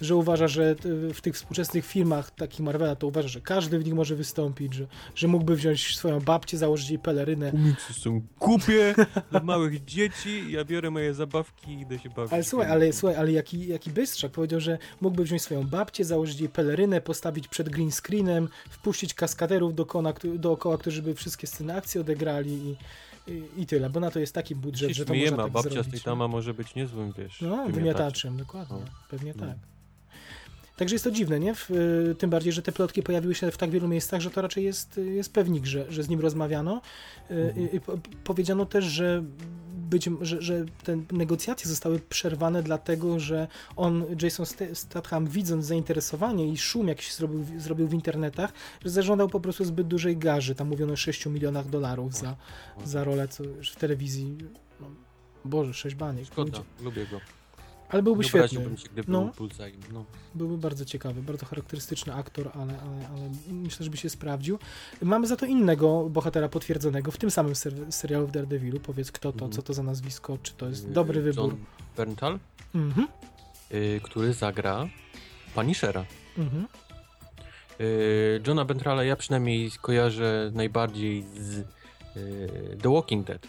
że 0.00 0.16
uważa, 0.16 0.48
że 0.48 0.76
w 1.14 1.20
tych 1.20 1.34
współczesnych 1.34 1.86
filmach 1.86 2.30
takich 2.30 2.60
Marvela 2.60 2.96
to 2.96 3.06
uważa, 3.06 3.28
że 3.28 3.40
każdy 3.40 3.78
w 3.78 3.84
nich 3.84 3.94
może 3.94 4.16
wystąpić, 4.16 4.74
że, 4.74 4.86
że 5.14 5.28
mógłby 5.28 5.56
wziąć 5.56 5.96
swoją 5.96 6.20
babcię, 6.20 6.58
założyć 6.58 6.90
jej 6.90 6.98
pelerynę. 6.98 7.50
Komiksy 7.50 7.94
są 7.94 8.22
głupie 8.40 8.94
dla 9.30 9.40
małych 9.40 9.84
dzieci, 9.84 10.52
ja 10.52 10.64
biorę 10.64 10.90
moje 10.90 11.14
zabawki 11.14 11.72
i 11.72 11.80
idę 11.80 11.98
się 11.98 12.10
bawić. 12.10 12.32
Ale 12.32 12.44
słuchaj, 12.44 12.70
ale, 12.70 12.92
słuchaj, 12.92 13.16
ale 13.16 13.32
jaki, 13.32 13.68
jaki 13.68 13.90
bystrzak 13.90 14.32
powiedział, 14.32 14.60
że 14.60 14.78
mógłby 15.00 15.24
wziąć 15.24 15.42
swoją 15.42 15.66
babcię, 15.66 16.04
założyć 16.04 16.40
jej 16.40 16.48
pelerynę, 16.48 16.95
postawić 17.00 17.48
przed 17.48 17.68
green 17.68 17.90
screenem, 17.92 18.48
wpuścić 18.70 19.14
kaskaderów 19.14 19.74
dookoła, 19.74 20.12
dookoła 20.38 20.78
którzy 20.78 21.02
by 21.02 21.14
wszystkie 21.14 21.46
sceny 21.46 21.74
akcji 21.76 22.00
odegrali 22.00 22.52
i, 22.52 22.76
i, 23.32 23.42
i 23.62 23.66
tyle, 23.66 23.90
bo 23.90 24.00
na 24.00 24.10
to 24.10 24.18
jest 24.20 24.34
taki 24.34 24.54
budżet, 24.54 24.88
Się 24.88 24.94
że 24.94 25.04
to 25.04 25.14
można 25.14 25.36
a 25.36 25.42
tak 25.42 25.52
babcia 25.52 25.70
zrobić. 25.70 25.90
tej 25.90 25.98
nie? 26.00 26.04
tama 26.04 26.28
może 26.28 26.54
być 26.54 26.74
niezłym, 26.74 27.12
wiesz, 27.18 27.40
No, 27.40 27.48
wymiataczem. 27.48 27.72
wymiataczem, 27.74 28.36
dokładnie. 28.36 28.76
No. 28.76 28.86
Pewnie 29.10 29.34
No. 29.36 29.46
tak. 29.46 29.56
Także 30.76 30.94
jest 30.94 31.04
to 31.04 31.10
dziwne, 31.10 31.40
nie? 31.40 31.54
W, 31.54 31.70
y, 31.70 32.14
tym 32.18 32.30
bardziej, 32.30 32.52
że 32.52 32.62
te 32.62 32.72
plotki 32.72 33.02
pojawiły 33.02 33.34
się 33.34 33.50
w 33.50 33.56
tak 33.56 33.70
wielu 33.70 33.88
miejscach, 33.88 34.20
że 34.20 34.30
to 34.30 34.42
raczej 34.42 34.64
jest, 34.64 35.00
jest 35.14 35.32
pewnik, 35.32 35.66
że, 35.66 35.92
że 35.92 36.02
z 36.02 36.08
nim 36.08 36.20
rozmawiano. 36.20 36.80
Y, 37.30 37.34
Mhm. 37.34 37.68
y, 37.76 37.80
po- 37.80 37.98
powiedziano 38.24 38.66
też, 38.66 38.84
że 38.84 39.22
być, 39.90 40.08
że, 40.20 40.42
że 40.42 40.64
te 40.84 40.96
negocjacje 41.12 41.68
zostały 41.68 42.00
przerwane 42.00 42.62
dlatego, 42.62 43.20
że 43.20 43.48
on, 43.76 44.04
Jason 44.22 44.46
Sta- 44.46 44.74
Statham, 44.74 45.26
widząc 45.26 45.64
zainteresowanie 45.66 46.48
i 46.48 46.56
szum 46.58 46.88
jakiś 46.88 47.14
zrobił, 47.14 47.44
zrobił 47.58 47.88
w 47.88 47.94
internetach, 47.94 48.52
że 48.84 48.90
zażądał 48.90 49.28
po 49.28 49.40
prostu 49.40 49.64
zbyt 49.64 49.86
dużej 49.86 50.16
garzy. 50.16 50.54
Tam 50.54 50.68
mówiono 50.68 50.92
o 50.92 50.96
6 50.96 51.26
milionach 51.26 51.68
dolarów 51.68 52.14
za, 52.14 52.36
za 52.84 53.04
rolę 53.04 53.28
co, 53.28 53.44
w 53.72 53.76
telewizji. 53.76 54.38
No, 54.80 54.86
Boże, 55.44 55.74
6 55.74 55.96
baniek. 55.96 56.26
Szkoda, 56.26 56.58
ludzie. 56.58 56.84
lubię 56.84 57.06
go. 57.06 57.20
Ale 57.88 58.02
byłby 58.02 58.22
Nie 58.22 58.28
świetny. 58.28 58.78
się, 58.78 58.88
gdyby 58.92 59.12
No. 59.12 59.20
był. 59.36 59.48
No. 59.92 60.04
Byłby 60.34 60.58
bardzo 60.58 60.84
ciekawy, 60.84 61.22
bardzo 61.22 61.46
charakterystyczny 61.46 62.14
aktor, 62.14 62.50
ale, 62.54 62.80
ale, 62.80 63.08
ale 63.08 63.30
myślę, 63.48 63.84
że 63.84 63.90
by 63.90 63.96
się 63.96 64.10
sprawdził. 64.10 64.58
Mamy 65.02 65.26
za 65.26 65.36
to 65.36 65.46
innego 65.46 66.08
bohatera 66.10 66.48
potwierdzonego 66.48 67.10
w 67.10 67.18
tym 67.18 67.30
samym 67.30 67.54
ser- 67.54 67.92
serialu 67.92 68.26
w 68.26 68.30
Daredevilu. 68.30 68.80
Powiedz, 68.80 69.12
kto 69.12 69.32
to, 69.32 69.34
Mhm. 69.44 69.52
co 69.52 69.62
to 69.62 69.74
za 69.74 69.82
nazwisko, 69.82 70.38
czy 70.42 70.52
to 70.52 70.68
jest 70.68 70.86
Yy, 70.88 70.92
dobry 70.94 71.22
wybór. 71.22 71.44
John 71.50 71.64
Berntal, 71.96 72.38
Mhm, 72.74 73.08
yy, 73.70 74.00
który 74.02 74.32
zagra 74.32 74.88
Punishera. 75.54 76.04
mhm. 76.38 76.66
Yy, 77.78 78.40
Johna 78.46 78.64
Bentrala 78.64 79.04
ja 79.04 79.16
przynajmniej 79.16 79.70
kojarzę 79.80 80.50
najbardziej 80.54 81.22
z 81.36 81.56
yy, 81.56 82.76
The 82.82 82.92
Walking 82.92 83.26
Dead, 83.26 83.46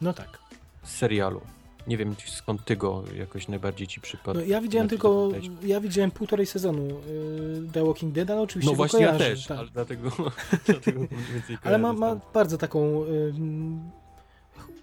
No 0.00 0.12
tak. 0.12 0.38
z 0.82 0.90
serialu. 0.96 1.40
Nie 1.86 1.96
wiem 1.96 2.14
skąd 2.26 2.64
ty 2.64 2.76
go 2.76 3.02
jakoś 3.16 3.48
najbardziej 3.48 3.86
ci 3.86 4.00
przypadł. 4.00 4.40
No, 4.40 4.46
ja 4.46 4.60
widziałem 4.60 4.88
tylko, 4.88 5.28
ja 5.62 5.80
widziałem 5.80 6.10
półtorej 6.10 6.46
sezonu 6.46 6.82
y, 6.82 7.72
The 7.72 7.84
Walking 7.86 8.14
Dead, 8.14 8.30
ale 8.30 8.40
oczywiście 8.40 8.70
No 8.70 8.76
właśnie 8.76 9.00
ja 9.00 9.18
też, 9.18 9.46
tak. 9.46 9.58
ale 9.58 9.68
dlatego, 9.68 10.10
dlatego 10.66 11.00
mniej 11.00 11.32
więcej 11.34 11.58
Ale 11.62 11.78
ma, 11.78 11.92
ma 11.92 12.16
bardzo 12.34 12.58
taką 12.58 13.04
y, 13.04 13.32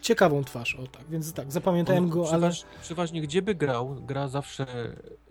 ciekawą 0.02 0.44
twarz, 0.44 0.76
o 0.76 0.88
tak, 0.88 1.02
więc 1.10 1.34
tak, 1.34 1.52
zapamiętałem 1.52 2.04
On 2.04 2.10
go, 2.10 2.20
ale... 2.20 2.30
przeważ, 2.30 2.64
Przeważnie 2.82 3.22
gdzie 3.22 3.42
by 3.42 3.56
grał, 3.56 3.96
gra 4.08 4.28
zawsze 4.28 4.66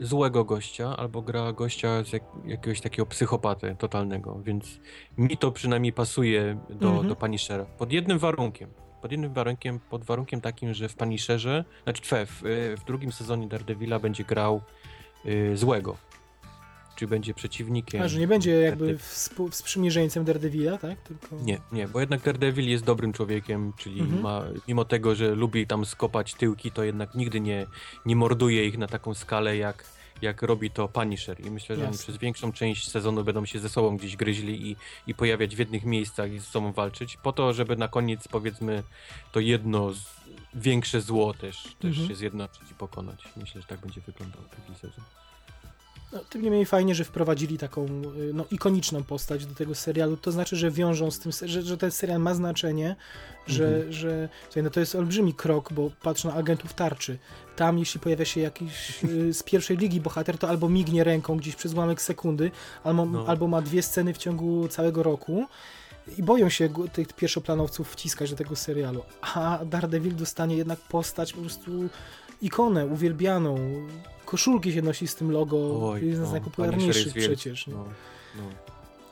złego 0.01 0.45
gościa, 0.45 0.97
albo 0.97 1.23
gra 1.23 1.53
gościa 1.53 2.05
z 2.05 2.13
jak, 2.13 2.23
jakiegoś 2.47 2.81
takiego 2.81 3.07
psychopaty 3.07 3.77
totalnego, 3.79 4.41
więc 4.45 4.79
mi 5.19 5.37
to 5.37 5.53
przynajmniej 5.53 5.93
pasuje 5.93 6.59
do, 6.71 6.89
Mhm. 6.89 7.09
do 7.09 7.17
Punishera. 7.17 7.65
Pod 7.65 7.93
jednym 7.93 8.19
warunkiem. 8.19 8.71
Pod 9.03 9.13
jednym 9.13 9.33
warunkiem, 9.33 9.81
pod 9.91 10.05
warunkiem 10.05 10.41
takim, 10.41 10.75
że 10.75 10.89
w 10.89 10.95
Punisherze, 10.95 11.65
znaczy 11.85 12.03
twe, 12.03 12.27
w, 12.27 12.47
y, 12.47 12.77
w 12.77 12.85
drugim 12.85 13.13
sezonie 13.13 13.49
Daredevila 13.49 13.99
będzie 13.99 14.25
grał 14.25 14.63
y, 15.27 15.57
złego. 15.57 15.97
Czyli 16.97 17.09
będzie 17.09 17.35
przeciwnikiem. 17.35 18.03
A, 18.03 18.09
że 18.09 18.19
nie 18.19 18.29
będzie 18.29 18.61
jakby 18.61 18.99
sprzymierzeńcem 19.51 20.25
Daredevila, 20.25 20.79
tak? 20.79 20.99
Tylko... 21.01 21.37
Nie, 21.43 21.59
nie, 21.73 21.89
bo 21.89 22.01
jednak 22.01 22.23
Daredevil 22.23 22.69
jest 22.71 22.85
dobrym 22.85 23.13
człowiekiem, 23.13 23.73
czyli 23.77 24.01
Mhm. 24.01 24.21
ma, 24.23 24.45
mimo 24.69 24.85
tego, 24.85 25.15
że 25.15 25.35
lubi 25.35 25.67
tam 25.67 25.87
skopać 25.87 26.35
tyłki, 26.35 26.71
to 26.71 26.85
jednak 26.85 27.15
nigdy 27.15 27.41
nie, 27.41 27.67
nie 28.07 28.17
morduje 28.17 28.67
ich 28.67 28.79
na 28.79 28.87
taką 28.87 29.15
skalę, 29.15 29.57
jak, 29.57 29.85
jak 30.23 30.43
robi 30.43 30.71
to 30.71 30.89
Punisher. 30.89 31.47
I 31.47 31.51
myślę, 31.51 31.77
że 31.77 31.83
oni 31.83 31.91
Jasne. 31.93 32.03
przez 32.03 32.17
większą 32.17 32.53
część 32.53 32.91
sezonu 32.91 33.25
będą 33.25 33.47
się 33.47 33.59
ze 33.59 33.69
sobą 33.69 33.97
gdzieś 33.97 34.17
gryźli 34.17 34.71
i, 34.71 34.77
i 35.07 35.15
pojawiać 35.15 35.57
w 35.57 35.59
jednych 35.59 35.85
miejscach 35.85 36.33
i 36.33 36.39
ze 36.39 36.47
sobą 36.47 36.73
walczyć, 36.73 37.17
po 37.17 37.33
to, 37.33 37.53
żeby 37.53 37.77
na 37.77 37.89
koniec, 37.89 38.29
powiedzmy, 38.29 38.83
to 39.33 39.41
jedno 39.41 39.93
z, 39.93 40.01
większe 40.55 41.01
zło 41.01 41.35
też, 41.35 41.63
też 41.63 41.91
Mhm. 41.91 42.09
się 42.09 42.15
zjednoczyć 42.15 42.63
i 42.71 42.75
pokonać. 42.75 43.25
Myślę, 43.37 43.61
że 43.61 43.67
tak 43.67 43.81
będzie 43.81 44.01
wyglądał 44.01 44.43
taki 44.43 44.75
sezon. 44.81 45.05
No, 46.13 46.19
tym 46.31 46.43
niemniej 46.43 46.67
fajnie, 46.67 46.95
że 46.95 47.05
wprowadzili 47.05 47.59
taką 47.59 47.87
y, 47.87 48.31
no, 48.35 48.45
ikoniczną 48.51 49.03
postać 49.05 49.47
do 49.47 49.55
tego 49.55 49.75
serialu. 49.75 50.17
To 50.17 50.33
znaczy, 50.33 50.57
że 50.57 50.71
wiążą 50.71 51.11
z 51.11 51.19
tym, 51.19 51.33
że, 51.43 51.63
że 51.63 51.77
ten 51.77 51.91
serial 51.91 52.21
ma 52.21 52.35
znaczenie, 52.35 52.97
że, 53.47 53.67
Mhm. 53.69 53.93
że 53.93 54.29
słuchaj, 54.45 54.63
no 54.63 54.71
to 54.71 54.81
jest 54.81 54.95
olbrzymi 54.95 55.35
krok, 55.35 55.73
bo 55.73 55.91
patrz 56.03 56.25
na 56.25 56.35
agentów 56.35 56.75
tarczy. 56.75 57.19
Tam, 57.57 57.79
jeśli 57.79 58.01
pojawia 58.01 58.25
się 58.25 58.41
jakiś 58.41 59.05
y, 59.05 59.35
z 59.35 59.43
pierwszej 59.43 59.77
ligi 59.77 60.01
bohater, 60.01 60.39
to 60.39 60.49
albo 60.49 60.69
mignie 60.69 61.05
ręką 61.05 61.37
gdzieś 61.37 61.57
przez 61.57 61.75
ułamek 61.75 62.03
sekundy, 62.03 62.51
albo, 62.85 63.05
No. 63.07 63.25
albo 63.27 63.49
ma 63.49 63.63
dwie 63.63 63.83
sceny 63.83 64.15
w 64.15 64.19
ciągu 64.19 64.69
całego 64.69 65.03
roku. 65.03 65.47
I 66.19 66.23
boją 66.23 66.49
się 66.49 66.69
tych 66.93 67.13
pierwszoplanowców 67.13 67.93
wciskać 67.93 68.31
do 68.31 68.37
tego 68.37 68.57
serialu. 68.57 69.03
A 69.35 69.59
Daredevil 69.65 70.17
dostanie 70.17 70.57
jednak 70.57 70.79
postać 70.79 71.33
po 71.33 71.41
prostu 71.41 71.89
ikonę, 72.41 72.87
uwielbianą. 72.87 73.57
Koszulki 74.25 74.73
się 74.73 74.83
nosi 74.83 75.09
z 75.09 75.15
tym 75.15 75.31
logo. 75.31 75.89
Oj, 75.91 76.07
jeden 76.07 76.25
z 76.25 76.27
no, 76.27 76.33
najpopularniejszych 76.33 77.05
jest 77.05 77.17
wielki, 77.17 77.35
przecież. 77.35 77.67
nie? 77.67 77.75
No, 77.75 77.85
no. 78.37 78.43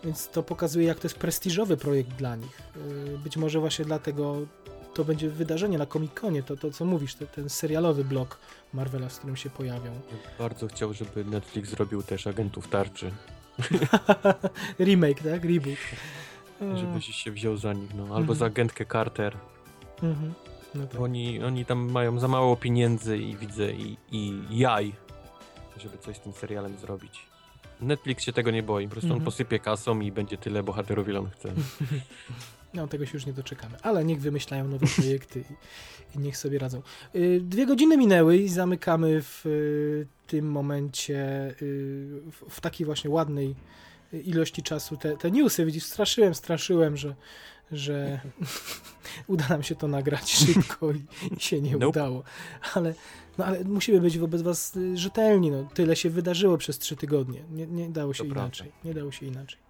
Więc 0.04 0.28
to 0.28 0.42
pokazuje, 0.42 0.86
jak 0.86 0.98
to 1.00 1.06
jest 1.06 1.18
prestiżowy 1.18 1.76
projekt 1.76 2.10
dla 2.10 2.36
nich. 2.36 2.62
Yy, 3.06 3.18
Być 3.18 3.36
może 3.36 3.60
właśnie 3.60 3.84
dlatego 3.84 4.36
to 4.94 5.04
będzie 5.04 5.30
wydarzenie 5.30 5.78
na 5.78 5.86
Comic-Conie, 5.86 6.42
to, 6.42 6.56
to 6.56 6.70
co 6.70 6.84
mówisz, 6.84 7.14
te, 7.14 7.26
ten 7.26 7.48
serialowy 7.48 8.04
blok 8.04 8.38
Marvela, 8.74 9.08
z 9.08 9.18
którym 9.18 9.36
się 9.36 9.50
pojawią. 9.50 9.90
Bardzo 10.38 10.66
chciał, 10.68 10.92
żeby 10.92 11.24
Netflix 11.24 11.70
zrobił 11.70 12.02
też 12.02 12.26
agentów 12.26 12.68
tarczy. 12.68 13.10
Remake, 14.80 15.22
tak? 15.22 15.44
Reboot. 15.44 15.78
Żebyś 16.76 17.06
się 17.06 17.30
wziął 17.32 17.56
za 17.56 17.72
nich, 17.72 17.94
no. 17.94 18.02
Albo 18.02 18.16
Mhm. 18.18 18.38
za 18.38 18.46
agentkę 18.46 18.86
Carter. 18.86 19.36
mhm. 20.02 20.34
No 20.78 20.86
tak. 20.86 21.00
Oni, 21.00 21.42
oni 21.42 21.64
tam 21.64 21.90
mają 21.90 22.18
za 22.18 22.28
mało 22.28 22.56
pieniędzy 22.56 23.18
i 23.18 23.36
widzę 23.36 23.72
i, 23.72 23.96
i 24.12 24.42
jaj, 24.50 24.92
żeby 25.76 25.98
coś 25.98 26.16
z 26.16 26.20
tym 26.20 26.32
serialem 26.32 26.76
zrobić. 26.76 27.26
Netflix 27.80 28.24
się 28.24 28.32
tego 28.32 28.50
nie 28.50 28.62
boi, 28.62 28.84
po 28.88 28.92
prostu 28.92 29.06
Mhm. 29.06 29.20
on 29.20 29.24
posypie 29.24 29.58
kasą 29.58 30.00
i 30.00 30.12
będzie 30.12 30.36
tyle 30.36 30.62
bohaterów, 30.62 31.08
ile 31.08 31.18
on 31.18 31.30
chce. 31.30 31.52
No, 32.74 32.86
tego 32.88 33.06
się 33.06 33.10
już 33.14 33.26
nie 33.26 33.32
doczekamy. 33.32 33.74
Ale 33.82 34.04
niech 34.04 34.20
wymyślają 34.20 34.68
nowe 34.68 34.86
projekty 34.96 35.44
i, 36.14 36.16
i 36.16 36.18
niech 36.18 36.36
sobie 36.36 36.58
radzą. 36.58 36.82
Yy, 37.14 37.40
Dwie 37.40 37.66
godziny 37.66 37.96
minęły 37.96 38.36
i 38.36 38.48
zamykamy 38.48 39.22
w 39.22 39.42
yy, 39.44 40.06
tym 40.26 40.50
momencie 40.50 41.14
yy, 41.60 42.20
w, 42.32 42.44
w 42.50 42.60
takiej 42.60 42.84
właśnie 42.86 43.10
ładnej 43.10 43.54
ilości 44.12 44.62
czasu 44.62 44.96
te, 44.96 45.16
te 45.16 45.30
newsy. 45.30 45.64
Widzisz, 45.66 45.84
straszyłem, 45.84 46.34
straszyłem, 46.34 46.96
że, 46.96 47.14
że 47.72 48.20
uda 49.26 49.48
nam 49.48 49.62
się 49.62 49.74
to 49.74 49.88
nagrać 49.88 50.32
szybko 50.46 50.92
i, 50.92 51.04
i 51.36 51.40
się 51.40 51.60
nie 51.60 51.72
Nope. 51.72 51.88
udało. 51.88 52.22
Ale, 52.74 52.94
no, 53.38 53.44
ale 53.44 53.64
musimy 53.64 54.00
być 54.00 54.18
wobec 54.18 54.42
was 54.42 54.74
yy, 54.74 54.96
rzetelni. 54.96 55.50
No, 55.50 55.68
tyle 55.74 55.96
się 55.96 56.10
wydarzyło 56.10 56.58
przez 56.58 56.78
trzy 56.78 56.96
tygodnie. 56.96 57.44
Nie, 57.50 57.66
nie 57.66 57.88
dało 57.90 58.14
się 58.14 58.24
To 58.24 58.30
prawda. 58.30 58.42
inaczej. 58.46 58.72
Nie 58.84 58.94
dało 58.94 59.12
się 59.12 59.26
inaczej. 59.26 59.65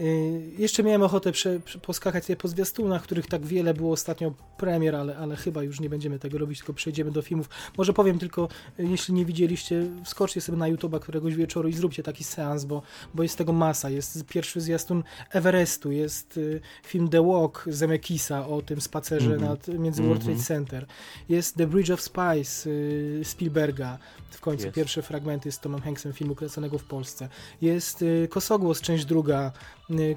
Y, 0.00 0.50
Jeszcze 0.58 0.82
miałem 0.82 1.02
ochotę 1.02 1.32
prze, 1.32 1.60
prze, 1.60 1.78
poskakać 1.78 2.24
sobie 2.24 2.36
po 2.36 2.48
zwiastunach, 2.48 3.02
których 3.02 3.26
tak 3.26 3.46
wiele 3.46 3.74
było 3.74 3.92
ostatnio 3.92 4.34
premier, 4.56 4.96
ale, 4.96 5.16
ale 5.16 5.36
chyba 5.36 5.62
już 5.62 5.80
nie 5.80 5.88
będziemy 5.90 6.18
tego 6.18 6.38
robić, 6.38 6.58
tylko 6.58 6.72
przejdziemy 6.72 7.10
do 7.10 7.22
filmów. 7.22 7.48
Może 7.78 7.92
powiem 7.92 8.18
tylko, 8.18 8.48
y, 8.80 8.86
jeśli 8.86 9.14
nie 9.14 9.24
widzieliście, 9.24 9.86
wskoczcie 10.04 10.40
sobie 10.40 10.58
na 10.58 10.70
YouTube'a 10.72 11.00
któregoś 11.00 11.34
wieczoru 11.34 11.68
i 11.68 11.72
zróbcie 11.72 12.02
taki 12.02 12.24
seans, 12.24 12.64
bo, 12.64 12.82
bo 13.14 13.22
jest 13.22 13.38
tego 13.38 13.52
masa. 13.52 13.90
Jest 13.90 14.24
pierwszy 14.24 14.60
zwiastun 14.60 15.02
Everestu, 15.30 15.92
jest 15.92 16.36
y, 16.36 16.60
film 16.86 17.08
The 17.08 17.26
Walk 17.26 17.64
Zemekisa 17.66 18.46
o 18.46 18.62
tym 18.62 18.80
spacerze 18.80 19.30
Mhm. 19.32 19.50
nad, 19.50 19.68
między 19.68 20.02
World 20.02 20.20
Trade 20.24 20.38
Mhm. 20.38 20.46
Center. 20.46 20.86
Jest 21.28 21.56
The 21.56 21.66
Bridge 21.66 21.90
of 21.90 22.00
Spies 22.00 22.68
Spielberga, 23.22 23.98
w 24.30 24.40
końcu 24.40 24.72
pierwsze 24.72 25.02
fragmenty 25.02 25.52
z 25.52 25.58
Tomem 25.58 25.80
Hanksem 25.80 26.12
filmu 26.12 26.34
kręconego 26.34 26.78
w 26.78 26.84
Polsce. 26.84 27.28
Jest 27.62 28.04
Kosogłos, 28.28 28.80
część 28.80 29.04
druga, 29.04 29.52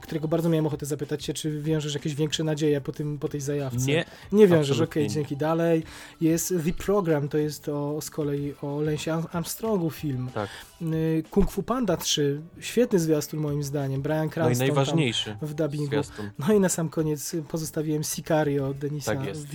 którego 0.01 0.27
bardzo 0.27 0.49
miałem 0.49 0.65
ochotę 0.67 0.85
zapytać 0.85 1.23
się, 1.25 1.33
czy 1.33 1.61
wiążesz 1.61 1.93
jakieś 1.93 2.15
większe 2.15 2.43
nadzieje 2.43 2.81
po, 2.81 2.91
tym, 2.91 3.19
po 3.19 3.27
tej 3.29 3.41
zajawce. 3.41 3.85
Nie, 3.85 4.05
Nie 4.31 4.47
wiążesz, 4.47 4.79
okej, 4.81 5.03
nie. 5.03 5.09
dzięki 5.09 5.37
dalej. 5.37 5.83
Jest 6.21 6.53
The 6.65 6.73
Program, 6.73 7.29
to 7.29 7.37
jest 7.37 7.69
o, 7.69 8.01
z 8.01 8.09
kolei 8.09 8.53
o 8.61 8.81
Lensie 8.81 9.11
Armstrongu 9.31 9.89
film. 9.91 10.29
tak. 10.33 10.49
Y, 10.81 11.23
Kung 11.31 11.51
Fu 11.51 11.63
Panda 11.63 11.97
3, 11.97 12.41
świetny 12.59 12.99
zwiastun 12.99 13.39
moim 13.39 13.63
zdaniem. 13.63 14.01
Brian 14.01 14.19
No 14.19 14.25
i 14.25 14.29
Cranston 14.29 14.67
najważniejszy 14.67 15.37
w 15.41 15.53
dubbingu. 15.53 15.87
zwiastun. 15.87 16.29
No 16.39 16.53
i 16.53 16.59
na 16.59 16.69
sam 16.69 16.89
koniec 16.89 17.33
y, 17.33 17.41
pozostawiłem 17.43 18.03
Sicario 18.03 18.73
Denisa 18.73 19.15
Tak 19.15 19.25
jest. 19.25 19.47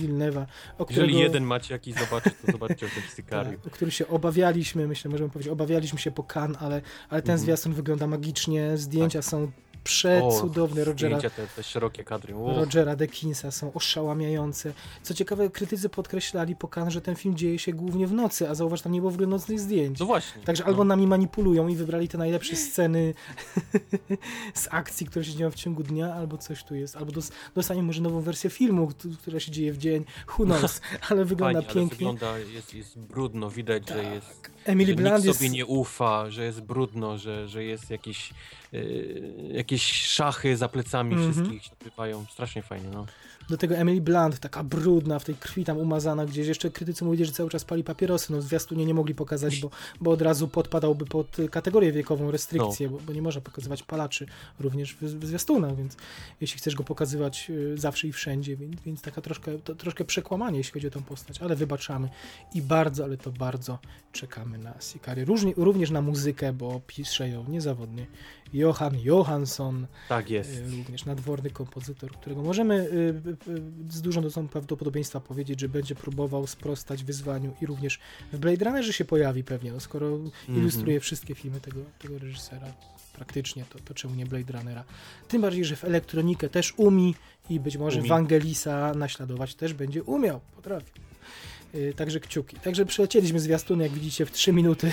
O 0.77 0.85
Jeżeli 0.89 1.07
którego... 1.07 1.19
jeden 1.19 1.43
macie 1.43 1.73
jakiś 1.73 1.95
zobaczyć, 1.95 2.33
to 2.45 2.51
zobaczcie 2.51 2.85
o 2.85 2.89
tym 2.89 3.03
Sicariu. 3.15 3.57
Tak, 3.57 3.67
o 3.67 3.69
który 3.69 3.91
się 3.91 4.07
obawialiśmy, 4.07 4.87
myślę, 4.87 5.11
możemy 5.11 5.29
powiedzieć, 5.29 5.51
obawialiśmy 5.53 5.99
się 5.99 6.11
po 6.11 6.23
Cannes, 6.23 6.57
ale, 6.61 6.81
ale 7.09 7.21
ten 7.21 7.31
Mhm. 7.31 7.39
zwiastun 7.39 7.73
wygląda 7.73 8.07
magicznie, 8.07 8.77
zdjęcia 8.77 9.21
są 9.21 9.51
przecudowne 9.89 10.83
Rogera, 10.83 11.17
Zdjęcia, 11.17 11.35
te, 11.35 11.47
te 11.47 11.63
szerokie 11.63 12.03
kadry. 12.03 12.35
O, 12.35 12.55
Rogera 12.55 12.95
Dekinsa 12.95 13.51
są 13.51 13.73
oszałamiające. 13.73 14.73
Co 15.03 15.13
ciekawe, 15.13 15.49
krytycy 15.49 15.89
podkreślali 15.89 16.55
po 16.55 16.67
Cannes, 16.67 16.93
że 16.93 17.01
ten 17.01 17.15
film 17.15 17.37
dzieje 17.37 17.59
się 17.59 17.73
głównie 17.73 18.07
w 18.07 18.13
nocy, 18.13 18.49
a 18.49 18.55
zauważ, 18.55 18.81
tam 18.81 18.91
nie 18.91 18.99
było 18.99 19.11
w 19.11 19.13
ogóle 19.13 19.27
nocnych 19.27 19.59
zdjęć. 19.59 19.99
no 19.99 20.05
właśnie. 20.05 20.41
Także 20.43 20.63
no. 20.63 20.69
albo 20.69 20.83
nami 20.83 21.07
manipulują 21.07 21.67
i 21.67 21.75
wybrali 21.75 22.07
te 22.07 22.17
najlepsze 22.17 22.55
sceny 22.55 23.13
z 24.53 24.67
akcji, 24.71 25.07
które 25.07 25.25
się 25.25 25.31
dzieją 25.35 25.51
w 25.51 25.55
ciągu 25.55 25.83
dnia, 25.83 26.13
albo 26.13 26.37
coś 26.37 26.63
tu 26.63 26.75
jest. 26.75 26.95
Albo 26.95 27.11
dos 27.11 27.31
dostaniemy 27.55 27.87
może 27.87 28.01
nową 28.01 28.21
wersję 28.21 28.49
filmu, 28.49 28.91
która 29.21 29.39
się 29.39 29.51
dzieje 29.51 29.73
w 29.73 29.77
dzień. 29.77 30.05
Who 30.37 30.45
knows? 30.45 30.81
Ale 31.09 31.25
wygląda 31.25 31.61
Fajnie, 31.61 31.71
ale 31.71 31.79
pięknie. 31.79 31.97
wygląda, 31.97 32.37
jest, 32.37 32.73
jest 32.73 32.99
brudno, 32.99 33.49
widać, 33.49 33.87
że 33.87 33.95
Tak. 33.95 34.13
jest 34.13 34.49
Emily 34.69 34.95
Blunt 34.95 35.13
nikt 35.15 35.25
jest... 35.25 35.39
sobie 35.39 35.49
nie 35.51 35.65
ufa, 35.65 36.29
że 36.31 36.43
jest 36.43 36.61
brudno, 36.61 37.17
że, 37.17 37.47
że 37.47 37.63
jest 37.63 37.89
jakieś, 37.89 38.33
yy, 38.71 39.31
jakieś 39.51 39.93
szachy 39.93 40.57
za 40.57 40.69
plecami 40.69 41.13
Mhm. 41.13 41.33
wszystkich 41.33 41.63
się 41.63 41.71
odbywają. 41.71 42.25
Strasznie 42.31 42.61
fajnie, 42.61 42.89
no. 42.93 43.05
Do 43.49 43.57
tego 43.57 43.75
Emily 43.75 44.01
Blunt, 44.01 44.39
taka 44.39 44.63
brudna, 44.63 45.19
w 45.19 45.25
tej 45.25 45.35
krwi 45.35 45.65
tam 45.65 45.77
umazana 45.77 46.25
gdzieś. 46.25 46.47
Jeszcze 46.47 46.69
krytycy 46.71 47.05
mówili, 47.05 47.25
że 47.25 47.31
cały 47.31 47.49
czas 47.49 47.65
pali 47.65 47.83
papierosy. 47.83 48.33
No 48.33 48.41
zwiastunie 48.41 48.85
nie 48.85 48.93
mogli 48.93 49.15
pokazać, 49.15 49.59
bo, 49.59 49.69
bo 50.01 50.11
od 50.11 50.21
razu 50.21 50.47
podpadałby 50.47 51.05
pod 51.05 51.37
kategorię 51.51 51.91
wiekową, 51.91 52.31
restrykcję, 52.31 52.87
No. 52.87 52.93
bo, 52.97 53.03
bo 53.07 53.13
nie 53.13 53.21
można 53.21 53.41
pokazywać 53.41 53.83
palaczy 53.83 54.25
również 54.59 54.93
w, 54.93 55.01
w 55.03 55.25
zwiastunach, 55.25 55.75
więc 55.75 55.97
jeśli 56.41 56.57
chcesz 56.57 56.75
go 56.75 56.83
pokazywać 56.83 57.49
y, 57.49 57.77
zawsze 57.77 58.07
i 58.07 58.11
wszędzie, 58.11 58.57
więc, 58.57 58.81
więc 58.81 59.01
taka 59.01 59.21
troszkę, 59.21 59.59
to, 59.59 59.75
troszkę 59.75 60.05
przekłamanie, 60.05 60.57
jeśli 60.57 60.73
chodzi 60.73 60.87
o 60.87 60.91
tę 60.91 61.01
postać, 61.01 61.41
ale 61.41 61.55
wybaczamy 61.55 62.09
i 62.53 62.61
bardzo, 62.61 63.03
ale 63.03 63.17
to 63.17 63.31
bardzo 63.31 63.79
czekamy 64.11 64.57
na. 64.57 64.73
Różnie, 65.25 65.53
również 65.57 65.91
na 65.91 66.01
muzykę, 66.01 66.53
bo 66.53 66.81
pisze 66.87 67.29
ją 67.29 67.45
niezawodnie 67.49 68.05
Johan 68.53 68.99
Johansson, 68.99 69.87
Tak 70.09 70.29
jest. 70.29 70.57
Y, 70.57 70.71
również 70.77 71.05
nadworny 71.05 71.49
kompozytor, 71.49 72.11
którego 72.11 72.41
możemy 72.41 72.75
y, 72.75 73.37
z 73.89 74.01
dużą 74.01 74.21
dozą 74.21 74.47
prawdopodobieństwa 74.47 75.19
powiedzieć, 75.19 75.59
że 75.59 75.69
będzie 75.69 75.95
próbował 75.95 76.47
sprostać 76.47 77.03
wyzwaniu 77.03 77.53
i 77.61 77.65
również 77.65 77.99
w 78.33 78.37
Blade 78.37 78.65
Runnerze 78.65 78.93
się 78.93 79.05
pojawi 79.05 79.43
pewnie, 79.43 79.71
no 79.71 79.79
skoro 79.79 80.07
Mhm. 80.07 80.31
ilustruje 80.57 80.99
wszystkie 80.99 81.35
filmy 81.35 81.61
tego, 81.61 81.79
tego 81.99 82.19
reżysera 82.19 82.73
praktycznie, 83.13 83.65
to, 83.69 83.79
to 83.79 83.93
czemu 83.93 84.15
nie 84.15 84.25
Blade 84.25 84.53
Runnera. 84.53 84.83
Tym 85.27 85.41
bardziej, 85.41 85.65
że 85.65 85.75
w 85.75 85.83
elektronikę 85.83 86.49
też 86.49 86.73
umi 86.77 87.15
i 87.49 87.59
być 87.59 87.77
może. 87.77 88.01
Wangelisa 88.01 88.93
naśladować 88.93 89.55
też 89.55 89.73
będzie 89.73 90.03
umiał, 90.03 90.39
potrafi. 90.55 90.91
Y, 91.75 91.93
Także 91.93 92.19
kciuki. 92.19 92.57
Także 92.59 92.85
przelecieliśmy 92.85 93.39
zwiastuny, 93.39 93.83
jak 93.83 93.93
widzicie, 93.93 94.25
w 94.25 94.31
3 94.31 94.53
minuty, 94.53 94.91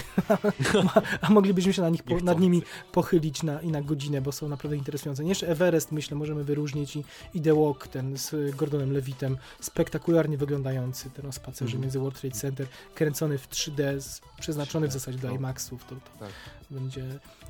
a 1.20 1.30
moglibyśmy 1.30 1.72
się 1.72 1.82
na 1.82 1.88
nich 1.88 2.02
po, 2.02 2.16
nad 2.16 2.40
nimi 2.40 2.62
pochylić 2.92 3.42
na, 3.42 3.60
i 3.60 3.68
na 3.68 3.82
godzinę, 3.82 4.20
bo 4.20 4.32
są 4.32 4.48
naprawdę 4.48 4.76
interesujące. 4.76 5.24
Jeszcze 5.24 5.48
Everest, 5.48 5.92
myślę, 5.92 6.16
możemy 6.16 6.44
wyróżnić 6.44 6.96
i, 6.96 7.04
i 7.34 7.40
The 7.40 7.54
Walk, 7.54 7.88
ten 7.88 8.16
z 8.16 8.56
Gordonem 8.56 8.92
Levitem, 8.92 9.36
spektakularnie 9.60 10.38
wyglądający, 10.38 11.10
ten 11.10 11.26
o 11.26 11.32
spacerze 11.32 11.64
Mhm. 11.66 11.82
między 11.82 11.98
World 11.98 12.20
Trade 12.20 12.36
Center, 12.36 12.66
kręcony 12.94 13.38
w 13.38 13.48
3D, 13.48 14.00
z, 14.00 14.20
przeznaczony 14.40 14.86
w 14.86 14.90
3D, 14.90 14.92
zasadzie 14.92 15.18
do 15.18 15.28
no. 15.28 15.34
IMAXów. 15.34 15.84
To, 15.84 15.94
to 15.94 16.00
Tak. 16.18 16.28
Będzie, 16.70 17.04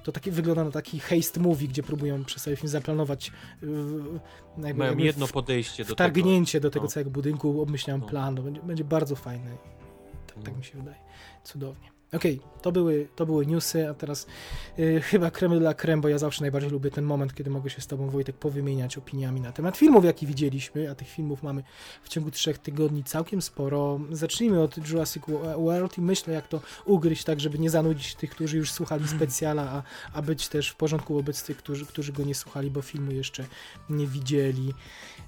to 0.05 0.13
taki, 0.13 0.31
wygląda 0.31 0.65
na 0.65 0.71
taki 0.71 0.99
haste 1.01 1.41
movie, 1.41 1.69
gdzie 1.69 1.83
próbują 1.83 2.25
przez 2.25 2.43
cały 2.43 2.57
film 2.57 2.69
zaplanować 2.69 3.33
yy, 3.63 3.69
jakby, 4.57 4.75
Mają 4.75 4.91
jakby 4.91 5.05
jedno 5.05 5.27
podejście 5.29 5.85
do 5.85 5.89
tego. 5.89 5.95
wtargnięcie 5.95 6.61
do 6.61 6.71
tego 6.71 6.85
No. 6.85 6.91
całego 6.91 7.11
budynku, 7.11 7.61
obmyślałem 7.63 8.01
No. 8.01 8.07
plan, 8.07 8.37
to 8.37 8.43
będzie, 8.43 8.63
będzie 8.63 8.85
bardzo 8.85 9.17
fajne. 9.17 9.51
Tak, 10.27 10.37
tak 10.45 10.53
No. 10.53 10.59
mi 10.59 10.65
się 10.65 10.79
wydaje. 10.79 10.97
Cudownie. 11.45 11.89
Okej, 12.13 12.41
to, 12.63 12.73
były, 12.73 13.09
to 13.17 13.27
były 13.27 13.47
newsy, 13.47 13.89
a 13.89 13.95
teraz 13.95 14.27
y, 14.79 15.01
chyba 15.01 15.31
kremy 15.31 15.59
dla 15.59 15.75
krem, 15.75 16.01
bo 16.01 16.09
ja 16.09 16.19
zawsze 16.19 16.41
najbardziej 16.41 16.71
lubię 16.71 16.91
ten 16.91 17.05
moment, 17.05 17.35
kiedy 17.35 17.51
mogę 17.51 17.71
się 17.71 17.81
z 17.81 17.87
tobą, 17.87 18.11
Wojtek, 18.11 18.37
powymieniać 18.37 18.99
opiniami 18.99 19.41
na 19.41 19.53
temat 19.53 19.77
filmów, 19.77 20.05
jakie 20.05 20.27
widzieliśmy, 20.27 20.91
a 20.91 20.95
tych 20.95 21.09
filmów 21.09 21.43
mamy 21.43 21.63
w 22.03 22.09
ciągu 22.09 22.31
trzech 22.31 22.59
tygodni 22.59 23.05
całkiem 23.05 23.43
sporo. 23.43 24.01
Zacznijmy 24.11 24.63
od 24.63 24.89
Jurassic 24.89 25.23
World 25.59 25.99
i 25.99 26.01
myślę, 26.01 26.35
jak 26.35 26.49
to 26.49 26.61
ugryźć 26.85 27.25
tak, 27.25 27.41
żeby 27.41 27.59
nie 27.59 27.71
zanudzić 27.71 28.15
tych, 28.15 28.31
którzy 28.31 28.57
już 28.57 28.71
słuchali 28.71 29.09
specjala, 29.09 29.63
a, 29.63 29.83
a 30.19 30.23
być 30.23 30.49
też 30.49 30.69
w 30.69 30.77
porządku 30.77 31.15
wobec 31.15 31.43
tych, 31.43 31.57
którzy, 31.57 31.87
którzy 31.87 32.13
go 32.13 32.25
nie 32.25 32.35
słuchali, 32.35 32.71
bo 32.71 32.83
filmu 32.83 33.13
jeszcze 33.13 33.45
nie 33.91 34.07
widzieli. 34.07 34.75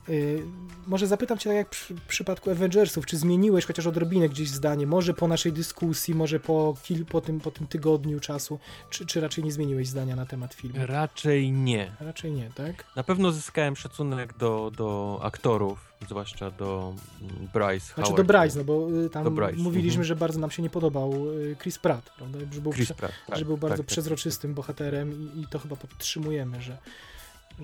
Y, 0.09 0.43
może 0.87 1.07
zapytam 1.07 1.39
Cię, 1.39 1.51
tak 1.51 1.57
jak 1.57 1.69
przy, 1.69 1.95
w 1.95 2.01
przypadku 2.01 2.51
Avengersów, 2.51 3.07
czy 3.07 3.17
zmieniłeś 3.17 3.65
chociaż 3.65 3.87
odrobinę 3.87 4.29
gdzieś 4.29 4.49
zdanie, 4.49 4.87
może 4.87 5.15
po 5.15 5.29
naszej 5.29 5.53
dyskusji, 5.53 6.15
może 6.15 6.41
po, 6.41 6.68
kil, 6.75 7.07
po, 7.07 7.21
tym, 7.21 7.41
po 7.41 7.51
tym 7.51 7.67
tygodniu 7.67 8.21
czasu, 8.21 8.59
czy, 8.91 9.07
czy 9.07 9.21
raczej 9.21 9.45
nie 9.45 9.53
zmieniłeś 9.53 9.89
zdania 9.89 10.17
na 10.17 10.27
temat 10.27 10.55
filmu? 10.55 10.79
Raczej 10.87 11.53
nie. 11.53 11.93
Raczej 12.01 12.33
nie, 12.33 12.51
tak? 12.55 12.85
Na 12.97 13.03
pewno 13.03 13.33
zyskałem 13.33 13.77
szacunek 13.77 14.37
do, 14.39 14.73
do 14.77 15.21
aktorów, 15.23 15.93
zwłaszcza 16.09 16.51
do 16.51 16.95
mm, 17.23 17.49
Bryce 17.55 17.87
Znaczy 17.87 18.11
Howard. 18.11 18.17
do 18.17 18.25
Bryce, 18.25 18.59
no 18.59 18.65
bo 18.65 18.89
y, 19.05 19.11
tam 19.11 19.35
Bryce, 19.35 19.63
mówiliśmy, 19.63 20.01
mhm. 20.01 20.05
że 20.05 20.17
bardzo 20.17 20.41
nam 20.41 20.51
się 20.51 20.63
nie 20.63 20.71
podobał 20.71 21.13
y, 21.35 21.57
Chris 21.63 21.79
Pratt, 21.79 22.11
prawda? 22.17 22.39
Że 22.53 22.61
był, 22.61 22.73
Chris 22.73 22.87
prze, 22.87 22.95
Pratt, 22.95 23.13
tak, 23.27 23.39
że 23.39 23.45
był 23.45 23.57
bardzo 23.57 23.77
tak, 23.77 23.87
tak, 23.87 23.93
przezroczystym 23.93 24.55
bohaterem 24.55 25.13
i, 25.13 25.41
i 25.41 25.47
to 25.47 25.59
chyba 25.59 25.77
podtrzymujemy, 25.77 26.63
że... 26.63 26.79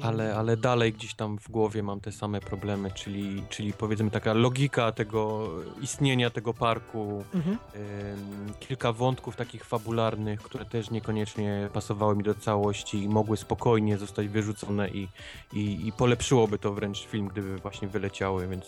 Ale, 0.03 0.37
ale 0.37 0.57
dalej 0.57 0.93
gdzieś 0.93 1.15
tam 1.15 1.39
w 1.39 1.51
głowie 1.51 1.83
mam 1.83 2.01
te 2.01 2.12
same 2.12 2.41
problemy, 2.41 2.91
czyli, 2.91 3.43
czyli 3.49 3.73
powiedzmy 3.73 4.11
taka 4.11 4.33
logika 4.33 4.93
tego 4.93 5.49
istnienia 5.83 6.31
tego 6.31 6.55
parku, 6.55 7.25
Mhm. 7.35 7.59
ym, 7.77 8.55
kilka 8.61 8.93
wątków 8.93 9.37
takich 9.37 9.65
fabularnych, 9.65 10.41
które 10.43 10.65
też 10.65 10.91
niekoniecznie 10.91 11.69
pasowały 11.73 12.16
mi 12.16 12.23
do 12.23 12.35
całości 12.35 13.03
i 13.03 13.09
mogły 13.09 13.37
spokojnie 13.37 13.99
zostać 13.99 14.29
wyrzucone 14.29 14.89
i, 14.89 15.09
i, 15.53 15.87
i 15.87 15.93
polepszyłoby 15.93 16.59
to 16.59 16.73
wręcz 16.73 17.07
film, 17.07 17.29
gdyby 17.29 17.57
właśnie 17.59 17.89
wyleciały, 17.89 18.49
więc 18.49 18.65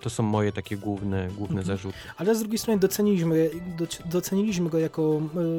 to 0.00 0.10
są 0.10 0.22
moje 0.22 0.52
takie 0.52 0.76
główne, 0.76 1.28
główne 1.28 1.60
Mhm. 1.60 1.66
zarzuty. 1.66 1.98
Ale 2.16 2.34
z 2.34 2.38
drugiej 2.40 2.58
strony 2.58 2.80
doceniliśmy, 2.80 3.50
doc- 3.78 4.02
doceniliśmy 4.08 4.70
go 4.70 4.78
jako 4.78 5.02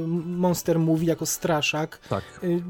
y, 0.03 0.07
monster 0.27 0.79
movie, 0.79 1.07
jako 1.07 1.25
straszak. 1.25 1.97
Tak. 2.09 2.23
Y, 2.43 2.61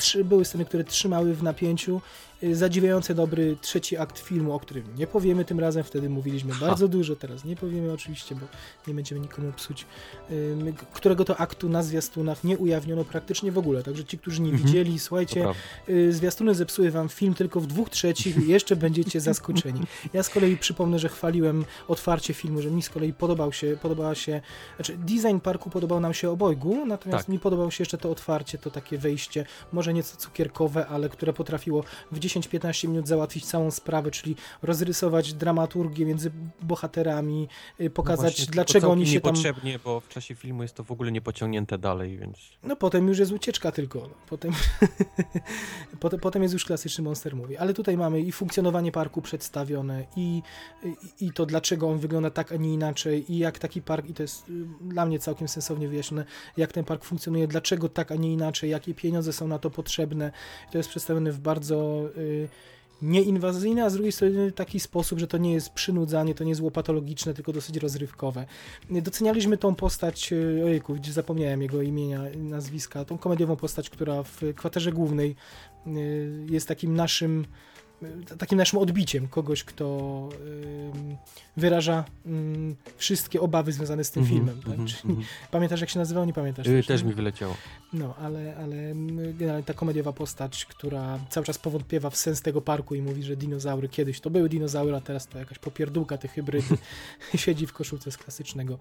Trzy, 0.00 0.24
były 0.24 0.44
sceny, 0.44 0.64
które 0.64 0.84
trzymały 0.84 1.34
w 1.34 1.42
napięciu. 1.42 2.00
Y, 2.42 2.56
Zadziwiająco 2.56 3.14
dobry 3.14 3.56
trzeci 3.60 3.96
akt 3.96 4.18
filmu, 4.18 4.52
o 4.54 4.60
którym 4.60 4.84
nie 4.96 5.06
powiemy 5.06 5.44
tym 5.44 5.60
razem, 5.60 5.84
wtedy 5.84 6.08
mówiliśmy 6.08 6.52
Ha. 6.52 6.66
bardzo 6.66 6.88
dużo, 6.88 7.16
teraz 7.16 7.44
nie 7.44 7.56
powiemy 7.56 7.92
oczywiście, 7.92 8.34
bo 8.34 8.46
nie 8.88 8.94
będziemy 8.94 9.20
nikomu 9.20 9.52
psuć, 9.52 9.86
którego 10.92 11.24
to 11.24 11.36
aktu 11.36 11.68
na 11.68 11.82
zwiastunach 11.82 12.44
nie 12.44 12.58
ujawniono 12.58 13.04
praktycznie 13.04 13.52
w 13.52 13.58
ogóle, 13.58 13.82
także 13.82 14.04
ci, 14.04 14.18
którzy 14.18 14.42
nie 14.42 14.50
Mhm. 14.50 14.66
widzieli, 14.66 14.98
słuchajcie, 14.98 15.46
y, 15.88 16.12
zwiastuny 16.12 16.54
zepsuły 16.54 16.90
wam 16.90 17.08
film 17.08 17.34
tylko 17.34 17.60
w 17.60 17.66
dwóch 17.66 17.88
trzecich 17.90 18.36
i 18.36 18.48
jeszcze 18.48 18.76
będziecie 18.86 19.20
zaskoczeni. 19.20 19.80
Ja 20.12 20.22
z 20.22 20.28
kolei 20.30 20.56
przypomnę, 20.56 20.98
że 20.98 21.08
chwaliłem 21.08 21.64
otwarcie 21.88 22.34
filmu, 22.34 22.62
że 22.62 22.70
mi 22.70 22.82
z 22.82 22.90
kolei 22.90 23.12
podobał 23.12 23.52
się, 23.52 23.76
podobała 23.82 24.14
się, 24.14 24.40
znaczy 24.76 24.96
design 24.98 25.38
parku 25.42 25.70
podobał 25.70 26.00
nam 26.00 26.14
się 26.14 26.30
obojgu, 26.30 26.86
natomiast 26.86 27.24
Tak. 27.24 27.28
mi 27.28 27.38
podobał 27.38 27.70
się 27.70 27.82
jeszcze 27.82 27.98
to 27.98 28.10
otwarcie, 28.10 28.58
to 28.58 28.70
takie 28.70 28.98
wejście, 28.98 29.46
może 29.72 29.90
może 29.90 29.94
nieco 29.94 30.16
cukierkowe, 30.16 30.86
ale 30.86 31.08
które 31.08 31.32
potrafiło 31.32 31.84
w 32.12 32.18
10-15 32.38 32.88
minut 32.88 33.08
załatwić 33.08 33.46
całą 33.46 33.70
sprawę, 33.70 34.10
czyli 34.10 34.36
rozrysować 34.62 35.34
dramaturgię 35.34 36.06
między 36.06 36.30
bohaterami, 36.62 37.48
y, 37.80 37.90
pokazać 37.90 38.24
No 38.24 38.30
Właśnie, 38.30 38.52
dlaczego 38.52 38.90
oni 38.90 39.06
się 39.06 39.20
tam... 39.20 39.34
Niepotrzebnie, 39.34 39.78
bo 39.84 40.00
w 40.00 40.08
czasie 40.08 40.34
filmu 40.34 40.62
jest 40.62 40.74
to 40.74 40.84
w 40.84 40.90
ogóle 40.90 41.12
niepociągnięte 41.12 41.78
dalej, 41.78 42.18
więc... 42.18 42.38
No 42.62 42.76
potem 42.76 43.08
już 43.08 43.18
jest 43.18 43.32
ucieczka 43.32 43.72
tylko. 43.72 43.98
No. 43.98 44.14
Potem, 44.28 44.52
potem, 46.00 46.20
potem 46.20 46.42
jest 46.42 46.54
już 46.54 46.64
klasyczny 46.64 47.04
Monster 47.04 47.36
Movie. 47.36 47.60
Ale 47.60 47.74
tutaj 47.74 47.96
mamy 47.96 48.20
i 48.20 48.32
funkcjonowanie 48.32 48.92
parku 48.92 49.22
przedstawione, 49.22 50.04
i, 50.16 50.42
i, 50.84 51.26
i 51.26 51.32
to 51.32 51.46
dlaczego 51.46 51.88
on 51.88 51.98
wygląda 51.98 52.30
tak, 52.30 52.52
a 52.52 52.56
nie 52.56 52.74
inaczej, 52.74 53.32
i 53.32 53.38
jak 53.38 53.58
taki 53.58 53.82
park, 53.82 54.08
i 54.08 54.14
to 54.14 54.22
jest 54.22 54.48
y, 54.48 54.52
dla 54.80 55.06
mnie 55.06 55.18
całkiem 55.18 55.48
sensownie 55.48 55.88
wyjaśnione, 55.88 56.24
jak 56.56 56.72
ten 56.72 56.84
park 56.84 57.04
funkcjonuje, 57.04 57.48
dlaczego 57.48 57.88
tak, 57.88 58.12
a 58.12 58.14
nie 58.14 58.32
inaczej, 58.32 58.70
jakie 58.70 58.94
pieniądze 58.94 59.32
są 59.32 59.48
na 59.48 59.58
to 59.58 59.70
potrzebne. 59.70 60.32
To 60.72 60.78
jest 60.78 60.90
przedstawione 60.90 61.32
w 61.32 61.38
bardzo... 61.38 62.04
Y, 62.20 62.48
nieinwazyjny, 63.02 63.84
a 63.84 63.90
z 63.90 63.92
drugiej 63.92 64.12
strony 64.12 64.52
taki 64.52 64.80
sposób, 64.80 65.18
że 65.18 65.26
to 65.26 65.38
nie 65.38 65.52
jest 65.52 65.70
przynudzanie, 65.70 66.34
to 66.34 66.44
nie 66.44 66.50
jest 66.50 66.60
łopatologiczne, 66.60 67.34
tylko 67.34 67.52
dosyć 67.52 67.76
rozrywkowe. 67.76 68.46
Docenialiśmy 68.90 69.56
tą 69.56 69.74
postać, 69.74 70.32
ojejku, 70.64 70.94
gdzie 70.94 71.12
zapomniałem 71.12 71.62
jego 71.62 71.82
imienia, 71.82 72.22
nazwiska, 72.36 73.04
tą 73.04 73.18
komediową 73.18 73.56
postać, 73.56 73.90
która 73.90 74.22
w 74.22 74.40
kwaterze 74.56 74.92
głównej 74.92 75.36
e, 75.86 75.90
jest 76.50 76.68
takim 76.68 76.94
naszym 76.94 77.46
takim 78.38 78.58
naszym 78.58 78.78
odbiciem 78.78 79.28
kogoś, 79.28 79.64
kto 79.64 80.28
wyraża 81.56 82.04
mm, 82.26 82.76
wszystkie 82.96 83.40
obawy 83.40 83.72
związane 83.72 84.04
z 84.04 84.10
tym 84.10 84.22
Mhm, 84.22 84.38
filmem. 84.38 84.56
Tak? 84.62 84.66
mhm, 84.70 84.88
Czyli, 84.88 85.08
mhm. 85.10 85.26
Pamiętasz, 85.50 85.80
jak 85.80 85.90
się 85.90 85.98
nazywał? 85.98 86.24
Nie 86.24 86.32
pamiętasz? 86.32 86.66
Y, 86.66 86.82
Też 86.86 87.02
mi 87.02 87.14
wyleciało. 87.14 87.56
No, 87.92 88.14
ale, 88.16 88.56
ale 88.56 88.76
mm, 88.76 89.36
generalnie 89.38 89.64
ta 89.64 89.74
komediowa 89.74 90.12
postać, 90.12 90.64
która 90.64 91.18
cały 91.30 91.46
czas 91.46 91.58
powątpiewa 91.58 92.10
w 92.10 92.16
sens 92.16 92.42
tego 92.42 92.60
parku 92.60 92.94
i 92.94 93.02
mówi, 93.02 93.22
że 93.22 93.36
dinozaury 93.36 93.88
kiedyś 93.88 94.20
to 94.20 94.30
były 94.30 94.48
dinozaury, 94.48 94.96
a 94.96 95.00
teraz 95.00 95.26
to 95.26 95.38
jakaś 95.38 95.58
popierdółka 95.58 96.18
te 96.18 96.28
hybrydy, 96.28 96.76
siedzi 97.34 97.66
w 97.66 97.72
koszulce 97.72 98.10
z 98.12 98.16
klasycznego 98.16 98.78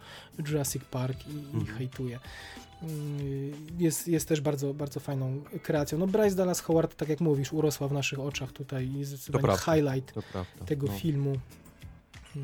Jurassic 0.48 0.84
Park 0.92 1.28
i, 1.28 1.32
i 1.32 1.58
Mhm. 1.60 1.78
hejtuje. 1.78 2.20
Mm, 2.82 3.52
Jest, 3.80 4.08
jest 4.08 4.28
też 4.28 4.42
bardzo, 4.42 4.74
bardzo 4.74 5.00
fajną 5.00 5.42
kreacją. 5.64 5.98
No 5.98 6.08
Bryce 6.08 6.36
Dallas 6.36 6.60
Howard, 6.60 6.96
tak 6.96 7.10
jak 7.10 7.20
mówisz, 7.20 7.54
urosła 7.54 7.88
w 7.88 7.92
naszych 7.92 8.20
oczach 8.20 8.52
tutaj 8.52 8.90
i 8.90 9.06
zdecydowanie 9.06 9.58
highlight 9.58 10.14
tego 10.66 10.88
no. 10.88 10.94
filmu. 10.94 11.36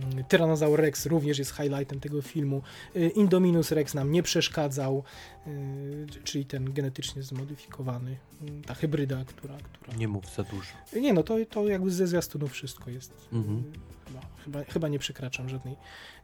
Mm, 0.04 0.24
Tyrannosaur 0.24 0.80
Rex 0.80 1.06
również 1.06 1.40
jest 1.40 1.52
highlightem 1.52 2.00
tego 2.00 2.22
filmu. 2.22 2.62
Y, 2.96 3.10
Indominus 3.10 3.72
Rex 3.72 3.94
nam 3.94 4.12
nie 4.12 4.24
przeszkadzał, 4.24 5.04
y, 5.48 6.08
czyli 6.24 6.46
ten 6.46 6.74
genetycznie 6.74 7.24
zmodyfikowany, 7.24 8.12
y, 8.12 8.62
ta 8.66 8.74
hybryda, 8.74 9.26
która... 9.26 9.58
która... 9.74 9.98
Nie 9.98 10.08
mów 10.08 10.36
za 10.36 10.44
dużo. 10.44 10.72
Nie 11.02 11.14
no, 11.14 11.24
to, 11.24 11.36
to 11.50 11.68
jakby 11.68 11.92
ze 11.92 12.08
zwiastunu 12.08 12.48
wszystko 12.48 12.90
jest. 12.90 13.14
Mhm. 13.34 13.60
Y, 13.60 13.96
Chyba, 14.06 14.22
chyba, 14.44 14.64
chyba 14.64 14.88
nie 14.88 15.00
przekraczam 15.00 15.50
żadnej 15.50 15.76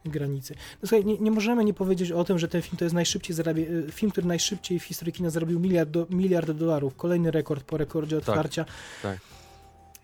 granicy. 0.05 0.55
No 0.55 0.87
słuchaj, 0.87 1.05
nie, 1.05 1.17
nie 1.17 1.31
możemy 1.31 1.65
nie 1.65 1.73
powiedzieć 1.73 2.11
o 2.11 2.23
tym, 2.23 2.39
że 2.39 2.47
ten 2.47 2.61
film 2.61 2.77
to 2.77 2.85
jest 2.85 2.95
najszybciej 2.95 3.35
zarabia, 3.35 3.65
film, 3.91 4.11
który 4.11 4.27
najszybciej 4.27 4.79
w 4.79 4.83
historii 4.83 5.13
kina 5.13 5.29
zarobił 5.29 5.59
miliard, 5.59 5.89
do, 5.89 6.07
miliard 6.09 6.51
dolarów. 6.51 6.95
Kolejny 6.95 7.31
rekord 7.31 7.63
po 7.63 7.77
rekordzie 7.77 8.17
otwarcia. 8.17 8.65
tak. 9.01 9.19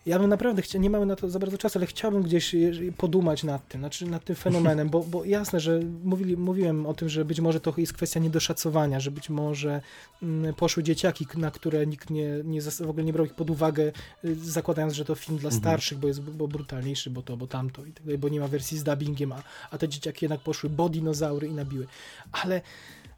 Ja 0.08 0.20
bym 0.20 0.30
naprawdę 0.30 0.62
chciał, 0.62 0.82
nie 0.82 0.90
mamy 0.90 1.06
na 1.06 1.16
to 1.16 1.30
za 1.30 1.40
bardzo 1.40 1.58
czasu, 1.58 1.80
ale 1.80 1.86
chciałbym 1.86 2.24
gdzieś 2.24 2.56
e, 2.56 2.58
podumać 2.98 3.44
nad 3.44 3.68
tym, 3.68 3.82
znaczy 3.82 4.06
nad 4.06 4.24
tym 4.26 4.36
fenomenem, 4.36 4.90
bo, 4.90 5.04
bo 5.04 5.26
jasne, 5.26 5.60
że 5.60 5.80
mówili, 6.04 6.38
mówiłem 6.38 6.86
o 6.86 6.94
tym, 6.94 7.10
że 7.10 7.26
być 7.26 7.40
może 7.40 7.60
to 7.60 7.74
jest 7.78 7.94
kwestia 7.94 8.20
niedoszacowania, 8.20 9.00
że 9.00 9.12
być 9.12 9.30
może 9.30 9.82
mm, 10.24 10.54
poszły 10.54 10.84
dzieciaki, 10.84 11.28
na 11.38 11.52
które 11.52 11.88
nikt 11.88 12.10
nie, 12.10 12.30
nie 12.44 12.62
w 12.62 12.90
ogóle 12.90 13.04
nie 13.04 13.14
brał 13.14 13.26
ich 13.26 13.34
pod 13.34 13.50
uwagę, 13.50 13.92
y, 14.26 14.36
zakładając, 14.36 14.94
że 14.94 15.06
to 15.06 15.16
film 15.16 15.38
dla 15.38 15.48
Mhm. 15.48 15.62
starszych, 15.62 15.98
bo 15.98 16.08
jest 16.08 16.22
bo 16.22 16.48
brutalniejszy, 16.48 17.10
bo 17.10 17.22
to, 17.22 17.38
bo 17.38 17.48
tamto 17.48 17.86
i 17.86 17.92
tak 17.92 18.04
dalej, 18.04 18.18
bo 18.18 18.30
nie 18.30 18.40
ma 18.40 18.48
wersji 18.48 18.78
z 18.78 18.84
dubbingiem, 18.84 19.32
a, 19.32 19.44
a 19.72 19.78
te 19.78 19.90
dzieciaki 19.90 20.26
jednak 20.26 20.40
poszły, 20.42 20.70
bo 20.70 20.90
dinozaury 20.90 21.48
i 21.48 21.54
nabiły. 21.54 21.88
Ale 22.32 22.62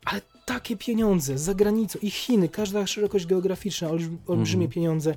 ale 0.05 0.21
takie 0.45 0.77
pieniądze 0.77 1.37
za 1.37 1.53
granicą 1.53 1.99
i 2.01 2.11
Chiny, 2.11 2.49
każda 2.49 2.87
szerokość 2.87 3.25
geograficzna, 3.25 3.89
olbrzym, 3.89 4.17
olbrzymie 4.27 4.65
Mhm. 4.65 4.71
pieniądze. 4.73 5.15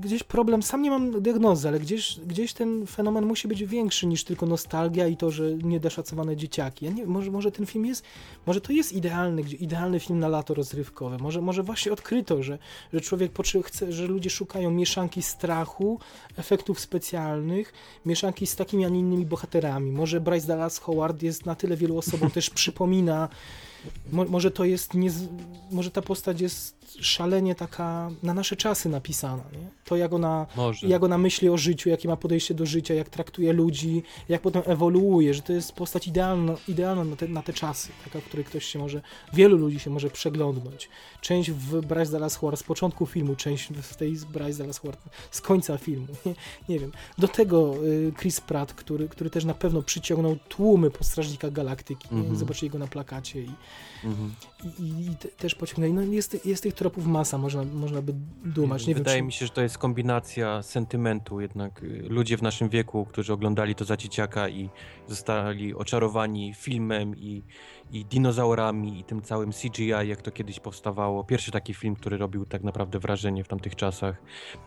Gdzieś 0.00 0.22
problem, 0.22 0.62
sam 0.62 0.82
nie 0.82 0.90
mam 0.90 1.22
diagnozy, 1.22 1.68
ale 1.68 1.80
gdzieś, 1.80 2.20
gdzieś 2.26 2.52
ten 2.52 2.86
fenomen 2.86 3.26
musi 3.26 3.48
być 3.48 3.64
większy 3.64 4.06
niż 4.06 4.24
tylko 4.24 4.46
nostalgia 4.46 5.06
i 5.06 5.16
to, 5.16 5.30
że 5.30 5.54
niedoszacowane 5.54 6.36
dzieciaki. 6.36 6.84
Ja 6.84 6.92
nie, 6.92 7.06
może, 7.06 7.30
może 7.30 7.52
ten 7.52 7.66
film 7.66 7.86
jest, 7.86 8.04
może 8.46 8.60
to 8.60 8.72
jest 8.72 8.92
idealny, 8.92 9.42
idealny 9.42 10.00
film 10.00 10.18
na 10.18 10.28
lato 10.28 10.54
rozrywkowe. 10.54 11.18
Może, 11.18 11.40
może 11.40 11.62
właśnie 11.62 11.92
odkryto, 11.92 12.42
że, 12.42 12.58
że 12.92 13.00
człowiek 13.00 13.32
chce, 13.64 13.92
że 13.92 14.06
ludzie 14.06 14.30
szukają 14.30 14.70
mieszanki 14.70 15.22
strachu, 15.22 15.98
efektów 16.36 16.80
specjalnych, 16.80 17.72
mieszanki 18.06 18.46
z 18.46 18.56
takimi, 18.56 18.84
a 18.84 18.88
nie 18.88 19.00
innymi 19.00 19.26
bohaterami. 19.26 19.92
Może 19.92 20.20
Bryce 20.20 20.46
Dallas 20.46 20.78
Howard 20.78 21.22
jest 21.22 21.46
na 21.46 21.54
tyle 21.54 21.76
wielu 21.76 21.98
osobom 21.98 22.30
też 22.40 22.50
przypomina. 22.50 23.28
Mo, 24.12 24.24
może 24.24 24.50
to 24.50 24.64
jest, 24.64 24.94
nie, 24.94 25.10
może 25.70 25.90
ta 25.90 26.02
postać 26.02 26.40
jest 26.40 26.79
szalenie 27.00 27.54
taka 27.54 28.10
na 28.22 28.34
nasze 28.34 28.56
czasy 28.56 28.88
napisana. 28.88 29.42
Nie? 29.52 29.70
To 29.84 29.96
jak 29.96 30.12
ona, 30.12 30.46
Może. 30.56 30.86
jak 30.88 31.02
ona 31.02 31.18
myśli 31.18 31.48
o 31.48 31.56
życiu, 31.56 31.88
jakie 31.88 32.08
ma 32.08 32.16
podejście 32.16 32.54
do 32.54 32.66
życia, 32.66 32.94
jak 32.94 33.08
traktuje 33.08 33.52
ludzi, 33.52 34.02
jak 34.28 34.40
potem 34.42 34.62
ewoluuje, 34.66 35.34
że 35.34 35.42
to 35.42 35.52
jest 35.52 35.72
postać 35.72 36.06
idealna, 36.06 36.54
idealna 36.68 37.04
na, 37.04 37.16
te, 37.16 37.28
na 37.28 37.42
te 37.42 37.52
czasy, 37.52 37.88
taka, 38.04 38.20
w 38.20 38.24
której 38.24 38.44
ktoś 38.44 38.64
się 38.64 38.78
może, 38.78 39.02
wielu 39.32 39.56
ludzi 39.56 39.80
się 39.80 39.90
może 39.90 40.10
przeglądnąć. 40.10 40.88
Część 41.20 41.50
w 41.50 41.80
Bryce 41.80 42.12
Dallas 42.12 42.36
Howard 42.36 42.60
z 42.60 42.62
początku 42.62 43.06
filmu, 43.06 43.36
część 43.36 43.68
w 43.82 43.96
tej 43.96 44.16
z 44.16 44.24
Bryce 44.24 44.58
Dallas 44.58 44.78
Howard 44.78 45.00
z 45.30 45.40
końca 45.40 45.78
filmu. 45.78 46.06
Nie, 46.26 46.34
nie 46.68 46.78
wiem. 46.78 46.92
Do 47.18 47.28
tego 47.28 47.74
y, 47.84 48.12
Chris 48.20 48.40
Pratt, 48.40 48.72
który, 48.74 49.08
który 49.08 49.30
też 49.30 49.44
na 49.44 49.54
pewno 49.54 49.82
przyciągnął 49.82 50.36
tłumy 50.48 50.90
po 50.90 51.04
Strażnikach 51.04 51.52
Galaktyki. 51.52 52.08
Mhm. 52.12 52.36
Zobaczyli 52.36 52.70
go 52.70 52.78
na 52.78 52.86
plakacie 52.86 53.42
i, 53.42 53.50
Mhm. 54.04 54.34
I, 54.64 54.82
i, 54.82 55.10
i 55.10 55.16
te, 55.16 55.28
też 55.28 55.54
pociągnęli. 55.54 55.92
No 55.92 56.02
jest, 56.02 56.46
jest 56.46 56.62
tych 56.62 56.74
tropów 56.74 57.06
masa, 57.06 57.38
można, 57.38 57.64
można 57.64 58.02
by 58.02 58.12
dumać. 58.44 58.86
Nie 58.86 58.94
Wydaje 58.94 59.16
wiem, 59.16 59.26
mi 59.26 59.32
się, 59.32 59.46
że 59.46 59.52
to 59.52 59.62
jest 59.62 59.78
kombinacja 59.78 60.62
sentymentu. 60.62 61.40
Jednak 61.40 61.82
y, 61.82 62.04
ludzie 62.08 62.36
w 62.36 62.42
naszym 62.42 62.68
wieku, 62.68 63.06
którzy 63.06 63.32
oglądali 63.32 63.74
to 63.74 63.84
za 63.84 63.96
dzieciaka 63.96 64.48
i 64.48 64.68
zostali 65.08 65.74
oczarowani 65.74 66.54
filmem 66.54 67.16
i, 67.16 67.42
i 67.92 68.04
dinozaurami 68.04 69.00
i 69.00 69.04
tym 69.04 69.22
całym 69.22 69.52
CGI, 69.52 69.88
jak 69.88 70.22
to 70.22 70.30
kiedyś 70.30 70.60
powstawało. 70.60 71.24
Pierwszy 71.24 71.50
taki 71.50 71.74
film, 71.74 71.96
który 71.96 72.16
robił 72.16 72.46
tak 72.46 72.62
naprawdę 72.62 72.98
wrażenie 72.98 73.44
w 73.44 73.48
tamtych 73.48 73.76
czasach. 73.76 74.22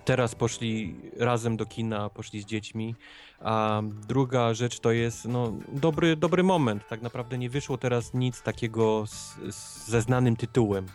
Teraz 0.05 0.35
poszli 0.35 0.95
razem 1.17 1.57
do 1.57 1.65
kina, 1.65 2.09
poszli 2.09 2.41
z 2.41 2.45
dziećmi. 2.45 2.95
A 3.43 3.81
druga 4.07 4.53
rzecz 4.53 4.79
to 4.79 4.91
jest 4.91 5.25
no, 5.25 5.53
dobry, 5.73 6.15
dobry 6.15 6.43
moment. 6.43 6.87
Tak 6.87 7.01
naprawdę 7.01 7.37
nie 7.37 7.49
wyszło 7.49 7.77
teraz 7.77 8.13
nic 8.13 8.41
takiego 8.41 9.03
z, 9.07 9.35
z, 9.55 9.87
ze 9.87 10.01
znanym 10.01 10.35
tytułem. 10.35 10.85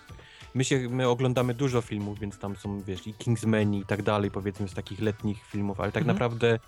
My, 0.55 0.65
się, 0.65 0.89
my 0.89 1.09
oglądamy 1.09 1.55
dużo 1.55 1.81
filmów, 1.81 2.19
więc 2.19 2.39
tam 2.39 2.57
są, 2.57 2.83
wiesz, 2.83 3.07
i 3.07 3.15
Kingsmen 3.15 3.75
i 3.75 3.85
tak 3.85 4.03
dalej, 4.03 4.31
powiedzmy, 4.31 4.69
z 4.69 4.75
takich 4.75 5.01
letnich 5.01 5.45
filmów, 5.47 5.81
ale 5.81 5.93
tak 5.93 6.03
Mhm. 6.03 6.15
naprawdę 6.17 6.59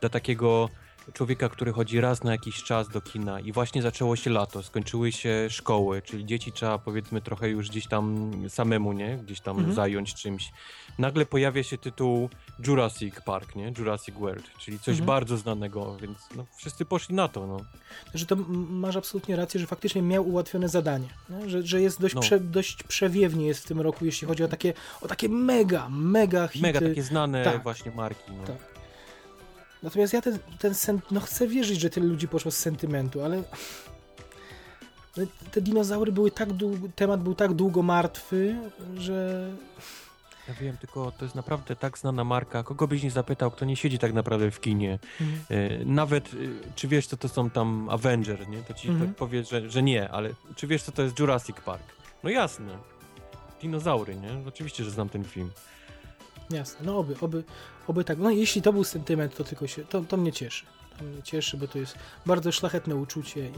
dla 0.00 0.08
takiego 0.10 0.68
człowieka, 1.12 1.48
który 1.48 1.72
chodzi 1.72 2.00
raz 2.00 2.24
na 2.24 2.32
jakiś 2.32 2.62
czas 2.62 2.88
do 2.88 3.00
kina 3.00 3.40
i 3.40 3.52
właśnie 3.52 3.82
zaczęło 3.82 4.16
się 4.16 4.30
lato, 4.30 4.62
skończyły 4.62 5.12
się 5.12 5.46
szkoły, 5.50 6.02
czyli 6.02 6.26
dzieci 6.26 6.52
trzeba, 6.52 6.78
powiedzmy, 6.78 7.20
trochę 7.20 7.48
już 7.48 7.68
gdzieś 7.68 7.86
tam 7.86 8.32
samemu, 8.48 8.92
nie? 8.92 9.16
Gdzieś 9.16 9.40
tam 9.40 9.56
Mhm. 9.56 9.74
zająć 9.74 10.14
czymś. 10.14 10.52
Nagle 10.98 11.26
pojawia 11.26 11.62
się 11.62 11.78
tytuł 11.78 12.28
Jurassic 12.66 13.14
Park, 13.24 13.56
nie? 13.56 13.72
Jurassic 13.78 14.14
World, 14.14 14.50
czyli 14.58 14.78
coś 14.78 14.88
Mhm. 14.92 15.06
bardzo 15.06 15.36
znanego, 15.36 15.96
więc 15.96 16.18
no, 16.36 16.46
wszyscy 16.56 16.84
poszli 16.84 17.14
na 17.14 17.28
to, 17.28 17.46
no. 17.46 17.56
że 18.14 18.26
to 18.26 18.36
masz 18.70 18.96
absolutnie 18.96 19.36
rację, 19.36 19.60
że 19.60 19.66
faktycznie 19.66 20.02
miał 20.02 20.28
ułatwione 20.28 20.68
zadanie. 20.68 21.08
Nie? 21.30 21.50
Że, 21.50 21.62
że 21.62 21.82
jest 21.82 22.00
dość, 22.00 22.14
No. 22.14 22.20
prze, 22.20 22.40
dość 22.40 22.82
przewiewnie 22.82 23.46
jest 23.46 23.64
w 23.64 23.66
tym 23.68 23.80
roku, 23.80 24.04
jeśli 24.04 24.26
chodzi 24.28 24.44
o 24.44 24.48
takie, 24.48 24.72
o 25.00 25.08
takie 25.08 25.28
mega, 25.28 25.88
mega 25.90 26.48
hity. 26.48 26.62
Mega 26.62 26.80
takie 26.80 27.02
znane 27.02 27.44
tak. 27.44 27.62
właśnie 27.62 27.90
marki, 27.90 28.32
no. 28.32 28.44
Tak. 28.46 28.69
Natomiast 29.82 30.12
ja 30.12 30.22
ten, 30.22 30.38
ten 30.58 30.74
sen, 30.74 31.00
no 31.10 31.20
chcę 31.20 31.46
wierzyć, 31.48 31.80
że 31.80 31.90
tyle 31.90 32.06
ludzi 32.06 32.28
poszło 32.28 32.50
z 32.50 32.56
sentymentu, 32.56 33.22
ale 33.24 33.42
no, 35.16 35.24
te 35.50 35.60
dinozaury 35.60 36.12
były 36.12 36.30
tak 36.30 36.52
długo, 36.52 36.88
temat 36.96 37.22
był 37.22 37.34
tak 37.34 37.52
długo 37.54 37.82
martwy, 37.82 38.56
że 38.98 39.50
Ja 40.48 40.54
wiem, 40.54 40.76
tylko 40.76 41.12
to 41.18 41.24
jest 41.24 41.34
naprawdę 41.34 41.76
tak 41.76 41.98
znana 41.98 42.24
marka. 42.24 42.62
Kogo 42.62 42.88
byś 42.88 43.02
nie 43.02 43.10
zapytał, 43.10 43.50
kto 43.50 43.64
nie 43.64 43.76
siedzi 43.76 43.98
tak 43.98 44.12
naprawdę 44.12 44.50
w 44.50 44.60
kinie. 44.60 44.98
E, 45.50 45.84
Nawet, 45.84 46.28
e, 46.28 46.36
czy 46.74 46.88
wiesz, 46.88 47.06
co 47.06 47.16
to 47.16 47.28
są 47.28 47.50
tam 47.50 47.88
Avenger, 47.90 48.48
nie? 48.48 48.62
To 48.62 48.74
ci 48.74 48.88
Mhm. 48.88 49.06
tak 49.08 49.16
powie, 49.16 49.44
że, 49.44 49.70
że 49.70 49.82
nie, 49.82 50.08
ale 50.10 50.30
czy 50.56 50.66
wiesz, 50.66 50.82
co 50.82 50.92
to 50.92 51.02
jest 51.02 51.18
Jurassic 51.18 51.56
Park? 51.64 51.82
No 52.24 52.30
jasne. 52.30 52.78
Dinozaury, 53.62 54.16
nie? 54.16 54.28
Oczywiście, 54.48 54.84
że 54.84 54.90
znam 54.90 55.08
ten 55.08 55.24
film. 55.24 55.50
Jasne, 56.50 56.86
no 56.86 56.98
oby, 56.98 57.14
oby, 57.20 57.44
oby 57.86 58.04
tak. 58.04 58.18
No 58.18 58.30
jeśli 58.30 58.62
to 58.62 58.72
był 58.72 58.84
sentyment, 58.84 59.36
to 59.36 59.44
tylko 59.44 59.66
się, 59.66 59.84
to, 59.84 60.00
to 60.00 60.16
mnie 60.16 60.32
cieszy. 60.32 60.64
Cieszy, 61.24 61.56
bo 61.56 61.68
to 61.68 61.78
jest 61.78 61.94
bardzo 62.26 62.52
szlachetne 62.52 62.96
uczucie 62.96 63.50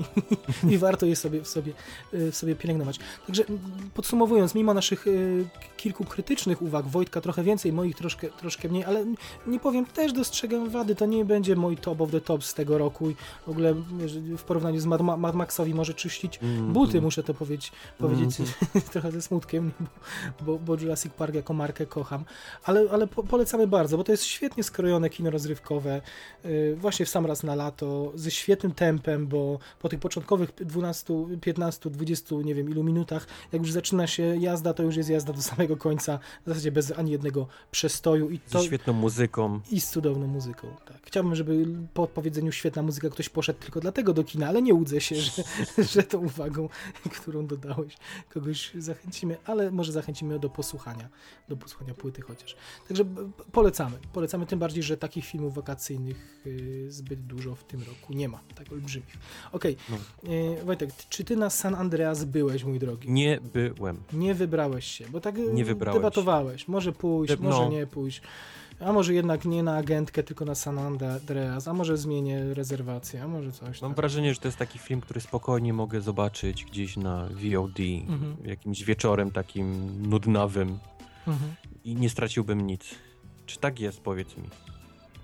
i, 0.65 0.73
i 0.73 0.79
warto 0.79 1.07
je 1.07 1.17
sobie 1.17 1.41
w, 1.41 1.49
sobie 1.49 1.73
w 2.13 2.37
sobie 2.37 2.57
pielęgnować. 2.57 2.99
Także 3.27 3.45
mm, 3.45 3.61
podsumowując, 3.95 4.55
mimo 4.55 4.75
naszych 4.75 5.07
y, 5.07 5.45
kilku 5.77 6.05
krytycznych 6.05 6.63
uwag, 6.63 6.87
Wojtka 6.87 7.21
trochę 7.21 7.43
więcej, 7.43 7.73
moich 7.73 7.97
troszkę, 7.97 8.29
troszkę 8.29 8.69
mniej, 8.69 8.85
ale 8.85 9.05
nie 9.47 9.61
powiem, 9.61 9.87
też 9.87 10.13
dostrzegam 10.13 10.71
wady, 10.71 10.95
to 10.95 11.07
nie 11.07 11.25
będzie 11.25 11.57
mój 11.57 11.77
top 11.77 12.01
of 12.01 12.11
the 12.11 12.21
top 12.21 12.45
z 12.45 12.55
tego 12.55 12.79
roku 12.79 13.11
i 13.11 13.17
w 13.47 13.49
ogóle 13.49 13.75
w 14.39 14.43
porównaniu 14.43 14.81
z 14.81 14.87
Mad, 14.87 15.01
Mad 15.01 15.35
Maxowi 15.35 15.75
może 15.75 15.95
czyścić 15.95 16.39
Mm, 16.43 16.73
buty, 16.73 16.93
mm. 16.93 17.05
muszę 17.05 17.23
to 17.23 17.35
powiedzieć, 17.35 17.73
powiedzieć 17.99 18.41
Mhm. 18.41 18.83
trochę 18.93 19.13
ze 19.13 19.23
smutkiem, 19.23 19.73
bo, 20.41 20.59
bo, 20.59 20.75
Jurassic 20.75 21.13
Park 21.13 21.35
jako 21.35 21.55
markę 21.55 21.87
kocham, 21.87 22.25
ale, 22.65 22.85
ale 22.91 23.07
po, 23.07 23.23
polecamy 23.23 23.67
bardzo, 23.67 23.97
bo 23.97 24.05
to 24.05 24.13
jest 24.13 24.25
świetnie 24.25 24.63
skrojone 24.63 25.11
kino 25.11 25.31
rozrywkowe, 25.31 26.01
yy, 26.45 26.77
właśnie 26.77 27.07
w 27.07 27.09
sam 27.09 27.27
raz 27.27 27.32
na 27.43 27.55
lato, 27.55 28.13
ze 28.15 28.31
świetnym 28.31 28.73
tempem, 28.73 29.27
bo 29.27 29.59
po 29.79 29.89
tych 29.89 30.01
początkowych 30.01 30.55
12, 30.55 31.15
15, 31.41 31.91
20, 31.91 32.35
nie 32.45 32.55
wiem 32.55 32.71
ilu 32.71 32.85
minutach, 32.85 33.27
jak 33.53 33.63
już 33.63 33.73
zaczyna 33.73 34.07
się 34.07 34.23
jazda, 34.23 34.75
to 34.75 34.83
już 34.83 34.97
jest 34.97 35.11
jazda 35.11 35.33
do 35.33 35.43
samego 35.43 35.77
końca, 35.77 36.19
w 36.47 36.49
zasadzie 36.49 36.73
bez 36.73 36.93
ani 36.99 37.11
jednego 37.11 37.47
przestoju 37.71 38.31
i 38.31 38.39
to... 38.39 38.61
Ze 38.61 38.67
świetną 38.67 38.93
muzyką. 38.93 39.61
I 39.71 39.81
z 39.81 39.91
cudowną 39.91 40.27
muzyką, 40.27 40.69
tak. 40.87 40.97
Chciałbym, 41.03 41.35
żeby 41.35 41.67
po 41.95 42.07
powiedzeniu 42.07 42.53
świetna 42.53 42.83
muzyka 42.83 43.11
ktoś 43.11 43.29
poszedł 43.29 43.61
tylko 43.61 43.81
dlatego 43.81 44.15
do 44.15 44.25
kina, 44.25 44.49
ale 44.49 44.63
nie 44.63 44.75
łudzę 44.75 45.01
się, 45.01 45.17
że, 45.17 45.43
że 45.93 46.03
tą 46.03 46.19
uwagą, 46.19 46.69
którą 47.21 47.47
dodałeś, 47.47 47.97
kogoś 48.35 48.73
zachęcimy, 48.79 49.37
ale 49.45 49.71
może 49.71 49.93
zachęcimy 49.93 50.39
do 50.39 50.51
posłuchania, 50.51 51.09
do 51.49 51.57
posłuchania 51.57 51.95
płyty 51.95 52.23
chociaż. 52.23 52.57
Także 52.89 53.05
b- 53.05 53.31
polecamy, 53.53 53.99
polecamy 54.13 54.47
tym 54.47 54.59
bardziej, 54.59 54.83
że 54.83 54.97
takich 54.97 55.25
filmów 55.25 55.55
wakacyjnych 55.55 56.43
y, 56.47 56.87
zbyt 57.13 57.27
dużo 57.27 57.55
w 57.55 57.65
tym 57.65 57.81
roku 57.81 58.13
nie 58.13 58.29
ma, 58.29 58.41
tak 58.55 58.73
olbrzymich. 58.73 59.17
Okej, 59.53 59.77
No. 59.91 59.97
y, 60.33 60.65
Wojtek, 60.65 60.91
czy 61.09 61.25
ty 61.25 61.37
na 61.37 61.51
San 61.51 61.75
Andreas 61.75 62.25
byłeś, 62.25 62.65
mój 62.65 62.79
drogi? 62.79 63.11
Nie 63.11 63.39
byłem. 63.55 64.03
Nie 64.13 64.35
wybrałeś 64.35 64.85
się, 64.87 65.05
bo 65.11 65.21
tak 65.21 65.35
Nie 65.53 65.65
wybrałem 65.65 66.01
debatowałeś. 66.03 66.69
Może 66.69 66.93
pójść, 66.93 67.37
może 67.39 67.59
no. 67.65 67.69
nie 67.69 67.87
pójść. 67.87 68.23
A 68.81 68.93
może 68.93 69.15
jednak 69.15 69.45
nie 69.45 69.63
na 69.63 69.77
agentkę, 69.77 70.23
tylko 70.23 70.45
na 70.45 70.55
San 70.55 70.79
Andreas, 70.79 71.69
a 71.69 71.73
może 71.75 71.97
zmienię 71.97 72.55
rezerwację, 72.55 73.23
a 73.23 73.29
może 73.29 73.53
coś 73.53 73.83
Mam 73.83 73.91
tam. 73.91 73.95
wrażenie, 73.95 74.35
że 74.35 74.41
to 74.41 74.49
jest 74.49 74.59
taki 74.59 74.79
film, 74.79 75.01
który 75.01 75.21
spokojnie 75.21 75.73
mogę 75.73 76.01
zobaczyć 76.01 76.65
gdzieś 76.65 76.97
na 76.97 77.29
VOD, 77.29 77.79
Mhm. 78.09 78.37
jakimś 78.45 78.85
wieczorem 78.85 79.31
takim 79.31 79.91
nudnawym 80.11 80.79
Mhm. 81.27 81.55
i 81.85 81.95
nie 81.97 82.11
straciłbym 82.11 82.67
nic. 82.67 82.95
Czy 83.47 83.59
tak 83.59 83.81
jest, 83.81 84.01
powiedz 84.01 84.37
mi? 84.37 84.49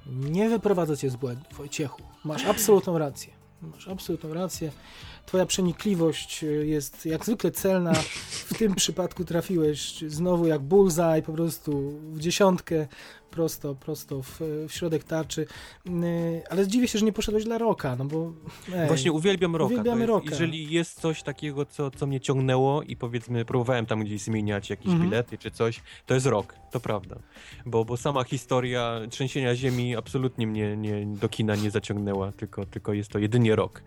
Nie 0.09 0.49
wyprowadzę 0.49 0.97
cię 0.97 1.11
z 1.11 1.17
błędu, 1.17 1.45
Wojciechu. 1.53 2.03
Masz 2.25 2.45
absolutną 2.45 2.99
rację. 2.99 3.33
Masz 3.63 3.89
absolutną 3.89 4.35
rację. 4.35 4.73
Twoja 5.29 5.47
przenikliwość 5.47 6.45
y, 6.45 6.67
jest 6.67 7.07
jak 7.07 7.25
zwykle 7.25 7.51
celna. 7.51 7.93
W 8.31 8.55
tym 8.59 8.75
przypadku 8.75 9.25
trafiłeś 9.25 10.01
znowu 10.07 10.47
jak 10.47 10.61
bullseye, 10.63 11.23
po 11.23 11.33
prostu 11.33 11.91
w 12.13 12.19
dziesiątkę, 12.21 12.87
prosto, 13.31 13.75
prosto 13.75 14.23
w, 14.23 14.41
w 14.69 14.73
środek 14.73 15.05
tarczy. 15.05 15.47
Y, 15.87 16.43
Ale 16.51 16.65
zdziwię 16.65 16.89
się, 16.89 16.99
że 16.99 17.05
nie 17.05 17.13
poszedłeś 17.13 17.45
dla 17.45 17.59
Roka, 17.59 17.97
no 17.97 18.05
bo... 18.05 18.33
Ej, 18.75 18.87
Właśnie 18.89 19.13
uwielbiam 19.13 19.57
Roka. 19.57 19.73
uwielbiamy 19.73 20.01
jest, 20.01 20.09
Rocka. 20.09 20.31
Jeżeli 20.31 20.71
jest 20.71 21.01
coś 21.01 21.23
takiego, 21.23 21.67
co, 21.67 21.91
co 21.91 22.07
mnie 22.07 22.21
ciągnęło 22.21 22.83
i 22.83 22.97
powiedzmy 22.97 23.45
próbowałem 23.45 23.87
tam 23.87 24.01
gdzieś 24.05 24.23
zmieniać 24.23 24.71
jakieś 24.71 24.87
Mhm. 24.93 25.11
bilety 25.11 25.39
czy 25.39 25.51
coś, 25.51 25.81
to 26.07 26.15
jest 26.15 26.27
Rok, 26.27 26.55
to 26.71 26.81
prawda. 26.81 27.17
Bo, 27.67 27.85
bo 27.85 27.97
sama 27.97 28.25
historia 28.25 29.01
trzęsienia 29.11 29.55
ziemi 29.55 29.97
absolutnie 29.97 30.47
mnie 30.47 30.77
nie, 30.77 31.07
do 31.07 31.29
kina 31.29 31.57
nie 31.57 31.71
zaciągnęła, 31.71 32.33
tylko, 32.33 32.67
tylko 32.67 32.93
jest 32.93 33.11
to 33.11 33.19
jedynie 33.19 33.57
Rok. 33.57 33.83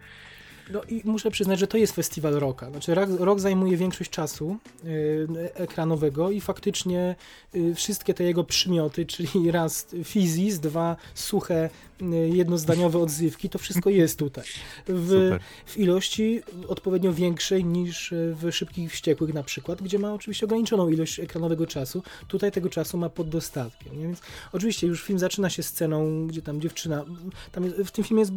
No 0.72 0.82
i 0.90 1.02
muszę 1.06 1.32
przyznać, 1.32 1.60
że 1.60 1.68
to 1.68 1.78
jest 1.78 1.94
festiwal 1.94 2.34
roka. 2.34 2.70
Znaczy 2.70 2.96
rok, 3.20 3.40
zajmuje 3.40 3.78
większość 3.78 4.10
czasu 4.10 4.58
y, 4.86 5.28
ekranowego 5.54 6.32
i 6.32 6.42
faktycznie 6.42 7.16
y, 7.56 7.76
wszystkie 7.76 8.14
te 8.14 8.24
jego 8.24 8.44
przymioty, 8.44 9.06
czyli 9.06 9.52
raz 9.52 9.88
fizis, 10.04 10.60
dwa 10.60 10.96
suche, 11.14 11.70
y, 12.02 12.30
jednozdaniowe 12.30 13.00
odzywki, 13.00 13.50
to 13.50 13.60
wszystko 13.60 13.90
jest 13.90 14.20
tutaj. 14.20 14.46
W, 14.88 15.38
w 15.66 15.78
ilości 15.78 16.42
odpowiednio 16.68 17.14
większej 17.14 17.66
niż 17.66 18.14
w 18.14 18.52
Szybkich 18.52 18.92
Wściekłych 18.92 19.34
na 19.34 19.44
przykład, 19.44 19.82
gdzie 19.82 20.00
ma 20.00 20.14
oczywiście 20.14 20.46
ograniczoną 20.46 20.90
ilość 20.90 21.20
ekranowego 21.20 21.68
czasu. 21.68 22.04
Tutaj 22.28 22.52
tego 22.52 22.70
czasu 22.70 22.98
ma 22.98 23.10
pod 23.10 23.30
dostatkiem. 23.30 24.00
Nie? 24.00 24.04
Więc 24.08 24.22
oczywiście 24.52 24.88
już 24.88 25.04
film 25.04 25.20
zaczyna 25.20 25.50
się 25.50 25.64
sceną, 25.64 26.28
gdzie 26.28 26.42
tam 26.42 26.62
dziewczyna, 26.62 27.06
tam 27.52 27.64
jest, 27.64 27.78
w 27.78 27.92
tym 27.92 28.04
filmie 28.04 28.22
jest 28.22 28.34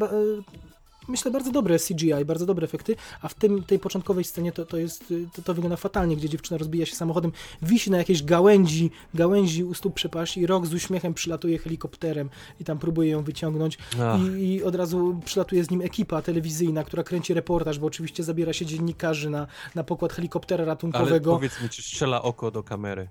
myślę, 1.08 1.30
bardzo 1.30 1.52
dobre 1.52 1.78
CGI, 1.78 2.24
bardzo 2.26 2.46
dobre 2.46 2.64
efekty, 2.64 2.96
a 3.22 3.28
w 3.28 3.34
tym, 3.34 3.62
tej 3.62 3.78
początkowej 3.78 4.24
scenie 4.24 4.52
to, 4.52 4.66
to 4.66 4.76
jest, 4.76 5.14
to, 5.32 5.42
to 5.42 5.54
wygląda 5.54 5.76
fatalnie, 5.76 6.16
gdzie 6.16 6.28
dziewczyna 6.28 6.58
rozbija 6.58 6.86
się 6.86 6.96
samochodem, 6.96 7.32
wisi 7.62 7.90
na 7.90 7.98
jakiejś 7.98 8.22
gałęzi, 8.22 8.90
gałęzi 9.14 9.64
u 9.64 9.74
stóp 9.74 9.94
przepaści 9.94 10.40
i 10.40 10.46
rok 10.46 10.66
z 10.66 10.74
uśmiechem 10.74 11.14
przylatuje 11.14 11.58
helikopterem 11.58 12.30
i 12.60 12.64
tam 12.64 12.78
próbuje 12.78 13.10
ją 13.10 13.22
wyciągnąć 13.22 13.78
i, 14.18 14.42
i 14.42 14.62
od 14.62 14.74
razu 14.74 15.20
przylatuje 15.24 15.64
z 15.64 15.70
nim 15.70 15.80
ekipa 15.80 16.22
telewizyjna, 16.22 16.84
która 16.84 17.02
kręci 17.02 17.34
reportaż, 17.34 17.78
bo 17.78 17.86
oczywiście 17.86 18.22
zabiera 18.22 18.52
się 18.52 18.66
dziennikarzy 18.66 19.30
na, 19.30 19.46
na 19.74 19.84
pokład 19.84 20.12
helikoptera 20.12 20.62
ale 20.62 20.66
ratunkowego. 20.66 21.32
powiedz 21.32 21.62
mi, 21.62 21.68
czy 21.68 21.82
strzela 21.82 22.22
oko 22.22 22.50
do 22.50 22.62
kamery? 22.62 23.08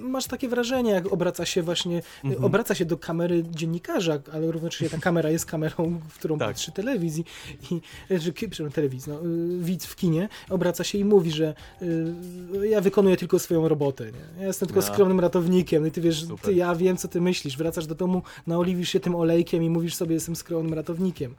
Masz 0.00 0.26
takie 0.26 0.48
wrażenie, 0.48 0.90
jak 0.90 1.12
obraca 1.12 1.44
się 1.46 1.62
właśnie, 1.62 2.02
Mhm. 2.24 2.44
obraca 2.44 2.74
się 2.74 2.84
do 2.84 2.98
kamery 2.98 3.42
dziennikarza, 3.50 4.18
ale 4.32 4.52
równocześnie 4.52 4.88
ta 4.90 4.98
kamera 4.98 5.30
jest 5.30 5.46
kamerą, 5.46 6.00
w 6.08 6.14
którą 6.18 6.38
Tak. 6.38 6.48
patrzy 6.48 6.72
telewizji, 6.72 7.24
i, 7.70 7.80
że, 8.20 8.32
ki- 8.32 8.48
przepraszam, 8.48 8.72
telewizji, 8.72 9.12
no, 9.12 9.18
y, 9.26 9.58
widz 9.64 9.86
w 9.86 9.96
kinie, 9.96 10.28
obraca 10.50 10.84
się 10.84 10.98
i 10.98 11.04
mówi, 11.04 11.30
że 11.30 11.54
y, 11.82 12.68
ja 12.68 12.80
wykonuję 12.80 13.16
tylko 13.16 13.38
swoją 13.38 13.68
robotę, 13.68 14.04
nie? 14.04 14.40
ja 14.40 14.46
jestem 14.46 14.68
tylko 14.68 14.80
No. 14.80 14.86
skromnym 14.86 15.20
ratownikiem, 15.20 15.82
no 15.82 15.88
i 15.88 15.90
ty 15.90 16.00
wiesz, 16.00 16.20
Super. 16.24 16.38
ty, 16.44 16.54
ja 16.54 16.74
wiem, 16.74 16.96
co 16.96 17.08
ty 17.08 17.20
myślisz, 17.20 17.56
wracasz 17.56 17.86
do 17.86 17.94
domu, 17.94 18.22
naoliwisz 18.46 18.88
się 18.88 19.00
tym 19.00 19.14
olejkiem 19.14 19.62
i 19.62 19.70
mówisz 19.70 19.94
sobie, 19.94 20.14
jestem 20.14 20.36
skromnym 20.36 20.74
ratownikiem. 20.74 21.34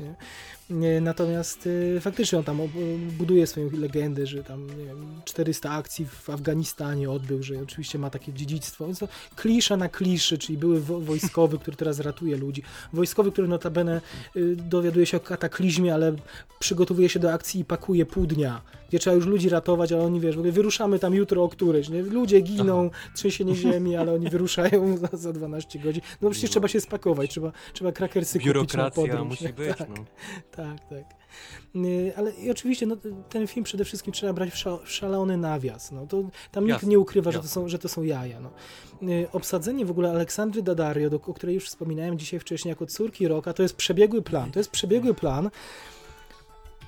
Nie? 0.00 0.14
Natomiast 1.00 1.66
y, 1.66 1.98
faktycznie 2.00 2.38
on 2.38 2.44
tam 2.44 2.58
buduje 3.18 3.46
swoją 3.46 3.70
legendę, 3.70 4.26
że 4.26 4.44
tam 4.44 4.66
nie 4.66 4.84
wiem, 4.84 5.20
400 5.24 5.70
akcji 5.70 6.06
w 6.06 6.30
Afganistanie 6.30 7.10
odbył, 7.10 7.42
że 7.42 7.54
oczywiście 7.62 7.98
ma 7.98 8.10
takie 8.10 8.32
dziedzictwo. 8.32 8.86
Więc 8.86 8.98
to 8.98 9.08
klisza 9.36 9.76
na 9.76 9.88
kliszy, 9.88 10.38
czyli 10.38 10.58
były 10.58 10.80
wo- 10.80 11.00
wojskowy, 11.00 11.58
który 11.58 11.76
teraz 11.76 12.00
ratuje 12.00 12.36
ludzi. 12.36 12.62
Wojskowy, 12.92 13.32
który 13.32 13.48
notabene 13.48 14.00
y, 14.36 14.56
dowiaduje 14.56 15.06
się 15.06 15.16
o 15.16 15.20
kataklizmie, 15.20 15.94
ale 15.94 16.16
przygotowuje 16.58 17.08
się 17.08 17.18
do 17.20 17.32
akcji 17.32 17.60
i 17.60 17.64
pakuje 17.64 18.06
pół 18.06 18.26
dnia. 18.26 18.62
Gdzie 18.88 18.98
trzeba 18.98 19.16
już 19.16 19.26
ludzi 19.26 19.48
ratować, 19.48 19.92
ale 19.92 20.02
oni 20.04 20.20
wiesz, 20.20 20.36
wyruszamy 20.36 20.98
tam 20.98 21.14
jutro 21.14 21.44
o 21.44 21.48
któreś. 21.48 21.88
Nie? 21.88 22.02
Ludzie 22.02 22.40
giną, 22.40 22.90
trzęsienie 23.16 23.54
ziemi, 23.56 23.96
ale 23.96 24.12
oni 24.14 24.30
wyruszają 24.30 24.96
za, 25.12 25.16
za 25.16 25.32
12 25.32 25.78
godzin. 25.78 26.02
No 26.22 26.30
przecież 26.30 26.50
No. 26.50 26.52
trzeba 26.52 26.68
się 26.68 26.80
spakować, 26.80 27.30
trzeba, 27.30 27.52
trzeba 27.72 27.92
krakersy 27.92 28.32
kupić 28.38 28.46
na 28.46 28.52
Biurokracja 28.52 29.02
podróż. 29.02 29.28
musi 29.28 29.52
być, 29.62 29.76
Tak. 29.78 29.88
no. 29.88 29.94
Tak, 30.50 30.59
tak. 30.88 31.04
Y, 31.76 32.12
Ale 32.16 32.30
i 32.30 32.50
oczywiście 32.50 32.86
no, 32.86 32.96
ten 33.28 33.46
film 33.46 33.64
przede 33.64 33.84
wszystkim 33.84 34.12
trzeba 34.12 34.32
brać 34.32 34.50
w, 34.50 34.56
sza, 34.56 34.76
w 34.76 34.90
szalony 34.90 35.36
nawias. 35.36 35.92
No, 35.92 36.06
to, 36.06 36.22
tam 36.52 36.64
nikt 36.64 36.74
Jasne, 36.74 36.88
nie 36.88 36.98
ukrywa, 36.98 37.30
że 37.30 37.40
to, 37.40 37.48
są, 37.48 37.68
że 37.68 37.78
to 37.78 37.88
są 37.88 38.02
jaja. 38.02 38.40
No. 38.40 38.50
Y, 39.02 39.28
Obsadzenie 39.32 39.86
w 39.86 39.90
ogóle 39.90 40.10
Aleksandry 40.10 40.62
Daddario, 40.62 41.10
do, 41.10 41.16
o 41.16 41.34
której 41.34 41.54
już 41.54 41.66
wspominałem 41.66 42.18
dzisiaj 42.18 42.40
wcześniej 42.40 42.70
jako 42.70 42.86
córki 42.86 43.28
Roka, 43.28 43.52
to 43.52 43.62
jest 43.62 43.76
przebiegły 43.76 44.22
plan. 44.22 44.52
To 44.52 44.58
jest 44.60 44.70
przebiegły 44.70 45.14
plan. 45.14 45.50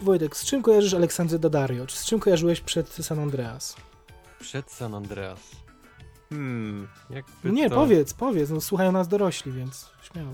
Wojtek, 0.01 0.37
z 0.37 0.45
czym 0.45 0.63
kojarzysz 0.63 0.95
Aleksandrę 0.95 1.39
Daddario? 1.39 1.87
Czy 1.87 1.97
z 1.97 2.05
czym 2.05 2.21
kojarzyłeś 2.21 2.61
przed 2.61 2.89
San 2.89 3.19
Andreas? 3.19 3.77
Przed 4.41 4.71
San 4.71 4.95
Andreas. 4.95 5.41
Hmm, 6.29 6.89
jakby 7.11 7.53
Nie, 7.53 7.71
to... 7.71 7.77
powiedz, 7.77 8.15
powiedz. 8.15 8.51
No, 8.51 8.61
słuchają 8.61 8.93
nas 8.93 9.09
dorośli, 9.09 9.53
więc 9.53 9.91
śmiało. 10.03 10.33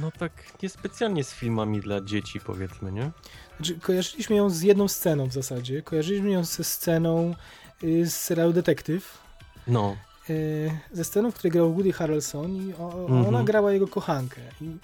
No 0.00 0.10
tak 0.18 0.32
niespecjalnie 0.62 1.24
z 1.24 1.32
filmami 1.34 1.80
dla 1.80 2.00
dzieci, 2.00 2.40
powiedzmy, 2.40 2.92
nie? 2.92 3.10
Znaczy, 3.56 3.78
kojarzyliśmy 3.80 4.36
ją 4.36 4.50
z 4.50 4.62
jedną 4.62 4.88
sceną 4.88 5.26
w 5.28 5.32
zasadzie. 5.32 5.82
Kojarzyliśmy 5.82 6.30
ją 6.30 6.44
ze 6.44 6.64
sceną 6.64 7.34
y, 7.84 8.06
z 8.10 8.16
serialu 8.16 8.52
Detektyw. 8.52 9.18
No, 9.66 9.96
y, 10.30 10.70
ze 10.92 11.04
sceną, 11.04 11.30
w 11.30 11.34
której 11.34 11.52
grał 11.52 11.72
Woody 11.74 11.92
Harrelson 11.92 12.56
i 12.56 12.74
o, 12.78 12.92
Mhm. 13.08 13.26
ona 13.26 13.44
grała 13.44 13.72
jego 13.72 13.88
kochankę. 13.88 14.40
I 14.60 14.76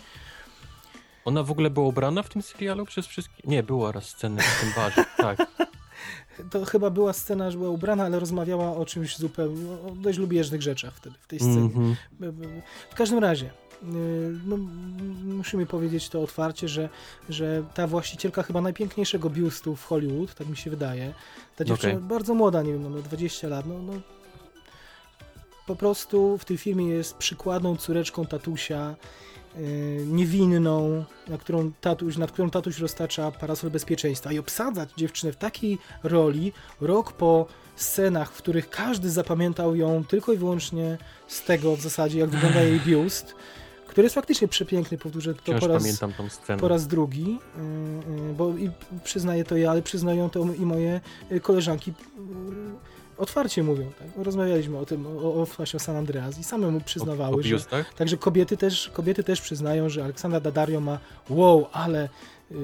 ona 1.24 1.42
w 1.42 1.50
ogóle 1.50 1.70
była 1.70 1.86
ubrana 1.86 2.22
w 2.22 2.28
tym 2.28 2.42
serialu 2.42 2.86
przez 2.86 3.06
wszystkich? 3.06 3.44
Nie, 3.44 3.62
była 3.62 3.92
raz 3.92 4.04
scena 4.08 4.42
w 4.42 4.60
tym 4.60 4.72
barze, 4.76 5.04
tak. 5.16 5.38
to 6.50 6.64
chyba 6.64 6.90
była 6.90 7.12
scena, 7.12 7.50
że 7.50 7.58
była 7.58 7.70
ubrana, 7.70 8.04
ale 8.04 8.20
rozmawiała 8.20 8.76
o 8.76 8.84
czymś 8.86 9.16
zupełnie, 9.16 9.70
o 9.70 9.90
dość 9.90 10.18
lubieżnych 10.18 10.62
rzeczach 10.62 10.94
wtedy, 10.94 11.16
w 11.20 11.26
tej 11.26 11.38
scenie. 11.40 11.70
B- 12.20 12.32
b- 12.32 12.46
W 12.90 12.94
każdym 12.94 13.18
razie, 13.18 13.50
no, 14.46 14.54
m- 14.54 15.36
musimy 15.36 15.66
powiedzieć 15.66 16.08
to 16.08 16.22
otwarcie, 16.22 16.68
że, 16.68 16.88
że 17.28 17.64
ta 17.74 17.86
właścicielka 17.86 18.42
chyba 18.42 18.60
najpiękniejszego 18.60 19.30
biustu 19.30 19.76
w 19.76 19.84
Hollywood, 19.84 20.34
tak 20.34 20.48
mi 20.48 20.56
się 20.56 20.70
wydaje, 20.70 21.14
ta 21.56 21.64
dziewczyna 21.64 21.92
Okej. 21.92 22.04
bardzo 22.04 22.34
młoda, 22.34 22.62
nie 22.62 22.72
wiem, 22.72 22.82
no, 22.82 22.90
no 22.90 23.02
20 23.02 23.48
lat, 23.48 23.66
no, 23.66 23.74
no 23.78 23.92
po 25.66 25.76
prostu 25.76 26.38
w 26.38 26.44
tym 26.44 26.58
filmie 26.58 26.86
jest 26.86 27.16
przykładną 27.16 27.76
córeczką 27.76 28.26
tatusia 28.26 28.94
y, 29.56 30.04
niewinną, 30.06 31.04
na 31.28 31.38
którą 31.38 31.72
tatuś, 31.80 32.16
nad 32.16 32.32
którą 32.32 32.50
tatuś 32.50 32.78
roztacza 32.78 33.30
parasol 33.30 33.70
bezpieczeństwa. 33.70 34.32
I 34.32 34.38
obsadzać 34.38 34.90
dziewczynę 34.96 35.32
w 35.32 35.36
takiej 35.36 35.78
roli 36.02 36.52
rok 36.80 37.12
po 37.12 37.46
scenach, 37.76 38.32
w 38.32 38.36
których 38.36 38.70
każdy 38.70 39.10
zapamiętał 39.10 39.76
ją 39.76 40.04
tylko 40.04 40.32
i 40.32 40.36
wyłącznie 40.36 40.98
z 41.26 41.42
tego 41.44 41.76
w 41.76 41.80
zasadzie, 41.80 42.18
jak 42.18 42.30
wygląda 42.30 42.62
jej 42.62 42.80
biust, 42.80 43.34
który 43.92 44.04
jest 44.04 44.14
faktycznie 44.14 44.48
przepiękny, 44.48 44.98
powtórzę 44.98 45.34
to 45.34 45.54
po 45.54 45.66
raz, 45.66 45.82
pamiętam 45.82 46.12
tą 46.12 46.28
scenę. 46.28 46.60
po 46.60 46.68
raz 46.68 46.86
drugi, 46.86 47.38
y, 47.58 48.30
y, 48.30 48.34
bo 48.34 48.48
i 48.48 48.70
przyznaję 49.04 49.44
to 49.44 49.56
ja, 49.56 49.70
ale 49.70 49.82
przyznają 49.82 50.30
to 50.30 50.44
i 50.58 50.66
moje 50.66 51.00
y, 51.32 51.40
koleżanki 51.40 51.92
otwarcie 53.18 53.62
mówią, 53.62 53.90
tak? 53.98 54.24
Rozmawialiśmy 54.24 54.78
o 54.78 54.86
tym, 54.86 55.06
o, 55.06 55.42
o 55.42 55.46
właśnie 55.56 55.76
o 55.76 55.80
San 55.80 55.96
Andreas 55.96 56.38
i 56.38 56.44
same 56.44 56.70
mu 56.70 56.80
przyznawały, 56.80 57.36
o, 57.36 57.38
o 57.38 57.42
że, 57.42 57.48
biustach? 57.48 57.94
Także 57.94 58.16
kobiety 58.16 58.56
też, 58.56 58.90
kobiety 58.92 59.24
też 59.24 59.40
przyznają, 59.40 59.88
że 59.88 60.04
Aleksandra 60.04 60.40
Daddario 60.40 60.80
ma 60.80 60.98
wow, 61.30 61.66
ale 61.72 62.08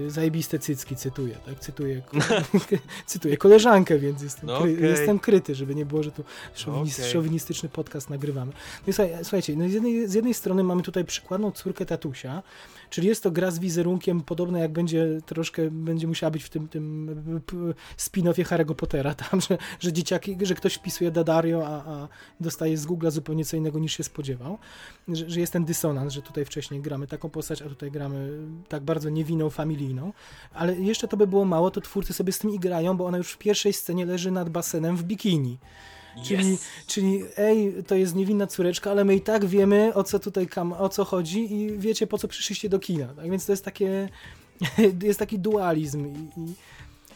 zajebiste 0.09 0.59
cycki, 0.59 0.97
cytuję, 0.97 1.35
tak, 1.47 1.61
cytuję, 1.61 2.03
cytuję 3.07 3.37
koleżankę, 3.37 3.99
więc 3.99 4.23
jestem, 4.23 4.47
No 4.47 4.61
kry, 4.61 4.73
okej. 4.73 4.85
jestem 4.91 5.19
kryty, 5.19 5.55
żeby 5.55 5.75
nie 5.75 5.87
było, 5.87 6.03
że 6.03 6.13
tu 6.13 6.25
szowinis, 6.55 6.99
Okej. 6.99 7.13
szowinistyczny 7.13 7.69
podcast 7.69 8.11
nagrywamy. 8.11 8.53
No 8.87 8.91
i 8.91 8.93
słuchaj, 8.93 9.15
słuchajcie, 9.23 9.57
no 9.57 9.69
z, 9.69 9.73
jednej, 9.73 10.09
z 10.09 10.15
jednej 10.15 10.35
strony 10.35 10.63
mamy 10.65 10.83
tutaj 10.83 11.05
przykładną 11.05 11.53
córkę 11.53 11.87
tatusia, 11.87 12.43
czyli 12.91 13.09
jest 13.09 13.23
to 13.23 13.31
gra 13.31 13.51
z 13.51 13.59
wizerunkiem 13.59 14.21
podobna 14.21 14.59
jak 14.59 14.73
będzie 14.73 15.21
troszkę, 15.27 15.71
będzie 15.71 16.07
musiała 16.07 16.31
być 16.31 16.45
w 16.45 16.49
tym, 16.51 16.69
tym 16.69 17.17
spin-offie 17.97 18.45
Harry'ego 18.45 18.75
Pottera, 18.75 19.15
tam, 19.31 19.41
że, 19.41 19.59
że 19.81 19.93
dzieciaki, 19.93 20.37
że 20.43 20.55
ktoś 20.55 20.75
wpisuje 20.75 21.11
Daddario, 21.11 21.67
a, 21.67 21.95
a 21.95 22.09
dostaje 22.41 22.79
z 22.79 22.87
Google'a 22.87 23.11
zupełnie 23.11 23.45
co 23.45 23.57
innego 23.57 23.79
niż 23.79 23.97
się 23.97 24.05
spodziewał, 24.05 24.59
że, 25.09 25.31
że 25.31 25.41
jest 25.41 25.53
ten 25.53 25.65
dysonans, 25.65 26.13
że 26.13 26.23
tutaj 26.23 26.45
wcześniej 26.45 26.81
gramy 26.81 27.07
taką 27.07 27.31
postać, 27.31 27.63
a 27.63 27.69
tutaj 27.69 27.91
gramy 27.91 28.31
tak 28.69 28.83
bardzo 28.83 29.11
niewinną, 29.11 29.51
familijną, 29.51 30.13
ale 30.53 30.75
jeszcze 30.75 31.09
to 31.09 31.17
by 31.17 31.27
było 31.27 31.45
mało, 31.45 31.71
to 31.71 31.81
twórcy 31.81 32.13
sobie 32.13 32.33
z 32.33 32.39
tym 32.39 32.51
igrają, 32.51 32.97
bo 32.97 33.07
ona 33.07 33.19
już 33.19 33.33
w 33.33 33.39
pierwszej 33.39 33.73
scenie 33.73 34.07
leży 34.07 34.31
nad 34.31 34.49
basenem 34.49 34.97
w 34.97 35.03
bikini. 35.03 35.59
Czyli, 36.25 36.53
Yes! 36.53 36.65
czyli 36.87 37.23
ej, 37.37 37.75
to 37.87 37.95
jest 37.95 38.15
niewinna 38.15 38.47
córeczka, 38.47 38.91
ale 38.91 39.05
my 39.05 39.17
i 39.17 39.21
tak 39.21 39.45
wiemy, 39.47 39.95
o 39.95 40.05
co 40.05 40.19
tutaj 40.19 40.47
kam, 40.47 40.73
o 40.73 40.89
co 40.89 41.05
chodzi 41.05 41.53
i 41.55 41.79
wiecie, 41.79 42.07
po 42.07 42.19
co 42.19 42.29
przyszliście 42.29 42.69
do 42.69 42.79
kina. 42.79 43.07
Tak 43.07 43.31
więc 43.31 43.47
to 43.47 43.53
jest 43.53 43.65
takie, 43.65 44.09
jest 45.03 45.19
taki 45.19 45.39
dualizm 45.39 46.07
i, 46.07 46.41
i, 46.41 46.55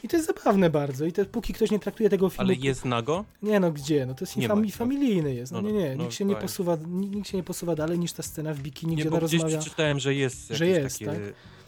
i 0.05 0.09
to 0.09 0.17
jest 0.17 0.27
zabawne 0.29 0.71
bardzo. 0.71 1.05
I 1.05 1.13
te, 1.13 1.25
póki 1.25 1.53
ktoś 1.53 1.71
nie 1.71 1.79
traktuje 1.79 2.11
tego 2.11 2.29
filmu... 2.31 2.43
Ale 2.51 2.55
jest 2.55 2.85
nago? 2.85 3.25
Nie 3.43 3.61
no, 3.61 3.73
gdzie? 3.73 4.07
No 4.07 4.15
to 4.15 4.25
jest 4.25 4.37
Nie 4.37 4.49
fami- 4.49 4.65
ma. 4.67 4.77
familijny 4.77 5.35
jest. 5.35 5.53
No, 5.53 5.63
No, 5.63 5.71
nie, 5.71 5.75
nie, 5.79 5.97
no, 5.97 6.03
nikt 6.03 6.15
się 6.15 6.25
nie 6.25 6.35
fajnie. 6.35 6.49
posuwa, 6.49 6.79
nikt 6.89 7.29
się 7.29 7.37
nie 7.37 7.43
posuwa 7.43 7.75
dalej 7.75 7.99
niż 7.99 8.13
ta 8.13 8.23
scena 8.23 8.55
w 8.55 8.59
bikini, 8.61 8.97
Nie, 8.97 9.03
gdzie 9.03 9.11
ona 9.11 9.19
gdzieś 9.19 9.33
rozmawia... 9.33 9.59
przeczytałem, 9.59 9.99
że 10.01 10.15
jest 10.15 10.49
Że 10.51 10.67
jest, 10.67 10.95
takie 10.99 11.07
tak? 11.07 11.19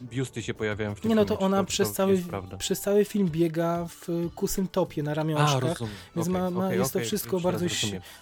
Biusty 0.02 0.42
się 0.42 0.54
pojawiają 0.54 0.94
w 0.94 1.00
tym 1.00 1.08
Nie 1.08 1.14
no, 1.14 1.22
filmie, 1.22 1.28
to 1.36 1.40
czy 1.40 1.44
ona 1.44 1.60
czy 1.64 1.66
przez, 1.66 1.88
to 1.88 1.94
cały, 1.94 2.22
przez 2.58 2.80
cały 2.80 3.04
film 3.04 3.28
biega 3.28 3.86
w 3.88 4.30
kusym 4.34 4.68
topie 4.68 5.02
na 5.02 5.10
A, 5.10 5.14
ramionczkach. 5.14 5.62
rozumiem. 5.62 5.94
Więc 6.16 6.28
Okej, 6.28 6.40
ma- 6.42 6.50
ma- 6.50 6.66
okej, 6.66 6.78
jest 6.78 6.92
to 6.92 6.98
okej, 6.98 7.06
wszystko 7.08 7.40
bardzo 7.40 7.66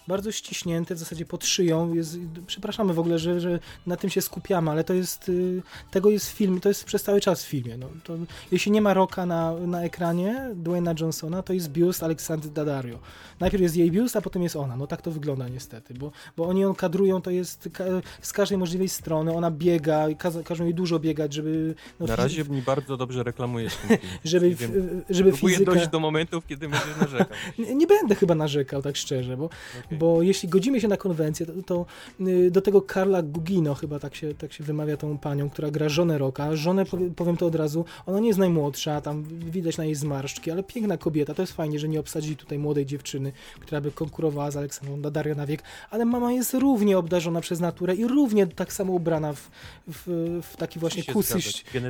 bardzo 0.06 0.32
ściśnięte, 0.32 0.94
w 0.94 0.98
zasadzie 0.98 1.26
pod 1.26 1.44
szyją. 1.44 1.94
Jest, 1.94 2.18
przepraszamy 2.46 2.94
w 2.94 2.98
ogóle, 2.98 3.18
że, 3.18 3.40
że 3.40 3.58
na 3.86 3.96
tym 3.96 4.10
się 4.10 4.22
skupiamy, 4.22 4.70
ale 4.70 4.84
to 4.84 4.94
jest, 4.94 5.28
y, 5.28 5.62
tego 5.90 6.10
jest 6.10 6.26
film, 6.30 6.60
to 6.60 6.68
jest 6.68 6.84
przez 6.84 7.02
cały 7.02 7.20
czas 7.20 7.44
w 7.44 7.48
filmie. 7.48 7.76
No, 7.76 7.88
to, 8.04 8.14
jeśli 8.52 8.72
nie 8.72 8.80
ma 8.80 8.94
Roka 8.94 9.26
na, 9.26 9.52
na 9.52 9.82
ekranie, 9.82 10.50
Dwayna 10.54 10.94
Johnsona, 11.00 11.42
to 11.42 11.52
jest 11.52 11.68
biust 11.68 12.02
Aleksandry 12.02 12.50
Daddario. 12.50 12.98
Najpierw 13.40 13.62
jest 13.62 13.76
jej 13.76 13.90
biust, 13.90 14.16
a 14.16 14.20
potem 14.20 14.42
jest 14.42 14.56
ona. 14.56 14.76
No 14.76 14.86
tak 14.86 15.02
to 15.02 15.10
wygląda 15.10 15.48
niestety, 15.48 15.94
bo, 15.94 16.12
bo 16.36 16.48
oni 16.48 16.60
ją 16.60 16.74
kadrują, 16.74 17.22
to 17.22 17.30
jest 17.30 17.68
ka- 17.72 17.84
z 18.22 18.32
każdej 18.32 18.58
możliwej 18.58 18.88
strony, 18.88 19.32
ona 19.36 19.50
biega, 19.50 20.06
każą 20.44 20.64
jej 20.64 20.74
dużo 20.74 20.98
biegać, 20.98 21.32
żeby... 21.34 21.61
No, 22.00 22.06
Na 22.06 22.16
razie 22.16 22.44
mi 22.44 22.62
bardzo 22.62 22.96
dobrze 22.96 23.22
reklamujesz 23.22 23.76
ten 23.76 23.88
film. 23.98 24.12
żeby, 24.24 24.54
wiem, 24.54 24.72
żeby 25.10 25.30
Próbuję 25.30 25.54
fizyka... 25.54 25.72
dojść 25.72 25.88
do 25.88 26.00
momentów, 26.00 26.46
kiedy 26.46 26.68
będziesz 26.68 26.96
narzekał. 27.00 27.26
Nie, 27.58 27.74
nie 27.74 27.86
będę 27.86 28.14
chyba 28.14 28.34
narzekał, 28.34 28.82
tak 28.82 28.96
szczerze, 28.96 29.36
bo, 29.36 29.44
Okej. 29.44 29.98
bo 29.98 30.22
jeśli 30.22 30.48
godzimy 30.48 30.80
się 30.80 30.88
na 30.88 30.96
konwencję, 30.96 31.46
to, 31.46 31.52
to 31.66 31.86
y, 32.28 32.50
do 32.50 32.60
tego 32.62 32.82
Karla 32.82 33.22
Gugino, 33.22 33.74
chyba 33.74 33.98
tak 33.98 34.14
się, 34.14 34.34
tak 34.34 34.52
się 34.52 34.64
wymawia 34.64 34.96
tą 34.96 35.18
panią, 35.18 35.50
która 35.50 35.70
gra 35.70 35.88
żonę 35.88 36.18
Roka. 36.18 36.56
Żonę, 36.56 36.84
powie- 36.84 37.10
powiem 37.14 37.36
to 37.36 37.46
od 37.46 37.54
razu, 37.54 37.84
ona 38.06 38.20
nie 38.20 38.26
jest 38.28 38.38
najmłodsza, 38.38 39.00
tam 39.00 39.24
widać 39.50 39.76
na 39.76 39.84
jej 39.84 39.94
zmarszczki, 39.94 40.50
ale 40.50 40.62
piękna 40.62 40.96
kobieta. 40.96 41.34
To 41.34 41.42
jest 41.42 41.52
fajnie, 41.52 41.78
że 41.78 41.88
nie 41.88 42.00
obsadzili 42.00 42.36
tutaj 42.36 42.58
młodej 42.58 42.86
dziewczyny, 42.86 43.32
która 43.60 43.80
by 43.80 43.90
konkurowała 43.90 44.50
z 44.50 44.56
Aleksandrą 44.56 45.00
Daddario 45.00 45.34
na 45.34 45.46
wiek, 45.46 45.62
ale 45.90 46.04
mama 46.04 46.32
jest 46.32 46.54
równie 46.54 46.98
obdarzona 46.98 47.40
przez 47.40 47.60
naturę 47.60 47.94
i 47.94 48.06
równie 48.06 48.46
tak 48.46 48.72
samo 48.72 48.92
ubrana 48.92 49.32
w, 49.32 49.50
w, 49.88 50.40
w 50.52 50.56
taki 50.56 50.78
właśnie 50.80 51.04
kusy 51.04 51.34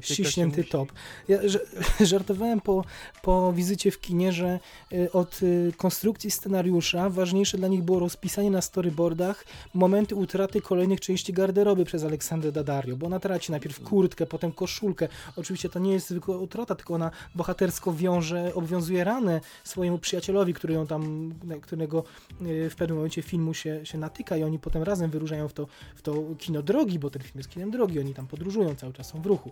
ściśnięty 0.03 0.65
top. 0.65 0.93
Ja 1.29 1.39
żartowałem 2.01 2.61
po, 2.61 2.85
po 3.23 3.53
wizycie 3.53 3.91
w 3.91 4.01
kinie, 4.01 4.33
że 4.33 4.61
y, 4.93 5.13
od 5.13 5.43
y, 5.43 5.73
konstrukcji 5.77 6.31
scenariusza 6.31 7.11
ważniejsze 7.11 7.59
dla 7.59 7.69
nich 7.69 7.83
było 7.83 7.99
rozpisanie 7.99 8.51
na 8.51 8.63
storyboardach 8.63 9.45
momenty 9.75 10.15
utraty 10.15 10.61
kolejnych 10.61 11.01
części 11.01 11.33
garderoby 11.33 11.85
przez 11.85 12.05
Aleksandrę 12.05 12.53
Daddario, 12.53 12.97
bo 12.97 13.07
ona 13.07 13.21
traci 13.21 13.51
najpierw 13.51 13.81
kurtkę, 13.81 14.27
potem 14.27 14.53
koszulkę. 14.53 15.09
Oczywiście 15.37 15.69
to 15.69 15.79
nie 15.79 15.93
jest 15.93 16.09
zwykła 16.09 16.37
utrata, 16.37 16.75
tylko 16.75 16.95
ona 16.95 17.11
bohatersko 17.35 17.93
wiąże, 17.93 18.55
obwiązuje 18.55 19.05
ranę 19.05 19.41
swojemu 19.65 19.99
przyjacielowi, 19.99 20.55
który 20.55 20.75
ją 20.75 20.87
tam, 20.87 21.33
którego 21.63 22.05
y, 22.43 22.71
w 22.71 22.77
pewnym 22.77 22.97
momencie 22.97 23.23
filmu 23.23 23.55
się, 23.55 23.87
się 23.87 23.99
natyka 23.99 24.37
i 24.37 24.43
oni 24.43 24.59
potem 24.59 24.83
razem 24.83 25.11
wyróżniają 25.11 25.49
w 25.49 25.53
to, 25.53 25.67
w 25.97 26.03
to 26.03 26.15
kino 26.39 26.63
drogi, 26.63 26.99
bo 26.99 27.11
ten 27.11 27.23
film 27.23 27.35
jest 27.37 27.51
kinem 27.51 27.71
drogi, 27.71 28.01
oni 28.01 28.15
tam 28.15 28.27
podróżują 28.27 28.75
cały 28.75 28.93
czas, 28.93 29.07
są 29.07 29.23
w 29.23 29.27
ruchu. 29.27 29.52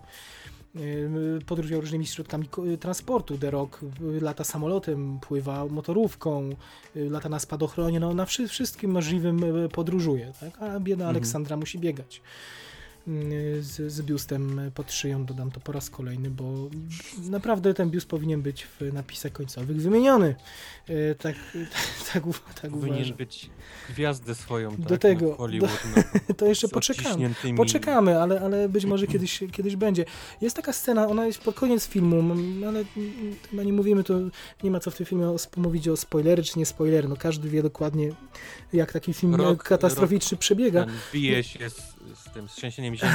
Podróżują 1.45 1.81
różnymi 1.81 2.05
środkami 2.05 2.47
transportu. 2.79 3.37
The 3.37 3.51
Rock 3.51 3.79
lata 4.21 4.43
samolotem, 4.43 5.19
pływa 5.19 5.65
motorówką, 5.65 6.49
yy, 6.95 7.09
lata 7.09 7.29
na 7.29 7.39
spadochronie, 7.39 7.99
no 7.99 8.13
na 8.13 8.25
wszy- 8.25 8.47
wszystkim 8.47 8.91
możliwym 8.91 9.39
yy, 9.39 9.69
podróżuje, 9.69 10.33
tak? 10.39 10.61
a 10.61 10.79
biedna 10.79 11.05
Mhm. 11.05 11.09
Aleksandra 11.09 11.57
musi 11.57 11.79
biegać. 11.79 12.21
Yy, 13.07 13.63
Z, 13.63 13.91
z 13.91 14.01
biustem 14.01 14.61
pod 14.75 14.91
szyją, 14.91 15.25
dodam 15.25 15.51
to 15.51 15.59
po 15.59 15.71
raz 15.71 15.89
kolejny, 15.89 16.29
bo 16.29 16.69
naprawdę 17.29 17.73
ten 17.73 17.89
biust 17.89 18.07
powinien 18.07 18.41
być 18.41 18.63
w 18.79 18.93
napisach 18.93 19.31
końcowych 19.31 19.77
wymieniony. 19.81 20.35
Yy, 20.89 21.15
Tak, 21.19 21.35
tak, 22.13 22.23
tak, 22.23 22.53
tak 22.61 22.71
Powinien 22.71 22.95
uważam. 22.97 23.17
być 23.17 23.49
gwiazdę 23.89 24.35
swoją, 24.35 24.75
Do 24.75 24.89
tak, 24.89 25.01
tego, 25.01 25.35
Hollywood, 25.35 25.71
na, 25.95 26.03
To 26.37 26.45
jeszcze 26.45 26.67
poczekamy. 26.67 27.33
Poczekamy, 27.57 28.21
ale, 28.21 28.41
ale 28.41 28.69
być 28.69 28.85
może 28.85 29.07
kiedyś, 29.07 29.43
kiedyś 29.51 29.75
będzie. 29.75 30.05
Jest 30.41 30.55
taka 30.55 30.73
scena, 30.73 31.07
ona 31.07 31.25
jest 31.25 31.39
pod 31.39 31.55
koniec 31.55 31.87
filmu, 31.87 32.35
ale 32.67 32.83
chyba 33.49 33.63
nie 33.63 33.73
mówimy, 33.73 34.03
to 34.03 34.13
nie 34.63 34.71
ma 34.71 34.79
co 34.79 34.91
w 34.91 34.95
tym 34.95 35.05
filmie 35.05 35.35
mówić 35.57 35.87
o 35.87 35.97
spoilery 35.97 36.43
czy 36.43 36.59
nie 36.59 36.65
spoilery. 36.65 37.07
No 37.07 37.15
każdy 37.17 37.49
wie 37.49 37.63
dokładnie, 37.63 38.09
jak 38.73 38.91
taki 38.91 39.13
film 39.13 39.35
Rok- 39.35 39.63
katastroficzny 39.63 40.37
przebiega. 40.37 40.85
Bije 41.13 41.43
się 41.43 41.69
z 41.69 41.91
tym 42.33 42.47
trzęsieniem 42.47 42.95
ziemi 42.95 43.13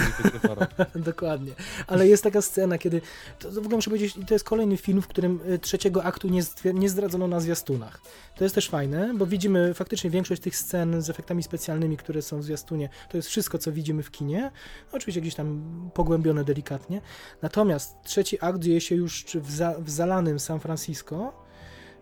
i. 0.95 0.99
Dokładnie. 1.11 1.53
Ale 1.87 2.09
jest 2.09 2.23
taka 2.23 2.43
scena, 2.43 2.79
kiedy. 2.79 3.01
To, 3.39 3.49
to 3.49 3.55
w 3.55 3.59
ogóle 3.59 3.77
muszę 3.77 3.91
powiedzieć, 3.91 4.15
to 4.27 4.35
jest 4.35 4.45
kolejny 4.45 4.77
film, 4.77 5.03
w 5.03 5.09
którym 5.09 5.41
y, 5.51 5.59
trzeciego 5.59 6.05
aktu 6.05 6.29
nie, 6.29 6.43
nie 6.75 6.89
zdradzono 6.89 7.29
na 7.29 7.41
zwiastunach. 7.41 8.01
To 8.37 8.45
jest 8.45 8.55
też 8.55 8.69
fajne, 8.69 9.15
bo 9.15 9.27
widzimy 9.27 9.75
faktycznie 9.75 10.11
większość 10.11 10.43
tych 10.43 10.57
scen 10.57 11.03
z 11.03 11.11
efektami 11.11 11.43
specjalnymi, 11.43 11.97
które 11.97 12.23
są 12.23 12.41
w 12.41 12.45
zwiastunie. 12.45 12.89
To 13.11 13.17
jest 13.17 13.29
wszystko, 13.29 13.59
co 13.59 13.73
widzimy 13.73 14.03
w 14.03 14.11
kinie. 14.11 14.51
Oczywiście 14.93 15.21
gdzieś 15.21 15.35
tam 15.35 15.91
pogłębione 15.95 16.45
delikatnie. 16.45 17.01
Natomiast 17.43 17.97
trzeci 18.05 18.39
akt 18.41 18.59
dzieje 18.59 18.81
się 18.81 18.95
już 18.95 19.25
w, 19.35 19.51
za, 19.51 19.75
w 19.79 19.91
zalanym 19.91 20.41
San 20.41 20.61
Francisco. 20.61 21.46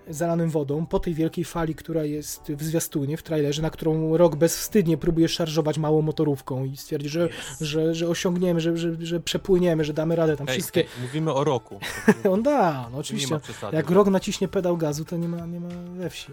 Zalanym 0.09 0.51
wodą, 0.51 0.87
po 0.87 1.01
tej 1.01 1.15
wielkiej 1.15 1.45
fali, 1.45 1.75
która 1.75 2.05
jest 2.05 2.53
w 2.53 2.63
zwiastunie, 2.63 3.17
w 3.17 3.23
trailerze, 3.23 3.63
na 3.63 3.71
którą 3.71 4.17
rok 4.17 4.37
bezwstydnie 4.37 4.97
próbuje 4.97 5.29
szarżować 5.29 5.79
małą 5.79 6.03
motorówką 6.03 6.65
i 6.65 6.77
stwierdzi, 6.77 7.09
że 7.09 7.29
że, 7.61 7.95
że 7.95 8.09
osiągniemy, 8.09 8.61
że, 8.61 8.77
że, 8.77 8.97
że 9.01 9.21
przepłyniemy, 9.21 9.85
że 9.85 9.93
damy 9.93 10.17
radę 10.17 10.37
tam 10.37 10.49
Ej, 10.49 10.55
wszystkie. 10.55 10.81
ej, 10.81 10.87
mówimy 11.03 11.33
o 11.33 11.45
roku. 11.45 11.81
On 12.33 12.43
da, 12.43 12.89
no 12.93 12.99
oczywiście. 12.99 13.41
przesady. 13.41 13.77
Jak 13.77 13.91
rok 13.91 14.09
naciśnie 14.09 14.49
pedał 14.49 14.77
gazu, 14.77 15.05
to 15.05 15.17
nie 15.17 15.29
ma, 15.29 15.47
nie 15.47 15.61
ma 15.61 15.69
we 15.97 16.11
wsi. 16.11 16.33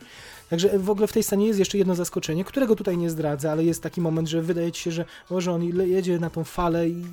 Także 0.50 0.80
w 0.80 0.90
ogóle 0.90 1.08
w 1.08 1.14
tej 1.14 1.24
scenie 1.24 1.48
jest 1.48 1.59
jeszcze 1.59 1.77
jedno 1.77 1.95
zaskoczenie, 1.95 2.43
którego 2.43 2.75
tutaj 2.75 2.98
nie 2.98 3.09
zdradzę, 3.09 3.51
ale 3.51 3.64
jest 3.64 3.83
taki 3.83 4.01
moment, 4.01 4.27
że 4.27 4.41
wydaje 4.41 4.72
ci 4.72 4.82
się, 4.82 4.91
że 4.91 5.06
może 5.30 5.51
on 5.53 5.64
jedzie 5.64 6.19
na 6.19 6.30
tą 6.30 6.43
falę 6.43 6.90
i, 6.90 7.03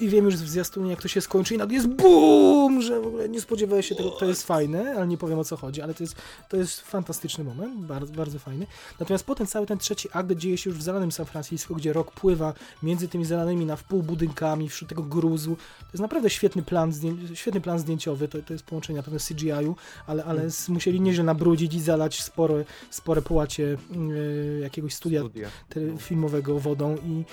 i 0.00 0.08
wiem 0.08 0.24
już 0.24 0.34
w 0.34 0.48
zwiastunie, 0.48 0.90
jak 0.90 1.02
to 1.02 1.08
się 1.08 1.20
skończy 1.20 1.54
i 1.54 1.58
nagle 1.58 1.74
jest 1.74 1.88
BUM! 1.88 2.82
Że 2.82 3.00
w 3.00 3.06
ogóle 3.06 3.28
nie 3.28 3.40
spodziewałeś 3.40 3.88
się 3.88 3.94
tego. 3.94 4.10
To 4.10 4.24
jest 4.24 4.46
fajne, 4.46 4.94
ale 4.96 5.06
nie 5.06 5.16
powiem 5.18 5.38
o 5.38 5.44
co 5.44 5.56
chodzi, 5.56 5.82
ale 5.82 5.94
to 5.94 6.02
jest, 6.02 6.16
to 6.48 6.56
jest 6.56 6.80
fantastyczny 6.80 7.44
moment, 7.44 7.80
bardzo, 7.86 8.12
bardzo 8.12 8.38
fajny. 8.38 8.66
Natomiast 9.00 9.24
potem 9.24 9.46
cały 9.46 9.66
ten 9.66 9.78
trzeci 9.78 10.08
akt 10.12 10.32
dzieje 10.32 10.58
się 10.58 10.70
już 10.70 10.78
w 10.78 10.82
zalanym 10.82 11.12
San 11.12 11.26
Francisco, 11.26 11.74
gdzie 11.74 11.92
rok 11.92 12.12
pływa 12.12 12.54
między 12.82 13.08
tymi 13.08 13.24
zalanymi 13.24 13.66
na 13.66 13.76
wpół 13.76 14.02
budynkami, 14.02 14.68
wśród 14.68 14.88
tego 14.90 15.02
gruzu. 15.02 15.56
To 15.56 15.86
jest 15.92 16.02
naprawdę 16.02 16.30
świetny 16.30 16.62
plan, 16.62 16.92
świetny 17.34 17.60
plan 17.60 17.78
zdjęciowy, 17.78 18.28
to, 18.28 18.38
to 18.42 18.52
jest 18.52 18.64
połączenie 18.64 18.96
na 18.96 19.02
pewno 19.02 19.18
CGI-u, 19.28 19.76
ale, 20.06 20.24
ale 20.24 20.42
s- 20.42 20.68
musieli 20.68 21.00
nieźle 21.00 21.24
nabrudzić 21.24 21.74
i 21.74 21.80
zalać 21.80 22.22
spore, 22.22 22.64
spore 22.90 23.22
połacie 23.22 23.62
yy, 23.62 24.58
jakiegoś 24.62 24.94
studia 24.94 25.20
Studia. 25.20 25.48
te- 25.68 25.98
filmowego 25.98 26.58
wodą 26.58 26.96
i 26.96 27.24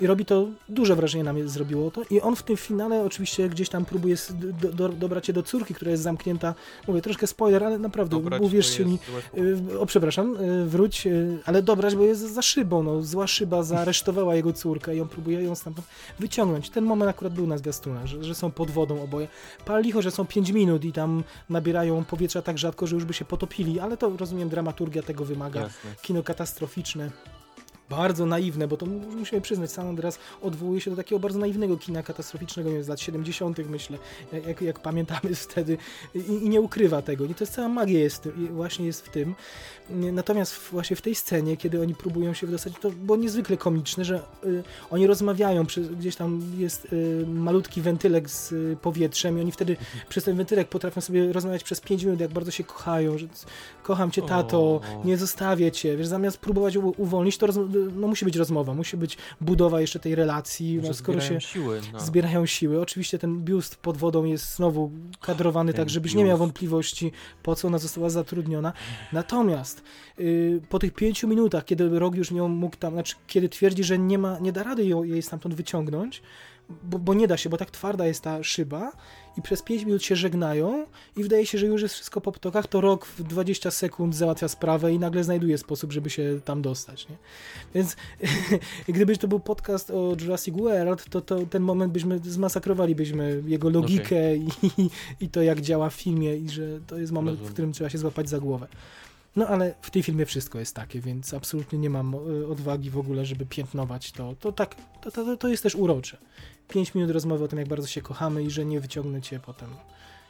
I 0.00 0.06
robi 0.06 0.24
to 0.24 0.46
duże 0.68 0.96
wrażenie 0.96 1.24
na 1.24 1.32
mnie 1.32 1.48
zrobiło 1.48 1.90
to. 1.90 2.02
I 2.10 2.20
on 2.20 2.36
w 2.36 2.42
tym 2.42 2.56
finale 2.56 3.02
oczywiście 3.04 3.48
gdzieś 3.48 3.68
tam 3.68 3.84
próbuje 3.84 4.16
do, 4.60 4.72
do, 4.72 4.88
dobrać 4.88 5.26
się 5.26 5.32
do 5.32 5.42
córki, 5.42 5.74
która 5.74 5.90
jest 5.90 6.02
zamknięta. 6.02 6.54
Mówię, 6.88 7.02
troszkę 7.02 7.26
spoiler, 7.26 7.64
ale 7.64 7.78
naprawdę, 7.78 8.16
Dobrać 8.16 8.42
uwierzcie 8.42 8.84
mi, 8.84 8.98
złe. 9.32 9.42
Y, 9.42 9.80
O, 9.80 9.86
przepraszam, 9.86 10.36
y, 10.36 10.66
wróć, 10.66 11.06
y, 11.06 11.38
ale 11.44 11.62
dobrać, 11.62 11.96
bo 11.96 12.04
jest 12.04 12.20
za 12.20 12.42
szybą, 12.42 12.82
no, 12.82 13.02
zła 13.02 13.26
szyba 13.26 13.62
zaaresztowała 13.62 14.34
jego 14.34 14.52
córkę 14.52 14.96
i 14.96 15.00
on 15.00 15.08
próbuje 15.08 15.42
ją 15.42 15.54
stamtąd 15.54 15.86
wyciągnąć. 16.18 16.70
Ten 16.70 16.84
moment 16.84 17.10
akurat 17.10 17.34
był 17.34 17.46
na 17.46 17.58
zwiastunach, 17.58 18.06
że, 18.06 18.24
że 18.24 18.34
są 18.34 18.50
pod 18.50 18.70
wodą 18.70 19.02
oboje. 19.02 19.28
Pal 19.64 19.82
licho, 19.82 20.02
że 20.02 20.10
są 20.10 20.26
5 20.26 20.50
minut 20.50 20.84
i 20.84 20.92
tam 20.92 21.24
nabierają 21.50 22.04
powietrza 22.04 22.42
tak 22.42 22.58
rzadko, 22.58 22.86
że 22.86 22.94
już 22.94 23.04
by 23.04 23.14
się 23.14 23.24
potopili, 23.24 23.80
ale 23.80 23.96
to 23.96 24.16
rozumiem, 24.16 24.48
dramaturgia 24.48 25.02
tego 25.02 25.24
wymaga. 25.24 25.60
Jasne. 25.60 25.90
Kino 26.02 26.22
katastroficzne. 26.22 27.10
Bardzo 27.90 28.26
naiwne, 28.26 28.68
bo 28.68 28.76
to 28.76 28.86
mu- 28.86 29.16
musimy 29.16 29.40
przyznać, 29.40 29.72
San 29.72 29.86
Andreas 29.86 30.18
odwołuje 30.42 30.80
się 30.80 30.90
do 30.90 30.96
takiego 30.96 31.18
bardzo 31.18 31.38
naiwnego 31.38 31.76
kina 31.76 32.02
katastroficznego 32.02 32.68
nie 32.68 32.74
wiem, 32.74 32.84
z 32.84 32.88
lat 32.88 33.00
70., 33.00 33.58
myślę, 33.70 33.98
jak, 34.46 34.62
jak, 34.62 34.80
pamiętamy 34.80 35.34
wtedy, 35.48 35.78
i, 36.14 36.18
i 36.18 36.48
nie 36.48 36.60
ukrywa 36.60 37.02
tego. 37.02 37.24
I 37.24 37.34
to 37.34 37.44
jest 37.44 37.52
cała 37.52 37.68
magia 37.68 37.98
jest, 37.98 38.28
właśnie 38.50 38.86
jest 38.86 39.06
w 39.06 39.08
tym. 39.08 39.34
Natomiast 39.90 40.54
właśnie 40.72 40.96
w 40.96 41.02
tej 41.02 41.14
scenie, 41.14 41.56
kiedy 41.56 41.80
oni 41.80 41.94
próbują 41.94 42.34
się 42.34 42.46
wydostać, 42.46 42.72
to 42.80 42.90
było 42.90 43.16
niezwykle 43.16 43.56
komiczne, 43.56 44.04
że 44.04 44.20
y, 44.44 44.62
oni 44.90 45.06
rozmawiają, 45.06 45.66
przy, 45.66 45.80
gdzieś 45.80 46.16
tam 46.16 46.42
jest 46.58 46.92
y, 46.92 47.24
malutki 47.26 47.80
wentylek 47.80 48.30
z 48.30 48.52
y, 48.52 48.76
powietrzem 48.82 49.38
i 49.38 49.40
oni 49.40 49.52
wtedy 49.52 49.76
przez 50.08 50.24
ten 50.24 50.36
wentylek 50.36 50.68
potrafią 50.68 51.00
sobie 51.00 51.32
rozmawiać 51.32 51.64
przez 51.64 51.80
5 51.80 52.04
minut, 52.04 52.20
jak 52.20 52.30
bardzo 52.30 52.50
się 52.50 52.64
kochają, 52.64 53.18
że 53.18 53.26
kocham 53.82 54.10
cię 54.10 54.22
tato, 54.22 54.58
O. 54.58 54.80
nie 55.04 55.16
zostawię 55.16 55.72
cię, 55.72 55.96
wiesz, 55.96 56.06
zamiast 56.06 56.38
próbować 56.38 56.76
uwolnić, 56.76 57.38
to 57.38 57.46
roz, 57.46 57.56
no, 57.94 58.08
musi 58.08 58.24
być 58.24 58.36
rozmowa, 58.36 58.74
musi 58.74 58.96
być 58.96 59.16
budowa 59.40 59.80
jeszcze 59.80 59.98
tej 59.98 60.14
relacji, 60.14 60.80
no, 60.82 60.94
skoro 60.94 61.20
się 61.20 61.26
zbierają 61.26 61.40
siły. 61.40 61.80
No. 61.92 62.00
zbierają 62.00 62.46
siły. 62.46 62.80
Oczywiście 62.80 63.18
ten 63.18 63.44
biust 63.44 63.76
pod 63.76 63.96
wodą 63.96 64.24
jest 64.24 64.56
znowu 64.56 64.90
kadrowany 65.20 65.72
Ten 65.72 65.82
tak, 65.82 65.90
żebyś 65.90 66.14
nie 66.14 66.24
miał 66.24 66.28
biust. 66.28 66.38
wątpliwości, 66.38 67.12
po 67.42 67.54
co 67.54 67.68
ona 67.68 67.78
została 67.78 68.10
zatrudniona. 68.10 68.72
Natomiast 69.12 69.82
y, 70.20 70.60
po 70.68 70.78
tych 70.78 70.94
pięciu 70.94 71.28
minutach, 71.28 71.64
kiedy 71.64 71.98
Rog 71.98 72.14
już 72.14 72.30
nią 72.30 72.48
mógł 72.48 72.76
tam, 72.76 72.92
znaczy 72.92 73.14
kiedy 73.26 73.48
twierdzi, 73.48 73.84
że 73.84 73.98
nie 73.98 74.18
ma, 74.18 74.38
nie 74.38 74.52
da 74.52 74.62
rady 74.62 74.84
jej 74.84 75.22
stamtąd 75.22 75.54
wyciągnąć, 75.54 76.22
bo, 76.82 76.98
bo 76.98 77.14
nie 77.14 77.28
da 77.28 77.36
się, 77.36 77.50
bo 77.50 77.56
tak 77.56 77.70
twarda 77.70 78.06
jest 78.06 78.22
ta 78.22 78.42
szyba 78.44 78.92
i 79.38 79.42
przez 79.42 79.62
5 79.62 79.84
minut 79.84 80.02
się 80.02 80.16
żegnają 80.16 80.86
i 81.16 81.22
wydaje 81.22 81.46
się, 81.46 81.58
że 81.58 81.66
już 81.66 81.82
jest 81.82 81.94
wszystko 81.94 82.20
po 82.20 82.32
ptokach, 82.32 82.66
to 82.66 82.80
Rok 82.80 83.06
w 83.06 83.22
20 83.22 83.70
sekund 83.70 84.14
załatwia 84.14 84.48
sprawę 84.48 84.92
i 84.92 84.98
nagle 84.98 85.24
znajduje 85.24 85.58
sposób, 85.58 85.92
żeby 85.92 86.10
się 86.10 86.40
tam 86.44 86.62
dostać, 86.62 87.08
nie? 87.08 87.16
Więc 87.74 87.96
gdyby 88.88 89.16
to 89.16 89.28
był 89.28 89.40
podcast 89.40 89.90
o 89.90 90.16
Jurassic 90.20 90.54
World, 90.54 91.04
to, 91.10 91.20
to 91.20 91.46
ten 91.46 91.62
moment 91.62 91.92
byśmy 91.92 92.18
zmasakrowalibyśmy 92.18 93.42
jego 93.46 93.70
logikę 93.70 94.36
i, 94.36 94.50
i 95.20 95.28
to, 95.28 95.42
jak 95.42 95.60
działa 95.60 95.90
w 95.90 95.94
filmie 95.94 96.36
i 96.36 96.48
że 96.48 96.80
to 96.86 96.98
jest 96.98 97.12
moment, 97.12 97.36
w 97.36 97.40
Rozumiem. 97.40 97.52
którym 97.52 97.72
trzeba 97.72 97.90
się 97.90 97.98
złapać 97.98 98.28
za 98.28 98.38
głowę. 98.38 98.68
No 99.36 99.46
ale 99.46 99.74
w 99.82 99.90
tej 99.90 100.02
filmie 100.02 100.26
wszystko 100.26 100.58
jest 100.58 100.74
takie, 100.74 101.00
więc 101.00 101.34
absolutnie 101.34 101.78
nie 101.78 101.90
mam 101.90 102.14
e, 102.14 102.18
odwagi 102.48 102.90
w 102.90 102.98
ogóle, 102.98 103.26
żeby 103.26 103.46
piętnować 103.46 104.12
to. 104.12 104.34
To 104.40 104.52
tak, 104.52 104.74
to, 105.02 105.10
to, 105.10 105.36
to 105.36 105.48
jest 105.48 105.62
też 105.62 105.74
urocze. 105.74 106.16
5 106.68 106.94
minut 106.94 107.10
rozmowy 107.10 107.44
o 107.44 107.48
tym, 107.48 107.58
jak 107.58 107.68
bardzo 107.68 107.86
się 107.86 108.02
kochamy 108.02 108.42
i 108.42 108.50
że 108.50 108.64
nie 108.64 108.80
wyciągnę 108.80 109.22
cię 109.22 109.40
potem. 109.40 109.68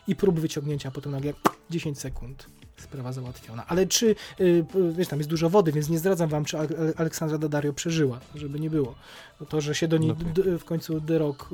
I 0.07 0.17
prób 0.17 0.41
wyciągnięcia, 0.41 0.89
a 0.89 0.93
potem 0.93 1.13
nagle 1.13 1.33
10 1.71 1.99
sekund. 1.99 2.47
Sprawa 2.77 3.13
załatwiona. 3.13 3.67
Ale 3.67 3.87
czy, 3.87 4.15
y, 4.41 4.65
wiesz, 4.93 5.09
tam 5.09 5.19
jest 5.19 5.31
dużo 5.31 5.51
wody, 5.51 5.73
więc 5.73 5.89
nie 5.89 5.99
zdradzam 5.99 6.29
wam, 6.29 6.45
czy 6.45 6.59
Ale- 6.59 6.69
Aleksandra 6.97 7.39
Daddario 7.39 7.73
przeżyła, 7.73 8.21
żeby 8.35 8.61
nie 8.61 8.71
było. 8.71 8.95
No 9.41 9.47
to, 9.47 9.61
że 9.61 9.75
się 9.75 9.89
do 9.89 9.97
niej 9.97 10.09
No 10.09 10.15
tak. 10.45 10.45
w 10.59 10.65
końcu 10.65 11.01
The 11.01 11.19
Rock 11.19 11.49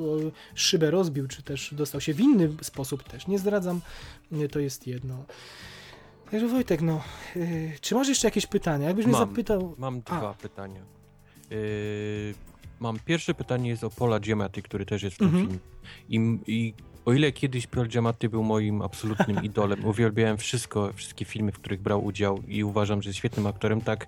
szybę 0.55 0.91
rozbił, 0.91 1.27
czy 1.27 1.43
też 1.43 1.73
dostał 1.73 2.01
się 2.01 2.13
w 2.13 2.19
inny 2.19 2.49
sposób 2.61 3.03
też, 3.03 3.27
nie 3.27 3.39
zdradzam, 3.39 3.81
Nie, 4.31 4.49
to 4.49 4.59
jest 4.59 4.87
jedno. 4.87 5.23
Także 6.31 6.47
Wojtek, 6.47 6.81
no, 6.81 7.01
y, 7.35 7.71
czy 7.81 7.95
masz 7.95 8.07
jeszcze 8.07 8.27
jakieś 8.27 8.45
pytania? 8.47 8.87
Jakbyś 8.87 9.05
mnie 9.05 9.15
zapytał... 9.17 9.75
Mam 9.77 10.01
A. 10.05 10.17
dwa 10.17 10.33
pytania. 10.33 10.81
Yy, 11.49 11.57
mam 12.85 12.99
pierwsze 13.05 13.33
pytanie 13.33 13.69
jest 13.69 13.83
o 13.83 13.89
Paula 13.89 14.19
Giamatti, 14.19 14.61
który 14.63 14.85
też 14.85 15.03
jest 15.03 15.15
w 15.15 15.19
tym 15.19 15.27
Mhm. 15.27 15.45
filmie. 15.47 15.59
I, 16.09 16.51
I 16.51 16.73
o 17.05 17.13
ile 17.13 17.31
kiedyś 17.31 17.67
Paul 17.67 17.87
Giamatti 17.87 18.29
był 18.29 18.43
moim 18.43 18.81
absolutnym 18.81 19.43
idolem, 19.49 19.85
uwielbiałem 19.85 20.37
wszystko, 20.37 20.93
wszystkie 20.93 21.25
filmy, 21.25 21.51
w 21.51 21.59
których 21.59 21.81
brał 21.81 22.05
udział 22.05 22.41
i 22.47 22.63
uważam, 22.63 23.01
że 23.01 23.09
jest 23.09 23.17
świetnym 23.19 23.47
aktorem, 23.47 23.81
tak 23.81 24.07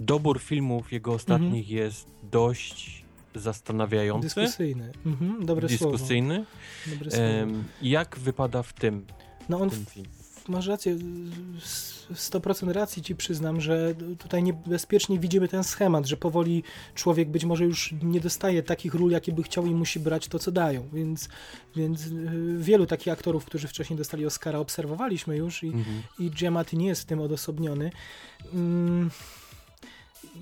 dobór 0.00 0.40
filmów 0.40 0.92
jego 0.92 1.12
ostatnich 1.12 1.68
jest 1.70 2.06
dość 2.22 3.04
zastanawiający, 3.34 4.26
Dyskusyjny. 4.26 4.92
Mhm, 5.06 5.46
dobre 5.46 5.68
dyskusyjny. 5.68 6.34
słowo. 6.34 6.94
Dobre 6.96 7.10
słowo. 7.10 7.24
Em, 7.26 7.64
jak 7.82 8.18
wypada 8.18 8.62
w 8.62 8.72
tym, 8.72 9.06
no 9.48 9.60
on 9.60 9.70
tym 9.70 9.86
filmie? 9.86 10.08
Masz 10.48 10.66
rację, 10.66 10.96
s- 11.56 12.06
100% 12.14 12.72
racji 12.72 13.02
ci 13.02 13.16
przyznam, 13.16 13.60
że 13.60 13.94
tutaj 14.18 14.42
niebezpiecznie 14.42 15.18
widzimy 15.18 15.48
ten 15.48 15.64
schemat, 15.64 16.06
że 16.06 16.16
powoli 16.16 16.62
człowiek 16.94 17.28
być 17.30 17.44
może 17.44 17.64
już 17.64 17.94
nie 18.02 18.20
dostaje 18.20 18.62
takich 18.62 18.94
ról, 18.94 19.10
jakie 19.10 19.32
by 19.32 19.42
chciał 19.42 19.66
i 19.66 19.70
musi 19.74 20.00
brać 20.00 20.28
to, 20.28 20.38
co 20.38 20.52
dają, 20.52 20.88
więc, 20.92 21.28
więc 21.76 22.06
y, 22.06 22.56
wielu 22.58 22.86
takich 22.86 23.12
aktorów, 23.12 23.44
którzy 23.44 23.68
wcześniej 23.68 23.96
dostali 23.96 24.26
Oscara, 24.26 24.58
obserwowaliśmy 24.58 25.36
już 25.36 25.62
i, 25.62 25.66
Mhm. 25.66 26.02
i 26.18 26.30
Giamatti 26.30 26.76
nie 26.76 26.86
jest 26.86 27.02
w 27.02 27.04
tym 27.04 27.20
odosobniony. 27.20 27.90
Mm, 28.54 29.10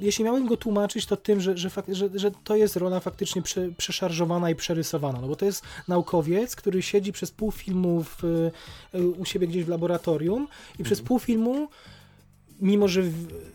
Jeśli 0.01 0.25
miałem 0.25 0.47
go 0.47 0.57
tłumaczyć, 0.57 1.07
to 1.07 1.17
tym, 1.17 1.41
że, 1.41 1.57
że, 1.57 1.70
że, 1.89 2.09
że 2.15 2.31
to 2.44 2.57
jest 2.57 2.77
rola 2.77 3.01
faktycznie 3.01 3.43
prze, 3.43 3.69
przeszarżowana 3.77 4.51
i 4.51 4.55
przerysowana, 4.55 5.20
no 5.20 5.28
bo 5.28 5.36
to 5.36 5.44
jest 5.44 5.62
naukowiec, 5.89 6.57
który 6.57 6.83
siedzi 6.83 7.12
przez 7.12 7.31
pół 7.31 7.51
filmu 7.51 8.05
w, 8.05 8.25
y, 8.94 9.09
u 9.19 9.25
siebie 9.25 9.47
gdzieś 9.47 9.65
w 9.65 9.69
laboratorium 9.69 10.49
i 10.78 10.85
przez 10.85 11.02
pół 11.02 11.19
filmu 11.19 11.69
mimo 12.62 12.89
że 12.89 13.02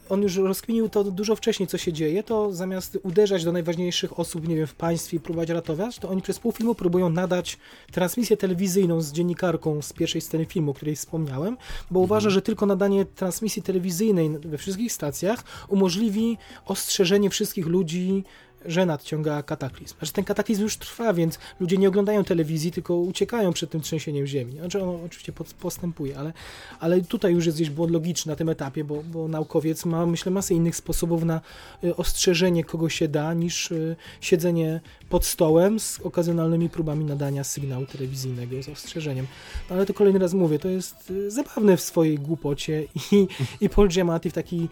on 0.10 0.22
już 0.22 0.38
rozkminił 0.38 0.90
to 0.90 1.04
dużo 1.04 1.36
wcześniej, 1.36 1.68
co 1.68 1.78
się 1.78 1.94
dzieje, 1.94 2.24
to 2.24 2.54
zamiast 2.54 2.98
uderzać 3.04 3.44
do 3.44 3.52
najważniejszych 3.52 4.20
osób, 4.20 4.48
nie 4.48 4.56
wiem, 4.56 4.68
w 4.68 4.76
państwie 4.76 5.18
i 5.18 5.20
próbować 5.20 5.50
ratować, 5.50 6.00
to 6.00 6.10
oni 6.10 6.22
przez 6.22 6.40
pół 6.40 6.52
filmu 6.52 6.76
próbują 6.76 7.10
nadać 7.10 7.58
transmisję 7.92 8.38
telewizyjną 8.38 9.02
z 9.02 9.12
dziennikarką 9.12 9.82
z 9.82 9.94
pierwszej 9.94 10.22
sceny 10.22 10.46
filmu, 10.46 10.72
o 10.72 10.74
której 10.74 10.96
wspomniałem, 10.96 11.58
bo 11.92 12.00
uważa, 12.00 12.30
że 12.30 12.42
tylko 12.42 12.66
nadanie 12.66 13.06
transmisji 13.06 13.62
telewizyjnej 13.62 14.30
we 14.30 14.58
wszystkich 14.58 14.94
stacjach 14.94 15.44
umożliwi 15.68 16.38
ostrzeżenie 16.66 17.30
wszystkich 17.30 17.66
ludzi, 17.66 18.24
że 18.68 18.86
nadciąga 18.86 19.44
kataklizm. 19.44 19.96
Znaczy 19.98 20.14
ten 20.14 20.24
kataklizm 20.24 20.62
już 20.62 20.78
trwa, 20.78 21.14
więc 21.14 21.40
ludzie 21.60 21.78
nie 21.78 21.88
oglądają 21.88 22.24
telewizji, 22.24 22.72
tylko 22.72 22.98
uciekają 22.98 23.54
przed 23.54 23.70
tym 23.70 23.82
trzęsieniem 23.82 24.28
ziemi. 24.28 24.58
Znaczy 24.58 24.84
ono 24.84 25.00
oczywiście 25.06 25.34
postępuje, 25.60 26.18
ale, 26.18 26.34
ale 26.80 27.02
tutaj 27.02 27.34
już 27.34 27.46
jest 27.46 27.58
gdzieś 27.58 27.70
błąd 27.70 27.92
logiczny 27.92 28.30
na 28.30 28.36
tym 28.36 28.50
etapie, 28.50 28.84
bo, 28.84 29.04
bo 29.04 29.28
naukowiec 29.28 29.86
ma, 29.86 30.06
myślę, 30.06 30.32
masę 30.32 30.54
innych 30.54 30.76
sposobów 30.76 31.24
na 31.24 31.42
y, 31.84 31.96
ostrzeżenie 31.96 32.64
kogo 32.64 32.90
się 32.90 33.08
da, 33.08 33.34
niż 33.34 33.72
y, 33.72 33.96
siedzenie 34.22 34.82
pod 35.10 35.26
stołem 35.26 35.80
z 35.80 36.00
okazjonalnymi 36.00 36.70
próbami 36.70 37.06
nadania 37.06 37.44
sygnału 37.44 37.86
telewizyjnego 37.86 38.64
z 38.64 38.70
ostrzeżeniem. 38.70 39.28
No, 39.70 39.76
ale 39.76 39.86
to 39.86 39.94
kolejny 39.94 40.20
raz 40.20 40.34
mówię, 40.34 40.60
to 40.60 40.70
jest 40.70 41.12
y, 41.12 41.32
zabawne 41.32 41.78
w 41.78 41.82
swojej 41.82 42.20
głupocie 42.20 42.84
i, 43.12 43.28
i 43.62 43.70
Paul 43.70 43.88
Giamatti 43.88 44.30
w 44.30 44.34
taki 44.34 44.68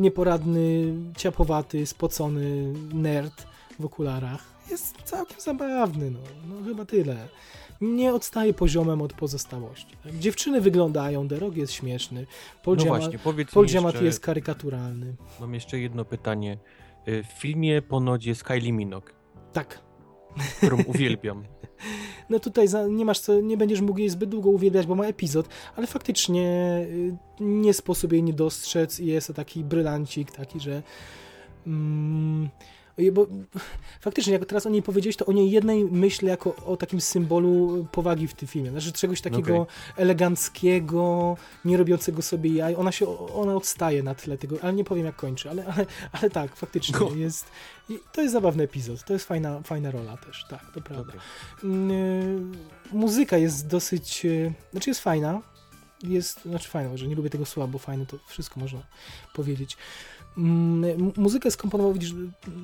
nieporadny, 0.00 0.94
ciapowaty, 1.16 1.86
spocony 1.86 2.72
nerd 2.92 3.21
w 3.80 3.84
okularach 3.84 4.44
jest 4.70 4.96
całkiem 5.04 5.40
zabawny, 5.40 6.10
no, 6.10 6.18
no 6.48 6.64
chyba 6.64 6.84
tyle. 6.84 7.28
Nie 7.80 8.14
odstaje 8.14 8.54
poziomem 8.54 9.02
od 9.02 9.12
pozostałości. 9.12 9.96
tak? 10.04 10.18
Dziewczyny 10.18 10.60
wyglądają, 10.60 11.28
Derog 11.28 11.56
jest 11.56 11.72
śmieszny, 11.72 12.26
Paul, 12.64 12.76
No 12.76 12.84
właśnie, 12.84 13.18
Paul 13.18 13.36
jeszcze, 13.66 14.04
jest 14.04 14.20
karykaturalny. 14.20 15.14
mam 15.40 15.54
jeszcze 15.54 15.78
jedno 15.78 16.04
pytanie. 16.04 16.58
Y, 17.08 17.22
W 17.22 17.26
filmie 17.40 17.82
ponoć 17.82 18.24
jest 18.26 18.44
Kylie 18.44 18.72
Minogue, 18.72 19.10
Tak. 19.52 19.80
którą 20.56 20.78
uwielbiam. 20.86 21.44
No 22.30 22.40
tutaj 22.40 22.66
nie 22.90 23.04
masz 23.04 23.20
co, 23.20 23.40
nie 23.40 23.56
będziesz 23.56 23.80
mógł 23.80 23.98
jej 23.98 24.08
zbyt 24.08 24.30
długo 24.30 24.50
uwielbiać, 24.50 24.86
bo 24.86 24.94
ma 24.94 25.04
epizod, 25.04 25.48
ale 25.76 25.86
faktycznie 25.86 26.46
y, 26.90 27.14
nie 27.40 27.74
sposób 27.74 28.12
jej 28.12 28.22
nie 28.22 28.32
dostrzec 28.32 29.00
i 29.00 29.06
jest 29.06 29.26
to 29.26 29.34
taki 29.34 29.64
brylancik, 29.64 30.30
taki, 30.30 30.60
że 30.60 30.82
mm, 31.66 32.48
bo 33.12 33.26
faktycznie, 34.00 34.32
jak 34.32 34.46
teraz 34.46 34.66
o 34.66 34.70
niej 34.70 34.82
powiedziałeś, 34.82 35.16
to 35.16 35.26
o 35.26 35.32
niej 35.32 35.50
jednej 35.50 35.84
myślę 35.84 36.30
jako 36.30 36.56
o 36.56 36.76
takim 36.76 37.00
symbolu 37.00 37.86
powagi 37.92 38.28
w 38.28 38.34
tym 38.34 38.48
filmie. 38.48 38.70
Znaczy 38.70 38.92
czegoś 38.92 39.20
takiego 39.20 39.60
Okej. 39.60 39.74
eleganckiego, 39.96 41.36
nie 41.64 41.76
robiącego 41.76 42.22
sobie 42.22 42.50
jaj. 42.50 42.74
Ona 42.74 42.92
się, 42.92 43.18
ona 43.34 43.54
odstaje 43.56 44.02
na 44.02 44.14
tle 44.14 44.38
tego, 44.38 44.56
ale 44.62 44.72
nie 44.72 44.84
powiem 44.84 45.06
jak 45.06 45.16
kończy, 45.16 45.50
ale, 45.50 45.66
ale, 45.66 45.86
ale 46.12 46.30
tak, 46.30 46.56
faktycznie 46.56 46.98
No. 47.00 47.14
jest, 47.14 47.46
i 47.88 47.98
to 48.12 48.22
jest 48.22 48.32
zabawny 48.32 48.64
epizod, 48.64 49.04
to 49.04 49.12
jest 49.12 49.24
fajna, 49.24 49.60
fajna 49.62 49.90
rola 49.90 50.16
też, 50.16 50.44
tak, 50.50 50.72
to 50.74 50.80
prawda. 50.80 51.12
Okej. 51.12 51.20
Mm, 51.64 52.52
muzyka 52.92 53.36
jest 53.36 53.66
dosyć, 53.66 54.26
e, 54.26 54.52
znaczy 54.72 54.90
jest 54.90 55.00
fajna, 55.00 55.42
jest, 56.02 56.42
znaczy 56.42 56.68
fajna, 56.68 56.96
że 56.96 57.08
nie 57.08 57.14
lubię 57.14 57.30
tego 57.30 57.46
słowa, 57.46 57.72
bo 57.72 57.78
fajne 57.78 58.06
to 58.06 58.16
wszystko 58.26 58.60
można 58.60 58.82
powiedzieć. 59.34 59.76
Mm, 60.38 61.12
Muzykę 61.16 61.50
skomponował, 61.50 61.92
widzisz, 61.92 62.14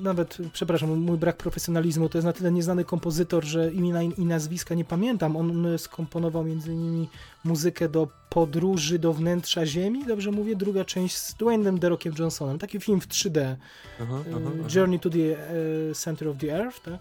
nawet, 0.01 0.37
przepraszam, 0.53 0.97
mój 0.97 1.17
brak 1.17 1.37
profesjonalizmu, 1.37 2.09
to 2.09 2.17
jest 2.17 2.25
na 2.25 2.33
tyle 2.33 2.51
nieznany 2.51 2.85
kompozytor, 2.85 3.43
że 3.43 3.71
imienia 3.71 4.01
i 4.01 4.25
nazwiska 4.25 4.75
nie 4.75 4.85
pamiętam. 4.85 5.35
On 5.35 5.67
skomponował 5.77 6.43
między 6.43 6.73
innymi 6.73 7.09
muzykę 7.43 7.89
do 7.89 8.07
Podróży 8.29 8.99
do 8.99 9.13
wnętrza 9.13 9.65
Ziemi, 9.65 10.05
dobrze 10.05 10.31
mówię? 10.31 10.55
Druga 10.55 10.85
część 10.85 11.17
z 11.17 11.35
Dwayne'em 11.35 11.79
The 11.79 11.89
Rockiem 11.89 12.13
Johnsonem. 12.19 12.59
Taki 12.59 12.79
film 12.79 13.01
w 13.01 13.07
3D. 13.07 13.55
Aha, 14.01 14.15
y, 14.27 14.35
aha, 14.35 14.49
aha. 14.59 14.67
Journey 14.75 14.99
to 14.99 15.09
the 15.09 15.17
y, 15.19 15.95
Center 15.95 16.27
of 16.27 16.37
the 16.37 16.55
Earth, 16.55 16.79
tak? 16.81 16.99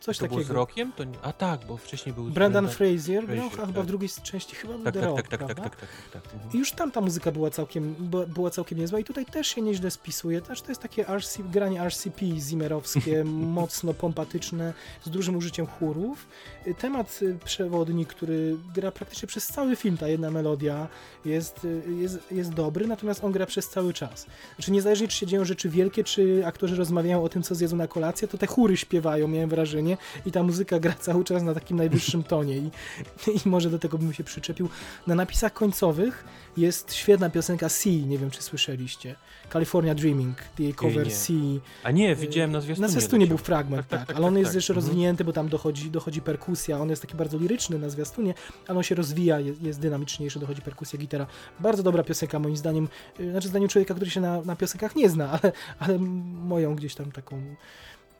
Coś 0.00 0.18
to 0.18 0.26
było 0.26 0.40
z 0.40 0.42
takiego. 0.42 0.54
rokiem? 0.54 0.92
To 0.96 1.04
nie... 1.04 1.14
A 1.22 1.32
tak, 1.32 1.60
bo 1.68 1.76
wcześniej 1.76 2.14
był 2.14 2.24
Brendan 2.24 2.68
Fraser 2.68 3.26
grał, 3.26 3.50
Fraser, 3.50 3.66
chyba 3.66 3.72
tak. 3.72 3.82
w 3.82 3.86
drugiej 3.86 4.08
części 4.22 4.56
chyba 4.56 4.74
był 4.74 4.84
Tak, 4.84 4.94
The 4.94 5.00
tak, 5.00 5.08
Rock, 5.08 5.16
tak, 5.28 5.28
tak, 5.28 5.48
tak, 5.48 5.56
tak, 5.56 5.76
tak, 5.76 5.88
tak, 6.12 6.22
tak. 6.42 6.54
I 6.54 6.58
już 6.58 6.72
tam 6.72 6.90
ta 6.90 7.00
muzyka 7.00 7.32
była 7.32 7.50
całkiem, 7.50 7.94
była- 8.28 8.50
całkiem 8.50 8.78
niezła 8.78 8.98
i 9.00 9.04
tutaj 9.04 9.26
też 9.26 9.46
się 9.48 9.62
nieźle 9.62 9.90
spisuje. 9.90 10.40
Też 10.40 10.62
to 10.62 10.68
jest 10.68 10.82
takie 10.82 11.08
RC, 11.08 11.42
granie 11.42 11.80
RCP 11.82 12.26
zimmerowskie, 12.40 13.24
mocno 13.60 13.94
pompatyczne, 13.94 14.74
z 15.04 15.10
dużym 15.10 15.36
użyciem 15.36 15.66
chórów. 15.66 16.26
Y, 16.66 16.74
Temat 16.74 17.20
przewodni, 17.44 18.06
który 18.06 18.56
gra 18.74 18.90
praktycznie 18.92 19.28
przez 19.28 19.46
cały 19.46 19.76
film, 19.76 19.96
ta 19.96 20.08
jedna 20.08 20.30
melodia 20.38 20.88
jest, 21.24 21.64
y, 21.64 21.82
jest, 22.00 22.18
jest 22.32 22.52
dobry, 22.54 22.86
natomiast 22.86 23.24
on 23.24 23.32
gra 23.32 23.46
przez 23.46 23.68
cały 23.68 23.92
czas. 23.92 24.26
Znaczy 24.56 24.72
niezależnie 24.72 25.08
czy 25.08 25.16
się 25.16 25.26
dzieją 25.26 25.44
rzeczy 25.44 25.68
wielkie, 25.68 26.04
czy 26.04 26.46
aktorzy 26.46 26.76
rozmawiają 26.76 27.24
o 27.24 27.28
tym, 27.28 27.42
co 27.42 27.54
zjedzą 27.54 27.76
na 27.76 27.88
kolację, 27.88 28.28
to 28.28 28.38
te 28.38 28.46
chóry 28.46 28.76
śpiewają, 28.76 29.28
miałem 29.28 29.50
wrażenie, 29.50 29.96
i 30.26 30.32
ta 30.32 30.42
muzyka 30.42 30.80
gra 30.80 30.92
cały 30.92 31.24
czas 31.24 31.42
na 31.42 31.54
takim 31.54 31.76
najwyższym 31.76 32.22
tonie 32.22 32.56
i, 32.56 32.70
i 33.44 33.48
może 33.48 33.70
do 33.70 33.78
tego 33.78 33.98
bym 33.98 34.12
się 34.12 34.24
przyczepił. 34.24 34.68
Na 35.06 35.14
napisach 35.14 35.52
końcowych 35.52 36.24
jest 36.60 36.94
świetna 36.94 37.30
piosenka 37.30 37.68
Sea, 37.68 37.92
nie 38.06 38.18
wiem 38.18 38.30
czy 38.30 38.42
słyszeliście. 38.42 39.14
California 39.52 39.94
Dreaming, 39.94 40.36
jej 40.58 40.74
cover 40.74 41.06
nie. 41.06 41.14
Sea. 41.14 41.34
A 41.82 41.90
nie, 41.90 42.16
widziałem 42.16 42.52
na 42.52 42.60
zwiastunie. 42.60 42.86
Na 42.86 42.92
zwiastunie 42.92 43.26
był 43.26 43.38
fragment, 43.38 43.82
Tak, 43.82 43.90
tak, 43.90 43.98
tak, 43.98 44.08
tak, 44.08 44.16
ale 44.16 44.26
on 44.26 44.32
tak, 44.34 44.38
jest 44.38 44.50
tak. 44.50 44.54
jeszcze 44.54 44.72
Mhm. 44.72 44.86
rozwinięty, 44.86 45.24
bo 45.24 45.32
tam 45.32 45.48
dochodzi, 45.48 45.90
dochodzi 45.90 46.20
perkusja, 46.22 46.78
on 46.80 46.90
jest 46.90 47.02
taki 47.02 47.16
bardzo 47.16 47.38
liryczny 47.38 47.78
na 47.78 47.88
zwiastunie, 47.90 48.34
ale 48.68 48.76
on 48.78 48.82
się 48.84 48.94
rozwija, 48.94 49.40
jest, 49.40 49.62
jest 49.62 49.80
dynamiczniejszy, 49.80 50.38
dochodzi 50.38 50.62
perkusja, 50.62 50.98
gitara. 50.98 51.26
Bardzo 51.60 51.82
dobra 51.82 52.02
piosenka 52.04 52.38
moim 52.38 52.56
zdaniem, 52.56 52.88
y, 53.20 53.30
znaczy 53.30 53.48
zdaniem 53.48 53.68
człowieka, 53.68 53.94
który 53.94 54.10
się 54.10 54.20
na, 54.20 54.42
na 54.42 54.56
piosenkach 54.56 54.96
nie 54.96 55.10
zna, 55.10 55.30
ale, 55.42 55.52
ale 55.78 55.98
moją 56.44 56.74
gdzieś 56.76 56.94
tam 56.94 57.12
taką, 57.12 57.42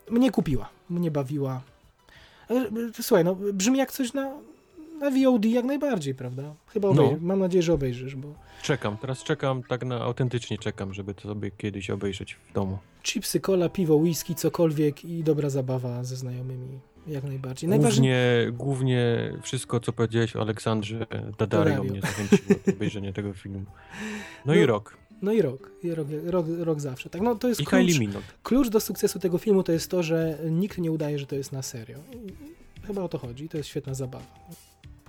mnie 0.09 0.31
kupiła, 0.31 0.69
mnie 0.89 1.11
bawiła. 1.11 1.61
Y, 2.51 3.03
Słuchaj, 3.03 3.23
no 3.25 3.35
brzmi 3.35 3.77
jak 3.77 3.91
coś 3.91 4.13
na, 4.13 4.31
na 4.99 5.09
VOD 5.11 5.45
jak 5.45 5.65
najbardziej, 5.65 6.15
prawda? 6.15 6.55
Chyba 6.67 6.87
No. 6.87 6.93
obejrzysz, 7.03 7.21
mam 7.21 7.39
nadzieję, 7.39 7.63
że 7.63 7.73
obejrzysz, 7.73 8.15
bo 8.15 8.27
Czekam, 8.61 8.97
teraz 8.97 9.23
czekam, 9.23 9.63
tak 9.63 9.85
na 9.85 10.01
autentycznie 10.01 10.57
czekam, 10.57 10.93
żeby 10.93 11.13
to 11.13 11.21
sobie 11.21 11.51
kiedyś 11.51 11.89
obejrzeć 11.89 12.33
w 12.33 12.53
domu. 12.53 12.77
chipsy, 13.03 13.39
cola, 13.39 13.69
piwo, 13.69 13.95
whisky, 13.95 14.35
cokolwiek 14.35 15.05
i 15.05 15.23
dobra 15.23 15.49
zabawa 15.49 16.03
ze 16.03 16.15
znajomymi, 16.15 16.79
jak 17.07 17.23
najbardziej. 17.23 17.69
Najważniejsze 17.69 18.45
Głównie, 18.51 18.57
głównie 18.57 19.33
wszystko, 19.43 19.79
co 19.79 19.93
powiedziałeś 19.93 20.35
o 20.35 20.41
Aleksandrze 20.41 21.05
Daddario. 21.37 21.83
mnie 21.83 22.01
zachęciło 22.01 22.59
do 22.65 22.71
obejrzenia 22.75 23.13
tego 23.13 23.33
filmu. 23.33 23.65
No, 24.45 24.55
i 24.55 24.59
No, 24.59 24.65
rok. 24.65 24.97
No 25.21 25.31
i 25.33 25.41
rok, 25.41 25.71
i 25.83 25.91
rok, 25.91 26.07
rok, 26.25 26.45
rok 26.59 26.79
zawsze. 26.81 27.09
Tak, 27.09 27.21
no 27.21 27.35
to 27.35 27.47
jest 27.47 27.61
I 27.61 27.65
klucz, 27.65 27.93
klucz 28.43 28.69
do 28.69 28.79
sukcesu 28.79 29.19
tego 29.19 29.37
filmu 29.37 29.63
to 29.63 29.71
jest 29.71 29.91
to, 29.91 30.03
że 30.03 30.37
nikt 30.51 30.77
nie 30.77 30.91
udaje, 30.91 31.19
że 31.19 31.25
to 31.25 31.35
jest 31.35 31.51
na 31.51 31.61
serio. 31.61 31.97
I 32.13 32.85
chyba 32.87 33.01
o 33.03 33.09
to 33.09 33.17
chodzi, 33.17 33.49
to 33.49 33.57
jest 33.57 33.69
świetna 33.69 33.93
zabawa. 33.93 34.25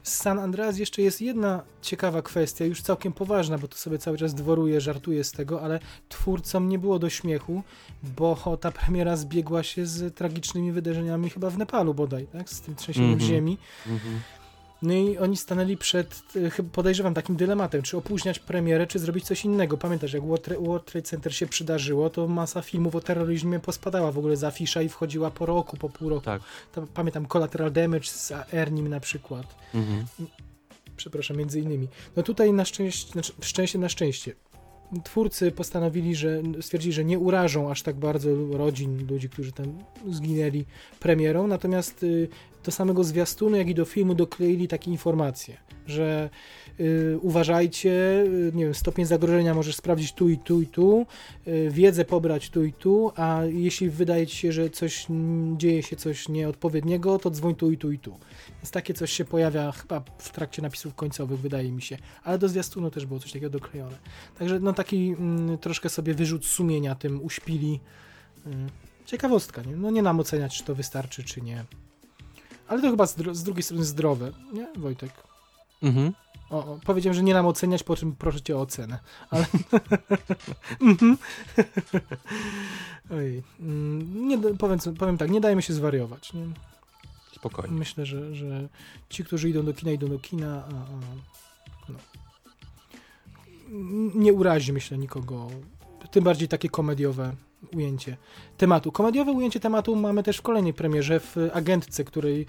Z 0.03 0.15
San 0.15 0.39
Andreas 0.39 0.79
jeszcze 0.79 1.03
jest 1.03 1.23
jedna 1.23 1.63
ciekawa 1.83 2.23
kwestia, 2.23 2.65
już 2.65 2.83
całkiem 2.83 3.13
poważna, 3.13 3.59
bo 3.59 3.69
tu 3.69 3.77
sobie 3.79 3.99
cały 3.99 4.19
czas 4.19 4.35
dworuję, 4.35 4.81
żartuję 4.81 5.25
z 5.25 5.33
tego, 5.33 5.63
ale 5.63 5.81
twórcom 6.09 6.69
nie 6.69 6.79
było 6.79 6.99
do 6.99 7.11
śmiechu, 7.11 7.63
bo 8.17 8.57
ta 8.61 8.73
premiera 8.73 9.17
zbiegła 9.17 9.63
się 9.63 9.87
z 9.87 10.15
tragicznymi 10.15 10.73
wydarzeniami 10.73 11.31
chyba 11.31 11.51
w 11.51 11.59
Nepalu 11.59 11.95
bodaj, 11.95 12.27
tak? 12.27 12.51
Z 12.51 12.61
tym 12.61 12.75
trzęsieniem 12.75 13.13
Mhm. 13.13 13.31
ziemi. 13.31 13.59
Mhm. 13.87 14.21
No 14.83 14.95
i 14.95 15.19
oni 15.19 15.37
stanęli 15.37 15.77
przed, 15.77 16.23
chyba 16.53 16.69
podejrzewam, 16.73 17.15
takim 17.15 17.37
dylematem, 17.37 17.83
czy 17.83 17.97
opóźniać 17.97 18.39
premierę, 18.39 18.87
czy 18.87 18.99
zrobić 18.99 19.25
coś 19.25 19.45
innego. 19.45 19.77
Pamiętasz, 19.77 20.13
jak 20.13 20.23
World 20.23 20.49
Tra- 20.49 20.67
World 20.67 20.85
Trade 20.85 21.07
Center 21.07 21.35
się 21.35 21.47
przydarzyło, 21.47 22.11
to 22.11 22.29
masa 22.29 22.63
filmów 22.63 22.95
o 22.97 23.01
terroryzmie 23.01 23.61
pospadała 23.61 24.13
w 24.13 24.19
ogóle 24.19 24.37
z 24.37 24.45
afisza 24.45 24.83
i 24.83 24.89
wchodziła 24.89 25.31
po 25.31 25.47
roku, 25.47 25.77
po 25.77 25.89
pół 25.89 26.09
roku. 26.09 26.25
Tak. 26.25 26.43
Pamiętam 26.95 27.27
Collateral 27.27 27.73
Damage 27.73 28.05
z 28.05 28.33
Ernim 28.53 28.89
na 28.89 29.01
przykład. 29.01 29.47
Mhm. 29.75 30.07
Przepraszam, 30.97 31.37
między 31.37 31.61
innymi. 31.61 31.89
No 32.17 32.23
tutaj 32.23 32.53
na 32.53 32.65
szczęście, 32.65 33.13
znaczy 33.13 33.33
szczęście 33.41 33.79
na 33.79 33.89
szczęście. 33.89 34.35
Twórcy 35.05 35.53
postanowili, 35.53 36.15
że 36.15 36.43
stwierdzili, 36.61 36.93
że 36.93 37.05
nie 37.05 37.19
urażą 37.19 37.71
aż 37.71 37.83
tak 37.83 37.97
bardzo 37.97 38.31
rodzin, 38.53 39.07
ludzi, 39.11 39.29
którzy 39.29 39.53
tam 39.53 39.79
zginęli 40.09 40.65
premierą, 41.01 41.47
natomiast 41.47 42.03
y, 42.03 42.29
do 42.65 42.71
samego 42.71 43.05
zwiastunu, 43.05 43.57
jak 43.57 43.69
i 43.69 43.75
do 43.75 43.85
filmu 43.85 44.15
dokleili 44.15 44.69
takie 44.69 44.91
informacje, 44.91 45.57
że 45.87 46.31
y, 46.81 47.19
uważajcie, 47.23 47.91
y, 47.91 48.53
nie 48.55 48.65
wiem, 48.65 48.75
stopień 48.75 49.05
zagrożenia 49.05 49.55
możesz 49.55 49.77
sprawdzić 49.77 50.13
tu 50.13 50.29
i 50.29 50.39
tu 50.39 50.61
i 50.61 50.67
tu, 50.67 51.07
y, 51.49 51.69
wiedzę 51.71 52.05
pobrać 52.05 52.51
tu 52.51 52.65
i 52.65 52.73
tu, 52.73 53.13
a 53.17 53.41
jeśli 53.45 53.91
wydaje 53.91 54.27
ci 54.27 54.37
się, 54.37 54.53
że 54.53 54.71
coś 54.71 55.07
dzieje 55.57 55.83
się 55.83 55.97
coś 55.97 56.29
nieodpowiedniego, 56.29 57.19
to 57.19 57.31
dzwoń 57.31 57.55
tu 57.55 57.71
i 57.71 57.79
tu 57.79 57.93
i 57.93 57.99
tu. 57.99 58.19
Więc 58.57 58.71
takie 58.71 58.95
coś 58.95 59.13
się 59.13 59.25
pojawia 59.25 59.73
chyba 59.73 60.03
w 60.19 60.31
trakcie 60.31 60.63
napisów 60.63 60.95
końcowych, 60.95 61.41
wydaje 61.41 61.73
mi 61.73 61.83
się, 61.83 61.97
ale 62.25 62.39
do 62.39 62.49
zwiastunu 62.49 62.91
też 62.91 63.07
było 63.07 63.21
coś 63.21 63.33
takiego 63.33 63.51
doklejone. 63.51 63.99
Także 64.39 64.61
no 64.61 64.73
taki 64.73 65.15
mm, 65.19 65.59
troszkę 65.59 65.89
sobie 65.89 66.15
wyrzut 66.15 66.47
sumienia 66.47 66.95
tym 66.95 67.23
uśpili. 67.23 67.81
Mm, 68.47 68.69
ciekawostka, 69.07 69.63
nie? 69.63 69.77
No 69.77 69.91
nie 69.91 70.03
nam 70.03 70.21
oceniać, 70.21 70.59
czy 70.59 70.65
to 70.65 70.75
wystarczy, 70.75 71.25
czy 71.25 71.41
nie. 71.41 71.65
Ale 72.71 72.83
to 72.83 72.91
chyba 72.91 73.07
z, 73.07 73.17
dru- 73.17 73.35
z 73.35 73.43
drugiej 73.43 73.63
strony 73.63 73.85
zdrowe, 73.85 74.33
nie 74.53 74.69
Wojtek? 74.77 75.11
Mhm. 75.83 76.13
O, 76.51 76.57
o, 76.59 76.79
powiedziałem, 76.87 77.15
że 77.15 77.23
nie 77.23 77.35
nam 77.35 77.47
oceniać, 77.47 77.83
po 77.83 77.97
czym 77.97 78.17
proszę 78.17 78.41
cię 78.41 78.57
o 78.57 78.61
ocenę. 78.61 78.99
Ale. 79.31 79.47
Mhm. 80.81 81.19
Ojej. 83.11 83.43
Mm, 83.61 84.29
Nie, 84.29 84.39
powiem, 84.39 84.79
powiem 84.99 85.19
tak, 85.19 85.31
nie 85.31 85.41
dajmy 85.41 85.63
się 85.63 85.73
zwariować. 85.75 86.33
Nie? 86.33 86.47
Spokojnie. 87.37 87.77
Myślę, 87.77 88.07
że, 88.07 88.35
że 88.35 88.69
ci, 89.09 89.25
którzy 89.25 89.51
idą 89.51 89.65
do 89.65 89.75
kina, 89.75 89.93
idą 89.93 90.09
do 90.09 90.19
kina, 90.19 90.65
a, 90.65 90.69
a 90.69 90.99
no. 91.89 91.99
Nie 94.15 94.33
urazi, 94.33 94.73
myślę, 94.73 94.99
nikogo. 94.99 95.49
Tym 96.11 96.25
bardziej 96.25 96.49
takie 96.49 96.69
komediowe 96.69 97.35
ujęcie 97.77 98.17
tematu. 98.57 98.93
Komediowe 98.93 99.33
ujęcie 99.33 99.61
tematu 99.61 99.97
mamy 99.97 100.23
też 100.23 100.37
w 100.39 100.43
kolejnej 100.43 100.75
premierze 100.75 101.21
w 101.21 101.37
Agentce, 101.53 102.05
której, 102.05 102.47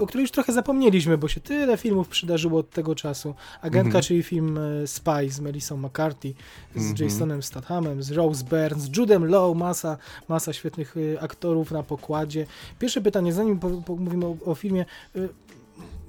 o 0.00 0.06
której 0.06 0.22
już 0.22 0.30
trochę 0.30 0.52
zapomnieliśmy, 0.52 1.18
bo 1.18 1.28
się 1.28 1.40
tyle 1.40 1.76
filmów 1.76 2.08
przydarzyło 2.08 2.60
od 2.60 2.70
tego 2.70 2.94
czasu. 2.94 3.34
Agentka, 3.60 3.86
Mhm. 3.98 4.04
czyli 4.04 4.22
film 4.22 4.58
e, 4.58 4.86
Spy 4.86 5.30
z 5.30 5.40
Melissą 5.40 5.76
McCarthy, 5.76 6.34
z 6.76 6.90
Mhm. 6.90 7.08
Jasonem 7.10 7.42
Stathamem, 7.42 8.02
z 8.02 8.10
Rose 8.10 8.44
Byrne, 8.44 8.80
z 8.80 8.96
Judem 8.96 9.24
Lowe, 9.24 9.58
masa, 9.58 9.96
masa 10.28 10.52
świetnych 10.52 10.94
e, 11.14 11.20
aktorów 11.22 11.70
na 11.70 11.82
pokładzie. 11.82 12.46
Pierwsze 12.78 13.00
pytanie, 13.00 13.32
zanim 13.32 13.58
po, 13.58 13.70
po, 13.70 13.96
mówimy 13.96 14.26
o, 14.26 14.36
o 14.44 14.54
filmie, 14.54 14.84
y, 15.16 15.28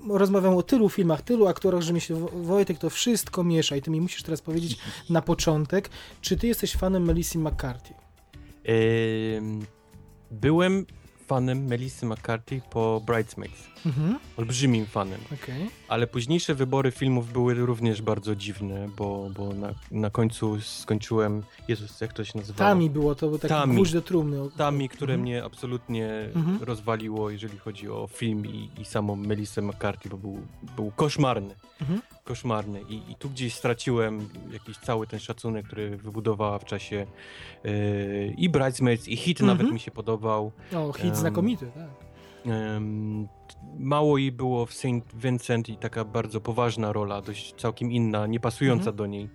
rozmawiam 0.10 0.56
o 0.56 0.64
tylu 0.64 0.90
filmach, 0.90 1.22
tylu 1.22 1.48
aktorach, 1.48 1.82
że 1.82 1.94
mi 1.94 2.02
się 2.02 2.16
Wo- 2.16 2.30
Wojtek 2.44 2.78
to 2.78 2.90
wszystko 2.90 3.44
miesza 3.44 3.76
i 3.76 3.82
ty 3.82 3.92
mi 3.92 4.02
musisz 4.02 4.24
teraz 4.24 4.42
powiedzieć 4.42 4.78
na 5.10 5.22
początek, 5.22 5.90
czy 6.22 6.38
ty 6.38 6.48
jesteś 6.48 6.76
fanem 6.76 7.04
Melissy 7.06 7.38
McCarthy? 7.40 7.94
Byłem 10.32 10.86
fanem 11.28 11.66
Melissy 11.66 12.06
McCarthy 12.06 12.62
po 12.70 13.02
Bridesmaids. 13.06 13.73
Mhm, 13.86 14.20
Olbrzymim 14.38 14.86
fanem. 14.86 15.20
okej. 15.44 15.70
Ale 15.88 16.08
późniejsze 16.08 16.56
wybory 16.56 16.92
filmów 16.92 17.32
były 17.34 17.54
również 17.54 18.02
bardzo 18.02 18.36
dziwne, 18.36 18.90
bo, 18.98 19.30
bo 19.38 19.54
na, 19.54 19.74
na 19.92 20.10
końcu 20.10 20.62
skończyłem. 20.62 21.44
Jezus, 21.68 22.02
jak 22.02 22.14
to 22.14 22.24
się 22.24 22.40
nazywało? 22.40 22.70
Tami 22.70 22.90
było, 22.90 23.16
to 23.16 23.28
był 23.30 23.38
taki 23.40 23.50
Tami. 23.54 23.84
do 23.94 24.02
trumny. 24.02 24.38
Tami, 24.58 24.90
które 24.90 25.14
Mhm. 25.14 25.22
mnie 25.22 25.44
absolutnie 25.44 26.10
Mhm. 26.36 26.64
rozwaliło, 26.64 27.30
jeżeli 27.30 27.58
chodzi 27.58 27.90
o 27.90 28.08
film 28.08 28.46
i, 28.48 28.70
i 28.82 28.86
samą 28.86 29.16
Melissę 29.16 29.62
McCarthy, 29.62 30.10
bo 30.10 30.18
był, 30.18 30.38
był 30.76 30.92
koszmarny. 30.96 31.56
Mhm. 31.82 32.02
Koszmarny. 32.24 32.82
I, 32.90 33.12
I 33.12 33.16
tu 33.16 33.30
gdzieś 33.30 33.54
straciłem 33.54 34.30
jakiś 34.54 34.78
cały 34.78 35.08
ten 35.08 35.20
szacunek, 35.20 35.66
który 35.68 35.98
wybudowała 35.98 36.60
w 36.60 36.66
czasie 36.66 37.06
yy, 37.64 38.34
i 38.38 38.50
Bridesmaids, 38.50 39.08
i 39.08 39.16
Hit 39.18 39.42
Mhm. 39.42 39.58
nawet 39.58 39.74
mi 39.74 39.80
się 39.80 39.92
podobał. 39.92 40.52
O, 40.76 40.94
hit 40.94 41.06
Em, 41.06 41.16
znakomity, 41.16 41.66
tak. 41.66 41.84
T- 42.44 42.84
mało 43.80 44.18
jej 44.18 44.32
było 44.32 44.66
w 44.66 44.74
Saint 44.74 45.06
Vincent 45.16 45.70
i 45.70 45.78
taka 45.78 46.06
bardzo 46.06 46.42
poważna 46.42 46.94
rola, 46.94 47.22
dość 47.22 47.54
całkiem 47.56 47.92
inna, 47.92 48.28
nie 48.28 48.40
pasująca 48.40 48.80
Mhm. 48.90 48.96
do 48.96 49.06
niej. 49.08 49.30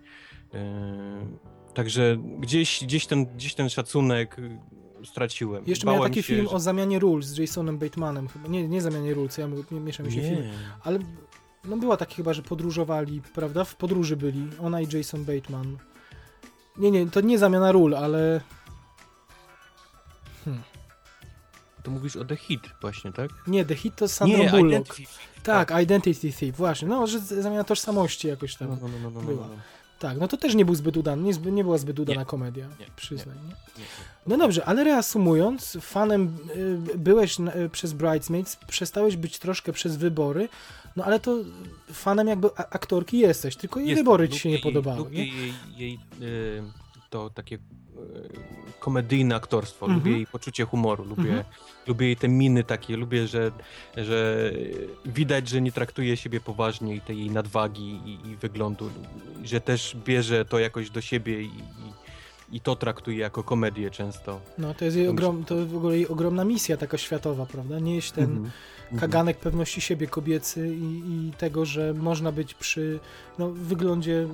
Em, 0.52 1.38
także 1.74 2.16
gdzieś, 2.38 2.84
gdzieś, 2.84 3.06
ten, 3.06 3.26
gdzieś 3.26 3.54
ten 3.54 3.68
szacunek 3.68 4.38
y, 4.38 4.58
straciłem. 5.06 5.64
Jeszcze 5.66 5.86
miał 5.86 5.94
Bałem 5.96 6.10
taki 6.10 6.22
się, 6.22 6.34
film 6.34 6.46
że- 6.48 6.54
o 6.54 6.60
zamianie 6.60 6.98
ról 6.98 7.22
z 7.22 7.38
Jasonem 7.38 7.78
Batemanem. 7.78 8.28
Nie, 8.48 8.68
nie 8.68 8.82
zamianie 8.82 9.14
ról, 9.14 9.28
co 9.28 9.40
ja 9.40 9.48
nie 9.70 9.80
mieszam 9.80 10.06
mi 10.06 10.12
się 10.12 10.20
filmy. 10.22 10.36
Nie. 10.42 10.52
Ale 10.84 10.98
no 11.64 11.76
była 11.76 11.96
taka 11.96 12.14
chyba, 12.14 12.32
że 12.32 12.42
podróżowali, 12.42 13.22
prawda? 13.34 13.64
W 13.64 13.76
podróży 13.76 14.16
byli. 14.16 14.48
Ona 14.62 14.80
i 14.80 14.86
Jason 14.96 15.24
Bateman. 15.24 15.76
Nie, 16.78 16.90
nie, 16.90 17.06
to 17.06 17.20
nie 17.20 17.38
zamiana 17.38 17.72
ról, 17.72 17.94
ale... 17.94 18.40
To 21.88 21.92
mówisz 21.94 22.16
o 22.16 22.24
The 22.24 22.36
Hit 22.36 22.60
właśnie, 22.80 23.12
tak? 23.12 23.30
Nie, 23.46 23.64
The 23.64 23.74
Hit 23.74 23.96
to 23.96 24.08
Sandra 24.08 24.38
nie, 24.38 24.50
Bullock. 24.50 24.66
Identity 24.68 24.94
Thief, 24.96 25.18
Tak, 25.42 25.72
Identity 25.82 26.32
Thief, 26.32 26.56
właśnie. 26.56 26.88
No, 26.88 27.06
że 27.06 27.18
zamiana 27.20 27.64
tożsamości 27.64 28.28
jakoś 28.28 28.56
tam. 28.56 28.68
No, 28.68 28.76
no, 28.82 28.88
no, 28.88 29.10
no, 29.10 29.20
no, 29.20 29.26
była. 29.26 29.46
no. 29.48 29.54
Tak, 29.98 30.18
no 30.18 30.28
to 30.28 30.36
też 30.36 30.54
nie 30.54 30.64
był 30.64 30.74
zbyt 30.74 30.96
udany, 30.96 31.22
nie, 31.22 31.50
nie 31.52 31.64
była 31.64 31.78
zbyt 31.78 31.98
udana 31.98 32.20
Nie. 32.20 32.26
komedia, 32.26 32.66
Nie, 32.80 32.86
przyznaj. 32.96 33.36
Nie. 33.36 33.42
Nie, 33.42 33.48
nie. 33.78 33.84
No 34.26 34.36
dobrze, 34.36 34.64
ale 34.64 34.84
reasumując, 34.84 35.78
fanem 35.80 36.36
y, 36.94 36.98
byłeś 36.98 37.40
y, 37.40 37.68
przez 37.72 37.92
Bridesmaids, 37.92 38.56
przestałeś 38.56 39.16
być 39.16 39.38
troszkę 39.38 39.72
przez 39.72 39.96
wybory, 39.96 40.48
no 40.96 41.04
ale 41.04 41.20
to 41.20 41.36
fanem 41.92 42.28
jakby 42.28 42.54
aktorki 42.56 43.18
jesteś, 43.18 43.56
tylko 43.56 43.80
jej 43.80 43.94
wybory 43.94 44.28
ci 44.28 44.38
się 44.38 44.48
nie 44.48 44.54
jej- 44.54 44.62
podobały. 44.62 44.98
Lubię 44.98 45.18
Nie? 45.18 45.26
jej, 45.36 45.52
jej 45.76 45.98
y, 46.22 46.62
to 47.10 47.30
takie 47.30 47.54
y, 47.56 47.58
komedyjne 48.80 49.34
aktorstwo, 49.36 49.86
Mhm. 49.86 49.98
lubię 50.00 50.12
jej 50.16 50.26
poczucie 50.26 50.64
humoru, 50.64 51.04
lubię, 51.04 51.22
Mhm. 51.22 51.44
lubię 51.86 52.06
jej 52.06 52.16
te 52.16 52.28
miny 52.28 52.64
takie, 52.64 52.96
lubię, 52.96 53.26
że, 53.26 53.50
że 53.96 54.50
widać, 55.06 55.48
że 55.48 55.60
nie 55.60 55.72
traktuje 55.72 56.16
siebie 56.16 56.40
poważnie 56.40 56.94
i 56.94 57.00
tej 57.00 57.18
jej 57.18 57.30
nadwagi 57.30 58.00
i, 58.04 58.28
i 58.28 58.36
wyglądu, 58.36 58.90
że 59.44 59.60
też 59.60 59.96
bierze 60.04 60.44
to 60.44 60.58
jakoś 60.58 60.90
do 60.90 61.00
siebie 61.00 61.42
i, 61.42 61.46
i, 61.46 62.56
i 62.56 62.60
to 62.60 62.76
traktuje 62.76 63.18
jako 63.18 63.42
komedię 63.42 63.90
często. 63.90 64.40
No 64.58 64.74
to 64.74 64.84
jest 64.84 64.96
jej 64.96 65.08
ogrom, 65.08 65.44
to 65.44 65.66
w 65.66 65.76
ogóle 65.76 65.96
jej 65.96 66.08
ogromna 66.08 66.44
misja 66.44 66.76
taka 66.76 66.98
światowa, 66.98 67.46
prawda? 67.46 67.78
Nieść 67.78 68.12
ten 68.12 68.24
Mhm. 68.24 68.50
Mhm. 68.92 69.00
kaganek 69.00 69.38
pewności 69.38 69.80
siebie 69.80 70.06
kobiecy 70.06 70.68
i, 70.68 71.02
i 71.08 71.32
tego, 71.38 71.64
że 71.64 71.94
można 71.94 72.32
być 72.32 72.54
przy 72.54 73.00
no, 73.38 73.50
wyglądzie 73.50 74.26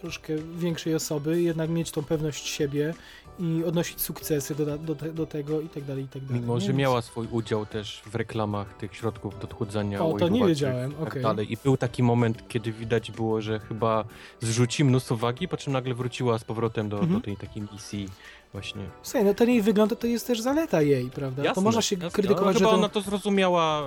troszkę 0.00 0.32
większej 0.56 0.94
osoby, 0.94 1.42
jednak 1.42 1.70
mieć 1.70 1.90
tą 1.90 2.02
pewność 2.02 2.48
siebie 2.48 2.94
i 3.40 3.64
odnosić 3.64 4.00
sukcesy 4.00 4.54
do, 4.54 4.78
do, 4.78 4.94
te- 4.94 5.12
do 5.12 5.26
tego 5.26 5.60
i 5.60 5.68
tak 5.68 5.84
dalej, 5.84 6.04
i 6.04 6.08
tak 6.08 6.24
dalej. 6.24 6.40
Mimo, 6.40 6.54
nie? 6.54 6.60
że 6.60 6.72
miała 6.72 7.02
swój 7.02 7.26
udział 7.30 7.66
też 7.66 8.02
w 8.06 8.14
reklamach 8.14 8.76
tych 8.76 8.94
środków 8.96 9.38
do 9.38 9.44
odchudzania. 9.44 10.04
O, 10.04 10.18
to 10.18 10.28
nie 10.28 10.46
wiedziałem, 10.46 10.90
i 10.92 10.94
tak 10.94 11.08
okej. 11.08 11.22
dalej. 11.22 11.52
I 11.52 11.56
był 11.64 11.76
taki 11.76 12.02
moment, 12.02 12.48
kiedy 12.48 12.72
widać 12.72 13.10
było, 13.10 13.40
że 13.40 13.58
chyba 13.60 14.04
zrzuci 14.40 14.84
mnóstwo 14.84 15.16
wagi, 15.16 15.48
po 15.48 15.56
czym 15.56 15.72
nagle 15.72 15.94
wróciła 15.94 16.38
z 16.38 16.44
powrotem 16.44 16.88
do, 16.88 16.96
Mhm. 16.98 17.14
do 17.20 17.24
tej 17.24 17.36
takiej 17.36 17.62
misji 17.72 18.08
właśnie. 18.52 18.82
Słuchaj, 19.02 19.24
no 19.24 19.34
ten 19.34 19.48
jej 19.50 19.62
wygląd 19.62 19.90
to, 19.90 19.96
to 19.96 20.06
jest 20.06 20.26
też 20.26 20.40
zaleta 20.40 20.82
jej, 20.82 21.10
prawda? 21.10 21.42
to 21.42 21.48
Jasne, 21.48 21.62
można 21.62 21.82
się 21.82 21.96
jasne, 21.96 22.10
krytykować, 22.10 22.44
ale 22.46 22.52
że 22.52 22.58
chyba 22.58 22.70
to... 22.70 22.76
ona 22.76 22.88
to 22.88 23.00
zrozumiała. 23.00 23.82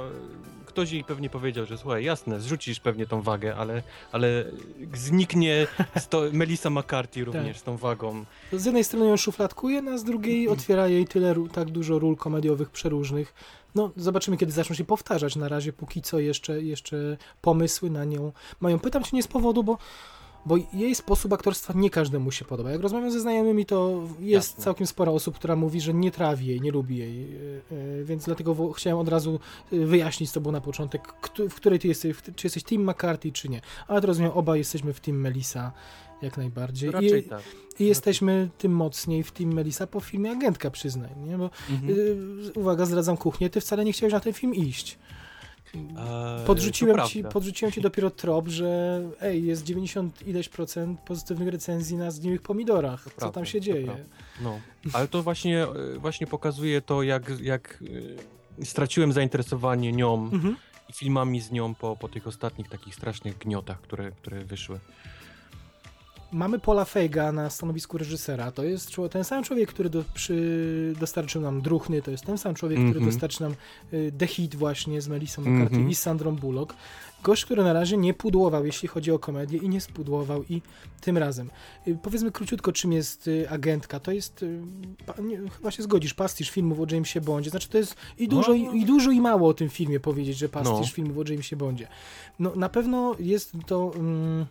Ktoś 0.73 0.91
jej 0.91 1.03
pewnie 1.03 1.29
powiedział, 1.29 1.65
że 1.65 1.77
słuchaj, 1.77 2.03
jasne, 2.03 2.39
zrzucisz 2.39 2.79
pewnie 2.79 3.05
tą 3.07 3.21
wagę, 3.21 3.55
ale, 3.55 3.83
ale 4.11 4.45
zniknie 4.93 5.67
sto, 5.99 6.21
Melissa 6.33 6.69
McCarthy 6.69 7.25
również 7.25 7.55
Tak. 7.55 7.61
z 7.61 7.63
tą 7.63 7.77
wagą. 7.77 8.25
z 8.53 8.65
jednej 8.65 8.83
strony 8.83 9.05
ją 9.05 9.17
szufladkuje, 9.17 9.81
no, 9.81 9.91
a 9.91 9.97
z 9.97 10.03
drugiej 10.03 10.47
otwiera 10.47 10.87
jej 10.87 11.07
tyle, 11.07 11.35
tak 11.53 11.71
dużo 11.71 11.99
ról 11.99 12.15
komediowych 12.15 12.69
przeróżnych. 12.69 13.33
No, 13.75 13.91
zobaczymy, 13.97 14.37
kiedy 14.37 14.51
zaczną 14.51 14.75
się 14.75 14.83
powtarzać. 14.83 15.35
Na 15.35 15.47
razie, 15.47 15.73
póki 15.73 16.01
co, 16.01 16.19
jeszcze, 16.19 16.61
jeszcze 16.61 17.17
pomysły 17.41 17.89
na 17.89 18.05
nią 18.05 18.31
mają. 18.59 18.79
Pytam 18.79 19.03
cię 19.03 19.09
nie 19.13 19.23
z 19.23 19.27
powodu, 19.27 19.63
bo, 19.63 19.77
bo 20.45 20.55
jej 20.73 20.95
sposób 20.95 21.33
aktorstwa 21.33 21.73
nie 21.75 21.89
każdemu 21.89 22.31
się 22.31 22.45
podoba. 22.45 22.71
Jak 22.71 22.81
rozmawiam 22.81 23.11
ze 23.11 23.19
znajomymi, 23.19 23.65
to 23.65 24.01
jest 24.19 24.49
Jasne. 24.49 24.63
całkiem 24.63 24.87
sporo 24.87 25.13
osób, 25.13 25.35
która 25.35 25.55
mówi, 25.55 25.81
że 25.81 25.93
nie 25.93 26.11
trawi 26.11 26.45
jej, 26.45 26.61
nie 26.61 26.71
lubi 26.71 26.97
jej. 26.97 27.31
Yy, 27.31 27.61
yy, 27.71 28.05
Więc 28.05 28.25
dlatego 28.25 28.71
chciałem 28.71 28.99
od 28.99 29.07
razu 29.09 29.39
yy, 29.71 29.85
wyjaśnić 29.85 30.29
z 30.29 30.33
tobą 30.33 30.51
na 30.51 30.61
początek, 30.61 31.13
w 31.49 31.55
której 31.55 31.79
ty 31.79 31.87
jesteś, 31.87 32.15
czy 32.35 32.47
jesteś 32.47 32.63
Team 32.63 32.89
McCarthy, 32.89 33.31
czy 33.31 33.49
nie. 33.49 33.61
Ale 33.87 34.01
to 34.01 34.07
rozumiem, 34.07 34.31
oba 34.33 34.57
jesteśmy 34.57 34.93
w 34.93 34.99
Team 34.99 35.17
Melissa. 35.17 35.71
Jak 36.21 36.37
najbardziej. 36.37 36.91
Raczej 36.91 37.19
I, 37.19 37.29
tak. 37.29 37.41
i 37.79 37.85
jesteśmy 37.85 38.49
tym 38.57 38.71
mocniej 38.75 39.23
w 39.23 39.31
Team 39.31 39.53
Melissa 39.53 39.87
po 39.87 39.99
filmie 39.99 40.31
Agentka, 40.31 40.71
przyznaj, 40.71 41.09
nie? 41.25 41.37
Bo 41.37 41.49
Mhm. 41.69 41.93
uwaga, 42.55 42.85
zdradzam 42.85 43.17
kuchnię, 43.17 43.49
ty 43.49 43.61
wcale 43.61 43.85
nie 43.85 43.93
chciałeś 43.93 44.13
na 44.13 44.19
ten 44.19 44.33
film 44.33 44.55
iść. 44.55 44.97
Eee, 45.75 46.45
Podrzuciłem 46.45 47.07
ci, 47.07 47.19
prawda. 47.19 47.29
podrzuciłem 47.33 47.71
ci 47.71 47.81
dopiero 47.81 48.09
trop, 48.11 48.47
że 48.47 49.01
ej, 49.21 49.45
jest 49.45 49.63
90 49.63 50.27
ileś 50.27 50.49
procent 50.49 50.99
pozytywnych 50.99 51.47
recenzji 51.49 51.97
na 51.97 52.11
zgniłych 52.11 52.41
pomidorach. 52.41 53.03
Co 53.03 53.09
prawda, 53.09 53.33
tam 53.33 53.45
się 53.45 53.61
dzieje? 53.61 53.85
prawda. 53.85 54.03
No, 54.41 54.59
ale 54.93 55.07
to 55.07 55.23
właśnie, 55.23 55.63
e, 55.63 55.67
właśnie 55.99 56.27
pokazuje 56.27 56.81
to, 56.81 57.03
jak, 57.03 57.31
jak 57.41 57.83
e, 58.61 58.65
straciłem 58.65 59.13
zainteresowanie 59.13 59.91
nią 59.91 60.13
Mhm. 60.33 60.55
i 60.89 60.93
filmami 60.93 61.41
z 61.41 61.51
nią 61.51 61.75
po, 61.75 61.95
po 61.95 62.09
tych 62.09 62.27
ostatnich 62.27 62.69
takich 62.69 62.95
strasznych 62.95 63.37
gniotach, 63.37 63.81
które, 63.81 64.11
które 64.11 64.45
wyszły. 64.45 64.79
Mamy 66.33 66.59
Paula 66.59 66.85
Feiga 66.85 67.31
na 67.31 67.49
stanowisku 67.49 67.97
reżysera. 67.97 68.51
To 68.51 68.63
jest 68.63 68.95
ten 69.11 69.23
sam 69.23 69.43
człowiek, 69.43 69.69
który 69.69 69.89
do, 69.89 70.03
przy, 70.13 70.93
dostarczył 70.99 71.41
nam 71.41 71.61
Druchny, 71.61 72.01
to 72.01 72.11
jest 72.11 72.25
ten 72.25 72.37
sam 72.37 72.55
człowiek, 72.55 72.77
który 72.77 72.89
Mhm. 72.99 73.05
dostarczy 73.11 73.43
nam 73.43 73.55
y, 73.93 74.11
The 74.17 74.27
Hit 74.27 74.55
właśnie 74.55 75.01
z 75.01 75.07
Melissą 75.07 75.41
McCarthy 75.41 75.61
Mhm. 75.75 75.89
i 75.89 75.95
z 75.95 75.99
Sandrą 75.99 76.35
Bullock. 76.35 76.75
Gość, 77.23 77.45
który 77.45 77.63
na 77.63 77.73
razie 77.73 77.97
nie 77.97 78.13
pudłował, 78.13 78.65
jeśli 78.65 78.87
chodzi 78.87 79.11
o 79.11 79.19
komedię 79.19 79.57
i 79.57 79.69
nie 79.69 79.81
spudłował 79.81 80.43
i 80.49 80.61
tym 81.01 81.17
razem. 81.17 81.49
Y, 81.87 81.97
powiedzmy 82.03 82.31
króciutko, 82.31 82.71
czym 82.71 82.93
jest 82.93 83.27
y, 83.27 83.49
agentka. 83.49 83.99
To 83.99 84.11
jest, 84.11 84.45
nie, 85.21 85.37
chyba 85.57 85.71
się 85.71 85.83
zgodzisz, 85.83 86.13
pastisz 86.13 86.49
filmów 86.49 86.79
o 86.79 86.85
Jamesie 86.91 87.21
Bondzie. 87.21 87.49
Znaczy 87.49 87.69
to 87.69 87.77
jest 87.77 87.95
i 88.17 88.27
dużo, 88.27 88.49
No. 88.49 88.55
i, 88.73 88.81
i 88.81 88.85
dużo 88.85 89.11
i 89.11 89.21
mało 89.21 89.49
o 89.49 89.53
tym 89.53 89.69
filmie 89.69 89.99
powiedzieć, 89.99 90.37
że 90.37 90.49
pastisz 90.49 90.87
No. 90.89 90.95
filmów 90.95 91.17
o 91.17 91.31
Jamesie 91.31 91.55
Bondzie. 91.55 91.87
No 92.39 92.51
na 92.55 92.69
pewno 92.69 93.15
jest 93.19 93.51
to... 93.67 93.91
Mm, 93.95 94.45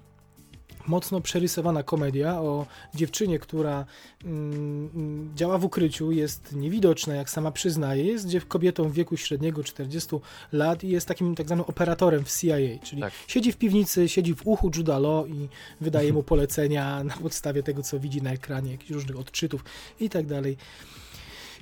mocno 0.87 1.21
przerysowana 1.21 1.83
komedia 1.83 2.41
o 2.41 2.67
dziewczynie, 2.95 3.39
która 3.39 3.85
mm, 4.25 5.33
działa 5.37 5.59
w 5.59 5.65
ukryciu, 5.65 6.13
jest 6.13 6.53
niewidoczna, 6.53 7.15
jak 7.15 7.31
sama 7.31 7.53
przyznaje, 7.53 8.05
jest 8.05 8.27
kobietą 8.49 8.89
w 8.89 8.93
wieku 8.93 9.17
średniego 9.17 9.65
40 9.65 10.17
lat 10.53 10.85
i 10.85 10.89
jest 10.89 11.09
takim 11.09 11.35
tak 11.35 11.47
zwanym 11.47 11.65
operatorem 11.69 12.25
w 12.25 12.41
CIA, 12.41 12.57
czyli 12.83 13.03
Tak. 13.03 13.13
siedzi 13.27 13.53
w 13.53 13.57
piwnicy, 13.57 14.09
siedzi 14.09 14.35
w 14.35 14.47
uchu 14.47 14.71
Juda 14.77 14.99
Law 14.99 15.29
i 15.29 15.49
wydaje 15.81 16.13
mu 16.17 16.23
polecenia 16.23 17.05
na 17.05 17.15
podstawie 17.15 17.63
tego, 17.63 17.83
co 17.83 18.01
widzi 18.01 18.23
na 18.23 18.33
ekranie, 18.33 18.73
jakichś 18.73 18.91
różnych 18.91 19.19
odczytów 19.19 19.65
i 20.01 20.11
tak 20.11 20.27
dalej. 20.27 20.57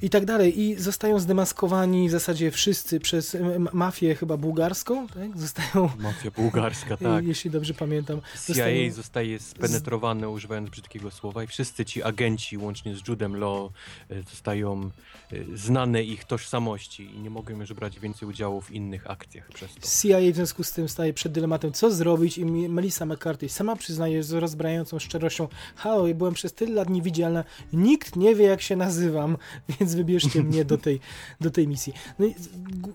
I 0.03 0.11
tak 0.11 0.25
dalej. 0.25 0.61
I 0.61 0.75
zostają 0.75 1.19
zdemaskowani 1.19 2.09
w 2.09 2.11
zasadzie 2.11 2.51
wszyscy 2.51 3.01
przez 3.01 3.37
mafię 3.73 4.15
chyba 4.15 4.37
bułgarską, 4.37 5.09
tak? 5.09 5.39
Zostają, 5.39 5.91
Mafia 5.99 6.31
bułgarska, 6.31 6.97
tak. 7.11 7.27
jeśli 7.27 7.51
dobrze 7.51 7.75
pamiętam, 7.75 8.21
CIA 8.21 8.55
zostają- 8.55 8.93
zostaje 8.93 9.39
spenetrowane, 9.39 10.29
używając 10.29 10.71
brzydkiego 10.71 11.11
słowa, 11.11 11.45
i 11.45 11.47
wszyscy 11.47 11.85
ci 11.85 12.03
agenci, 12.03 12.59
łącznie 12.59 12.97
z 12.97 13.09
Judem 13.09 13.37
Law, 13.37 13.71
e, 14.11 14.23
zostają 14.23 14.91
e, 15.33 15.57
znane 15.57 16.03
ich 16.03 16.25
tożsamości 16.25 17.15
i 17.15 17.19
nie 17.21 17.31
mogą 17.31 17.61
już 17.61 17.73
brać 17.73 18.01
więcej 18.01 18.29
udziału 18.29 18.61
w 18.61 18.71
innych 18.71 19.11
akcjach 19.11 19.49
przez 19.49 19.75
to. 19.75 19.81
CIA 19.81 20.33
w 20.33 20.35
związku 20.35 20.65
z 20.65 20.73
tym 20.73 20.89
staje 20.89 21.13
przed 21.13 21.33
dylematem, 21.33 21.73
co 21.73 21.91
zrobić 21.91 22.39
i 22.39 22.45
Melissa 22.47 23.07
McCarthy 23.07 23.49
sama 23.49 23.77
przyznaje 23.77 24.23
z 24.23 24.33
rozbrajającą 24.33 24.99
szczerością, 24.99 25.49
halo, 25.77 26.15
byłem 26.15 26.35
przez 26.35 26.53
tyle 26.53 26.73
lat 26.73 26.91
niewidzialna, 26.91 27.45
nikt 27.73 28.17
nie 28.17 28.35
wie 28.35 28.45
jak 28.45 28.63
się 28.63 28.77
nazywam, 28.77 29.37
więc 29.81 29.90
wybierzcie 29.97 30.43
mnie 30.51 30.65
do 30.65 30.79
tej, 30.79 31.01
do 31.41 31.51
tej 31.51 31.69
misji. 31.69 31.93
No 32.19 32.27
i 32.27 32.35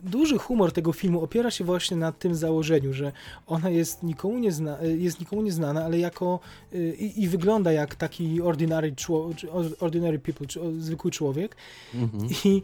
duży 0.03 0.37
humor 0.37 0.71
tego 0.71 0.93
filmu 0.93 1.21
opiera 1.23 1.51
się 1.51 1.63
właśnie 1.63 1.97
na 1.97 2.11
tym 2.11 2.35
założeniu, 2.35 2.93
że 2.93 3.11
ona 3.47 3.69
jest 3.69 4.03
nikomu, 4.03 4.39
nie 4.39 4.51
zna, 4.51 4.77
jest 4.81 5.19
nikomu 5.19 5.41
nieznana, 5.41 5.85
ale 5.85 5.99
jako 5.99 6.39
y, 6.73 6.95
i, 6.99 7.23
i 7.23 7.27
wygląda 7.27 7.71
jak 7.71 7.95
taki 7.95 8.41
ordinary, 8.41 8.95
czło, 8.95 9.29
czy 9.35 9.51
ordinary 9.79 10.19
people, 10.19 10.47
czy 10.47 10.59
zwykły 10.79 11.11
człowiek, 11.11 11.55
Mhm. 11.93 12.29
i, 12.45 12.61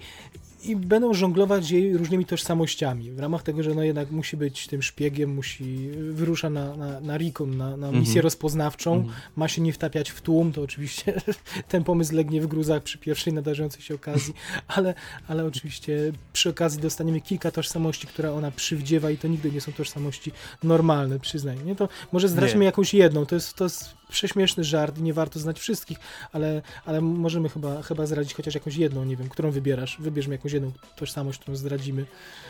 i 0.64 0.76
będą 0.76 1.14
żonglować 1.14 1.72
jej 1.72 1.98
różnymi 1.98 2.26
tożsamościami. 2.26 3.12
W 3.12 3.20
ramach 3.20 3.44
tego, 3.44 3.64
że 3.64 3.74
no 3.76 3.84
jednak 3.84 4.12
musi 4.12 4.38
być 4.38 4.68
tym 4.68 4.82
szpiegiem, 4.84 5.34
musi 5.34 5.90
wyrusza 6.10 6.50
na, 6.50 6.76
na, 6.76 7.00
na 7.00 7.18
Recon, 7.18 7.58
na, 7.58 7.78
na 7.78 7.88
misję 7.92 8.02
Mhm. 8.12 8.24
rozpoznawczą, 8.24 8.94
Mhm. 8.96 9.14
ma 9.36 9.48
się 9.48 9.62
nie 9.62 9.74
wtapiać 9.74 10.10
w 10.10 10.22
tłum, 10.22 10.54
to 10.54 10.62
oczywiście 10.62 11.22
ten 11.70 11.84
pomysł 11.84 12.16
legnie 12.16 12.42
w 12.42 12.48
gruzach 12.48 12.84
przy 12.84 12.98
pierwszej 12.98 13.34
nadarzającej 13.34 13.82
się 13.82 13.96
okazji, 13.96 14.34
ale, 14.76 14.94
ale 15.28 15.46
oczywiście 15.46 16.12
przy 16.34 16.50
okazji 16.50 16.82
dostaniemy 16.82 17.22
kilka 17.22 17.52
tożsamości, 17.52 18.08
które 18.08 18.34
ona 18.34 18.52
przywdziewa 18.52 19.12
i 19.12 19.18
to 19.18 19.28
nigdy 19.28 19.52
nie 19.52 19.62
są 19.62 19.72
tożsamości 19.72 20.32
normalne, 20.64 21.20
przyznaj. 21.20 21.58
Nie? 21.66 21.76
To 21.76 21.90
może 22.12 22.28
zdradźmy 22.30 22.66
jakąś 22.66 22.94
jedną, 22.94 23.26
to 23.26 23.36
jest, 23.36 23.54
to 23.54 23.64
jest 23.64 24.01
prześmieszny 24.12 24.64
żart 24.64 24.98
i 24.98 25.02
nie 25.04 25.14
warto 25.14 25.40
znać 25.40 25.60
wszystkich, 25.60 25.98
ale, 26.32 26.62
ale 26.86 27.02
możemy 27.02 27.50
chyba, 27.50 27.82
chyba 27.82 28.06
zdradzić 28.06 28.34
chociaż 28.34 28.54
jakąś 28.56 28.76
jedną, 28.76 29.04
nie 29.06 29.16
wiem, 29.18 29.30
którą 29.30 29.52
wybierasz, 29.52 29.98
wybierzmy 30.00 30.36
jakąś 30.36 30.52
jedną 30.52 30.72
tożsamość, 30.96 31.40
którą 31.40 31.56
zdradzimy. 31.58 32.06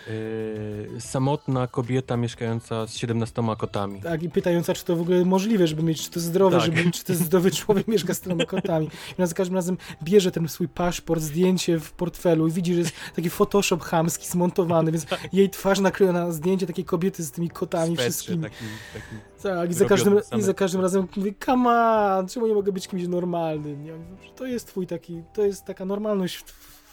Yy, 0.08 1.02
samotna 1.02 1.68
kobieta 1.68 2.18
mieszkająca 2.18 2.88
z 2.88 2.96
17 2.96 3.42
kotami. 3.58 4.02
Tak, 4.02 4.24
i 4.24 4.30
pytająca, 4.30 4.74
czy 4.74 4.86
to 4.86 4.96
w 4.96 5.02
ogóle 5.02 5.26
możliwe, 5.26 5.68
żeby 5.68 5.84
mieć, 5.84 6.04
czy 6.04 6.10
to 6.12 6.20
zdrowe, 6.20 6.58
Tak. 6.58 6.66
żeby, 6.66 6.92
czy 6.92 7.04
to 7.04 7.14
zdrowy 7.16 7.52
człowiek 7.62 7.88
mieszka 7.88 8.14
z 8.14 8.20
tyloma 8.20 8.46
kotami. 8.46 8.86
I 8.86 9.16
ona 9.18 9.28
za 9.28 9.36
każdym 9.36 9.56
razem 9.56 9.78
bierze 10.04 10.32
ten 10.32 10.48
swój 10.48 10.68
paszport, 10.68 11.22
zdjęcie 11.22 11.80
w 11.80 11.92
portfelu 11.92 12.48
i 12.48 12.52
widzi, 12.52 12.74
że 12.74 12.80
jest 12.80 12.94
taki 13.16 13.30
Photoshop 13.30 13.78
chamski 13.84 14.28
zmontowany, 14.28 14.92
więc 14.92 15.06
jej 15.34 15.50
twarz 15.50 15.80
naklejona 15.80 16.26
na 16.26 16.32
zdjęcie 16.32 16.68
takiej 16.68 16.86
kobiety 16.86 17.24
z 17.24 17.32
tymi 17.32 17.50
kotami 17.50 17.96
Swetrze 17.96 18.12
wszystkimi. 18.12 18.44
takim, 18.44 18.68
takim. 18.94 19.31
Tak, 19.44 19.72
i 19.72 19.74
za, 19.74 19.86
każdym, 19.86 20.20
i 20.38 20.42
za 20.42 20.54
każdym 20.54 20.82
razem 20.82 21.08
mówię, 21.16 21.34
come 21.46 21.70
on, 21.70 22.28
czemu 22.28 22.48
nie 22.48 22.54
mogę 22.54 22.72
być 22.72 22.88
kimś 22.88 23.08
normalnym? 23.08 23.84
Nie? 23.84 23.94
To 24.36 24.46
jest 24.46 24.68
twój 24.68 24.88
taki, 24.88 25.24
to 25.34 25.46
jest 25.46 25.66
taka 25.66 25.86
normalność 25.86 26.44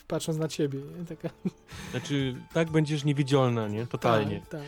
patrząc 0.06 0.38
na 0.38 0.48
ciebie. 0.48 0.78
Nie? 0.98 1.04
Taka, 1.16 1.28
Znaczy, 1.90 2.34
tak 2.54 2.70
będziesz 2.70 3.04
niewidzialna, 3.04 3.68
nie? 3.68 3.86
Totalnie. 3.86 4.40
Tak, 4.40 4.48
tak. 4.48 4.60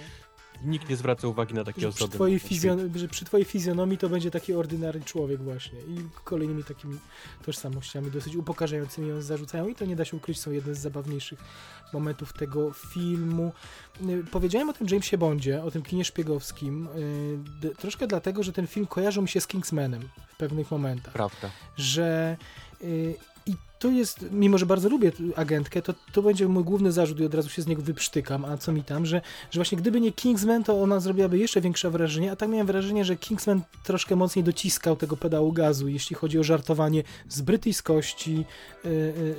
Nikt 0.64 0.88
nie 0.88 0.96
zwraca 0.96 1.28
uwagi 1.28 1.54
na 1.54 1.64
takie 1.64 1.80
Że 1.80 1.88
przy, 1.88 2.04
osoby. 2.04 2.14
twojej 2.14 2.34
na 2.36 2.38
świecie. 2.40 2.54
fizjon- 2.70 2.96
że 2.98 3.08
przy 3.08 3.24
twojej 3.24 3.44
fizjonomii 3.44 3.98
to 3.98 4.08
będzie 4.08 4.30
taki 4.30 4.54
ordynarny 4.54 5.04
człowiek 5.04 5.42
właśnie 5.42 5.78
i 5.80 5.96
kolejnymi 6.24 6.64
takimi 6.64 6.98
tożsamościami 7.46 8.10
dosyć 8.10 8.36
upokarzającymi 8.36 9.08
ją 9.08 9.22
zarzucają 9.22 9.68
i 9.68 9.74
to 9.74 9.84
nie 9.84 9.96
da 9.96 10.04
się 10.04 10.16
ukryć, 10.16 10.40
są 10.40 10.50
jedne 10.50 10.74
z 10.74 10.78
zabawniejszych 10.78 11.38
momentów 11.92 12.32
tego 12.32 12.72
filmu. 12.72 13.52
Y, 14.08 14.24
Powiedziałem 14.30 14.70
o 14.70 14.72
tym 14.72 14.86
Jamesie 14.90 15.18
Bondzie, 15.18 15.62
o 15.62 15.70
tym 15.70 15.82
kinie 15.82 16.04
szpiegowskim, 16.04 16.88
y, 17.64 17.74
troszkę 17.78 18.06
dlatego, 18.06 18.42
że 18.42 18.52
ten 18.52 18.66
film 18.66 18.86
kojarzył 18.86 19.22
mi 19.22 19.28
się 19.28 19.40
z 19.40 19.46
Kingsmanem 19.46 20.08
w 20.28 20.36
pewnych 20.36 20.70
momentach 20.70 21.12
Prawda. 21.14 21.50
że 21.76 22.36
y, 22.82 23.14
to 23.80 23.88
jest, 23.90 24.26
mimo 24.32 24.58
że 24.58 24.66
bardzo 24.66 24.88
lubię 24.88 25.12
agentkę, 25.36 25.82
to 25.82 25.94
to 26.12 26.22
będzie 26.22 26.48
mój 26.48 26.64
główny 26.64 26.92
zarzut 26.92 27.20
i 27.20 27.24
od 27.24 27.34
razu 27.34 27.48
się 27.48 27.62
z 27.62 27.66
niego 27.66 27.82
wyprztykam, 27.82 28.44
a 28.44 28.56
co 28.56 28.72
mi 28.72 28.84
tam, 28.84 29.06
że, 29.06 29.20
że 29.50 29.58
właśnie 29.58 29.78
gdyby 29.78 30.00
nie 30.00 30.12
Kingsman, 30.12 30.64
to 30.64 30.82
ona 30.82 31.00
zrobiłaby 31.00 31.38
jeszcze 31.38 31.60
większe 31.60 31.90
wrażenie, 31.90 32.32
a 32.32 32.36
tak 32.36 32.48
miałem 32.48 32.66
wrażenie, 32.66 33.04
że 33.04 33.16
Kingsman 33.16 33.60
troszkę 33.84 34.16
mocniej 34.16 34.44
dociskał 34.44 34.96
tego 34.96 35.16
pedału 35.16 35.52
gazu, 35.52 35.88
jeśli 35.88 36.16
chodzi 36.16 36.38
o 36.38 36.42
żartowanie 36.44 37.02
z 37.28 37.40
brytyjskości 37.40 38.44
y, 38.84 38.88
y, 38.88 38.92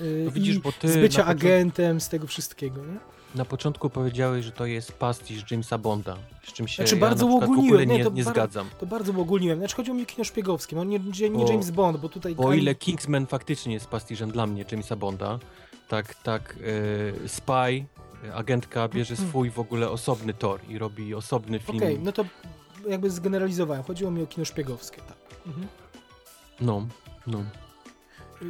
y, 0.03 0.23
No 0.25 0.31
widzisz, 0.31 0.55
i 0.55 0.87
z 0.87 0.97
bycia 0.97 1.23
początku- 1.23 1.31
agentem, 1.31 2.01
z 2.01 2.09
tego 2.09 2.27
wszystkiego, 2.27 2.85
nie? 2.85 3.20
Na 3.35 3.45
początku 3.45 3.89
powiedziałeś, 3.89 4.45
że 4.45 4.51
to 4.51 4.65
jest 4.65 4.91
pastisz 4.91 5.51
Jamesa 5.51 5.77
Bonda, 5.77 6.17
z 6.43 6.53
czym 6.53 6.67
się 6.67 6.75
Znaczy, 6.75 6.95
ja 6.95 7.01
bardzo 7.01 7.27
na 7.27 7.35
ogóle 7.45 7.85
Nie, 7.85 7.97
nie, 7.97 8.03
nie 8.11 8.23
bar- 8.23 8.33
zgadzam. 8.33 8.67
To 8.79 8.85
bardzo 8.85 9.11
uogólniłem, 9.13 9.59
znaczy 9.59 9.75
chodziło 9.75 9.97
mi 9.97 10.03
o 10.03 10.05
kino 10.05 10.23
szpiegowskie, 10.23 10.75
no 10.75 10.83
nie, 10.83 10.99
nie, 10.99 11.29
nie 11.29 11.45
Bo- 11.45 11.51
James 11.51 11.71
Bond, 11.71 11.97
bo 11.97 12.09
tutaj... 12.09 12.35
O 12.37 12.53
ile 12.53 12.75
Kingsman 12.75 13.27
faktycznie 13.27 13.73
jest 13.73 13.87
pastiżem 13.87 14.31
dla 14.31 14.47
mnie 14.47 14.65
Jamesa 14.71 14.95
Bonda, 14.95 15.39
tak, 15.87 16.15
tak 16.15 16.55
e, 17.25 17.29
Spy, 17.29 17.85
agentka 18.33 18.87
bierze 18.87 19.13
Mhm. 19.13 19.29
swój 19.29 19.49
w 19.51 19.59
ogóle 19.59 19.89
osobny 19.89 20.33
tor 20.33 20.59
i 20.69 20.77
robi 20.77 21.15
osobny 21.15 21.59
film. 21.59 21.77
Okej, 21.77 21.99
no 21.99 22.11
to 22.11 22.25
jakby 22.87 23.09
zgeneralizowałem. 23.09 23.83
Chodziło 23.83 24.11
mi 24.11 24.23
o 24.23 24.27
kino 24.27 24.45
szpiegowskie, 24.45 25.01
tak. 25.01 25.17
Mhm. 25.47 25.67
No, 26.61 26.87
no. 27.27 27.39
Y, 28.41 28.45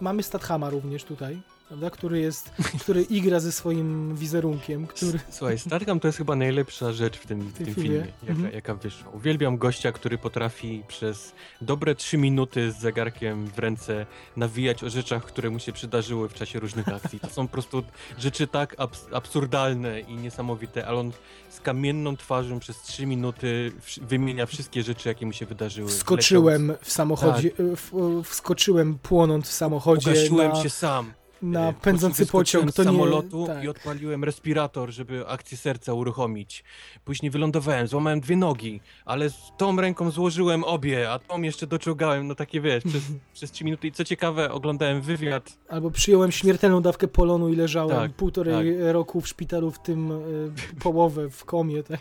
Mamy 0.00 0.22
Stathama 0.22 0.70
również 0.70 1.04
tutaj, 1.04 1.40
prawda? 1.70 1.90
Który 1.90 2.20
jest, 2.20 2.50
który 2.80 3.02
igra 3.02 3.40
ze 3.40 3.52
swoim 3.52 4.16
wizerunkiem, 4.16 4.86
który... 4.86 5.18
Słuchaj, 5.30 5.58
Statham 5.58 6.00
to 6.00 6.08
jest 6.08 6.18
chyba 6.18 6.36
najlepsza 6.36 6.92
rzecz 6.92 7.16
w 7.18 7.26
tym, 7.26 7.40
w 7.40 7.52
tym 7.52 7.66
filmie. 7.66 7.82
filmie, 7.82 7.98
jaka, 8.22 8.32
Mhm. 8.32 8.54
jaka 8.54 8.74
wyszła. 8.74 9.10
Uwielbiam 9.12 9.56
gościa, 9.58 9.92
który 9.92 10.18
potrafi 10.18 10.82
przez 10.88 11.32
dobre 11.60 11.94
trzy 11.94 12.18
minuty 12.18 12.72
z 12.72 12.78
zegarkiem 12.78 13.46
w 13.46 13.58
ręce 13.58 14.06
nawijać 14.36 14.84
o 14.84 14.90
rzeczach, 14.90 15.24
które 15.24 15.50
mu 15.50 15.58
się 15.58 15.72
przydarzyły 15.72 16.28
w 16.28 16.34
czasie 16.34 16.60
różnych 16.60 16.88
akcji. 16.88 17.20
To 17.20 17.30
są 17.30 17.46
po 17.46 17.52
prostu 17.52 17.82
rzeczy 18.18 18.46
tak 18.46 18.74
abs 18.78 19.06
absurdalne 19.12 20.00
i 20.00 20.16
niesamowite, 20.16 20.86
ale 20.86 20.98
on 20.98 21.12
z 21.50 21.60
kamienną 21.60 22.16
twarzą 22.16 22.60
przez 22.60 22.82
trzy 22.82 23.06
minuty 23.06 23.72
wymienia 24.02 24.46
wszystkie 24.46 24.82
rzeczy, 24.82 25.08
jakie 25.08 25.26
mu 25.26 25.32
się 25.32 25.46
wydarzyły. 25.46 25.88
Wskoczyłem 25.88 26.72
w 26.82 26.92
samochodzie, 26.92 27.50
w, 27.58 28.22
wskoczyłem 28.24 28.98
płonąc 28.98 29.48
w 29.48 29.52
samochodzie 29.52 30.10
Ugasiłem 30.10 30.48
na, 30.48 30.62
się 30.62 30.70
sam. 30.70 31.12
Na 31.42 31.68
E, 31.68 31.72
pędzący 31.72 32.26
pociąg. 32.26 32.66
To 32.66 32.72
z 32.72 32.78
nie, 32.78 32.84
samolotu 32.84 33.46
tak. 33.46 33.64
i 33.64 33.68
odpaliłem 33.68 34.24
respirator, 34.24 34.90
żeby 34.90 35.28
akcję 35.28 35.58
serca 35.58 35.92
uruchomić. 35.94 36.64
Później 37.04 37.30
wylądowałem, 37.30 37.86
złamałem 37.86 38.20
dwie 38.20 38.36
nogi, 38.36 38.80
ale 39.04 39.30
z 39.30 39.52
tą 39.56 39.76
ręką 39.76 40.10
złożyłem 40.10 40.64
obie, 40.64 41.10
a 41.10 41.18
tą 41.18 41.42
jeszcze 41.42 41.66
doczołgałem, 41.66 42.26
no 42.26 42.34
takie 42.34 42.60
wiesz, 42.60 42.84
przez, 42.84 43.02
przez 43.34 43.50
trzy 43.50 43.64
minuty. 43.64 43.86
I 43.88 43.92
co 43.92 44.04
ciekawe, 44.04 44.52
oglądałem 44.52 45.00
wywiad, 45.02 45.58
Albo 45.68 45.90
przyjąłem 45.90 46.32
śmiertelną 46.32 46.82
dawkę 46.82 47.08
polonu 47.08 47.48
i 47.48 47.56
leżałem 47.56 47.96
Tak, 47.96 48.12
półtorej 48.12 48.92
roku 48.92 49.20
w 49.20 49.28
szpitalu, 49.28 49.70
w 49.70 49.78
tym 49.82 50.12
y, 50.12 50.52
połowę 50.80 51.30
w 51.30 51.44
komie, 51.44 51.82
tak? 51.90 52.00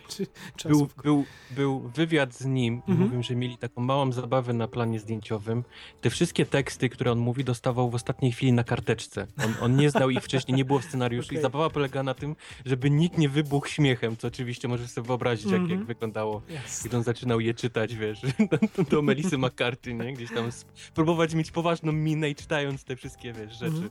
Czy 0.55 0.69
był, 0.69 0.87
był, 1.03 1.25
był 1.51 1.79
wywiad 1.79 2.33
z 2.33 2.45
nim 2.45 2.81
i 2.87 2.91
Mhm. 2.91 2.99
mówił, 2.99 3.23
że 3.23 3.35
mieli 3.35 3.57
taką 3.57 3.81
małą 3.81 4.11
zabawę 4.11 4.53
na 4.53 4.67
planie 4.67 4.99
zdjęciowym. 4.99 5.63
Te 6.01 6.09
wszystkie 6.09 6.45
teksty, 6.45 6.89
które 6.89 7.11
on 7.11 7.19
mówi, 7.19 7.43
dostawał 7.43 7.89
w 7.89 7.95
ostatniej 7.95 8.31
chwili 8.31 8.53
na 8.53 8.63
karteczce. 8.63 9.27
On, 9.45 9.53
on 9.61 9.75
nie 9.75 9.89
znał 9.89 10.09
ich 10.09 10.23
wcześniej, 10.23 10.57
nie 10.57 10.65
było 10.65 10.81
scenariuszu 10.81 11.27
Okej. 11.27 11.37
i 11.37 11.41
zabawa 11.41 11.69
polega 11.69 12.03
na 12.03 12.13
tym, 12.13 12.35
żeby 12.65 12.89
nikt 12.89 13.17
nie 13.17 13.29
wybuchł 13.29 13.67
śmiechem, 13.67 14.17
co 14.17 14.27
oczywiście 14.27 14.67
możesz 14.67 14.89
sobie 14.89 15.07
wyobrazić, 15.07 15.45
jak, 15.45 15.61
Mhm. 15.61 15.79
jak 15.79 15.87
wyglądało 15.87 16.41
Jasne. 16.49 16.83
Kiedy 16.83 16.97
on 16.97 17.03
zaczynał 17.03 17.39
je 17.39 17.53
czytać, 17.53 17.95
wiesz, 17.95 18.21
do, 18.77 18.83
do 18.83 19.01
Melisy 19.01 19.37
McCarthy, 19.37 19.93
nie? 19.93 20.13
Gdzieś 20.13 20.29
tam 20.33 20.49
próbować 20.93 21.33
mieć 21.33 21.51
poważną 21.51 21.91
minę 21.91 22.29
i 22.29 22.35
czytając 22.35 22.83
te 22.83 22.95
wszystkie, 22.95 23.33
wiesz, 23.33 23.53
rzeczy. 23.53 23.65
Mhm. 23.65 23.89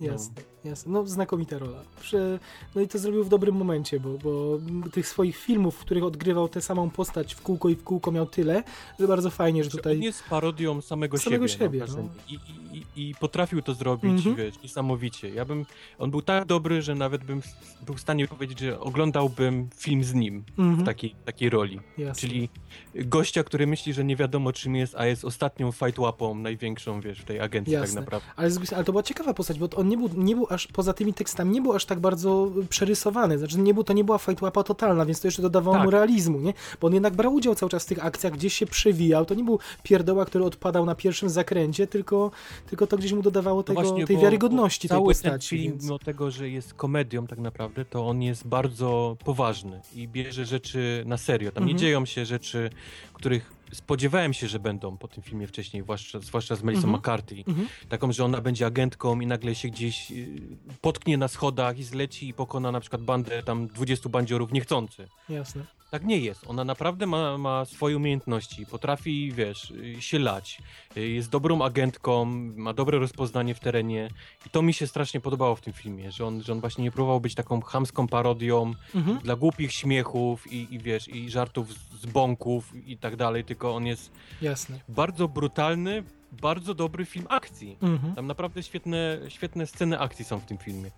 Jasne, 0.00 0.34
jasne. 0.64 0.92
No 0.92 1.06
znakomita 1.06 1.58
rola. 1.58 1.78
Prze... 2.00 2.38
No 2.74 2.80
i 2.80 2.88
to 2.88 2.98
zrobił 2.98 3.24
w 3.24 3.28
dobrym 3.28 3.54
momencie, 3.56 4.00
bo, 4.00 4.18
bo 4.18 4.58
tych 4.92 5.08
swoich 5.08 5.36
filmów, 5.36 5.76
w 5.76 5.80
których 5.80 6.04
odgrywał 6.04 6.48
tę 6.48 6.60
samą 6.60 6.90
postać 6.90 7.34
w 7.34 7.40
kółko 7.42 7.68
i 7.68 7.76
w 7.76 7.84
kółko 7.84 8.12
miał 8.12 8.26
tyle, 8.26 8.62
że 9.00 9.08
bardzo 9.08 9.30
fajnie, 9.30 9.64
że 9.64 9.70
Że 9.70 9.76
tutaj... 9.76 9.96
On 9.96 10.02
jest 10.02 10.24
parodią 10.24 10.80
samego, 10.80 11.18
Samego 11.18 11.48
siebie. 11.48 11.64
siebie, 11.64 11.78
no, 11.80 11.86
no. 11.86 11.92
wrażenie. 11.92 12.08
I, 12.28 12.38
i, 12.78 13.08
i, 13.10 13.14
potrafił 13.14 13.62
to 13.62 13.74
zrobić, 13.74 14.12
Mhm. 14.12 14.36
wiesz, 14.36 14.62
niesamowicie. 14.62 15.30
Ja 15.30 15.44
bym, 15.44 15.66
on 15.98 16.10
był 16.10 16.22
tak 16.22 16.44
dobry, 16.44 16.82
że 16.82 16.94
nawet 16.94 17.24
bym 17.24 17.42
był 17.86 17.94
w 17.94 18.00
stanie 18.00 18.28
powiedzieć, 18.28 18.58
że 18.58 18.80
oglądałbym 18.80 19.68
film 19.76 20.04
z 20.04 20.14
nim 20.14 20.44
Mhm. 20.58 20.76
w 20.82 20.84
takiej, 20.86 21.14
takiej 21.24 21.50
roli. 21.50 21.80
Jasne. 21.98 22.20
Czyli 22.20 22.48
gościa, 22.94 23.44
który 23.44 23.66
myśli, 23.66 23.92
że 23.92 24.04
nie 24.04 24.16
wiadomo 24.16 24.52
czym 24.52 24.76
jest, 24.76 24.94
a 24.94 25.06
jest 25.06 25.24
ostatnią 25.24 25.72
fight 25.72 25.98
łapą 25.98 26.34
największą, 26.34 27.00
wiesz, 27.00 27.20
w 27.20 27.24
tej 27.24 27.40
agencji 27.40 27.72
tak 27.72 27.80
Jasne. 27.82 28.00
naprawdę. 28.00 28.28
Ale, 28.36 28.50
ale 28.76 28.84
to 28.84 28.92
była 28.92 29.02
ciekawa 29.02 29.34
postać, 29.34 29.58
bo 29.58 29.68
on 29.76 29.89
nie 29.90 29.96
był, 29.96 30.08
nie 30.16 30.36
był 30.36 30.46
aż 30.50 30.66
poza 30.66 30.92
tymi 30.92 31.14
tekstami, 31.14 31.50
nie 31.52 31.62
był 31.62 31.72
aż 31.72 31.84
tak 31.84 32.00
bardzo 32.00 32.50
przerysowany. 32.68 33.38
Znaczy, 33.38 33.58
nie 33.58 33.74
był, 33.74 33.84
to 33.84 33.92
nie 33.92 34.04
była 34.04 34.18
fajtłapa 34.18 34.62
totalna, 34.62 35.06
więc 35.06 35.20
to 35.20 35.26
jeszcze 35.28 35.42
dodawało 35.42 35.76
Tak. 35.76 35.84
mu 35.84 35.90
realizmu, 35.90 36.40
nie? 36.40 36.54
Bo 36.80 36.86
on 36.86 36.94
jednak 36.94 37.14
brał 37.14 37.34
udział 37.34 37.54
cały 37.54 37.70
czas 37.70 37.84
w 37.84 37.86
tych 37.86 38.04
akcjach, 38.04 38.32
gdzieś 38.32 38.54
się 38.54 38.66
przewijał. 38.66 39.24
To 39.26 39.34
nie 39.34 39.44
był 39.44 39.58
pierdoła, 39.82 40.24
który 40.24 40.44
odpadał 40.44 40.86
na 40.86 40.94
pierwszym 40.94 41.28
zakręcie, 41.30 41.86
tylko, 41.86 42.30
tylko 42.66 42.86
to 42.86 42.98
gdzieś 42.98 43.12
mu 43.12 43.22
dodawało 43.22 43.56
No 43.58 43.62
tego, 43.62 43.82
właśnie, 43.82 44.06
tej 44.06 44.16
wiarygodności 44.18 44.88
tej 44.88 44.98
postaci. 44.98 45.30
Ten 45.30 45.58
film, 45.58 45.72
więc... 45.72 45.84
mimo 45.84 45.98
tego, 45.98 46.30
że 46.30 46.48
jest 46.48 46.74
komedią 46.74 47.26
tak 47.26 47.38
naprawdę, 47.38 47.84
to 47.84 48.08
on 48.08 48.22
jest 48.22 48.46
bardzo 48.46 49.16
poważny 49.24 49.80
i 49.94 50.08
bierze 50.08 50.44
rzeczy 50.46 51.02
na 51.06 51.16
serio. 51.16 51.52
Tam 51.52 51.62
Mhm. 51.62 51.76
nie 51.76 51.80
dzieją 51.80 52.04
się 52.06 52.24
rzeczy, 52.26 52.70
których 53.12 53.59
spodziewałem 53.72 54.32
się, 54.32 54.48
że 54.48 54.58
będą 54.58 54.96
po 54.96 55.08
tym 55.08 55.22
filmie 55.22 55.46
wcześniej, 55.46 55.82
zwłaszcza, 55.82 56.20
zwłaszcza 56.20 56.56
z 56.56 56.62
Melissą 56.62 56.84
Mhm. 56.84 56.98
McCarthy. 57.00 57.44
Mhm. 57.48 57.68
Taką, 57.88 58.12
że 58.12 58.24
ona 58.24 58.40
będzie 58.40 58.66
agentką 58.66 59.20
i 59.20 59.26
nagle 59.26 59.54
się 59.54 59.68
gdzieś 59.68 60.10
y, 60.10 60.40
potknie 60.80 61.18
na 61.18 61.28
schodach 61.28 61.78
i 61.78 61.84
zleci 61.84 62.28
i 62.28 62.34
pokona 62.34 62.72
na 62.72 62.80
przykład 62.80 63.02
bandę 63.02 63.42
tam 63.42 63.66
20 63.66 64.08
bandziorów 64.08 64.52
niechcący. 64.52 65.08
Jasne. 65.28 65.64
Tak 65.90 66.04
nie 66.04 66.18
jest. 66.18 66.44
Ona 66.46 66.64
naprawdę 66.64 67.06
ma, 67.06 67.38
ma 67.38 67.64
swoje 67.64 67.96
umiejętności, 67.96 68.66
potrafi, 68.66 69.32
wiesz, 69.32 69.70
y, 69.70 70.02
się 70.02 70.18
lać. 70.18 70.62
Y, 70.96 71.08
Jest 71.08 71.30
dobrą 71.30 71.62
agentką, 71.62 72.24
ma 72.56 72.72
dobre 72.72 72.98
rozpoznanie 72.98 73.54
w 73.54 73.60
terenie 73.60 74.08
i 74.46 74.50
to 74.50 74.62
mi 74.62 74.72
się 74.74 74.86
strasznie 74.86 75.20
podobało 75.20 75.56
w 75.56 75.60
tym 75.60 75.72
filmie, 75.72 76.12
że 76.12 76.26
on, 76.26 76.42
że 76.42 76.52
on 76.52 76.60
właśnie 76.60 76.84
nie 76.84 76.90
próbował 76.90 77.20
być 77.20 77.34
taką 77.34 77.60
chamską 77.60 78.08
parodią 78.08 78.74
Mhm. 78.94 79.18
dla 79.18 79.36
głupich 79.36 79.72
śmiechów 79.72 80.52
i, 80.52 80.74
i 80.74 80.78
wiesz, 80.78 81.08
i 81.08 81.30
żartów 81.30 81.72
z- 81.72 82.00
z 82.00 82.06
bąków 82.06 82.72
i 82.86 82.96
tak 82.98 83.16
dalej, 83.16 83.44
tylko 83.44 83.74
on 83.74 83.86
jest 83.86 84.10
Jasne. 84.42 84.80
bardzo 84.88 85.28
brutalny, 85.28 86.02
bardzo 86.32 86.74
dobry 86.74 87.04
film 87.04 87.26
akcji. 87.28 87.76
Mhm. 87.82 88.14
Tam 88.14 88.26
naprawdę 88.26 88.62
świetne, 88.62 89.18
świetne 89.28 89.66
sceny 89.66 89.98
akcji 90.00 90.24
są 90.24 90.38
w 90.38 90.44
tym 90.44 90.58
filmie. 90.58 90.90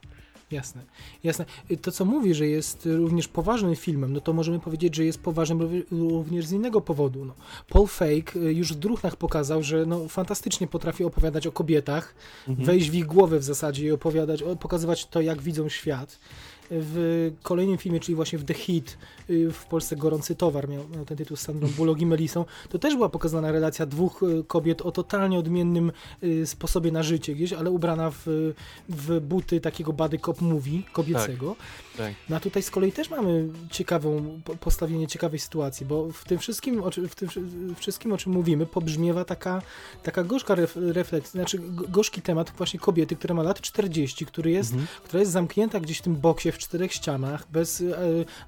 Jasne, 0.53 0.83
jasne. 1.25 1.45
To, 1.83 1.93
co 1.93 2.05
mówi, 2.05 2.35
że 2.35 2.47
jest 2.47 2.89
również 2.93 3.29
poważnym 3.29 3.77
filmem, 3.77 4.13
no 4.13 4.21
to 4.21 4.33
możemy 4.33 4.61
powiedzieć, 4.61 4.97
że 4.97 5.05
jest 5.05 5.21
poważnym 5.21 5.83
również 5.91 6.47
z 6.47 6.53
innego 6.53 6.81
powodu. 6.81 7.25
No. 7.25 7.35
Paul 7.69 7.87
Fake 7.87 8.37
y, 8.37 8.55
już 8.55 8.73
w 8.73 8.77
Druchnach 8.77 9.17
pokazał, 9.17 9.63
że 9.63 9.87
no, 9.87 10.09
fantastycznie 10.09 10.67
potrafi 10.67 11.05
opowiadać 11.05 11.47
o 11.47 11.53
kobietach, 11.53 12.15
Mhm. 12.49 12.67
wejść 12.67 12.91
w 12.91 12.95
ich 12.95 13.07
głowę 13.07 13.39
w 13.39 13.45
zasadzie 13.45 13.87
i 13.87 13.91
opowiadać, 13.91 14.45
pokazywać 14.61 15.07
to, 15.07 15.21
jak 15.21 15.43
widzą 15.43 15.69
świat. 15.69 16.19
W 16.81 17.31
kolejnym 17.42 17.78
filmie, 17.78 18.01
czyli 18.01 18.17
właśnie 18.17 18.39
w 18.39 18.44
The 18.44 18.55
Heat, 18.55 18.97
y, 19.31 19.51
w 19.52 19.65
Polsce 19.65 19.97
Gorący 19.97 20.34
Towar, 20.34 20.68
miał, 20.68 20.89
miał 20.89 21.05
ten 21.05 21.17
tytuł 21.17 21.36
z 21.36 21.41
Sandrą 21.41 21.68
Bullock 21.76 22.01
i 22.01 22.07
Melisą, 22.07 22.44
to 22.68 22.78
też 22.78 22.94
była 22.94 23.09
pokazana 23.09 23.52
relacja 23.52 23.86
dwóch 23.86 24.23
y, 24.23 24.44
kobiet 24.44 24.83
o 24.83 24.92
totalnie 24.92 25.39
odmiennym 25.39 25.92
y, 26.23 26.47
sposobie 26.47 26.92
na 26.92 27.02
życie 27.02 27.34
gdzieś, 27.34 27.52
ale 27.52 27.70
ubrana 27.70 28.10
w, 28.10 28.52
w 28.89 29.20
buty 29.20 29.60
takiego 29.60 29.92
body 29.92 30.18
cop 30.18 30.41
movie 30.41 30.83
kobiecego. 30.92 31.57
Tak. 31.97 32.15
No 32.28 32.36
a 32.36 32.41
tutaj 32.41 32.62
z 32.62 32.70
kolei 32.70 32.92
też 32.92 33.10
mamy 33.10 33.49
ciekawą, 33.70 34.41
po- 34.44 34.57
postawienie 34.57 35.07
ciekawej 35.07 35.39
sytuacji, 35.39 35.86
bo 35.86 36.09
w 36.12 36.25
tym 36.25 36.39
wszystkim, 36.39 36.83
o, 36.83 36.91
czym- 36.91 37.09
w 37.09 37.15
tym 37.15 37.28
wszy- 37.28 37.42
wszystkim, 37.76 38.12
o 38.12 38.17
czym 38.18 38.33
mówimy, 38.33 38.67
pobrzmiewa 38.67 39.25
taka, 39.25 39.62
taka 40.02 40.25
gorzka 40.25 40.55
ref, 40.55 40.76
refleksja, 40.76 41.31
znaczy 41.41 41.59
gorzki 41.89 42.23
temat 42.23 42.52
właśnie 42.57 42.81
kobiety, 42.81 43.17
która 43.17 43.34
ma 43.34 43.42
lat 43.42 43.60
40, 43.60 44.26
który 44.26 44.51
jest, 44.51 44.70
Mhm. 44.73 44.89
która 45.05 45.20
jest 45.20 45.33
zamknięta 45.33 45.81
gdzieś 45.81 45.99
w 45.99 46.02
tym 46.02 46.17
boksie 46.17 46.52
w 46.52 46.59
czterech 46.62 46.92
ścianach, 46.92 47.47
bez 47.52 47.81
e, 47.81 47.84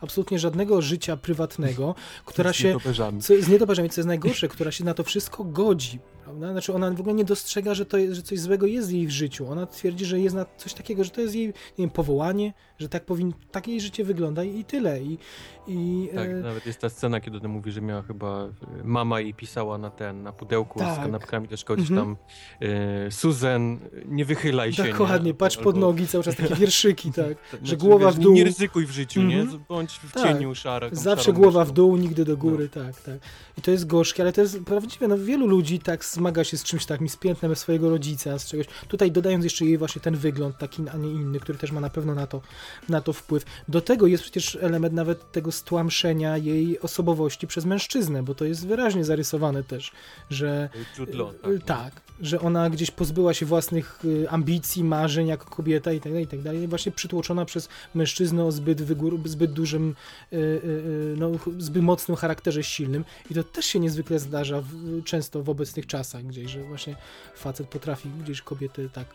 absolutnie 0.01 0.39
żadnego 0.39 0.83
życia 0.83 1.17
prywatnego, 1.17 1.95
która 2.25 2.53
Z 2.53 2.57
się 2.57 2.69
nietoperzami. 2.69 3.21
co, 3.21 3.35
z 3.43 3.49
nietoperzami, 3.49 3.91
co 3.91 4.01
jest 4.01 4.09
najgorsze, 4.09 4.49
która 4.49 4.71
się 4.71 4.85
na 4.85 4.95
to 4.95 5.05
wszystko 5.05 5.45
godzi. 5.45 5.99
Prawda? 6.25 6.53
Znaczy 6.53 6.75
ona 6.75 6.91
w 6.91 7.01
ogóle 7.01 7.15
nie 7.15 7.25
dostrzega, 7.25 7.75
że, 7.75 7.87
to 7.87 7.97
że 8.11 8.23
coś 8.23 8.41
złego 8.41 8.67
jest 8.67 8.89
w 8.89 8.93
jej 8.93 9.11
życiu. 9.11 9.49
Ona 9.49 9.67
twierdzi, 9.67 10.05
że 10.05 10.21
jest 10.21 10.37
na 10.37 10.47
coś 10.57 10.75
takiego, 10.75 11.05
że 11.05 11.11
to 11.11 11.21
jest 11.21 11.35
jej 11.35 11.47
nie 11.47 11.53
wiem, 11.79 11.91
powołanie, 11.91 12.53
że 12.79 12.89
tak, 12.89 13.05
powin, 13.05 13.33
tak 13.51 13.69
jej 13.69 13.81
życie 13.81 14.05
wygląda 14.05 14.45
i, 14.45 14.59
i 14.59 14.65
tyle. 14.65 15.03
I, 15.03 15.19
i, 15.67 16.09
Tak, 16.15 16.29
e, 16.29 16.35
nawet 16.35 16.67
jest 16.67 16.81
ta 16.81 16.89
scena, 16.89 17.21
kiedy 17.21 17.39
ona 17.39 17.49
mówi, 17.49 17.73
że 17.73 17.81
miała 17.81 18.03
chyba 18.03 18.45
y, 18.45 18.85
mama 18.85 19.21
i 19.21 19.35
pisała 19.35 19.79
na 19.79 19.91
ten, 19.91 20.23
na 20.23 20.33
pudełku 20.33 20.79
Tak. 20.79 20.95
z 20.95 20.97
kanapkami 20.99 21.49
do 21.49 21.57
szkoły, 21.57 21.79
Mhm. 21.79 22.01
tam 22.01 22.17
y, 22.63 23.11
Susan, 23.11 23.79
nie 24.07 24.25
wychylaj 24.25 24.73
się. 24.73 24.85
Dokładnie, 24.85 25.31
nie? 25.31 25.35
patrz 25.35 25.57
pod 25.57 25.67
Albo- 25.75 25.81
nogi, 25.87 26.07
cały 26.09 26.25
czas 26.25 26.37
takie 26.37 26.55
wierszyki, 26.65 27.13
tak. 27.13 27.37
Znaczy, 27.51 27.67
że 27.67 27.77
głowa 27.77 28.07
wiesz, 28.07 28.17
w 28.17 28.19
dół. 28.19 28.33
Nie 28.33 28.45
ryzykuj 28.45 28.87
w 28.87 28.91
życiu, 28.91 29.23
nie? 29.23 29.41
Mhm. 29.41 29.65
Bądź 29.69 29.93
w 29.93 30.13
Tak. 30.13 30.23
cieniu 30.23 30.55
szara. 30.55 30.89
Zawsze 30.93 31.33
głowa 31.33 31.65
w 31.65 31.73
dół, 31.73 31.97
nigdy 31.97 32.25
do 32.25 32.37
góry, 32.37 32.69
tak, 32.69 33.01
tak. 33.03 33.19
I 33.59 33.63
to 33.63 33.71
jest 33.71 33.87
gorzkie, 33.87 34.23
ale 34.23 34.33
to 34.33 34.41
jest 34.41 34.61
prawdziwe, 34.65 35.09
no 35.09 35.19
wielu 35.19 35.47
ludzi 35.47 35.79
tak 35.79 36.05
zmaga 36.05 36.45
się 36.45 36.57
z 36.57 36.65
czymś 36.65 36.87
takim, 36.87 37.09
z 37.09 37.17
piętnem 37.17 37.57
swojego 37.57 37.91
rodzica, 37.91 38.39
z 38.39 38.47
czegoś. 38.47 38.67
Tutaj 38.89 39.13
dodając 39.13 39.45
jeszcze 39.45 39.65
jej 39.65 39.79
właśnie 39.79 40.03
ten 40.03 40.17
wygląd 40.17 40.59
taki, 40.59 40.83
a 40.89 40.97
nie 40.97 41.11
inny, 41.11 41.41
który 41.41 41.59
też 41.59 41.73
ma 41.73 41.81
na 41.81 41.91
pewno 41.91 42.15
na 42.15 42.27
to, 42.27 42.41
na 42.89 43.01
to 43.01 43.13
wpływ. 43.13 43.45
Do 43.69 43.81
tego 43.81 44.07
jest 44.07 44.23
przecież 44.23 44.59
element 44.61 44.95
nawet 44.95 45.33
tego 45.33 45.53
stłamszenia 45.55 46.37
jej 46.37 46.81
osobowości 46.81 47.47
przez 47.47 47.65
mężczyznę, 47.65 48.23
bo 48.23 48.35
to 48.35 48.45
jest 48.45 48.67
wyraźnie 48.67 49.05
zarysowane 49.05 49.63
też, 49.63 49.93
że 50.31 50.69
Law, 51.13 51.35
Y, 51.47 51.59
tak, 51.59 52.01
że 52.21 52.41
ona 52.41 52.71
gdzieś 52.71 52.91
pozbyła 52.91 53.35
się 53.35 53.47
własnych 53.47 54.05
y, 54.05 54.31
ambicji, 54.31 54.85
marzeń 54.85 55.27
jako 55.27 55.51
kobieta 55.51 55.93
i 55.93 56.01
tak 56.01 56.13
dalej, 56.13 56.25
i 56.25 56.29
tak 56.29 56.43
dalej. 56.43 56.69
Właśnie 56.69 56.93
przytłoczona 56.93 57.45
przez 57.45 57.69
mężczyznę 57.95 58.45
o 58.45 58.53
zbyt, 58.53 58.83
wygór, 58.83 59.21
zbyt 59.29 59.53
dużym, 59.53 59.95
y, 60.33 61.15
no, 61.17 61.31
zbyt 61.59 61.83
mocnym 61.83 62.17
charakterze 62.17 62.63
silnym. 62.63 63.05
I 63.31 63.35
to 63.35 63.45
też 63.45 63.67
się 63.67 63.81
niezwykle 63.81 64.19
zdarza 64.19 64.61
w, 64.61 65.03
często 65.05 65.43
w 65.43 65.51
obecnych 65.51 65.87
czasach 65.87 66.25
gdzieś, 66.27 66.51
że 66.51 66.63
właśnie 66.63 66.97
facet 67.37 67.69
potrafi 67.69 68.09
gdzieś 68.09 68.43
kobiety 68.43 68.91
tak 68.93 69.15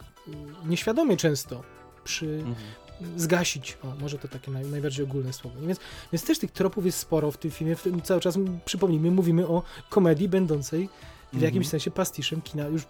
nieświadomie 0.65 1.17
często 1.17 1.63
przy, 2.03 2.25
Mhm. 2.25 2.55
Zgasić. 3.17 3.77
O, 3.83 3.87
może 4.01 4.17
to 4.17 4.27
takie 4.27 4.51
naj, 4.51 4.65
najbardziej 4.65 5.05
ogólne 5.05 5.33
słowo. 5.33 5.61
Więc, 5.61 5.79
więc 6.13 6.25
też 6.25 6.39
tych 6.39 6.51
tropów 6.51 6.85
jest 6.85 6.97
sporo 6.97 7.31
w 7.31 7.37
tym 7.37 7.51
filmie. 7.51 7.75
W 7.75 7.83
tym 7.83 8.01
cały 8.01 8.21
czas, 8.21 8.37
przypomnijmy, 8.65 9.11
mówimy 9.11 9.47
o 9.47 9.63
komedii 9.89 10.29
będącej 10.29 10.89
w 11.33 11.41
jakimś 11.41 11.65
Mhm. 11.65 11.69
sensie 11.71 11.91
pastiszem 11.91 12.41
kina, 12.41 12.67
już 12.67 12.81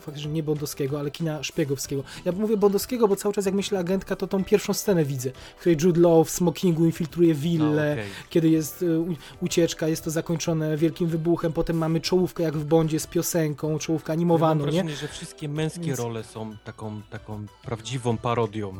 faktycznie 0.00 0.30
nie 0.32 0.42
bondowskiego, 0.42 0.98
ale 1.00 1.10
kina 1.10 1.42
szpiegowskiego. 1.42 2.02
Ja 2.24 2.32
mówię 2.32 2.56
bondowskiego, 2.56 3.08
bo 3.08 3.16
cały 3.16 3.34
czas 3.34 3.46
jak 3.46 3.54
myślę 3.54 3.78
agentka, 3.78 4.16
to 4.16 4.26
tą 4.26 4.44
pierwszą 4.44 4.72
scenę 4.74 5.04
widzę, 5.04 5.30
w 5.56 5.60
której 5.60 5.78
Jude 5.82 6.00
Law 6.00 6.26
w 6.28 6.30
smokingu 6.30 6.84
infiltruje 6.84 7.34
No, 7.34 7.40
willę, 7.40 7.92
okej. 7.92 8.04
kiedy 8.30 8.48
jest 8.48 8.82
y, 8.82 8.98
ucieczka, 9.40 9.88
jest 9.88 10.04
to 10.04 10.10
zakończone 10.10 10.76
wielkim 10.76 11.08
wybuchem, 11.08 11.52
potem 11.52 11.78
mamy 11.78 12.00
czołówkę 12.00 12.42
jak 12.42 12.56
w 12.56 12.64
Bondzie 12.64 13.00
z 13.00 13.06
piosenką, 13.06 13.78
czołówkę 13.78 14.12
Mam 14.12 14.18
animowaną, 14.18 14.64
nie? 14.66 14.70
wrażenie, 14.72 14.96
że 14.96 15.08
wszystkie 15.08 15.48
męskie 15.48 15.80
Więc- 15.80 15.98
role 15.98 16.24
są 16.24 16.56
taką, 16.64 17.02
taką 17.10 17.46
prawdziwą 17.62 18.16
parodią. 18.18 18.74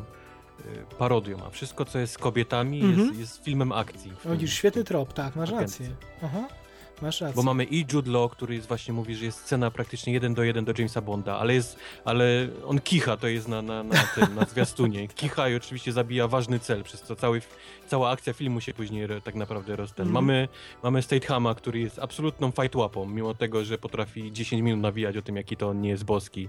Y, 0.93 0.97
Parodią, 0.99 1.39
a 1.47 1.51
wszystko, 1.51 1.85
co 1.85 1.99
jest 1.99 2.13
z 2.13 2.19
kobietami, 2.19 2.81
Mhm. 2.81 3.09
jest, 3.09 3.21
jest 3.21 3.45
filmem 3.45 3.73
akcji. 3.73 4.13
Widzisz, 4.25 4.55
świetny 4.55 4.85
trop, 4.85 5.13
tak, 5.13 5.37
masz 5.37 5.51
rację. 5.51 5.89
Aha, 6.23 6.49
masz 7.03 7.21
rację. 7.21 7.37
Bo 7.37 7.43
mamy 7.43 7.65
i 7.65 7.85
Jude 7.93 8.11
Law, 8.11 8.31
który 8.31 8.55
jest 8.55 8.69
właśnie 8.69 8.95
mówi, 8.95 9.15
że 9.15 9.25
jest 9.25 9.39
scena 9.39 9.71
praktycznie 9.71 10.13
jeden 10.13 10.35
do 10.35 10.43
jeden 10.43 10.65
do 10.65 10.73
Jamesa 10.79 11.01
Bonda, 11.01 11.39
ale 11.39 11.55
jest, 11.55 11.79
ale 12.05 12.49
on 12.67 12.81
kicha, 12.81 13.17
to 13.17 13.29
jest 13.29 13.49
na, 13.49 13.63
na, 13.63 13.83
na 13.83 14.03
tym, 14.15 14.35
na 14.35 14.45
zwiastunie. 14.45 15.09
Kicha 15.15 15.49
i 15.49 15.55
oczywiście 15.55 15.93
zabija 15.93 16.29
ważny 16.29 16.59
cel, 16.59 16.83
przez 16.85 17.03
co 17.03 17.17
cały, 17.17 17.43
cała 17.87 18.11
akcja 18.11 18.33
filmu 18.33 18.61
się 18.61 18.75
później 18.75 19.09
tak 19.25 19.35
naprawdę 19.35 19.77
rozten. 19.77 20.07
Mhm. 20.07 20.25
Mamy, 20.25 20.49
mamy 20.83 21.03
Statehama, 21.03 21.55
który 21.55 21.81
jest 21.81 21.99
absolutną 21.99 22.51
fight 22.51 22.77
łapą, 22.77 23.07
mimo 23.07 23.35
tego, 23.35 23.65
że 23.65 23.79
potrafi 23.79 24.33
10 24.33 24.63
minut 24.63 24.81
nawijać 24.81 25.17
o 25.17 25.23
tym, 25.23 25.37
jaki 25.37 25.57
to 25.57 25.69
on 25.69 25.81
nie 25.81 25.89
jest 25.89 26.05
boski. 26.05 26.49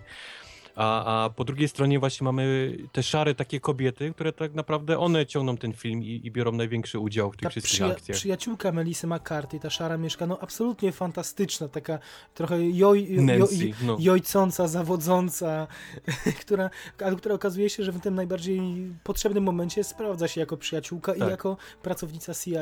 A, 0.77 1.23
a 1.25 1.29
po 1.29 1.43
drugiej 1.43 1.67
stronie 1.67 1.99
właśnie 1.99 2.25
mamy 2.25 2.77
te 2.91 3.03
szare 3.03 3.35
takie 3.35 3.59
kobiety, 3.59 4.11
które 4.13 4.33
tak 4.33 4.53
naprawdę 4.53 4.99
one 4.99 5.25
ciągną 5.25 5.57
ten 5.57 5.73
film 5.73 6.03
i, 6.03 6.21
i 6.23 6.31
biorą 6.31 6.51
największy 6.51 6.99
udział 6.99 7.31
w 7.31 7.35
tych 7.35 7.43
ta 7.43 7.49
wszystkich 7.49 7.79
przyja- 7.79 7.91
akcjach. 7.91 8.17
przyjaciółka 8.17 8.71
Melisy 8.71 9.07
McCarthy, 9.07 9.59
ta 9.59 9.69
szara 9.69 9.97
mieszka, 9.97 10.27
no 10.27 10.39
absolutnie 10.41 10.91
fantastyczna, 10.91 11.67
taka 11.67 11.99
trochę 12.33 12.69
joj, 12.69 13.07
jo, 13.09 13.21
Nancy, 13.21 13.71
no. 13.83 13.97
jojcąca, 13.99 14.67
zawodząca, 14.67 15.67
która, 16.41 16.69
ale 17.05 17.15
która 17.15 17.35
okazuje 17.35 17.69
się, 17.69 17.83
że 17.83 17.91
w 17.91 17.99
tym 17.99 18.15
najbardziej 18.15 18.61
potrzebnym 19.03 19.43
momencie 19.43 19.83
sprawdza 19.83 20.27
się 20.27 20.39
jako 20.41 20.57
przyjaciółka 20.57 21.15
i 21.15 21.19
Tak. 21.19 21.29
jako 21.29 21.57
pracownica 21.81 22.33
CIA 22.33 22.61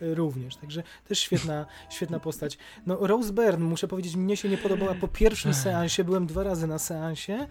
również. 0.00 0.56
Także 0.56 0.82
też 1.08 1.18
świetna, 1.18 1.66
świetna 1.96 2.20
postać. 2.20 2.58
No 2.86 2.96
Rose 3.06 3.32
Byrne, 3.32 3.64
muszę 3.64 3.88
powiedzieć, 3.88 4.16
mnie 4.16 4.36
się 4.36 4.48
nie 4.48 4.58
podobała 4.58 4.94
po 4.94 5.08
pierwszym 5.08 5.54
seansie, 5.54 6.04
byłem 6.04 6.26
dwa 6.26 6.42
razy 6.42 6.66
na 6.66 6.78
seansie, 6.78 7.46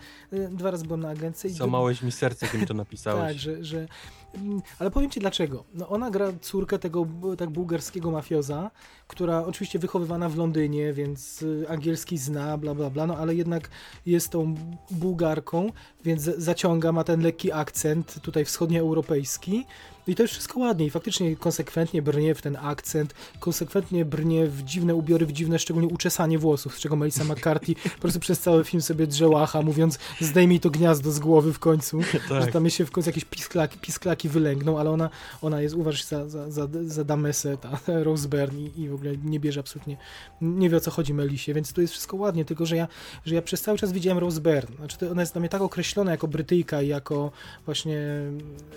dwa 0.51 0.71
razy 0.71 0.85
byłem 0.85 0.99
na 0.99 1.09
agencji. 1.09 1.49
Złamałeś 1.49 2.01
mi 2.01 2.11
serce, 2.11 2.45
kiedy 2.45 2.57
mi 2.57 2.65
to 2.67 2.73
napisałeś. 2.83 3.27
tak, 3.33 3.37
że, 3.37 3.63
że. 3.63 3.87
mm, 4.35 4.61
Ale 4.79 4.91
powiem 4.91 5.09
ci 5.09 5.19
dlaczego. 5.19 5.63
No 5.73 5.89
ona 5.89 6.09
gra 6.11 6.27
córkę 6.41 6.79
tego 6.79 7.05
tak 7.37 7.49
bułgarskiego 7.49 8.11
mafioza, 8.11 8.71
która 9.07 9.45
oczywiście 9.45 9.79
wychowywana 9.79 10.29
w 10.29 10.37
Londynie, 10.37 10.93
więc 10.93 11.41
y, 11.41 11.65
angielski 11.69 12.17
zna, 12.17 12.57
bla 12.57 12.75
bla 12.75 12.89
bla, 12.89 13.07
no 13.07 13.17
ale 13.17 13.35
jednak 13.35 13.69
jest 14.05 14.29
tą 14.29 14.55
Bułgarką, 14.91 15.71
więc 16.03 16.21
za- 16.21 16.33
zaciąga, 16.37 16.91
ma 16.91 17.03
ten 17.03 17.21
lekki 17.21 17.51
akcent 17.51 18.21
tutaj 18.21 18.45
wschodnioeuropejski. 18.45 19.65
I 20.09 20.15
to 20.15 20.23
jest 20.23 20.33
wszystko 20.33 20.59
ładnie 20.59 20.85
i 20.85 20.89
faktycznie 20.89 21.35
konsekwentnie 21.35 22.01
brnie 22.01 22.35
w 22.35 22.41
ten 22.41 22.57
akcent, 22.61 23.13
konsekwentnie 23.39 24.05
brnie 24.05 24.47
w 24.47 24.63
dziwne 24.63 24.95
ubiory, 24.95 25.25
w 25.25 25.31
dziwne 25.31 25.59
szczególnie 25.59 25.89
uczesanie 25.89 26.39
włosów, 26.39 26.77
z 26.77 26.79
czego 26.79 26.95
Melissa 26.95 27.23
McCarthy 27.23 27.75
po 27.95 28.01
prostu 28.01 28.19
przez 28.19 28.39
cały 28.39 28.63
film 28.63 28.81
sobie 28.81 29.07
drzełacha, 29.07 29.61
mówiąc 29.61 29.99
zdejmij 30.21 30.59
to 30.59 30.69
gniazdo 30.69 31.11
z 31.11 31.19
głowy 31.19 31.53
w 31.53 31.59
końcu 31.59 32.01
że 32.29 32.41
tak. 32.41 32.51
tam 32.51 32.63
jej 32.63 32.71
się 32.71 32.85
w 32.85 32.91
końcu 32.91 33.09
jakieś 33.09 33.25
pisklaki, 33.25 33.79
pisklaki 33.79 34.29
wylęgną, 34.29 34.79
ale 34.79 34.89
ona, 34.89 35.09
ona 35.41 35.61
jest, 35.61 35.75
uważa 35.75 35.97
się 35.97 36.05
za, 36.05 36.29
za, 36.29 36.51
za, 36.51 36.67
za 36.85 37.03
damesę, 37.03 37.57
ta 37.57 37.79
Rose 38.03 38.27
Byrne 38.27 38.59
i, 38.59 38.81
i 38.81 38.89
w 38.89 38.93
ogóle 38.93 39.17
nie 39.23 39.39
bierze 39.39 39.59
absolutnie, 39.59 39.97
nie 40.41 40.69
wie 40.69 40.77
o 40.77 40.79
co 40.79 40.91
chodzi 40.91 41.13
Melisie, 41.13 41.53
więc 41.53 41.73
to 41.73 41.81
jest 41.81 41.93
wszystko 41.93 42.17
ładnie, 42.17 42.45
tylko 42.45 42.65
że 42.65 42.75
ja, 42.75 42.87
że 43.25 43.35
ja 43.35 43.41
przez 43.41 43.61
cały 43.61 43.77
czas 43.77 43.91
widziałem 43.91 44.17
Rose 44.17 44.41
Byrne, 44.41 44.75
znaczy 44.75 45.11
ona 45.11 45.21
jest 45.21 45.33
dla 45.33 45.39
mnie 45.39 45.49
tak 45.49 45.61
określona 45.61 46.11
jako 46.11 46.27
Brytyjka 46.27 46.81
i 46.81 46.87
jako 46.87 47.31
właśnie, 47.65 47.99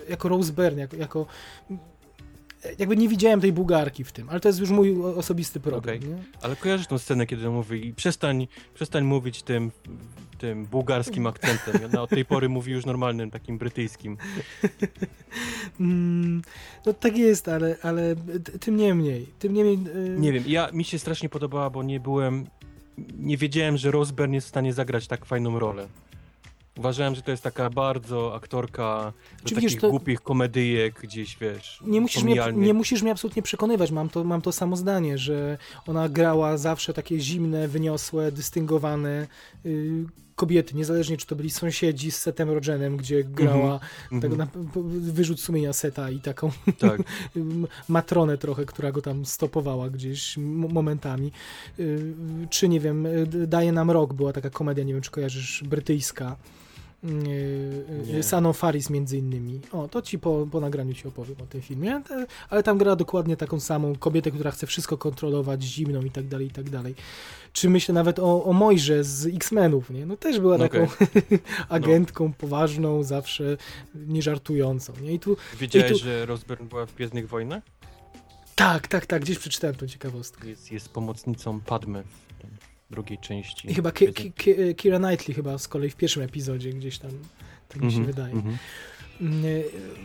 jako 0.09 0.29
Rose 0.29 0.53
Byrne, 0.53 0.81
jako, 0.81 0.95
jako 0.95 1.22
jakby 2.79 2.97
nie 2.97 3.09
widziałem 3.09 3.41
tej 3.41 3.53
Bułgarki 3.53 4.03
w 4.03 4.11
tym, 4.11 4.29
ale 4.29 4.39
to 4.39 4.49
jest 4.49 4.59
już 4.59 4.69
mój 4.69 5.01
osobisty 5.03 5.59
problem, 5.59 5.99
nie? 5.99 6.23
Ale 6.41 6.55
kojarzysz 6.55 6.87
tą 6.87 6.97
scenę, 6.97 7.25
kiedy 7.27 7.47
on 7.47 7.53
mówi 7.53 7.93
przestań, 7.93 8.47
przestań 8.73 9.03
mówić 9.03 9.43
tym, 9.43 9.71
tym 10.37 10.65
bułgarskim 10.65 11.27
akcentem. 11.27 11.85
Ona 11.85 12.01
od 12.01 12.09
tej 12.09 12.25
pory 12.25 12.49
mówi 12.49 12.71
już 12.71 12.85
normalnym, 12.85 13.31
takim 13.31 13.57
brytyjskim. 13.57 14.17
Mm, 15.79 16.41
no 16.85 16.93
tak 16.93 17.17
jest, 17.17 17.47
ale, 17.47 17.77
ale 17.81 18.15
tym 18.59 18.75
niemniej, 18.75 19.27
tym 19.39 19.53
niemniej... 19.53 19.79
y, 19.95 20.19
Nie 20.19 20.31
wiem, 20.33 20.43
ja 20.47 20.69
mi 20.73 20.83
się 20.83 20.99
strasznie 20.99 21.29
podobała, 21.29 21.69
bo 21.69 21.83
nie 21.83 21.99
byłem, 21.99 22.45
nie 23.17 23.37
wiedziałem, 23.37 23.77
że 23.77 23.91
Rose 23.91 24.13
Byrne 24.13 24.35
jest 24.35 24.47
w 24.47 24.49
stanie 24.49 24.73
zagrać 24.73 25.07
tak 25.07 25.25
fajną 25.25 25.59
rolę. 25.59 25.87
Uważałem, 26.77 27.15
że 27.15 27.21
to 27.21 27.31
jest 27.31 27.43
taka 27.43 27.69
bardzo 27.69 28.35
aktorka 28.35 29.13
do 29.43 29.49
Czy 29.49 29.55
takich 29.55 29.79
to- 29.81 29.89
głupich 29.89 30.21
komedyjek 30.21 30.99
gdzieś, 31.01 31.37
wiesz, 31.37 31.79
Nie 31.85 32.01
musisz, 32.01 32.23
mnie, 32.23 32.41
nie 32.53 32.73
musisz 32.73 33.01
mnie 33.01 33.11
absolutnie 33.11 33.41
przekonywać, 33.41 33.91
mam 33.91 34.09
to, 34.09 34.23
mam 34.23 34.41
to 34.41 34.51
samo 34.51 34.75
zdanie, 34.75 35.17
że 35.17 35.57
ona 35.87 36.09
grała 36.09 36.57
zawsze 36.57 36.93
takie 36.93 37.19
zimne, 37.19 37.67
wyniosłe, 37.67 38.31
dystyngowane 38.31 39.27
y, 39.65 40.03
kobiety, 40.35 40.75
niezależnie 40.75 41.17
czy 41.17 41.25
to 41.27 41.35
byli 41.35 41.49
sąsiedzi 41.49 42.11
z 42.11 42.17
Setem 42.17 42.49
Rogenem, 42.49 42.97
gdzie 42.97 43.23
grała 43.23 43.79
Mhm. 44.03 44.21
tego 44.21 44.35
na, 44.35 44.47
p- 44.47 44.59
wyrzut 44.99 45.41
sumienia 45.41 45.73
Seta 45.73 46.09
i 46.09 46.19
taką 46.19 46.51
Tak, 46.79 47.01
matronę 47.87 48.37
trochę, 48.37 48.65
która 48.65 48.91
go 48.91 49.01
tam 49.01 49.25
stopowała 49.25 49.89
gdzieś 49.89 50.37
momentami. 50.37 51.31
Y, 51.79 52.13
Czy 52.49 52.69
nie 52.69 52.79
wiem, 52.79 53.05
y, 53.05 53.27
Daje 53.47 53.71
nam 53.71 53.91
rok 53.91 54.13
była 54.13 54.33
taka 54.33 54.49
komedia, 54.49 54.83
nie 54.83 54.93
wiem 54.93 55.01
czy 55.01 55.11
kojarzysz, 55.11 55.63
brytyjska. 55.63 56.35
Y, 57.03 58.17
y. 58.17 58.23
Saną 58.23 58.53
Faris 58.53 58.89
między 58.89 59.17
innymi. 59.17 59.61
O, 59.71 59.87
to 59.87 60.01
ci 60.01 60.19
po, 60.19 60.47
po 60.51 60.59
nagraniu 60.59 60.93
ci 60.93 61.07
opowiem 61.07 61.35
o 61.43 61.45
tym 61.45 61.61
filmie, 61.61 62.01
ale 62.49 62.63
tam 62.63 62.77
gra 62.77 62.95
dokładnie 62.95 63.37
taką 63.37 63.59
samą 63.59 63.95
kobietę, 63.95 64.31
która 64.31 64.51
chce 64.51 64.67
wszystko 64.67 64.97
kontrolować, 64.97 65.63
zimną 65.63 66.01
i 66.01 66.11
tak 66.11 66.27
dalej, 66.27 66.47
i 66.47 66.51
tak 66.51 66.69
dalej. 66.69 66.95
Czy 67.53 67.69
myślę 67.69 67.93
nawet 67.93 68.19
o, 68.19 68.43
o 68.43 68.53
Mojże 68.53 69.03
z 69.03 69.25
X-Menów, 69.35 69.89
nie? 69.89 70.05
No 70.05 70.17
też 70.17 70.39
była 70.39 70.57
taką 70.57 70.87
agentką 71.69 72.33
poważną, 72.33 73.03
zawsze 73.03 73.57
nieżartującą, 73.95 74.93
nie? 75.01 75.13
I 75.13 75.19
tu, 75.19 75.37
Wiedziałeś, 75.59 75.91
I 75.91 75.93
tu- 75.93 75.99
że 75.99 76.25
Rosbyrn 76.25 76.67
była 76.67 76.85
w 76.85 76.95
Gwiezdnych 76.95 77.29
Wojnach? 77.29 77.63
tak, 78.55 78.87
tak, 78.87 79.05
tak, 79.05 79.21
gdzieś 79.21 79.39
przeczytałem 79.39 79.75
tą 79.75 79.87
ciekawostkę. 79.87 80.49
Jest, 80.49 80.71
jest 80.71 80.89
pomocnicą 80.89 81.59
Padme 81.61 82.03
w 82.03 82.32
drugiej 82.91 83.17
części. 83.17 83.71
I 83.71 83.73
chyba 83.73 83.91
Ki- 83.91 84.13
Ki- 84.13 84.31
Ki- 84.31 84.75
Kira 84.77 84.99
Knightley 84.99 85.35
chyba 85.35 85.57
z 85.57 85.67
kolei 85.67 85.89
w 85.89 85.95
pierwszym 85.95 86.23
epizodzie 86.23 86.69
gdzieś 86.69 86.97
tam, 86.99 87.11
tak 87.69 87.81
mi 87.81 87.91
się 87.91 87.97
Mhm, 87.97 88.05
wydaje. 88.15 88.33
mhm. 88.33 88.57
Mm, 89.21 89.43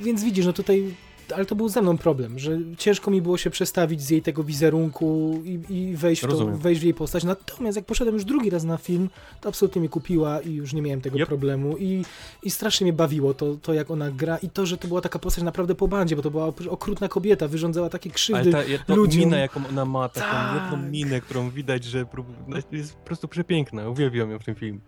Więc 0.03 0.25
widzisz, 0.25 0.47
no 0.47 0.53
tutaj, 0.53 0.95
ale 1.37 1.45
to 1.45 1.55
był 1.55 1.69
ze 1.69 1.83
mną 1.83 1.99
problem, 1.99 2.39
że 2.39 2.59
ciężko 2.79 3.11
mi 3.11 3.23
było 3.23 3.37
się 3.39 3.51
przestawić 3.51 4.03
z 4.03 4.11
jej 4.11 4.23
tego 4.23 4.45
wizerunku 4.45 5.41
i, 5.45 5.61
i 5.75 5.97
wejść, 5.97 6.23
w 6.23 6.27
to, 6.29 6.47
wejść 6.47 6.81
w 6.81 6.85
jej 6.85 6.95
postać. 6.95 7.25
Natomiast 7.25 7.77
jak 7.77 7.85
poszedłem 7.87 8.15
już 8.15 8.25
drugi 8.25 8.51
raz 8.51 8.65
na 8.65 8.77
film, 8.77 9.11
to 9.41 9.49
absolutnie 9.49 9.81
mnie 9.81 9.89
kupiła 9.89 10.41
i 10.41 10.55
już 10.55 10.73
nie 10.73 10.83
miałem 10.83 11.01
tego 11.01 11.19
Yep. 11.19 11.29
problemu. 11.29 11.77
I, 11.79 12.05
I 12.43 12.51
strasznie 12.51 12.85
mnie 12.85 12.93
bawiło 12.93 13.35
to, 13.35 13.57
to, 13.63 13.75
jak 13.75 13.91
ona 13.91 14.11
gra 14.11 14.37
i 14.39 14.51
to, 14.51 14.67
że 14.67 14.77
to 14.79 14.89
była 14.89 15.01
taka 15.01 15.19
postać 15.19 15.45
naprawdę 15.45 15.75
po 15.75 15.89
bandzie, 15.89 16.17
bo 16.17 16.23
to 16.23 16.31
była 16.31 16.47
okrutna 16.71 17.09
kobieta, 17.09 17.49
wyrządzała 17.49 17.89
takie 17.91 18.11
Ale 18.11 18.15
krzywdy. 18.15 18.53
ta 18.53 18.63
jedna 18.65 18.95
ludziom. 18.95 19.21
minę, 19.21 19.39
jaką 19.41 19.61
ona 19.69 19.85
ma, 19.85 20.09
taką 20.09 20.27
Tak. 20.31 20.63
jedną 20.73 20.89
minę, 20.91 21.21
którą 21.21 21.51
widać, 21.51 21.85
że 21.85 22.07
no, 22.49 22.57
jest 22.73 22.95
po 22.97 23.05
prostu 23.07 23.29
przepiękna. 23.29 23.89
Uwielbiam 23.89 24.31
ją 24.31 24.39
w 24.39 24.45
tym 24.45 24.55
filmie. 24.55 24.79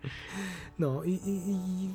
No 0.79 1.03
i, 1.03 1.09
i, 1.11 1.51
i 1.51 1.89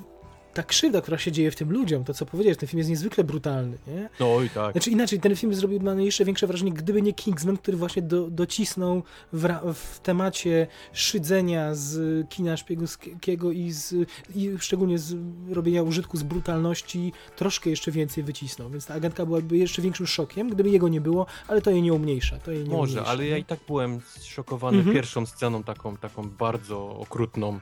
ta 0.57 0.63
krzywda, 0.63 1.01
która 1.01 1.17
się 1.17 1.31
dzieje 1.31 1.51
w 1.51 1.55
tym 1.55 1.71
ludziom, 1.71 2.03
to 2.03 2.13
co 2.13 2.25
powiedziałeś, 2.25 2.57
ten 2.57 2.69
film 2.69 2.77
jest 2.77 2.89
niezwykle 2.89 3.23
brutalny, 3.23 3.77
nie? 3.87 4.09
No 4.19 4.41
i 4.41 4.49
tak. 4.49 4.71
Znaczy 4.71 4.89
inaczej, 4.89 5.19
ten 5.19 5.35
film 5.35 5.53
zrobił 5.53 5.79
na 5.81 5.95
mnie 5.95 6.05
jeszcze 6.05 6.25
większe 6.25 6.47
wrażenie, 6.47 6.71
gdyby 6.71 7.01
nie 7.01 7.13
Kingsman, 7.13 7.57
który 7.57 7.77
właśnie 7.77 8.01
do, 8.01 8.29
docisnął 8.29 9.03
w, 9.33 9.47
w 9.73 9.99
temacie 9.99 10.67
szydzenia 10.93 11.75
z 11.75 11.99
kina 12.29 12.57
szpiegowskiego 12.57 13.51
i, 13.51 13.71
z, 13.71 13.95
i 14.35 14.51
szczególnie 14.59 14.99
z 14.99 15.15
robienia 15.49 15.83
użytku 15.83 16.17
z 16.17 16.23
brutalności 16.23 17.13
troszkę 17.35 17.69
jeszcze 17.69 17.91
więcej 17.91 18.23
wycisnął, 18.23 18.69
więc 18.69 18.85
ta 18.85 18.93
agentka 18.93 19.25
byłaby 19.25 19.57
jeszcze 19.57 19.81
większym 19.81 20.07
szokiem, 20.07 20.49
gdyby 20.49 20.69
jego 20.69 20.87
nie 20.87 21.01
było, 21.01 21.25
ale 21.47 21.61
to 21.61 21.71
jej 21.71 21.81
nie 21.81 21.93
umniejsza. 21.93 22.37
To 22.39 22.51
jej 22.51 22.63
nie 22.63 22.69
Może, 22.69 22.91
umniejsza, 22.91 23.11
ale 23.11 23.23
nie? 23.23 23.29
ja 23.29 23.37
i 23.37 23.43
tak 23.45 23.59
byłem 23.67 24.01
zszokowany 24.05 24.77
Mhm. 24.77 24.95
pierwszą 24.95 25.25
sceną 25.25 25.63
taką, 25.63 25.97
taką 25.97 26.29
bardzo 26.29 26.89
okrutną, 26.89 27.59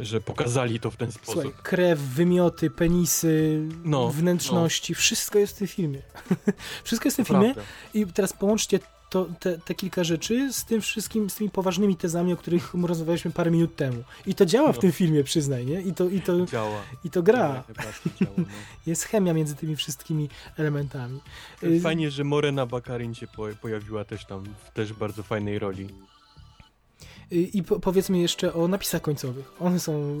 że 0.00 0.20
pokazali 0.20 0.80
to 0.80 0.90
w 0.90 0.96
ten 0.96 1.12
sposób. 1.12 1.32
Słuchaj, 1.42 1.52
krew, 1.62 1.98
wymioty, 2.00 2.70
penisy, 2.70 3.62
No, 3.84 4.08
wnętrzności, 4.08 4.94
wszystko 4.94 5.38
jest 5.38 5.54
w 5.54 5.58
tym 5.58 5.68
filmie. 5.68 6.02
wszystko 6.84 7.06
jest 7.06 7.16
w 7.16 7.16
tym 7.16 7.26
filmie. 7.26 7.54
I 7.94 8.06
teraz 8.06 8.32
połączcie 8.32 8.78
to, 9.10 9.26
te, 9.40 9.58
te 9.58 9.74
kilka 9.74 10.04
rzeczy 10.04 10.52
z 10.52 10.64
tym 10.64 10.80
wszystkim, 10.80 11.30
z 11.30 11.34
tymi 11.34 11.50
poważnymi 11.50 11.96
tezami, 11.96 12.32
o 12.32 12.36
których 12.36 12.74
rozmawialiśmy 12.74 13.30
parę 13.30 13.50
minut 13.50 13.76
temu. 13.76 14.04
I 14.26 14.34
to 14.34 14.46
działa 14.46 14.72
w 14.72 14.76
No. 14.76 14.80
tym 14.80 14.92
filmie, 14.92 15.24
przyznaj, 15.24 15.66
nie? 15.66 15.80
I 15.80 15.92
to, 15.94 16.08
i 16.08 16.20
to, 16.20 16.46
Działa. 16.46 16.82
i 17.04 17.10
to 17.10 17.22
gra. 17.22 17.38
Działa, 17.78 17.92
no. 18.20 18.44
Jest 18.86 19.04
chemia 19.04 19.32
między 19.34 19.54
tymi 19.54 19.76
wszystkimi 19.76 20.28
elementami. 20.56 21.20
Y, 21.62 21.80
Fajnie, 21.80 22.10
że 22.10 22.24
Morena 22.24 22.66
Bakarin 22.66 23.14
się 23.14 23.26
po, 23.26 23.46
pojawiła 23.62 24.04
też 24.04 24.24
tam 24.24 24.44
w 24.64 24.70
też 24.72 24.92
bardzo 24.92 25.22
fajnej 25.22 25.58
roli. 25.58 25.88
Y, 27.32 27.36
I 27.36 27.62
po, 27.62 27.80
powiedzmy 27.80 28.18
jeszcze 28.18 28.54
o 28.54 28.68
napisach 28.68 29.02
końcowych. 29.02 29.52
One 29.60 29.80
są 29.80 30.18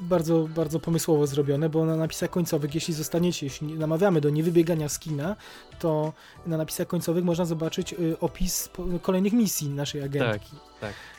bardzo, 0.00 0.48
bardzo 0.56 0.80
pomysłowo 0.80 1.26
zrobione, 1.26 1.68
bo 1.68 1.86
na 1.86 1.96
napisach 1.96 2.30
końcowych, 2.30 2.74
jeśli 2.74 2.94
zostaniecie, 2.94 3.46
jeśli 3.46 3.74
namawiamy 3.74 4.20
do 4.20 4.30
niewybiegania 4.30 4.88
z 4.88 4.98
kina, 4.98 5.36
to 5.78 6.12
na 6.46 6.56
napisach 6.56 6.86
końcowych 6.86 7.24
można 7.24 7.44
zobaczyć 7.44 7.92
y, 7.92 8.16
opis 8.20 8.70
kolejnych 9.02 9.32
misji 9.32 9.68
naszej 9.68 10.02
agentki. 10.02 10.50
Tak. 10.50 10.67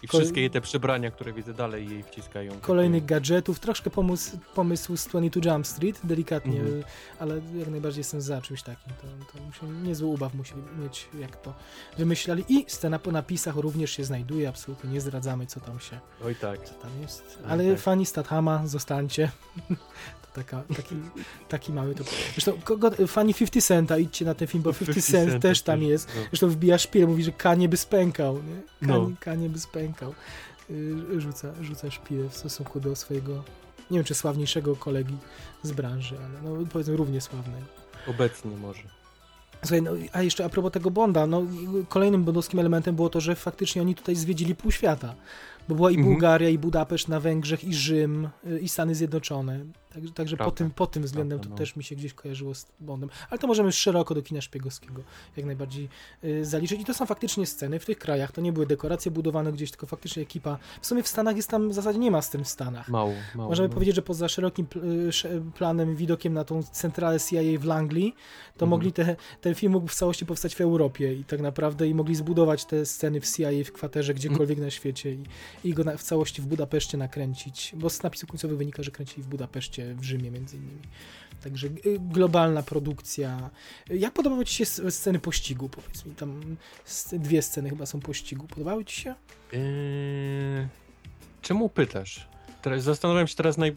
I 0.03 0.07
Kolej- 0.07 0.21
wszystkie 0.25 0.49
te 0.49 0.61
przebrania, 0.61 1.11
które 1.11 1.33
widzę 1.33 1.53
dalej 1.53 1.89
jej 1.89 2.03
wciskają. 2.03 2.59
kolejnych 2.61 3.05
gadżetów, 3.05 3.59
troszkę 3.59 3.89
pomysł, 3.89 4.37
pomysł 4.55 4.97
z 4.97 5.05
22 5.07 5.53
Jump 5.53 5.67
Street, 5.67 5.99
delikatnie, 6.03 6.59
Mhm. 6.59 6.83
ale 7.19 7.41
jak 7.55 7.67
najbardziej 7.67 7.99
jestem 7.99 8.21
za 8.21 8.41
czymś 8.41 8.63
takim. 8.63 8.93
To, 9.01 9.07
to 9.37 9.43
musi, 9.43 9.65
niezły 9.87 10.07
ubaw 10.07 10.33
musieli 10.33 10.61
mieć, 10.79 11.07
jak 11.19 11.35
to 11.37 11.53
wymyślali. 11.97 12.43
I 12.49 12.65
scena 12.67 12.99
po 12.99 13.11
napisach 13.11 13.55
również 13.55 13.91
się 13.91 14.03
znajduje, 14.03 14.49
absolutnie 14.49 14.89
nie 14.89 15.01
zdradzamy, 15.01 15.45
co 15.45 15.59
tam 15.59 15.79
się, 15.79 15.99
Oj 16.25 16.35
tak. 16.35 16.63
co 16.63 16.73
tam 16.73 16.91
jest. 17.01 17.23
Oj, 17.45 17.51
Ale 17.51 17.71
tak. 17.71 17.79
fani 17.79 18.05
Stathama, 18.05 18.67
zostańcie. 18.67 19.31
Taka, 20.33 20.63
taki, 20.77 20.95
taki 21.49 21.73
mały 21.73 21.95
to. 21.95 22.03
Zresztą 22.33 22.51
kogo, 22.63 22.91
fani 23.07 23.33
50 23.33 23.65
Centa, 23.65 23.97
idźcie 23.97 24.25
na 24.25 24.33
ten 24.33 24.47
film, 24.47 24.63
bo 24.63 24.73
50 24.73 25.05
Cent, 25.05 25.29
Cent 25.29 25.41
też 25.41 25.61
tam 25.61 25.83
jest. 25.83 26.07
No. 26.15 26.21
Zresztą 26.29 26.49
wbija 26.49 26.77
szpil, 26.77 27.07
mówi, 27.07 27.23
że 27.23 27.31
Kanie 27.31 27.69
by 27.69 27.77
spękał, 27.77 28.35
nie? 28.35 28.87
Kanie, 28.87 28.99
No. 28.99 29.11
Kanie 29.19 29.49
by 29.49 29.59
spękał. 29.59 30.13
Y, 30.69 31.21
Rzuca, 31.21 31.53
rzuca 31.61 31.91
szpilę 31.91 32.29
w 32.29 32.37
stosunku 32.37 32.79
do 32.79 32.95
swojego, 32.95 33.43
nie 33.91 33.97
wiem 33.97 34.03
czy 34.05 34.13
sławniejszego 34.15 34.75
kolegi 34.75 35.17
z 35.63 35.71
branży, 35.71 36.15
ale 36.19 36.41
no 36.59 36.65
powiedzmy 36.71 36.97
równie 36.97 37.21
sławnego. 37.21 37.65
Obecnie 38.07 38.51
może. 38.57 38.83
Słuchaj, 39.61 39.81
no, 39.81 39.91
a 40.13 40.21
jeszcze 40.21 40.45
a 40.45 40.49
propos 40.49 40.71
tego 40.71 40.91
Bonda, 40.91 41.27
no 41.27 41.43
kolejnym 41.89 42.23
bondowskim 42.23 42.59
elementem 42.59 42.95
było 42.95 43.09
to, 43.09 43.21
że 43.21 43.35
faktycznie 43.35 43.81
oni 43.81 43.95
tutaj 43.95 44.15
zwiedzili 44.15 44.55
pół 44.55 44.71
świata. 44.71 45.15
Bo 45.69 45.75
była 45.75 45.91
i 45.91 45.95
Mhm. 45.95 46.13
Bułgaria, 46.13 46.49
i 46.49 46.57
Budapeszt 46.57 47.07
na 47.07 47.19
Węgrzech, 47.19 47.63
i 47.63 47.73
Rzym, 47.73 48.29
y, 48.47 48.59
i 48.59 48.69
Stany 48.69 48.95
Zjednoczone. 48.95 49.59
Także, 49.93 50.13
także 50.13 50.37
po, 50.37 50.51
tym, 50.51 50.71
pod 50.71 50.91
tym 50.91 51.03
względem 51.03 51.39
Prawda, 51.39 51.55
to 51.55 51.55
no. 51.55 51.57
też 51.57 51.75
mi 51.75 51.83
się 51.83 51.95
gdzieś 51.95 52.13
kojarzyło 52.13 52.55
z 52.55 52.65
Bondem. 52.79 53.09
Ale 53.29 53.39
to 53.39 53.47
możemy 53.47 53.71
szeroko 53.71 54.15
do 54.15 54.21
kina 54.21 54.41
szpiegowskiego 54.41 55.03
jak 55.37 55.45
najbardziej 55.45 55.89
y, 56.23 56.45
zaliczyć. 56.45 56.81
I 56.81 56.85
to 56.85 56.93
są 56.93 57.05
faktycznie 57.05 57.45
sceny 57.45 57.79
w 57.79 57.85
tych 57.85 57.97
krajach. 57.99 58.31
To 58.31 58.41
nie 58.41 58.53
były 58.53 58.65
dekoracje 58.65 59.11
budowane 59.11 59.51
gdzieś, 59.53 59.71
tylko 59.71 59.87
faktycznie 59.87 60.23
ekipa. 60.23 60.57
W 60.81 60.87
sumie 60.87 61.03
w 61.03 61.07
Stanach 61.07 61.35
jest 61.35 61.49
tam, 61.49 61.69
w 61.69 61.73
zasadzie 61.73 61.99
nie 61.99 62.11
ma 62.11 62.21
scen 62.21 62.43
w 62.43 62.47
Stanach. 62.47 62.89
Mało, 62.89 63.13
mało. 63.35 63.49
Możemy 63.49 63.67
no. 63.67 63.73
powiedzieć, 63.73 63.95
że 63.95 64.01
poza 64.01 64.29
szerokim 64.29 64.67
y, 64.75 65.41
planem, 65.55 65.95
widokiem 65.95 66.33
na 66.33 66.43
tą 66.43 66.63
centralę 66.63 67.19
CIA 67.19 67.59
w 67.59 67.65
Langley, 67.65 68.13
to 68.57 68.65
Mhm. 68.65 68.69
mogli 68.69 68.93
te, 68.93 69.15
ten 69.41 69.55
film 69.55 69.71
mógł 69.71 69.87
w 69.87 69.95
całości 69.95 70.25
powstać 70.25 70.55
w 70.55 70.61
Europie 70.61 71.13
i 71.13 71.23
tak 71.23 71.41
naprawdę 71.41 71.87
i 71.87 71.93
mogli 71.95 72.15
zbudować 72.15 72.65
te 72.65 72.85
sceny 72.85 73.21
w 73.21 73.35
CIA 73.35 73.49
w 73.65 73.71
kwaterze 73.71 74.13
gdziekolwiek 74.13 74.57
Mhm. 74.57 74.65
na 74.65 74.71
świecie 74.71 75.11
i, 75.11 75.23
i 75.63 75.73
go 75.73 75.83
na, 75.83 75.97
w 75.97 76.03
całości 76.03 76.41
w 76.41 76.45
Budapeszcie 76.45 76.97
nakręcić, 76.97 77.73
bo 77.75 77.89
z 77.89 78.03
napisów 78.03 78.29
końcowych 78.29 78.57
wynika, 78.57 78.83
że 78.83 78.91
kręcili 78.91 79.23
w 79.23 79.27
Budapeszcie, 79.27 79.78
w 79.85 80.03
Rzymie 80.03 80.31
między 80.31 80.57
innymi. 80.57 80.81
Także 81.43 81.67
y, 81.67 81.99
globalna 81.99 82.63
produkcja. 82.63 83.49
Jak 83.89 84.13
podobały 84.13 84.45
Ci 84.45 84.55
się 84.55 84.65
sceny 84.91 85.19
pościgu? 85.19 85.69
Powiedz 85.69 86.05
mi, 86.05 86.15
tam 86.15 86.57
dwie 87.11 87.41
sceny 87.41 87.69
chyba 87.69 87.85
są 87.85 87.99
pościgu. 87.99 88.47
Podobały 88.47 88.85
Ci 88.85 89.01
się? 89.01 89.15
Eee, 89.53 90.67
czemu 91.41 91.69
pytasz? 91.69 92.28
Zastanawiam 92.77 93.27
się 93.27 93.35
teraz 93.35 93.57
naj... 93.57 93.75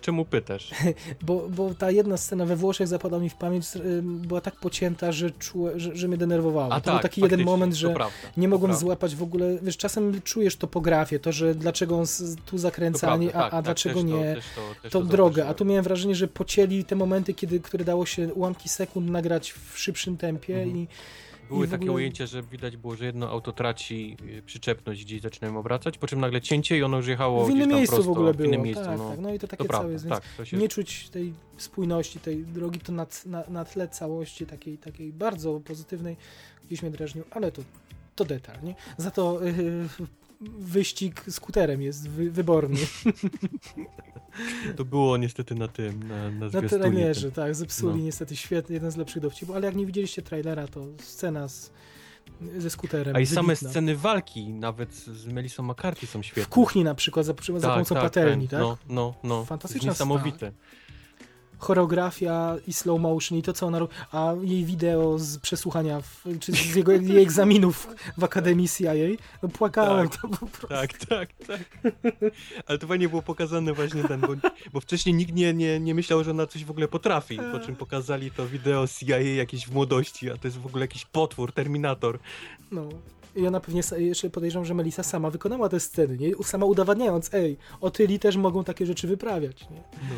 Czemu 0.00 0.24
pytasz? 0.24 0.70
Bo, 1.26 1.48
bo 1.48 1.74
ta 1.74 1.90
jedna 1.90 2.16
scena 2.16 2.46
we 2.46 2.56
Włoszech 2.56 2.88
zapadła 2.88 3.18
mi 3.18 3.30
w 3.30 3.34
pamięć, 3.34 3.76
y, 3.76 4.02
była 4.02 4.40
tak 4.40 4.56
pocięta, 4.56 5.12
że, 5.12 5.30
że, 5.76 5.96
że 5.96 6.08
mnie 6.08 6.16
denerwowała. 6.16 6.74
A 6.74 6.80
to 6.80 6.84
tak, 6.84 6.94
był 6.94 7.02
taki 7.02 7.20
jeden 7.20 7.44
moment, 7.44 7.72
to 7.72 7.78
że 7.78 7.90
prawda, 7.90 8.16
nie 8.36 8.46
to 8.46 8.50
mogłem 8.50 8.74
złapać 8.74 9.16
w 9.16 9.22
ogóle, 9.22 9.58
wiesz, 9.62 9.76
czasem 9.76 10.22
czujesz 10.22 10.56
topografię, 10.56 11.18
to, 11.18 11.32
że 11.32 11.54
dlaczego 11.54 11.98
on 11.98 12.04
tu 12.46 12.50
To 12.50 12.58
zakręcanie, 12.58 13.30
prawda, 13.30 13.46
a, 13.46 13.50
tak, 13.50 13.54
a 13.54 13.56
tak, 13.56 13.64
dlaczego 13.64 13.94
też 13.94 14.04
nie. 14.04 14.34
To, 14.34 14.34
też 14.34 14.44
to, 14.54 14.82
też 14.82 14.92
to 14.92 15.00
to 15.00 15.06
drogę, 15.06 15.46
a 15.48 15.54
tu 15.54 15.64
miałem 15.64 15.84
wrażenie, 15.84 16.14
że 16.14 16.28
pocięli 16.28 16.84
te 16.84 16.96
momenty, 16.96 17.34
kiedy, 17.34 17.60
które 17.60 17.84
dało 17.84 18.06
się 18.06 18.34
ułamki 18.34 18.68
sekund 18.68 19.10
nagrać 19.10 19.52
w 19.52 19.78
szybszym 19.78 20.16
tempie 20.16 20.54
Mhm. 20.54 20.76
i 20.76 20.88
Były 21.52 21.64
i 21.64 21.68
w 21.68 21.70
takie 21.70 21.82
ogóle- 21.82 21.96
ujęcia, 21.96 22.26
że 22.26 22.42
widać 22.42 22.76
było, 22.76 22.96
że 22.96 23.04
jedno 23.04 23.30
auto 23.30 23.52
traci 23.52 24.16
y, 24.38 24.42
przyczepność, 24.42 25.04
gdzieś 25.04 25.20
zaczynają 25.20 25.58
obracać, 25.58 25.98
po 25.98 26.06
czym 26.06 26.20
nagle 26.20 26.40
cięcie 26.40 26.78
i 26.78 26.82
ono 26.82 26.96
już 26.96 27.06
jechało 27.06 27.44
w 27.44 27.50
innym 27.50 27.58
gdzieś 27.58 27.68
tam 27.68 27.78
miejscu 27.78 27.94
prosto, 27.96 28.14
w 28.14 28.16
ogóle 28.16 28.32
w 28.32 28.36
było. 28.36 28.48
innym 28.48 28.62
miejscu, 28.62 28.84
tak, 28.84 28.98
no. 28.98 29.10
tak, 29.10 29.20
no 29.20 29.34
i 29.34 29.38
to 29.38 29.48
takie 29.48 29.64
to 29.64 29.72
całe 29.72 29.88
prawda, 29.88 30.08
tak, 30.08 30.24
to 30.36 30.44
się... 30.44 30.56
nie 30.56 30.68
czuć 30.68 31.08
tej 31.08 31.32
spójności, 31.56 32.20
tej 32.20 32.44
drogi, 32.44 32.80
to 32.80 32.92
na, 32.92 33.06
na, 33.26 33.44
na 33.48 33.64
tle 33.64 33.88
całości 33.88 34.46
takiej, 34.46 34.78
takiej 34.78 35.12
bardzo 35.12 35.60
pozytywnej 35.60 36.16
gdzieś 36.66 36.82
mnie 36.82 36.90
drażnił, 36.90 37.24
ale 37.30 37.52
to, 37.52 37.62
to 38.16 38.24
detal, 38.24 38.56
nie? 38.62 38.74
Za 38.96 39.10
to 39.10 39.40
yy, 39.44 39.88
wyścig 40.58 41.24
skuterem 41.30 41.82
jest 41.82 42.08
wy, 42.08 42.30
wyborny. 42.30 42.78
To 44.76 44.84
było 44.84 45.16
niestety 45.16 45.54
na 45.54 45.68
tym, 45.68 46.08
na, 46.08 46.30
na 46.30 46.46
Na 46.60 46.68
trailerze, 46.68 47.20
tym. 47.22 47.30
tak, 47.32 47.54
zepsuli 47.54 47.98
No. 47.98 48.04
niestety 48.04 48.36
świetny, 48.36 48.74
jeden 48.74 48.90
z 48.90 48.96
lepszych 48.96 49.22
dowcipów, 49.22 49.56
ale 49.56 49.66
jak 49.66 49.76
nie 49.76 49.86
widzieliście 49.86 50.22
trailera, 50.22 50.68
to 50.68 50.86
scena 51.02 51.48
z, 51.48 51.70
ze 52.58 52.70
skuterem. 52.70 53.16
A 53.16 53.20
i 53.20 53.26
same 53.26 53.48
wybitna. 53.48 53.70
sceny 53.70 53.96
walki, 53.96 54.52
nawet 54.52 54.94
z 54.94 55.26
Melissą 55.26 55.62
McCarthy 55.62 56.06
są 56.06 56.22
świetne. 56.22 56.42
W 56.44 56.48
kuchni 56.48 56.84
na 56.84 56.94
przykład, 56.94 57.26
za, 57.26 57.34
za 57.56 57.68
pomocą 57.72 57.94
patelni, 57.94 58.48
tak? 58.48 58.60
No, 58.60 58.78
no, 58.88 59.14
no. 59.24 59.44
Fantastyczna 59.44 59.88
Niesamowite. 59.88 60.52
Choreografia 61.62 62.56
i 62.66 62.72
slow 62.72 63.00
motion 63.00 63.38
i 63.38 63.42
to, 63.42 63.52
co 63.52 63.66
ona 63.66 63.78
robi, 63.78 63.92
a 64.12 64.34
jej 64.42 64.64
wideo 64.64 65.18
z 65.18 65.38
przesłuchania, 65.38 66.00
w, 66.00 66.38
czy 66.40 66.52
z 66.52 66.74
jego, 66.74 66.92
jej 66.92 67.22
egzaminów 67.22 67.88
w 68.18 68.24
Akademii 68.24 68.68
CIA, 68.68 68.92
no 69.42 69.48
płakałem 69.48 70.08
Tak. 70.08 70.20
to 70.22 70.28
po 70.28 70.46
prostu. 70.46 70.66
Tak, 70.68 70.92
tak, 70.98 71.28
tak. 71.46 71.92
Ale 72.66 72.78
to 72.78 72.86
fajnie 72.86 73.08
było 73.08 73.22
pokazane 73.22 73.72
właśnie 73.72 74.04
ten, 74.04 74.20
bo, 74.20 74.28
bo 74.72 74.80
wcześniej 74.80 75.14
nikt 75.14 75.34
nie, 75.34 75.54
nie, 75.54 75.80
nie 75.80 75.94
myślał, 75.94 76.24
że 76.24 76.30
ona 76.30 76.46
coś 76.46 76.64
w 76.64 76.70
ogóle 76.70 76.88
potrafi, 76.88 77.38
po 77.52 77.60
czym 77.60 77.76
pokazali 77.76 78.30
to 78.30 78.46
wideo 78.46 78.86
CIA 78.88 79.20
jakieś 79.20 79.66
w 79.66 79.74
młodości, 79.74 80.30
a 80.30 80.36
to 80.36 80.48
jest 80.48 80.58
w 80.58 80.66
ogóle 80.66 80.84
jakiś 80.84 81.04
potwór, 81.04 81.52
Terminator. 81.52 82.18
No. 82.72 82.88
I 83.36 83.46
ona 83.46 83.60
pewnie, 83.60 83.82
jeszcze 83.96 84.30
podejrzewam, 84.30 84.66
że 84.66 84.74
Melissa 84.74 85.02
sama 85.02 85.30
wykonała 85.30 85.68
te 85.68 85.80
sceny, 85.80 86.16
nie? 86.18 86.44
Sama 86.44 86.66
udowadniając, 86.66 87.34
ej, 87.34 87.56
otyli 87.80 88.18
też 88.18 88.36
mogą 88.36 88.64
takie 88.64 88.86
rzeczy 88.86 89.08
wyprawiać, 89.08 89.60
nie? 89.70 89.82
No, 90.02 90.14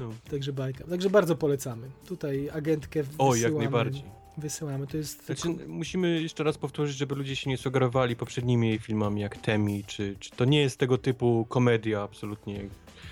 no. 0.00 0.10
Także 0.30 0.52
bajka. 0.52 0.84
Także 0.86 1.10
bardzo 1.10 1.36
polecamy. 1.36 1.88
Tutaj 2.06 2.50
agentkę 2.50 3.00
O, 3.00 3.30
wysyłamy. 3.30 3.38
jak 3.40 3.54
najbardziej. 3.54 4.04
Wysyłamy. 4.38 4.86
To 4.86 4.96
jest... 4.96 5.26
Znaczy, 5.26 5.48
musimy 5.68 6.22
jeszcze 6.22 6.44
raz 6.44 6.58
powtórzyć, 6.58 6.96
żeby 6.96 7.14
ludzie 7.14 7.36
się 7.36 7.50
nie 7.50 7.56
sugerowali 7.56 8.16
poprzednimi 8.16 8.68
jej 8.68 8.78
filmami 8.78 9.20
jak 9.20 9.36
Temi, 9.36 9.84
czy, 9.86 10.16
czy 10.20 10.30
to 10.30 10.44
nie 10.44 10.60
jest 10.60 10.78
tego 10.78 10.98
typu 10.98 11.46
komedia 11.48 12.02
absolutnie. 12.02 12.68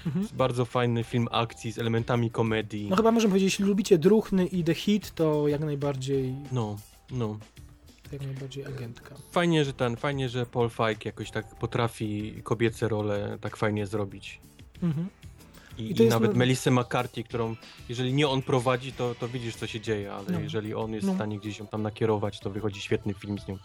Mhm. 0.07 0.29
bardzo 0.35 0.65
fajny 0.65 1.05
film 1.05 1.29
akcji 1.31 1.73
z 1.73 1.79
elementami 1.79 2.31
komedii. 2.31 2.87
No 2.91 2.97
chyba 2.97 3.13
możemy 3.13 3.31
powiedzieć, 3.33 3.53
jeśli 3.53 3.65
lubicie 3.65 3.99
Druchny 3.99 4.47
i 4.47 4.65
The 4.65 4.75
Hit, 4.75 5.15
to 5.15 5.49
jak 5.49 5.61
najbardziej, 5.61 6.35
No, 6.53 6.77
no. 7.11 7.39
jak 8.13 8.23
najbardziej 8.23 8.67
agentka. 8.67 9.15
Fajnie, 9.33 9.65
że 9.65 9.73
ten, 9.73 9.97
fajnie, 9.97 10.29
że 10.29 10.47
Paul 10.47 10.71
Feig 10.71 11.05
jakoś 11.05 11.31
tak 11.31 11.55
potrafi 11.59 12.35
kobiece 12.43 12.89
role 12.89 13.39
tak 13.41 13.57
fajnie 13.57 13.87
zrobić. 13.87 14.41
Mhm. 14.83 15.09
I, 15.79 15.83
I 15.83 16.03
i, 16.03 16.09
nawet 16.09 16.33
no- 16.33 16.39
Melissa 16.39 16.71
McCarthy, 16.71 17.25
którą, 17.25 17.57
jeżeli 17.89 18.13
nie 18.15 18.29
on 18.29 18.43
prowadzi, 18.43 18.93
to, 18.93 19.15
to 19.15 19.29
widzisz, 19.29 19.57
co 19.57 19.67
się 19.67 19.81
dzieje, 19.81 20.13
ale 20.13 20.25
No. 20.33 20.41
jeżeli 20.41 20.75
on 20.75 20.93
jest 20.95 21.07
No. 21.07 21.13
w 21.13 21.17
stanie 21.17 21.39
gdzieś 21.39 21.59
ją 21.59 21.67
tam 21.67 21.83
nakierować, 21.83 22.41
to 22.41 22.51
wychodzi 22.51 22.81
świetny 22.81 23.15
film 23.15 23.39
z 23.39 23.49
nią. 23.49 23.59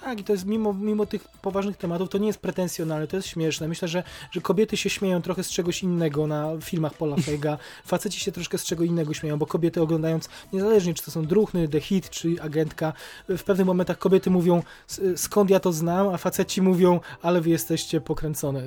Tak, 0.00 0.20
i 0.20 0.24
to 0.24 0.32
jest 0.32 0.46
mimo, 0.46 0.72
mimo 0.74 1.06
tych 1.06 1.28
poważnych 1.28 1.76
tematów, 1.76 2.08
to 2.08 2.18
nie 2.18 2.26
jest 2.26 2.38
pretensjonalne, 2.38 3.06
to 3.06 3.16
jest 3.16 3.28
śmieszne. 3.28 3.68
Myślę, 3.68 3.88
że, 3.88 4.02
że 4.30 4.40
kobiety 4.40 4.76
się 4.76 4.90
śmieją 4.90 5.22
trochę 5.22 5.44
z 5.44 5.50
czegoś 5.50 5.82
innego 5.82 6.26
na 6.26 6.50
filmach 6.62 6.94
Paula 6.94 7.16
Feiga, 7.26 7.58
faceci 7.86 8.20
się 8.20 8.32
troszkę 8.32 8.58
z 8.58 8.64
czego 8.64 8.84
innego 8.84 9.14
śmieją, 9.14 9.38
bo 9.38 9.46
kobiety 9.46 9.82
oglądając, 9.82 10.28
niezależnie 10.52 10.94
czy 10.94 11.04
to 11.04 11.10
są 11.10 11.26
Druchny, 11.26 11.68
The 11.68 11.80
Hit 11.80 12.10
czy 12.10 12.36
Agentka, 12.42 12.92
w 13.28 13.42
pewnych 13.42 13.66
momentach 13.66 13.98
kobiety 13.98 14.30
mówią, 14.30 14.62
"S- 14.90 15.00
skąd 15.16 15.50
ja 15.50 15.60
to 15.60 15.72
znam, 15.72 16.08
a 16.08 16.16
faceci 16.16 16.62
mówią, 16.62 17.00
ale 17.22 17.40
wy 17.40 17.50
jesteście 17.50 18.00
pokręcone. 18.00 18.62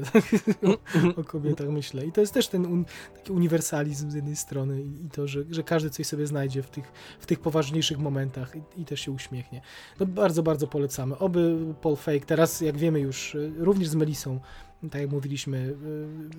o, 1.18 1.20
o 1.22 1.24
kobietach 1.24 1.68
myślę. 1.70 2.06
I 2.06 2.12
to 2.12 2.22
jest 2.22 2.34
też 2.34 2.48
ten 2.48 2.66
un, 2.66 2.86
taki 3.16 3.32
uniwersalizm 3.32 4.12
z 4.12 4.14
jednej 4.14 4.36
strony 4.36 4.82
i, 4.84 5.06
i 5.06 5.10
to, 5.10 5.28
że, 5.28 5.44
że 5.52 5.64
każdy 5.64 5.90
coś 5.90 6.08
sobie 6.08 6.28
znajdzie 6.28 6.64
w 6.64 6.70
tych, 6.70 6.92
w 7.20 7.26
tych 7.26 7.40
poważniejszych 7.40 7.98
momentach 8.00 8.54
i, 8.56 8.82
i 8.82 8.86
też 8.86 9.00
się 9.02 9.12
uśmiechnie. 9.12 9.62
No 10.00 10.06
bardzo, 10.06 10.44
bardzo 10.44 10.68
polecamy. 10.68 11.18
Oby 11.24 11.74
Paul 11.82 11.96
Fake 11.96 12.20
teraz, 12.26 12.62
jak 12.62 12.78
wiemy 12.78 13.00
już, 13.00 13.36
y, 13.36 13.54
również 13.58 13.88
z 13.88 13.96
Melisą, 13.96 14.40
tak 14.92 15.02
jak 15.02 15.12
mówiliśmy, 15.12 15.58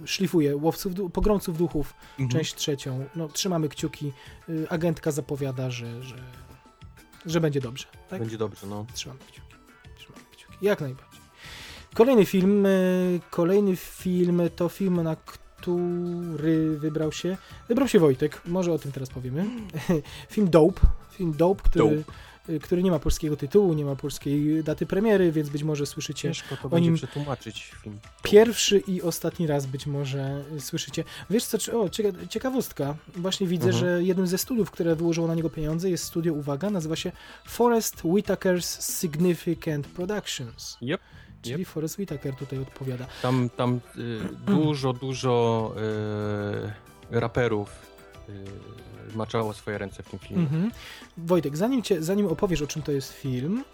y, 0.04 0.06
szlifuje 0.08 0.56
łowców, 0.56 0.92
pogromców 1.12 1.58
duchów, 1.58 1.94
Mhm. 2.18 2.28
część 2.30 2.54
trzecią. 2.54 3.04
No, 3.16 3.28
trzymamy 3.28 3.68
kciuki. 3.68 4.12
Y, 4.48 4.66
Agentka 4.70 5.10
zapowiada, 5.10 5.70
że, 5.70 6.02
że, 6.02 6.16
że 7.26 7.40
będzie 7.40 7.60
dobrze. 7.60 7.86
Tak? 8.10 8.20
Będzie 8.20 8.38
dobrze, 8.38 8.66
no. 8.66 8.86
Trzymamy 8.94 9.20
kciuki. 9.20 9.54
Trzymamy 9.96 10.24
kciuki. 10.32 10.54
Jak 10.62 10.80
najbardziej. 10.80 11.20
Kolejny 11.94 12.26
film. 12.26 12.66
Kolejny 13.30 13.76
film 13.76 14.40
to 14.56 14.68
film, 14.68 15.02
na 15.02 15.16
który 15.16 16.78
wybrał 16.78 17.12
się. 17.12 17.36
Wybrał 17.68 17.88
się 17.88 17.98
Wojtek. 17.98 18.40
Może 18.46 18.72
o 18.72 18.78
tym 18.78 18.92
teraz 18.92 19.10
powiemy. 19.10 19.44
film 20.30 20.50
Dope. 20.50 20.80
Film 21.10 21.32
Dope, 21.32 21.62
który, 21.62 21.86
y, 21.86 22.04
który 22.62 22.82
nie 22.82 22.90
ma 22.90 22.98
polskiego 22.98 23.36
tytułu, 23.36 23.72
nie 23.74 23.84
ma 23.84 23.96
polskiej 23.96 24.64
daty 24.64 24.86
premiery, 24.86 25.32
więc 25.32 25.48
być 25.48 25.62
może 25.62 25.86
słyszycie 25.86 26.22
Ciężko 26.22 26.56
to 26.56 26.66
o 26.66 26.68
będzie 26.70 26.88
nim- 26.90 26.96
przetłumaczyć 26.96 27.72
film. 27.82 27.98
Pierwszy 28.22 28.78
i 28.78 29.02
ostatni 29.02 29.46
raz 29.46 29.66
być 29.66 29.86
może 29.86 30.44
y, 30.56 30.60
słyszycie. 30.60 31.04
Wiesz 31.30 31.44
co, 31.44 31.56
o, 31.80 31.88
cieka- 31.88 32.28
ciekawostka. 32.28 32.94
Właśnie 33.16 33.46
widzę, 33.46 33.66
Mhm. 33.70 33.80
że 33.80 34.02
jednym 34.04 34.26
ze 34.26 34.38
studiów, 34.38 34.70
które 34.70 34.96
wyłożyło 34.96 35.26
na 35.26 35.34
niego 35.34 35.50
pieniądze 35.50 35.90
jest 35.90 36.04
studio, 36.04 36.32
uwaga, 36.32 36.70
nazywa 36.70 36.96
się 36.96 37.12
Forest 37.46 37.96
Whitaker's 38.02 38.98
Significant 39.00 39.86
Productions. 39.86 40.78
Yep. 40.82 41.00
Czyli 41.42 41.64
Forest 41.64 41.98
Whitaker 41.98 42.34
tutaj 42.36 42.58
odpowiada. 42.58 43.06
Tam, 43.22 43.50
tam 43.56 43.80
y, 43.96 44.18
dużo, 44.46 44.92
dużo 44.92 45.74
y, 47.10 47.20
raperów 47.20 47.68
y, 48.28 48.32
maczało 49.14 49.52
swoje 49.52 49.78
ręce 49.78 50.02
w 50.02 50.10
tym 50.10 50.18
filmie. 50.18 50.42
Mhm. 50.42 50.70
Wojtek, 51.16 51.56
zanim, 51.56 51.82
cię, 51.82 52.02
zanim 52.02 52.26
opowiesz, 52.26 52.62
o 52.62 52.66
czym 52.66 52.82
to 52.82 52.92
jest 52.92 53.12
film, 53.12 53.64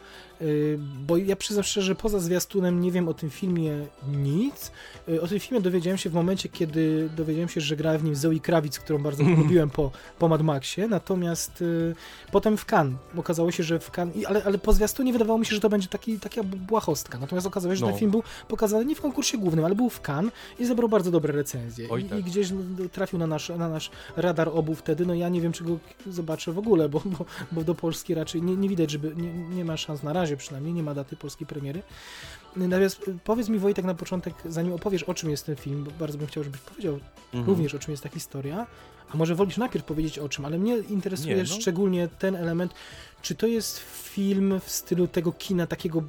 bo 1.06 1.16
ja 1.16 1.36
przyznam 1.36 1.64
szczerze, 1.64 1.86
że 1.86 1.94
poza 1.94 2.18
zwiastunem 2.20 2.80
nie 2.80 2.92
wiem 2.92 3.08
o 3.08 3.14
tym 3.14 3.30
filmie 3.30 3.72
nic. 4.12 4.72
Y, 5.08 5.22
O 5.22 5.26
tym 5.28 5.40
filmie 5.40 5.60
dowiedziałem 5.62 5.98
się 5.98 6.10
w 6.10 6.14
momencie, 6.14 6.48
kiedy 6.48 7.10
dowiedziałem 7.16 7.48
się, 7.48 7.60
że 7.60 7.76
gra 7.76 7.98
w 7.98 8.04
nim 8.04 8.14
Zoe 8.16 8.40
Kravitz, 8.42 8.78
którą 8.78 8.98
bardzo 9.02 9.22
lubiłem 9.22 9.70
po, 9.70 9.90
po 10.18 10.28
Mad 10.28 10.42
Maxie, 10.42 10.88
natomiast 10.88 11.62
y, 11.62 11.94
potem 12.32 12.56
w 12.56 12.64
Cannes. 12.72 12.96
Okazało 13.16 13.50
się, 13.50 13.62
że 13.62 13.78
w 13.80 13.90
Cannes, 13.98 14.16
i- 14.16 14.26
ale, 14.26 14.44
ale 14.44 14.58
po 14.58 14.72
zwiastunie 14.72 15.12
wydawało 15.12 15.38
mi 15.38 15.46
się, 15.46 15.54
że 15.54 15.60
to 15.60 15.68
będzie 15.68 15.88
taki, 15.88 16.18
taka 16.20 16.42
błahostka. 16.42 17.18
Natomiast 17.18 17.46
okazało 17.46 17.74
się, 17.74 17.78
że 17.78 17.84
No. 17.86 17.90
ten 17.92 17.98
film 17.98 18.10
był 18.10 18.22
pokazany 18.48 18.84
nie 18.84 18.94
w 18.94 19.00
konkursie 19.00 19.38
głównym, 19.38 19.64
ale 19.64 19.74
był 19.74 19.90
w 19.90 20.00
Cannes 20.08 20.32
i 20.58 20.66
zebrał 20.66 20.88
bardzo 20.88 21.10
dobre 21.10 21.32
recenzje. 21.32 21.88
Oj, 21.90 22.00
I, 22.00 22.04
tak. 22.04 22.18
I 22.18 22.22
gdzieś 22.24 22.50
no, 22.50 22.58
trafił 22.92 23.18
na 23.18 23.26
nasz, 23.26 23.48
na 23.48 23.68
nasz 23.68 23.90
radar 24.16 24.48
obu 24.48 24.74
wtedy. 24.74 25.06
No 25.06 25.14
ja 25.14 25.28
nie 25.28 25.40
wiem, 25.40 25.52
czy 25.52 25.64
go 25.64 25.78
zobaczę 26.06 26.52
w 26.52 26.58
ogóle, 26.58 26.88
bo, 26.88 27.02
bo, 27.04 27.24
bo 27.52 27.64
do 27.64 27.74
Polski 27.74 28.14
raczej 28.14 28.42
nie, 28.42 28.56
nie 28.56 28.68
widać, 28.68 28.90
żeby 28.90 29.12
nie, 29.16 29.32
nie 29.34 29.64
ma 29.64 29.76
szans 29.76 30.02
na 30.02 30.12
razie 30.12 30.29
przynajmniej, 30.36 30.74
nie 30.74 30.82
ma 30.82 30.94
daty 30.94 31.16
polskiej 31.16 31.46
premiery. 31.46 31.82
Natomiast 32.56 33.08
y, 33.08 33.18
powiedz 33.24 33.48
mi 33.48 33.58
Wojtek 33.58 33.84
na 33.84 33.94
początek, 33.94 34.34
zanim 34.48 34.72
opowiesz 34.72 35.02
o 35.02 35.14
czym 35.14 35.30
jest 35.30 35.46
ten 35.46 35.56
film, 35.56 35.84
bo 35.84 35.90
bardzo 35.90 36.18
bym 36.18 36.26
chciał, 36.26 36.44
żebyś 36.44 36.60
powiedział 36.60 36.98
Mhm. 37.34 37.46
również 37.48 37.74
o 37.74 37.78
czym 37.78 37.90
jest 37.90 38.02
ta 38.02 38.08
historia, 38.08 38.66
a 39.14 39.16
może 39.16 39.34
wolisz 39.34 39.56
najpierw 39.56 39.84
powiedzieć 39.84 40.18
o 40.18 40.28
czym, 40.28 40.44
ale 40.44 40.58
mnie 40.58 40.76
interesuje 40.78 41.36
Nie, 41.36 41.42
no. 41.42 41.48
szczególnie 41.60 42.08
ten 42.08 42.36
element, 42.36 42.74
czy 43.22 43.34
to 43.34 43.46
jest 43.46 43.78
film 43.94 44.60
w 44.64 44.70
stylu 44.70 45.08
tego 45.08 45.32
kina 45.32 45.66
takiego 45.66 46.02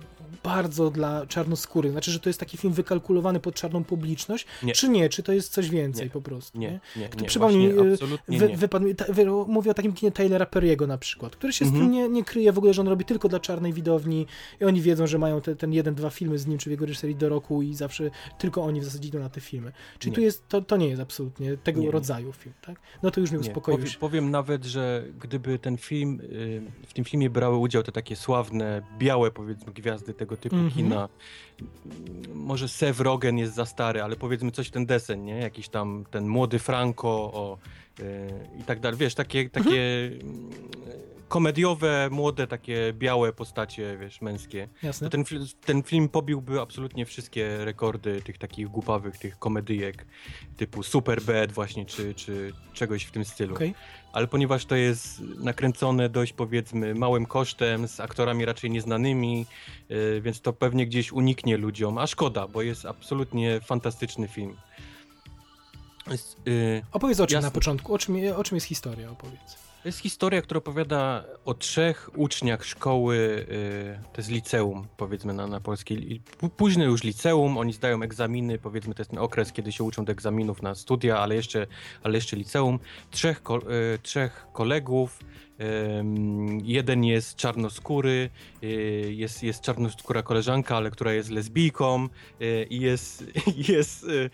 bardzo 0.44 0.90
dla 0.92 1.26
czarnoskórych, 1.26 1.92
znaczy, 1.92 2.12
że 2.12 2.20
to 2.20 2.30
jest 2.30 2.40
taki 2.40 2.58
film 2.58 2.74
wykalkulowany 2.74 3.40
pod 3.40 3.56
czarną 3.56 3.84
publiczność, 3.84 4.46
Nie. 4.64 4.74
czy 4.74 4.90
nie, 4.90 5.10
czy 5.10 5.24
to 5.24 5.34
jest 5.34 5.54
coś 5.54 5.70
więcej 5.70 6.06
Nie. 6.06 6.10
po 6.12 6.22
prostu, 6.22 6.60
Nie, 6.60 6.80
nie, 6.96 7.10
nie, 7.22 7.28
przypomnij, 7.28 7.74
właśnie 7.74 8.08
y, 8.36 8.40
Wy, 8.40 8.48
nie. 8.50 8.58
wypadł 8.58 8.86
mówię 9.48 9.72
o 9.72 9.74
takim 9.74 9.94
kinie 9.94 10.12
Taylora 10.12 10.46
Perry'ego 10.46 10.88
na 10.88 10.98
przykład, 10.98 11.36
który 11.36 11.54
się 11.54 11.66
z 11.66 11.68
Mhm. 11.68 11.86
tym 11.86 11.94
nie, 11.94 12.10
nie 12.10 12.24
kryje 12.24 12.52
w 12.52 12.58
ogóle, 12.58 12.74
że 12.74 12.82
on 12.82 12.88
robi 12.88 13.06
tylko 13.06 13.30
dla 13.30 13.40
czarnej 13.40 13.74
widowni 13.74 14.26
i 14.62 14.66
oni 14.66 14.82
wiedzą, 14.82 15.08
że 15.08 15.18
mają 15.18 15.42
te, 15.42 15.56
ten 15.56 15.74
jeden, 15.74 15.96
dwa 15.96 16.10
filmy 16.10 16.38
z 16.38 16.48
nim, 16.48 16.58
czy 16.58 16.70
w 16.70 16.72
jego 16.72 16.86
reżyserii 16.86 17.16
do 17.16 17.30
roku 17.30 17.62
i 17.62 17.74
zawsze 17.74 18.12
tylko 18.38 18.64
oni 18.64 18.82
w 18.82 18.84
zasadzie 18.84 19.08
idą 19.10 19.20
na 19.20 19.30
te 19.30 19.42
filmy. 19.42 19.72
Czyli 20.00 20.12
Nie. 20.12 20.16
tu 20.16 20.22
jest, 20.22 20.48
to, 20.48 20.62
to 20.62 20.78
nie 20.78 20.88
jest 20.88 21.02
absolutnie 21.02 21.58
tego 21.58 21.80
Nie, 21.80 21.86
nie. 21.86 21.92
rodzaju 21.92 22.32
film, 22.34 22.56
tak? 22.62 22.80
No 23.04 23.12
to 23.12 23.20
już 23.22 23.32
mnie 23.32 23.40
Nie, 23.40 23.48
uspokoiłeś. 23.48 23.98
powiem, 23.98 24.12
powiem 24.12 24.32
nawet, 24.32 24.66
że 24.66 25.04
gdyby 25.22 25.60
ten 25.60 25.78
film, 25.78 26.20
y, 26.22 26.62
w 26.88 26.94
tym 26.94 27.06
filmie 27.06 27.30
brały 27.30 27.58
udział 27.58 27.84
te 27.84 27.92
takie 27.92 28.16
sławne, 28.16 28.82
białe 28.98 29.32
powiedzmy 29.32 29.74
gwiazdy 29.74 30.14
tego 30.22 30.38
typu 30.38 30.56
Mhm. 30.56 30.72
kina, 30.72 31.10
m, 31.62 31.68
może 32.36 32.68
Seth 32.68 33.00
Rogen 33.00 33.38
jest 33.38 33.54
za 33.54 33.66
stary, 33.66 34.02
ale 34.04 34.16
powiedzmy 34.16 34.52
coś 34.52 34.70
ten 34.70 34.86
desen, 34.86 35.26
nie? 35.26 35.38
Jakiś 35.38 35.70
tam 35.70 36.06
ten 36.12 36.28
młody 36.28 36.60
Franco 36.60 37.08
o, 37.10 37.58
y, 38.00 38.04
i 38.60 38.64
tak 38.64 38.80
dalej, 38.80 39.00
wiesz, 39.00 39.16
takie, 39.16 39.50
takie 39.50 40.12
mm, 40.22 40.50
komediowe, 41.32 42.10
młode, 42.12 42.48
takie 42.48 42.94
białe 42.94 43.34
postacie, 43.34 43.98
wiesz, 43.98 44.22
męskie. 44.22 44.68
Jasne. 44.84 45.10
To 45.10 45.12
ten, 45.12 45.26
ten 45.66 45.84
film 45.84 46.10
pobiłby 46.10 46.62
absolutnie 46.62 47.06
wszystkie 47.06 47.66
rekordy 47.66 48.22
tych 48.22 48.38
takich 48.38 48.68
głupawych, 48.68 49.18
tych 49.18 49.40
komedyjek 49.40 50.06
typu 50.58 50.84
Super 50.84 51.22
Bad 51.22 51.52
właśnie, 51.52 51.86
czy, 51.86 52.14
czy 52.14 52.54
czegoś 52.74 53.04
w 53.04 53.12
tym 53.12 53.26
stylu. 53.26 53.56
Okej. 53.56 53.76
Ale 54.14 54.28
ponieważ 54.28 54.66
to 54.66 54.76
jest 54.76 55.22
nakręcone 55.22 56.10
dość 56.10 56.34
powiedzmy 56.34 56.96
małym 56.96 57.26
kosztem, 57.26 57.88
z 57.88 58.00
aktorami 58.00 58.46
raczej 58.46 58.72
nieznanymi, 58.72 59.46
yy, 59.90 60.22
więc 60.22 60.42
to 60.42 60.54
pewnie 60.54 60.86
gdzieś 60.86 61.12
uniknie 61.12 61.58
ludziom, 61.58 61.98
a 61.98 62.08
szkoda, 62.08 62.48
bo 62.48 62.62
jest 62.62 62.86
absolutnie 62.86 63.62
fantastyczny 63.62 64.28
film. 64.28 64.58
Jest, 66.12 66.38
yy, 66.46 66.82
Opowiedz 66.92 67.20
o 67.20 67.28
czym 67.28 67.36
Jasne. 67.36 67.48
na 67.48 67.52
początku, 67.52 67.94
o 67.94 67.98
czym, 67.98 68.16
o 68.36 68.44
czym 68.44 68.56
jest 68.56 68.68
historia, 68.68 69.12
opowiedz. 69.12 69.61
To 69.84 69.88
jest 69.88 70.00
historia, 70.00 70.42
która 70.42 70.58
opowiada 70.58 71.24
o 71.46 71.54
trzech 71.54 72.10
uczniach 72.16 72.66
szkoły, 72.66 73.16
y, 73.50 74.00
to 74.14 74.22
jest 74.22 74.30
liceum, 74.30 74.88
powiedzmy 74.98 75.34
na, 75.34 75.48
na 75.48 75.60
polskiej. 75.60 76.14
i 76.14 76.22
pó- 76.42 76.50
Późne 76.50 76.86
już 76.86 77.04
liceum, 77.04 77.58
oni 77.58 77.74
zdają 77.74 78.02
egzaminy, 78.02 78.58
powiedzmy 78.58 78.96
to 78.96 79.02
jest 79.02 79.12
ten 79.12 79.20
okres, 79.20 79.52
kiedy 79.52 79.72
się 79.72 79.84
uczą 79.84 80.06
do 80.06 80.12
egzaminów 80.12 80.62
na 80.62 80.76
studia, 80.76 81.20
ale 81.20 81.36
jeszcze, 81.36 81.68
ale 82.04 82.16
jeszcze 82.18 82.36
liceum. 82.36 82.80
Trzech, 83.12 83.42
y, 83.96 84.00
trzech 84.00 84.48
kolegów, 84.54 85.20
jeden 86.64 87.04
jest 87.04 87.36
czarnoskóry, 87.36 88.30
y, 88.64 89.14
jest, 89.16 89.44
jest 89.44 89.62
czarnoskóra 89.62 90.24
koleżanka, 90.24 90.78
ale 90.78 90.92
która 90.92 91.14
jest 91.14 91.30
lesbijką 91.30 92.10
y, 92.42 92.68
i 92.70 92.80
jest, 92.80 93.26
jest, 93.70 94.04
y, 94.04 94.30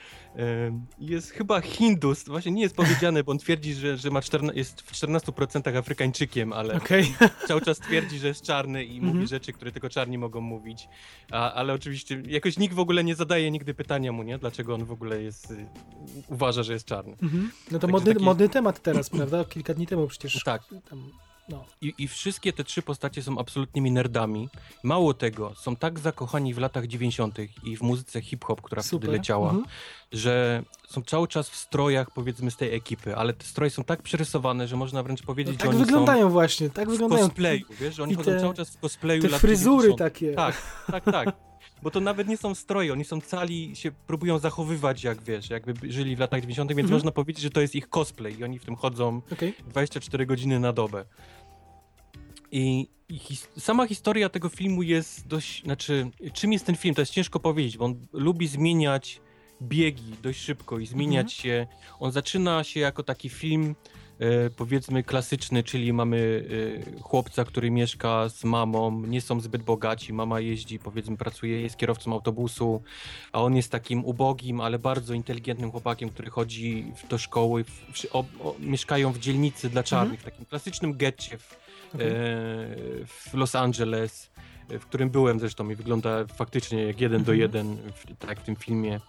jest 1.00 1.32
chyba 1.32 1.62
Hindus, 1.62 2.24
właśnie 2.26 2.52
nie 2.52 2.62
jest 2.62 2.76
powiedziane, 2.76 3.24
bo 3.24 3.32
on 3.32 3.38
twierdzi, 3.38 3.74
że, 3.74 3.98
że 3.98 4.10
ma 4.12 4.22
14, 4.22 4.58
jest 4.60 4.82
w 4.82 4.92
14% 4.92 5.78
Afrykańczykiem, 5.78 6.54
ale 6.54 6.74
Okej. 6.78 7.14
cały 7.48 7.62
czas 7.62 7.80
twierdzi, 7.80 8.20
że 8.20 8.28
jest 8.28 8.42
czarny 8.42 8.86
i 8.86 8.98
Mhm. 8.98 9.16
mówi 9.16 9.28
rzeczy, 9.28 9.54
które 9.54 9.72
tylko 9.72 9.90
czarni 9.90 10.18
mogą 10.18 10.42
mówić. 10.42 10.88
A, 11.32 11.54
ale 11.54 11.74
oczywiście 11.74 12.22
jakoś 12.28 12.58
nikt 12.58 12.76
w 12.76 12.80
ogóle 12.80 13.04
nie 13.04 13.16
zadaje 13.16 13.52
nigdy 13.52 13.74
pytania 13.74 14.12
mu, 14.12 14.24
nie? 14.24 14.38
Dlaczego 14.38 14.76
on 14.76 14.86
w 14.86 14.92
ogóle 14.92 15.22
jest, 15.24 15.54
uważa, 16.28 16.64
że 16.64 16.74
jest 16.74 16.86
czarny. 16.86 17.16
Mhm. 17.24 17.52
No 17.72 17.80
to 17.80 17.88
modny, 17.88 18.14
taki- 18.14 18.26
modny 18.26 18.50
temat 18.50 18.82
teraz, 18.82 19.10
prawda? 19.18 19.46
Kilka 19.46 19.74
dni 19.74 19.88
temu 19.88 20.08
przecież. 20.08 20.44
Tak. 20.44 20.62
Tam, 20.90 21.12
no. 21.50 21.66
I, 21.82 21.94
I 21.98 22.08
wszystkie 22.08 22.54
te 22.54 22.64
trzy 22.64 22.82
postacie 22.82 23.24
są 23.24 23.40
absolutnymi 23.40 23.92
nerdami. 23.92 24.50
Mało 24.84 25.14
tego, 25.14 25.56
są 25.56 25.76
tak 25.76 26.00
zakochani 26.00 26.54
w 26.54 26.58
latach 26.58 26.88
90. 26.88 27.38
i 27.64 27.78
w 27.78 27.82
muzyce 27.82 28.22
hip-hop, 28.22 28.62
która 28.62 28.84
Super. 28.84 29.00
wtedy 29.00 29.18
leciała, 29.18 29.50
Mhm. 29.50 29.68
że 30.12 30.64
są 30.90 31.02
cały 31.02 31.28
czas 31.28 31.50
w 31.50 31.56
strojach, 31.56 32.12
powiedzmy, 32.12 32.52
z 32.52 32.58
tej 32.58 32.76
ekipy, 32.76 33.16
ale 33.16 33.34
te 33.34 33.46
stroje 33.46 33.70
są 33.70 33.84
tak 33.84 34.02
przerysowane, 34.02 34.68
że 34.68 34.76
można 34.76 35.04
wręcz 35.04 35.22
No, 35.22 35.26
powiedzieć, 35.28 35.54
że 35.54 35.60
tak 35.60 35.70
oni 35.70 35.80
wyglądają 35.80 36.30
właśnie, 36.30 36.70
tak 36.70 36.86
są 36.86 36.90
w 36.90 36.94
wyglądają. 36.94 37.28
cosplayu, 37.28 37.66
wiesz, 37.80 37.96
że 37.96 38.04
oni 38.04 38.14
i 38.14 38.16
chodzą 38.16 38.32
te- 38.32 38.40
cały 38.40 38.54
czas 38.54 38.70
w 38.70 38.80
cosplayu 38.80 39.22
Te 39.22 39.28
lat 39.30 39.42
fryzury 39.42 39.88
90. 39.88 40.00
takie. 40.00 40.34
Tak, 40.34 40.56
tak, 40.92 41.04
tak. 41.06 41.48
Bo 41.84 41.92
to 41.92 42.00
nawet 42.00 42.28
nie 42.28 42.38
są 42.38 42.56
stroje, 42.56 42.94
oni 42.94 43.06
są 43.06 43.22
cali, 43.22 43.76
się 43.76 43.92
próbują 43.92 44.40
zachowywać, 44.40 45.04
jak 45.04 45.22
wiesz, 45.24 45.50
jakby 45.50 45.92
żyli 45.92 46.16
w 46.16 46.20
latach 46.20 46.42
90., 46.42 46.70
więc 46.70 46.80
Mhm. 46.86 46.94
można 46.96 47.12
powiedzieć, 47.12 47.44
że 47.44 47.50
to 47.50 47.62
jest 47.62 47.76
ich 47.76 47.90
cosplay 47.90 48.40
i 48.40 48.44
oni 48.44 48.60
w 48.60 48.66
tym 48.66 48.76
chodzą 48.76 49.22
Okej. 49.32 49.54
24 49.68 50.26
godziny 50.26 50.60
na 50.60 50.74
dobę. 50.74 51.06
I, 52.52 52.88
i 53.10 53.18
his 53.18 53.48
sama 53.58 53.88
historia 53.88 54.30
tego 54.30 54.50
filmu 54.50 54.84
jest 54.84 55.28
dość, 55.28 55.64
znaczy, 55.64 56.12
czym 56.34 56.54
jest 56.54 56.66
ten 56.66 56.76
film, 56.76 56.96
to 56.96 57.02
jest 57.02 57.12
ciężko 57.12 57.40
powiedzieć, 57.40 57.78
bo 57.78 57.86
on 57.86 58.08
lubi 58.14 58.48
zmieniać 58.48 59.22
biegi 59.62 60.14
dość 60.24 60.40
szybko 60.40 60.80
i 60.80 60.86
zmieniać 60.86 61.34
się. 61.34 61.68
On 62.00 62.12
zaczyna 62.12 62.64
się 62.64 62.80
jako 62.80 63.04
taki 63.04 63.30
film, 63.30 63.76
e, 64.20 64.50
powiedzmy 64.50 65.04
klasyczny, 65.04 65.64
czyli 65.64 65.94
mamy 65.94 66.46
e, 66.98 67.02
chłopca, 67.02 67.46
który 67.46 67.72
mieszka 67.72 68.30
z 68.30 68.44
mamą, 68.44 69.02
nie 69.02 69.22
są 69.22 69.40
zbyt 69.40 69.64
bogaci, 69.64 70.14
mama 70.14 70.40
jeździ, 70.40 70.80
powiedzmy 70.80 71.18
pracuje, 71.18 71.62
jest 71.62 71.78
kierowcą 71.78 72.14
autobusu, 72.14 72.82
a 73.32 73.42
on 73.42 73.56
jest 73.56 73.72
takim 73.72 74.06
ubogim, 74.06 74.62
ale 74.62 74.80
bardzo 74.80 75.14
inteligentnym 75.14 75.72
chłopakiem, 75.72 76.10
który 76.10 76.30
chodzi 76.30 76.92
do 77.10 77.18
szkoły, 77.18 77.64
w, 77.64 77.70
w, 77.70 78.16
o, 78.16 78.20
o, 78.20 78.56
mieszkają 78.60 79.12
w 79.12 79.20
dzielnicy 79.20 79.70
dla 79.70 79.84
czarnych, 79.84 80.20
w 80.20 80.24
takim 80.24 80.46
klasycznym 80.46 80.98
getcie 80.98 81.38
w, 81.38 81.67
okej. 81.96 82.08
e, 82.08 82.14
w 83.06 83.30
Los 83.34 83.56
Angeles, 83.56 84.32
w 84.70 84.86
którym 84.86 85.10
byłem 85.10 85.40
zresztą 85.40 85.70
i 85.70 85.76
wygląda 85.76 86.26
faktycznie 86.26 86.84
jak 86.84 87.02
jeden 87.02 87.24
do 87.24 87.32
Mhm. 87.32 87.40
jeden, 87.40 87.78
w, 87.92 88.18
tak 88.20 88.30
jak 88.30 88.40
w 88.40 88.44
tym 88.44 88.56
filmie. 88.56 89.00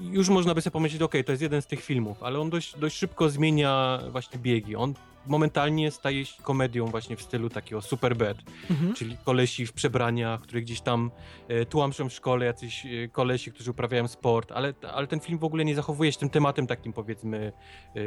Już 0.00 0.28
można 0.28 0.54
by 0.54 0.60
sobie 0.62 0.72
pomyśleć, 0.72 1.02
okej, 1.02 1.24
to 1.24 1.32
jest 1.32 1.42
jeden 1.42 1.62
z 1.62 1.66
tych 1.66 1.84
filmów, 1.84 2.22
ale 2.22 2.38
on 2.40 2.50
dość, 2.50 2.78
dość 2.78 2.96
szybko 2.96 3.30
zmienia 3.30 4.00
właśnie 4.10 4.38
biegi. 4.38 4.76
On 4.76 4.94
momentalnie 5.26 5.90
staje 5.90 6.24
się 6.24 6.42
komedią 6.42 6.86
właśnie 6.86 7.16
w 7.16 7.22
stylu 7.22 7.50
takiego 7.50 7.82
Superbad, 7.82 8.36
Mhm. 8.70 8.94
czyli 8.94 9.16
kolesi 9.24 9.66
w 9.66 9.72
przebraniach, 9.72 10.40
które 10.40 10.62
gdzieś 10.62 10.80
tam 10.80 11.10
e, 11.48 11.66
tłamszą 11.66 12.08
w 12.08 12.12
szkole, 12.12 12.46
jacyś 12.46 12.86
e, 12.86 13.08
kolesi, 13.08 13.52
którzy 13.52 13.70
uprawiają 13.70 14.08
sport, 14.08 14.52
ale, 14.52 14.74
ale 14.94 15.06
ten 15.06 15.20
film 15.20 15.38
w 15.38 15.44
ogóle 15.44 15.64
nie 15.64 15.74
zachowuje 15.74 16.12
się 16.12 16.18
tym 16.18 16.30
tematem 16.30 16.66
takim 16.66 16.92
powiedzmy 16.92 17.52
e, 17.96 18.00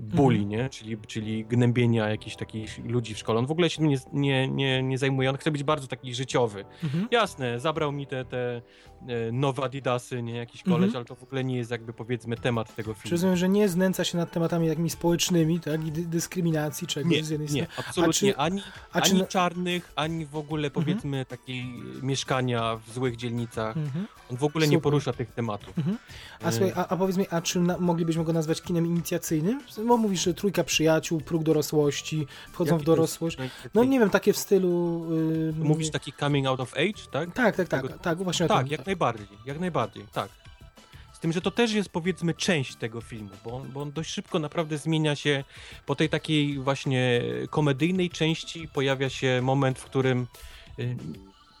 bully, 0.00 0.38
Mhm. 0.38 0.48
nie? 0.48 0.68
Czyli, 0.68 0.96
czyli 1.06 1.44
gnębienia 1.44 2.08
jakichś 2.08 2.36
takich 2.36 2.78
ludzi 2.84 3.14
w 3.14 3.18
szkole. 3.18 3.38
On 3.38 3.46
w 3.46 3.50
ogóle 3.50 3.70
się 3.70 3.76
tym 3.78 3.88
nie, 3.88 3.96
nie, 4.12 4.48
nie, 4.48 4.82
nie 4.82 4.98
zajmuje, 4.98 5.30
on 5.30 5.36
chce 5.36 5.50
być 5.50 5.62
bardzo 5.64 5.86
taki 5.86 6.14
życiowy. 6.14 6.64
Mhm. 6.84 7.08
Jasne, 7.10 7.60
zabrał 7.60 7.92
mi 7.92 8.06
te, 8.06 8.24
te 8.24 8.62
e, 9.08 9.32
nowe 9.32 9.62
adidasy, 9.62 10.22
nie? 10.22 10.36
Jakiś 10.36 10.62
koleś, 10.62 10.84
Mhm. 10.84 10.96
ale 10.96 11.04
to 11.04 11.14
w 11.14 11.22
ogóle 11.22 11.44
nie 11.44 11.56
jest 11.56 11.70
jakby 11.70 11.92
powiedzmy 11.92 12.36
temat 12.36 12.74
tego 12.76 12.94
filmu. 12.94 13.10
rozumiem, 13.10 13.36
że 13.36 13.48
nie 13.48 13.68
znęca 13.68 14.04
się 14.04 14.18
nad 14.18 14.32
tematami 14.32 14.68
takimi 14.68 14.90
społecznymi, 14.90 15.60
tak? 15.60 15.86
I 15.86 15.92
dy- 15.92 16.06
dyskryminacji 16.40 16.86
czegoś 16.86 17.12
Nie, 17.12 17.24
z 17.24 17.28
jednej 17.30 17.48
nie, 17.48 17.64
strony. 17.64 17.88
absolutnie. 17.88 18.32
czy- 18.32 18.36
ani 18.36 18.62
A 18.92 19.00
czy... 19.00 19.10
ani 19.10 19.26
czarnych, 19.26 19.92
ani 19.96 20.26
w 20.26 20.36
ogóle 20.36 20.70
powiedzmy 20.70 21.24
takiej 21.24 21.64
mieszkania 22.02 22.76
w 22.86 22.92
złych 22.94 23.16
dzielnicach. 23.16 23.76
Mhm. 23.76 24.06
On 24.30 24.36
w 24.36 24.44
ogóle 24.44 24.66
nie 24.66 24.70
Super. 24.76 24.82
porusza 24.82 25.12
tych 25.12 25.30
tematów. 25.34 25.78
Mhm. 25.78 25.98
A 26.42 26.52
słuchaj, 26.52 26.72
a, 26.76 26.88
a 26.88 26.96
powiedz 26.96 27.16
mi, 27.16 27.26
a 27.30 27.40
czy 27.42 27.60
na, 27.60 27.78
moglibyśmy 27.78 28.24
go 28.24 28.32
nazwać 28.32 28.62
kinem 28.62 28.86
inicjacyjnym? 28.86 29.60
Bo 29.86 29.96
mówisz, 29.96 30.24
że 30.24 30.34
trójka 30.34 30.64
przyjaciół, 30.64 31.20
próg 31.20 31.42
dorosłości, 31.42 32.26
wchodzą 32.52 32.72
jaki 32.72 32.82
w 32.82 32.86
dorosłość. 32.86 33.36
No 33.74 33.84
nie 33.84 33.98
wiem, 33.98 34.10
takie 34.10 34.32
w 34.32 34.36
stylu... 34.38 35.06
Yy, 35.10 35.52
Mówisz 35.64 35.90
taki 35.90 36.12
coming 36.12 36.46
out 36.46 36.60
of 36.60 36.74
age, 36.74 37.02
tak? 37.10 37.32
Tak, 37.34 37.56
tak, 37.56 37.68
tak, 37.68 37.82
tego- 37.82 37.98
tak, 37.98 38.18
właśnie 38.22 38.46
o 38.46 38.48
Tak, 38.48 38.58
tym. 38.62 38.72
jak 38.72 38.86
najbardziej, 38.86 39.26
jak 39.46 39.60
najbardziej, 39.60 40.04
tak. 40.12 40.28
Z 41.16 41.18
tym, 41.18 41.32
że 41.32 41.40
to 41.40 41.50
też 41.50 41.72
jest 41.72 41.88
powiedzmy 41.88 42.34
część 42.34 42.76
tego 42.76 43.00
filmu, 43.00 43.30
bo 43.44 43.56
on, 43.56 43.72
bo 43.72 43.82
on 43.82 43.92
dość 43.92 44.10
szybko 44.10 44.38
naprawdę 44.38 44.78
zmienia 44.78 45.16
się. 45.16 45.44
Po 45.86 45.94
tej 45.94 46.08
takiej 46.08 46.58
właśnie 46.58 47.22
komedyjnej 47.50 48.10
części 48.10 48.68
pojawia 48.68 49.10
się 49.10 49.40
moment, 49.42 49.78
w 49.78 49.84
którym 49.84 50.26
y, 50.78 50.96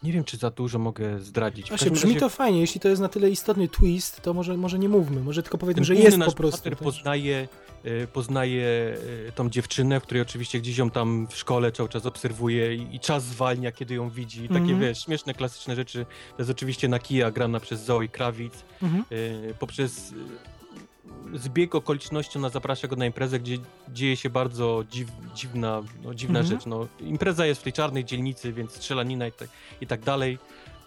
nie 0.02 0.12
wiem, 0.12 0.24
czy 0.24 0.36
za 0.36 0.50
dużo 0.50 0.78
mogę 0.78 1.20
zdradzić. 1.20 1.68
Właśnie, 1.68 1.90
brzmi 1.90 2.10
razie 2.10 2.20
to 2.20 2.28
fajnie, 2.28 2.60
jeśli 2.60 2.80
to 2.80 2.88
jest 2.88 3.02
na 3.02 3.08
tyle 3.08 3.30
istotny 3.30 3.68
twist, 3.68 4.20
to 4.22 4.34
może, 4.34 4.56
może 4.56 4.78
nie 4.78 4.88
mówmy, 4.88 5.20
może 5.20 5.42
tylko 5.42 5.58
powiedzmy, 5.58 5.84
że 5.84 5.94
jest 5.94 6.18
po 6.18 6.32
prostu. 6.32 6.42
bohater 6.42 6.72
tak? 6.72 6.82
poznaje, 6.82 7.48
poznaje 8.12 8.96
y, 9.28 9.32
tą 9.34 9.50
dziewczynę, 9.50 10.00
w 10.00 10.02
której 10.02 10.22
oczywiście 10.22 10.60
gdzieś 10.60 10.78
ją 10.78 10.90
tam 10.90 11.26
w 11.30 11.36
szkole 11.36 11.72
cały 11.72 11.88
czas 11.88 12.06
obserwuje 12.06 12.74
i, 12.74 12.96
i 12.96 13.00
czas 13.00 13.24
zwalnia, 13.24 13.72
kiedy 13.72 13.94
ją 13.94 14.10
widzi. 14.10 14.44
I 14.44 14.48
takie, 14.48 14.60
Mhm. 14.60 14.80
wiesz, 14.80 14.98
śmieszne, 15.04 15.34
klasyczne 15.34 15.76
rzeczy. 15.76 16.06
To 16.30 16.36
jest 16.38 16.50
oczywiście 16.50 16.88
Nakia, 16.88 17.30
grana 17.30 17.60
przez 17.60 17.84
Zoe 17.84 18.08
Krawic. 18.08 18.54
Mhm. 18.82 19.04
y, 19.12 19.54
poprzez 19.58 20.12
y, 20.12 21.38
zbieg 21.38 21.74
okoliczności 21.74 22.38
ona 22.38 22.48
zaprasza 22.48 22.88
go 22.88 22.96
na 22.96 23.06
imprezę, 23.06 23.40
gdzie 23.40 23.58
dzieje 23.88 24.16
się 24.16 24.30
bardzo 24.30 24.84
dziw, 24.90 25.08
dziwna, 25.34 25.82
no, 26.04 26.14
dziwna 26.14 26.38
Mhm. 26.40 26.56
rzecz. 26.58 26.66
No, 26.66 26.86
impreza 27.00 27.46
jest 27.46 27.60
w 27.60 27.64
tej 27.64 27.72
czarnej 27.72 28.04
dzielnicy, 28.04 28.52
więc 28.52 28.72
strzelanina 28.72 29.26
i 29.26 29.32
tak, 29.32 29.48
i 29.80 29.86
tak 29.86 30.00
dalej. 30.00 30.38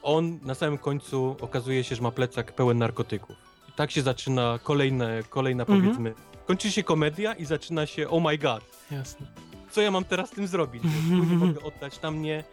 On 0.03 0.39
na 0.43 0.55
samym 0.55 0.77
końcu 0.77 1.35
okazuje 1.41 1.83
się, 1.83 1.95
że 1.95 2.01
ma 2.01 2.11
plecak 2.11 2.55
pełen 2.55 2.77
narkotyków. 2.77 3.35
I 3.69 3.71
tak 3.71 3.91
się 3.91 4.01
zaczyna 4.01 4.59
kolejne, 4.63 5.23
kolejna 5.29 5.63
Mhm. 5.63 5.81
powiedzmy... 5.81 6.13
Kończy 6.49 6.71
się 6.71 6.83
komedia 6.83 7.33
i 7.33 7.45
zaczyna 7.45 7.85
się 7.85 8.09
oh 8.09 8.29
my 8.29 8.37
god, 8.37 8.63
Jasne. 8.91 9.25
co 9.71 9.81
ja 9.81 9.91
mam 9.91 10.03
teraz 10.05 10.29
z 10.29 10.31
tym 10.31 10.47
zrobić? 10.47 10.83
Nie 11.09 11.35
mogę 11.35 11.61
oddać 11.63 11.97
tam 11.97 12.21
nie. 12.21 12.43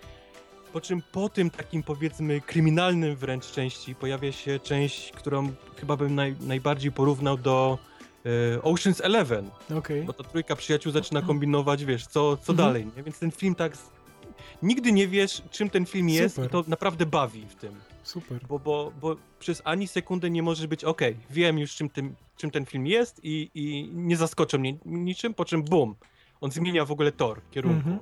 Po 0.72 0.80
czym 0.80 1.02
po 1.12 1.28
tym 1.28 1.50
takim 1.50 1.82
powiedzmy 1.82 2.40
kryminalnym 2.40 3.16
wręcz 3.16 3.46
części 3.50 3.94
pojawia 3.94 4.32
się 4.32 4.60
część, 4.60 5.12
którą 5.12 5.52
chyba 5.76 5.96
bym 5.96 6.14
naj, 6.14 6.36
najbardziej 6.40 6.92
porównał 6.92 7.38
do 7.38 7.78
e, 8.26 8.58
Ocean's 8.58 9.00
Eleven, 9.04 9.50
Okej. 9.78 10.02
bo 10.02 10.12
ta 10.12 10.24
trójka 10.24 10.56
przyjaciół 10.56 10.92
zaczyna 10.92 11.22
kombinować, 11.22 11.84
wiesz, 11.84 12.06
co, 12.06 12.36
co 12.36 12.52
Mhm. 12.52 12.56
dalej, 12.56 12.86
nie? 12.96 13.02
Więc 13.02 13.18
ten 13.18 13.30
film 13.30 13.54
tak... 13.54 13.72
Nigdy 14.62 14.92
nie 14.92 15.08
wiesz, 15.08 15.42
czym 15.50 15.70
ten 15.70 15.86
film 15.86 16.08
jest 16.08 16.34
Super. 16.34 16.48
i 16.50 16.52
to 16.52 16.64
naprawdę 16.66 17.06
bawi 17.06 17.46
w 17.46 17.54
tym. 17.54 17.74
Super. 18.06 18.46
Bo, 18.48 18.58
bo, 18.58 18.92
bo 19.00 19.16
przez 19.38 19.62
ani 19.64 19.88
sekundę 19.88 20.30
nie 20.30 20.42
możesz 20.42 20.66
być, 20.66 20.84
okej, 20.84 21.16
wiem 21.30 21.58
już 21.58 21.74
czym, 21.74 21.88
tym, 21.88 22.14
czym 22.36 22.50
ten 22.50 22.66
film 22.66 22.86
jest 22.86 23.20
i, 23.24 23.50
i 23.54 23.90
nie 23.92 24.16
zaskoczą 24.16 24.58
mnie 24.58 24.76
niczym, 24.84 25.34
po 25.34 25.44
czym 25.44 25.62
bum, 25.62 25.94
on 26.40 26.50
zmienia 26.50 26.84
w 26.84 26.90
ogóle 26.90 27.12
tor, 27.12 27.40
kierunku. 27.50 27.76
Mhm. 27.76 27.98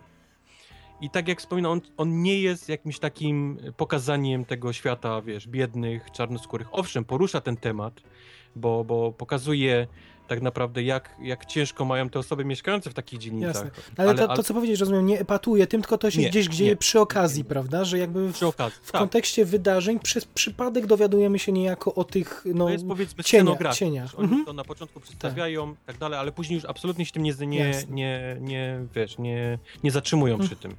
I 1.00 1.10
tak 1.10 1.28
jak 1.28 1.38
wspominam, 1.38 1.72
on, 1.72 1.80
on 1.96 2.22
nie 2.22 2.40
jest 2.40 2.68
jakimś 2.68 2.98
takim 2.98 3.58
pokazaniem 3.76 4.44
tego 4.44 4.72
świata, 4.72 5.22
wiesz, 5.22 5.48
biednych, 5.48 6.10
czarnoskórych. 6.10 6.68
Owszem, 6.72 7.04
porusza 7.04 7.40
ten 7.40 7.56
temat, 7.56 8.00
bo, 8.56 8.84
bo 8.84 9.12
pokazuje 9.12 9.86
tak 10.28 10.42
naprawdę, 10.42 10.82
jak, 10.82 11.10
jak 11.22 11.46
ciężko 11.46 11.84
mają 11.84 12.08
te 12.10 12.18
osoby 12.18 12.44
mieszkające 12.44 12.90
w 12.90 12.94
takich 12.94 13.18
dzielnicach. 13.18 13.64
Jasne. 13.64 13.70
Ale, 13.96 14.14
to, 14.14 14.28
to, 14.36 14.42
co 14.42 14.54
powiedzieć, 14.54 14.80
rozumiem, 14.80 15.06
nie 15.06 15.20
epatuje 15.20 15.66
tym, 15.66 15.80
tylko 15.82 15.98
to 15.98 16.10
się 16.10 16.20
Nie, 16.20 16.30
gdzieś 16.30 16.46
dzieje 16.46 16.70
nie. 16.70 16.76
przy 16.76 17.00
okazji, 17.00 17.44
prawda? 17.44 17.84
Że 17.84 17.98
jakby 17.98 18.32
w, 18.32 18.42
okazji, 18.42 18.78
w 18.82 18.92
tak. 18.92 18.98
kontekście 19.00 19.44
wydarzeń 19.44 19.98
przez 20.00 20.24
przypadek 20.24 20.86
dowiadujemy 20.86 21.38
się 21.38 21.52
niejako 21.52 21.94
o 21.94 22.04
tych, 22.04 22.44
no, 22.54 22.64
to 22.64 22.70
jest 22.70 22.86
powiedzmy 22.86 23.24
cienia- 23.24 23.26
scenografia. 23.44 23.76
cieniach. 23.76 24.18
Oni 24.18 24.24
Mhm. 24.28 24.44
to 24.44 24.52
na 24.52 24.64
początku 24.64 25.00
przedstawiają 25.00 25.72
i 25.72 25.76
tak 25.86 25.98
dalej, 25.98 26.18
ale 26.18 26.32
później 26.32 26.54
już 26.56 26.64
absolutnie 26.64 27.06
się 27.06 27.12
tym 27.12 27.22
nie, 27.22 27.34
nie, 27.46 27.72
nie, 27.90 28.36
nie, 28.40 28.78
wiesz, 28.94 29.18
nie, 29.18 29.58
nie 29.84 29.90
zatrzymują 29.90 30.34
Mhm. 30.34 30.48
przy 30.50 30.56
tym. 30.56 30.74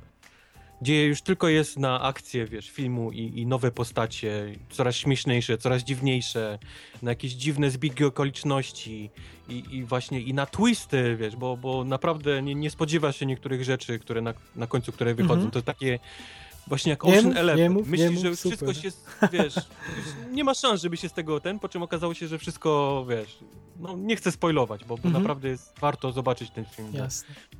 Gdzie 0.85 1.05
już 1.05 1.21
tylko 1.21 1.47
jest 1.47 1.79
na 1.79 2.01
akcję, 2.01 2.45
wiesz, 2.45 2.69
filmu 2.69 3.11
i, 3.11 3.39
i 3.39 3.45
nowe 3.45 3.71
postacie, 3.71 4.55
coraz 4.69 4.95
śmieszniejsze, 4.95 5.57
coraz 5.57 5.83
dziwniejsze, 5.83 6.59
na 7.01 7.11
jakieś 7.11 7.31
dziwne 7.31 7.71
zbiegi 7.71 8.03
okoliczności 8.03 9.09
i, 9.49 9.63
i 9.71 9.83
właśnie 9.83 10.21
i 10.21 10.33
na 10.33 10.45
twisty, 10.45 11.15
wiesz, 11.15 11.35
bo, 11.35 11.57
bo 11.57 11.83
naprawdę 11.83 12.41
nie, 12.41 12.55
nie 12.55 12.69
spodziewa 12.69 13.11
się 13.11 13.25
niektórych 13.25 13.63
rzeczy, 13.63 13.99
które 13.99 14.21
na, 14.21 14.33
na 14.55 14.67
końcu, 14.67 14.91
które 14.91 15.15
wychodzą. 15.15 15.33
Mhm. 15.33 15.51
To 15.51 15.61
takie 15.61 15.99
właśnie 16.67 16.89
jak 16.89 17.05
Ocean 17.05 17.37
Eleven. 17.37 17.63
nie 17.63 17.69
mów, 17.69 17.87
Myślisz, 17.87 18.09
nie 18.09 18.13
mów, 18.13 18.21
że 18.21 18.27
już 18.29 18.39
wszystko 18.39 18.73
się, 18.73 18.89
wiesz, 19.31 19.55
nie 20.31 20.43
ma 20.43 20.53
szans, 20.53 20.81
żeby 20.81 20.97
się 20.97 21.09
z 21.09 21.13
tego 21.13 21.39
ten, 21.39 21.59
po 21.59 21.69
czym 21.69 21.83
okazało 21.83 22.13
się, 22.13 22.27
że 22.27 22.39
wszystko, 22.39 23.05
wiesz, 23.09 23.37
no 23.79 23.97
nie 23.97 24.15
chcę 24.15 24.31
spoilować, 24.31 24.81
bo, 24.83 24.87
bo 24.97 25.07
Mhm. 25.07 25.13
naprawdę 25.13 25.49
jest 25.49 25.79
warto 25.79 26.11
zobaczyć 26.11 26.51
ten 26.51 26.65
film 26.65 26.91
dla, 26.91 27.07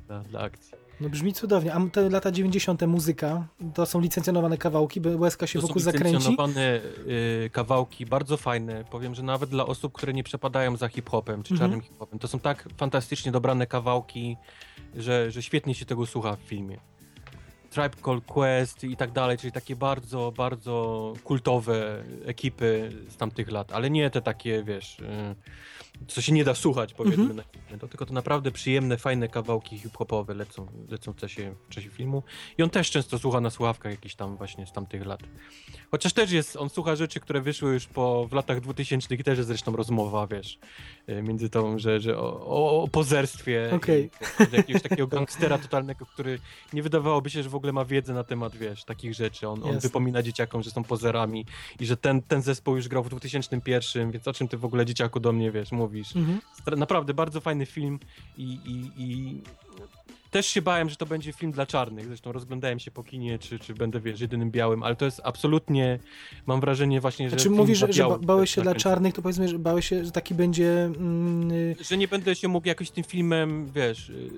dla, 0.06 0.20
dla 0.20 0.40
akcji. 0.40 0.85
No 1.00 1.08
brzmi 1.08 1.32
cudownie. 1.32 1.74
A 1.74 1.80
te 1.92 2.10
lata 2.10 2.30
90. 2.32 2.82
muzyka, 2.86 3.46
to 3.74 3.86
są 3.86 4.00
licencjonowane 4.00 4.58
kawałki, 4.58 5.00
by 5.00 5.16
łezka 5.16 5.46
się 5.46 5.58
To 5.58 5.60
są 5.62 5.66
wokół 5.68 5.82
zakręci. 5.82 6.06
licencjonowane 6.16 6.80
y, 7.44 7.50
kawałki, 7.52 8.06
bardzo 8.06 8.36
fajne. 8.36 8.84
Powiem, 8.90 9.14
że 9.14 9.22
nawet 9.22 9.50
dla 9.50 9.66
osób, 9.66 9.92
które 9.92 10.12
nie 10.12 10.22
przepadają 10.24 10.76
za 10.76 10.88
hip-hopem 10.88 11.42
czy 11.42 11.54
Mhm. 11.54 11.58
czarnym 11.70 11.80
hip-hopem, 11.86 12.18
to 12.18 12.28
są 12.28 12.40
tak 12.40 12.68
fantastycznie 12.76 13.32
dobrane 13.32 13.66
kawałki, 13.66 14.36
że, 14.96 15.30
że 15.30 15.42
świetnie 15.42 15.74
się 15.74 15.84
tego 15.84 16.06
słucha 16.06 16.36
w 16.36 16.40
filmie. 16.40 16.78
Tribe 17.70 17.96
Called 18.04 18.24
Quest 18.24 18.84
i 18.84 18.96
tak 18.96 19.12
dalej, 19.12 19.38
czyli 19.38 19.52
takie 19.52 19.76
bardzo, 19.76 20.32
bardzo 20.36 21.12
kultowe 21.24 22.02
ekipy 22.26 22.92
z 23.08 23.16
tamtych 23.16 23.50
lat, 23.50 23.72
ale 23.72 23.90
nie 23.90 24.10
te 24.10 24.22
takie, 24.22 24.62
wiesz, 24.64 24.98
y, 24.98 25.04
co 26.08 26.22
się 26.22 26.32
nie 26.32 26.44
da 26.44 26.54
słuchać, 26.54 26.94
powiedzmy, 26.94 27.34
na 27.34 27.42
filmie. 27.42 27.78
To 27.80 27.88
tylko 27.88 28.06
to 28.06 28.12
naprawdę 28.14 28.52
przyjemne, 28.52 28.96
fajne 28.96 29.28
kawałki 29.28 29.78
hip-hopowe 29.78 30.34
lecą, 30.34 30.66
lecą 30.88 31.12
w 31.12 31.16
czasie, 31.16 31.54
w 31.68 31.74
czasie 31.74 31.90
filmu. 31.90 32.22
I 32.58 32.62
on 32.62 32.70
też 32.70 32.90
często 32.90 33.18
słucha 33.18 33.40
na 33.40 33.50
słuchawkach 33.50 33.92
jakichś 33.92 34.14
tam 34.14 34.36
właśnie 34.36 34.66
z 34.66 34.72
tamtych 34.72 35.06
lat. 35.06 35.20
Chociaż 35.90 36.12
też 36.12 36.30
jest, 36.30 36.56
on 36.56 36.70
słucha 36.70 36.96
rzeczy, 36.96 37.20
które 37.20 37.40
wyszły 37.40 37.72
już 37.72 37.86
po, 37.86 38.26
w 38.28 38.32
latach 38.32 38.60
2000 38.60 39.14
i 39.14 39.24
też 39.24 39.38
jest 39.38 39.48
zresztą 39.48 39.76
rozmowa, 39.76 40.26
wiesz, 40.26 40.58
y, 41.08 41.22
między 41.22 41.50
tą, 41.50 41.78
że, 41.78 42.00
że 42.00 42.18
o, 42.18 42.82
o, 42.82 42.88
pozerstwie 42.88 43.70
i, 43.88 44.10
że 44.50 44.56
jakiegoś 44.56 44.82
takiego 44.82 45.06
gangstera 45.06 45.58
totalnego, 45.58 46.06
który 46.06 46.38
nie 46.72 46.82
wydawałoby 46.82 47.30
się, 47.30 47.42
że 47.42 47.48
w 47.48 47.54
ogóle 47.54 47.72
ma 47.72 47.84
wiedzę 47.84 48.14
na 48.14 48.24
temat, 48.24 48.56
wiesz, 48.56 48.84
takich 48.84 49.14
rzeczy. 49.14 49.48
On, 49.48 49.62
on 49.64 49.78
wypomina 49.78 50.22
dzieciakom, 50.22 50.62
że 50.62 50.70
są 50.70 50.84
pozerami 50.84 51.46
i 51.80 51.86
że 51.86 51.96
ten, 51.96 52.22
ten 52.22 52.42
zespół 52.42 52.76
już 52.76 52.88
grał 52.88 53.04
w 53.04 53.08
2001, 53.08 54.10
więc 54.10 54.28
o 54.28 54.32
czym 54.32 54.48
ty 54.48 54.56
w 54.56 54.64
ogóle 54.64 54.86
dzieciaku 54.86 55.20
do 55.20 55.32
mnie, 55.32 55.50
wiesz, 55.50 55.72
mówisz. 55.72 56.16
Mhm. 56.16 56.40
Naprawdę 56.76 57.14
bardzo 57.14 57.40
fajny 57.40 57.66
film 57.66 57.98
i, 58.38 58.42
i, 58.44 59.02
i 59.02 59.40
też 60.36 60.46
się 60.46 60.62
bałem, 60.62 60.90
że 60.90 60.96
to 60.96 61.06
będzie 61.06 61.32
film 61.32 61.52
dla 61.52 61.66
czarnych. 61.66 62.06
Zresztą 62.06 62.32
rozglądałem 62.32 62.78
się 62.78 62.90
po 62.90 63.02
kinie, 63.04 63.38
czy, 63.38 63.58
czy 63.58 63.74
będę, 63.74 64.00
wiesz, 64.00 64.20
jedynym 64.20 64.50
białym, 64.50 64.82
ale 64.82 64.96
to 64.96 65.04
jest 65.04 65.20
absolutnie, 65.24 65.98
mam 66.46 66.60
wrażenie 66.60 67.00
właśnie, 67.00 67.26
że 67.26 67.30
Znaczy 67.30 67.44
film 67.44 67.54
mówisz, 67.56 67.78
że, 67.78 67.92
że 67.92 68.06
bałeś 68.22 68.50
też 68.50 68.54
się 68.54 68.62
dla 68.62 68.74
czarnych, 68.74 69.14
to 69.14 69.22
powiedzmy, 69.22 69.48
że 69.48 69.58
bałeś 69.58 69.88
się, 69.88 70.04
że 70.04 70.10
taki 70.12 70.34
będzie... 70.34 70.84
Mm, 70.84 71.50
y, 71.52 71.76
Że 71.80 71.96
nie 71.96 72.08
będę 72.08 72.34
się 72.34 72.48
mógł 72.48 72.68
jakoś 72.68 72.90
tym 72.90 73.04
filmem, 73.04 73.66
wiesz, 73.74 74.08
yy, 74.08 74.30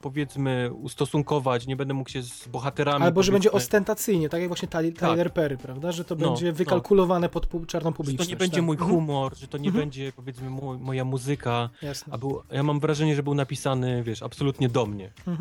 powiedzmy, 0.00 0.70
ustosunkować, 0.72 1.66
nie 1.66 1.76
będę 1.76 1.94
mógł 1.94 2.10
się 2.10 2.22
z 2.22 2.48
bohaterami... 2.48 3.04
albo 3.04 3.22
że 3.22 3.32
będzie 3.32 3.52
ostentacyjnie, 3.52 4.28
tak 4.28 4.40
jak 4.40 4.48
właśnie 4.48 4.68
Tyler, 4.68 4.94
Tyler 4.94 5.32
Perry, 5.32 5.56
prawda? 5.56 5.92
Że 5.92 6.04
to 6.04 6.14
No, 6.14 6.28
będzie 6.28 6.46
no. 6.46 6.52
wykalkulowane 6.52 7.28
pod 7.28 7.46
pu- 7.46 7.66
czarną 7.66 7.90
Że 7.90 7.96
publiczność. 7.96 8.28
to 8.30 8.34
nie 8.34 8.38
będzie 8.38 8.56
tak. 8.56 8.64
mój 8.64 8.76
Mhm. 8.76 8.90
humor, 8.90 9.36
że 9.36 9.48
to 9.48 9.58
nie 9.58 9.68
Mhm. 9.68 9.82
będzie, 9.84 10.12
powiedzmy, 10.16 10.50
mój, 10.50 10.78
moja 10.78 11.04
muzyka, 11.04 11.70
Jasne. 11.82 12.12
a 12.12 12.18
był, 12.18 12.42
ja 12.52 12.62
mam 12.62 12.80
wrażenie, 12.80 13.16
że 13.16 13.22
był 13.22 13.34
napisany, 13.34 14.02
wiesz, 14.02 14.22
absolutnie 14.22 14.68
do 14.68 14.86
mnie. 14.86 15.10
Mhm. 15.18 15.33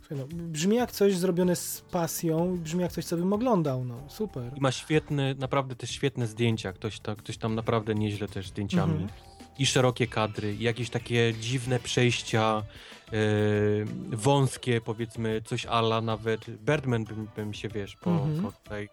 Słuchaj, 0.00 0.18
no, 0.18 0.26
brzmi 0.30 0.76
jak 0.76 0.92
coś 0.92 1.16
zrobione 1.16 1.56
z 1.56 1.80
pasją, 1.80 2.58
brzmi 2.58 2.82
jak 2.82 2.92
coś, 2.92 3.04
co 3.04 3.16
bym 3.16 3.32
oglądał, 3.32 3.84
no 3.84 3.94
super. 4.08 4.52
I 4.56 4.60
ma 4.60 4.72
świetne, 4.72 5.34
naprawdę 5.34 5.76
też 5.76 5.90
świetne 5.90 6.26
zdjęcia. 6.26 6.72
Ktoś, 6.72 7.00
ta, 7.00 7.16
ktoś 7.16 7.38
tam 7.38 7.54
naprawdę 7.54 7.94
nieźle 7.94 8.28
też 8.28 8.48
zdjęciami. 8.48 8.92
Mhm. 8.92 9.10
I 9.58 9.66
szerokie 9.66 10.06
kadry, 10.06 10.54
i 10.54 10.62
jakieś 10.62 10.90
takie 10.90 11.34
dziwne 11.40 11.78
przejścia, 11.78 12.62
wąskie, 14.10 14.80
powiedzmy, 14.80 15.42
coś 15.44 15.66
ala 15.66 16.00
nawet. 16.00 16.50
Birdman 16.50 17.04
bym, 17.04 17.28
bym 17.36 17.54
się, 17.54 17.68
wiesz, 17.68 17.96
po, 17.96 18.10
Mhm. 18.10 18.42
po 18.42 18.52
tutaj, 18.52 18.88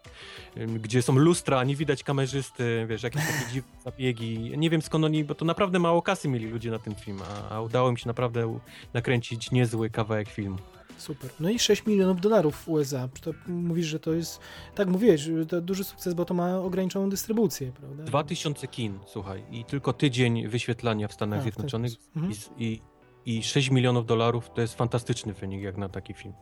gdzie 0.80 1.02
są 1.02 1.16
lustra, 1.18 1.64
nie 1.64 1.76
widać 1.76 2.04
kamerzysty, 2.04 2.86
wiesz, 2.90 3.04
jakieś 3.04 3.22
takie 3.26 3.46
dziwne 3.54 3.72
zabiegi. 3.84 4.54
Nie 4.58 4.70
wiem 4.70 4.82
skąd 4.82 5.06
oni, 5.06 5.24
bo 5.24 5.36
to 5.36 5.46
naprawdę 5.46 5.80
mało 5.80 6.02
kasy 6.02 6.28
mieli 6.28 6.48
ludzie 6.48 6.72
na 6.72 6.80
ten 6.80 6.96
film, 6.96 7.20
a, 7.50 7.50
a 7.56 7.62
udało 7.62 7.92
mi 7.92 8.00
się 8.00 8.08
naprawdę 8.08 8.60
nakręcić 8.94 9.52
niezły 9.52 9.90
kawałek 9.90 10.30
filmu. 10.30 10.58
Super. 10.98 11.30
No 11.40 11.50
i 11.50 11.60
6 11.60 11.86
milionów 11.86 12.22
dolarów 12.22 12.56
w 12.56 12.68
USA. 12.70 13.10
To 13.22 13.32
mówisz, 13.48 13.86
że 13.88 14.00
to 14.00 14.14
jest, 14.14 14.40
tak 14.76 14.88
mówiłeś, 14.88 15.22
że 15.22 15.46
to 15.46 15.62
duży 15.62 15.84
sukces, 15.84 16.14
bo 16.14 16.26
to 16.26 16.34
ma 16.34 16.58
ograniczoną 16.58 17.10
dystrybucję, 17.10 17.72
prawda? 17.72 18.04
2000 18.04 18.68
kin, 18.68 19.00
słuchaj, 19.08 19.44
i 19.52 19.66
tylko 19.66 19.94
tydzień 19.94 20.48
wyświetlania 20.48 21.08
w 21.08 21.14
Stanach 21.14 21.40
A, 21.40 21.42
Zjednoczonych. 21.42 21.92
Mhm. 22.16 22.34
i, 22.58 22.82
i, 23.30 23.38
i 23.38 23.44
6 23.44 23.70
milionów 23.72 24.06
dolarów 24.06 24.50
to 24.56 24.62
jest 24.62 24.76
fantastyczny 24.76 25.34
wynik 25.34 25.62
jak 25.62 25.78
na 25.78 25.90
taki 25.90 26.14
film. 26.14 26.34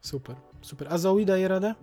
Super, 0.00 0.36
super. 0.62 0.88
A 0.90 0.98
Zoe 0.98 1.24
daje 1.24 1.48
radę? 1.48 1.74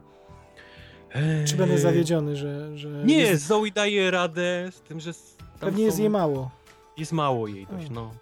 Czy 1.14 1.20
Eee, 1.54 1.58
będę 1.58 1.78
zawiedziony, 1.78 2.36
że... 2.36 2.78
że 2.78 2.88
Nie, 2.90 3.18
jest, 3.18 3.46
Zoe 3.46 3.72
daje 3.76 4.12
radę 4.12 4.70
z 4.72 4.82
tym, 4.82 5.00
że 5.00 5.12
pewnie 5.60 5.84
jest 5.84 5.98
są- 5.98 6.04
jej 6.04 6.10
mało. 6.10 6.52
Jest 6.98 7.12
mało 7.12 7.48
jej 7.48 7.66
dość, 7.68 7.82
Mm. 7.88 7.94
no. 7.94 8.14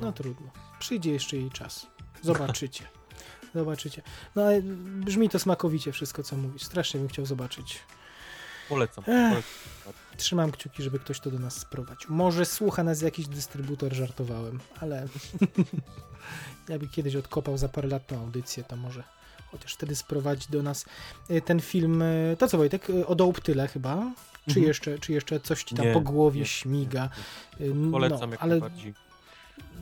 No 0.00 0.12
trudno. 0.12 0.46
Przyjdzie 0.78 1.12
jeszcze 1.12 1.36
jej 1.36 1.50
czas. 1.50 1.86
Zobaczycie. 2.22 2.84
Zobaczycie. 3.54 4.02
No 4.36 4.42
ale 4.42 4.62
brzmi 4.84 5.28
to 5.28 5.38
smakowicie 5.38 5.92
wszystko, 5.92 6.22
co 6.22 6.36
mówisz. 6.36 6.62
Strasznie 6.62 7.00
bym 7.00 7.08
chciał 7.08 7.26
zobaczyć. 7.26 7.78
Polecam. 8.68 9.04
Ech. 9.06 9.44
polecam. 9.84 10.07
Trzymam 10.18 10.50
kciuki, 10.52 10.82
żeby 10.82 10.98
ktoś 10.98 11.20
to 11.20 11.30
do 11.30 11.38
nas 11.38 11.56
sprowadził. 11.56 12.10
Może 12.10 12.44
słucha 12.44 12.84
nas 12.84 13.02
jakiś 13.02 13.26
dystrybutor, 13.26 13.92
żartowałem, 13.94 14.60
ale 14.80 15.08
jakby 16.68 16.88
kiedyś 16.88 17.16
odkopał 17.16 17.58
za 17.58 17.68
parę 17.68 17.88
lat 17.88 18.06
tą 18.06 18.20
audycję, 18.20 18.64
to 18.64 18.76
może 18.76 19.02
chociaż 19.50 19.74
wtedy 19.74 19.96
sprowadzi 19.96 20.46
do 20.50 20.62
nas 20.62 20.84
y, 21.30 21.40
ten 21.42 21.60
film. 21.60 22.02
y, 22.02 22.36
To 22.38 22.48
co 22.48 22.58
Wojtek, 22.58 22.90
y, 22.90 23.06
o 23.06 23.14
dołb 23.14 23.40
tyle 23.40 23.68
chyba? 23.68 24.12
Czy, 24.46 24.50
Mhm. 24.50 24.66
jeszcze, 24.66 24.98
czy 24.98 25.12
jeszcze 25.12 25.40
coś 25.40 25.64
ci 25.64 25.74
tam 25.74 25.86
Nie, 25.86 25.92
po 25.92 26.00
głowie 26.00 26.40
nie, 26.40 26.46
śmiga? 26.46 27.10
Y, 27.60 27.74
no, 27.74 27.90
Polecam 27.92 28.30
jak 28.30 28.42
ale 28.42 28.50
najbardziej. 28.50 28.94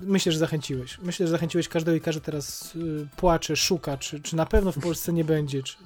myślę, 0.02 0.32
że 0.32 0.39
zachęciłeś. 0.39 0.98
Myślę, 0.98 1.26
że 1.26 1.31
zachęciłeś 1.31 1.68
każdego 1.68 1.97
i 1.97 2.00
każdy 2.00 2.20
teraz 2.20 2.74
płacze, 3.16 3.56
szuka, 3.56 3.97
czy, 3.97 4.20
czy 4.20 4.36
na 4.36 4.47
pewno 4.47 4.73
w 4.73 4.78
Polsce 4.78 5.12
nie 5.12 5.24
będzie, 5.24 5.62
czy... 5.62 5.76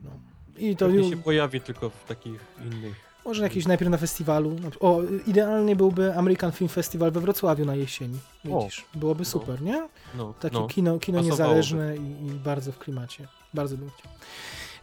No. 0.00 0.10
I 0.56 0.76
to 0.76 0.86
Pewnie 0.86 1.10
się 1.10 1.16
pojawi 1.22 1.60
tylko 1.60 1.90
w 1.90 2.04
takich 2.04 2.40
innych. 2.64 3.11
Może 3.24 3.42
jakieś 3.42 3.66
najpierw 3.66 3.90
na 3.90 3.98
festiwalu. 3.98 4.56
O, 4.80 5.00
idealnie 5.26 5.76
byłby 5.76 6.14
American 6.16 6.52
Film 6.52 6.68
Festival 6.68 7.10
we 7.10 7.20
Wrocławiu 7.20 7.64
na 7.64 7.74
jesieni. 7.74 8.18
Widzisz, 8.44 8.84
byłoby 8.94 9.20
no. 9.20 9.24
super, 9.24 9.62
nie? 9.62 9.88
No, 10.14 10.34
Takie 10.40 10.58
no. 10.58 10.66
kino, 10.66 10.98
kino 10.98 11.20
niezależne 11.20 11.96
i, 11.96 12.26
i 12.26 12.30
bardzo 12.30 12.72
w 12.72 12.78
klimacie. 12.78 13.28
Bardzo 13.54 13.76
bym 13.76 13.90
chciał. 13.90 14.12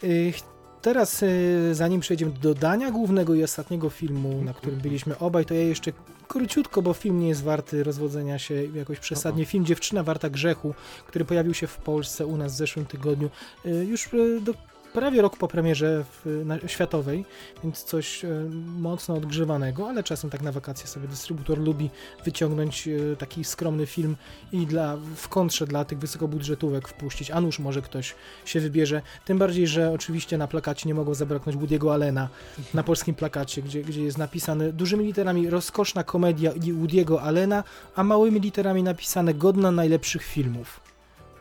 Y, 0.03 0.33
Teraz, 0.81 1.23
y, 1.23 1.75
zanim 1.75 2.01
przejdziemy 2.01 2.31
do 2.31 2.39
dodania 2.39 2.91
głównego 2.91 3.35
i 3.35 3.43
ostatniego 3.43 3.89
filmu, 3.89 4.43
na 4.43 4.53
którym 4.53 4.79
byliśmy 4.79 5.17
obaj, 5.17 5.45
to 5.45 5.53
ja 5.53 5.61
jeszcze 5.61 5.91
króciutko, 6.27 6.81
bo 6.81 6.93
film 6.93 7.19
nie 7.19 7.27
jest 7.27 7.43
warty 7.43 7.83
rozwodzenia 7.83 8.39
się 8.39 8.65
jakoś 8.65 8.99
przesadnie. 8.99 9.45
Film 9.45 9.65
Dziewczyna 9.65 10.03
Warta 10.03 10.29
Grzechu, 10.29 10.73
który 11.07 11.25
pojawił 11.25 11.53
się 11.53 11.67
w 11.67 11.77
Polsce 11.77 12.25
u 12.25 12.37
nas 12.37 12.53
w 12.53 12.55
zeszłym 12.55 12.85
tygodniu, 12.85 13.29
y, 13.65 13.69
już 13.69 14.09
do, 14.41 14.53
prawie 14.93 15.21
rok 15.21 15.37
po 15.37 15.47
premierze 15.47 16.03
w, 16.03 16.41
na, 16.45 16.67
światowej, 16.67 17.25
więc 17.63 17.83
coś 17.83 18.23
y, 18.23 18.49
mocno 18.77 19.15
odgrzewanego, 19.15 19.89
ale 19.89 20.03
czasem 20.03 20.29
tak 20.29 20.41
na 20.41 20.51
wakacje 20.51 20.87
sobie 20.87 21.07
dystrybutor 21.07 21.59
lubi 21.59 21.89
wyciągnąć 22.25 22.87
y, 22.87 23.15
taki 23.19 23.43
skromny 23.43 23.85
film 23.85 24.15
i 24.51 24.65
dla, 24.65 24.97
w 25.15 25.29
kontrze 25.29 25.67
dla 25.67 25.85
tych 25.85 25.99
wysokobudżetówek 25.99 26.87
wpuścić, 26.87 27.31
a 27.31 27.41
nuż 27.41 27.59
może 27.59 27.81
ktoś 27.81 28.15
się 28.45 28.59
wybierze. 28.59 29.01
Tym 29.25 29.37
bardziej, 29.37 29.67
że 29.67 29.91
oczywiście 29.91 30.37
na 30.37 30.47
plakacie 30.47 30.89
nie 30.89 30.93
mogło 30.93 31.15
zabraknąć 31.15 31.57
Woody'ego 31.57 31.93
Allena, 31.93 32.29
na 32.73 32.83
polskim 32.83 33.15
plakacie, 33.15 33.61
gdzie, 33.61 33.83
gdzie 33.83 34.03
jest 34.03 34.17
napisane 34.17 34.73
dużymi 34.73 35.05
literami 35.05 35.49
rozkoszna 35.49 36.03
komedia 36.03 36.51
i 36.51 36.59
Woody'ego 36.59 37.19
Allena, 37.19 37.63
a 37.95 38.03
małymi 38.03 38.39
literami 38.39 38.83
napisane 38.83 39.33
godna 39.33 39.71
najlepszych 39.71 40.23
filmów. 40.23 40.88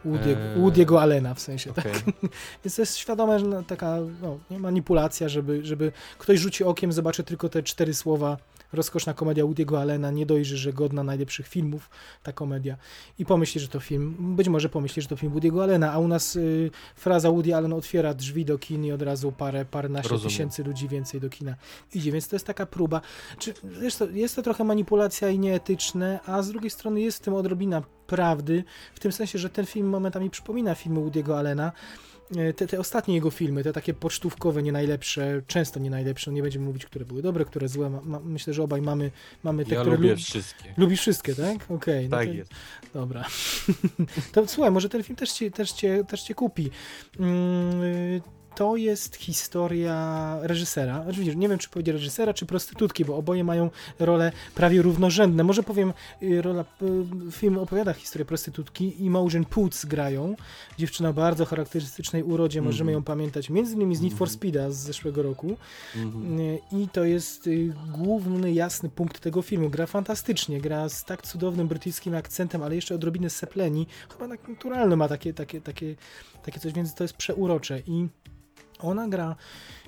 Woody'ego, 0.05 0.41
Eee. 0.41 0.61
Woody'ego 0.61 1.01
Allena 1.01 1.35
w 1.35 1.41
sensie, 1.41 1.73
tak? 1.73 1.87
Okej. 1.87 2.13
Więc 2.65 2.77
to 2.77 2.83
jest 2.83 2.97
świadome, 2.97 3.39
że 3.39 3.47
no, 3.47 3.63
taka 3.63 3.99
no, 4.23 4.39
manipulacja, 4.59 5.29
żeby, 5.29 5.65
żeby 5.65 5.93
ktoś 6.19 6.41
rzuci 6.41 6.65
okiem, 6.65 6.93
zobaczy 6.93 7.25
tylko 7.25 7.49
te 7.49 7.63
cztery 7.63 7.95
słowa 7.95 8.37
rozkoszna 8.73 9.15
komedia 9.15 9.45
Woody'ego 9.45 9.81
Allena, 9.81 10.11
nie 10.11 10.27
dojrzy, 10.27 10.57
że 10.57 10.73
godna 10.73 11.03
najlepszych 11.03 11.49
filmów 11.49 11.91
ta 12.23 12.33
komedia 12.33 12.77
i 13.19 13.25
pomyśli, 13.25 13.61
że 13.61 13.69
to 13.69 13.81
film, 13.81 14.37
być 14.37 14.49
może 14.49 14.69
pomyśli, 14.69 15.03
że 15.03 15.09
to 15.09 15.17
film 15.17 15.33
Woody'ego 15.33 15.63
Allena, 15.63 15.93
a 15.93 15.99
u 15.99 16.09
nas 16.09 16.37
y, 16.37 16.71
fraza 16.97 17.31
Woody 17.31 17.55
Allen 17.55 17.73
otwiera 17.73 18.15
drzwi 18.15 18.45
do 18.45 18.59
kin 18.59 18.85
i 18.85 18.93
od 18.93 19.03
razu 19.03 19.33
parę, 19.33 19.65
paręnaście 19.65 20.11
Rozumiem. 20.11 20.31
tysięcy 20.31 20.65
ludzi 20.65 20.89
więcej 20.89 21.21
do 21.21 21.31
kina 21.31 21.55
idzie, 21.95 22.13
więc 22.13 22.29
to 22.29 22.37
jest 22.37 22.47
taka 22.47 22.67
próba. 22.67 23.01
Czy, 23.39 23.55
wiesz 23.65 23.97
to, 23.97 24.07
jest 24.11 24.37
to 24.37 24.43
trochę 24.43 24.65
manipulacja 24.65 25.31
i 25.31 25.39
nieetyczne, 25.39 26.21
a 26.27 26.43
z 26.43 26.49
drugiej 26.49 26.71
strony 26.71 27.01
jest 27.01 27.19
w 27.19 27.21
tym 27.21 27.35
odrobina 27.35 27.83
prawdy, 28.07 28.65
w 28.95 29.01
tym 29.01 29.13
sensie, 29.13 29.39
że 29.39 29.51
ten 29.51 29.67
film 29.67 29.89
momentami 29.89 30.31
przypomina 30.31 30.75
filmy 30.75 31.01
Woody'ego 31.01 31.35
Allena, 31.35 31.73
te, 32.57 32.67
te 32.67 32.81
ostatnie 32.81 33.15
jego 33.15 33.31
filmy, 33.31 33.65
te 33.65 33.73
takie 33.73 33.95
pocztówkowe, 33.95 34.63
nie 34.63 34.73
najlepsze, 34.73 35.43
często 35.47 35.81
nie 35.81 35.91
najlepsze, 35.91 36.33
nie 36.33 36.43
będziemy 36.43 36.65
mówić, 36.65 36.87
które 36.87 37.05
były 37.05 37.23
dobre, 37.23 37.45
które 37.45 37.69
złe. 37.69 37.91
Ma, 37.91 38.01
ma, 38.01 38.21
myślę, 38.21 38.55
że 38.55 38.63
obaj 38.63 38.83
mamy, 38.83 39.11
mamy 39.43 39.65
te, 39.65 39.75
Ja 39.75 39.81
które 39.81 39.97
lubię 39.97 40.11
lu- 40.11 40.17
wszystkie. 40.17 40.75
Lubisz 40.77 41.01
wszystkie, 41.01 41.35
tak? 41.35 41.57
Okej. 41.77 42.09
no 42.09 42.17
Tak 42.17 42.27
to- 42.27 42.33
jest. 42.35 42.51
Dobra. 42.95 43.25
to 44.33 44.47
słuchaj, 44.49 44.71
może 44.73 44.89
ten 44.89 45.03
film 45.03 45.17
też 45.17 45.33
cię, 45.33 45.51
też 45.51 45.73
cię, 45.73 46.05
też 46.09 46.23
cię 46.23 46.35
kupi. 46.35 46.71
Mm, 47.21 47.83
y, 47.83 48.21
to 48.59 48.77
jest 48.77 49.17
historia 49.17 50.39
reżysera. 50.43 51.05
Oczywiście 51.09 51.37
nie 51.37 51.49
wiem, 51.49 51.59
czy 51.59 51.69
powiedzieć 51.69 51.93
reżysera, 51.93 52.35
czy 52.35 52.47
prostytutki, 52.47 53.05
bo 53.05 53.17
oboje 53.17 53.45
mają 53.45 53.71
role 53.99 54.33
prawie 54.55 54.83
równorzędne. 54.83 55.45
Może 55.45 55.63
powiem, 55.63 55.93
y, 56.23 56.43
rola, 56.43 56.65
y, 57.29 57.33
film 57.33 57.59
opowiada 57.59 57.93
historię 57.93 58.25
prostytutki. 58.25 59.05
Imogen 59.05 59.45
Poots 59.45 59.85
grają. 59.85 60.37
Dziewczyna 60.79 61.09
o 61.09 61.13
bardzo 61.13 61.45
charakterystycznej 61.45 62.23
urodzie, 62.23 62.63
możemy 62.63 62.93
ją 62.93 63.03
pamiętać 63.03 63.51
między 63.51 63.75
innymi 63.75 63.97
z 63.97 64.01
Need 64.01 64.15
for 64.15 64.31
Speeda 64.31 64.71
z 64.71 64.77
zeszłego 64.77 65.23
roku. 65.23 65.57
Mhm. 65.97 66.41
Y, 66.41 66.59
I 66.73 66.89
to 66.89 67.05
jest 67.05 67.49
główny, 67.93 68.53
jasny 68.53 68.89
punkt 68.89 69.21
tego 69.21 69.43
filmu. 69.43 69.71
Gra 69.71 69.87
fantastycznie, 69.87 70.61
gra 70.61 70.89
z 70.89 71.05
tak 71.05 71.23
cudownym 71.23 71.69
brytyjskim 71.69 72.15
akcentem, 72.15 72.63
ale 72.63 72.75
jeszcze 72.75 72.95
odrobinę 72.95 73.31
sepleni. 73.31 73.87
Chyba 74.13 74.29
tak 74.29 74.49
naturalne 74.49 74.97
ma 74.97 75.09
takie, 75.09 75.35
takie, 75.35 75.61
takie, 75.61 75.95
takie 76.43 76.61
coś, 76.61 76.73
więc 76.73 76.95
to 76.95 77.05
jest 77.05 77.15
przeurocze. 77.15 77.83
I 77.87 78.09
ona 78.79 79.09
gra 79.09 79.37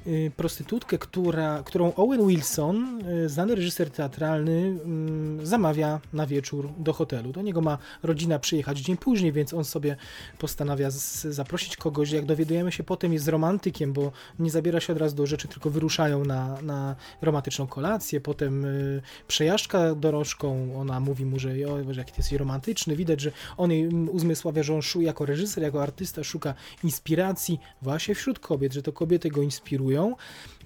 y, 0.07 0.33
prostytutkę, 0.37 0.99
która, 0.99 1.63
którą 1.65 1.93
Owen 1.97 2.27
Wilson, 2.27 3.01
y, 3.09 3.29
znany 3.29 3.55
reżyser 3.55 3.91
teatralny, 3.91 4.81
mm, 4.85 5.47
zamawia 5.47 6.01
na 6.13 6.27
wieczór 6.27 6.69
do 6.79 6.93
hotelu. 6.93 7.33
Do 7.33 7.43
niego 7.43 7.61
ma 7.61 7.79
rodzina 8.03 8.39
przyjechać 8.39 8.79
dzień 8.79 8.97
później, 8.97 9.33
więc 9.33 9.55
on 9.55 9.65
sobie 9.65 9.97
postanawia 10.39 10.91
z, 10.91 11.23
zaprosić 11.23 11.77
kogoś. 11.77 12.11
Jak 12.11 12.25
dowiadujemy 12.25 12.73
się 12.73 12.85
potem, 12.85 13.13
jest 13.13 13.29
romantykiem, 13.29 13.93
bo 13.93 14.13
nie 14.39 14.51
zabiera 14.51 14.81
się 14.81 14.93
od 14.93 14.99
razu 14.99 15.17
do 15.17 15.27
rzeczy, 15.27 15.49
tylko 15.49 15.71
wyruszają 15.71 16.25
na, 16.25 16.63
na 16.63 16.97
romantyczną 17.23 17.67
kolację. 17.67 18.21
Potem 18.21 18.65
y, 18.65 19.03
przejażdżka 19.29 19.95
dorożką, 19.95 20.77
ona 20.81 21.01
mówi 21.01 21.25
mu, 21.25 21.39
że 21.39 21.49
o, 21.49 21.93
jaki 21.93 22.13
ty 22.13 22.19
jesteś 22.19 22.39
romantyczny. 22.39 22.97
Widać, 22.97 23.21
że 23.21 23.33
on 23.57 23.71
jej 23.71 23.83
mm, 23.83 24.09
uzmysławia, 24.09 24.63
że 24.63 24.75
on 24.75 24.81
szu- 24.81 25.01
jako 25.01 25.27
reżyser, 25.27 25.63
jako 25.63 25.83
artysta 25.83 26.25
szuka 26.25 26.55
inspiracji 26.85 27.61
właśnie 27.83 28.15
wśród 28.15 28.39
kobiet, 28.39 28.73
że 28.81 28.85
to 28.85 28.93
kobiety 28.93 29.29
go 29.31 29.43
inspirują. 29.43 30.17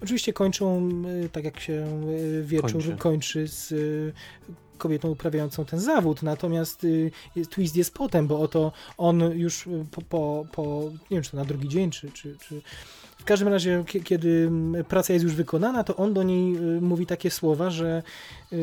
Oczywiście 0.03 0.33
kończą, 0.33 0.89
y, 1.25 1.29
tak 1.29 1.45
jak 1.45 1.61
się 1.61 1.87
y, 2.09 2.43
wieczór 2.45 2.73
Kończy. 2.73 2.97
kończy, 2.99 3.49
z 3.49 3.73
y, 3.73 4.13
kobietą 4.79 5.11
uprawiającą 5.11 5.65
ten 5.65 5.81
zawód, 5.81 6.23
natomiast 6.23 6.85
y, 6.85 7.11
twist 7.51 7.77
jest 7.77 7.95
potem, 7.95 8.27
bo 8.27 8.41
oto 8.41 8.73
on 8.99 9.21
już 9.21 9.69
po, 9.91 10.03
po, 10.03 10.47
po 10.53 10.83
nie 11.11 11.17
wiem, 11.17 11.23
czy 11.23 11.31
to 11.31 11.37
na 11.37 11.45
drugi 11.45 11.69
dzień, 11.69 11.91
czy, 11.91 12.11
czy, 12.11 12.37
czy 12.49 12.63
w 13.19 13.25
każdym 13.25 13.49
razie, 13.49 13.85
kie- 13.87 14.01
kiedy 14.03 14.51
praca 14.89 15.13
jest 15.13 15.23
już 15.25 15.35
wykonana, 15.35 15.85
to 15.85 15.97
on 15.97 16.15
do 16.15 16.23
niej 16.23 16.53
mówi 16.81 17.07
takie 17.07 17.31
słowa, 17.31 17.71
że 17.71 18.03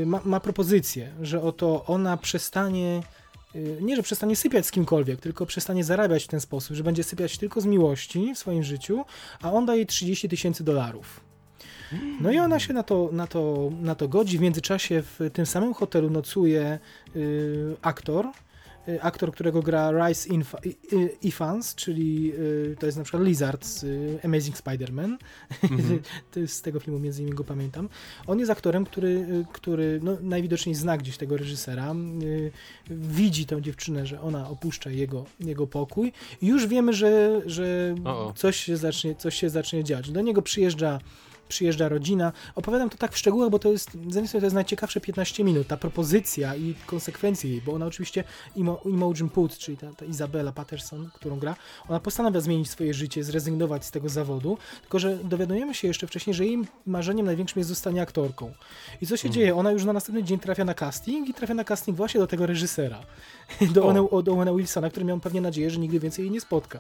ma, 0.06 0.22
ma 0.26 0.40
propozycję, 0.40 1.12
że 1.22 1.42
oto 1.42 1.86
ona 1.88 2.18
przestanie 2.18 3.02
nie, 3.82 3.96
że 3.96 4.04
przestanie 4.04 4.36
sypiać 4.36 4.66
z 4.66 4.72
kimkolwiek, 4.72 5.20
tylko 5.20 5.46
przestanie 5.46 5.84
zarabiać 5.84 6.24
w 6.24 6.28
ten 6.28 6.40
sposób, 6.40 6.76
że 6.76 6.84
będzie 6.84 7.04
sypiać 7.04 7.38
tylko 7.38 7.62
z 7.62 7.66
miłości 7.66 8.34
w 8.36 8.38
swoim 8.38 8.64
życiu, 8.64 9.06
a 9.42 9.52
on 9.52 9.66
daje 9.66 9.86
30 9.86 10.30
tysięcy 10.30 10.64
dolarów. 10.64 11.22
No 12.22 12.32
i 12.32 12.38
ona 12.38 12.60
się 12.60 12.74
na 12.74 12.84
to, 12.84 13.10
na, 13.12 13.28
to, 13.28 13.72
na 13.82 13.96
to 13.96 14.08
godzi. 14.08 14.38
W 14.38 14.42
międzyczasie 14.42 15.02
w 15.02 15.30
tym 15.34 15.46
samym 15.46 15.74
hotelu 15.74 16.10
nocuje 16.10 16.80
y, 17.16 17.76
aktor, 17.82 18.26
y, 18.26 18.30
aktor, 19.02 19.32
którego 19.32 19.62
gra 19.62 20.08
Rice 20.08 20.30
I- 20.34 21.28
Ifans, 21.28 21.76
czyli 21.76 22.34
y, 22.34 22.76
to 22.80 22.86
jest 22.86 22.98
na 22.98 23.04
przykład 23.04 23.24
Lizard 23.24 23.66
z 23.66 23.84
y, 23.84 24.20
Amazing 24.24 24.58
Spider-Man. 24.58 25.18
To 26.32 26.40
jest 26.40 26.54
z 26.56 26.62
tego 26.62 26.80
filmu 26.80 27.00
między 27.00 27.22
innymi 27.22 27.38
go 27.38 27.44
pamiętam. 27.44 27.90
On 28.28 28.40
jest 28.40 28.52
aktorem, 28.52 28.86
który, 28.86 29.08
y, 29.10 29.46
który 29.54 30.00
no, 30.04 30.18
najwidoczniej 30.22 30.76
zna 30.76 30.98
gdzieś 30.98 31.18
tego 31.18 31.38
reżysera. 31.38 31.94
Y, 32.24 32.52
widzi 32.90 33.46
tę 33.46 33.62
dziewczynę, 33.62 34.06
że 34.06 34.22
ona 34.22 34.50
opuszcza 34.50 34.90
jego, 34.90 35.26
jego 35.40 35.68
pokój. 35.68 36.14
I 36.42 36.48
już 36.48 36.68
wiemy, 36.68 36.94
że, 36.94 37.42
że 37.46 37.96
O, 38.06 38.28
o. 38.28 38.34
coś 38.34 38.56
się, 38.58 38.78
zacznie, 38.78 39.16
coś 39.16 39.36
się 39.36 39.50
zacznie 39.50 39.84
dziać. 39.84 40.12
Do 40.12 40.22
niego 40.22 40.42
przyjeżdża 40.42 41.00
przyjeżdża 41.52 41.90
rodzina. 41.90 42.32
Opowiadam 42.56 42.90
to 42.90 42.98
tak 42.98 43.14
w 43.14 43.18
szczegółach, 43.18 43.50
bo 43.50 43.60
to 43.60 43.72
jest, 43.72 43.92
z 43.92 43.96
jednej 43.96 44.28
strony 44.28 44.42
to 44.42 44.46
jest 44.46 44.54
najciekawsze 44.56 45.02
15 45.02 45.44
minut, 45.44 45.68
ta 45.68 45.78
propozycja 45.78 46.56
i 46.56 46.76
konsekwencje 46.86 47.52
jej, 47.52 47.62
bo 47.62 47.74
ona 47.74 47.86
oczywiście, 47.86 48.24
Imo, 48.56 48.82
Imogen 48.86 49.30
Poots, 49.30 49.58
czyli 49.58 49.78
ta, 49.78 49.94
ta 49.94 50.06
Izabela 50.06 50.52
Patterson, 50.52 51.10
którą 51.14 51.40
gra, 51.40 51.56
ona 51.90 52.00
postanawia 52.00 52.42
zmienić 52.42 52.70
swoje 52.70 52.94
życie, 52.94 53.24
zrezygnować 53.24 53.86
z 53.86 53.92
tego 53.92 54.10
zawodu, 54.10 54.58
tylko 54.82 55.00
że 55.00 55.18
dowiadujemy 55.18 55.74
się 55.74 55.88
jeszcze 55.88 56.08
wcześniej, 56.08 56.34
że 56.34 56.46
jej 56.46 56.58
marzeniem 56.86 57.26
największym 57.26 57.60
jest 57.60 57.70
zostanie 57.70 58.02
aktorką. 58.02 58.54
I 59.02 59.08
co 59.08 59.18
się 59.18 59.28
Mhm. 59.28 59.34
dzieje? 59.34 59.56
Ona 59.56 59.72
już 59.72 59.86
na 59.86 59.94
następny 59.94 60.24
dzień 60.24 60.40
trafia 60.40 60.66
na 60.66 60.74
casting 60.74 61.30
i 61.30 61.34
trafia 61.34 61.54
na 61.54 61.64
casting 61.64 61.98
właśnie 61.98 62.20
do 62.20 62.28
tego 62.28 62.46
reżysera, 62.46 63.00
do, 63.74 63.84
O. 63.86 63.90
Owen, 63.90 64.24
do 64.24 64.34
Owena 64.34 64.54
Wilsona, 64.54 64.90
który 64.90 65.06
miał 65.06 65.20
pewnie 65.20 65.42
nadzieję, 65.42 65.70
że 65.70 65.80
nigdy 65.80 66.00
więcej 66.00 66.26
jej 66.26 66.32
nie 66.32 66.42
spotka. 66.42 66.80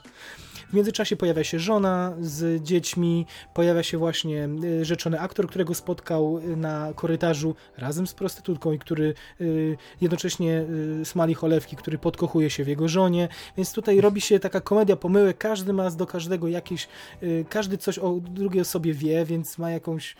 W 0.71 0.73
międzyczasie 0.73 1.15
pojawia 1.15 1.43
się 1.43 1.59
żona 1.59 2.13
z 2.19 2.63
dziećmi, 2.63 3.25
pojawia 3.53 3.83
się 3.83 3.97
właśnie 3.97 4.49
y, 4.63 4.85
rzeczony 4.85 5.19
aktor, 5.19 5.47
którego 5.47 5.73
spotkał 5.73 6.37
y, 6.37 6.55
na 6.55 6.93
korytarzu 6.95 7.55
razem 7.77 8.07
z 8.07 8.13
prostytutką 8.13 8.71
i 8.71 8.79
który 8.79 9.13
y, 9.41 9.77
jednocześnie 10.01 10.65
smali 11.03 11.33
cholewki, 11.33 11.75
który 11.75 11.97
podkochuje 11.97 12.49
się 12.49 12.63
w 12.63 12.67
jego 12.67 12.87
żonie, 12.87 13.27
więc 13.57 13.73
tutaj 13.73 14.01
robi 14.01 14.21
się 14.21 14.39
taka 14.39 14.61
komedia 14.61 14.95
pomyłek, 14.95 15.37
każdy 15.37 15.73
ma 15.73 15.91
do 15.91 16.05
każdego 16.05 16.47
jakieś, 16.47 16.87
każdy 17.49 17.77
coś 17.77 17.99
o 17.99 18.19
drugiej 18.21 18.61
osobie 18.61 18.93
wie, 18.93 19.25
więc 19.25 19.57
ma 19.57 19.71
jakąś 19.71 20.15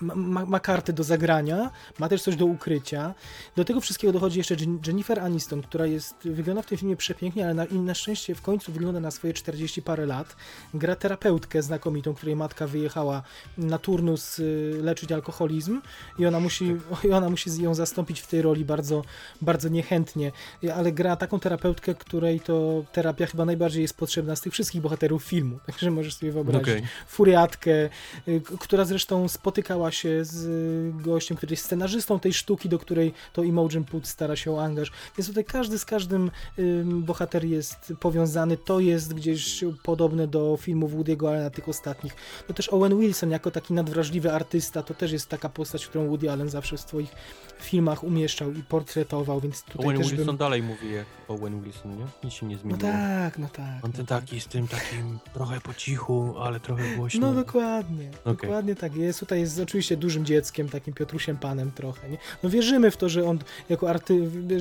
ma, 0.00 0.44
ma, 0.46 0.60
karty 0.60 0.92
do 0.92 1.04
zagrania, 1.04 1.70
ma 1.98 2.08
też 2.08 2.22
coś 2.22 2.36
do 2.36 2.46
ukrycia. 2.46 3.14
Do 3.56 3.64
tego 3.64 3.80
wszystkiego 3.80 4.12
dochodzi 4.12 4.38
jeszcze 4.38 4.54
Jen- 4.56 4.78
Jennifer 4.86 5.20
Aniston, 5.20 5.62
która 5.62 5.86
jest, 5.86 6.14
wygląda 6.24 6.62
w 6.62 6.66
tym 6.66 6.78
filmie 6.78 6.96
przepięknie, 6.96 7.44
ale 7.44 7.54
na, 7.54 7.64
na 7.70 7.94
szczęście 7.94 8.34
w 8.34 8.42
końcu 8.42 8.72
wygląda 8.72 9.00
na 9.00 9.10
swoje 9.10 9.32
40 9.32 9.82
parę 9.82 10.06
lat. 10.06 10.36
Gra 10.74 10.96
terapeutkę 10.96 11.62
znakomitą, 11.62 12.14
której 12.14 12.36
matka 12.36 12.66
wyjechała 12.66 13.22
na 13.58 13.78
turnus 13.78 14.38
y, 14.38 14.78
leczyć 14.82 15.12
alkoholizm 15.12 15.80
i 16.18 16.26
ona 16.26 16.40
musi, 16.40 16.76
i 17.04 17.10
ona 17.12 17.30
musi 17.30 17.62
ją 17.62 17.74
zastąpić 17.74 18.20
w 18.20 18.26
tej 18.26 18.42
roli 18.42 18.64
bardzo, 18.64 19.02
bardzo 19.42 19.68
niechętnie, 19.68 20.32
I- 20.62 20.70
ale 20.70 20.92
gra 20.92 21.16
taką 21.16 21.40
terapeutkę, 21.40 21.94
której 21.94 22.40
to 22.40 22.84
terapia 22.92 23.26
chyba 23.26 23.44
najbardziej 23.44 23.82
jest 23.82 23.96
potrzebna 23.96 24.36
z 24.36 24.40
tych 24.40 24.52
wszystkich 24.52 24.80
bohaterów 24.80 25.24
filmu, 25.24 25.58
także 25.66 25.90
możesz 25.90 26.14
sobie 26.14 26.32
wyobrazić 26.32 26.62
Okej. 26.68 26.82
furiatkę, 27.06 27.70
y, 28.28 28.42
która 28.60 28.84
zresztą 28.84 29.28
spotykała 29.28 29.83
się 29.90 30.24
z 30.24 30.44
y, 30.44 31.02
gościem, 31.02 31.36
który 31.36 31.52
jest 31.52 31.64
scenarzystą 31.64 32.20
tej 32.20 32.32
sztuki, 32.32 32.68
do 32.68 32.78
której 32.78 33.12
to 33.32 33.42
Imogen 33.42 33.84
Poots 33.84 34.10
stara 34.10 34.36
się 34.36 34.52
o 34.52 34.64
angaż. 34.64 34.92
Więc 35.18 35.28
tutaj 35.28 35.44
każdy 35.44 35.78
z 35.78 35.84
każdym 35.84 36.30
ym, 36.58 37.02
bohater 37.02 37.44
jest 37.44 37.92
powiązany. 38.00 38.56
To 38.56 38.80
jest 38.80 39.14
gdzieś 39.14 39.64
podobne 39.82 40.26
do 40.26 40.56
filmów 40.60 40.92
Woody'ego 40.92 41.28
Allena, 41.28 41.50
tych 41.50 41.68
ostatnich. 41.68 42.16
No 42.48 42.54
też 42.54 42.68
Owen 42.72 43.00
Wilson 43.00 43.30
jako 43.30 43.50
taki 43.50 43.74
nadwrażliwy 43.74 44.32
artysta, 44.32 44.82
to 44.82 44.94
też 44.94 45.12
jest 45.12 45.28
taka 45.28 45.48
postać, 45.48 45.86
którą 45.86 46.06
Woody 46.06 46.30
Allen 46.30 46.48
zawsze 46.50 46.76
w 46.76 46.80
swoich 46.80 47.14
filmach 47.60 48.04
umieszczał 48.04 48.52
i 48.52 48.62
portretował, 48.62 49.40
więc 49.40 49.62
tutaj 49.62 49.86
Owen 49.86 49.98
też 49.98 50.06
Wilson 50.08 50.26
bym... 50.26 50.36
dalej 50.36 50.62
mówi 50.62 50.92
jak 50.92 51.06
Owen 51.28 51.60
Wilson, 51.62 51.98
nie? 51.98 52.06
Nic 52.24 52.32
się 52.34 52.46
nie 52.46 52.54
No 52.54 52.60
zmieniło. 52.60 52.92
tak, 52.92 53.38
no 53.38 53.48
tak. 53.48 53.84
On 53.84 53.90
no 53.90 53.96
ten 53.96 54.06
tak. 54.06 54.20
taki 54.20 54.40
z 54.40 54.46
tym 54.46 54.68
takim 54.68 55.18
trochę 55.34 55.60
po 55.60 55.74
cichu, 55.74 56.34
ale 56.40 56.60
trochę 56.60 56.96
głośno. 56.96 57.20
No 57.26 57.34
dokładnie, 57.34 58.10
Okej. 58.24 58.36
dokładnie 58.36 58.74
tak 58.74 58.96
jest. 58.96 59.20
Tutaj 59.20 59.40
jest 59.40 59.54
oczywiście 59.74 59.96
dużym 59.96 60.24
dzieckiem, 60.24 60.68
takim 60.68 60.94
Piotrusiem 60.94 61.36
Panem 61.36 61.70
trochę, 61.72 62.10
nie? 62.10 62.18
No 62.42 62.50
wierzymy 62.50 62.90
w 62.90 62.96
to, 62.96 63.08
że 63.08 63.24
on 63.24 63.38
jako 63.68 63.90
arty... 63.90 64.14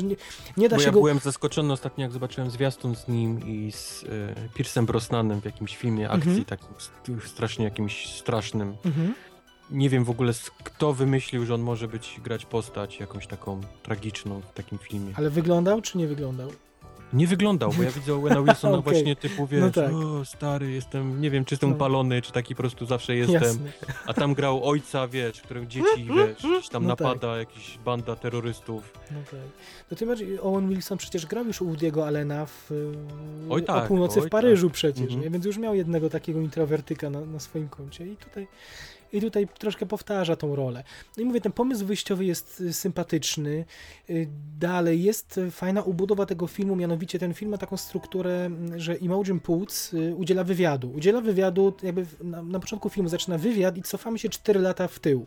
Nie, 0.03 0.16
nie 0.58 0.69
da 0.69 0.75
Bo 0.75 0.82
się 0.82 0.85
ja 0.88 0.92
go... 0.92 1.00
byłem 1.00 1.19
zaskoczony 1.19 1.74
ostatnio, 1.74 2.01
jak 2.03 2.11
zobaczyłem 2.11 2.51
zwiastun 2.51 2.95
z 2.95 3.08
nim 3.08 3.48
i 3.48 3.72
z 3.72 4.03
e, 4.03 4.08
Piersem 4.53 4.85
Brosnanem 4.85 5.42
w 5.42 5.45
jakimś 5.45 5.77
filmie 5.77 6.09
akcji, 6.09 6.30
Mhm. 6.30 6.45
takim 6.45 6.67
st- 6.77 7.27
strasznie 7.27 7.66
jakimś 7.66 8.14
strasznym. 8.16 8.75
Mhm. 8.85 9.14
Nie 9.72 9.90
wiem 9.90 10.03
w 10.03 10.09
ogóle 10.09 10.33
kto 10.64 10.93
wymyślił, 10.93 11.45
że 11.45 11.53
on 11.53 11.61
może 11.61 11.88
być, 11.88 12.19
grać 12.24 12.45
postać 12.45 13.00
jakąś 13.00 13.27
taką 13.27 13.61
tragiczną 13.83 14.42
w 14.42 14.53
takim 14.53 14.77
filmie. 14.77 15.14
Ale 15.16 15.30
wyglądał 15.30 15.82
czy 15.82 15.98
nie 15.98 16.08
wyglądał? 16.08 16.51
Nie 17.14 17.27
wyglądał, 17.27 17.72
bo 17.77 17.83
ja 17.83 17.92
widzę 17.92 18.14
Owena 18.16 18.42
Wilsona 18.43 18.77
Okej. 18.77 18.93
właśnie 18.93 19.16
typu, 19.16 19.48
wiesz, 19.48 19.61
No 19.61 19.72
tak. 19.72 19.93
o 19.93 20.25
stary, 20.25 20.72
jestem, 20.72 21.22
nie 21.22 21.32
wiem, 21.32 21.45
czy 21.45 21.53
jestem 21.53 21.69
No. 21.69 21.75
upalony, 21.75 22.22
czy 22.22 22.32
taki 22.32 22.56
po 22.56 22.61
prostu 22.61 22.85
zawsze 22.85 23.16
jestem. 23.16 23.42
Jasne. 23.43 23.72
A 24.08 24.14
tam 24.14 24.33
grał 24.33 24.64
ojca, 24.69 25.08
wiesz, 25.08 25.42
którym 25.42 25.69
dzieci, 25.69 26.08
wiesz, 26.43 26.69
tam 26.69 26.88
No 26.88 26.95
tak. 26.95 27.08
napada, 27.08 27.38
jakiś 27.38 27.77
banda 27.85 28.16
terrorystów. 28.16 28.93
No 29.11 29.17
tak. 29.32 29.40
No 29.92 29.98
tym 29.98 30.08
bardziej 30.08 30.40
Owen 30.40 30.69
Wilson 30.69 30.98
przecież 30.98 31.25
grał 31.25 31.45
już 31.45 31.61
u 31.61 31.66
Woody'ego 31.74 32.03
Allena 32.08 32.45
w 32.45 32.72
Oj 33.50 33.61
o 33.61 33.66
tak, 33.66 33.88
północy 33.88 34.19
oj 34.22 34.27
w 34.27 34.30
Paryżu 34.30 34.69
przecież, 34.69 35.01
Mhm. 35.03 35.22
nie? 35.22 35.30
Więc 35.30 35.45
już 35.45 35.58
miał 35.58 35.75
jednego 35.75 36.09
takiego 36.09 36.40
introwertyka 36.40 37.09
na, 37.09 37.22
na 37.22 37.40
swoim 37.40 37.69
koncie 37.69 38.08
i 38.08 38.16
tutaj 38.17 38.48
i 39.14 39.22
tutaj 39.22 39.48
troszkę 39.59 39.85
powtarza 39.85 40.35
tą 40.35 40.56
rolę. 40.56 40.83
No 41.17 41.24
i 41.24 41.25
mówię, 41.25 41.42
ten 41.42 41.51
pomysł 41.51 41.85
wyjściowy 41.85 42.25
jest 42.25 42.61
y, 42.61 42.74
sympatyczny. 42.74 43.66
Y, 44.09 44.27
dalej 44.59 45.03
jest 45.03 45.40
fajna 45.51 45.82
ubudowa 45.82 46.25
tego 46.25 46.48
filmu, 46.48 46.75
mianowicie 46.75 47.19
ten 47.19 47.33
film 47.33 47.51
ma 47.51 47.58
taką 47.58 47.77
strukturę, 47.77 48.50
że 48.75 48.95
Imogen 48.95 49.40
Poots 49.40 49.93
y, 49.93 50.16
udziela 50.16 50.43
wywiadu. 50.43 50.92
Udziela 50.92 51.22
wywiadu, 51.22 51.74
jakby 51.83 52.06
na, 52.24 52.42
na 52.43 52.59
początku 52.59 52.90
filmu 52.90 53.09
zaczyna 53.09 53.38
wywiad 53.38 53.77
i 53.77 53.82
cofamy 53.82 54.19
się 54.19 54.30
4 54.30 54.59
lata 54.59 54.88
w 54.88 55.00
tył. 55.00 55.25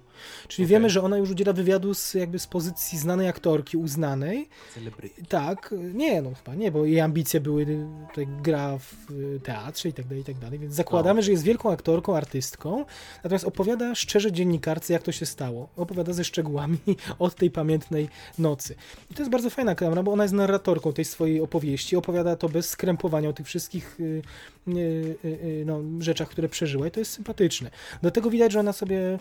Czyli 0.48 0.64
Okej. 0.66 0.70
wiemy, 0.70 0.90
że 0.90 1.02
ona 1.02 1.16
już 1.16 1.30
udziela 1.30 1.52
wywiadu 1.52 1.94
z, 1.94 2.14
jakby 2.14 2.38
z 2.38 2.46
pozycji 2.46 2.98
znanej 2.98 3.28
aktorki, 3.28 3.76
uznanej. 3.76 4.48
Celebryty. 4.74 5.22
Tak, 5.28 5.74
nie, 5.94 6.22
no 6.22 6.30
chyba 6.34 6.54
nie, 6.54 6.72
bo 6.72 6.84
jej 6.84 7.00
ambicje 7.00 7.40
były, 7.40 7.66
tutaj 8.08 8.26
gra 8.42 8.78
w 8.78 9.06
teatrze 9.44 9.88
i 9.88 9.92
tak 9.92 10.06
dalej, 10.06 10.22
i 10.22 10.24
tak 10.24 10.38
dalej, 10.38 10.58
więc 10.58 10.74
zakładamy, 10.74 11.18
No. 11.18 11.22
że 11.22 11.30
jest 11.30 11.42
wielką 11.42 11.70
aktorką, 11.72 12.16
artystką, 12.16 12.84
natomiast 13.24 13.44
opowiada 13.44 13.75
szczerze 13.94 14.32
dziennikarce, 14.32 14.92
jak 14.92 15.02
to 15.02 15.12
się 15.12 15.26
stało. 15.26 15.68
Opowiada 15.76 16.12
ze 16.12 16.24
szczegółami 16.24 16.78
od 17.18 17.34
tej 17.34 17.50
pamiętnej 17.50 18.08
nocy. 18.38 18.74
I 19.10 19.14
to 19.14 19.22
jest 19.22 19.30
bardzo 19.30 19.50
fajna 19.50 19.74
kamera, 19.74 20.02
bo 20.02 20.12
ona 20.12 20.24
jest 20.24 20.34
narratorką 20.34 20.92
tej 20.92 21.04
swojej 21.04 21.40
opowieści, 21.40 21.96
opowiada 21.96 22.36
to 22.36 22.48
bez 22.48 22.68
skrępowania 22.68 23.28
o 23.28 23.32
tych 23.32 23.46
wszystkich 23.46 24.00
y, 24.00 24.22
y, 24.68 25.16
y, 25.24 25.64
no, 25.66 25.80
rzeczach, 26.00 26.28
które 26.28 26.48
przeżyła 26.48 26.86
i 26.86 26.90
to 26.90 27.00
jest 27.00 27.12
sympatyczne. 27.12 27.70
Do 28.02 28.10
tego 28.10 28.30
widać, 28.30 28.52
że 28.52 28.60
ona 28.60 28.72
sobie 28.72 29.18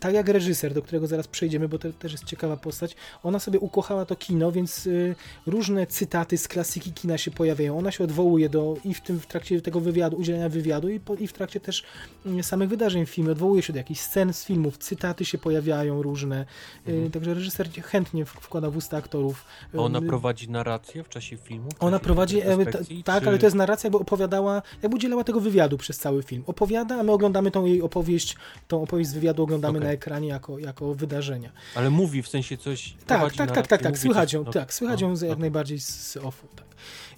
tak 0.00 0.14
jak 0.14 0.28
reżyser, 0.28 0.74
do 0.74 0.82
którego 0.82 1.06
zaraz 1.06 1.28
przejdziemy, 1.28 1.68
bo 1.68 1.78
to 1.78 1.92
też 1.92 2.12
jest 2.12 2.24
ciekawa 2.24 2.56
postać, 2.56 2.96
ona 3.22 3.38
sobie 3.38 3.60
ukochała 3.60 4.04
to 4.04 4.16
kino, 4.16 4.52
więc 4.52 4.86
y, 4.86 5.14
różne 5.46 5.86
cytaty 5.86 6.38
z 6.38 6.48
klasyki 6.48 6.92
kina 6.92 7.18
się 7.18 7.30
pojawiają. 7.30 7.78
Ona 7.78 7.90
się 7.90 8.04
odwołuje 8.04 8.48
do 8.48 8.76
i 8.84 8.94
w 8.94 9.00
tym 9.00 9.20
w 9.20 9.26
trakcie 9.26 9.60
tego 9.60 9.80
wywiadu, 9.80 10.16
udzielenia 10.16 10.48
wywiadu 10.48 10.88
i, 10.88 11.00
po, 11.00 11.14
i 11.14 11.26
w 11.26 11.32
trakcie 11.32 11.60
też 11.60 11.84
y, 12.26 12.42
samych 12.42 12.68
wydarzeń 12.68 13.06
w 13.06 13.10
filmie, 13.10 13.32
odwołuje 13.32 13.62
się 13.62 13.72
do 13.72 13.76
jakichś 13.78 14.00
scen 14.00 14.32
z 14.32 14.44
filmów, 14.44 14.78
cytaty 14.78 15.24
się 15.24 15.38
pojawiają 15.38 16.02
różne, 16.02 16.46
y, 16.88 16.92
Mhm. 16.92 17.10
także 17.10 17.34
reżyser 17.34 17.70
chętnie 17.82 18.24
wkłada 18.24 18.70
w 18.70 18.76
usta 18.76 18.96
aktorów. 18.96 19.44
Ona 19.76 19.98
y, 19.98 20.02
prowadzi 20.02 20.50
narrację 20.50 21.04
w 21.04 21.08
czasie 21.08 21.36
filmu? 21.36 21.68
W 21.78 21.82
ona 21.82 21.90
czasie 21.98 22.04
prowadzi, 22.04 22.42
ta, 22.42 22.56
retrospekcji, 22.56 23.04
tak, 23.04 23.22
czy- 23.22 23.28
ale 23.28 23.38
to 23.38 23.46
jest 23.46 23.56
narracja, 23.56 23.88
jakby 23.88 23.98
opowiadała, 23.98 24.62
jakby 24.82 24.96
udzielała 24.96 25.24
tego 25.24 25.40
wywiadu 25.40 25.78
przez 25.78 25.98
cały 25.98 26.22
film. 26.22 26.42
Opowiada, 26.46 27.00
a 27.00 27.02
my 27.02 27.12
oglądamy 27.12 27.50
tą 27.50 27.64
jej 27.64 27.82
opowieść, 27.82 28.36
tą 28.68 28.82
opowieść 28.82 29.10
z 29.10 29.14
wywiadu 29.14 29.42
oglądamy 29.42 29.78
Okej. 29.78 29.87
Na 29.88 29.92
ekranie 29.92 30.28
jako, 30.28 30.58
jako 30.58 30.94
wydarzenia. 30.94 31.52
Ale 31.74 31.90
mówi 31.90 32.22
w 32.22 32.28
sensie 32.28 32.56
coś... 32.56 32.94
Tak, 33.06 33.34
tak, 33.34 33.50
tak, 33.52 33.66
tak, 33.66 33.82
tak, 33.82 33.82
mówi 33.92 33.98
słychać 33.98 34.28
coś- 34.28 34.34
ją, 34.34 34.44
no, 34.44 34.52
tak, 34.52 34.74
słychać 34.74 35.02
no, 35.02 35.08
ją 35.08 35.16
z- 35.16 35.22
jak 35.22 35.38
najbardziej 35.38 35.80
z 35.80 36.16
offu, 36.16 36.46
tak. 36.56 36.67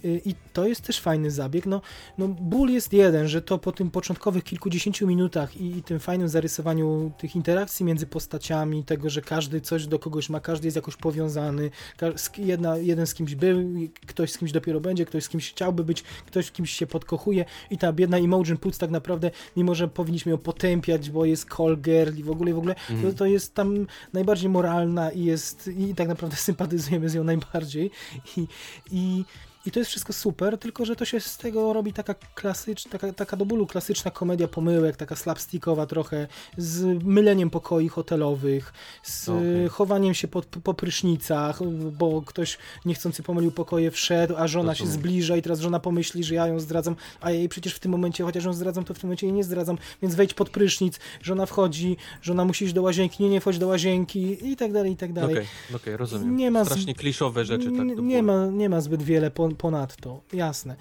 Y, 0.05 0.20
I 0.24 0.34
to 0.52 0.66
jest 0.66 0.80
też 0.80 1.00
fajny 1.00 1.30
zabieg. 1.30 1.66
No, 1.66 1.80
no 2.18 2.28
ból 2.28 2.70
jest 2.70 2.92
jeden, 2.92 3.28
że 3.28 3.42
to 3.42 3.58
po 3.58 3.72
tym 3.72 3.90
początkowych 3.90 4.44
kilkudziesięciu 4.44 5.06
minutach 5.06 5.56
i, 5.56 5.76
i 5.76 5.82
tym 5.82 6.00
fajnym 6.00 6.28
zarysowaniu 6.28 7.12
tych 7.18 7.36
interakcji 7.36 7.84
między 7.86 8.06
postaciami, 8.06 8.84
tego, 8.84 9.10
że 9.10 9.20
każdy 9.22 9.60
coś 9.60 9.86
do 9.86 9.98
kogoś 9.98 10.28
ma, 10.30 10.40
każdy 10.40 10.66
jest 10.66 10.76
jakoś 10.76 10.97
powiązany, 10.97 11.70
z- 12.16 12.30
jedna, 12.39 12.76
jeden 12.76 13.06
z 13.06 13.14
kimś 13.14 13.34
był, 13.34 13.58
ktoś 14.06 14.32
z 14.32 14.39
kimś 14.39 14.52
dopiero 14.52 14.80
będzie, 14.80 15.05
ktoś 15.06 15.24
z 15.24 15.28
kimś 15.28 15.50
chciałby 15.50 15.84
być, 15.84 16.02
ktoś 16.26 16.47
w 16.47 16.52
kimś 16.52 16.70
się 16.70 16.86
podkochuje 16.86 17.44
i 17.70 17.78
ta 17.78 17.92
biedna 17.92 18.18
Imogen 18.18 18.56
Poots 18.58 18.78
tak 18.78 18.90
naprawdę, 18.90 19.30
mimo 19.56 19.74
że 19.74 19.89
powinniśmy 19.89 20.30
ją 20.32 20.39
potępiać, 20.39 21.10
bo 21.10 21.24
jest 21.24 21.48
call 21.56 21.76
girl 21.76 22.16
i 22.18 22.22
w 22.22 22.30
ogóle, 22.30 22.50
i 22.50 22.55
w 22.55 22.58
ogóle, 22.58 22.74
to, 22.74 22.92
Mhm. 22.92 23.14
to 23.14 23.26
jest 23.26 23.55
tam 23.55 23.86
najbardziej 24.12 24.50
moralna 24.50 25.10
i 25.10 25.24
jest, 25.24 25.70
i 25.78 25.94
tak 25.94 26.08
naprawdę 26.08 26.36
sympatyzujemy 26.36 27.08
z 27.08 27.14
nią 27.14 27.24
najbardziej 27.24 27.90
i, 28.36 28.47
i 28.92 29.24
i 29.66 29.70
to 29.70 29.78
jest 29.78 29.90
wszystko 29.90 30.12
super, 30.12 30.58
tylko 30.58 30.84
że 30.84 30.97
to 30.97 31.05
się 31.05 31.20
z 31.20 31.36
tego 31.36 31.72
robi 31.72 31.92
taka 31.92 32.14
klasyczna, 32.34 32.90
taka, 32.90 33.12
taka 33.12 33.36
do 33.36 33.47
bólu 33.47 33.66
klasyczna 33.66 34.10
komedia 34.10 34.48
pomyłek, 34.48 34.97
taka 34.97 35.16
slapstickowa 35.16 35.86
trochę, 35.86 36.26
z 36.56 37.05
myleniem 37.05 37.50
pokoi 37.50 37.89
hotelowych, 37.89 38.72
z 39.02 39.28
Okej. 39.28 39.68
chowaniem 39.68 40.14
się 40.14 40.28
po, 40.28 40.42
po 40.42 40.74
prysznicach, 40.74 41.60
bo 41.98 42.22
ktoś 42.22 42.58
niechcący 42.84 43.22
pomylił 43.22 43.50
pokoje, 43.52 43.90
wszedł, 43.90 44.34
a 44.36 44.47
żona 44.48 44.74
się 44.74 44.86
zbliża 44.86 45.36
i 45.36 45.42
teraz 45.42 45.60
żona 45.60 45.80
pomyśli, 45.80 46.24
że 46.24 46.34
ja 46.34 46.47
ją 46.47 46.60
zdradzam, 46.60 46.97
a 47.20 47.30
ja 47.30 47.36
jej 47.36 47.48
przecież 47.48 47.74
w 47.74 47.78
tym 47.78 47.92
momencie, 47.92 48.24
chociaż 48.24 48.44
ją 48.44 48.52
zdradzam, 48.52 48.84
to 48.84 48.94
w 48.94 48.98
tym 48.98 49.08
momencie 49.08 49.26
jej 49.26 49.34
nie 49.34 49.44
zdradzam, 49.44 49.78
więc 50.02 50.14
wejdź 50.14 50.34
pod 50.34 50.50
prysznic, 50.50 50.98
żona 51.22 51.47
wchodzi, 51.47 51.97
żona 52.22 52.44
musi 52.44 52.64
iść 52.64 52.74
do 52.74 52.82
łazienki, 52.82 53.22
nie, 53.22 53.28
nie 53.30 53.40
wchodź 53.40 53.58
do 53.58 53.66
łazienki 53.66 54.50
i 54.52 54.56
tak 54.56 54.72
dalej, 54.72 54.92
i 54.92 54.97
tak 54.97 55.12
dalej. 55.12 55.34
Okej, 55.34 55.47
okej, 55.76 55.97
rozumiem. 55.97 56.36
Nie 56.36 56.50
ma 56.50 56.64
z- 56.64 56.66
Strasznie 56.68 56.94
kliszowe 56.94 57.44
rzeczy, 57.44 57.70
tak? 57.76 57.98
Nie, 57.98 58.22
ma, 58.22 58.47
nie 58.47 58.68
ma 58.68 58.80
zbyt 58.80 59.02
wiele 59.02 59.30
pon, 59.30 59.49
ponadto, 59.56 60.20
jasne. 60.32 60.76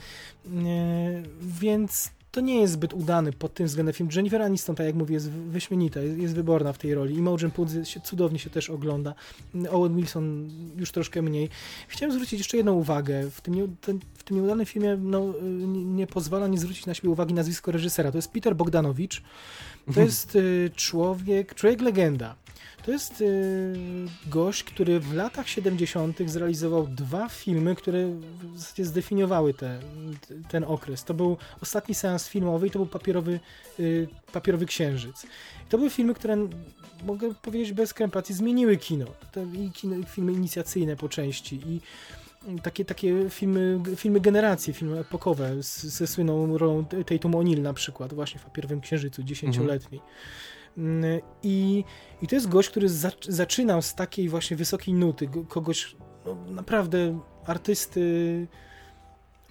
Nie, 0.45 1.23
więc 1.41 2.11
to 2.31 2.41
nie 2.41 2.61
jest 2.61 2.73
zbyt 2.73 2.93
udany 2.93 3.33
pod 3.33 3.53
tym 3.53 3.67
względem 3.67 3.93
film. 3.93 4.09
Jennifer 4.15 4.41
Aniston, 4.41 4.75
tak 4.75 4.85
jak 4.85 4.95
mówię, 4.95 5.14
jest 5.14 5.31
wy- 5.31 5.51
wyśmienita, 5.51 5.99
jest, 5.99 6.17
jest 6.17 6.35
wyborna 6.35 6.73
w 6.73 6.77
tej 6.77 6.93
roli. 6.93 7.15
Imogen 7.15 7.51
Poots 7.51 7.73
się, 7.83 7.99
cudownie 7.99 8.39
się 8.39 8.49
też 8.49 8.69
ogląda. 8.69 9.14
Owen 9.69 9.95
Wilson 9.95 10.49
już 10.77 10.91
troszkę 10.91 11.22
mniej. 11.22 11.49
Chciałem 11.88 12.14
zwrócić 12.14 12.39
jeszcze 12.39 12.57
jedną 12.57 12.73
uwagę. 12.73 13.30
W 13.30 13.41
tym, 13.41 13.56
nie, 13.56 13.67
ten, 13.81 13.99
w 14.17 14.23
tym 14.23 14.38
nieudanym 14.38 14.65
filmie 14.65 14.98
no, 15.01 15.33
y, 15.39 15.43
nie, 15.43 15.85
nie 15.85 16.07
pozwala 16.07 16.48
nie 16.48 16.57
zwrócić 16.57 16.85
na 16.85 16.93
siebie 16.93 17.09
uwagi 17.09 17.33
nazwisko 17.33 17.72
reżysera. 17.72 18.11
To 18.11 18.17
jest 18.17 18.31
Peter 18.31 18.56
Bogdanowicz. 18.56 19.23
To 19.93 20.01
jest 20.01 20.35
y, 20.35 20.72
człowiek, 20.75 21.56
człowiek 21.56 21.81
legenda. 21.81 22.35
To 22.85 22.91
jest 22.91 23.22
y, 23.22 23.75
gość, 24.27 24.64
który 24.64 24.99
w 24.99 25.14
latach 25.14 25.49
70. 25.49 26.17
zrealizował 26.25 26.88
dwa 26.88 27.30
filmy, 27.30 27.75
które 27.75 28.07
w 28.53 28.59
zasadzie 28.59 28.85
zdefiniowały 28.85 29.53
te, 29.53 29.80
ten 30.49 30.64
okres. 30.64 31.03
To 31.03 31.14
był 31.14 31.38
ostatni 31.61 31.95
seans 31.95 32.27
filmowy 32.27 32.67
i 32.67 32.72
to 32.72 32.80
był 32.80 32.88
papierowy, 32.88 33.39
y, 33.80 34.07
papierowy 34.33 34.65
księżyc. 34.65 35.23
I 35.23 35.69
to 35.69 35.77
były 35.77 35.89
filmy, 35.89 36.14
które 36.14 36.48
mogę 37.03 37.33
powiedzieć 37.33 37.73
bez 37.73 37.93
krępacji 37.93 38.35
zmieniły 38.35 38.77
kino. 38.77 39.06
To 39.31 39.43
i 39.43 39.72
kino, 39.72 40.06
filmy 40.07 40.33
inicjacyjne 40.33 40.95
po 40.95 41.09
części 41.09 41.61
i 41.67 41.81
takie, 42.64 42.85
takie 42.85 43.30
filmy, 43.30 43.80
filmy 43.95 44.19
generacji, 44.19 44.73
filmy 44.73 44.99
epokowe 44.99 45.64
z, 45.64 45.83
ze 45.83 46.07
słynną 46.07 46.57
rolą 46.57 46.85
Tatum 46.85 47.31
O'Neill 47.31 47.61
na 47.61 47.73
przykład, 47.73 48.14
właśnie 48.14 48.39
w 48.39 48.43
papierowym 48.43 48.81
księżycu, 48.81 49.23
dziesięcioletni. 49.23 49.98
Mm, 49.98 50.09
I, 51.43 51.83
I 52.22 52.27
to 52.27 52.35
jest 52.35 52.49
gość, 52.49 52.69
który 52.69 52.88
zac- 52.88 53.31
zaczynał 53.31 53.81
z 53.81 53.95
takiej 53.95 54.30
właśnie 54.30 54.57
wysokiej 54.57 54.93
nuty, 54.93 55.27
go- 55.27 55.43
kogoś 55.45 55.95
no, 56.25 56.35
naprawdę 56.49 57.19
artysty 57.45 58.48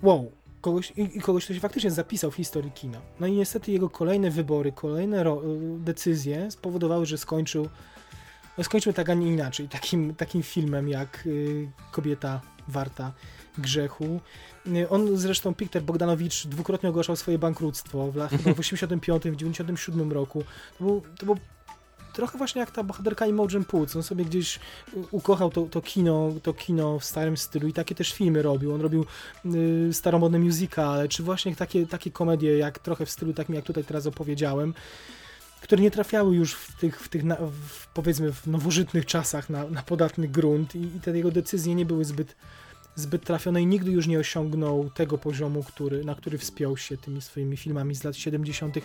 wow, 0.02 0.32
kogoś, 0.60 0.90
i, 0.90 1.18
i 1.18 1.20
kogoś, 1.20 1.44
kto 1.44 1.55
się 1.55 1.60
faktycznie 1.60 1.90
zapisał 1.90 2.30
w 2.30 2.34
historii 2.34 2.72
kina. 2.72 3.00
No 3.20 3.26
i 3.26 3.32
niestety 3.32 3.72
jego 3.72 3.90
kolejne 3.90 4.30
wybory, 4.30 4.72
kolejne 4.72 5.22
ro, 5.22 5.42
decyzje 5.78 6.50
spowodowały, 6.50 7.06
że 7.06 7.18
skończył 7.18 7.68
no 8.58 8.64
skończył 8.64 8.92
tak, 8.92 9.10
a 9.10 9.14
nie 9.14 9.26
inaczej, 9.26 9.68
takim, 9.68 10.14
takim 10.14 10.42
filmem 10.42 10.88
jak 10.88 11.26
y, 11.26 11.68
Kobieta 11.92 12.40
warta 12.68 13.12
grzechu. 13.59 14.20
Y, 14.67 14.89
On 14.89 15.17
zresztą, 15.17 15.55
Peter 15.55 15.83
Bogdanowicz, 15.83 16.47
dwukrotnie 16.47 16.89
ogłaszał 16.89 17.17
swoje 17.17 17.39
bankructwo 17.39 18.12
w, 18.12 18.28
chyba 18.28 18.55
w 18.55 18.60
85, 18.60 19.23
w 19.23 19.36
97 19.36 20.12
roku. 20.12 20.44
To 20.78 20.85
był, 20.85 21.02
to 21.18 21.27
był 21.27 21.36
trochę 22.12 22.39
właśnie 22.39 22.60
jak 22.60 22.70
ta 22.70 22.83
bohaterka 22.83 23.27
Imogen 23.27 23.65
Poots. 23.65 23.97
On 23.97 24.02
sobie 24.02 24.25
gdzieś 24.25 24.60
ukochał 25.10 25.51
to, 25.51 25.62
to 25.62 25.81
kino, 25.81 26.33
to 26.43 26.55
kino 26.55 26.99
w 26.99 27.05
starym 27.05 27.36
stylu 27.36 27.68
i 27.68 27.73
takie 27.73 27.94
też 27.94 28.12
filmy 28.12 28.43
robił. 28.43 28.75
On 28.75 28.81
robił 28.81 29.07
y, 29.47 29.89
staromodne 29.93 30.39
musicale, 30.39 31.09
czy 31.09 31.23
właśnie 31.23 31.57
takie, 31.57 31.86
takie 31.86 32.10
komedie, 32.10 32.59
jak 32.59 32.78
trochę 32.78 33.07
w 33.07 33.10
stylu 33.10 33.33
takim, 33.33 33.55
jak 33.55 33.65
tutaj 33.65 33.85
teraz 33.85 34.07
opowiedziałem 34.07 34.75
które 35.60 35.83
nie 35.83 35.91
trafiały 35.91 36.36
już 36.36 36.55
w 36.55 36.81
tych, 36.81 37.01
w 37.01 37.09
tych 37.09 37.25
na, 37.25 37.36
w, 37.36 37.86
powiedzmy, 37.94 38.33
w 38.33 38.47
nowożytnych 38.47 39.07
czasach 39.07 39.51
na, 39.51 39.65
na 39.65 39.83
podatny 39.83 40.28
grunt 40.28 40.75
i, 40.75 40.83
i 40.83 41.01
te 41.01 41.17
jego 41.17 41.31
decyzje 41.31 41.75
nie 41.75 41.86
były 41.86 42.05
zbyt, 42.05 42.36
zbyt 42.99 43.25
trafione 43.25 43.62
i 43.62 43.67
nigdy 43.67 43.91
już 43.91 44.07
nie 44.07 44.18
osiągnął 44.18 44.91
tego 44.91 45.18
poziomu, 45.18 45.62
który, 45.62 46.05
na 46.05 46.15
który 46.15 46.39
wspiął 46.39 46.77
się 46.77 46.97
tymi 46.97 47.23
swoimi 47.23 47.57
filmami 47.57 47.94
z 47.94 48.05
lat 48.05 48.17
70. 48.17 48.78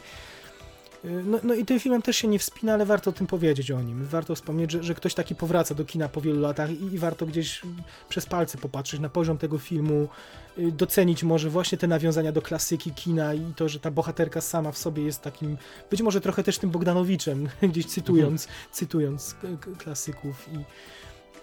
No, 1.25 1.40
no 1.43 1.53
i 1.53 1.66
tym 1.66 1.80
filmem 1.80 2.01
też 2.01 2.17
się 2.17 2.27
nie 2.27 2.40
wspina, 2.40 2.74
ale 2.74 2.85
warto 2.85 3.09
o 3.09 3.14
tym 3.14 3.27
powiedzieć 3.27 3.72
o 3.72 3.82
nim. 3.82 4.06
Warto 4.06 4.35
wspomnieć, 4.35 4.72
że, 4.72 4.83
że 4.83 4.95
ktoś 4.95 5.14
taki 5.14 5.35
powraca 5.35 5.75
do 5.75 5.85
kina 5.85 6.09
po 6.09 6.22
wielu 6.22 6.42
latach 6.42 6.72
i, 6.72 6.93
i 6.93 6.98
warto 6.98 7.25
gdzieś 7.25 7.61
przez 8.09 8.25
palce 8.25 8.58
popatrzeć 8.58 9.00
na 9.00 9.09
poziom 9.09 9.38
tego 9.38 9.58
filmu, 9.58 10.08
y, 10.58 10.72
docenić 10.72 11.24
może 11.24 11.50
właśnie 11.50 11.77
te 11.77 11.88
nawiązania 11.88 12.32
do 12.32 12.42
klasyki 12.42 12.92
kina 12.92 13.33
i 13.33 13.53
to, 13.56 13.69
że 13.69 13.80
ta 13.80 13.92
bohaterka 13.92 14.42
sama 14.42 14.72
w 14.72 14.77
sobie 14.77 15.03
jest 15.03 15.22
takim, 15.22 15.58
być 15.92 16.01
może 16.01 16.22
trochę 16.22 16.43
też 16.43 16.58
tym 16.58 16.69
Bogdanowiczem, 16.69 17.50
gdzieś 17.72 17.85
cytując, 17.85 18.48
cytując 18.72 19.33
k- 19.42 19.48
k- 19.61 19.72
klasyków 19.77 20.48
i, 20.53 20.58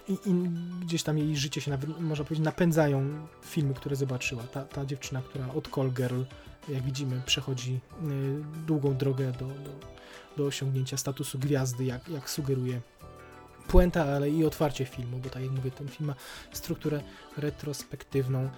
i, 0.07 0.13
i 0.13 0.33
gdzieś 0.81 1.03
tam 1.03 1.17
jej 1.17 1.37
życie 1.37 1.61
się, 1.61 1.71
nawet, 1.71 1.99
można 1.99 2.25
powiedzieć, 2.25 2.45
napędzają 2.45 3.27
filmy, 3.41 3.73
które 3.73 3.95
zobaczyła. 3.95 4.43
Ta, 4.43 4.65
ta 4.65 4.85
dziewczyna, 4.85 5.21
która 5.21 5.53
od 5.53 5.67
Call 5.75 5.91
Girl, 5.91 6.21
jak 6.69 6.83
widzimy, 6.83 7.21
przechodzi 7.25 7.73
y, 7.73 7.79
długą 8.67 8.97
drogę 8.97 9.31
do, 9.31 9.45
do, 9.45 9.71
do 10.37 10.45
osiągnięcia 10.45 10.97
statusu 10.97 11.39
gwiazdy, 11.39 11.85
jak, 11.85 12.09
jak 12.09 12.29
sugeruje 12.29 12.81
puenta, 13.67 14.03
ale 14.05 14.29
i 14.29 14.45
otwarcie 14.45 14.85
filmu, 14.85 15.17
bo 15.17 15.29
tak 15.29 15.43
jak 15.43 15.51
mówię, 15.51 15.71
ten 15.71 15.87
film 15.87 16.07
ma 16.07 16.15
strukturę 16.51 17.01
retrospektywną. 17.37 18.49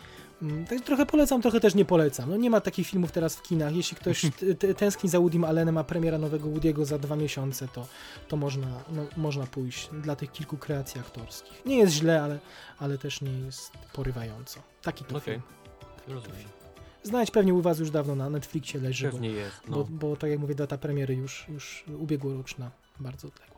Mm, 0.44 0.66
Tak 0.66 0.82
trochę 0.82 1.06
polecam, 1.06 1.42
trochę 1.42 1.60
też 1.60 1.76
nie 1.76 1.86
polecam. 1.86 2.30
No 2.30 2.38
nie 2.38 2.50
ma 2.50 2.62
takich 2.62 2.88
filmów 2.88 3.12
teraz 3.12 3.36
w 3.36 3.42
kinach. 3.42 3.76
Jeśli 3.76 3.98
ktoś 3.98 4.22
tęskni 4.78 5.10
za 5.10 5.20
Woodym 5.20 5.44
Allenem, 5.44 5.78
a 5.78 5.84
premiera 5.84 6.18
nowego 6.18 6.50
Woody'ego 6.50 6.86
za 6.86 7.00
dwa 7.00 7.16
miesiące, 7.16 7.68
to, 7.68 7.88
to 8.28 8.38
można, 8.38 8.68
no, 8.92 9.06
można 9.18 9.48
pójść 9.48 9.90
dla 10.02 10.16
tych 10.16 10.32
kilku 10.32 10.58
kreacji 10.58 11.02
aktorskich. 11.02 11.66
Nie 11.66 11.78
jest 11.78 11.94
źle, 11.94 12.22
ale, 12.24 12.40
ale 12.80 12.98
też 12.98 13.22
nie 13.22 13.40
jest 13.40 13.72
porywająco. 13.94 14.60
Taki 14.82 15.04
to 15.06 15.18
Okej. 15.18 15.34
film. 15.34 15.42
Rozumiem. 16.08 16.48
Znajdź 17.04 17.32
pewnie 17.32 17.54
u 17.54 17.62
was 17.62 17.80
już 17.80 17.92
dawno 17.92 18.16
na 18.16 18.30
Netflixie 18.30 18.80
leży, 18.82 19.06
bo, 19.06 19.12
Pewnie 19.12 19.30
jest, 19.30 19.56
no. 19.68 19.78
bo, 19.78 19.84
bo 19.84 20.16
tak 20.16 20.30
jak 20.30 20.40
mówię, 20.40 20.56
data 20.56 20.78
premiery 20.78 21.16
już, 21.16 21.46
już 21.50 21.84
ubiegłoroczna, 22.00 22.72
bardzo 23.00 23.28
odległa. 23.28 23.53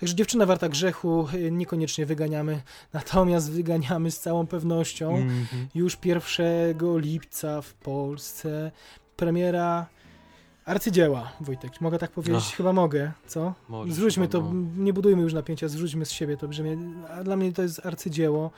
Także 0.00 0.14
dziewczyna 0.14 0.46
warta 0.46 0.68
grzechu 0.68 1.28
y, 1.34 1.50
niekoniecznie 1.50 2.06
wyganiamy, 2.06 2.60
natomiast 2.92 3.52
wyganiamy 3.52 4.10
z 4.10 4.20
całą 4.20 4.46
pewnością 4.46 5.16
Mhm. 5.16 5.68
już 5.74 5.98
1 6.04 6.98
lipca 6.98 7.62
w 7.62 7.74
Polsce 7.74 8.70
premiera 9.16 9.86
arcydzieła, 10.64 11.32
Wojtek. 11.40 11.80
Mogę 11.80 11.98
tak 11.98 12.10
powiedzieć? 12.10 12.44
Chyba 12.56 12.72
mogę, 12.72 13.12
co? 13.26 13.54
Możesz 13.68 13.94
Zrzućmy 13.94 14.28
to, 14.28 14.40
no. 14.40 14.52
nie 14.76 14.92
budujmy 14.92 15.22
już 15.22 15.32
napięcia, 15.32 15.68
zrzućmy 15.68 16.06
z 16.06 16.10
siebie 16.10 16.36
to 16.36 16.48
brzmię. 16.48 16.76
A 17.18 17.24
dla 17.24 17.36
mnie 17.36 17.52
to 17.52 17.62
jest 17.62 17.86
arcydzieło. 17.86 18.50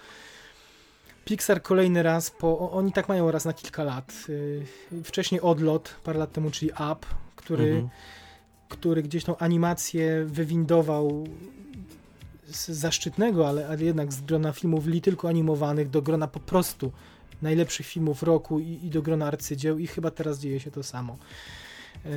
Pixar 1.25 1.63
kolejny 1.63 2.03
raz, 2.03 2.31
po, 2.31 2.71
oni 2.71 2.93
tak 2.93 3.09
mają 3.09 3.31
raz 3.31 3.45
na 3.45 3.53
kilka 3.53 3.85
lat. 3.85 4.13
Y, 4.29 4.67
Wcześniej 5.05 5.41
Odlot, 5.41 5.95
parę 6.05 6.19
lat 6.19 6.33
temu, 6.33 6.51
czyli 6.51 6.71
Up, 6.73 7.07
który, 7.37 7.65
Mhm. 7.65 7.89
Który 8.71 9.03
gdzieś 9.03 9.25
tą 9.25 9.37
animację 9.37 10.25
wywindował 10.25 11.27
z 12.47 12.69
zaszczytnego, 12.69 13.49
ale, 13.49 13.69
ale 13.69 13.85
jednak 13.85 14.13
z 14.13 14.21
grona 14.21 14.53
filmów 14.53 14.87
li 14.87 15.01
tylko 15.01 15.29
animowanych 15.29 15.91
do 15.91 16.03
grona 16.03 16.29
po 16.29 16.41
prostu 16.41 16.93
najlepszych 17.43 17.87
filmów 17.87 18.23
roku 18.23 18.61
i, 18.61 18.79
i 18.83 18.91
do 18.91 19.03
grona 19.03 19.27
arcydzieł 19.27 19.79
i 19.79 19.87
chyba 19.87 20.11
teraz 20.11 20.39
dzieje 20.39 20.61
się 20.61 20.71
to 20.71 20.83
samo. 20.83 21.19
E, 22.07 22.09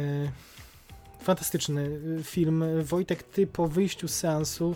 fantastyczny 1.21 1.99
e, 2.19 2.23
film. 2.23 2.63
Wojtek, 2.83 3.23
ty 3.23 3.47
po 3.47 3.67
wyjściu 3.67 4.07
z 4.07 4.15
seansu 4.15 4.75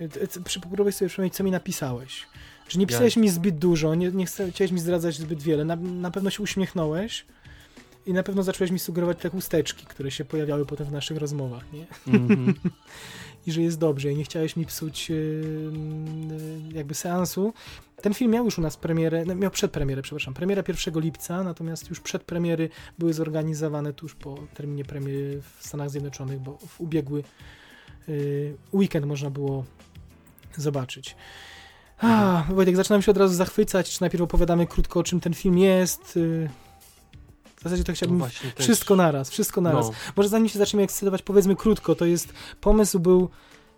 e, 0.00 0.68
próbuj 0.74 0.92
sobie 0.92 1.08
przypomnieć, 1.08 1.34
co 1.34 1.44
mi 1.44 1.50
napisałeś. 1.50 2.26
Że 2.68 2.78
nie 2.78 2.86
pisałeś 2.86 3.16
mi 3.16 3.28
zbyt 3.28 3.58
dużo, 3.58 3.94
nie, 3.94 4.12
nie 4.12 4.26
chciałeś 4.26 4.72
mi 4.72 4.80
zdradzać 4.80 5.18
zbyt 5.18 5.42
wiele. 5.42 5.64
Na, 5.64 5.76
na 5.76 6.10
pewno 6.10 6.30
się 6.30 6.42
uśmiechnąłeś 6.42 7.26
i 8.06 8.12
na 8.12 8.22
pewno 8.22 8.42
zacząłeś 8.42 8.70
mi 8.70 8.78
sugerować 8.78 9.18
te 9.18 9.28
chusteczki, 9.30 9.86
które 9.86 10.10
się 10.10 10.24
pojawiały 10.24 10.66
potem 10.66 10.86
w 10.86 10.92
naszych 10.92 11.16
rozmowach, 11.16 11.64
nie? 11.72 11.86
Mhm. 12.14 12.54
i 13.46 13.52
że 13.52 13.62
jest 13.62 13.78
dobrze 13.78 14.12
i 14.12 14.16
nie 14.16 14.24
chciałeś 14.24 14.56
mi 14.56 14.66
psuć 14.66 15.10
yy, 15.10 15.72
jakby 16.72 16.94
seansu. 16.94 17.52
Ten 18.02 18.14
film 18.14 18.30
miał 18.30 18.44
już 18.44 18.58
u 18.58 18.60
nas 18.60 18.76
premierę, 18.76 19.24
no, 19.24 19.34
miał 19.34 19.50
przedpremierę, 19.50 20.02
przepraszam, 20.02 20.34
premiera 20.34 20.62
1 20.68 21.00
lipca, 21.00 21.42
natomiast 21.44 21.90
już 21.90 22.00
przedpremiery 22.00 22.68
były 22.98 23.12
zorganizowane 23.12 23.92
tuż 23.92 24.14
po 24.14 24.38
terminie 24.54 24.84
premiery 24.84 25.42
w 25.56 25.66
Stanach 25.66 25.90
Zjednoczonych, 25.90 26.40
bo 26.40 26.58
w 26.68 26.80
ubiegły 26.80 27.22
yy, 28.08 28.56
weekend 28.72 29.06
można 29.06 29.30
było 29.30 29.64
zobaczyć. 30.56 31.16
A, 31.98 32.44
Wojtek, 32.50 32.76
zaczynam 32.76 33.02
się 33.02 33.10
od 33.10 33.16
razu 33.16 33.34
zachwycać, 33.34 33.90
czy 33.90 34.00
najpierw 34.00 34.22
opowiadamy 34.22 34.66
krótko, 34.66 35.00
o 35.00 35.02
czym 35.02 35.20
ten 35.20 35.34
film 35.34 35.58
jest. 35.58 36.16
Yy. 36.16 36.48
W 37.66 37.70
zasadzie 37.70 37.84
to 37.84 37.92
No 37.92 37.96
chciałbym 37.96 38.20
też- 38.20 38.66
wszystko 38.66 38.96
naraz, 38.96 39.30
wszystko 39.30 39.60
naraz. 39.60 39.86
No. 39.86 39.92
Może 40.16 40.28
zanim 40.28 40.48
się 40.48 40.58
zaczniemy 40.58 40.82
ekscytować, 40.84 41.22
powiedzmy 41.22 41.56
krótko, 41.56 41.94
to 41.94 42.04
jest, 42.04 42.32
pomysł 42.60 42.98
był 43.00 43.28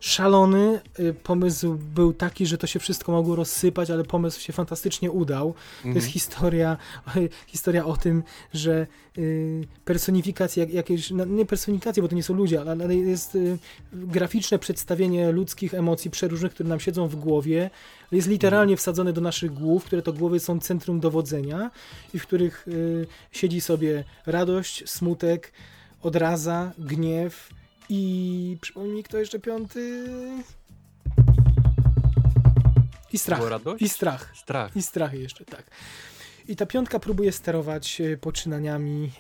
szalony, 0.01 0.81
y, 1.01 1.15
pomysł 1.15 1.79
był 1.95 2.13
taki, 2.13 2.47
że 2.47 2.59
to 2.59 2.67
się 2.67 2.79
wszystko 2.79 3.13
mogło 3.13 3.37
rozsypać, 3.37 3.91
ale 3.91 4.05
pomysł 4.05 4.41
się 4.41 4.53
fantastycznie 4.53 5.11
udał. 5.11 5.55
To 5.83 5.89
jest 5.89 5.97
Mhm. 5.97 6.13
historia, 6.13 6.77
historia 7.47 7.85
o 7.85 7.97
tym, 7.97 8.23
że 8.55 8.87
y, 9.19 9.65
personifikacja, 9.85 10.61
jak, 10.61 10.73
jakieś, 10.73 11.11
no, 11.11 11.25
nie 11.25 11.47
personifikacja, 11.47 12.03
bo 12.03 12.09
to 12.09 12.15
nie 12.15 12.23
są 12.23 12.35
ludzie, 12.35 12.61
ale, 12.61 12.95
jest 12.95 13.35
y, 13.35 13.59
graficzne 13.93 14.59
przedstawienie 14.59 15.33
ludzkich 15.33 15.75
emocji 15.75 16.11
przeróżnych, 16.11 16.55
które 16.55 16.69
nam 16.69 16.81
siedzą 16.81 17.09
w 17.09 17.17
głowie, 17.17 17.71
jest 18.13 18.29
literalnie 18.29 18.77
wsadzone 18.77 19.13
do 19.13 19.21
naszych 19.21 19.55
głów, 19.55 19.85
które 19.85 20.03
to 20.03 20.13
głowy 20.13 20.41
są 20.41 20.61
centrum 20.61 21.01
dowodzenia 21.01 21.71
i 22.15 22.19
w 22.19 22.27
których 22.27 22.67
siedzi 23.33 23.61
sobie 23.61 24.05
radość, 24.27 24.91
smutek, 24.91 25.53
odraza, 26.03 26.73
gniew 26.79 27.49
i 27.89 28.57
przypomnij 28.61 28.95
mi 28.95 29.03
kto 29.03 29.19
jeszcze 29.19 29.39
piąty 29.39 30.05
i 33.13 33.19
strach. 33.19 33.41
I 33.81 33.89
strach. 33.89 34.33
Strach. 34.37 34.77
I 34.77 34.83
strachy 34.83 35.19
jeszcze, 35.19 35.45
tak. 35.45 35.71
I 36.49 36.57
ta 36.57 36.67
piątka 36.67 36.99
próbuje 36.99 37.33
sterować 37.33 38.01
e, 38.01 38.17
poczynaniami 38.17 39.11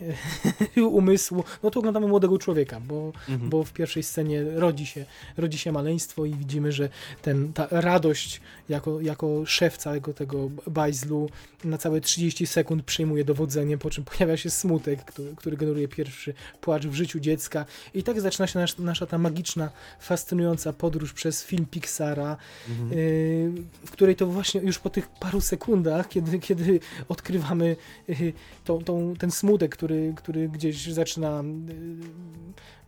e, 0.76 0.82
umysłu. 1.00 1.44
No 1.62 1.70
tu 1.70 1.78
oglądamy 1.78 2.06
młodego 2.06 2.38
człowieka, 2.38 2.80
bo, 2.80 3.12
Mhm. 3.28 3.50
bo 3.50 3.64
w 3.64 3.72
pierwszej 3.72 4.02
scenie 4.02 4.44
rodzi 4.54 4.86
się, 4.86 5.04
rodzi 5.36 5.58
się 5.58 5.72
maleństwo 5.72 6.24
i 6.24 6.34
widzimy, 6.34 6.72
że 6.72 6.88
ten, 7.22 7.52
ta 7.52 7.68
radość 7.70 8.40
jako, 8.68 9.00
jako 9.00 9.46
szef 9.46 9.76
całego 9.76 10.14
tego 10.14 10.50
bajzlu 10.66 11.30
na 11.64 11.78
całe 11.78 12.00
30 12.00 12.46
sekund 12.46 12.84
przejmuje 12.84 13.24
dowodzenie, 13.24 13.78
po 13.78 13.90
czym 13.90 14.04
pojawia 14.04 14.36
się 14.36 14.50
smutek, 14.50 15.04
który, 15.04 15.36
który 15.36 15.56
generuje 15.56 15.88
pierwszy 15.88 16.34
płacz 16.60 16.86
w 16.86 16.94
życiu 16.94 17.20
dziecka. 17.20 17.64
I 17.94 18.02
tak 18.02 18.20
zaczyna 18.20 18.46
się 18.46 18.58
nasz, 18.58 18.78
nasza 18.78 19.06
ta 19.06 19.18
magiczna, 19.18 19.70
fascynująca 20.00 20.72
podróż 20.72 21.12
przez 21.12 21.44
film 21.44 21.66
Pixara, 21.70 22.36
Mhm. 22.68 22.92
y, 22.98 23.52
w 23.86 23.90
której 23.90 24.16
to 24.16 24.26
właśnie 24.26 24.60
już 24.60 24.78
po 24.78 24.90
tych 24.90 25.08
paru 25.08 25.40
sekundach, 25.40 26.08
kiedy, 26.08 26.38
kiedy 26.38 26.80
odkrywamy 27.18 27.76
tą, 28.64 28.84
tą, 28.84 29.14
ten 29.18 29.30
smutek, 29.30 29.76
który, 29.76 30.14
który 30.16 30.48
gdzieś 30.48 30.86
zaczyna 30.86 31.40
y, 31.40 31.44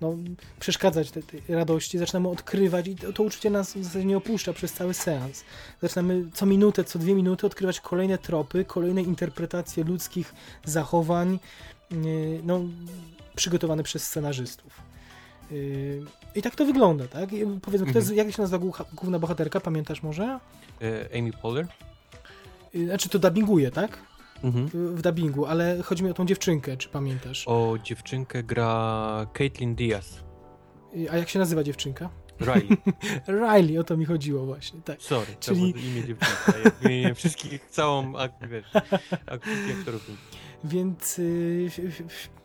no, 0.00 0.15
przeszkadzać 0.60 1.10
tej, 1.10 1.23
tej 1.23 1.42
radości, 1.49 1.99
zaczynamy 1.99 2.28
odkrywać 2.28 2.89
i 2.89 2.97
to, 2.97 3.12
to 3.12 3.23
uczucie 3.23 3.50
nas 3.50 3.73
w 3.75 3.84
zasadzie 3.84 4.05
nie 4.05 4.17
opuszcza 4.17 4.52
przez 4.52 4.73
cały 4.73 4.94
seans. 4.94 5.44
Zaczynamy 5.83 6.25
co 6.34 6.47
minutę, 6.47 6.84
co 6.84 6.99
dwie 6.99 7.15
minuty 7.15 7.47
odkrywać 7.47 7.81
kolejne 7.81 8.18
tropy, 8.18 8.65
kolejne 8.65 9.02
interpretacje 9.02 9.84
ludzkich 9.84 10.34
zachowań, 10.65 11.39
y, 11.92 12.41
no, 12.44 12.60
przygotowane 13.36 13.83
przez 13.83 14.05
scenarzystów. 14.09 14.81
Y, 15.52 16.02
I 16.34 16.42
tak 16.42 16.57
to 16.57 16.65
wygląda, 16.65 17.09
tak? 17.09 17.33
I 17.33 17.47
powiedzmy, 17.62 17.86
kto 17.86 17.99
jest, 17.99 18.12
jak 18.12 18.33
się 18.33 18.42
nazywa 18.42 18.67
główna- 18.94 19.18
bohaterka, 19.18 19.60
pamiętasz 19.60 20.02
może? 20.02 20.41
E, 20.83 21.18
Amy 21.18 21.33
Poehler? 21.33 21.67
Znaczy 22.75 23.09
to 23.09 23.18
dubbinguje, 23.18 23.70
tak? 23.70 23.99
Mhm. 24.43 24.69
W 24.97 25.02
dubbingu, 25.02 25.47
ale 25.47 25.83
chodzi 25.83 26.05
mi 26.05 26.10
o 26.10 26.15
tą 26.15 26.27
dziewczynkę, 26.27 26.77
czy 26.77 26.89
pamiętasz? 26.89 27.44
O 27.49 27.77
dziewczynkę 27.85 28.43
gra 28.43 29.27
Caitlin 29.33 29.75
Diaz. 29.75 30.25
A 31.10 31.17
jak 31.17 31.28
się 31.28 31.39
nazywa 31.39 31.62
dziewczynka? 31.65 32.10
Riley. 32.41 32.69
Riley, 33.43 33.78
o 33.78 33.85
to 33.85 33.97
mi 33.97 34.05
chodziło 34.05 34.47
właśnie, 34.47 34.81
tak. 34.83 35.02
Sorry, 35.02 35.36
Czyli- 35.41 35.73
to 35.75 35.78
imię 35.78 36.05
dziewczynka. 36.07 36.52
Ja 36.91 37.15
wszystkich, 37.15 37.67
całą, 37.70 38.12
wiesz, 38.51 38.67
aktorów. 39.27 40.10
Więc 40.65 41.19
y, 41.19 41.70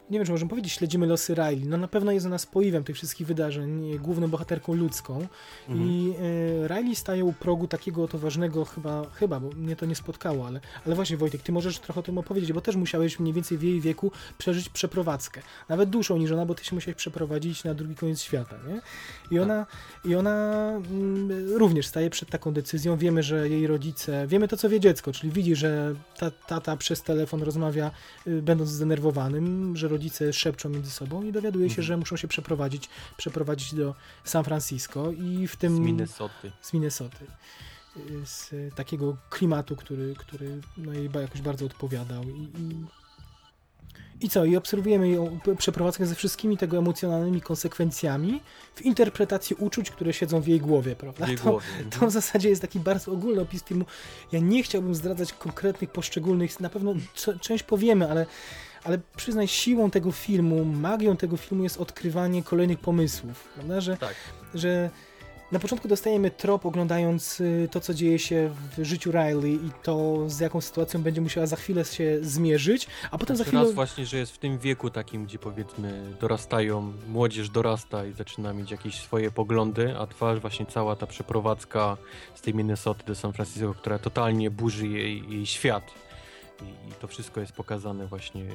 nie 0.09 0.19
wiem, 0.19 0.25
czy 0.25 0.31
możemy 0.31 0.49
powiedzieć, 0.49 0.73
śledzimy 0.73 1.07
losy 1.07 1.33
Riley. 1.33 1.65
No 1.65 1.77
na 1.77 1.87
pewno 1.87 2.11
jest 2.11 2.25
ona 2.25 2.37
spoiwem 2.37 2.83
tych 2.83 2.95
wszystkich 2.95 3.27
wydarzeń, 3.27 3.99
główną 3.99 4.27
bohaterką 4.27 4.73
ludzką. 4.73 5.27
Mhm. 5.69 5.89
I 5.89 6.13
y, 6.63 6.67
Riley 6.67 6.95
staje 6.95 7.25
u 7.25 7.33
progu 7.33 7.67
takiego 7.67 8.03
oto 8.03 8.17
ważnego 8.17 8.65
chyba, 8.65 9.09
chyba, 9.09 9.39
bo 9.39 9.49
mnie 9.49 9.75
to 9.75 9.85
nie 9.85 9.95
spotkało, 9.95 10.47
ale, 10.47 10.59
ale 10.85 10.95
właśnie 10.95 11.17
Wojtek, 11.17 11.41
ty 11.41 11.51
możesz 11.51 11.79
trochę 11.79 11.99
o 11.99 12.03
tym 12.03 12.17
opowiedzieć, 12.17 12.53
bo 12.53 12.61
też 12.61 12.75
musiałeś 12.75 13.19
mniej 13.19 13.33
więcej 13.33 13.57
w 13.57 13.63
jej 13.63 13.81
wieku 13.81 14.11
przeżyć 14.37 14.69
przeprowadzkę. 14.69 15.41
Nawet 15.69 15.89
dłuższą 15.89 16.17
niż 16.17 16.31
ona, 16.31 16.45
bo 16.45 16.55
ty 16.55 16.65
się 16.65 16.75
musiałeś 16.75 16.97
przeprowadzić 16.97 17.63
na 17.63 17.73
drugi 17.73 17.95
koniec 17.95 18.21
świata, 18.21 18.55
nie? 18.67 18.81
I 19.31 19.39
ona, 19.39 19.65
i 20.05 20.15
ona 20.15 20.69
mm, 20.71 21.53
również 21.53 21.87
staje 21.87 22.09
przed 22.09 22.29
taką 22.29 22.53
decyzją. 22.53 22.97
Wiemy, 22.97 23.23
że 23.23 23.49
jej 23.49 23.67
rodzice, 23.67 24.27
wiemy 24.27 24.47
to, 24.47 24.57
co 24.57 24.69
wie 24.69 24.79
dziecko, 24.79 25.11
czyli 25.11 25.31
widzi, 25.31 25.55
że 25.55 25.95
ta, 26.17 26.31
tata 26.31 26.77
przez 26.77 27.01
telefon 27.01 27.43
rozmawia, 27.43 27.91
y, 28.27 28.41
będąc 28.41 28.69
zdenerwowanym, 28.69 29.77
że 29.77 29.94
rodzice 29.95 30.33
szepczą 30.33 30.69
między 30.69 30.91
sobą 30.91 31.23
i 31.23 31.31
dowiaduje 31.31 31.69
się, 31.69 31.73
Mhm. 31.73 31.85
że 31.87 31.97
muszą 31.97 32.17
się 32.17 32.27
przeprowadzić, 32.27 32.89
przeprowadzić 33.17 33.75
do 33.75 33.95
San 34.23 34.43
Francisco 34.43 35.11
i 35.11 35.47
w 35.47 35.55
tym 35.55 35.75
Z 35.75 35.79
Minnesoty. 35.79 36.51
z 36.61 36.73
Minnesoty. 36.73 37.25
Z 38.25 38.51
takiego 38.75 39.17
klimatu, 39.29 39.75
który, 39.75 40.15
który 40.17 40.61
no 40.77 40.93
jej 40.93 41.09
jakoś 41.21 41.41
bardzo 41.41 41.65
odpowiadał. 41.65 42.23
I, 42.23 42.41
i, 42.41 42.85
I 44.21 44.29
co? 44.29 44.45
I 44.45 44.55
obserwujemy 44.55 45.09
ją 45.09 45.39
przeprowadzkę 45.57 46.05
ze 46.05 46.15
wszystkimi 46.15 46.57
tego 46.57 46.77
emocjonalnymi 46.77 47.41
konsekwencjami 47.41 48.41
w 48.75 48.81
interpretacji 48.81 49.55
uczuć, 49.59 49.91
które 49.91 50.13
siedzą 50.13 50.41
w 50.41 50.47
jej 50.47 50.59
głowie, 50.59 50.95
prawda? 50.95 51.25
W 51.25 51.27
jej 51.29 51.37
To, 51.37 51.43
głowie. 51.43 51.65
to 51.77 51.83
Mhm. 51.83 52.09
w 52.11 52.13
zasadzie 52.13 52.49
jest 52.49 52.61
taki 52.61 52.79
bardzo 52.79 53.11
ogólny 53.11 53.41
opis 53.41 53.63
filmu. 53.63 53.85
Ja 54.31 54.39
nie 54.39 54.63
chciałbym 54.63 54.95
zdradzać 54.95 55.33
konkretnych, 55.33 55.89
poszczególnych, 55.91 56.59
na 56.59 56.69
pewno 56.69 56.93
część 57.41 57.63
powiemy, 57.63 58.11
ale, 58.11 58.25
ale 58.85 58.99
przyznaj, 59.15 59.47
siłą 59.47 59.91
tego 59.91 60.11
filmu, 60.11 60.65
magią 60.65 61.17
tego 61.17 61.37
filmu 61.37 61.63
jest 61.63 61.77
odkrywanie 61.77 62.43
kolejnych 62.43 62.79
pomysłów, 62.79 63.49
prawda? 63.55 63.81
Że, 63.81 63.97
Tak. 63.97 64.15
że 64.53 64.89
na 65.51 65.59
początku 65.59 65.87
dostajemy 65.87 66.31
trop 66.31 66.65
oglądając 66.65 67.41
y, 67.41 67.67
to, 67.71 67.79
co 67.79 67.93
dzieje 67.93 68.19
się 68.19 68.51
w 68.77 68.83
życiu 68.83 69.11
Riley 69.11 69.53
i 69.53 69.71
to, 69.83 70.23
z 70.29 70.39
jaką 70.39 70.61
sytuacją 70.61 71.03
będzie 71.03 71.21
musiała 71.21 71.47
za 71.47 71.55
chwilę 71.55 71.85
się 71.85 72.17
zmierzyć, 72.21 72.87
a 73.11 73.17
potem 73.17 73.35
za 73.35 73.43
Znaczy 73.43 73.49
chwilę... 73.49 73.63
Raz 73.63 73.73
właśnie, 73.73 74.05
że 74.05 74.17
jest 74.17 74.31
w 74.31 74.37
tym 74.37 74.57
wieku 74.57 74.89
takim, 74.89 75.25
gdzie 75.25 75.39
powiedzmy 75.39 76.13
dorastają, 76.19 76.93
młodzież 77.07 77.49
dorasta 77.49 78.05
i 78.05 78.13
zaczyna 78.13 78.53
mieć 78.53 78.71
jakieś 78.71 78.95
swoje 78.95 79.31
poglądy, 79.31 79.97
a 79.97 80.07
twarz 80.07 80.39
właśnie 80.39 80.65
cała 80.65 80.95
ta 80.95 81.07
przeprowadzka 81.07 81.97
z 82.35 82.41
tej 82.41 82.53
Minnesoty 82.53 83.03
do 83.05 83.15
San 83.15 83.33
Francisco, 83.33 83.73
która 83.73 83.99
totalnie 83.99 84.51
burzy 84.51 84.87
jej, 84.87 85.29
jej 85.29 85.45
świat. 85.45 85.83
I, 86.61 86.89
I 86.89 86.91
to 87.01 87.07
wszystko 87.07 87.39
jest 87.39 87.53
pokazane 87.53 88.07
właśnie 88.07 88.45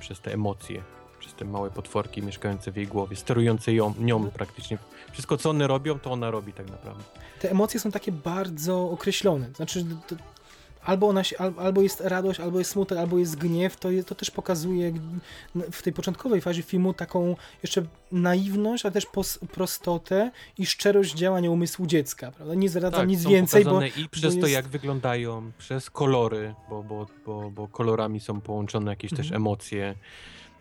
przez 0.00 0.20
te 0.20 0.32
emocje, 0.32 0.82
przez 1.18 1.34
te 1.34 1.44
małe 1.44 1.70
potworki 1.70 2.22
mieszkające 2.22 2.72
w 2.72 2.76
jej 2.76 2.86
głowie, 2.86 3.16
sterujące 3.16 3.72
ją, 3.72 3.94
nią 4.00 4.30
praktycznie. 4.30 4.78
Wszystko, 5.12 5.36
co 5.36 5.50
one 5.50 5.66
robią, 5.66 5.98
to 5.98 6.10
ona 6.10 6.30
robi 6.30 6.52
tak 6.52 6.70
naprawdę. 6.70 7.04
te 7.40 7.50
emocje 7.50 7.80
są 7.80 7.90
takie 7.90 8.12
bardzo 8.12 8.90
określone. 8.90 9.50
Znaczy, 9.56 9.84
to, 10.08 10.16
albo, 10.84 11.08
ona 11.08 11.24
się, 11.24 11.38
al, 11.38 11.54
albo 11.58 11.82
jest 11.82 12.00
radość, 12.00 12.40
albo 12.40 12.58
jest 12.58 12.70
smutek, 12.70 12.98
albo 12.98 13.18
jest 13.18 13.36
gniew. 13.36 13.76
To, 13.76 13.88
to 14.06 14.14
też 14.14 14.30
pokazuje 14.30 14.92
w 15.72 15.82
tej 15.82 15.92
początkowej 15.92 16.40
fazie 16.40 16.62
filmu 16.62 16.94
taką 16.94 17.36
jeszcze 17.62 17.82
naiwność, 18.12 18.84
ale 18.84 18.92
też 18.92 19.06
prostotę 19.52 20.30
i 20.58 20.66
szczerość 20.66 21.14
działania 21.14 21.50
umysłu 21.50 21.86
dziecka. 21.86 22.32
Prawda? 22.32 22.54
Nie 22.54 22.68
zdradza 22.68 23.04
nic 23.04 23.18
Tak, 23.18 23.24
są 23.24 23.30
więcej, 23.30 23.64
bo, 23.64 23.82
i 23.82 24.08
przez 24.10 24.34
to, 24.34 24.40
jest- 24.40 24.52
jak 24.52 24.68
wyglądają, 24.68 25.52
przez 25.58 25.90
kolory, 25.90 26.54
bo, 26.70 26.82
bo, 26.82 27.06
bo, 27.26 27.50
bo 27.50 27.68
kolorami 27.68 28.20
są 28.20 28.40
połączone 28.40 28.92
jakieś 28.92 29.10
też 29.10 29.26
Mhm. 29.26 29.42
emocje. 29.42 29.94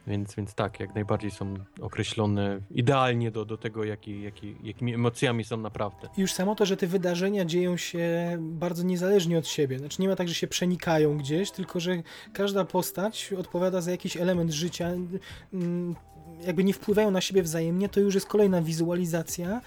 Więc, 0.08 0.36
więc 0.36 0.54
tak, 0.54 0.80
jak 0.80 0.96
najbardziej 0.96 1.32
są 1.32 1.54
określone 1.82 2.60
idealnie 2.72 3.32
do, 3.32 3.46
do 3.46 3.58
tego, 3.58 3.84
jaki, 3.84 4.22
jaki, 4.22 4.56
jakimi 4.64 4.94
emocjami 4.94 5.44
są 5.44 5.58
naprawdę. 5.58 6.10
już 6.18 6.34
samo 6.34 6.56
to, 6.56 6.66
że 6.66 6.78
te 6.78 6.88
wydarzenia 6.88 7.46
dzieją 7.46 7.78
się 7.78 8.38
bardzo 8.40 8.84
niezależnie 8.84 9.38
od 9.38 9.48
siebie. 9.48 9.80
Znaczy 9.80 10.02
nie 10.02 10.08
ma 10.08 10.16
tak, 10.16 10.28
że 10.28 10.34
się 10.34 10.48
przenikają 10.48 11.18
gdzieś, 11.18 11.52
tylko 11.52 11.80
że 11.80 12.04
każda 12.34 12.66
postać 12.66 13.34
odpowiada 13.40 13.82
za 13.82 13.92
jakiś 13.92 14.18
element 14.18 14.52
życia. 14.52 14.90
mm, 15.54 15.96
Jakby 16.46 16.64
nie 16.64 16.74
wpływają 16.74 17.12
na 17.12 17.22
siebie 17.22 17.44
wzajemnie, 17.44 17.90
to 17.90 18.00
już 18.00 18.16
jest 18.16 18.28
kolejna 18.28 18.62
wizualizacja 18.62 19.62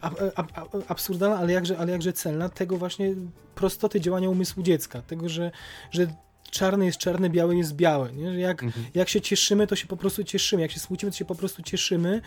ab- 0.00 0.20
ab- 0.34 0.52
ab- 0.58 0.84
absurdalna, 0.88 1.36
ale 1.38 1.52
jakże, 1.52 1.78
ale 1.78 1.92
jakże 1.92 2.12
celna 2.12 2.48
tego 2.48 2.76
właśnie 2.76 3.14
prostoty 3.54 4.00
działania 4.00 4.28
umysłu 4.30 4.62
dziecka. 4.62 5.02
Tego, 5.02 5.28
że, 5.28 5.50
że 5.90 6.06
czarny 6.52 6.86
jest 6.86 6.98
czarny, 6.98 7.30
biały 7.30 7.56
jest 7.56 7.74
biały. 7.74 8.12
Nie? 8.12 8.32
Że 8.32 8.40
jak, 8.40 8.62
Mhm. 8.62 8.86
jak 8.94 9.08
się 9.08 9.20
cieszymy, 9.20 9.66
to 9.66 9.76
się 9.76 9.86
po 9.86 9.96
prostu 9.96 10.24
cieszymy. 10.24 10.62
Jak 10.62 10.70
się 10.70 10.80
smucimy, 10.80 11.12
to 11.12 11.18
się 11.18 11.24
po 11.24 11.34
prostu 11.34 11.62
cieszymy. 11.62 12.20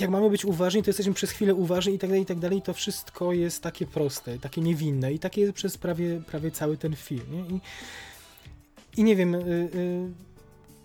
Jak 0.00 0.10
mamy 0.10 0.30
być 0.30 0.44
uważni, 0.44 0.82
to 0.82 0.88
jesteśmy 0.90 1.14
przez 1.14 1.30
chwilę 1.30 1.54
uważni 1.54 1.94
i 1.94 1.98
tak 1.98 2.10
dalej, 2.10 2.22
i 2.22 2.26
tak 2.26 2.38
dalej. 2.38 2.62
To 2.62 2.74
wszystko 2.74 3.32
jest 3.32 3.62
takie 3.62 3.86
proste, 3.86 4.38
takie 4.38 4.60
niewinne 4.60 5.12
i 5.12 5.18
takie 5.18 5.40
jest 5.40 5.52
przez 5.52 5.78
prawie, 5.78 6.20
prawie 6.26 6.50
cały 6.50 6.76
ten 6.76 6.96
film. 6.96 7.24
Nie? 7.30 7.56
I, 7.56 7.60
I 8.96 9.04
nie 9.04 9.16
wiem, 9.16 9.34
y, 9.34 9.38
y, 9.74 10.10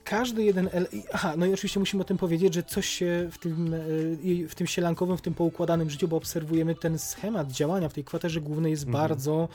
każdy 0.03 0.43
jeden... 0.43 0.67
ele- 0.67 0.87
Aha, 1.13 1.33
no 1.37 1.45
i 1.45 1.53
oczywiście 1.53 1.79
musimy 1.79 2.01
o 2.01 2.05
tym 2.05 2.17
powiedzieć, 2.17 2.53
że 2.53 2.63
coś 2.63 2.87
się 2.89 3.29
w 3.31 3.37
tym, 3.37 3.73
y, 3.73 4.47
w 4.49 4.55
tym 4.55 4.67
sielankowym, 4.67 5.17
w 5.17 5.21
tym 5.21 5.33
poukładanym 5.33 5.89
życiu, 5.89 6.07
bo 6.07 6.17
obserwujemy 6.17 6.75
ten 6.75 6.99
schemat 6.99 7.51
działania 7.51 7.89
w 7.89 7.93
tej 7.93 8.03
kwaterze 8.03 8.41
głównej 8.41 8.71
jest 8.71 8.83
Mhm. 8.83 9.03
bardzo 9.09 9.49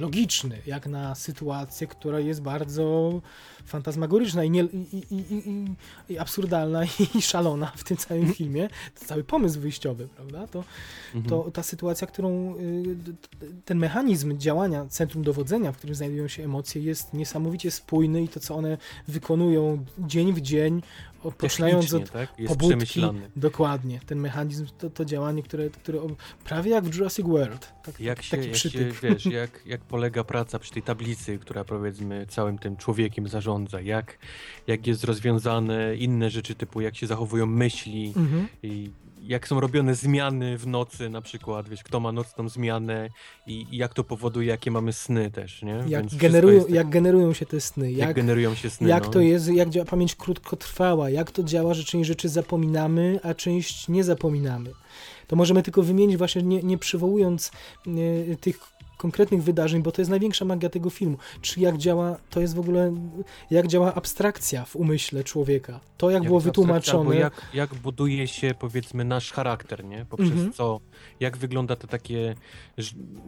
logiczny, 0.00 0.58
jak 0.66 0.86
na 0.86 1.14
sytuację, 1.14 1.86
która 1.86 2.20
jest 2.20 2.42
bardzo 2.42 3.12
fantasmagoryczna 3.64 4.44
i, 4.44 4.50
nie, 4.50 4.62
i, 4.62 5.02
i, 5.10 5.74
i, 6.08 6.18
absurdalna 6.18 6.84
i 7.14 7.22
szalona 7.32 7.72
w 7.76 7.84
tym 7.84 7.96
całym 7.96 8.32
filmie. 8.34 8.68
To 9.00 9.04
cały 9.04 9.24
pomysł 9.24 9.60
wyjściowy, 9.60 10.08
prawda? 10.16 10.46
To, 10.46 10.64
Mhm. 11.14 11.30
to 11.30 11.50
ta 11.50 11.62
sytuacja, 11.62 12.06
którą 12.06 12.54
y, 12.56 12.96
ten 13.64 13.78
mechanizm 13.78 14.38
działania 14.38 14.86
centrum 14.88 15.24
dowodzenia, 15.24 15.72
w 15.72 15.76
którym 15.76 15.94
znajdują 15.94 16.28
się 16.28 16.44
emocje, 16.44 16.82
jest 16.82 17.14
niesamowicie 17.14 17.70
spójny 17.70 18.22
i 18.22 18.28
to, 18.28 18.40
co 18.40 18.54
one 18.54 18.78
wykonują 19.08 19.84
dzień 19.98 20.32
w 20.32 20.40
dzień, 20.40 20.82
poczynając 21.34 21.94
od 21.94 22.10
tak? 22.10 22.38
Jest 22.38 22.58
pobudki, 22.58 23.02
dokładnie, 23.36 24.00
ten 24.06 24.18
mechanizm, 24.18 24.66
to, 24.78 24.90
to 24.90 25.04
działanie, 25.04 25.42
które, 25.42 25.70
które 25.70 26.00
prawie 26.44 26.70
jak 26.70 26.84
w 26.84 26.94
Jurassic 26.94 27.26
World. 27.26 27.72
Tak, 27.82 28.00
Jak 28.00 28.22
się, 28.22 28.36
taki 28.36 28.48
jak 28.48 28.56
się 28.56 28.70
wiesz, 29.02 29.26
jak, 29.40 29.66
jak 29.66 29.80
polega 29.80 30.24
praca 30.24 30.58
przy 30.58 30.72
tej 30.72 30.82
tablicy, 30.82 31.38
która 31.38 31.64
powiedzmy 31.64 32.26
całym 32.26 32.58
tym 32.58 32.76
człowiekiem 32.76 33.28
zarządza, 33.28 33.80
jak, 33.80 34.18
jak 34.66 34.86
jest 34.86 35.04
rozwiązane 35.04 35.96
inne 35.96 36.30
rzeczy 36.30 36.54
typu 36.54 36.80
jak 36.80 36.96
się 36.96 37.06
zachowują 37.06 37.46
myśli 37.46 38.12
Mhm. 38.16 38.48
i 38.62 38.90
jak 39.28 39.48
są 39.48 39.60
robione 39.60 39.94
zmiany 39.94 40.58
w 40.58 40.66
nocy 40.66 41.10
na 41.10 41.20
przykład, 41.20 41.68
wiesz, 41.68 41.82
kto 41.82 42.00
ma 42.00 42.12
nocną 42.12 42.48
zmianę 42.48 43.08
i, 43.46 43.66
i 43.70 43.76
jak 43.76 43.94
to 43.94 44.04
powoduje, 44.04 44.48
jakie 44.48 44.70
mamy 44.70 44.92
sny 44.92 45.30
też, 45.30 45.62
nie? 45.62 45.84
Jak, 45.88 46.06
generują, 46.14 46.60
tak- 46.60 46.70
jak 46.70 46.88
generują 46.88 47.32
się 47.32 47.46
te 47.46 47.60
sny, 47.60 47.92
jak, 47.92 48.08
jak, 48.08 48.16
generują 48.16 48.54
się 48.54 48.70
sny, 48.70 48.88
jak 48.88 49.04
no. 49.04 49.10
to 49.10 49.20
jest, 49.20 49.48
jak 49.48 49.70
działa 49.70 49.86
pamięć 49.86 50.14
krótkotrwała, 50.14 51.10
jak 51.10 51.30
to 51.30 51.42
działa, 51.42 51.74
że 51.74 51.84
część 51.84 52.08
rzeczy 52.08 52.28
zapominamy, 52.28 53.20
a 53.22 53.34
część 53.34 53.88
nie 53.88 54.04
zapominamy. 54.04 54.70
To 55.26 55.36
możemy 55.36 55.62
tylko 55.62 55.82
wymienić 55.82 56.16
właśnie, 56.16 56.42
nie, 56.42 56.62
nie 56.62 56.78
przywołując 56.78 57.50
e, 58.32 58.36
tych 58.36 58.75
konkretnych 58.96 59.42
wydarzeń, 59.42 59.82
bo 59.82 59.92
to 59.92 60.00
jest 60.00 60.10
największa 60.10 60.44
magia 60.44 60.68
tego 60.68 60.90
filmu. 60.90 61.16
Czy 61.40 61.60
jak 61.60 61.76
działa, 61.76 62.16
to 62.30 62.40
jest 62.40 62.54
w 62.54 62.58
ogóle, 62.58 62.94
jak 63.50 63.66
działa 63.66 63.94
abstrakcja 63.94 64.64
w 64.64 64.76
umyśle 64.76 65.24
człowieka. 65.24 65.80
To 65.96 66.10
jak, 66.10 66.22
było 66.24 66.36
jest 66.38 66.46
abstrakcja, 66.46 66.62
wytłumaczone. 66.92 67.16
Jak, 67.20 67.42
jak 67.54 67.74
buduje 67.74 68.28
się, 68.28 68.54
powiedzmy, 68.58 69.04
nasz 69.04 69.32
charakter, 69.32 69.84
nie? 69.84 70.04
Poprzez 70.10 70.30
Mhm. 70.30 70.52
co, 70.52 70.80
jak 71.20 71.36
wygląda 71.36 71.76
te 71.76 71.86
takie 71.86 72.34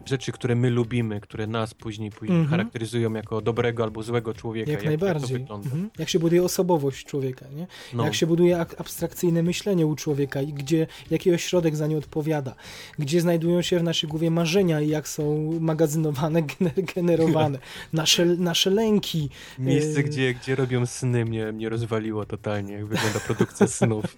rzeczy, 0.06 0.32
które 0.32 0.54
my 0.54 0.70
lubimy, 0.70 1.20
które 1.20 1.46
nas 1.46 1.74
później, 1.74 2.10
później 2.10 2.38
Mhm. 2.38 2.50
charakteryzują 2.50 3.12
jako 3.12 3.40
dobrego 3.40 3.82
albo 3.82 4.02
złego 4.02 4.34
człowieka. 4.34 4.70
Jak, 4.70 4.82
Jak, 4.84 4.90
jak 4.92 5.00
najbardziej. 5.00 5.38
wygląda. 5.38 5.64
Mhm. 5.66 5.90
Jak 5.98 6.08
się 6.08 6.18
buduje 6.18 6.44
osobowość 6.44 7.04
człowieka, 7.06 7.46
nie? 7.56 7.66
No. 7.94 8.04
Jak 8.04 8.14
się 8.14 8.26
buduje 8.26 8.60
ak- 8.60 8.80
abstrakcyjne 8.80 9.42
myślenie 9.42 9.86
u 9.86 9.94
człowieka 9.96 10.42
i 10.42 10.52
gdzie, 10.52 10.86
jaki 11.10 11.32
ośrodek 11.34 11.76
za 11.76 11.86
nie 11.86 11.96
odpowiada, 11.98 12.54
gdzie 12.98 13.20
znajdują 13.20 13.62
się 13.62 13.78
w 13.78 13.82
naszej 13.82 14.10
głowie 14.10 14.30
marzenia 14.30 14.80
i 14.80 14.88
jak 14.88 15.08
są 15.08 15.50
magazynowane, 15.60 16.42
gener- 16.42 16.94
generowane, 16.94 17.58
nasze, 17.92 18.24
nasze 18.26 18.70
lęki. 18.70 19.30
Miejsce, 19.58 20.00
Yy. 20.00 20.02
gdzie, 20.08 20.34
gdzie 20.34 20.54
robią 20.54 20.86
sny, 20.86 21.24
mnie, 21.24 21.52
mnie 21.52 21.68
rozwaliło 21.68 22.24
totalnie, 22.26 22.72
jak 22.74 22.86
wygląda 22.86 23.20
produkcja 23.20 23.66
snów. 23.66 24.04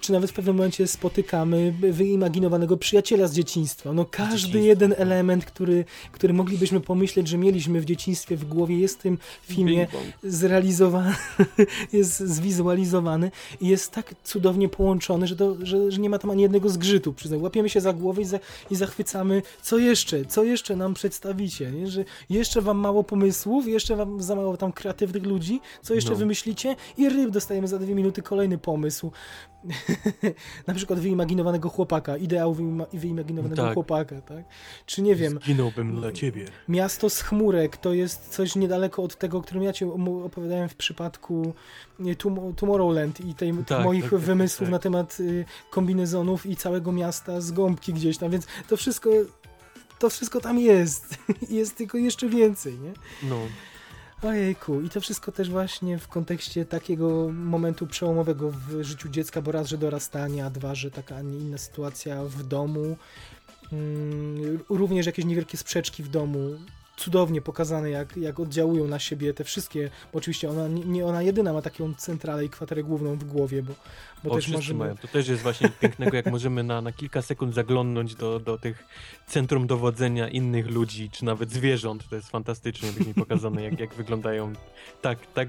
Czy 0.00 0.12
nawet 0.12 0.30
w 0.30 0.34
pewnym 0.34 0.56
momencie 0.56 0.86
spotykamy 0.86 1.74
wyimaginowanego 1.90 2.76
przyjaciela 2.76 3.26
z 3.26 3.34
dzieciństwa. 3.34 3.92
No 3.92 4.04
każdy 4.04 4.36
dzieciństwa, 4.36 4.58
jeden 4.68 4.90
tak. 4.90 5.00
element, 5.00 5.44
który, 5.44 5.84
który 6.12 6.32
moglibyśmy 6.34 6.80
pomyśleć, 6.80 7.28
że 7.28 7.38
mieliśmy 7.38 7.80
w 7.80 7.84
dzieciństwie 7.84 8.36
w 8.36 8.44
głowie, 8.44 8.78
jest 8.78 8.98
w 8.98 9.02
tym 9.02 9.18
filmie 9.42 9.86
zrealizowany, 10.22 11.14
jest 11.92 12.18
zwizualizowany 12.20 13.30
i 13.60 13.68
jest 13.68 13.90
tak 13.90 14.14
cudownie 14.24 14.68
połączony, 14.68 15.26
że, 15.26 15.36
to, 15.36 15.56
że, 15.62 15.90
że 15.90 16.00
nie 16.00 16.10
ma 16.10 16.18
tam 16.18 16.30
ani 16.30 16.42
jednego 16.42 16.70
zgrzytu. 16.70 17.12
Przyznam. 17.12 17.42
Łapiemy 17.42 17.68
się 17.68 17.80
za 17.80 17.92
głowę 17.92 18.22
i, 18.22 18.24
za, 18.24 18.38
i 18.70 18.76
zachwycamy, 18.76 19.42
co 19.62 19.78
jeszcze, 19.78 20.24
co 20.24 20.44
jeszcze 20.44 20.76
nam 20.76 20.94
przedstawicie, 20.94 21.70
nie? 21.72 21.86
że 21.86 22.04
jeszcze 22.30 22.60
wam 22.60 22.78
mało 22.78 23.04
pomysłów, 23.04 23.68
jeszcze 23.68 23.96
wam 23.96 24.22
za 24.22 24.34
mało 24.36 24.56
tam 24.56 24.72
kreatywnych 24.72 25.22
ludzi, 25.22 25.60
co 25.82 25.94
jeszcze 25.94 26.10
No. 26.10 26.16
wymyślicie 26.16 26.76
i 26.96 27.08
ryb 27.08 27.30
dostajemy 27.30 27.68
za 27.68 27.78
dwie 27.78 27.94
minuty 27.94 28.22
kolejny 28.22 28.58
pomysł. 28.58 29.10
Na 30.66 30.74
przykład 30.74 30.98
wyimaginowanego 31.00 31.68
chłopaka, 31.68 32.16
ideał 32.16 32.54
wyima- 32.54 32.86
wyimaginowanego 32.92 33.62
Tak. 33.62 33.74
chłopaka, 33.74 34.20
tak? 34.20 34.44
Czy 34.86 35.02
nie 35.02 35.16
wiem, 35.16 35.38
Zginąłbym 35.44 35.94
dla 35.96 36.12
ciebie. 36.12 36.44
Miasto 36.68 37.10
z 37.10 37.20
chmurek 37.20 37.76
to 37.76 37.92
jest 37.94 38.28
coś 38.30 38.56
niedaleko 38.56 39.02
od 39.02 39.18
tego, 39.18 39.38
o 39.38 39.42
którym 39.42 39.62
ja 39.62 39.72
ci 39.72 39.84
opowiadałem 40.24 40.68
w 40.68 40.74
przypadku 40.74 41.54
Tomorrowland 42.56 43.20
i 43.20 43.34
tej, 43.34 43.54
Tak, 43.66 43.84
moich 43.84 44.02
tak, 44.02 44.10
tak, 44.10 44.20
wymysłów 44.20 44.66
tak. 44.66 44.72
na 44.72 44.78
temat 44.78 45.20
y, 45.20 45.44
kombinezonów 45.70 46.46
i 46.46 46.56
całego 46.56 46.92
miasta 46.92 47.40
z 47.40 47.52
gąbki 47.52 47.92
gdzieś 47.92 48.18
tam, 48.18 48.30
więc 48.30 48.46
to 48.68 48.76
wszystko 48.76 49.10
to 49.98 50.10
wszystko 50.10 50.40
tam 50.40 50.58
jest. 50.58 51.16
jest 51.50 51.76
tylko 51.76 51.98
jeszcze 51.98 52.28
więcej, 52.28 52.78
nie? 52.78 52.92
No. 53.28 53.36
Ojejku, 54.24 54.80
i 54.80 54.90
to 54.90 55.00
wszystko 55.00 55.32
też 55.32 55.50
właśnie 55.50 55.98
w 55.98 56.08
kontekście 56.08 56.64
takiego 56.64 57.28
momentu 57.32 57.86
przełomowego 57.86 58.50
w 58.50 58.82
życiu 58.82 59.08
dziecka, 59.08 59.42
bo 59.42 59.52
raz, 59.52 59.68
że 59.68 59.78
dorastanie, 59.78 60.46
a 60.46 60.50
dwa, 60.50 60.74
że 60.74 60.90
taka, 60.90 61.16
a 61.16 61.22
nie 61.22 61.38
inna 61.38 61.58
sytuacja 61.58 62.24
w 62.24 62.42
domu. 62.42 62.96
Mm, 63.72 64.58
również 64.68 65.06
jakieś 65.06 65.24
niewielkie 65.24 65.56
sprzeczki 65.56 66.02
w 66.02 66.08
domu. 66.08 66.58
Cudownie 66.96 67.40
pokazane, 67.40 67.90
jak, 67.90 68.16
jak 68.16 68.40
oddziałują 68.40 68.86
na 68.86 68.98
siebie 68.98 69.34
te 69.34 69.44
wszystkie, 69.44 69.90
bo 70.12 70.18
oczywiście 70.18 70.50
ona, 70.50 70.68
nie 70.68 71.06
ona 71.06 71.22
jedyna 71.22 71.52
ma 71.52 71.62
taką 71.62 71.94
centralę 71.94 72.44
i 72.44 72.48
kwaterę 72.48 72.82
główną 72.82 73.16
w 73.16 73.24
głowie, 73.24 73.62
bo, 73.62 73.72
bo 74.24 74.30
o, 74.30 74.34
też 74.34 74.48
możemy... 74.48 74.78
mają. 74.78 74.96
To 74.96 75.08
też 75.08 75.28
jest 75.28 75.42
właśnie 75.42 75.68
pięknego, 75.80 76.16
jak 76.16 76.26
możemy 76.26 76.62
na, 76.62 76.80
na 76.80 76.92
kilka 76.92 77.22
sekund 77.22 77.54
zaglądnąć 77.54 78.14
do, 78.14 78.40
do 78.40 78.58
tych 78.58 78.84
centrum 79.26 79.66
dowodzenia 79.66 80.28
innych 80.28 80.70
ludzi, 80.70 81.10
czy 81.10 81.24
nawet 81.24 81.50
zwierząt. 81.50 82.08
To 82.08 82.16
jest 82.16 82.30
fantastycznie, 82.30 82.92
mi 83.06 83.14
pokazane, 83.14 83.62
jak, 83.62 83.80
jak 83.80 83.94
wyglądają 83.94 84.52
tak, 85.02 85.18
tak 85.34 85.48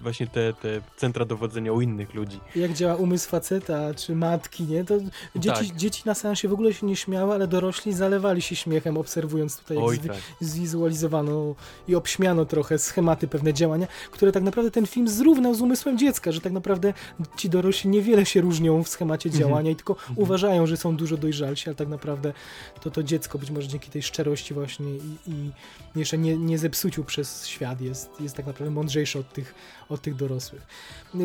właśnie 0.00 0.26
te, 0.26 0.52
te 0.52 0.68
centra 0.96 1.24
dowodzenia 1.24 1.72
u 1.72 1.80
innych 1.80 2.14
ludzi. 2.14 2.40
Jak 2.56 2.72
działa 2.72 2.96
umysł 2.96 3.28
faceta 3.28 3.94
czy 3.94 4.14
matki, 4.14 4.64
nie? 4.64 4.84
To 4.84 4.94
dzieci, 5.36 5.68
Tak. 5.68 5.76
dzieci 5.76 6.02
na 6.06 6.14
seansie 6.14 6.48
w 6.48 6.52
ogóle 6.52 6.74
się 6.74 6.86
nie 6.86 6.96
śmiały, 6.96 7.34
ale 7.34 7.48
dorośli 7.48 7.92
zalewali 7.92 8.42
się 8.42 8.56
śmiechem, 8.56 8.96
obserwując 8.96 9.56
tutaj, 9.58 9.76
jak 9.76 9.86
Oj 9.86 9.96
zwi- 9.98 10.08
tak. 10.08 10.16
zwizualizowano 10.40 11.54
i 11.88 11.94
obśmiano 11.94 12.44
trochę 12.44 12.78
schematy, 12.78 13.28
pewne 13.28 13.54
działania, 13.54 13.86
które 14.10 14.32
tak 14.32 14.42
naprawdę 14.42 14.70
ten 14.70 14.86
film 14.86 15.08
zrównał 15.08 15.54
z 15.54 15.60
umysłem 15.60 15.98
dziecka, 15.98 16.32
że 16.32 16.40
tak 16.40 16.52
naprawdę 16.52 16.94
ci 17.36 17.50
dorośli 17.50 17.90
niewiele 17.90 18.26
się 18.26 18.40
różnią 18.40 18.82
w 18.82 18.88
schemacie 18.88 19.28
Mhm. 19.28 19.48
działania 19.48 19.70
i 19.70 19.76
tylko 19.76 19.96
uważają, 20.16 20.66
że 20.66 20.76
są 20.76 20.96
dużo 20.96 21.16
dojrzalsi, 21.16 21.68
ale 21.68 21.76
tak 21.76 21.88
naprawdę 21.88 22.32
to 22.80 22.90
to 22.90 23.02
dziecko 23.02 23.38
być 23.38 23.50
może 23.50 23.68
dzięki 23.68 23.90
tej 23.90 24.02
szczerości 24.02 24.54
właśnie 24.54 24.86
i, 24.90 25.00
i 25.26 25.50
jeszcze 25.96 26.18
nie, 26.18 26.36
nie 26.36 26.58
zepsuciu 26.58 27.04
przez 27.04 27.46
świat 27.46 27.80
jest, 27.80 28.10
jest 28.20 28.36
tak 28.36 28.46
naprawdę 28.46 28.70
mądrzejsze 28.74 29.18
od 29.18 29.32
tych, 29.32 29.54
od 29.88 30.02
tych 30.02 30.14
dorosłych. 30.14 30.66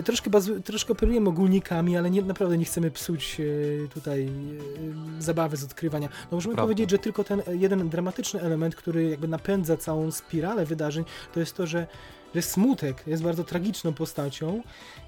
Troszkę, 0.05 0.29
bazu, 0.29 0.61
troszkę 0.61 0.93
operujemy 0.93 1.29
ogólnikami, 1.29 1.97
ale 1.97 2.11
nie, 2.11 2.21
naprawdę 2.21 2.57
nie 2.57 2.65
chcemy 2.65 2.91
psuć 2.91 3.37
e, 3.39 3.87
tutaj 3.87 4.25
e, 4.25 5.21
zabawy 5.21 5.57
z 5.57 5.63
odkrywania. 5.63 6.09
No 6.31 6.37
możemy 6.37 6.55
Prawda. 6.55 6.67
powiedzieć, 6.67 6.89
że 6.89 6.99
tylko 6.99 7.23
ten 7.23 7.41
jeden 7.51 7.89
dramatyczny 7.89 8.41
element, 8.41 8.75
który 8.75 9.09
jakby 9.09 9.27
napędza 9.27 9.77
całą 9.77 10.11
spiralę 10.11 10.65
wydarzeń, 10.65 11.05
to 11.33 11.39
jest 11.39 11.55
to, 11.55 11.67
że, 11.67 11.87
że 12.35 12.41
smutek 12.41 13.03
jest 13.07 13.23
bardzo 13.23 13.43
tragiczną 13.43 13.93
postacią 13.93 14.63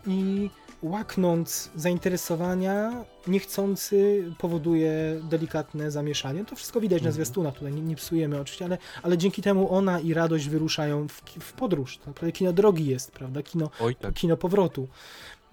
i 0.07 0.49
łaknąc 0.81 1.69
zainteresowania, 1.75 3.05
niechcący 3.27 4.23
powoduje 4.37 4.91
delikatne 5.29 5.91
zamieszanie. 5.91 6.45
To 6.45 6.55
wszystko 6.55 6.81
widać 6.81 7.01
na 7.01 7.07
Mhm. 7.07 7.13
zwiastunach, 7.13 7.53
tutaj 7.53 7.73
nie, 7.73 7.81
nie 7.81 7.95
psujemy 7.95 8.41
oczywiście, 8.41 8.65
ale, 8.65 8.77
ale 9.03 9.17
dzięki 9.17 9.41
temu 9.41 9.73
ona 9.73 9.99
i 9.99 10.13
radość 10.13 10.49
wyruszają 10.49 11.07
w, 11.07 11.21
w 11.39 11.53
podróż. 11.53 11.97
Tak 11.97 12.07
naprawdę 12.07 12.31
kino 12.31 12.53
drogi 12.53 12.85
jest, 12.85 13.11
prawda? 13.11 13.43
Kino, 13.43 13.69
Oj 13.79 13.95
tak. 13.95 14.13
kino 14.13 14.37
powrotu 14.37 14.87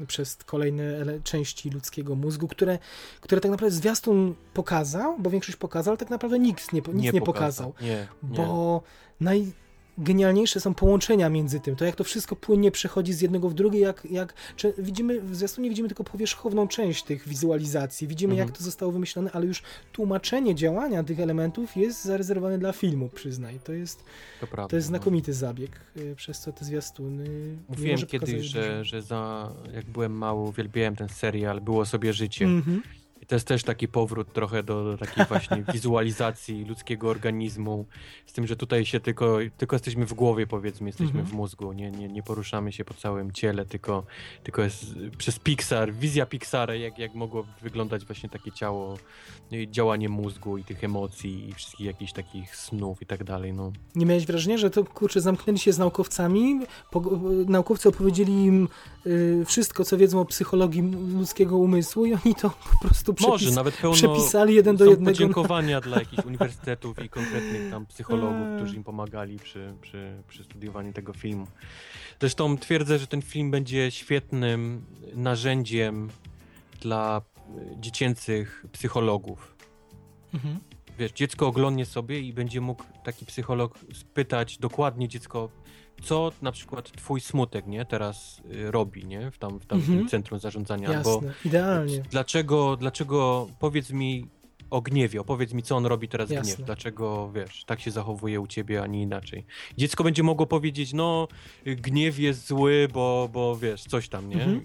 przez 0.07 0.37
kolejne 0.37 0.83
części 1.25 1.71
ludzkiego 1.71 2.15
mózgu, 2.15 2.49
które, 2.49 2.79
które 3.21 3.41
tak 3.41 3.51
naprawdę 3.51 3.77
zwiastun 3.77 4.35
pokazał, 4.55 5.19
bo 5.19 5.31
większość 5.31 5.57
pokazał, 5.59 5.93
ale 5.93 5.99
tak 5.99 6.11
naprawdę 6.11 6.39
nikt 6.39 6.73
nie, 6.73 6.83
nic 6.95 7.13
nie, 7.13 7.21
pokazał. 7.23 7.75
Nie, 7.81 7.89
nie. 7.89 8.37
Bo 8.37 8.83
najgenialniejsze 10.03 10.61
są 10.61 10.75
połączenia 10.75 11.29
między 11.29 11.61
tym, 11.61 11.77
to 11.77 11.85
jak 11.85 11.97
to 11.97 12.05
wszystko 12.05 12.37
płynnie 12.37 12.71
przechodzi 12.71 13.13
z 13.13 13.21
jednego 13.21 13.49
w 13.49 13.55
drugie, 13.55 13.81
jak, 13.81 14.07
jak 14.11 14.35
widzimy, 14.79 15.21
w 15.21 15.37
zwiastunie 15.37 15.69
widzimy 15.69 15.89
tylko 15.89 16.05
powierzchowną 16.05 16.69
część 16.69 17.03
tych 17.03 17.29
wizualizacji, 17.29 18.09
widzimy 18.09 18.33
Mhm. 18.33 18.49
jak 18.49 18.59
to 18.59 18.65
zostało 18.65 18.93
wymyślone, 18.93 19.31
ale 19.33 19.47
już 19.47 19.63
tłumaczenie 19.93 20.55
działania 20.55 21.05
tych 21.05 21.21
elementów 21.21 21.77
jest 21.77 22.05
zarezerwowane 22.05 22.59
dla 22.59 22.73
filmu, 22.73 23.09
przyznaj. 23.09 23.61
To 23.65 23.73
jest, 23.73 24.05
to 24.41 24.47
prawda. 24.47 24.71
to 24.71 24.77
jest 24.77 24.89
no. 24.89 24.97
znakomity 24.97 25.35
zabieg, 25.35 25.81
y, 25.97 26.15
przez 26.17 26.41
co 26.41 26.53
te 26.53 26.65
zwiastuny... 26.65 27.57
Mówiłem 27.69 28.07
kiedyś, 28.07 28.47
że, 28.47 28.85
że 28.85 29.03
za, 29.03 29.53
jak 29.75 29.85
byłem 29.85 30.13
mały, 30.13 30.41
uwielbiałem 30.49 30.97
ten 30.97 31.09
serial, 31.09 31.61
było 31.61 31.87
sobie 31.87 32.13
życie. 32.13 32.45
Mhm. 32.45 32.83
I 33.23 33.27
to 33.27 33.35
jest 33.35 33.47
też 33.47 33.65
taki 33.65 33.89
powrót 33.89 34.33
trochę 34.33 34.63
do, 34.63 34.85
do 34.85 34.99
takiej 34.99 35.25
właśnie 35.27 35.65
wizualizacji 35.73 36.65
ludzkiego 36.65 37.09
organizmu, 37.09 37.87
z 38.27 38.33
tym, 38.33 38.47
że 38.47 38.57
tutaj 38.57 38.87
się 38.87 39.01
tylko, 39.01 39.39
tylko 39.57 39.77
jesteśmy 39.77 40.07
w 40.07 40.15
głowie, 40.15 40.47
powiedzmy, 40.47 40.89
jesteśmy 40.89 41.13
Mhm. 41.21 41.27
w 41.27 41.33
mózgu, 41.33 41.73
nie, 41.73 41.91
nie, 41.91 42.09
nie 42.09 42.23
poruszamy 42.23 42.73
się 42.73 42.85
po 42.85 42.95
całym 42.95 43.33
ciele, 43.33 43.67
tylko, 43.67 44.05
tylko 44.43 44.63
jest 44.63 44.85
przez 45.19 45.39
Pixar, 45.39 45.93
wizja 45.95 46.27
Pixara, 46.27 46.75
jak, 46.75 46.99
jak 46.99 47.15
mogło 47.15 47.47
wyglądać 47.63 48.05
właśnie 48.05 48.29
takie 48.29 48.53
ciało, 48.53 48.99
no 49.51 49.57
i 49.57 49.71
działanie 49.71 50.09
mózgu 50.09 50.59
i 50.59 50.65
tych 50.65 50.85
emocji 50.85 51.49
i 51.49 51.55
wszystkich 51.55 51.87
jakichś 51.87 52.13
takich 52.13 52.57
snów 52.57 53.03
i 53.03 53.07
tak 53.07 53.25
dalej, 53.25 53.53
no. 53.53 53.73
Nie 53.95 54.07
miałeś 54.07 54.27
wrażenia, 54.27 54.59
że 54.59 54.71
to 54.71 54.85
kurczę, 54.85 55.21
zamknęli 55.21 55.59
się 55.59 55.73
z 55.73 55.79
naukowcami, 55.79 56.61
po, 56.91 57.03
naukowcy 57.47 57.89
opowiedzieli 57.89 58.33
im 58.45 58.69
wszystko, 59.47 59.85
co 59.85 59.97
wiedzą 59.97 60.21
o 60.21 60.25
psychologii 60.25 60.83
ludzkiego 61.15 61.59
umysłu 61.59 62.07
i 62.07 62.15
oni 62.15 62.35
to 62.35 62.51
po 62.51 62.79
prostu 62.81 63.15
przepis, 63.15 63.33
Może, 63.33 63.51
nawet 63.51 63.77
pełno 63.77 63.97
przepisali 63.97 64.55
jeden 64.55 64.77
do 64.77 64.85
jednego. 64.85 65.11
podziękowania 65.11 65.81
dla 65.81 65.99
jakichś 65.99 66.25
uniwersytetów 66.25 67.05
i 67.05 67.09
konkretnych 67.09 67.71
tam 67.71 67.87
psychologów, 67.87 68.47
Eee. 68.49 68.57
którzy 68.57 68.77
im 68.77 68.85
pomagali 68.85 69.39
przy, 69.39 69.75
przy, 69.81 70.23
przy 70.29 70.45
studiowaniu 70.45 70.93
tego 70.93 71.13
filmu. 71.13 71.47
Zresztą 72.21 72.59
twierdzę, 72.59 72.99
że 72.99 73.07
ten 73.07 73.23
film 73.23 73.51
będzie 73.51 73.91
świetnym 73.91 74.85
narzędziem 75.15 76.11
dla 76.81 77.23
e, 77.49 77.81
dziecięcych 77.81 78.67
psychologów. 78.73 79.55
Mhm. 80.35 80.59
Wiesz, 80.99 81.13
dziecko 81.13 81.47
oglądnie 81.47 81.87
sobie 81.87 82.21
i 82.21 82.33
będzie 82.33 82.61
mógł 82.61 82.85
taki 83.05 83.27
psycholog 83.27 83.79
spytać 83.95 84.59
dokładnie 84.59 85.09
dziecko, 85.09 85.49
co 86.03 86.33
na 86.43 86.53
przykład 86.53 86.93
twój 86.93 87.21
smutek, 87.21 87.67
nie, 87.67 87.85
teraz 87.85 88.43
y, 88.55 88.71
robi, 88.71 89.05
nie, 89.07 89.31
w 89.31 89.39
tam, 89.39 89.61
w 89.61 89.67
tam 89.67 89.79
Mhm. 89.79 90.09
centrum 90.09 90.39
zarządzania, 90.41 90.93
Jasne, 90.93 91.33
idealnie. 91.45 92.03
Dlaczego, 92.11 92.77
dlaczego, 92.77 93.49
powiedz 93.59 93.91
mi 93.91 94.27
o 94.71 94.81
gniewie, 94.81 95.21
opowiedz 95.21 95.53
mi, 95.53 95.63
co 95.63 95.77
on 95.77 95.87
robi 95.87 96.09
teraz 96.09 96.31
Jasne. 96.31 96.55
gniew, 96.55 96.67
dlaczego, 96.67 97.33
wiesz, 97.33 97.65
tak 97.65 97.81
się 97.81 97.91
zachowuje 97.91 98.41
u 98.41 98.47
ciebie, 98.47 98.83
a 98.83 98.87
nie 98.87 99.03
inaczej. 99.03 99.45
Dziecko 99.79 100.05
będzie 100.05 100.23
mogło 100.23 100.47
powiedzieć, 100.47 100.93
no, 100.93 101.29
gniew 101.67 102.19
jest 102.19 102.47
zły, 102.47 102.89
bo, 102.93 103.29
bo 103.33 103.57
wiesz, 103.57 103.83
coś 103.85 104.09
tam, 104.09 104.29
nie? 104.29 104.43
Mhm. 104.45 104.61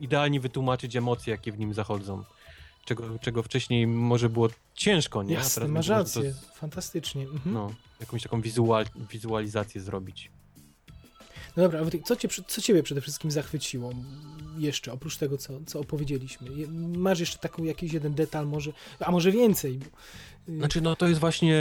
Idealnie 0.00 0.40
wytłumaczyć 0.40 0.96
emocje, 0.96 1.30
jakie 1.30 1.52
w 1.52 1.58
nim 1.58 1.74
zachodzą. 1.74 2.22
Czego, 2.88 3.18
czego 3.18 3.42
wcześniej 3.42 3.86
może 3.86 4.28
było 4.28 4.48
ciężko, 4.74 5.22
nie? 5.22 5.34
Jasne, 5.34 5.68
masz 5.68 5.88
rację, 5.88 6.34
fantastycznie. 6.54 7.22
Mhm. 7.22 7.40
To, 7.42 7.50
no, 7.50 7.74
jakąś 8.00 8.22
taką 8.22 8.40
wizual, 8.40 8.86
wizualizację 9.10 9.80
zrobić. 9.80 10.30
No 11.56 11.62
dobra, 11.62 11.80
co, 12.04 12.16
cię, 12.16 12.28
co 12.46 12.62
ciebie 12.62 12.82
przede 12.82 13.00
wszystkim 13.00 13.30
zachwyciło 13.30 13.92
jeszcze, 14.58 14.92
oprócz 14.92 15.16
tego, 15.16 15.38
co, 15.38 15.60
co 15.66 15.80
opowiedzieliśmy? 15.80 16.50
Masz 16.96 17.20
jeszcze 17.20 17.38
taką 17.38 17.64
jakiś 17.64 17.92
jeden 17.92 18.14
detal 18.14 18.46
może, 18.46 18.72
a 19.00 19.10
może 19.10 19.32
więcej? 19.32 19.80
Znaczy, 20.56 20.80
no 20.80 20.96
to 20.96 21.08
jest 21.08 21.20
właśnie, 21.20 21.56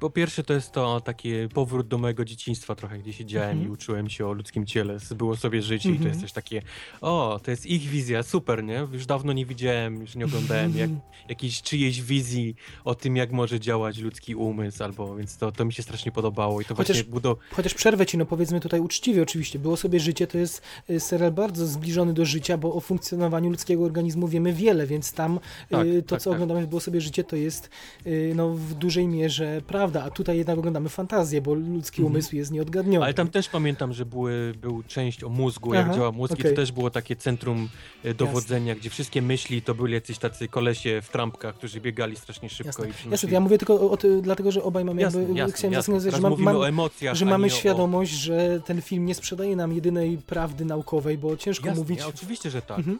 po 0.00 0.10
pierwsze 0.10 0.42
to 0.42 0.54
jest 0.54 0.72
to 0.72 1.00
taki 1.00 1.32
powrót 1.54 1.88
do 1.88 1.98
mojego 1.98 2.24
dzieciństwa 2.24 2.74
trochę, 2.74 2.98
gdzie 2.98 3.12
siedziałem 3.12 3.50
Mhm. 3.50 3.68
i 3.68 3.72
uczyłem 3.72 4.10
się 4.10 4.26
o 4.26 4.32
ludzkim 4.32 4.66
ciele, 4.66 4.96
było 5.16 5.36
sobie 5.36 5.62
życie 5.62 5.88
i 5.88 5.92
to 5.92 5.96
Mhm. 5.96 6.08
jest 6.10 6.20
też 6.20 6.32
takie, 6.32 6.62
o, 7.00 7.40
to 7.44 7.50
jest 7.50 7.66
ich 7.66 7.82
wizja, 7.82 8.22
super, 8.22 8.64
nie? 8.64 8.86
Już 8.92 9.06
dawno 9.06 9.32
nie 9.32 9.46
widziałem, 9.46 10.00
już 10.00 10.14
nie 10.14 10.24
oglądałem 10.24 10.76
jak, 10.78 10.90
jakiejś 11.28 11.62
czyjejś 11.62 12.02
wizji 12.02 12.54
o 12.84 12.94
tym, 12.94 13.16
jak 13.16 13.32
może 13.32 13.60
działać 13.60 13.98
ludzki 13.98 14.34
umysł, 14.34 14.84
albo, 14.84 15.16
więc 15.16 15.36
to, 15.38 15.52
to 15.52 15.64
mi 15.64 15.72
się 15.72 15.82
strasznie 15.82 16.12
podobało 16.12 16.60
i 16.60 16.64
to 16.64 16.74
Chociaż- 16.74 16.96
właśnie 16.96 17.12
budo... 17.12 17.36
Chociaż 17.52 17.74
przerwę 17.74 18.06
ci, 18.06 18.18
no 18.18 18.26
powiedzmy 18.26 18.60
tutaj 18.60 18.80
uczciwie 18.80 19.22
oczywiście, 19.22 19.58
Było 19.58 19.76
sobie 19.76 20.00
życie 20.00 20.26
to 20.26 20.38
jest 20.38 20.62
y, 20.90 21.00
serial 21.00 21.32
bardzo 21.32 21.66
zbliżony 21.66 22.12
do 22.14 22.24
życia, 22.24 22.58
bo 22.58 22.74
o 22.74 22.80
funkcjonowaniu 22.80 23.50
ludzkiego 23.50 23.84
organizmu 23.84 24.28
wiemy 24.28 24.52
wiele, 24.52 24.86
więc 24.86 25.12
tam 25.12 25.40
Tak, 25.70 25.86
y, 25.86 26.02
to, 26.02 26.08
tak, 26.08 26.20
co 26.22 26.30
tak. 26.30 26.34
oglądamy 26.36 26.62
w 26.66 26.68
Było 26.68 26.80
sobie 26.80 27.00
życie, 27.00 27.24
to 27.24 27.36
jest 27.36 27.70
y, 28.06 28.23
no, 28.34 28.48
w 28.50 28.74
dużej 28.74 29.08
mierze 29.08 29.62
prawda, 29.66 30.02
a 30.04 30.10
tutaj 30.10 30.36
jednak 30.38 30.58
oglądamy 30.58 30.88
fantazję, 30.88 31.40
bo 31.42 31.54
ludzki 31.54 32.00
Mhm. 32.02 32.14
umysł 32.14 32.36
jest 32.36 32.50
nieodgadniony. 32.52 33.04
Ale 33.04 33.14
tam 33.14 33.28
też 33.28 33.48
pamiętam, 33.48 33.92
że 33.92 34.06
były, 34.06 34.54
był 34.60 34.82
część 34.82 35.24
o 35.24 35.28
mózgu, 35.28 35.72
Aha, 35.74 35.82
jak 35.86 35.96
działa 35.96 36.12
mózg 36.12 36.32
i 36.38 36.40
okej. 36.40 36.50
to 36.52 36.56
też 36.56 36.72
było 36.72 36.90
takie 36.90 37.16
centrum 37.16 37.68
e, 38.04 38.14
dowodzenia, 38.14 38.74
gdzie 38.74 38.90
wszystkie 38.90 39.22
myśli 39.22 39.62
to 39.62 39.74
byli 39.74 39.94
jacyś 39.94 40.18
tacy 40.18 40.48
kolesie 40.48 41.00
w 41.02 41.08
trampkach, 41.08 41.54
którzy 41.54 41.80
biegali 41.80 42.16
strasznie 42.16 42.48
szybko 42.48 42.68
Jasne. 42.68 42.84
i 42.84 42.88
Jasne, 42.88 43.00
przynosili... 43.00 43.32
ja 43.32 43.40
mówię 43.40 43.58
tylko 43.58 43.74
o, 43.74 43.90
o 43.90 43.96
dlatego, 44.22 44.52
że 44.52 44.62
obaj 44.62 44.84
mamy 44.84 45.02
Jasne, 45.02 45.20
jakby, 45.22 45.38
jasne, 45.38 45.52
chciałem 45.56 45.72
jasne. 45.72 46.00
Teraz 46.00 46.14
że, 46.14 46.20
mam, 46.20 46.40
mam, 46.40 46.56
o 46.56 46.68
emocjach, 46.68 47.14
że 47.14 47.24
mamy 47.24 47.46
nie 47.48 47.52
o- 47.52 47.56
świadomość, 47.56 48.12
że 48.12 48.60
ten 48.66 48.82
film 48.82 49.06
nie 49.06 49.14
sprzedaje 49.14 49.56
nam 49.56 49.72
jedynej 49.72 50.18
prawdy 50.18 50.64
naukowej, 50.64 51.18
bo 51.18 51.36
ciężko 51.36 51.66
Jasne, 51.66 51.80
mówić... 51.82 51.98
Ja, 52.00 52.06
oczywiście, 52.06 52.50
że 52.50 52.62
tak. 52.62 52.78
Mhm. 52.78 52.98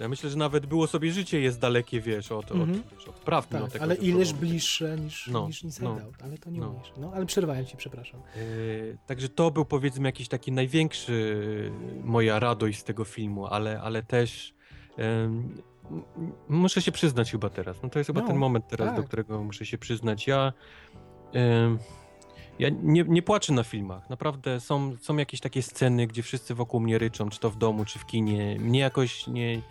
Ja 0.00 0.08
myślę, 0.08 0.30
że 0.30 0.36
nawet 0.38 0.66
było 0.66 0.86
sobie 0.86 1.12
życie 1.12 1.40
jest 1.40 1.60
dalekie, 1.60 2.00
wiesz, 2.00 2.32
od, 2.32 2.50
Mhm. 2.52 2.70
od, 2.70 2.76
wiesz, 2.98 3.08
od 3.08 3.14
prawdy. 3.14 3.58
Tak, 3.58 3.72
tego, 3.72 3.84
ale 3.84 3.94
ileż 3.94 4.32
bliższe 4.32 4.96
niż, 4.98 5.26
No, 5.26 5.46
niż 5.46 5.62
Inside 5.62 5.84
no, 5.84 5.92
Out, 6.04 6.14
ale 6.22 6.38
to 6.38 6.50
nie 6.50 6.60
no. 6.60 6.72
mówisz. 6.72 6.92
No, 6.96 7.12
ale 7.14 7.26
przerwałem 7.26 7.66
ci, 7.66 7.76
przepraszam. 7.76 8.20
Yy, 8.36 8.98
także 9.06 9.28
to 9.28 9.50
był 9.50 9.64
powiedzmy 9.64 10.08
jakiś 10.08 10.28
taki 10.28 10.52
największy 10.52 11.40
moja 12.04 12.38
radość 12.38 12.78
z 12.78 12.84
tego 12.84 13.04
filmu, 13.04 13.46
ale, 13.46 13.80
ale 13.80 14.02
też 14.02 14.54
m- 14.98 15.58
muszę 16.48 16.82
się 16.82 16.92
przyznać 16.92 17.30
chyba 17.30 17.48
teraz. 17.50 17.82
No 17.82 17.88
to 17.90 17.98
jest 17.98 18.06
chyba 18.06 18.20
No, 18.20 18.26
ten 18.26 18.36
moment 18.36 18.68
teraz, 18.68 18.90
do 18.90 18.96
tak. 18.96 19.06
którego 19.06 19.42
muszę 19.44 19.66
się 19.66 19.78
przyznać. 19.78 20.26
Ja, 20.26 20.52
em, 21.32 21.78
ja 22.58 22.68
nie, 22.82 23.04
nie 23.08 23.22
płaczę 23.22 23.52
na 23.52 23.64
filmach. 23.64 24.10
Naprawdę 24.10 24.60
są, 24.60 24.96
są 25.00 25.16
jakieś 25.16 25.40
takie 25.40 25.62
sceny, 25.62 26.06
gdzie 26.06 26.22
wszyscy 26.22 26.54
wokół 26.54 26.80
mnie 26.80 26.98
ryczą, 26.98 27.28
czy 27.30 27.40
to 27.40 27.50
w 27.50 27.56
domu, 27.56 27.84
czy 27.84 27.98
w 27.98 28.06
kinie. 28.06 28.56
Mnie 28.60 28.80
jakoś 28.80 29.26
nie, 29.26 29.62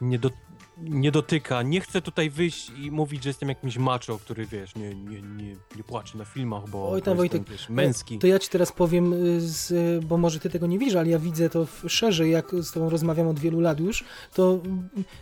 nie, 0.00 0.18
do, 0.18 0.30
nie 0.78 1.12
dotyka. 1.12 1.62
Nie 1.62 1.80
chcę 1.80 2.02
tutaj 2.02 2.30
wyjść 2.30 2.70
i 2.70 2.90
mówić, 2.90 3.22
że 3.22 3.30
jestem 3.30 3.48
jakimś 3.48 3.76
macho, 3.76 4.18
który 4.18 4.46
wiesz, 4.46 4.74
nie, 4.74 4.94
nie, 4.94 5.22
nie, 5.22 5.56
nie 5.76 5.84
płacze 5.86 6.18
na 6.18 6.24
filmach, 6.24 6.68
bo 6.68 6.90
Oj, 6.90 7.02
tam, 7.02 7.12
jestem, 7.12 7.16
Wojtek, 7.16 7.50
wiesz, 7.50 7.68
męski. 7.68 8.18
To 8.18 8.26
ja 8.26 8.38
ci 8.38 8.48
teraz 8.48 8.72
powiem, 8.72 9.12
y, 9.12 9.40
z, 9.40 10.04
bo 10.04 10.16
może 10.16 10.40
ty 10.40 10.50
tego 10.50 10.66
nie 10.66 10.78
widzisz, 10.78 10.94
ale 10.94 11.08
ja 11.08 11.18
widzę 11.18 11.50
to 11.50 11.66
szerzej, 11.88 12.30
jak 12.30 12.50
z 12.60 12.72
tobą 12.72 12.90
rozmawiam 12.90 13.28
od 13.28 13.38
wielu 13.38 13.60
lat 13.60 13.80
już, 13.80 14.04
to 14.34 14.60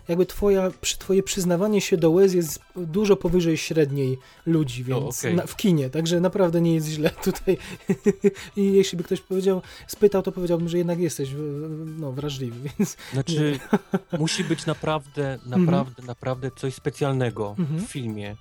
jakby 0.09 0.27
twoja, 0.27 0.71
twoje 0.99 1.23
przyznawanie 1.23 1.81
się 1.81 1.97
do 1.97 2.11
łez 2.11 2.35
jest 2.35 2.61
dużo 2.77 3.17
powyżej 3.17 3.57
średniej 3.57 4.19
ludzi, 4.47 4.85
więc 4.85 5.19
okej. 5.19 5.35
na, 5.35 5.47
w 5.47 5.57
kinie, 5.57 5.91
także 5.91 6.21
naprawdę 6.21 6.61
nie 6.61 6.75
jest 6.75 6.89
źle 6.89 7.11
tutaj. 7.11 7.59
I 8.57 8.73
jeśli 8.73 8.99
by 8.99 9.05
ktoś 9.05 9.21
powiedział, 9.21 9.63
spytał, 9.87 10.23
to 10.23 10.33
powiedziałbym, 10.33 10.69
że 10.69 10.79
jednak 10.79 10.99
jesteś 10.99 11.31
no, 11.99 12.13
wrażliwy, 12.13 12.69
więc 12.79 12.97
Znaczy, 13.13 13.59
musi 14.19 14.45
być 14.45 14.67
naprawdę, 14.67 15.39
naprawdę, 15.47 16.03
naprawdę 16.03 16.51
coś 16.51 16.75
specjalnego 16.75 17.55
Mhm. 17.59 17.81
w 17.81 17.91
filmie, 17.91 18.37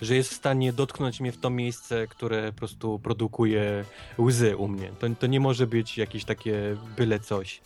że 0.00 0.14
jest 0.16 0.30
w 0.30 0.34
stanie 0.36 0.72
dotknąć 0.72 1.20
mnie 1.20 1.32
w 1.32 1.36
to 1.40 1.50
miejsce, 1.50 2.06
które 2.06 2.52
po 2.52 2.58
prostu 2.58 2.98
produkuje 2.98 3.84
łzy 4.18 4.56
u 4.56 4.68
mnie. 4.68 4.90
To, 4.98 5.06
to 5.20 5.26
nie 5.26 5.40
może 5.40 5.66
być 5.66 5.98
jakieś 5.98 6.24
takie 6.24 6.76
byle 6.96 7.20
coś. 7.20 7.60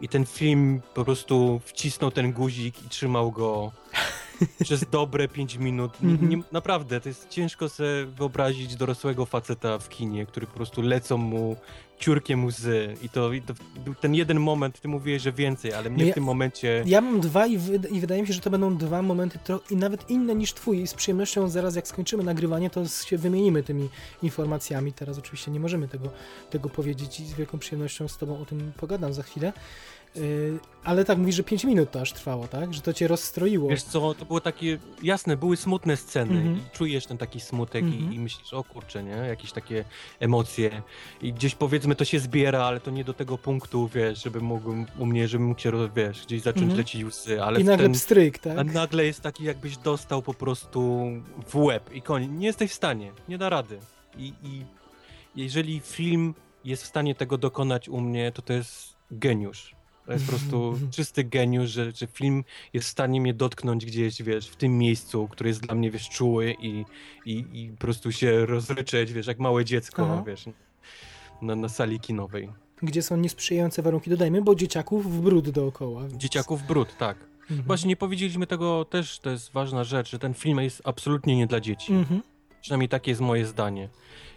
I 0.00 0.08
ten 0.08 0.26
film 0.26 0.80
po 0.94 1.04
prostu 1.04 1.60
wcisnął 1.64 2.10
ten 2.10 2.32
guzik 2.32 2.82
i 2.86 2.88
trzymał 2.88 3.30
go 3.32 3.72
przez 4.64 4.84
dobre 4.90 5.28
5 5.28 5.56
minut. 5.56 6.02
Nie, 6.02 6.10
Mhm. 6.12 6.28
nie, 6.30 6.42
naprawdę, 6.52 7.00
to 7.00 7.08
jest 7.08 7.28
ciężko 7.28 7.68
sobie 7.68 8.06
wyobrazić 8.06 8.76
dorosłego 8.76 9.26
faceta 9.26 9.78
w 9.78 9.88
kinie, 9.88 10.26
który 10.26 10.46
po 10.46 10.52
prostu 10.54 10.82
lecą 10.82 11.16
mu 11.16 11.56
ciurkiem 12.04 12.44
łzy. 12.44 12.94
I 13.02 13.08
to, 13.08 13.32
i 13.32 13.42
to 13.42 13.54
był 13.84 13.94
ten 13.94 14.14
jeden 14.14 14.40
moment, 14.40 14.80
ty 14.80 14.88
mówiłeś, 14.88 15.22
że 15.22 15.32
więcej, 15.32 15.72
ale 15.72 15.90
mnie 15.90 15.98
No 16.02 16.06
ja- 16.06 16.12
w 16.12 16.14
tym 16.14 16.24
momencie... 16.24 16.82
Ja 16.86 17.00
mam 17.00 17.20
dwa 17.20 17.46
i, 17.46 17.58
wy, 17.58 17.80
i 17.90 18.00
wydaje 18.00 18.20
mi 18.22 18.26
się, 18.28 18.32
że 18.34 18.40
to 18.40 18.50
będą 18.50 18.76
dwa 18.76 19.02
momenty 19.02 19.38
i 19.70 19.76
nawet 19.76 20.10
inne 20.10 20.34
niż 20.34 20.52
twój. 20.52 20.80
I 20.80 20.86
z 20.86 20.94
przyjemnością 20.94 21.48
zaraz 21.48 21.76
jak 21.76 21.88
skończymy 21.88 22.24
nagrywanie, 22.24 22.70
to 22.70 22.88
się 22.88 23.18
wymienimy 23.18 23.62
tymi 23.62 23.88
informacjami. 24.22 24.92
Teraz 24.92 25.18
oczywiście 25.18 25.50
nie 25.50 25.60
możemy 25.60 25.88
tego, 25.88 26.10
tego 26.50 26.68
powiedzieć 26.68 27.20
i 27.20 27.26
z 27.26 27.34
wielką 27.34 27.58
przyjemnością 27.58 28.08
z 28.08 28.16
tobą 28.18 28.40
o 28.40 28.44
tym 28.44 28.72
pogadam 28.76 29.14
za 29.14 29.22
chwilę. 29.22 29.52
Yy, 30.16 30.58
ale 30.84 31.04
tak 31.04 31.18
mówisz, 31.18 31.34
że 31.34 31.42
5 31.44 31.64
minut 31.64 31.90
to 31.90 32.00
aż 32.00 32.12
trwało, 32.12 32.48
tak? 32.48 32.74
Że 32.74 32.80
to 32.80 32.92
cię 32.92 33.08
rozstroiło. 33.08 33.68
Wiesz 33.68 33.82
co, 33.82 34.14
to 34.14 34.24
było 34.24 34.40
takie, 34.40 34.78
jasne, 35.02 35.36
były 35.36 35.56
smutne 35.56 35.96
sceny 35.96 36.36
Mhm. 36.36 36.56
i 36.58 36.60
czujesz 36.76 37.06
ten 37.06 37.18
taki 37.18 37.40
smutek 37.40 37.84
Mhm. 37.84 38.12
i, 38.12 38.16
i 38.16 38.18
myślisz, 38.20 38.54
o 38.54 38.64
kurczę, 38.64 39.02
nie, 39.02 39.10
jakieś 39.10 39.52
takie 39.52 39.84
emocje 40.20 40.82
i 41.22 41.32
gdzieś 41.32 41.54
powiedzmy 41.54 41.94
to 41.94 42.04
się 42.04 42.18
zbiera, 42.20 42.64
ale 42.64 42.80
to 42.80 42.90
nie 42.90 43.04
do 43.04 43.14
tego 43.14 43.38
punktu, 43.38 43.88
wiesz, 43.94 44.22
żeby 44.22 44.40
mógł 44.40 44.70
u 44.98 45.06
mnie, 45.06 45.28
żebym 45.28 45.46
mógł 45.46 45.60
się, 45.60 45.72
wiesz, 45.96 46.22
gdzieś 46.26 46.40
zacząć 46.42 46.62
Mhm. 46.62 46.78
lecieć 46.78 47.04
łzy, 47.04 47.42
ale 47.42 47.60
I 47.60 47.64
nagle 47.64 47.84
ten, 47.84 47.92
pstryk, 47.92 48.38
tak? 48.38 48.58
a 48.58 48.64
nagle 48.64 49.04
jest 49.04 49.20
taki 49.20 49.44
jakbyś 49.44 49.76
dostał 49.76 50.22
po 50.22 50.34
prostu 50.34 51.06
w 51.46 51.56
łeb 51.56 51.92
i 51.94 52.02
koniec, 52.02 52.30
nie 52.30 52.46
jesteś 52.46 52.70
w 52.70 52.74
stanie, 52.74 53.12
nie 53.28 53.38
da 53.38 53.48
rady 53.48 53.78
i, 54.18 54.32
i 54.42 54.64
jeżeli 55.36 55.80
film 55.80 56.34
jest 56.64 56.82
w 56.82 56.86
stanie 56.86 57.14
tego 57.14 57.38
dokonać 57.38 57.88
u 57.88 58.00
mnie, 58.00 58.32
to 58.32 58.42
to 58.42 58.52
jest 58.52 58.94
geniusz. 59.10 59.74
To 60.06 60.12
jest 60.12 60.24
po 60.24 60.30
prostu 60.30 60.78
czysty 60.90 61.24
geniusz, 61.24 61.70
że, 61.70 61.92
że 61.92 62.06
film 62.06 62.44
jest 62.72 62.86
w 62.86 62.90
stanie 62.90 63.20
mnie 63.20 63.34
dotknąć 63.34 63.86
gdzieś, 63.86 64.22
wiesz, 64.22 64.48
w 64.48 64.56
tym 64.56 64.78
miejscu, 64.78 65.28
który 65.28 65.48
jest 65.48 65.60
dla 65.60 65.74
mnie, 65.74 65.90
wiesz, 65.90 66.08
czuły 66.08 66.54
i, 66.60 66.84
i, 67.26 67.44
i 67.52 67.70
po 67.70 67.76
prostu 67.78 68.12
się 68.12 68.46
rozryczeć, 68.46 69.12
wiesz, 69.12 69.26
jak 69.26 69.38
małe 69.38 69.64
dziecko, 69.64 70.08
Aha. 70.12 70.24
wiesz, 70.26 70.44
na, 71.42 71.56
na 71.56 71.68
sali 71.68 72.00
kinowej. 72.00 72.48
Gdzie 72.82 73.02
są 73.02 73.16
niesprzyjające 73.16 73.82
warunki, 73.82 74.10
dodajmy, 74.10 74.42
bo 74.42 74.54
dzieciaków 74.54 75.12
w 75.16 75.20
brud 75.20 75.50
dookoła. 75.50 76.00
więc- 76.08 76.14
Dzieciaków 76.22 76.62
brud, 76.62 76.96
tak. 76.98 77.16
Mhm. 77.40 77.62
Właśnie 77.62 77.88
nie 77.88 77.96
powiedzieliśmy 77.96 78.46
tego 78.46 78.84
też, 78.84 79.18
to 79.18 79.30
jest 79.30 79.52
ważna 79.52 79.84
rzecz, 79.84 80.10
że 80.10 80.18
ten 80.18 80.34
film 80.34 80.58
jest 80.60 80.82
absolutnie 80.84 81.36
nie 81.36 81.46
dla 81.46 81.60
dzieci. 81.60 81.92
Mhm. 81.92 82.22
Przynajmniej 82.60 82.88
takie 82.88 83.10
jest 83.10 83.20
moje 83.20 83.46
zdanie. 83.46 83.88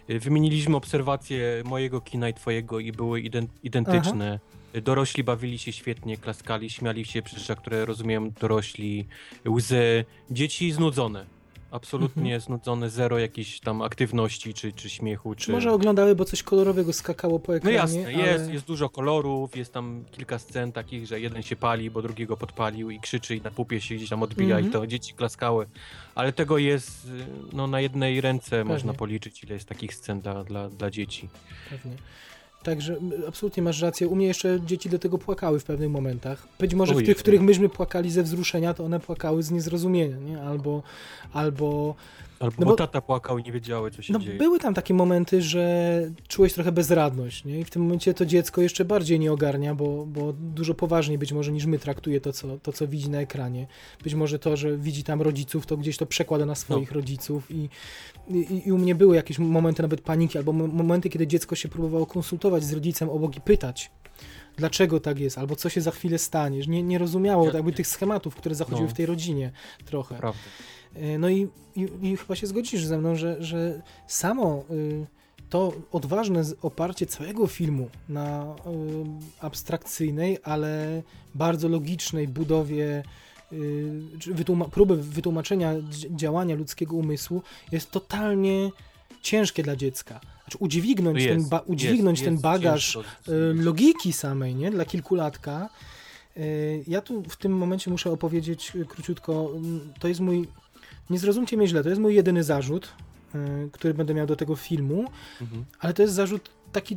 Wymieniliśmy 0.08 0.76
obserwacje 0.76 1.62
mojego 1.64 2.00
kina 2.00 2.28
i 2.28 2.34
twojego 2.34 2.80
i 2.80 2.92
były 2.92 3.20
ident- 3.20 3.48
identyczne. 3.62 4.34
Y, 4.34 4.57
Dorośli 4.82 5.24
bawili 5.24 5.58
się 5.58 5.72
świetnie, 5.72 6.16
klaskali, 6.16 6.70
śmiali 6.70 7.04
się 7.04 7.22
przy 7.22 7.38
rzeczach, 7.38 7.58
które 7.58 7.84
rozumieją 7.84 8.30
dorośli, 8.30 9.06
łzy. 9.48 10.04
Dzieci 10.30 10.72
znudzone. 10.72 11.26
Absolutnie 11.70 12.40
znudzone, 12.40 12.90
zero 12.90 13.18
jakiejś 13.18 13.60
tam 13.60 13.82
aktywności, 13.82 14.54
czy, 14.54 14.72
czy 14.72 14.90
śmiechu, 14.90 15.34
czy... 15.34 15.52
Może 15.52 15.72
oglądały, 15.72 16.14
bo 16.14 16.24
coś 16.24 16.42
kolorowego 16.42 16.92
skakało 16.92 17.38
po 17.40 17.52
No 17.52 17.56
ekranie. 17.58 17.76
jasne, 17.76 18.04
ale... 18.06 18.12
jest, 18.12 18.50
jest 18.52 18.64
dużo 18.66 18.88
kolorów, 18.88 19.56
jest 19.56 19.72
tam 19.72 20.04
kilka 20.10 20.38
scen 20.38 20.72
takich, 20.72 21.06
że 21.06 21.20
jeden 21.20 21.42
się 21.42 21.56
pali, 21.56 21.90
bo 21.90 22.02
drugiego 22.02 22.36
podpalił 22.36 22.90
i 22.90 23.00
krzyczy 23.00 23.36
i 23.36 23.40
na 23.40 23.50
pupie 23.50 23.80
się 23.80 23.94
gdzieś 23.94 24.08
tam 24.08 24.22
odbija 24.22 24.56
Mhm. 24.56 24.66
i 24.68 24.72
to 24.72 24.86
dzieci 24.86 25.14
klaskały. 25.14 25.66
Ale 26.14 26.32
tego 26.32 26.58
jest, 26.58 27.08
no 27.52 27.66
na 27.66 27.80
jednej 27.80 28.20
ręce 28.20 28.64
można 28.64 28.92
Pewnie. 28.92 28.98
policzyć, 28.98 29.44
ile 29.44 29.54
jest 29.54 29.68
takich 29.68 29.94
scen 29.94 30.20
dla, 30.20 30.44
dla, 30.44 30.68
dla 30.70 30.90
dzieci. 30.90 31.28
Pewnie. 31.70 31.96
Także 32.62 32.96
absolutnie 33.28 33.62
masz 33.62 33.82
rację. 33.82 34.08
U 34.08 34.16
mnie 34.16 34.26
jeszcze 34.26 34.60
dzieci 34.66 34.90
do 34.90 34.98
tego 34.98 35.18
płakały 35.18 35.60
w 35.60 35.64
pewnych 35.64 35.90
momentach. 35.90 36.48
Być 36.58 36.74
może 36.74 36.94
w 36.94 37.02
tych, 37.02 37.18
w 37.18 37.20
których 37.20 37.40
myśmy 37.40 37.68
płakali 37.68 38.10
ze 38.10 38.22
wzruszenia, 38.22 38.74
to 38.74 38.84
one 38.84 39.00
płakały 39.00 39.42
z 39.42 39.50
niezrozumienia, 39.50 40.16
nie? 40.16 40.42
Albo, 40.42 40.82
albo 41.32 41.94
Albo 42.40 42.56
No 42.58 42.66
bo 42.66 42.76
tata 42.76 43.00
płakał 43.00 43.38
i 43.38 43.42
nie 43.42 43.52
wiedziały, 43.52 43.90
co 43.90 44.02
się 44.02 44.12
no, 44.12 44.18
dzieje. 44.18 44.38
były 44.38 44.58
tam 44.58 44.74
takie 44.74 44.94
momenty, 44.94 45.42
że 45.42 46.00
czułeś 46.28 46.52
trochę 46.52 46.72
bezradność, 46.72 47.44
nie? 47.44 47.60
I 47.60 47.64
w 47.64 47.70
tym 47.70 47.82
momencie 47.82 48.14
to 48.14 48.26
dziecko 48.26 48.62
jeszcze 48.62 48.84
bardziej 48.84 49.20
nie 49.20 49.32
ogarnia, 49.32 49.74
bo, 49.74 50.06
bo 50.06 50.32
dużo 50.32 50.74
poważniej 50.74 51.18
być 51.18 51.32
może 51.32 51.52
niż 51.52 51.66
my 51.66 51.78
traktuje 51.78 52.20
to 52.20 52.32
co, 52.32 52.58
to, 52.58 52.72
co 52.72 52.88
widzi 52.88 53.10
na 53.10 53.20
ekranie. 53.20 53.66
Być 54.04 54.14
może 54.14 54.38
to, 54.38 54.56
że 54.56 54.76
widzi 54.76 55.04
tam 55.04 55.22
rodziców, 55.22 55.66
to 55.66 55.76
gdzieś 55.76 55.96
to 55.96 56.06
przekłada 56.06 56.46
na 56.46 56.54
swoich 56.54 56.92
rodziców 56.92 57.50
i, 57.50 57.68
i, 58.30 58.62
i 58.68 58.72
u 58.72 58.78
mnie 58.78 58.94
były 58.94 59.16
jakieś 59.16 59.38
momenty 59.38 59.82
nawet 59.82 60.00
paniki, 60.00 60.38
albo 60.38 60.52
mo- 60.52 60.66
momenty, 60.66 61.08
kiedy 61.10 61.26
dziecko 61.26 61.56
się 61.56 61.68
próbowało 61.68 62.06
konsultować 62.06 62.64
z 62.64 62.72
rodzicem 62.72 63.10
obok 63.10 63.36
i 63.36 63.40
pytać, 63.40 63.90
dlaczego 64.56 65.00
tak 65.00 65.18
jest, 65.18 65.38
albo 65.38 65.56
co 65.56 65.68
się 65.68 65.80
za 65.80 65.90
chwilę 65.90 66.18
stanie, 66.18 66.62
że 66.62 66.70
nie, 66.70 66.82
nie 66.82 66.98
rozumiało 66.98 67.46
Ja- 67.46 67.52
jakby 67.52 67.72
tych 67.72 67.86
schematów, 67.86 68.34
które 68.36 68.54
zachodziły 68.54 68.82
No. 68.88 68.94
w 68.94 68.96
tej 68.96 69.06
rodzinie 69.06 69.50
trochę. 69.84 70.14
Prawda. 70.14 70.40
E, 70.94 71.18
No 71.18 71.28
i, 71.28 71.48
i, 71.76 71.88
i 72.02 72.16
chyba 72.16 72.36
się 72.36 72.46
zgodzisz 72.46 72.84
ze 72.84 72.98
mną, 72.98 73.16
że, 73.16 73.36
że 73.42 73.82
samo 74.06 74.64
y, 74.70 75.06
to 75.50 75.72
odważne 75.92 76.42
oparcie 76.62 77.06
całego 77.06 77.46
filmu 77.46 77.88
na 78.08 78.42
y, 78.44 79.44
abstrakcyjnej, 79.44 80.38
ale 80.42 81.02
bardzo 81.34 81.68
logicznej 81.68 82.28
budowie 82.28 83.02
wytłuma- 84.34 84.68
próby 84.68 84.96
wytłumaczenia 84.96 85.74
dzi- 85.90 86.16
działania 86.16 86.54
ludzkiego 86.54 86.96
umysłu 86.96 87.42
jest 87.72 87.90
totalnie 87.90 88.70
ciężkie 89.22 89.62
dla 89.62 89.76
dziecka. 89.76 90.20
Znaczy 90.44 90.58
udźwignąć, 90.58 91.22
Jest, 91.22 91.28
ten, 91.40 91.48
ba- 91.48 91.62
udźwignąć 91.66 92.18
jest, 92.20 92.24
ten 92.30 92.38
bagaż 92.38 92.96
y, 92.96 93.00
logiki 93.54 94.12
samej, 94.12 94.54
nie? 94.54 94.70
Dla 94.70 94.84
kilkulatka. 94.84 95.68
Y, 96.36 96.84
Ja 96.86 97.00
tu 97.00 97.22
w 97.22 97.36
tym 97.36 97.52
momencie 97.56 97.90
muszę 97.90 98.10
opowiedzieć 98.10 98.72
y, 98.76 98.84
króciutko. 98.84 99.50
To 100.00 100.08
jest 100.08 100.20
mój. 100.20 100.48
Nie 101.10 101.18
zrozumcie 101.18 101.56
mnie 101.56 101.68
źle, 101.68 101.82
to 101.82 101.88
jest 101.88 102.00
mój 102.00 102.14
jedyny 102.14 102.44
zarzut, 102.44 102.88
y, 103.34 103.70
który 103.72 103.94
będę 103.94 104.14
miał 104.14 104.26
do 104.26 104.36
tego 104.36 104.56
filmu, 104.56 105.04
Mhm. 105.40 105.64
ale 105.80 105.94
to 105.94 106.02
jest 106.02 106.14
zarzut 106.14 106.50
taki, 106.72 106.96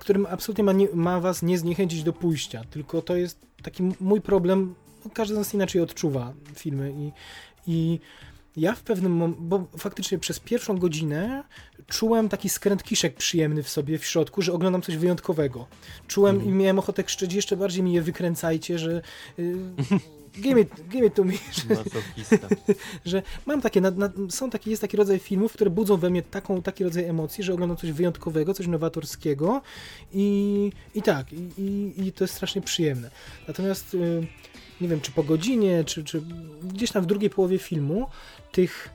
którym 0.00 0.26
absolutnie 0.30 0.64
ma, 0.64 0.72
nie, 0.72 0.88
ma 0.94 1.20
was 1.20 1.42
nie 1.42 1.58
zniechęcić 1.58 2.02
do 2.02 2.12
pójścia. 2.12 2.62
Tylko 2.70 3.02
to 3.02 3.16
jest 3.16 3.38
taki 3.62 3.82
mój 4.00 4.20
problem. 4.20 4.74
Każdy 5.12 5.34
z 5.34 5.38
nas 5.38 5.54
inaczej 5.54 5.80
odczuwa 5.82 6.32
filmy 6.54 6.92
i, 6.92 7.12
i 7.66 8.00
ja 8.56 8.74
w 8.74 8.82
pewnym 8.82 9.12
momencie, 9.12 9.42
bo 9.42 9.66
faktycznie 9.78 10.18
przez 10.18 10.40
pierwszą 10.40 10.78
godzinę 10.78 11.44
czułem 11.86 12.28
taki 12.28 12.48
skręt 12.48 12.82
kiszek 12.82 13.14
przyjemny 13.14 13.62
w 13.62 13.68
sobie 13.68 13.98
w 13.98 14.04
środku, 14.04 14.42
że 14.42 14.52
oglądam 14.52 14.82
coś 14.82 14.96
wyjątkowego. 14.96 15.66
Czułem 16.06 16.36
Mhm. 16.36 16.54
i 16.54 16.58
miałem 16.58 16.78
ochotę 16.78 17.04
krzyczeć, 17.04 17.32
jeszcze 17.32 17.56
bardziej 17.56 17.82
mi 17.82 17.92
je 17.92 18.02
wykręcajcie, 18.02 18.78
że 18.78 19.02
y, 19.38 19.56
give, 20.40 20.58
it, 20.58 20.88
give 20.88 21.04
it 21.04 21.14
to 21.14 21.24
me, 21.24 21.32
że, 21.32 21.84
że 23.12 23.22
mam 23.46 23.60
takie, 23.60 23.80
na, 23.80 23.90
na, 23.90 24.10
są 24.28 24.50
taki, 24.50 24.70
jest 24.70 24.82
taki 24.82 24.96
rodzaj 24.96 25.18
filmów, 25.18 25.52
które 25.52 25.70
budzą 25.70 25.96
we 25.96 26.10
mnie 26.10 26.22
taką, 26.22 26.62
taki 26.62 26.84
rodzaj 26.84 27.04
emocji, 27.04 27.44
że 27.44 27.54
oglądam 27.54 27.76
coś 27.76 27.92
wyjątkowego, 27.92 28.54
coś 28.54 28.66
nowatorskiego 28.66 29.62
i, 30.12 30.72
i 30.94 31.02
tak, 31.02 31.32
i, 31.32 31.48
i, 31.58 32.06
i 32.06 32.12
to 32.12 32.24
jest 32.24 32.34
strasznie 32.34 32.62
przyjemne. 32.62 33.10
Natomiast 33.48 33.94
y, 33.94 34.26
nie 34.80 34.88
wiem, 34.88 35.00
czy 35.00 35.12
po 35.12 35.22
godzinie, 35.22 35.84
czy, 35.84 36.04
czy 36.04 36.22
gdzieś 36.62 36.90
tam 36.92 37.02
w 37.02 37.06
drugiej 37.06 37.30
połowie 37.30 37.58
filmu 37.58 38.06
tych 38.52 38.90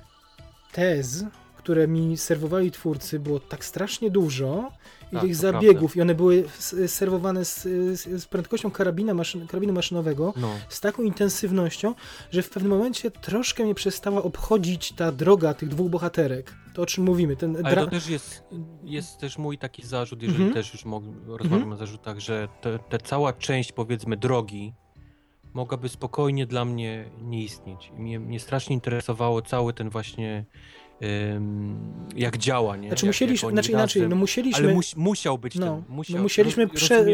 tez, 0.71 1.23
które 1.57 1.87
mi 1.87 2.17
serwowali 2.17 2.71
twórcy, 2.71 3.19
było 3.19 3.39
tak 3.39 3.65
strasznie 3.65 4.11
dużo 4.11 4.71
i 5.11 5.11
Tak, 5.11 5.21
tych 5.21 5.35
zabiegów, 5.35 5.95
i 5.97 6.01
one 6.01 6.15
były 6.15 6.43
serwowane 6.87 7.45
z, 7.45 7.63
z, 7.63 8.21
z 8.23 8.25
prędkością 8.25 8.71
karabina 8.71 9.13
maszyn, 9.13 9.47
karabinu 9.47 9.73
maszynowego, 9.73 10.33
No. 10.37 10.51
z 10.69 10.79
taką 10.81 11.03
intensywnością, 11.03 11.95
że 12.31 12.41
w 12.41 12.49
pewnym 12.49 12.71
momencie 12.77 13.11
troszkę 13.11 13.63
mnie 13.63 13.75
przestała 13.75 14.23
obchodzić 14.23 14.91
ta 14.93 15.11
droga 15.11 15.53
tych 15.53 15.69
dwóch 15.69 15.89
bohaterek. 15.89 16.53
To 16.73 16.81
o 16.81 16.85
czym 16.85 17.03
mówimy, 17.03 17.35
ten 17.35 17.55
Ale 17.55 17.75
dra- 17.75 17.85
to 17.85 17.91
też 17.91 18.07
jest, 18.09 18.43
jest 18.83 19.17
też 19.17 19.37
mój 19.37 19.57
taki 19.57 19.85
zarzut, 19.87 20.21
jeżeli 20.21 20.43
Mhm. 20.43 20.53
też 20.53 20.73
już 20.73 20.85
mog- 20.85 21.13
rozmawiamy 21.27 21.73
o 21.75 21.77
zarzutach, 21.77 22.19
że 22.19 22.47
te, 22.61 22.79
te 22.79 22.97
cała 22.97 23.33
część 23.33 23.71
powiedzmy 23.71 24.17
drogi 24.17 24.73
mogłaby 25.53 25.89
spokojnie 25.89 26.45
dla 26.45 26.65
mnie 26.65 27.09
nie 27.21 27.43
istnieć. 27.43 27.91
I 27.97 28.01
mnie, 28.01 28.19
mnie 28.19 28.39
strasznie 28.39 28.73
interesowało 28.73 29.41
cały 29.41 29.73
ten 29.73 29.89
właśnie 29.89 30.45
jak 32.15 32.37
działa, 32.37 32.77
nie? 32.77 32.87
Znaczy 32.87 33.05
jak, 33.05 33.09
musieliśmy, 33.09 33.45
jak 33.47 33.53
znaczy 33.53 33.71
inaczej, 33.71 34.01
razem- 34.01 34.09
no 34.09 34.15
musieliśmy, 34.15 34.65
Ale 34.65 34.73
mus, 34.73 34.95
musiał 34.95 35.37
być 35.37 35.55
no, 35.55 35.65
ten, 35.65 35.95
musiał, 35.95 36.17
no 36.17 36.23
musieliśmy 36.23 36.65
roz- 36.65 36.73
prze, 36.73 37.05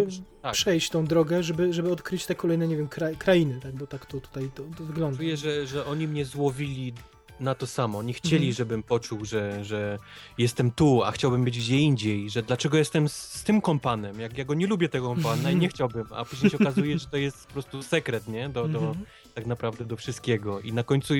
tak. 0.41 0.53
przejść 0.53 0.89
tą 0.89 1.05
drogę, 1.05 1.43
żeby, 1.43 1.73
żeby 1.73 1.91
odkryć 1.91 2.25
te 2.25 2.35
kolejne, 2.35 2.67
nie 2.67 2.77
wiem, 2.77 2.87
kra, 2.87 3.11
krainy, 3.17 3.59
tak, 3.63 3.75
bo 3.75 3.87
tak 3.87 4.05
to 4.05 4.21
tutaj 4.21 4.49
to, 4.55 4.63
to 4.77 4.83
wygląda. 4.83 5.17
Czuję, 5.17 5.37
że, 5.37 5.67
że 5.67 5.85
oni 5.85 6.07
mnie 6.07 6.25
złowili 6.25 6.93
na 7.39 7.55
to 7.55 7.67
samo. 7.67 8.03
Nie 8.03 8.13
chcieli, 8.13 8.35
Mhm. 8.47 8.53
żebym 8.53 8.83
poczuł, 8.83 9.25
że, 9.25 9.65
że 9.65 9.99
jestem 10.37 10.71
tu, 10.71 11.03
a 11.03 11.11
chciałbym 11.11 11.43
być 11.43 11.57
gdzie 11.59 11.77
indziej, 11.79 12.29
że 12.29 12.43
dlaczego 12.43 12.77
jestem 12.77 13.09
z, 13.09 13.13
z 13.15 13.43
tym 13.43 13.61
kompanem, 13.61 14.19
jak 14.19 14.37
ja 14.37 14.45
go 14.45 14.53
nie 14.53 14.67
lubię 14.67 14.89
tego 14.89 15.07
kompana 15.07 15.51
i 15.51 15.55
nie 15.55 15.69
chciałbym, 15.69 16.05
a 16.11 16.25
później 16.25 16.49
się 16.51 16.57
okazuje, 16.57 16.99
że 16.99 17.07
to 17.07 17.17
jest 17.17 17.47
po 17.47 17.53
prostu 17.53 17.83
sekret, 17.83 18.27
nie? 18.27 18.49
Do, 18.49 18.67
do, 18.67 18.79
Mhm. 18.79 19.05
tak 19.33 19.45
naprawdę 19.45 19.85
do 19.85 19.95
wszystkiego. 19.97 20.59
I 20.61 20.73
na 20.73 20.83
końcu, 20.83 21.13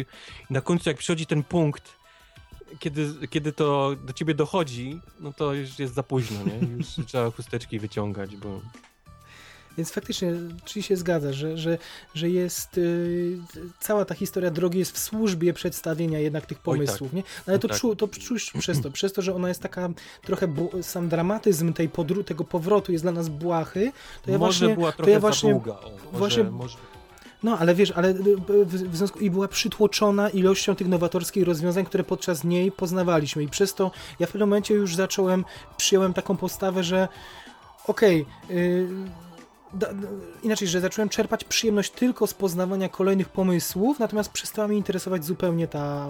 na 0.50 0.61
końcu 0.61 0.90
jak 0.90 0.98
przychodzi 0.98 1.26
ten 1.26 1.44
punkt, 1.44 1.94
kiedy, 2.80 3.27
kiedy 3.30 3.52
to 3.52 3.95
do 4.06 4.14
ciebie 4.14 4.34
dochodzi, 4.34 5.00
no 5.19 5.34
to 5.34 5.53
już 5.53 5.80
jest 5.80 5.94
za 5.94 6.03
późno, 6.03 6.38
nie? 6.44 6.68
Już 6.77 6.88
trzeba 7.08 7.32
chusteczki 7.32 7.80
wyciągać, 7.80 8.35
bo 8.35 8.61
Więc 9.77 9.91
faktycznie, 9.91 10.33
czyli 10.65 10.83
się 10.83 10.97
zgadza, 10.97 11.33
że, 11.33 11.57
że, 11.57 11.77
że 12.15 12.29
jest 12.29 12.77
y, 12.77 13.37
cała 13.79 14.05
ta 14.05 14.15
historia 14.15 14.51
drogi 14.51 14.79
jest 14.79 14.91
w 14.91 14.99
służbie 14.99 15.53
przedstawienia 15.53 16.19
jednak 16.19 16.45
tych 16.45 16.59
pomysłów, 16.59 17.13
nie? 17.13 17.21
No, 17.21 17.43
ale 17.47 17.59
to, 17.59 17.67
tak. 17.67 17.77
czu, 17.77 17.95
to 17.95 18.07
czuć 18.07 18.51
przez 18.59 18.81
to, 18.81 18.91
przez 18.91 19.13
to, 19.13 19.21
że 19.21 19.35
ona 19.35 19.47
jest 19.47 19.61
taka 19.61 19.89
trochę, 20.21 20.47
sam 20.81 21.09
dramatyzm 21.09 21.73
tej 21.73 21.89
podru- 21.89 22.23
tego 22.23 22.43
powrotu 22.43 22.91
jest 22.91 23.03
dla 23.03 23.11
nas 23.11 23.29
błahy, 23.29 23.91
to 24.25 24.31
ja 24.31 24.37
może 24.37 24.65
właśnie, 24.65 24.75
była 24.75 24.91
to 24.91 24.97
trochę 24.97 25.11
ja 25.11 25.19
właśnie, 25.19 25.51
długa. 25.51 25.73
O, 25.73 25.89
może, 25.89 26.17
właśnie- 26.17 26.43
może, 26.43 26.77
no 27.43 27.57
ale 27.59 27.75
wiesz, 27.75 27.91
ale 27.91 28.09
y, 28.09 28.15
w, 28.65 28.95
związku 28.97 29.19
i 29.19 29.29
była 29.29 29.47
przytłoczona 29.47 30.29
ilością 30.29 30.75
tych 30.75 30.87
nowatorskich 30.87 31.43
rozwiązań, 31.43 31.85
które 31.85 32.03
podczas 32.03 32.43
niej 32.43 32.71
poznawaliśmy 32.71 33.43
i 33.43 33.47
przez 33.47 33.73
to 33.73 33.91
ja 34.19 34.27
w 34.27 34.31
pewnym 34.31 34.49
momencie 34.49 34.73
już 34.73 34.95
zacząłem, 34.95 35.45
przyjąłem 35.77 36.13
taką 36.13 36.37
postawę, 36.37 36.83
że 36.83 37.07
okej, 37.87 38.25
y, 38.49 38.87
da- 39.74 39.94
da- 39.94 40.08
inaczej, 40.44 40.68
że 40.68 40.82
zacząłem 40.82 41.10
czerpać 41.10 41.44
przyjemność 41.44 41.92
tylko 41.92 42.27
z 42.27 42.34
poznawania 42.34 42.90
kolejnych 42.90 43.30
pomysłów, 43.30 44.00
natomiast 44.00 44.30
przestała 44.32 44.68
mnie 44.68 44.77
interesować 44.77 45.26
zupełnie 45.26 45.68
ta 45.68 46.10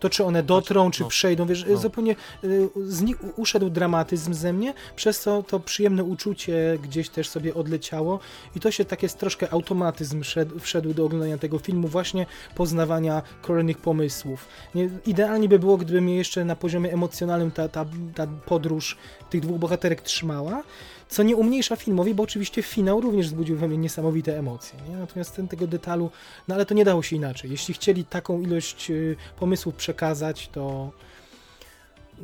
to, 0.00 0.10
czy 0.10 0.24
one 0.24 0.42
dotrą, 0.42 0.90
czy 0.90 1.02
no, 1.02 1.08
przejdą, 1.08 1.46
wiesz, 1.46 1.64
no. 1.68 1.76
zupełnie 1.76 2.16
y, 2.44 2.68
z 2.86 3.02
nich 3.02 3.24
u- 3.24 3.40
uszedł 3.40 3.70
dramatyzm 3.70 4.34
ze 4.34 4.52
mnie, 4.52 4.74
przez 4.96 5.20
co 5.20 5.42
to 5.42 5.60
przyjemne 5.60 6.04
uczucie 6.04 6.78
gdzieś 6.82 7.08
też 7.08 7.28
sobie 7.28 7.54
odleciało 7.54 8.20
i 8.56 8.60
to 8.60 8.70
się 8.70 8.84
takie 8.84 9.08
troszkę 9.08 9.52
automatyzm 9.52 10.22
wszedł, 10.22 10.58
wszedł 10.58 10.94
do 10.94 11.04
oglądania 11.04 11.38
tego 11.38 11.58
filmu, 11.58 11.88
właśnie 11.88 12.26
poznawania 12.54 13.22
kolejnych 13.42 13.78
pomysłów. 13.78 14.48
Nie, 14.74 14.90
idealnie 15.06 15.48
by 15.48 15.58
było, 15.58 15.76
gdyby 15.76 16.00
mnie 16.00 16.16
jeszcze 16.16 16.44
na 16.44 16.56
poziomie 16.56 16.92
emocjonalnym 16.92 17.50
ta, 17.50 17.68
ta, 17.68 17.84
ta 18.14 18.26
podróż 18.26 18.96
tych 19.30 19.40
dwóch 19.40 19.58
bohaterek 19.58 20.02
trzymała, 20.02 20.62
co 21.08 21.22
nie 21.22 21.36
umniejsza 21.36 21.76
filmowi, 21.76 22.14
bo 22.14 22.22
oczywiście 22.22 22.62
finał 22.62 23.00
również 23.00 23.26
wzbudził 23.26 23.56
we 23.56 23.68
mnie 23.68 23.78
niesamowite 23.78 24.38
emocje. 24.38 24.78
Nie? 24.88 24.96
Natomiast 24.96 25.36
ten, 25.36 25.48
tego 25.48 25.66
detalu, 25.66 26.10
no 26.48 26.54
ale 26.54 26.66
to 26.66 26.74
nie 26.74 26.84
dało 26.84 27.02
się 27.02 27.16
inaczej. 27.16 27.50
Jeśli 27.50 27.74
chcieli 27.74 28.04
taką 28.04 28.40
ilość 28.40 28.90
y, 28.90 29.16
pomysłów 29.38 29.74
przekazać, 29.74 30.48
to 30.48 30.92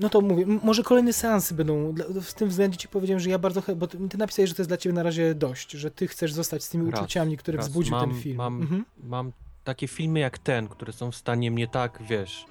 no 0.00 0.08
to 0.08 0.20
mówię, 0.20 0.46
może 0.62 0.82
kolejne 0.82 1.12
seansy 1.12 1.54
będą, 1.54 1.94
w 2.22 2.34
tym 2.34 2.48
względzie 2.48 2.78
ci 2.78 2.88
powiedziałem, 2.88 3.20
że 3.20 3.30
ja 3.30 3.38
bardzo, 3.38 3.62
bo 3.76 3.86
ty, 3.86 3.98
napisałeś, 4.18 4.48
że 4.50 4.54
to 4.56 4.62
jest 4.62 4.70
dla 4.70 4.76
ciebie 4.76 4.92
na 4.94 5.02
razie 5.02 5.34
dość, 5.34 5.70
że 5.70 5.90
ty 5.90 6.08
chcesz 6.08 6.32
zostać 6.32 6.64
z 6.64 6.68
tymi 6.68 6.90
Raz, 6.90 7.00
uczuciami, 7.00 7.36
które 7.36 7.56
raz. 7.58 7.66
wzbudził 7.68 7.90
Mam- 7.90 8.10
ten 8.10 8.20
film. 8.20 8.36
mam- 8.36 8.60
Mhm. 8.62 8.84
mam 9.04 9.32
takie 9.64 9.88
filmy 9.88 10.20
jak 10.20 10.38
ten, 10.38 10.68
które 10.68 10.92
są 10.92 11.10
w 11.10 11.16
stanie 11.16 11.50
mnie 11.50 11.68
tak, 11.68 11.98
wiesz, 12.08 12.46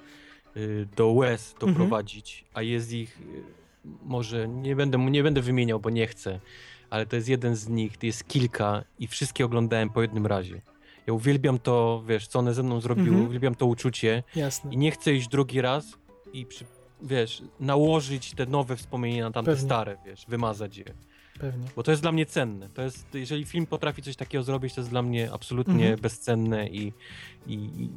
y, 0.56 0.88
do 0.96 1.08
łez 1.10 1.52
Mhm. 1.52 1.72
doprowadzić, 1.72 2.44
a 2.54 2.62
jest 2.62 2.92
ich, 2.92 3.20
y, 3.20 3.24
może 3.84 4.48
nie 4.48 4.76
będę, 4.76 4.98
nie 4.98 5.22
będę 5.22 5.40
wymieniał, 5.42 5.80
bo 5.80 5.90
nie 5.90 6.06
chcę, 6.06 6.40
ale 6.90 7.06
to 7.06 7.16
jest 7.16 7.28
jeden 7.28 7.56
z 7.56 7.68
nich, 7.68 7.96
to 7.96 8.06
jest 8.06 8.28
kilka 8.28 8.84
i 8.98 9.06
wszystkie 9.06 9.44
oglądałem 9.44 9.90
po 9.90 10.02
jednym 10.02 10.26
razie. 10.26 10.60
Ja 11.06 11.12
uwielbiam 11.12 11.58
to, 11.58 12.02
wiesz, 12.06 12.26
co 12.26 12.38
one 12.38 12.54
ze 12.54 12.62
mną 12.62 12.80
zrobiły, 12.80 13.08
Mhm. 13.08 13.26
uwielbiam 13.26 13.54
to 13.54 13.66
uczucie 13.66 14.22
Jasne. 14.36 14.74
i 14.74 14.76
nie 14.76 14.90
chcę 14.90 15.12
iść 15.14 15.28
drugi 15.28 15.60
raz 15.60 15.84
i 16.32 16.46
przy, 16.46 16.64
wiesz, 17.02 17.42
nałożyć 17.60 18.34
te 18.34 18.46
nowe 18.46 18.76
wspomnienia 18.76 19.24
na 19.24 19.30
tamte 19.30 19.50
Pewnie. 19.50 19.64
stare, 19.66 19.96
wiesz, 20.06 20.24
wymazać 20.28 20.76
je. 20.78 20.84
Pewnie. 21.40 21.66
Bo 21.76 21.82
to 21.82 21.90
jest 21.90 22.02
dla 22.02 22.12
mnie 22.12 22.26
cenne. 22.26 22.68
To 22.68 22.82
jest, 22.82 23.14
jeżeli 23.14 23.44
film 23.44 23.66
potrafi 23.66 24.02
coś 24.02 24.16
takiego 24.16 24.44
zrobić, 24.44 24.74
to 24.74 24.80
jest 24.80 24.90
dla 24.90 25.02
mnie 25.02 25.32
absolutnie 25.32 25.74
Mhm. 25.74 26.00
bezcenne 26.00 26.68
i, 26.68 26.92
i, 27.46 27.54
i, 27.54 27.88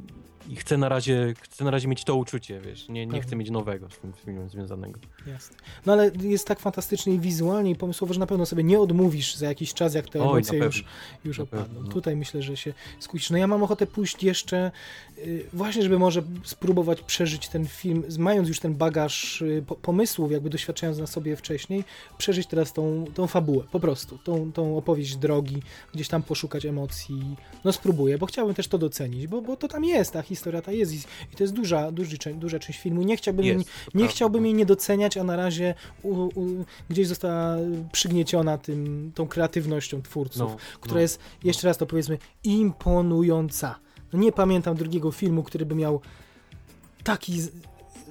i 0.50 0.56
chcę, 0.56 0.78
na 0.78 0.90
razie, 0.90 1.34
chcę 1.42 1.64
na 1.64 1.72
razie 1.72 1.88
mieć 1.88 2.04
to 2.04 2.16
uczucie, 2.16 2.62
wiesz. 2.62 2.90
Nie, 2.90 3.06
nie 3.06 3.08
Pewnie. 3.08 3.22
chcę 3.22 3.36
mieć 3.36 3.50
nowego 3.50 3.90
z 3.90 3.98
tym 3.98 4.14
filmem 4.14 4.50
związanego. 4.50 5.00
Jasne. 5.28 5.58
No 5.86 5.94
ale 5.94 6.12
jest 6.22 6.48
tak 6.48 6.60
fantastycznie 6.60 7.14
i 7.14 7.20
wizualnie 7.20 7.72
i 7.72 7.76
pomysłowo, 7.76 8.14
że 8.14 8.20
na 8.20 8.28
pewno 8.28 8.46
sobie 8.46 8.64
nie 8.64 8.80
odmówisz 8.80 9.36
za 9.36 9.46
jakiś 9.46 9.74
czas, 9.74 9.94
jak 9.94 10.10
te 10.10 10.20
Oj, 10.24 10.26
emocje 10.30 10.60
już, 10.60 10.86
już 11.26 11.38
na 11.38 11.44
opadną. 11.44 11.66
pewno, 11.66 11.82
no. 11.82 11.92
Tutaj 11.92 12.16
myślę, 12.16 12.42
że 12.42 12.58
się 12.58 12.74
skusisz. 13.00 13.30
No 13.30 13.38
ja 13.38 13.48
mam 13.48 13.64
ochotę 13.64 13.88
pójść 13.88 14.24
jeszcze 14.24 14.72
y, 15.18 15.46
właśnie, 15.54 15.84
żeby 15.84 16.00
może 16.00 16.22
spróbować 16.44 17.02
przeżyć 17.02 17.48
ten 17.48 17.68
film, 17.68 18.04
mając 18.20 18.48
już 18.48 18.60
ten 18.60 18.76
bagaż 18.76 19.42
y, 19.42 19.64
po, 19.68 19.76
pomysłów, 19.76 20.32
jakby 20.32 20.50
doświadczając 20.50 20.98
na 20.98 21.08
sobie 21.08 21.36
wcześniej, 21.36 21.84
przeżyć 22.18 22.48
teraz 22.48 22.74
tą, 22.74 23.06
tą 23.14 23.28
fabułę, 23.28 23.64
po 23.72 23.80
prostu, 23.80 24.18
tą, 24.18 24.52
tą 24.52 24.78
opowieść 24.78 25.16
drogi, 25.16 25.62
gdzieś 25.94 26.08
tam 26.08 26.24
poszukać 26.24 26.66
emocji. 26.66 27.36
No 27.64 27.72
spróbuję, 27.74 28.18
bo 28.18 28.26
chciałbym 28.26 28.56
też 28.56 28.68
to 28.68 28.78
docenić, 28.78 29.28
bo, 29.28 29.42
bo 29.42 29.58
to 29.58 29.68
tam 29.68 29.84
jest, 29.84 30.14
ta 30.14 30.22
historia 30.22 30.35
ta 30.62 30.72
jest 30.72 30.94
i, 30.94 31.36
to 31.38 31.44
jest 31.44 31.54
duża, 31.54 31.92
duży, 31.92 32.18
duża 32.34 32.60
część 32.60 32.80
filmu. 32.80 33.04
Nie 33.04 33.18
chciałbym 33.18 33.46
jej 33.46 33.58
Jest, 33.58 33.68
to 33.70 33.74
nie 33.86 33.92
prawda. 33.92 34.08
chciałbym 34.08 34.46
jej 34.46 34.54
nie 34.54 34.66
doceniać, 34.66 35.18
a 35.18 35.24
na 35.24 35.36
razie 35.36 35.74
u, 36.04 36.10
u, 36.14 36.66
gdzieś 36.90 37.08
została 37.08 37.56
przygnieciona 37.92 38.58
tym, 38.58 39.12
tą 39.16 39.28
kreatywnością 39.28 40.02
twórców, 40.02 40.40
No, 40.52 40.58
która 40.82 40.96
no. 40.96 41.02
jest, 41.02 41.20
jeszcze 41.44 41.68
raz 41.68 41.78
to 41.78 41.86
powiedzmy, 41.86 42.18
imponująca. 42.44 43.76
No 44.14 44.20
nie 44.20 44.32
pamiętam 44.32 44.76
drugiego 44.76 45.12
filmu, 45.12 45.44
który 45.44 45.66
by 45.66 45.76
miał 45.76 46.02
taki... 47.04 47.42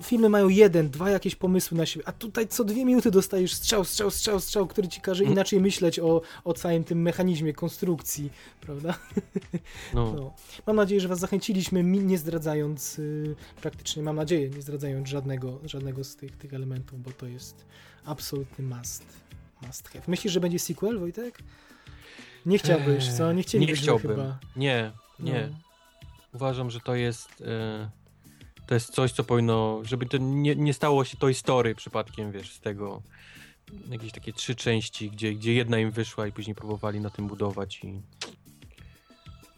Filmy 0.02 0.28
mają 0.28 0.48
jeden, 0.48 0.90
dwa 0.90 1.10
jakieś 1.10 1.34
pomysły 1.34 1.76
na 1.78 1.86
siebie, 1.86 2.08
a 2.08 2.12
tutaj 2.12 2.48
co 2.48 2.64
dwie 2.64 2.84
minuty 2.84 3.10
dostajesz 3.10 3.55
strzał, 3.55 3.84
strzał, 3.84 4.10
strzał, 4.10 4.40
strzał, 4.40 4.66
który 4.66 4.89
ci 4.89 5.00
każe 5.00 5.23
Mm. 5.24 5.32
inaczej 5.32 5.60
myśleć 5.60 5.98
o, 5.98 6.20
o 6.44 6.52
całym 6.52 6.84
tym 6.84 7.02
mechanizmie 7.02 7.52
konstrukcji, 7.52 8.31
prawda? 8.60 8.94
No, 9.94 10.12
No. 10.16 10.34
Mam 10.66 10.76
nadzieję, 10.76 11.00
że 11.00 11.08
Was 11.08 11.18
zachęciliśmy, 11.18 11.82
nie 11.84 12.18
zdradzając 12.18 12.98
y, 12.98 13.34
praktycznie, 13.62 14.02
mam 14.02 14.16
nadzieję, 14.16 14.50
nie 14.50 14.62
zdradzając 14.62 15.08
żadnego, 15.08 15.58
żadnego 15.64 16.05
z 16.05 16.16
tych, 16.16 16.36
tych 16.36 16.55
elementów, 16.55 17.02
bo 17.02 17.10
to 17.10 17.26
jest 17.26 17.64
absolutny 18.05 18.64
must, 18.64 19.05
must 19.66 19.89
have. 19.89 20.05
Myślisz, 20.08 20.32
że 20.32 20.40
będzie 20.40 20.58
sequel, 20.58 20.98
Wojtek? 20.98 21.39
Nie 22.47 22.58
chciałbyś, 22.58 23.12
co? 23.12 23.32
Nie 23.32 23.42
chcielibyśmy 23.42 23.76
nie 23.76 23.82
chciałbym. 23.98 24.16
chyba. 24.16 24.39
Nie, 24.56 24.92
nie. 25.20 25.48
No. 25.50 25.56
Uważam, 26.34 26.70
że 26.70 26.81
to 26.81 26.94
jest... 26.94 27.28
E, 27.47 27.90
to 28.67 28.75
jest 28.75 28.91
coś, 28.94 29.12
co 29.12 29.25
powinno... 29.25 29.81
Żeby 29.84 30.07
to 30.07 30.17
nie, 30.18 30.57
nie 30.57 30.75
stało 30.75 31.05
się 31.05 31.17
Toy 31.17 31.34
Story 31.34 31.75
przypadkiem, 31.75 32.33
wiesz, 32.33 32.52
z 32.52 32.60
tego... 32.60 33.02
Jakieś 33.91 34.12
takie 34.12 34.33
trzy 34.33 34.55
części, 34.55 35.10
gdzie, 35.10 35.34
gdzie 35.34 35.55
jedna 35.55 35.78
im 35.78 35.91
wyszła 35.91 36.26
i 36.26 36.33
później 36.33 36.55
próbowali 36.55 37.01
na 37.01 37.10
tym 37.10 37.26
budować 37.26 37.81
i... 37.84 38.01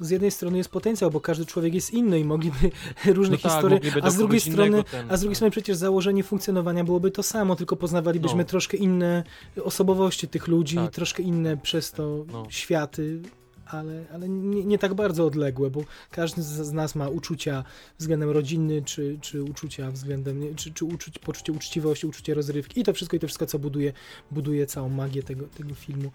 Z 0.01 0.11
jednej 0.11 0.31
strony 0.31 0.59
jest 0.59 0.71
potencjał, 0.71 1.11
bo 1.11 1.21
każdy 1.21 1.47
człowiek 1.47 1.75
jest 1.75 1.91
inny 1.91 2.21
i 2.21 2.25
mogliby 2.25 2.71
różne 3.07 3.37
No 3.37 3.43
tak, 3.43 3.53
historie, 3.53 3.77
mogliby 3.77 4.03
a 4.03 4.11
z 4.11 4.17
drugiej 4.17 4.41
strony 4.41 4.85
ten- 4.85 5.11
A 5.13 5.17
z 5.17 5.21
drugiej 5.21 5.35
strony 5.37 5.51
przecież 5.51 5.77
założenie 5.77 6.23
funkcjonowania 6.25 6.85
byłoby 6.85 7.11
to 7.11 7.23
samo, 7.23 7.57
tylko 7.57 7.77
poznawalibyśmy 7.77 8.39
No. 8.39 8.45
troszkę 8.45 8.77
inne 8.77 9.25
osobowości 9.65 10.29
tych 10.29 10.49
ludzi, 10.49 10.77
Tak. 10.77 10.91
troszkę 10.95 11.23
inne 11.23 11.57
przez 11.57 11.93
to 11.93 12.25
No. 12.33 12.47
światy, 12.49 13.21
ale, 13.67 14.05
ale 14.13 14.29
nie, 14.29 14.65
nie 14.65 14.79
tak 14.79 14.95
bardzo 14.95 15.27
odległe, 15.27 15.71
bo 15.71 15.81
każdy 16.11 16.43
z, 16.43 16.73
nas 16.73 16.95
ma 16.95 17.09
uczucia 17.09 17.65
względem 17.99 18.31
rodziny, 18.31 18.83
czy, 18.85 19.19
czy 19.21 19.43
uczucia 19.43 19.91
względem, 19.91 20.55
czy, 20.57 20.73
czy 20.73 20.85
uczuć, 20.85 21.19
poczucie 21.19 21.53
uczciwości, 21.53 22.07
uczucie 22.07 22.35
rozrywki 22.35 22.81
i 22.81 22.85
to 22.85 22.93
wszystko, 22.93 23.17
i 23.17 23.21
to 23.21 23.27
wszystko, 23.27 23.47
co 23.47 23.59
buduje, 23.59 23.93
buduje 24.31 24.67
całą 24.67 24.89
magię 24.89 25.23
tego, 25.23 25.47
tego 25.47 25.75
filmu 25.75 26.11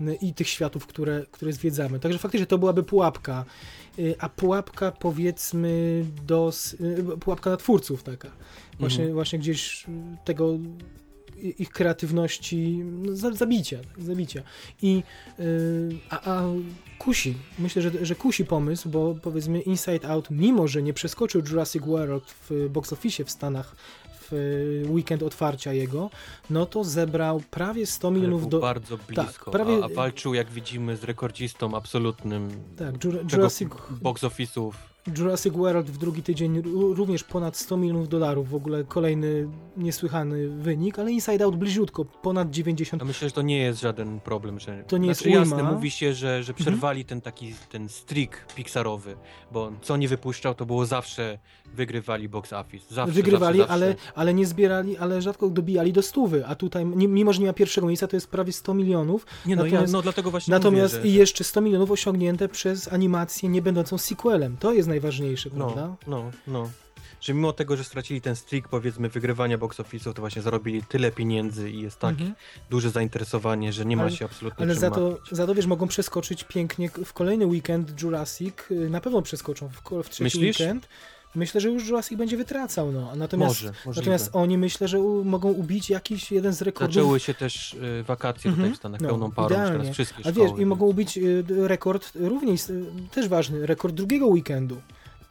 no 0.00 0.12
i 0.20 0.34
tych 0.34 0.48
światów, 0.48 0.86
które, 0.86 1.26
które 1.30 1.52
zwiedzamy. 1.52 2.00
Także 2.00 2.18
faktycznie 2.18 2.46
to 2.46 2.58
byłaby 2.58 2.82
pułapka, 2.82 3.44
Y, 3.98 4.14
a 4.18 4.28
pułapka 4.28 4.92
powiedzmy 4.92 6.04
dos, 6.26 6.74
y, 6.74 7.18
pułapka 7.20 7.50
na 7.50 7.56
twórców 7.56 8.02
taka. 8.02 8.30
Właśnie, 8.78 9.04
Mhm. 9.04 9.14
właśnie 9.14 9.38
gdzieś 9.38 9.84
y, 9.88 9.88
tego 10.24 10.58
ich 11.58 11.70
kreatywności 11.70 12.78
no, 12.84 13.16
za- 13.16 13.32
zabicia, 13.32 13.78
tak, 13.94 14.04
zabicia. 14.04 14.42
I 14.82 15.02
y, 15.40 15.98
a, 16.10 16.30
a 16.34 16.44
kusi, 16.98 17.34
myślę, 17.58 17.82
że, 17.82 18.06
że 18.06 18.14
kusi 18.14 18.44
pomysł, 18.44 18.88
bo 18.88 19.14
powiedzmy 19.22 19.60
Inside 19.60 20.08
Out, 20.08 20.28
mimo 20.30 20.68
że 20.68 20.82
nie 20.82 20.92
przeskoczył 20.92 21.42
Jurassic 21.48 21.82
World 21.84 22.34
w 22.50 22.68
box 22.70 22.92
office 22.92 23.24
w 23.24 23.30
Stanach 23.30 23.76
w 24.30 24.82
weekend 24.88 25.22
otwarcia 25.22 25.72
jego, 25.72 26.10
no 26.50 26.66
to 26.66 26.84
zebrał 26.84 27.42
prawie 27.50 27.86
100 27.86 28.08
Ale 28.08 28.16
milionów 28.16 28.48
do... 28.48 28.58
bardzo 28.60 28.98
blisko, 29.08 29.50
prawie- 29.50 29.82
a, 29.82 29.84
a 29.84 29.88
walczył, 29.88 30.34
jak 30.34 30.50
widzimy, 30.50 30.96
z 30.96 31.04
rekordzistą 31.04 31.74
absolutnym 31.76 32.48
Tak, 32.76 32.94
Jurassic, 33.32 33.68
box 34.02 34.22
office'ów. 34.22 34.72
Jurassic 35.18 35.54
World 35.54 35.90
w 35.90 35.98
drugi 35.98 36.22
tydzień 36.22 36.60
ró- 36.62 36.94
również 36.96 37.24
ponad 37.24 37.56
100 37.56 37.76
milionów 37.76 38.08
dolarów, 38.08 38.48
w 38.50 38.54
ogóle 38.54 38.84
kolejny 38.84 39.48
niesłychany 39.76 40.48
wynik, 40.48 40.98
ale 40.98 41.12
Inside 41.12 41.44
Out 41.44 41.56
bliziutko, 41.56 42.04
ponad 42.04 42.50
90 42.50 43.02
Ja 43.02 43.06
myślę, 43.06 43.28
że 43.28 43.34
to 43.34 43.42
nie 43.42 43.58
jest 43.58 43.80
żaden 43.80 44.20
problem, 44.20 44.60
że... 44.60 44.84
To 44.86 44.98
nie 44.98 45.08
jest 45.08 45.20
znaczy, 45.20 45.38
jasne, 45.38 45.56
ujma. 45.56 45.72
mówi 45.72 45.90
się, 45.90 46.14
że, 46.14 46.42
że 46.42 46.54
przerwali 46.54 47.04
ten 47.04 47.20
taki, 47.20 47.54
ten 47.70 47.88
streak 47.88 48.46
pixarowy, 48.54 49.16
bo 49.52 49.72
co 49.82 49.96
nie 49.96 50.08
wypuszczał, 50.08 50.54
to 50.54 50.66
było 50.66 50.86
zawsze 50.86 51.38
wygrywali 51.76 52.28
box 52.28 52.52
office. 52.52 52.94
Zawsze, 52.94 53.14
wygrywali, 53.14 53.58
zawsze, 53.58 53.72
ale, 53.72 53.88
zawsze. 53.92 54.12
ale 54.14 54.34
nie 54.34 54.46
zbierali, 54.46 54.96
ale 54.96 55.22
rzadko 55.22 55.48
dobijali 55.48 55.92
do 55.92 56.02
stówy, 56.02 56.46
a 56.46 56.54
tutaj, 56.54 56.84
mimo 56.86 57.32
że 57.32 57.40
nie 57.40 57.46
ma 57.46 57.52
pierwszego 57.52 57.86
miejsca, 57.86 58.06
to 58.08 58.16
jest 58.16 58.28
prawie 58.28 58.52
100 58.52 58.74
milionów, 58.74 59.26
Nie 59.46 59.56
no, 59.56 59.62
natomiast- 59.64 59.86
ja, 59.86 59.92
no 59.92 60.02
dlatego 60.02 60.30
właśnie 60.30 60.50
natomiast 60.52 60.96
mówię, 60.96 61.08
i 61.10 61.12
że... 61.12 61.18
jeszcze 61.18 61.44
100 61.44 61.60
milionów 61.60 61.90
osiągnięte 61.90 62.48
przez 62.48 62.92
animację 62.92 63.48
nie 63.48 63.62
będącą 63.62 63.98
sequelem. 63.98 64.56
To 64.56 64.72
jest 64.72 64.88
najważniejsze, 64.88 65.50
prawda? 65.50 65.86
No, 65.86 65.96
no, 66.06 66.30
no. 66.46 66.70
Że 67.20 67.34
mimo 67.34 67.52
tego, 67.52 67.76
że 67.76 67.84
stracili 67.84 68.20
ten 68.20 68.36
streak, 68.36 68.68
powiedzmy, 68.68 69.08
wygrywania 69.08 69.58
box 69.58 69.78
office'ów, 69.78 70.12
to 70.14 70.22
właśnie 70.22 70.42
zarobili 70.42 70.82
tyle 70.82 71.10
pieniędzy 71.12 71.70
i 71.70 71.80
jest 71.80 71.98
tak 71.98 72.10
Mhm. 72.10 72.34
duże 72.70 72.90
zainteresowanie, 72.90 73.72
że 73.72 73.84
nie 73.84 73.96
ma 73.96 74.02
Ale- 74.02 74.12
się 74.12 74.24
absolutnie 74.24 74.64
Ale 74.64 74.74
za 74.74 74.90
to, 74.90 75.10
martwić. 75.10 75.36
za 75.36 75.46
to, 75.46 75.54
wiesz, 75.54 75.66
mogą 75.66 75.88
przeskoczyć 75.88 76.44
pięknie 76.44 76.88
w 77.04 77.12
kolejny 77.12 77.46
weekend 77.46 78.02
Jurassic, 78.02 78.54
y, 78.70 78.90
na 78.90 79.00
pewno 79.00 79.22
przeskoczą 79.22 79.68
w, 79.68 80.02
w 80.04 80.08
trzeci 80.08 80.22
Myślisz? 80.22 80.60
weekend. 80.60 80.88
Myślę, 81.36 81.60
że 81.60 81.68
już 81.68 81.86
Jurassic 81.88 82.18
będzie 82.18 82.36
wytracał, 82.36 82.92
no. 82.92 83.16
Natomiast, 83.16 83.54
Może, 83.54 83.66
możliwe. 83.86 84.00
natomiast 84.00 84.30
oni 84.32 84.58
myślę, 84.58 84.88
że 84.88 85.00
u, 85.00 85.24
mogą 85.24 85.48
ubić 85.52 85.90
jakiś 85.90 86.32
jeden 86.32 86.52
z 86.52 86.62
rekordów. 86.62 86.94
Zaczęły 86.94 87.20
się 87.20 87.34
też 87.34 87.74
y, 87.74 88.02
wakacje 88.02 88.48
Mhm. 88.50 88.56
tutaj 88.68 88.74
w 88.74 88.78
Stanach 88.78 89.00
No, 89.00 89.08
pełną 89.08 89.30
parą, 89.30 89.48
idealnie. 89.48 89.78
teraz 89.78 89.94
wszystkie 89.94 90.26
A 90.26 90.32
wiesz, 90.32 90.50
i 90.58 90.66
mogą 90.66 90.86
ubić 90.86 91.18
y, 91.18 91.44
rekord 91.48 92.12
równie, 92.14 92.52
is- 92.52 92.70
y, 92.70 92.84
też 93.10 93.28
ważny, 93.28 93.66
rekord 93.66 93.94
drugiego 93.94 94.26
weekendu. 94.26 94.80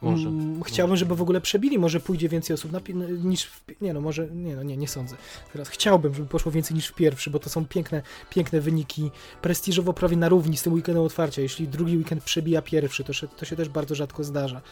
Może, 0.02 0.28
Mm, 0.28 0.62
Chciałbym, 0.62 0.90
może. 0.90 1.00
żeby 1.00 1.16
w 1.16 1.22
ogóle 1.22 1.40
przebili, 1.40 1.78
może 1.78 2.00
pójdzie 2.00 2.28
więcej 2.28 2.54
osób 2.54 2.72
na, 2.72 2.80
pi- 2.80 2.94
niż 3.24 3.44
w, 3.44 3.62
nie 3.80 3.94
no, 3.94 4.00
może, 4.00 4.28
nie 4.30 4.56
no, 4.56 4.62
nie, 4.62 4.76
nie 4.76 4.88
sądzę. 4.88 5.16
Teraz 5.52 5.68
chciałbym, 5.68 6.14
żeby 6.14 6.28
poszło 6.28 6.52
więcej 6.52 6.74
niż 6.74 6.86
w 6.86 6.94
pierwszy, 6.94 7.30
bo 7.30 7.38
to 7.38 7.50
są 7.50 7.66
piękne, 7.66 8.02
piękne 8.30 8.60
wyniki, 8.60 9.10
prestiżowo 9.42 9.92
prawie 9.92 10.16
na 10.16 10.28
równi 10.28 10.56
z 10.56 10.62
tym 10.62 10.72
weekendem 10.72 11.04
otwarcia. 11.04 11.42
Jeśli 11.42 11.68
drugi 11.68 11.96
weekend 11.96 12.24
przebija 12.24 12.62
pierwszy, 12.62 13.04
to 13.04 13.12
to 13.36 13.44
się 13.44 13.56
też 13.56 13.68
bardzo 13.68 13.94
rzadko 13.94 14.24
zdarza. 14.24 14.62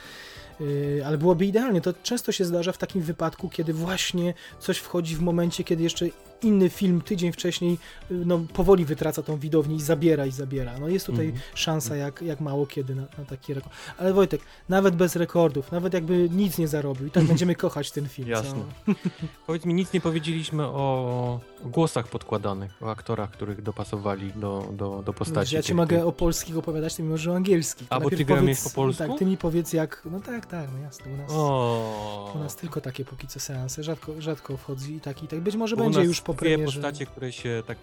Yy, 0.61 1.03
ale 1.07 1.19
byłoby 1.19 1.47
idealnie. 1.47 1.81
To 1.81 1.93
często 2.03 2.33
się 2.33 2.45
zdarza 2.45 2.73
w 2.73 2.79
takim 2.79 3.03
wypadku, 3.03 3.49
kiedy 3.49 3.73
właśnie 3.73 4.35
coś 4.59 4.79
wchodzi 4.79 5.17
w 5.17 5.21
momencie, 5.21 5.65
kiedy 5.65 5.83
jeszcze 5.83 6.07
inny 6.43 6.69
film 6.71 7.01
tydzień 7.01 7.33
wcześniej 7.33 7.79
yy, 8.11 8.23
no, 8.27 8.41
powoli 8.53 8.85
wytraca 8.85 9.23
tą 9.23 9.37
widownię 9.37 9.77
i 9.77 9.81
zabiera 9.81 10.27
i 10.27 10.31
zabiera. 10.31 10.79
No 10.79 10.89
jest 10.89 11.07
tutaj 11.07 11.27
Mhm. 11.27 11.43
szansa 11.55 11.97
jak, 11.97 12.23
jak 12.23 12.41
mało 12.41 12.67
kiedy 12.67 12.95
na, 12.95 13.03
na 13.19 13.25
taki 13.29 13.55
rekord. 13.55 13.75
Ale 13.99 14.13
Wojtek, 14.13 14.41
nawet 14.69 14.97
bez 14.97 15.17
rekordów, 15.17 15.73
nawet 15.73 15.95
jakby 15.95 16.29
nic 16.31 16.59
nie 16.59 16.69
zarobił, 16.69 17.07
i 17.07 17.11
tak 17.11 17.25
będziemy 17.35 17.55
kochać 17.55 17.91
ten 17.91 18.09
film. 18.09 18.29
Jasne. 18.29 18.65
Co? 18.87 18.93
Powiedz 19.47 19.65
mi, 19.65 19.75
nic 19.75 19.93
nie 19.93 20.01
powiedzieliśmy 20.01 20.65
o 20.67 21.41
głosach 21.65 22.09
podkładanych, 22.09 22.83
o 22.83 22.91
aktorach, 22.91 23.31
których 23.31 23.63
dopasowali 23.63 24.33
do, 24.37 24.69
do, 24.73 25.03
do 25.07 25.13
postaci. 25.13 25.55
ja 25.55 25.63
ci 25.63 25.75
mogę 25.75 26.07
o 26.07 26.13
polskich 26.13 26.59
opowiadać, 26.59 26.95
ty 26.95 27.03
mi 27.03 27.09
możesz 27.09 27.27
o 27.29 27.37
angielskich. 27.37 27.87
A, 27.91 28.01
bo 28.01 28.11
ty 28.11 28.25
powiedz- 28.27 28.65
po 28.65 28.71
polsku? 28.71 29.09
Tak, 29.09 29.19
ty 29.19 29.27
mi 29.27 29.37
powiedz 29.37 29.73
jak, 29.73 30.03
no 30.11 30.21
tak, 30.21 30.44
tak, 30.47 30.69
no 30.73 30.79
jasne, 30.79 31.13
u 31.13 31.17
nas, 31.17 31.31
O. 31.31 32.33
u 32.35 32.39
nas 32.39 32.57
tylko 32.57 32.81
takie 32.81 33.05
póki 33.05 33.27
co 33.29 33.41
seanse, 33.41 33.83
rzadko, 33.83 34.13
rzadko 34.21 34.57
wchodzi 34.57 34.95
i 34.95 35.01
tak 35.01 35.23
i 35.23 35.29
tak. 35.29 35.41
Być 35.41 35.57
może 35.57 35.77
Bo 35.77 35.83
będzie 35.85 36.01
już 36.01 36.21
po 36.21 36.33
dwie 36.33 36.41
premierze. 36.41 36.81
postacie, 36.81 37.07
które 37.07 37.33
się 37.33 37.63
tak 37.67 37.79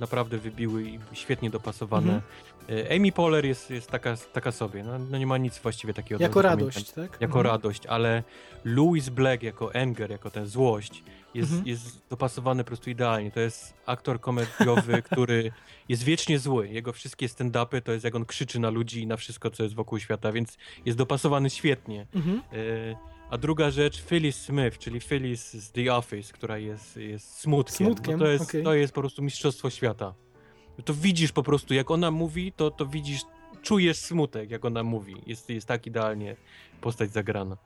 naprawdę 0.00 0.38
wybiły 0.38 0.82
i 0.82 0.98
świetnie 1.12 1.50
dopasowane. 1.50 2.14
Mhm. 2.14 2.22
E, 2.92 2.96
Amy 2.96 3.12
Poehler 3.12 3.44
jest, 3.44 3.70
jest 3.70 3.90
taka, 3.90 4.14
taka 4.32 4.52
sobie, 4.52 4.82
no, 4.84 4.98
no 4.98 5.18
nie 5.18 5.26
ma 5.26 5.38
nic 5.38 5.58
właściwie 5.58 5.94
takiego. 5.94 6.22
Jako 6.22 6.34
do 6.34 6.42
radość, 6.42 6.90
tak? 6.92 7.10
Jako 7.20 7.38
Mhm. 7.38 7.46
radość, 7.46 7.86
ale 7.86 8.22
Louis 8.64 9.08
Black 9.08 9.42
jako 9.42 9.76
Anger, 9.76 10.10
jako 10.10 10.30
ten 10.30 10.46
złość, 10.46 11.02
jest, 11.36 11.50
Mhm. 11.50 11.68
jest 11.68 12.02
dopasowany 12.10 12.64
po 12.64 12.68
prostu 12.68 12.90
idealnie. 12.90 13.30
To 13.30 13.40
jest 13.40 13.74
aktor 13.86 14.20
komediowy, 14.20 15.02
który 15.10 15.52
jest 15.88 16.02
wiecznie 16.02 16.38
zły. 16.38 16.68
Jego 16.68 16.92
wszystkie 16.92 17.26
stand-upy 17.26 17.82
to 17.82 17.92
jest 17.92 18.04
jak 18.04 18.14
on 18.14 18.24
krzyczy 18.24 18.58
na 18.60 18.70
ludzi 18.70 19.02
i 19.02 19.06
na 19.06 19.16
wszystko, 19.16 19.50
co 19.50 19.62
jest 19.62 19.74
wokół 19.74 19.98
świata, 19.98 20.32
więc 20.32 20.56
jest 20.84 20.98
dopasowany 20.98 21.50
świetnie. 21.50 22.06
Mhm. 22.14 22.42
E, 22.52 22.96
A 23.30 23.38
druga 23.38 23.70
rzecz, 23.70 24.02
Phyllis 24.02 24.36
Smith, 24.40 24.78
czyli 24.78 25.00
Phyllis 25.00 25.52
z 25.52 25.72
The 25.72 25.94
Office, 25.94 26.32
która 26.32 26.58
jest, 26.58 26.96
jest 26.96 27.38
smutkiem. 27.38 27.86
Smutkiem, 27.86 28.18
no 28.18 28.24
to, 28.24 28.30
jest, 28.30 28.44
okej. 28.44 28.64
to 28.64 28.74
jest 28.74 28.92
po 28.94 29.00
prostu 29.00 29.22
mistrzostwo 29.22 29.70
świata. 29.70 30.14
To 30.84 30.94
widzisz 30.94 31.32
po 31.32 31.42
prostu, 31.42 31.74
jak 31.74 31.90
ona 31.90 32.10
mówi, 32.10 32.52
to, 32.52 32.70
to 32.70 32.86
widzisz, 32.86 33.20
czujesz 33.62 33.96
smutek, 33.98 34.50
jak 34.50 34.64
ona 34.64 34.82
mówi. 34.82 35.16
Jest, 35.26 35.50
jest 35.50 35.66
tak 35.66 35.86
idealnie 35.86 36.36
postać 36.80 37.10
zagrana. 37.12 37.56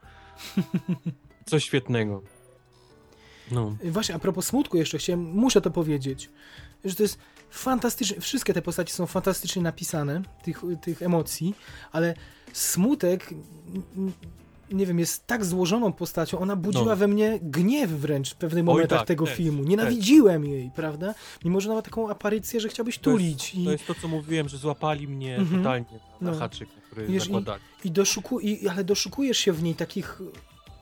Coś 1.50 1.65
świetnego. 1.65 2.23
No. 3.51 3.77
Właśnie, 3.85 4.15
a 4.15 4.19
propos 4.19 4.47
smutku 4.47 4.77
jeszcze 4.77 4.99
chciałem, 4.99 5.20
muszę 5.25 5.61
to 5.61 5.70
powiedzieć, 5.70 6.31
że 6.85 6.95
to 6.95 7.03
jest 7.03 7.19
fantastycznie, 7.51 8.20
wszystkie 8.20 8.55
te 8.55 8.62
postacie 8.62 8.93
są 8.95 9.07
fantastycznie 9.07 9.62
napisane, 9.62 10.23
tych, 10.43 10.62
tych 10.83 11.03
emocji, 11.03 11.55
ale 11.93 12.15
smutek, 12.53 13.31
nie 14.73 14.87
wiem, 14.87 14.99
jest 14.99 15.27
tak 15.27 15.45
złożoną 15.45 15.93
postacią, 15.93 16.39
ona 16.39 16.57
budziła 16.57 16.85
No. 16.85 16.97
we 16.97 17.09
mnie 17.09 17.39
gniew 17.43 17.91
wręcz 17.91 18.31
w 18.33 18.37
pewnych 18.37 18.65
momentach 18.65 18.99
tak, 18.99 19.09
tego 19.09 19.27
filmu. 19.27 19.62
Nienawidziłem 19.65 20.45
jej, 20.45 20.70
prawda? 20.77 21.15
Mimo, 21.45 21.61
że 21.61 21.69
ona 21.69 21.77
ma 21.77 21.83
taką 21.83 22.11
aparycję, 22.11 22.61
że 22.61 22.69
chciałbyś 22.69 22.99
To 22.99 23.11
jest- 23.11 23.19
tulić 23.23 23.55
i, 23.55 23.65
To 23.65 23.73
jest 23.73 23.87
to, 23.87 23.95
co 23.95 24.09
mówiłem, 24.09 24.49
że 24.49 24.59
złapali 24.59 25.09
mnie 25.09 25.37
Mhm. 25.37 25.62
totalnie 25.62 25.87
na 26.20 26.31
No. 26.31 26.39
haczyk, 26.39 26.69
który 26.69 27.07
Wiesz, 27.07 27.29
i- 27.29 27.33
i, 27.85 27.91
doszuku, 27.91 28.41
i 28.41 28.69
ale 28.69 28.85
doszukujesz 28.85 29.39
się 29.39 29.53
w 29.53 29.62
niej 29.62 29.75
takich 29.75 30.20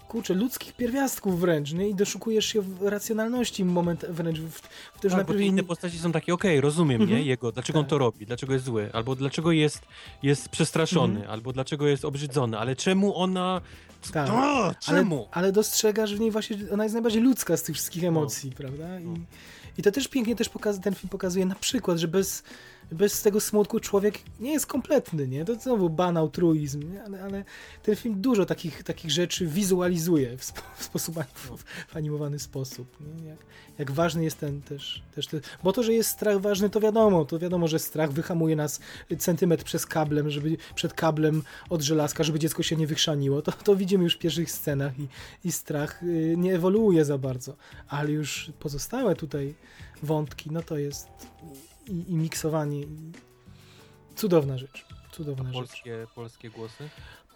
kurczę, 0.08 0.34
ludzkich 0.34 0.72
pierwiastków 0.72 1.40
wręcz, 1.40 1.72
nie? 1.72 1.88
I 1.88 1.94
doszukujesz 1.94 2.46
się 2.46 2.60
w 2.62 2.82
racjonalności 2.82 3.64
moment 3.64 4.04
wręcz 4.08 4.38
w, 4.40 4.50
w 4.94 5.00
tym, 5.00 5.10
Tak, 5.10 5.16
najpierw 5.18 5.40
inne 5.40 5.62
postaci 5.62 5.98
są 5.98 6.12
takie, 6.12 6.34
okej, 6.34 6.60
rozumiem, 6.60 7.02
Mhm. 7.02 7.20
nie? 7.20 7.26
Jego, 7.26 7.52
dlaczego 7.52 7.78
on 7.78 7.84
Tak. 7.84 7.90
to 7.90 7.98
robi, 7.98 8.26
dlaczego 8.26 8.52
jest 8.52 8.64
zły, 8.64 8.90
albo 8.92 9.14
dlaczego 9.14 9.52
jest, 9.52 9.80
jest 10.22 10.48
przestraszony, 10.48 11.14
Mhm. 11.14 11.30
albo 11.30 11.52
dlaczego 11.52 11.86
jest 11.88 12.04
obrzydzony, 12.04 12.58
ale 12.58 12.76
czemu 12.76 13.16
ona... 13.16 13.60
Tak. 14.12 14.30
Ale, 14.30 14.74
czemu? 14.74 15.28
ale 15.30 15.52
dostrzegasz 15.52 16.14
w 16.14 16.20
niej 16.20 16.30
właśnie, 16.30 16.56
ona 16.72 16.82
jest 16.82 16.92
najbardziej 16.94 17.22
ludzka 17.22 17.56
z 17.56 17.62
tych 17.62 17.74
wszystkich 17.74 18.04
emocji, 18.04 18.50
prawda? 18.56 19.00
I, 19.00 19.04
No. 19.04 19.14
I 19.78 19.82
to 19.82 19.92
też 19.92 20.08
pięknie 20.08 20.36
też 20.36 20.48
pokaz, 20.48 20.80
ten 20.80 20.94
film 20.94 21.08
pokazuje 21.08 21.46
na 21.46 21.54
przykład, 21.54 21.98
że 21.98 22.08
bez, 22.08 22.42
bez 22.92 23.22
tego 23.22 23.40
smutku 23.40 23.80
człowiek 23.80 24.18
nie 24.40 24.52
jest 24.52 24.66
kompletny, 24.66 25.28
nie? 25.28 25.44
To 25.44 25.54
znowu 25.54 25.90
banał, 25.90 26.30
truizm, 26.30 26.92
nie? 26.92 27.04
Ale, 27.04 27.22
ale 27.22 27.44
ten 27.82 27.96
film 27.96 28.20
dużo 28.20 28.46
takich, 28.46 28.82
takich 28.82 29.10
rzeczy 29.10 29.46
wizualizuje 29.46 30.36
w, 30.36 30.44
spo, 30.44 30.62
w 30.76 30.84
sposób 30.84 31.16
No. 31.16 31.56
w 31.88 31.96
animowany 31.96 32.38
sposób, 32.38 32.96
nie? 33.00 33.28
Jak, 33.28 33.38
jak 33.78 33.90
ważny 33.90 34.24
jest 34.24 34.38
ten 34.38 34.62
też, 34.62 35.02
też 35.14 35.26
ten, 35.26 35.40
bo 35.62 35.72
to, 35.72 35.82
że 35.82 35.92
jest 35.92 36.10
strach 36.10 36.40
ważny, 36.40 36.70
to 36.70 36.80
wiadomo, 36.80 37.24
to 37.24 37.38
wiadomo, 37.38 37.68
że 37.68 37.78
strach 37.78 38.12
wyhamuje 38.12 38.56
nas 38.56 38.80
centymetr 39.18 39.64
przez 39.64 39.86
kablem, 39.86 40.30
żeby 40.30 40.56
przed 40.74 40.94
kablem 40.94 41.42
od 41.70 41.82
żelazka, 41.82 42.24
żeby 42.24 42.38
dziecko 42.38 42.62
się 42.62 42.76
nie 42.76 42.86
wychrzaniło, 42.86 43.42
to, 43.42 43.52
to 43.52 43.76
widzimy 43.76 44.04
już 44.04 44.14
w 44.14 44.18
pierwszych 44.18 44.50
scenach 44.50 44.98
i, 44.98 45.08
i 45.44 45.52
strach 45.52 46.02
y, 46.02 46.34
nie 46.38 46.54
ewoluuje 46.54 47.04
za 47.04 47.18
bardzo, 47.18 47.56
ale 47.88 48.10
już 48.10 48.52
pozostałe 48.58 49.16
tutaj 49.16 49.54
wątki, 50.02 50.50
no 50.50 50.62
to 50.62 50.78
jest 50.78 51.08
i, 51.88 52.12
i 52.12 52.14
cudowna 54.16 54.58
rzecz. 54.58 54.84
Cudowna 55.12 55.44
rzecz. 55.44 55.54
Polskie, 55.54 56.06
polskie 56.14 56.50
głosy? 56.50 56.88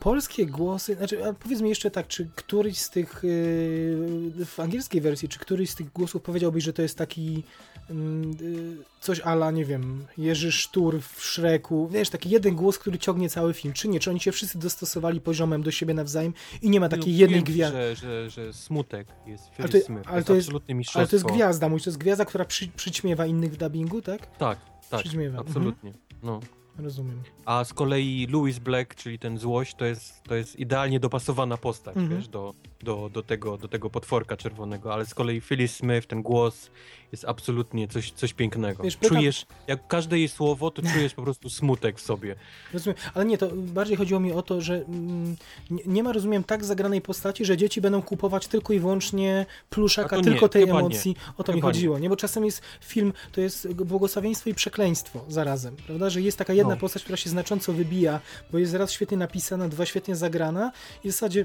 Polskie 0.03 0.47
głosy, 0.47 0.95
znaczy, 0.95 1.27
a 1.27 1.33
powiedz 1.33 1.61
mi 1.61 1.69
jeszcze 1.69 1.91
tak, 1.91 2.09
czy 2.09 2.29
któryś 2.35 2.79
z 2.79 2.91
tych, 2.91 3.21
yy, 3.23 4.45
w 4.45 4.61
angielskiej 4.61 5.01
wersji, 5.01 5.29
czy 5.29 5.39
któryś 5.39 5.71
z 5.71 5.75
tych 5.75 5.93
głosów 5.93 6.23
powiedziałbyś, 6.23 6.65
że 6.65 6.73
to 6.73 6.83
jest 6.83 6.99
taki 6.99 7.43
mm, 7.91 8.31
yy, 8.31 8.77
coś 9.01 9.21
ala, 9.21 9.51
nie 9.51 9.65
wiem, 9.65 10.05
Jerzy 10.19 10.53
Sztur 10.53 11.01
w 11.01 11.25
Szreku, 11.25 11.89
wiesz, 11.89 12.11
taki 12.11 12.31
jeden 12.31 12.55
głos, 12.55 12.79
który 12.79 12.99
ciągnie 12.99 13.31
cały 13.31 13.55
film, 13.55 13.75
czy 13.75 13.89
nie? 13.89 14.01
Czy 14.01 14.11
oni 14.11 14.21
się 14.21 14.33
wszyscy 14.33 14.59
dostosowali 14.59 15.21
poziomem 15.21 15.63
do 15.63 15.71
siebie 15.71 15.95
nawzajem 15.95 16.35
i 16.63 16.71
nie 16.71 16.81
ma 16.81 16.89
takiej 16.89 17.13
No, 17.13 17.19
jednej 17.21 17.43
gwiazdy? 17.43 17.79
Że, 17.79 17.97
że, 17.97 18.31
że 18.31 18.53
smutek 18.53 19.07
jest 19.27 19.45
Ale 19.59 19.69
to- 19.69 19.79
ale 20.07 20.23
to 20.23 20.27
to 20.27 20.35
jest 20.35 20.49
absolutne 20.49 20.75
mistrzostwo. 20.75 20.99
Ale 21.01 21.09
to 21.09 21.17
jest 21.17 21.27
gwiazda, 21.27 21.69
mój, 21.69 21.81
to 21.81 21.91
jest 21.91 21.99
gwiazda, 21.99 22.25
która 22.25 22.45
przy, 22.45 22.69
przyćmiewa 22.69 23.27
innych 23.27 23.53
w 23.53 23.57
dubbingu, 23.57 24.03
tak? 24.03 24.37
Tak, 24.37 24.59
tak, 24.91 25.01
Przyćmiewa. 25.01 25.39
absolutnie. 25.39 25.93
No. 26.23 26.41
Rozumiem. 26.79 27.23
A 27.45 27.65
z 27.65 27.73
kolei 27.75 28.27
Louis 28.31 28.59
Black, 28.59 28.95
czyli 28.95 29.19
ten 29.19 29.39
złość, 29.39 29.75
to 29.75 29.85
jest, 29.85 30.23
to 30.25 30.35
jest 30.35 30.57
idealnie 30.59 31.01
dopasowana 31.01 31.57
postać, 31.57 31.97
Mhm. 31.97 32.17
wiesz, 32.19 32.29
do, 32.29 32.55
do, 32.83 33.11
do, 33.13 33.23
tego, 33.23 33.59
do 33.59 33.69
tego 33.69 33.91
potworka 33.91 34.37
czerwonego, 34.37 34.93
ale 34.95 35.07
z 35.07 35.15
kolei 35.15 35.41
Phyllis 35.41 35.77
Smith, 35.77 36.07
ten 36.07 36.23
głos 36.23 36.71
jest 37.13 37.25
absolutnie 37.25 37.89
coś, 37.89 38.11
coś 38.13 38.33
pięknego. 38.33 38.83
Wiesz, 38.83 38.99
Czujesz, 38.99 39.47
jak 39.67 39.87
każde 39.89 40.19
jej 40.19 40.29
słowo, 40.29 40.71
to 40.71 40.83
czujesz 40.83 41.15
po 41.15 41.23
prostu 41.23 41.51
smutek 41.51 41.99
w 41.99 42.01
sobie. 42.01 42.37
Rozumiem, 42.73 42.97
ale 43.15 43.25
nie, 43.25 43.39
to 43.39 43.49
bardziej 43.55 43.97
chodziło 43.97 44.21
mi 44.21 44.33
o 44.33 44.43
to, 44.43 44.61
że 44.61 44.75
mm, 44.75 45.37
nie, 45.71 45.83
nie 45.87 46.03
ma, 46.03 46.13
rozumiem, 46.13 46.45
tak 46.45 46.65
zagranej 46.65 47.01
postaci, 47.01 47.45
że 47.45 47.57
dzieci 47.57 47.81
będą 47.81 48.03
kupować 48.03 48.47
tylko 48.47 48.73
i 48.73 48.79
wyłącznie 48.79 49.47
pluszaka, 49.71 50.17
to 50.17 50.23
tylko 50.23 50.47
nie, 50.47 50.49
tej 50.49 50.63
chyba 50.67 50.81
nie. 50.81 50.87
emocji. 50.87 51.17
O 51.37 51.45
to 51.45 51.53
mi 51.53 51.59
Chyba 51.61 51.69
nie. 51.69 51.73
chodziło, 51.75 51.99
nie? 51.99 52.09
Bo 52.09 52.17
czasem 52.17 52.45
jest 52.45 52.63
film, 52.81 53.13
to 53.33 53.41
jest 53.41 53.73
błogosławieństwo 53.73 54.51
i 54.51 54.55
przekleństwo 54.55 55.25
zarazem, 55.29 55.77
prawda? 55.87 56.11
Że 56.11 56.21
jest 56.23 56.39
taka 56.39 56.53
jedna 56.53 56.75
No. 56.75 56.81
postać, 56.81 57.03
która 57.03 57.17
się 57.17 57.31
znacząco 57.31 57.73
wybija, 57.73 58.21
bo 58.53 58.59
jest 58.59 58.75
raz 58.75 58.93
świetnie 58.93 59.17
napisana, 59.17 59.69
dwa 59.69 59.87
świetnie 59.87 60.17
zagrana 60.17 60.73
i 61.05 61.09
w 61.09 61.13
zasadzie 61.13 61.45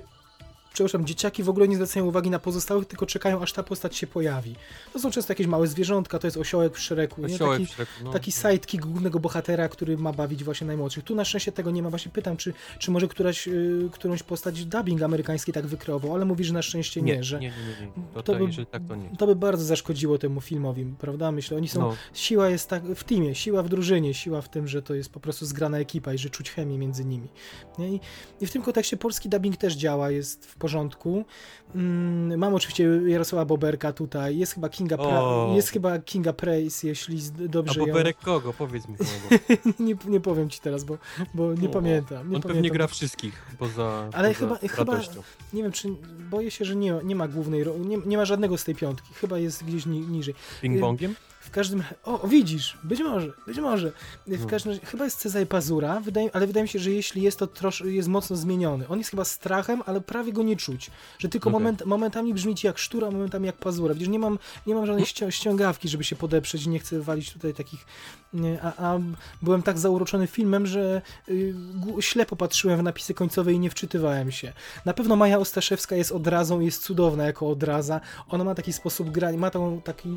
przepraszam, 0.77 1.05
dzieciaki 1.05 1.43
w 1.43 1.49
ogóle 1.49 1.67
nie 1.67 1.75
zwracają 1.75 2.05
uwagi 2.05 2.29
na 2.29 2.39
pozostałych, 2.39 2.87
tylko 2.87 3.05
czekają, 3.05 3.41
aż 3.41 3.53
ta 3.53 3.63
postać 3.63 3.95
się 3.95 4.07
pojawi. 4.07 4.55
To 4.93 4.99
są 4.99 5.11
często 5.11 5.31
jakieś 5.31 5.47
małe 5.47 5.67
zwierzątka, 5.67 6.19
to 6.19 6.27
jest 6.27 6.37
osiołek 6.37 6.75
w 6.75 6.79
szeregu? 6.79 7.25
Osiołek 7.25 7.59
Taki, 7.59 7.65
w 7.65 7.69
środku, 7.75 8.03
no. 8.03 8.11
taki 8.11 8.31
sidekick 8.31 8.85
głównego 8.85 9.19
bohatera, 9.19 9.69
który 9.69 9.97
ma 9.97 10.13
bawić 10.13 10.43
właśnie 10.43 10.67
najmłodszych. 10.67 11.03
Tu 11.03 11.15
na 11.15 11.25
szczęście 11.25 11.51
tego 11.51 11.71
nie 11.71 11.83
ma. 11.83 11.89
Właśnie 11.89 12.11
pytam, 12.11 12.37
czy, 12.37 12.53
czy 12.79 12.91
może 12.91 13.07
któraś, 13.07 13.47
y, 13.47 13.89
którąś 13.91 14.23
postać 14.23 14.65
dubbing 14.65 15.01
amerykański 15.01 15.51
tak 15.51 15.67
wykreował, 15.67 16.15
ale 16.15 16.25
mówi, 16.25 16.43
że 16.43 16.53
na 16.53 16.61
szczęście 16.61 17.01
nie, 17.01 17.17
nie, 17.17 17.23
że 17.23 17.39
nie, 17.39 17.47
nie, 17.47 17.55
nie, 17.81 17.87
nie. 17.87 18.03
To, 18.13 18.23
to 18.23 18.33
to, 18.33 18.39
by- 18.39 18.65
tak, 18.65 18.81
to 18.87 18.95
nie. 18.95 19.09
to 19.17 19.27
by 19.27 19.35
bardzo 19.35 19.65
zaszkodziło 19.65 20.17
temu 20.17 20.41
filmowi, 20.41 20.85
prawda? 20.99 21.31
Myślę, 21.31 21.57
oni 21.57 21.67
są, 21.67 21.79
No, 21.79 21.95
siła 22.13 22.49
jest 22.49 22.69
tak 22.69 22.83
w 22.83 23.03
teamie, 23.03 23.35
siła 23.35 23.63
w 23.63 23.69
drużynie, 23.69 24.13
siła 24.13 24.41
w 24.41 24.49
tym, 24.49 24.67
że 24.67 24.81
to 24.81 24.93
jest 24.93 25.09
po 25.09 25.19
prostu 25.19 25.45
zgrana 25.45 25.77
ekipa 25.77 26.13
i 26.13 26.17
że 26.17 26.29
czuć 26.29 26.51
chemię 26.51 26.77
między 26.77 27.05
nimi. 27.05 27.27
I, 27.79 27.99
I 28.41 28.47
w 28.47 28.51
tym 28.51 28.61
kontekście 28.61 28.97
polski 28.97 29.29
dubbing 29.29 29.57
też 29.57 29.75
działa, 29.75 30.11
jest 30.11 30.45
w 30.45 30.57
porządku. 30.67 31.25
Mm, 31.75 32.39
mam 32.39 32.53
oczywiście 32.53 32.89
Jarosława 33.07 33.45
Boberka 33.45 33.93
tutaj, 33.93 34.37
jest 34.37 34.53
chyba 34.53 34.69
Kinga, 34.69 34.97
pra, 34.97 35.21
jest 35.55 35.69
chyba 35.69 35.99
Kinga 35.99 36.33
Praise, 36.33 36.87
jeśli 36.87 37.21
z- 37.21 37.31
a 37.31 37.47
dobrze 37.47 37.79
ją... 37.79 37.85
Boberek 37.87 38.17
kogo? 38.17 38.53
Powiedz 38.53 38.87
mi 38.87 38.95
kogo. 38.97 39.09
nie, 39.85 39.95
nie 40.05 40.19
powiem 40.19 40.49
ci 40.49 40.59
teraz, 40.59 40.83
bo, 40.83 40.97
bo 41.33 41.53
nie 41.53 41.67
O, 41.67 41.71
pamiętam. 41.71 42.17
Nie 42.17 42.21
On 42.23 42.41
pamiętam. 42.41 42.51
pewnie 42.51 42.71
gra 42.71 42.87
wszystkich, 42.87 43.45
poza, 43.59 44.09
Ale 44.13 44.33
poza 44.33 44.55
chyba- 44.55 44.67
chyba-. 44.75 44.99
Nie 45.53 45.63
wiem, 45.63 45.71
czy 45.71 45.87
boję 46.29 46.51
się, 46.51 46.65
że 46.65 46.75
nie, 46.75 46.95
nie 47.03 47.15
ma 47.15 47.27
głównej, 47.27 47.65
nie, 47.85 47.97
nie 48.05 48.17
ma 48.17 48.25
żadnego 48.25 48.57
z 48.57 48.63
tej 48.63 48.75
piątki. 48.75 49.13
Chyba 49.13 49.37
jest 49.37 49.63
gdzieś 49.65 49.85
ni, 49.85 49.99
niżej. 49.99 50.35
Ping-pongiem? 50.63 51.13
W 51.47 51.51
każdym. 51.51 51.83
O, 52.03 52.27
widzisz, 52.27 52.77
być 52.83 52.99
może, 52.99 53.33
być 53.47 53.57
może. 53.59 53.91
W 54.27 54.41
No. 54.41 54.47
każdym 54.47 54.71
razie, 54.73 54.85
chyba 54.85 55.05
jest 55.05 55.19
Cezary 55.19 55.45
Pazura, 55.45 55.99
wydaje, 55.99 56.29
ale 56.33 56.47
wydaje 56.47 56.63
mi 56.63 56.69
się, 56.69 56.79
że 56.79 56.91
jeśli 56.91 57.21
jest, 57.21 57.39
to 57.39 57.47
trosz, 57.47 57.81
jest 57.85 58.07
mocno 58.09 58.35
zmieniony. 58.35 58.87
On 58.87 58.97
jest 58.97 59.09
chyba 59.09 59.25
strachem, 59.25 59.81
ale 59.85 60.01
prawie 60.01 60.33
go 60.33 60.43
nie 60.43 60.55
czuć. 60.55 60.91
Że 61.19 61.29
tylko 61.29 61.49
Okej. 61.49 61.59
moment, 61.59 61.85
momentami 61.85 62.33
brzmi 62.33 62.55
ci 62.55 62.67
jak 62.67 62.77
szczura, 62.77 63.11
momentami 63.11 63.45
jak 63.45 63.55
pazura. 63.57 63.93
Widzisz, 63.93 64.09
nie 64.09 64.19
mam, 64.19 64.39
nie 64.67 64.75
mam 64.75 64.85
żadnej 64.85 65.05
ścią- 65.05 65.29
ściągawki, 65.31 65.89
żeby 65.89 66.03
się 66.03 66.15
podeprzeć 66.15 66.63
i 66.65 66.69
nie 66.69 66.79
chcę 66.79 67.01
walić 67.01 67.33
tutaj 67.33 67.53
takich. 67.53 67.85
nie, 68.33 68.61
A, 68.61 68.73
a 68.93 68.99
byłem 69.41 69.63
tak 69.63 69.79
zauroczony 69.79 70.27
filmem, 70.27 70.67
że 70.67 71.01
y, 71.29 71.53
ślepo 71.99 72.35
patrzyłem 72.35 72.79
w 72.79 72.83
napisy 72.83 73.13
końcowe 73.13 73.53
i 73.53 73.59
nie 73.59 73.69
wczytywałem 73.69 74.31
się. 74.31 74.53
Na 74.85 74.93
pewno 74.93 75.15
Maja 75.15 75.39
Ostaszewska 75.39 75.95
jest 75.95 76.11
odrazą 76.11 76.59
jest 76.59 76.83
cudowna 76.83 77.25
jako 77.25 77.49
odraza. 77.49 78.01
Ona 78.29 78.43
ma 78.43 78.55
taki 78.55 78.73
sposób 78.73 79.09
grania, 79.09 79.37
ma 79.37 79.49
tą, 79.51 79.81
taki, 79.81 80.09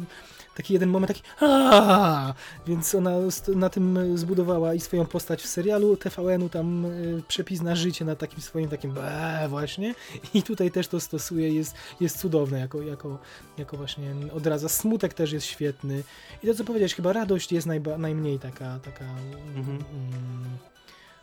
taki 0.60 0.72
jeden 0.72 0.88
moment, 0.88 1.08
taki 1.08 1.22
"Aaa!" 1.40 2.34
więc 2.66 2.94
ona 2.94 3.10
na 3.54 3.68
tym 3.70 4.18
zbudowała 4.18 4.74
i 4.74 4.80
swoją 4.80 5.06
postać 5.06 5.42
w 5.42 5.46
serialu 5.46 5.96
TVN-u, 5.96 6.48
tam 6.48 6.84
y, 6.84 7.22
przepis 7.28 7.60
na 7.62 7.76
życie, 7.76 8.04
na 8.04 8.16
takim 8.16 8.40
swoim 8.40 8.68
takim 8.68 8.92
be 8.92 9.46
właśnie 9.48 9.94
i 10.34 10.42
tutaj 10.42 10.70
też 10.70 10.88
to 10.88 11.00
stosuje, 11.00 11.54
jest, 11.54 11.74
jest 12.00 12.18
cudowne 12.18 12.60
jako, 12.60 12.82
jako, 12.82 13.18
jako 13.58 13.76
właśnie 13.76 14.14
odraza. 14.32 14.68
Smutek 14.68 15.14
też 15.14 15.32
jest 15.32 15.46
świetny 15.46 16.02
i 16.42 16.46
to 16.46 16.54
co 16.54 16.64
powiedziałeś, 16.64 16.94
chyba 16.94 17.12
radość 17.12 17.52
jest 17.52 17.66
najba, 17.66 17.98
najmniej 17.98 18.38
taka, 18.38 18.78
taka 18.78 19.04
Mhm. 19.56 19.76
mm, 19.76 20.58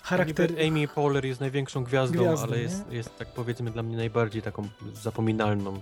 charakter... 0.03 0.49
Niby 0.49 0.67
Amy 0.67 0.88
Poehler 0.88 1.25
jest 1.25 1.40
największą 1.40 1.83
gwiazdą, 1.83 2.38
ale 2.40 2.57
nie? 2.57 2.64
jest, 2.64 2.91
jest 2.91 3.17
tak 3.17 3.27
powiedzmy 3.33 3.72
dla 3.72 3.83
mnie 3.83 3.98
najbardziej 3.98 4.41
taką 4.41 4.67
zapominalną. 4.93 5.82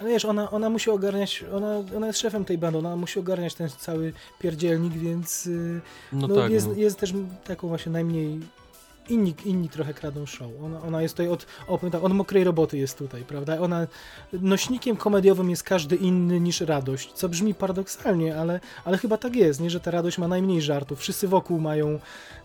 Ale 0.00 0.10
wiesz, 0.10 0.24
ona, 0.24 0.50
ona 0.50 0.70
musi 0.70 0.90
ogarniać, 0.90 1.44
ona, 1.54 1.82
ona 1.96 2.06
jest 2.06 2.18
szefem 2.18 2.44
tej 2.44 2.58
bandy, 2.58 2.78
ona 2.78 2.96
musi 2.96 3.18
ogarniać 3.18 3.54
ten 3.54 3.68
cały 3.68 4.12
pierdzielnik, 4.38 4.92
więc 4.92 5.46
y, 5.46 5.80
No, 6.12 6.28
no, 6.28 6.34
tak, 6.34 6.50
jest, 6.50 6.66
no. 6.66 6.74
jest 6.74 6.98
też 6.98 7.12
taką 7.44 7.68
właśnie 7.68 7.92
najmniej... 7.92 8.40
Inni, 9.08 9.34
inni 9.44 9.68
trochę 9.68 9.94
kradą 9.94 10.26
show. 10.26 10.50
Ona, 10.64 10.82
ona 10.82 11.02
jest 11.02 11.14
tutaj 11.14 11.28
od, 11.28 11.46
tak, 11.92 12.04
od 12.04 12.12
mokrej 12.12 12.44
roboty 12.44 12.78
jest 12.78 12.98
tutaj, 12.98 13.22
prawda? 13.22 13.60
Ona 13.60 13.86
nośnikiem 14.32 14.96
komediowym 14.96 15.50
jest 15.50 15.62
każdy 15.62 15.96
inny 15.96 16.40
niż 16.40 16.60
radość, 16.60 17.12
co 17.12 17.28
brzmi 17.28 17.54
paradoksalnie, 17.54 18.36
ale, 18.36 18.60
ale 18.84 18.98
chyba 18.98 19.16
tak 19.16 19.36
jest, 19.36 19.60
nie? 19.60 19.70
Że 19.70 19.80
ta 19.80 19.90
radość 19.90 20.18
ma 20.18 20.28
najmniej 20.28 20.62
żartów. 20.62 21.00
Wszyscy 21.00 21.28
wokół 21.28 21.60
mają 21.60 21.98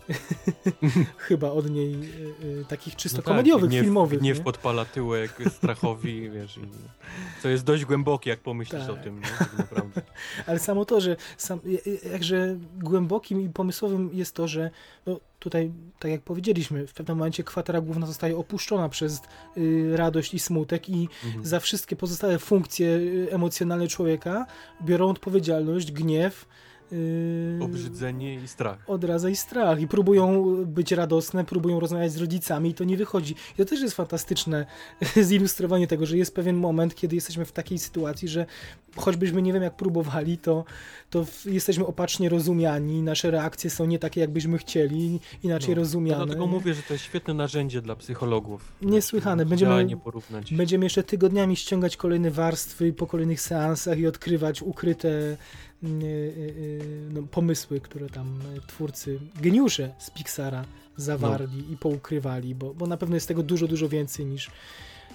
chyba 1.28 1.50
od 1.50 1.70
niej 1.70 1.94
y, 1.94 2.44
y, 2.60 2.64
takich 2.68 2.96
czysto 2.96 3.18
No 3.18 3.22
tak, 3.22 3.26
komediowych, 3.32 3.70
gniew, 3.70 3.84
filmowych. 3.84 4.20
Gniew 4.20 4.38
nie? 4.38 4.44
podpala 4.44 4.84
tyłek 4.84 5.38
strachowi, 5.50 6.20
wiesz, 6.34 6.56
i 6.56 6.60
to 7.42 7.48
jest 7.48 7.64
dość 7.64 7.84
głębokie, 7.84 8.30
jak 8.30 8.40
pomyślisz 8.40 8.82
Tak. 8.82 8.90
o 8.90 8.96
tym, 8.96 9.20
nie? 9.20 9.26
Tak 9.38 9.58
naprawdę. 9.58 10.02
Ale 10.46 10.58
samo 10.58 10.84
to, 10.84 11.00
że 11.00 11.16
sam, 11.36 11.60
jakże 12.12 12.56
głębokim 12.78 13.40
i 13.40 13.48
pomysłowym 13.48 14.10
jest 14.12 14.34
to, 14.34 14.48
że 14.48 14.70
no, 15.06 15.20
tutaj, 15.40 15.72
tak 15.98 16.10
jak 16.10 16.20
powiedzieliśmy, 16.20 16.86
w 16.86 16.92
pewnym 16.94 17.16
momencie 17.18 17.44
kwatera 17.44 17.80
główna 17.80 18.06
zostaje 18.06 18.36
opuszczona 18.36 18.88
przez 18.88 19.20
y, 19.56 19.92
radość 19.96 20.34
i 20.34 20.38
smutek 20.38 20.88
i 20.88 21.08
Mhm. 21.24 21.44
za 21.46 21.60
wszystkie 21.60 21.96
pozostałe 21.96 22.38
funkcje 22.38 22.86
y, 22.88 23.28
emocjonalne 23.30 23.88
człowieka 23.88 24.46
biorą 24.82 25.08
odpowiedzialność, 25.10 25.92
gniew, 25.92 26.46
y, 26.92 27.58
Obrzydzenie 27.60 28.34
i 28.34 28.48
strach. 28.48 28.78
odraza 28.86 29.28
i 29.28 29.36
strach 29.36 29.80
i 29.80 29.88
próbują 29.88 30.44
być 30.66 30.92
radosne, 30.92 31.44
próbują 31.44 31.80
rozmawiać 31.80 32.12
z 32.12 32.16
rodzicami 32.16 32.70
i 32.70 32.74
to 32.74 32.84
nie 32.84 32.96
wychodzi. 32.96 33.34
I 33.54 33.56
to 33.56 33.64
też 33.64 33.80
jest 33.80 33.96
fantastyczne 33.96 34.66
zilustrowanie 35.22 35.86
tego, 35.86 36.06
że 36.06 36.16
jest 36.16 36.34
pewien 36.34 36.56
moment, 36.56 36.94
kiedy 36.94 37.14
jesteśmy 37.14 37.44
w 37.44 37.52
takiej 37.52 37.78
sytuacji, 37.78 38.28
że 38.28 38.46
choćbyśmy 38.96 39.42
nie 39.42 39.52
wiem 39.52 39.62
jak 39.62 39.76
próbowali, 39.76 40.38
to, 40.38 40.64
to 41.10 41.26
jesteśmy 41.46 41.86
opacznie 41.86 42.28
rozumiani, 42.28 43.02
nasze 43.02 43.30
reakcje 43.30 43.70
są 43.70 43.84
nie 43.86 43.98
takie 43.98 44.20
jakbyśmy 44.20 44.58
chcieli, 44.58 45.20
inaczej 45.42 45.74
No, 45.74 45.74
rozumiane. 45.74 46.26
Dlatego 46.26 46.46
mówię, 46.46 46.74
że 46.74 46.82
to 46.82 46.92
jest 46.94 47.04
świetne 47.04 47.34
narzędzie 47.34 47.82
dla 47.82 47.96
psychologów. 47.96 48.72
Niesłychane. 48.82 49.46
Będziemy-. 49.46 49.86
Będziemy 50.50 50.86
jeszcze 50.86 51.02
tygodniami 51.02 51.56
ściągać 51.56 51.96
kolejne 51.96 52.30
warstwy 52.30 52.92
po 52.92 53.06
kolejnych 53.06 53.40
seansach 53.40 53.98
i 53.98 54.06
odkrywać 54.06 54.62
ukryte 54.62 55.36
no, 57.10 57.22
pomysły, 57.22 57.80
które 57.80 58.08
tam 58.08 58.40
y, 58.56 58.60
twórcy, 58.66 59.20
geniusze 59.40 59.94
z 59.98 60.10
Pixara 60.10 60.64
zawarli 60.96 61.72
i 61.72 61.76
poukrywali, 61.76 62.54
bo, 62.54 62.74
bo 62.74 62.86
na 62.86 62.96
pewno 62.96 63.16
jest 63.16 63.28
tego 63.28 63.42
dużo, 63.42 63.66
dużo 63.68 63.88
więcej 63.88 64.26
niż 64.26 64.50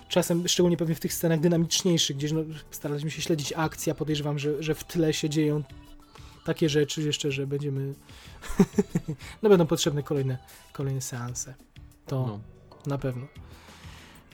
czasem, 0.09 0.47
szczególnie 0.47 0.77
pewnie 0.77 0.95
w 0.95 0.99
tych 0.99 1.13
scenach 1.13 1.39
dynamiczniejszych, 1.39 2.17
gdzieś 2.17 2.31
no, 2.31 2.41
staraliśmy 2.71 3.11
się 3.11 3.21
śledzić 3.21 3.53
akcję, 3.55 3.91
a 3.91 3.95
podejrzewam, 3.95 4.39
że, 4.39 4.63
że 4.63 4.75
w 4.75 4.83
tle 4.83 5.13
się 5.13 5.29
dzieją 5.29 5.63
takie 6.45 6.69
rzeczy 6.69 7.01
jeszcze, 7.01 7.31
że 7.31 7.47
będziemy 7.47 7.93
no 9.43 9.49
będą 9.49 9.67
potrzebne 9.67 10.03
kolejne, 10.03 10.37
kolejne 10.73 11.01
seanse. 11.01 11.53
To 12.05 12.25
No. 12.27 12.39
na 12.87 12.97
pewno. 12.97 13.27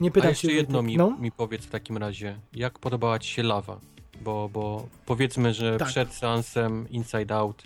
Nie 0.00 0.08
A 0.08 0.12
pytam 0.12 0.30
jeszcze 0.30 0.48
cię, 0.48 0.54
jedno 0.54 0.82
mi, 0.82 0.96
no? 0.96 1.16
mi 1.18 1.32
powiedz 1.32 1.62
w 1.66 1.70
takim 1.70 1.96
razie. 1.96 2.38
Jak 2.52 2.78
podobała 2.78 3.18
ci 3.18 3.30
się 3.30 3.42
lawa? 3.42 3.80
Bo, 4.20 4.48
bo 4.52 4.88
powiedzmy, 5.06 5.54
że 5.54 5.76
Tak. 5.76 5.88
przed 5.88 6.12
seansem 6.14 6.88
Inside 6.90 7.34
Out 7.34 7.62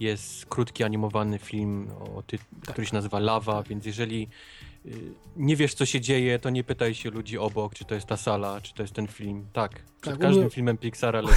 jest 0.00 0.46
krótki 0.46 0.84
animowany 0.84 1.38
film, 1.38 1.90
o 2.16 2.22
ty, 2.22 2.38
Tak. 2.38 2.46
który 2.72 2.86
się 2.86 2.94
nazywa 2.94 3.18
Lawa, 3.18 3.62
więc 3.62 3.86
jeżeli 3.86 4.28
y, 4.86 4.90
nie 5.36 5.56
wiesz, 5.56 5.74
co 5.74 5.86
się 5.86 6.00
dzieje, 6.00 6.38
to 6.38 6.50
nie 6.50 6.64
pytaj 6.64 6.94
się 6.94 7.10
ludzi 7.10 7.38
obok, 7.38 7.74
czy 7.74 7.84
to 7.84 7.94
jest 7.94 8.06
ta 8.06 8.16
sala, 8.16 8.60
czy 8.60 8.74
to 8.74 8.82
jest 8.82 8.94
ten 8.94 9.06
film. 9.06 9.46
Tak, 9.52 9.82
przed 10.00 10.12
Tak, 10.14 10.22
każdym 10.22 10.42
mnie- 10.42 10.50
filmem 10.50 10.76
Pixara 10.78 11.20
leci. 11.20 11.36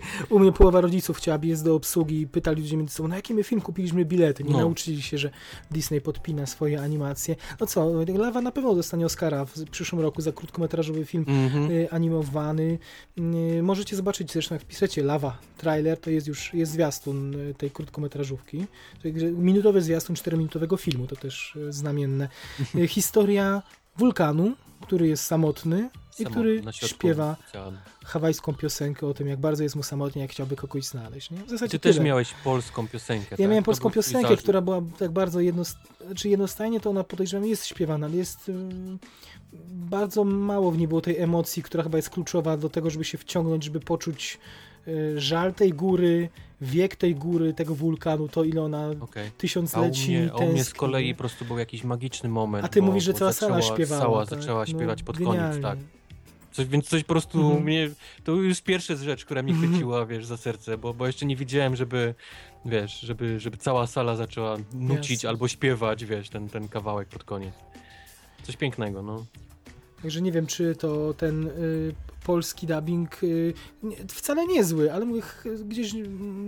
U 0.30 0.38
mnie 0.38 0.52
połowa 0.52 0.80
rodziców 0.80 1.16
chciała 1.16 1.38
biec 1.38 1.62
do 1.62 1.74
obsługi 1.74 2.20
i 2.20 2.26
pytali 2.26 2.62
ludzie 2.62 2.76
między 2.76 2.94
sobą, 2.94 3.08
na 3.08 3.16
jaki 3.16 3.34
my 3.34 3.42
film 3.44 3.60
kupiliśmy 3.60 4.04
bilety. 4.04 4.44
Nie 4.44 4.52
No. 4.52 4.58
nauczyli 4.58 5.02
się, 5.02 5.18
że 5.18 5.30
Disney 5.70 6.00
podpina 6.00 6.46
swoje 6.46 6.80
animacje. 6.80 7.36
No 7.60 7.66
co, 7.66 7.90
Lawa 8.18 8.40
na 8.40 8.52
pewno 8.52 8.74
dostanie 8.74 9.06
Oscara 9.06 9.44
w 9.44 9.64
przyszłym 9.70 10.00
roku 10.02 10.22
za 10.22 10.32
krótkometrażowy 10.32 11.04
film 11.04 11.24
Mhm. 11.28 11.70
y, 11.70 11.90
animowany. 11.90 12.78
Y, 13.58 13.62
możecie 13.62 13.96
zobaczyć 13.96 14.32
zresztą, 14.32 14.54
jak 14.54 14.62
wpiszecie 14.62 15.02
Lawa 15.02 15.38
trailer, 15.58 15.98
to 16.00 16.10
jest 16.10 16.26
już 16.26 16.54
jest 16.54 16.72
zwiastun 16.72 17.34
y, 17.34 17.54
tej 17.54 17.70
krótkometrażówki. 17.70 18.66
Minutowy 19.32 19.82
zwiastun 19.82 20.16
czterominutowego 20.16 20.76
filmu, 20.76 21.06
to 21.06 21.16
też 21.16 21.56
y, 21.56 21.72
znamienne. 21.72 22.28
Y, 22.74 22.88
historia 22.88 23.62
wulkanu, 23.96 24.52
który 24.82 25.08
jest 25.08 25.24
samotny 25.24 25.90
i 26.18 26.24
który 26.24 26.62
śpiewa 26.72 27.36
hawajską 28.04 28.54
piosenkę 28.54 29.06
o 29.06 29.14
tym, 29.14 29.28
jak 29.28 29.40
bardzo 29.40 29.62
jest 29.62 29.76
mu 29.76 29.82
samotnie, 29.82 30.22
jak 30.22 30.30
chciałby 30.30 30.56
kogoś 30.56 30.84
znaleźć. 30.84 31.30
Nie? 31.30 31.44
W 31.44 31.50
zasadzie 31.50 31.70
Ty 31.70 31.78
też 31.78 31.96
tyle. 31.96 32.04
miałeś 32.06 32.34
polską 32.44 32.88
piosenkę, 32.88 33.26
Ja 33.30 33.36
tak? 33.36 33.48
miałem 33.48 33.64
polską 33.64 33.90
piosenkę, 33.90 34.28
zarzut. 34.28 34.42
która 34.42 34.60
była 34.60 34.82
tak 34.98 35.10
bardzo 35.10 35.40
jednost... 35.40 35.76
znaczy 36.06 36.28
jednostajnie, 36.28 36.80
to 36.80 36.90
ona 36.90 37.04
podejrzewam 37.04 37.46
jest 37.48 37.66
śpiewana, 37.66 38.06
ale 38.06 38.16
jest 38.16 38.48
ym, 38.48 38.98
bardzo 39.68 40.24
mało 40.24 40.70
w 40.70 40.78
niej 40.78 40.88
było 40.88 41.00
tej 41.00 41.18
emocji, 41.18 41.62
która 41.62 41.82
chyba 41.82 41.98
jest 41.98 42.10
kluczowa 42.10 42.56
do 42.56 42.68
tego, 42.68 42.90
żeby 42.90 43.04
się 43.04 43.18
wciągnąć, 43.18 43.64
żeby 43.64 43.80
poczuć 43.80 44.38
y, 44.88 45.20
żal 45.20 45.54
tej 45.54 45.72
góry, 45.72 46.28
wiek 46.62 46.96
tej 46.96 47.14
góry, 47.14 47.54
tego 47.54 47.74
wulkanu, 47.74 48.28
to 48.28 48.44
ile 48.44 48.62
ona 48.62 48.88
Okej. 49.00 49.26
A 49.26 49.28
u 49.28 49.30
tysiącleci 49.38 50.10
mnie, 50.10 50.32
u 50.34 50.52
mnie 50.52 50.64
z 50.64 50.74
kolei 50.74 51.14
po 51.14 51.18
prostu 51.18 51.44
był 51.44 51.58
jakiś 51.58 51.84
magiczny 51.84 52.28
moment. 52.28 52.64
A 52.64 52.68
ty 52.68 52.80
bo, 52.80 52.86
mówisz, 52.86 53.04
że 53.04 53.14
cała 53.14 53.32
sala 53.32 53.62
śpiewała. 53.62 54.02
Sala 54.02 54.26
tak? 54.26 54.38
zaczęła 54.40 54.60
No, 54.60 54.66
śpiewać 54.66 55.02
pod 55.02 55.18
genialnie. 55.18 55.40
koniec, 55.40 55.62
tak. 55.62 55.78
Coś, 56.52 56.66
więc 56.66 56.88
coś 56.88 57.02
po 57.04 57.08
prostu 57.08 57.40
Mhm. 57.40 57.62
mnie, 57.64 57.90
to 58.24 58.32
już 58.32 58.60
pierwsza 58.60 58.96
rzecz, 58.96 59.24
która 59.24 59.42
mnie 59.42 59.54
chwyciła, 59.54 60.06
wiesz, 60.06 60.26
za 60.26 60.36
serce, 60.36 60.78
bo, 60.78 60.94
bo 60.94 61.06
jeszcze 61.06 61.26
nie 61.26 61.36
widziałem, 61.36 61.76
żeby, 61.76 62.14
wiesz, 62.64 63.00
żeby, 63.00 63.40
żeby 63.40 63.56
cała 63.56 63.86
sala 63.86 64.16
zaczęła 64.16 64.56
nucić 64.74 65.10
Jasne. 65.10 65.28
albo 65.28 65.48
śpiewać, 65.48 66.04
wiesz, 66.04 66.28
ten, 66.28 66.48
ten 66.48 66.68
kawałek 66.68 67.08
pod 67.08 67.24
koniec. 67.24 67.54
Coś 68.42 68.56
pięknego, 68.56 69.02
no. 69.02 69.24
Także 70.02 70.22
nie 70.22 70.32
wiem, 70.32 70.46
czy 70.46 70.74
to 70.74 71.14
ten 71.14 71.46
y, 71.48 71.94
polski 72.24 72.66
dubbing 72.66 73.22
y, 73.24 73.54
nie, 73.82 73.96
wcale 74.08 74.46
niezły, 74.46 74.92
ale 74.92 75.04
mówię, 75.04 75.22
gdzieś 75.64 75.92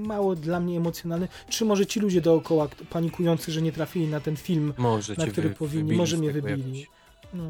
mało 0.06 0.34
dla 0.34 0.60
mnie 0.60 0.76
emocjonalny. 0.76 1.28
Czy 1.48 1.64
może 1.64 1.86
ci 1.86 2.00
ludzie 2.00 2.20
dookoła 2.20 2.68
panikujący, 2.90 3.52
że 3.52 3.62
nie 3.62 3.72
trafili 3.72 4.08
na 4.08 4.20
ten 4.20 4.36
film, 4.36 4.74
Może 4.78 5.14
na 5.18 5.26
który 5.26 5.48
wy, 5.48 5.54
powinni, 5.54 5.96
może 5.96 6.16
mnie 6.16 6.32
wybili. 6.32 6.86
No. 7.34 7.44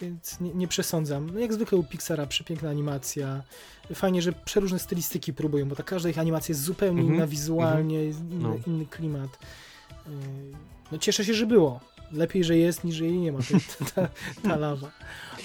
Więc 0.00 0.40
nie, 0.40 0.54
nie 0.54 0.68
przesądzam. 0.68 1.30
No 1.34 1.40
jak 1.40 1.52
zwykle 1.52 1.78
u 1.78 1.84
Pixara 1.84 2.26
przepiękna 2.26 2.70
animacja. 2.70 3.42
Fajnie, 3.94 4.22
że 4.22 4.32
przeróżne 4.32 4.78
stylistyki 4.78 5.32
próbują, 5.32 5.68
bo 5.68 5.76
ta 5.76 5.82
każda 5.82 6.08
ich 6.08 6.18
animacja 6.18 6.52
jest 6.52 6.62
zupełnie 6.62 7.00
Mhm, 7.00 7.16
inna 7.16 7.26
wizualnie, 7.26 8.04
jest 8.04 8.20
inny, 8.20 8.42
No. 8.42 8.56
inny 8.66 8.86
klimat. 8.86 9.38
Yy, 10.06 10.12
No 10.92 10.98
cieszę 10.98 11.24
się, 11.24 11.34
że 11.34 11.46
było. 11.46 11.80
Lepiej, 12.12 12.44
że 12.44 12.56
jest, 12.56 12.84
niż 12.84 12.94
że 12.94 13.04
jej 13.04 13.18
nie 13.18 13.32
ma, 13.32 13.38
ta, 13.78 13.84
ta, 13.94 14.08
ta 14.48 14.56
lawa. 14.56 14.90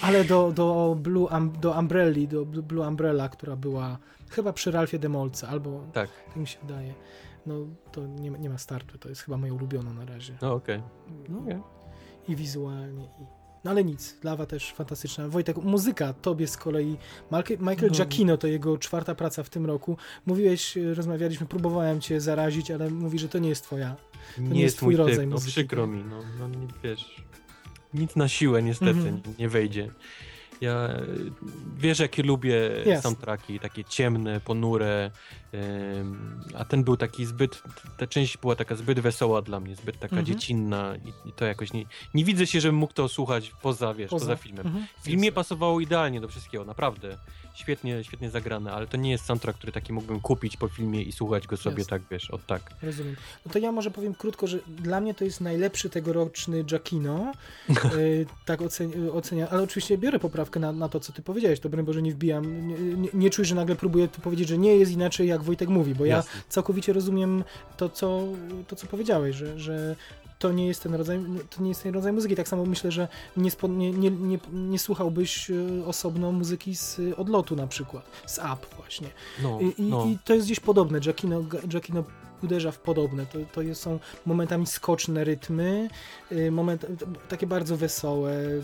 Ale 0.02 0.24
do, 0.24 0.52
do, 0.52 0.96
Blue, 1.00 1.28
um, 1.32 1.52
do 1.60 1.70
Umbrelli, 1.78 2.28
do 2.28 2.44
Blue 2.46 2.88
Umbrella, 2.88 3.28
która 3.28 3.56
była 3.56 3.98
chyba 4.30 4.52
przy 4.52 4.70
Ralfie 4.70 4.98
Demolce, 4.98 5.48
albo 5.48 5.84
Tak, 5.92 6.10
tak 6.26 6.36
mi 6.36 6.46
się 6.46 6.58
wydaje. 6.62 6.94
No 7.46 7.54
to 7.92 8.06
nie, 8.06 8.30
ma- 8.30 8.38
nie 8.38 8.50
ma 8.50 8.58
startu, 8.58 8.98
to 8.98 9.08
jest 9.08 9.22
chyba 9.22 9.36
moja 9.36 9.54
ulubiona 9.54 9.92
na 9.92 10.04
razie. 10.04 10.34
no 10.42 10.54
okej. 10.54 10.82
No, 11.28 11.38
Okej. 11.38 11.60
i 12.28 12.36
wizualnie. 12.36 13.04
I... 13.04 13.40
No 13.64 13.70
ale 13.70 13.84
nic, 13.84 14.16
lawa 14.24 14.46
też 14.46 14.72
fantastyczna. 14.72 15.28
Wojtek, 15.28 15.56
muzyka, 15.56 16.12
tobie 16.12 16.46
z 16.46 16.56
kolei. 16.56 16.96
Michael 17.60 17.88
No. 17.90 17.98
Giacchino 17.98 18.36
to 18.36 18.46
jego 18.46 18.78
czwarta 18.78 19.14
praca 19.14 19.42
w 19.42 19.50
tym 19.50 19.66
roku. 19.66 19.96
Mówiłeś, 20.26 20.76
e, 20.76 20.94
rozmawialiśmy, 20.94 21.46
próbowałem 21.46 22.00
cię 22.00 22.20
zarazić, 22.20 22.70
ale 22.70 22.90
mówi, 22.90 23.18
że 23.18 23.28
to 23.28 23.38
nie 23.38 23.48
jest 23.48 23.64
twoja. 23.64 23.96
Nie, 24.38 24.48
nie 24.48 24.60
jest 24.62 24.82
mój 24.82 24.96
rodzaj 24.96 25.16
typ, 25.16 25.24
no 25.26 25.30
muzyki, 25.34 25.52
przykro 25.52 25.86
mi, 25.86 26.04
no, 26.04 26.22
no 26.38 26.48
nie, 26.48 26.66
wiesz, 26.84 27.16
nic 27.94 28.16
na 28.16 28.28
siłę 28.28 28.62
niestety 28.62 28.90
Mhm. 28.90 29.16
nie, 29.26 29.32
nie 29.38 29.48
wejdzie. 29.48 29.90
Ja 30.60 30.88
wiesz, 31.78 31.98
jakie 31.98 32.22
lubię 32.22 32.70
Jasne. 32.86 33.02
soundtracki, 33.02 33.60
takie 33.60 33.84
ciemne, 33.84 34.40
ponure, 34.40 35.10
a 36.54 36.64
ten 36.64 36.84
był 36.84 36.96
taki 36.96 37.26
zbyt, 37.26 37.62
ta 37.96 38.06
część 38.06 38.38
była 38.38 38.56
taka 38.56 38.76
zbyt 38.76 39.00
wesoła 39.00 39.42
dla 39.42 39.60
mnie, 39.60 39.76
zbyt 39.76 39.94
taka 39.98 40.16
Mhm. 40.16 40.26
dziecinna 40.26 40.94
i, 40.96 41.28
i 41.28 41.32
to 41.32 41.44
jakoś 41.44 41.72
nie, 41.72 41.84
nie 42.14 42.24
widzę 42.24 42.46
się, 42.46 42.60
żebym 42.60 42.76
mógł 42.76 42.92
to 42.92 43.08
słuchać 43.08 43.52
poza, 43.62 43.94
wiesz, 43.94 44.10
poza, 44.10 44.36
filmem. 44.36 44.66
Mhm. 44.66 44.86
W 45.00 45.04
filmie 45.04 45.32
pasowało 45.32 45.80
idealnie 45.80 46.20
do 46.20 46.28
wszystkiego, 46.28 46.64
naprawdę. 46.64 47.16
Świetnie, 47.54 48.04
świetnie 48.04 48.30
zagrane, 48.30 48.72
ale 48.72 48.86
to 48.86 48.96
nie 48.96 49.10
jest 49.10 49.24
soundtrack, 49.24 49.58
który 49.58 49.72
taki 49.72 49.92
mógłbym 49.92 50.20
kupić 50.20 50.56
po 50.56 50.68
filmie 50.68 51.02
i 51.02 51.12
słuchać 51.12 51.46
go 51.46 51.56
sobie 51.56 51.78
Jasne. 51.78 51.90
tak, 51.98 52.02
wiesz, 52.10 52.30
od 52.30 52.46
tak. 52.46 52.62
Rozumiem. 52.82 53.16
No 53.46 53.52
to 53.52 53.58
ja 53.58 53.72
może 53.72 53.90
powiem 53.90 54.14
krótko, 54.14 54.46
że 54.46 54.58
dla 54.68 55.00
mnie 55.00 55.14
to 55.14 55.24
jest 55.24 55.40
najlepszy 55.40 55.90
tegoroczny 55.90 56.64
Giacchino. 56.64 57.32
y, 57.94 58.26
tak 58.44 58.60
ocen- 58.60 59.10
oceniam, 59.16 59.48
ale 59.50 59.62
oczywiście 59.62 59.98
biorę 59.98 60.18
poprawkę 60.18 60.60
na, 60.60 60.72
na 60.72 60.88
to, 60.88 61.00
co 61.00 61.12
ty 61.12 61.22
powiedziałeś. 61.22 61.60
To 61.60 61.68
broń 61.68 61.84
Boże 61.84 62.02
nie 62.02 62.12
wbijam. 62.12 62.68
Nie, 62.68 62.74
nie, 62.96 63.08
nie 63.14 63.30
czuj, 63.30 63.44
że 63.44 63.54
nagle 63.54 63.76
próbuję 63.76 64.08
tu 64.08 64.20
powiedzieć, 64.20 64.48
że 64.48 64.58
nie 64.58 64.76
jest 64.76 64.92
inaczej, 64.92 65.28
jak 65.28 65.39
Wojtek 65.42 65.68
mówi, 65.68 65.94
bo 65.94 66.04
ja 66.04 66.16
Jasne. 66.16 66.40
całkowicie 66.48 66.92
rozumiem 66.92 67.44
to, 67.76 67.88
co, 67.88 68.22
to, 68.68 68.76
co 68.76 68.86
powiedziałeś, 68.86 69.36
że, 69.36 69.58
że 69.58 69.96
to 70.40 70.52
nie 70.52 70.66
jest 70.66 70.82
ten 70.82 70.94
rodzaj, 70.94 71.20
to 71.56 71.62
nie 71.62 71.68
jest 71.68 71.82
ten 71.82 71.94
rodzaj 71.94 72.12
muzyki. 72.12 72.36
Tak 72.36 72.48
samo 72.48 72.66
myślę, 72.66 72.92
że 72.92 73.08
nie, 73.36 73.50
spo, 73.50 73.68
nie, 73.68 73.92
nie, 73.92 74.10
nie, 74.10 74.38
nie 74.52 74.78
słuchałbyś 74.78 75.50
y, 75.50 75.82
osobno 75.86 76.32
muzyki 76.32 76.76
z 76.76 77.00
odlotu 77.16 77.56
na 77.56 77.66
przykład, 77.66 78.04
z 78.26 78.38
Up 78.38 78.66
właśnie. 78.76 79.08
No, 79.42 79.60
I, 79.60 79.82
i, 79.82 79.82
no. 79.82 80.04
I 80.06 80.18
to 80.24 80.34
jest 80.34 80.46
gdzieś 80.46 80.60
podobne. 80.60 81.00
Giacchino, 81.00 81.42
Giacchino 81.68 82.04
uderza 82.44 82.70
w 82.72 82.78
podobne. 82.78 83.26
To, 83.26 83.38
to 83.52 83.62
jest, 83.62 83.82
są 83.82 83.98
momentami 84.26 84.66
skoczne 84.66 85.24
rytmy, 85.24 85.88
y, 86.32 86.50
moment, 86.50 86.86
takie 87.28 87.46
bardzo 87.46 87.76
wesołe, 87.76 88.32
y, 88.32 88.46
y, 88.48 88.60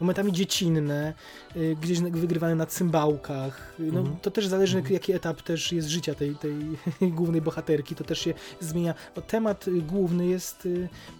momentami 0.00 0.32
dziecinne, 0.32 1.14
y, 1.56 1.76
gdzieś 1.82 2.00
wygrywane 2.00 2.54
na 2.54 2.66
cymbałkach. 2.66 3.74
Y, 3.80 3.82
No, 3.92 4.00
Mhm. 4.00 4.16
To 4.22 4.30
też 4.30 4.46
zależy, 4.46 4.76
Mhm. 4.78 4.94
jaki 4.94 5.12
etap 5.12 5.42
też 5.42 5.72
jest 5.72 5.88
życia 5.88 6.14
tej, 6.14 6.34
tej 6.36 6.54
głównej 7.18 7.40
bohaterki. 7.40 7.94
To 7.94 8.04
też 8.04 8.18
się 8.18 8.34
zmienia. 8.60 8.94
Bo 9.16 9.22
temat 9.22 9.68
y, 9.68 9.70
główny 9.82 10.26
jest, 10.26 10.68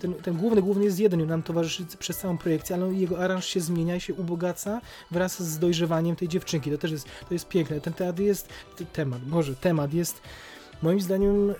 ten, 0.00 0.14
ten 0.14 0.36
główny 0.36 0.62
główny 0.62 0.84
jest 0.84 0.98
jeden, 0.98 1.26
nam 1.26 1.42
towarzyszy 1.42 1.86
przez 1.98 2.18
całą 2.18 2.38
projekcję, 2.38 2.76
ale 2.76 2.94
jego 2.94 3.18
aranż 3.18 3.46
się 3.46 3.60
zmienia 3.60 3.96
i 3.96 4.00
się 4.00 4.14
ubogaca 4.14 4.80
wraz 5.10 5.42
z 5.42 5.58
dojrzewaniem 5.58 6.16
tej 6.16 6.28
dziewczynki. 6.28 6.70
To 6.70 6.78
też 6.78 6.90
jest, 6.90 7.06
to 7.28 7.34
jest 7.34 7.48
piękne. 7.48 7.80
Ten 7.80 7.92
temat 7.92 8.18
jest, 8.18 8.48
temat, 8.92 9.22
Boże, 9.24 9.54
temat 9.56 9.94
jest 9.94 10.20
moim 10.82 11.00
zdaniem 11.00 11.54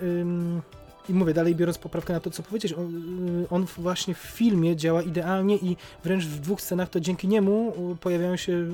i 1.09 1.15
mówię 1.15 1.35
dalej 1.35 1.55
biorąc 1.55 1.79
poprawkę 1.79 2.13
na 2.13 2.21
to, 2.21 2.31
co 2.31 2.43
powiedziałeś, 2.43 2.79
on, 2.79 3.19
y, 3.43 3.49
on 3.49 3.65
właśnie 3.65 4.15
w 4.15 4.19
filmie 4.19 4.77
działa 4.77 5.03
idealnie 5.03 5.57
i 5.57 5.77
wręcz 6.05 6.25
w 6.25 6.41
dwóch 6.41 6.61
scenach 6.61 6.89
to 6.89 7.01
dzięki 7.01 7.29
niemu 7.29 7.73
pojawiają 8.01 8.37
się 8.37 8.69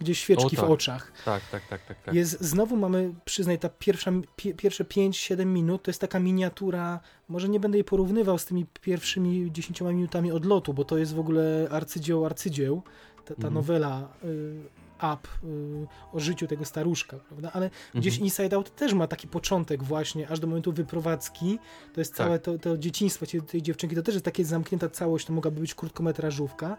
gdzieś 0.00 0.18
świeczki 0.18 0.56
O, 0.56 0.60
tak. 0.60 0.68
w 0.68 0.70
oczach. 0.70 1.12
Tak, 1.24 1.42
tak, 1.50 1.68
tak, 1.68 1.86
tak. 1.86 2.02
tak. 2.02 2.14
Jest, 2.14 2.40
znowu 2.40 2.76
mamy, 2.76 3.14
przyznaj, 3.24 3.58
ta 3.58 3.68
pierwsza, 3.68 4.12
pie, 4.36 4.54
pierwsze 4.54 4.84
5-7 4.84 5.46
minut 5.46 5.82
to 5.82 5.90
jest 5.90 6.00
taka 6.00 6.20
miniatura, 6.20 7.00
może 7.28 7.48
nie 7.48 7.60
będę 7.60 7.78
jej 7.78 7.84
porównywał 7.84 8.38
z 8.38 8.44
tymi 8.44 8.66
pierwszymi 8.80 9.52
10 9.52 9.80
minutami 9.80 10.32
odlotu, 10.32 10.74
bo 10.74 10.84
to 10.84 10.98
jest 10.98 11.14
w 11.14 11.18
ogóle 11.20 11.68
arcydzieło 11.70 12.26
arcydzieł, 12.26 12.82
ta, 13.16 13.34
ta 13.34 13.34
Mhm. 13.34 13.54
nowela 13.54 14.08
y, 14.24 14.54
Up 14.98 15.28
y, 15.44 15.86
o 16.12 16.20
życiu 16.20 16.46
tego 16.46 16.64
staruszka, 16.64 17.16
prawda? 17.16 17.50
Ale 17.52 17.70
gdzieś 17.94 18.14
Mhm. 18.14 18.24
Inside 18.24 18.56
Out 18.56 18.76
też 18.76 18.94
ma 18.94 19.06
taki 19.06 19.28
początek 19.28 19.82
właśnie, 19.84 20.28
aż 20.28 20.40
do 20.40 20.46
momentu 20.46 20.72
wyprowadzki, 20.72 21.58
to 21.94 22.00
jest 22.00 22.10
Tak. 22.16 22.26
całe 22.26 22.38
to, 22.38 22.58
to 22.58 22.78
dzieciństwo 22.78 23.26
tej, 23.26 23.42
tej 23.42 23.62
dziewczynki, 23.62 23.96
to 23.96 24.02
też 24.02 24.14
jest 24.14 24.24
takie 24.24 24.44
zamknięta 24.44 24.88
całość, 24.88 25.26
to 25.26 25.32
mogłaby 25.32 25.60
być 25.60 25.74
krótkometrażówka, 25.74 26.76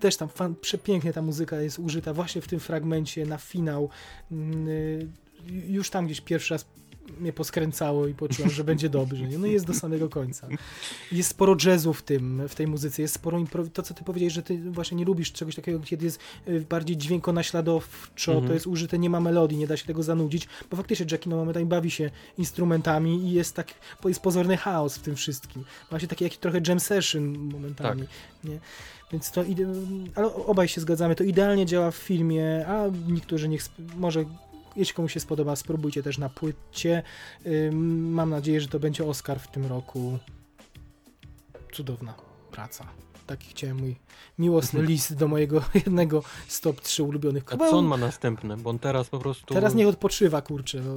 też 0.00 0.16
tam 0.16 0.28
fan, 0.28 0.54
przepięknie 0.60 1.12
ta 1.12 1.22
muzyka 1.22 1.60
jest 1.60 1.78
użyta 1.78 2.12
właśnie 2.14 2.42
w 2.42 2.48
tym 2.48 2.60
fragmencie 2.60 3.26
na 3.26 3.38
finał. 3.38 3.88
Mm, 4.32 4.68
y, 4.68 5.08
Już 5.68 5.90
tam 5.90 6.06
gdzieś 6.06 6.20
pierwszy 6.20 6.54
raz 6.54 6.66
mnie 7.20 7.32
poskręcało 7.32 8.06
i 8.06 8.14
poczułem, 8.14 8.50
że 8.50 8.64
będzie 8.64 8.88
dobrze. 8.88 9.24
No 9.38 9.46
i 9.46 9.52
jest 9.52 9.66
do 9.66 9.74
samego 9.74 10.08
końca. 10.08 10.48
Jest 11.12 11.30
sporo 11.30 11.56
jazzu 11.66 11.92
w 11.92 12.02
tym, 12.02 12.48
w 12.48 12.54
tej 12.54 12.66
muzyce, 12.66 13.02
jest 13.02 13.14
sporo 13.14 13.38
impro... 13.38 13.66
To, 13.66 13.82
co 13.82 13.94
ty 13.94 14.04
powiedziałeś, 14.04 14.32
że 14.32 14.42
ty 14.42 14.70
właśnie 14.70 14.96
nie 14.96 15.04
lubisz 15.04 15.32
czegoś 15.32 15.54
takiego, 15.54 15.80
kiedy 15.80 16.04
jest 16.04 16.20
y, 16.48 16.60
bardziej 16.68 16.96
dźwiękonaśladowczo, 16.96 18.32
Mhm. 18.32 18.48
to 18.48 18.54
jest 18.54 18.66
użyte, 18.66 18.98
nie 18.98 19.10
ma 19.10 19.20
melodii, 19.20 19.58
nie 19.58 19.66
da 19.66 19.76
się 19.76 19.86
tego 19.86 20.02
zanudzić, 20.02 20.48
bo 20.70 20.76
faktycznie 20.76 21.06
Jackie 21.10 21.30
no 21.30 21.36
momentami 21.36 21.66
bawi 21.66 21.90
się 21.90 22.10
instrumentami 22.38 23.24
i 23.24 23.32
jest 23.32 23.56
tak, 23.56 23.74
jest 24.04 24.20
pozorny 24.20 24.56
chaos 24.56 24.96
w 24.96 25.02
tym 25.02 25.16
wszystkim. 25.16 25.64
Właśnie 25.90 26.08
taki 26.08 26.24
jak 26.24 26.36
trochę 26.36 26.60
jam 26.68 26.80
session 26.80 27.38
momentami. 27.38 28.02
Nie? 28.44 28.58
Więc 29.12 29.30
to, 29.30 29.44
ale 30.14 30.34
obaj 30.34 30.68
się 30.68 30.80
zgadzamy, 30.80 31.14
to 31.14 31.24
idealnie 31.24 31.66
działa 31.66 31.90
w 31.90 31.96
filmie, 31.96 32.66
a 32.66 32.84
niektórzy 33.08 33.48
niech, 33.48 33.62
może 33.96 34.24
jeśli 34.80 34.94
komuś 34.94 35.12
się 35.12 35.20
spodoba, 35.20 35.56
spróbujcie 35.56 36.02
też 36.02 36.18
na 36.18 36.28
płycie. 36.28 37.02
Mam 37.92 38.30
nadzieję, 38.30 38.60
że 38.60 38.68
to 38.68 38.80
będzie 38.80 39.04
Oscar 39.04 39.40
w 39.40 39.48
tym 39.48 39.66
roku. 39.66 40.18
Cudowna 41.72 42.14
praca. 42.50 42.86
Taki 43.30 43.48
chciałem 43.50 43.76
mój 43.76 43.96
miłosny 44.38 44.82
list 44.82 45.14
do 45.14 45.28
mojego 45.28 45.62
jednego 45.84 46.22
z 46.48 46.60
top 46.60 46.80
3 46.80 47.02
ulubionych. 47.02 47.44
A 47.52 47.56
co 47.56 47.78
on 47.78 47.84
ma 47.84 47.96
następne? 47.96 48.56
Bo 48.56 48.70
on 48.70 48.78
teraz 48.78 49.08
po 49.08 49.18
prostu... 49.18 49.54
Teraz 49.54 49.74
niech 49.74 49.88
odpoczywa, 49.88 50.42
kurczę. 50.42 50.80
No. 50.80 50.94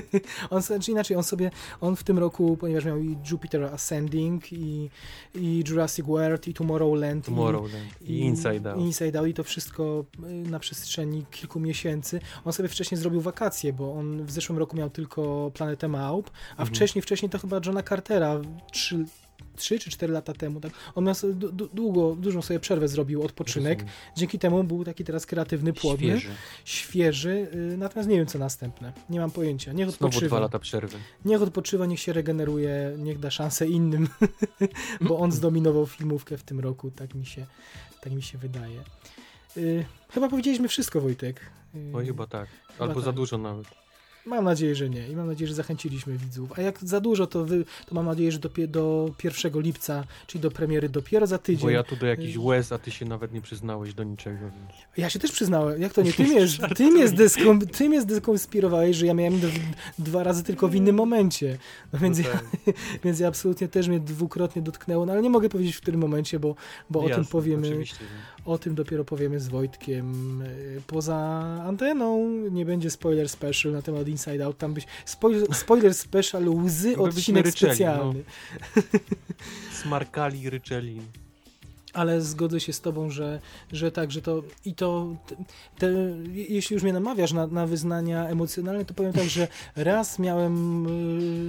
on, 0.50 0.62
se- 0.62 0.80
czy 0.80 0.90
inaczej, 0.90 1.16
on 1.16 1.22
sobie, 1.24 1.50
on 1.80 1.96
w 1.96 2.04
tym 2.04 2.18
roku, 2.18 2.56
ponieważ 2.56 2.84
miał 2.84 2.98
i 2.98 3.16
Jupiter 3.30 3.64
Ascending, 3.64 4.52
i, 4.52 4.90
i 5.34 5.64
Jurassic 5.68 6.06
World, 6.06 6.48
i 6.48 6.54
Tomorrowland, 6.54 7.24
Tomorrowland 7.26 8.02
i, 8.02 8.18
Inside 8.20 8.70
Out. 8.72 8.80
i 8.80 8.84
Inside 8.84 9.18
Out, 9.18 9.28
i 9.28 9.34
to 9.34 9.44
wszystko 9.44 10.04
y, 10.24 10.50
na 10.50 10.58
przestrzeni 10.58 11.24
kilku 11.30 11.60
miesięcy. 11.60 12.20
On 12.44 12.52
sobie 12.52 12.68
wcześniej 12.68 12.98
zrobił 13.00 13.20
wakacje, 13.20 13.72
bo 13.72 13.92
on 13.94 14.24
w 14.26 14.30
zeszłym 14.30 14.58
roku 14.58 14.76
miał 14.76 14.90
tylko 14.90 15.50
Planetę 15.54 15.88
Małp, 15.88 16.30
a 16.50 16.50
Mhm. 16.50 16.68
wcześniej, 16.68 17.02
wcześniej 17.02 17.30
to 17.30 17.38
chyba 17.38 17.60
Johna 17.66 17.82
Cartera 17.82 18.40
trzy, 18.72 19.04
3 19.58 19.78
czy 19.78 19.90
4 19.90 20.12
lata 20.12 20.32
temu. 20.32 20.60
Tak? 20.60 20.72
On 20.94 21.04
nas 21.04 21.26
długo, 21.74 22.16
dużą 22.16 22.42
sobie 22.42 22.60
przerwę 22.60 22.88
zrobił, 22.88 23.22
odpoczynek. 23.22 23.78
Rozumiem. 23.78 23.94
Dzięki 24.16 24.38
temu 24.38 24.64
był 24.64 24.84
taki 24.84 25.04
teraz 25.04 25.26
kreatywny, 25.26 25.72
płodny, 25.72 26.06
Świeży. 26.20 26.34
świeży. 26.64 27.48
y, 27.54 27.76
natomiast 27.78 28.08
nie 28.08 28.16
wiem, 28.16 28.26
co 28.26 28.38
następne. 28.38 28.92
Nie 29.10 29.20
mam 29.20 29.30
pojęcia. 29.30 29.72
Niech 29.72 29.88
Znowu 29.90 30.06
odpoczywa. 30.06 30.26
dwa 30.26 30.40
lata 30.40 30.58
przerwy. 30.58 30.98
Niech 31.24 31.42
odpoczywa, 31.42 31.86
niech 31.86 32.00
się 32.00 32.12
regeneruje, 32.12 32.92
niech 32.98 33.18
da 33.18 33.30
szansę 33.30 33.66
innym, 33.66 34.08
bo 35.08 35.18
on 35.18 35.32
zdominował 35.32 35.86
filmówkę 35.86 36.36
w 36.38 36.42
tym 36.42 36.60
roku, 36.60 36.90
tak 36.90 37.14
mi 37.14 37.26
się, 37.26 37.46
tak 38.00 38.12
mi 38.12 38.22
się 38.22 38.38
wydaje. 38.38 38.80
Y, 39.56 39.84
chyba 40.10 40.28
powiedzieliśmy 40.28 40.68
wszystko, 40.68 41.00
Wojtek. 41.00 41.40
No 41.74 41.98
chyba 41.98 42.26
tak. 42.26 42.48
Chyba 42.72 42.84
Albo 42.84 43.00
za 43.00 43.06
tak. 43.06 43.14
dużo 43.14 43.38
nawet. 43.38 43.66
Mam 44.28 44.44
nadzieję, 44.44 44.74
że 44.74 44.88
nie. 44.90 45.08
I 45.08 45.16
mam 45.16 45.26
nadzieję, 45.26 45.48
że 45.48 45.54
zachęciliśmy 45.54 46.16
widzów. 46.16 46.58
A 46.58 46.62
jak 46.62 46.78
za 46.82 47.00
dużo, 47.00 47.26
to, 47.26 47.44
wy, 47.44 47.64
to 47.86 47.94
mam 47.94 48.06
nadzieję, 48.06 48.32
że 48.32 48.38
do, 48.38 48.50
do 48.68 49.10
1 49.24 49.60
lipca, 49.62 50.04
czyli 50.26 50.42
do 50.42 50.50
premiery 50.50 50.88
dopiero 50.88 51.26
za 51.26 51.38
tydzień. 51.38 51.62
Bo 51.62 51.70
ja 51.70 51.82
tu 51.82 51.96
do 51.96 52.06
jakichś 52.06 52.36
Y- 52.36 52.40
łez, 52.40 52.72
a 52.72 52.78
ty 52.78 52.90
się 52.90 53.04
nawet 53.04 53.32
nie 53.32 53.40
przyznałeś 53.40 53.94
do 53.94 54.04
niczego, 54.04 54.38
więc... 54.40 54.74
Ja 54.96 55.10
się 55.10 55.18
też 55.18 55.32
przyznałem, 55.32 55.82
jak 55.82 55.92
to 55.92 56.02
nie, 56.02 56.12
ty 56.12 56.24
mnie, 56.28 56.46
ty 56.76 56.90
mnie, 56.90 57.08
zdeskom, 57.08 57.60
ty 57.60 57.88
mnie 57.88 58.00
zdeskonspirowałeś, 58.00 58.96
że 58.96 59.06
ja 59.06 59.14
miałem 59.14 59.40
dwa 59.98 60.22
razy 60.22 60.44
tylko 60.44 60.68
w 60.68 60.74
innym 60.74 60.96
momencie. 60.96 61.58
No 61.92 61.98
więc, 61.98 62.18
No 62.18 62.24
ja, 62.28 62.32
tak. 62.32 62.44
więc 63.04 63.20
ja 63.20 63.28
absolutnie 63.28 63.68
też 63.68 63.88
mnie 63.88 64.00
dwukrotnie 64.00 64.62
dotknęło, 64.62 65.06
no 65.06 65.12
ale 65.12 65.22
nie 65.22 65.30
mogę 65.30 65.48
powiedzieć 65.48 65.76
w 65.76 65.80
którym 65.80 66.00
momencie, 66.00 66.40
bo, 66.40 66.54
bo 66.90 67.00
o 67.00 67.02
tym 67.02 67.10
Jasne, 67.10 67.32
powiemy, 67.32 67.68
Oczywiście. 67.68 68.04
O 68.48 68.58
tym 68.58 68.74
dopiero 68.74 69.04
powiemy 69.04 69.40
z 69.40 69.48
Wojtkiem 69.48 70.42
y, 70.42 70.82
poza 70.86 71.16
anteną. 71.66 72.28
Nie 72.50 72.64
będzie 72.64 72.90
spoiler 72.90 73.28
special 73.28 73.72
na 73.72 73.82
temat 73.82 74.08
Inside 74.08 74.44
Out, 74.44 74.58
tam 74.58 74.74
byś 74.74 74.86
spoiler, 75.04 75.54
spoiler 75.54 75.94
special, 75.94 76.48
łzy, 76.48 76.96
odcinek 76.96 77.46
ryczeli, 77.46 77.70
no. 77.70 77.74
specjalny. 77.74 78.24
Smarkali, 79.82 80.50
ryczeli. 80.50 81.00
Ale 81.94 82.22
zgodzę 82.22 82.60
się 82.60 82.72
z 82.72 82.80
tobą, 82.80 83.10
że, 83.10 83.40
że 83.72 83.92
tak, 83.92 84.12
że 84.12 84.22
to 84.22 84.42
i 84.64 84.74
to, 84.74 85.06
te, 85.78 85.92
jeśli 86.32 86.74
już 86.74 86.82
mnie 86.82 86.92
namawiasz 86.92 87.32
na, 87.32 87.46
na 87.46 87.66
wyznania 87.66 88.28
emocjonalne, 88.28 88.84
to 88.84 88.94
powiem 88.94 89.12
tak, 89.12 89.28
że 89.28 89.48
raz 89.76 90.18
miałem 90.18 90.86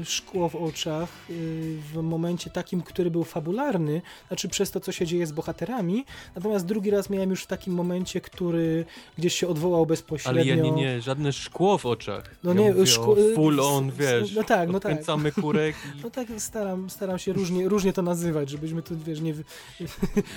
y, 0.01 0.05
szkło 0.05 0.49
w 0.49 0.55
oczach 0.55 1.09
y, 1.29 1.77
w 1.93 2.01
momencie 2.01 2.49
takim, 2.49 2.81
który 2.81 3.11
był 3.11 3.23
fabularny, 3.23 4.01
znaczy 4.27 4.49
przez 4.49 4.71
to, 4.71 4.79
co 4.79 4.91
się 4.91 5.05
dzieje 5.05 5.27
z 5.27 5.31
bohaterami, 5.31 6.05
natomiast 6.35 6.65
drugi 6.65 6.89
raz 6.89 7.09
miałem 7.09 7.29
już 7.29 7.43
w 7.43 7.47
takim 7.47 7.73
momencie, 7.73 8.21
który 8.21 8.85
gdzieś 9.17 9.33
się 9.35 9.47
odwołał 9.47 9.85
bezpośrednio. 9.85 10.41
Ale 10.41 10.49
ja 10.49 10.63
nie, 10.63 10.71
nie, 10.71 11.01
żadne 11.01 11.33
szkło 11.33 11.77
w 11.77 11.85
oczach. 11.85 12.35
No 12.43 12.53
ja 12.53 12.61
nie, 12.61 12.73
szkło- 12.85 13.31
o 13.31 13.35
full 13.35 13.59
on, 13.59 13.91
wiesz, 13.91 14.35
no 14.35 14.43
tak, 14.43 14.69
no 14.69 14.79
tak. 14.79 14.99
kurek 15.41 15.75
i... 15.85 16.01
No 16.03 16.09
tak 16.09 16.27
staram, 16.37 16.89
staram 16.89 17.19
się 17.19 17.33
różnie, 17.33 17.69
różnie 17.69 17.93
to 17.93 18.01
nazywać, 18.01 18.49
żebyśmy 18.49 18.81
tu, 18.81 18.97
wiesz, 18.97 19.21
nie, 19.21 19.33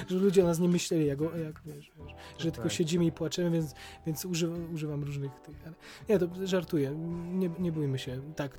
że 0.09 0.17
ludzie 0.17 0.43
o 0.45 0.47
nas 0.47 0.59
nie 0.59 0.69
myśleli, 0.69 1.07
jak, 1.07 1.21
jak 1.21 1.63
wiesz, 1.67 1.93
wiesz, 1.99 2.15
że 2.39 2.49
No 2.49 2.51
tylko 2.53 2.63
tak. 2.63 2.73
siedzimy 2.73 3.05
i 3.05 3.13
płaczemy, 3.13 3.51
więc, 3.51 3.75
więc 4.07 4.25
używam, 4.25 4.75
używam 4.75 5.05
różnych 5.05 5.33
tych, 5.41 5.57
ale 5.67 5.75
nie, 6.09 6.19
to 6.19 6.47
żartuję, 6.47 6.91
nie, 7.33 7.51
nie 7.59 7.73
bójmy 7.73 7.99
się, 7.99 8.21
tak. 8.37 8.59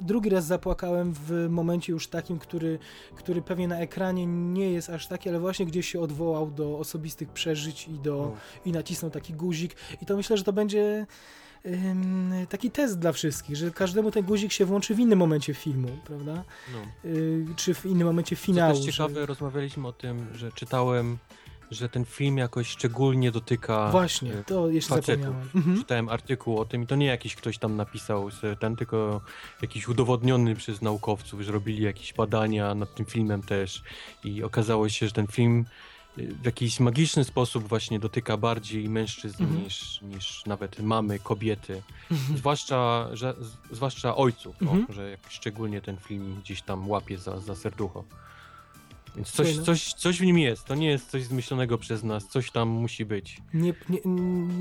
Drugi 0.00 0.30
raz 0.30 0.44
zapłakałem 0.46 1.12
w 1.12 1.46
momencie 1.50 1.92
już 1.92 2.08
takim, 2.08 2.38
który, 2.38 2.78
który 3.14 3.42
pewnie 3.42 3.68
na 3.68 3.78
ekranie 3.78 4.26
nie 4.26 4.72
jest 4.72 4.90
aż 4.90 5.06
taki, 5.06 5.28
ale 5.28 5.40
właśnie 5.40 5.66
gdzieś 5.66 5.88
się 5.88 6.00
odwołał 6.00 6.50
do 6.50 6.78
osobistych 6.78 7.28
przeżyć 7.28 7.88
i 7.88 7.98
do, 7.98 8.16
No. 8.16 8.36
i 8.64 8.72
nacisnął 8.72 9.10
taki 9.10 9.32
guzik 9.34 9.76
i 10.02 10.06
to 10.06 10.16
myślę, 10.16 10.36
że 10.36 10.44
to 10.44 10.52
będzie 10.52 11.06
taki 12.48 12.70
test 12.70 12.98
dla 12.98 13.12
wszystkich, 13.12 13.56
że 13.56 13.70
każdemu 13.70 14.10
ten 14.10 14.24
guzik 14.24 14.52
się 14.52 14.64
włączy 14.64 14.94
w 14.94 15.00
innym 15.00 15.18
momencie 15.18 15.54
filmu, 15.54 15.88
prawda? 16.04 16.44
No. 16.72 17.10
Y, 17.10 17.46
czy 17.56 17.74
w 17.74 17.86
innym 17.86 18.06
momencie 18.06 18.36
Co 18.36 18.42
finału. 18.42 18.74
też 18.76 18.84
ciekawe, 18.84 19.14
że... 19.14 19.26
rozmawialiśmy 19.26 19.88
o 19.88 19.92
tym, 19.92 20.26
że 20.34 20.52
czytałem, 20.52 21.18
że 21.70 21.88
ten 21.88 22.04
film 22.04 22.38
jakoś 22.38 22.68
szczególnie 22.68 23.30
dotyka... 23.30 23.90
Właśnie, 23.90 24.32
e, 24.32 24.44
to 24.44 24.68
jeszcze 24.68 24.94
facetów. 24.94 25.24
zapomniałem. 25.24 25.48
Mhm. 25.54 25.78
Czytałem 25.78 26.08
artykuł 26.08 26.58
o 26.58 26.64
tym 26.64 26.82
i 26.82 26.86
to 26.86 26.96
nie 26.96 27.06
jakiś 27.06 27.36
ktoś 27.36 27.58
tam 27.58 27.76
napisał, 27.76 28.28
ten 28.60 28.76
tylko 28.76 29.20
jakiś 29.62 29.88
udowodniony 29.88 30.54
przez 30.54 30.82
naukowców, 30.82 31.40
że 31.40 31.52
robili 31.52 31.82
jakieś 31.82 32.12
badania 32.12 32.74
nad 32.74 32.94
tym 32.94 33.06
filmem 33.06 33.42
też 33.42 33.82
i 34.24 34.42
okazało 34.42 34.88
się, 34.88 35.06
że 35.06 35.12
ten 35.12 35.26
film 35.26 35.60
y, 35.60 35.91
w 36.16 36.44
jakiś 36.46 36.80
magiczny 36.80 37.24
sposób 37.24 37.68
właśnie 37.68 37.98
dotyka 38.00 38.36
bardziej 38.36 38.88
mężczyzn 38.88 39.42
Mhm. 39.42 39.64
niż, 39.64 40.00
niż 40.02 40.46
nawet 40.46 40.80
mamy, 40.80 41.18
kobiety, 41.18 41.82
Mhm. 42.10 42.38
zwłaszcza, 42.38 43.08
że, 43.12 43.34
zwłaszcza 43.70 44.16
ojców, 44.16 44.56
o, 44.66 44.92
że 44.92 45.10
jakoś 45.10 45.32
szczególnie 45.32 45.80
ten 45.80 45.96
film 45.96 46.36
gdzieś 46.40 46.62
tam 46.62 46.88
łapie 46.90 47.18
za, 47.18 47.40
za 47.40 47.54
serducho. 47.54 48.04
Więc 49.16 49.28
Słuchaj, 49.28 49.46
coś, 49.46 49.56
no. 49.58 49.64
coś, 49.64 49.92
coś 49.94 50.18
w 50.18 50.24
nim 50.24 50.38
jest, 50.38 50.64
to 50.64 50.74
nie 50.74 50.86
jest 50.88 51.10
coś 51.10 51.24
zmyślonego 51.24 51.78
przez 51.78 52.02
nas, 52.02 52.26
coś 52.28 52.50
tam 52.50 52.68
musi 52.68 53.04
być. 53.04 53.38
Nie, 53.54 53.74
nie, 53.88 53.98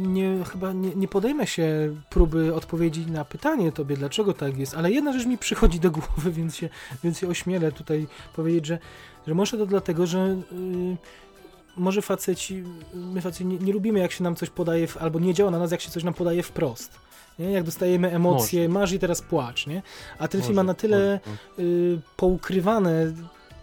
nie, 0.08 0.44
chyba 0.52 0.74
nie, 0.74 0.96
nie 0.96 1.08
podejmę 1.08 1.48
się 1.48 1.96
próby 2.10 2.56
odpowiedzi 2.56 3.06
na 3.06 3.26
pytanie 3.26 3.72
tobie, 3.72 3.98
dlaczego 3.98 4.34
tak 4.34 4.58
jest, 4.58 4.74
ale 4.76 4.92
jedna 4.92 5.14
rzecz 5.14 5.26
mi 5.28 5.38
przychodzi 5.38 5.80
do 5.80 5.92
głowy, 5.92 6.32
więc 6.38 6.56
się, 6.56 6.70
więc 7.04 7.20
się 7.20 7.28
ośmielę 7.28 7.72
tutaj 7.72 8.08
powiedzieć, 8.36 8.66
że, 8.66 8.80
że 9.28 9.34
może 9.34 9.58
to 9.58 9.66
dlatego, 9.66 10.08
że 10.08 10.20
y, 10.52 10.98
może 11.78 12.02
faceci, 12.02 12.64
my 12.94 13.22
faceci 13.22 13.46
nie, 13.46 13.58
nie 13.58 13.74
lubimy 13.74 14.00
jak 14.00 14.12
się 14.12 14.24
nam 14.24 14.36
coś 14.36 14.50
podaje, 14.50 14.88
w, 14.88 14.98
albo 14.98 15.20
nie 15.20 15.34
działa 15.34 15.52
na 15.52 15.60
nas 15.60 15.72
jak 15.72 15.82
się 15.82 15.90
coś 15.92 16.04
nam 16.04 16.14
podaje 16.14 16.44
wprost. 16.44 16.92
Nie? 17.40 17.52
Jak 17.52 17.64
dostajemy 17.64 18.12
emocje, 18.12 18.70
masz 18.70 18.92
i 18.92 19.00
teraz 19.00 19.22
płacz, 19.22 19.68
nie? 19.68 19.82
A 20.20 20.28
ten 20.28 20.42
film 20.42 20.56
ma 20.56 20.64
Może, 20.64 20.68
na 20.68 20.74
tyle 20.74 21.20
może. 21.26 21.38
y, 21.70 22.00
poukrywane 22.18 23.14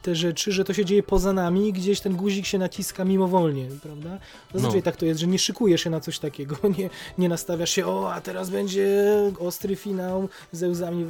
te 0.09 0.15
rzeczy, 0.15 0.53
że 0.53 0.65
to 0.65 0.75
się 0.75 0.85
dzieje 0.85 1.03
poza 1.03 1.33
nami 1.33 1.69
i 1.69 1.73
gdzieś 1.73 2.01
ten 2.01 2.17
guzik 2.17 2.47
się 2.47 2.59
naciska 2.59 3.05
mimowolnie, 3.05 3.67
prawda? 3.83 4.19
Zazwyczaj 4.55 4.77
No. 4.79 4.83
tak 4.83 4.97
to 4.97 5.07
jest, 5.07 5.21
że 5.21 5.27
nie 5.27 5.39
szykujesz 5.39 5.83
się 5.83 5.91
na 5.91 6.01
coś 6.01 6.19
takiego, 6.19 6.57
nie, 6.79 6.91
nie 7.19 7.29
nastawiasz 7.29 7.71
się, 7.71 7.87
o, 7.87 8.13
a 8.13 8.21
teraz 8.21 8.51
będzie 8.51 9.15
ostry 9.39 9.77
finał 9.77 10.29
ze 10.53 10.69
łzami 10.69 11.07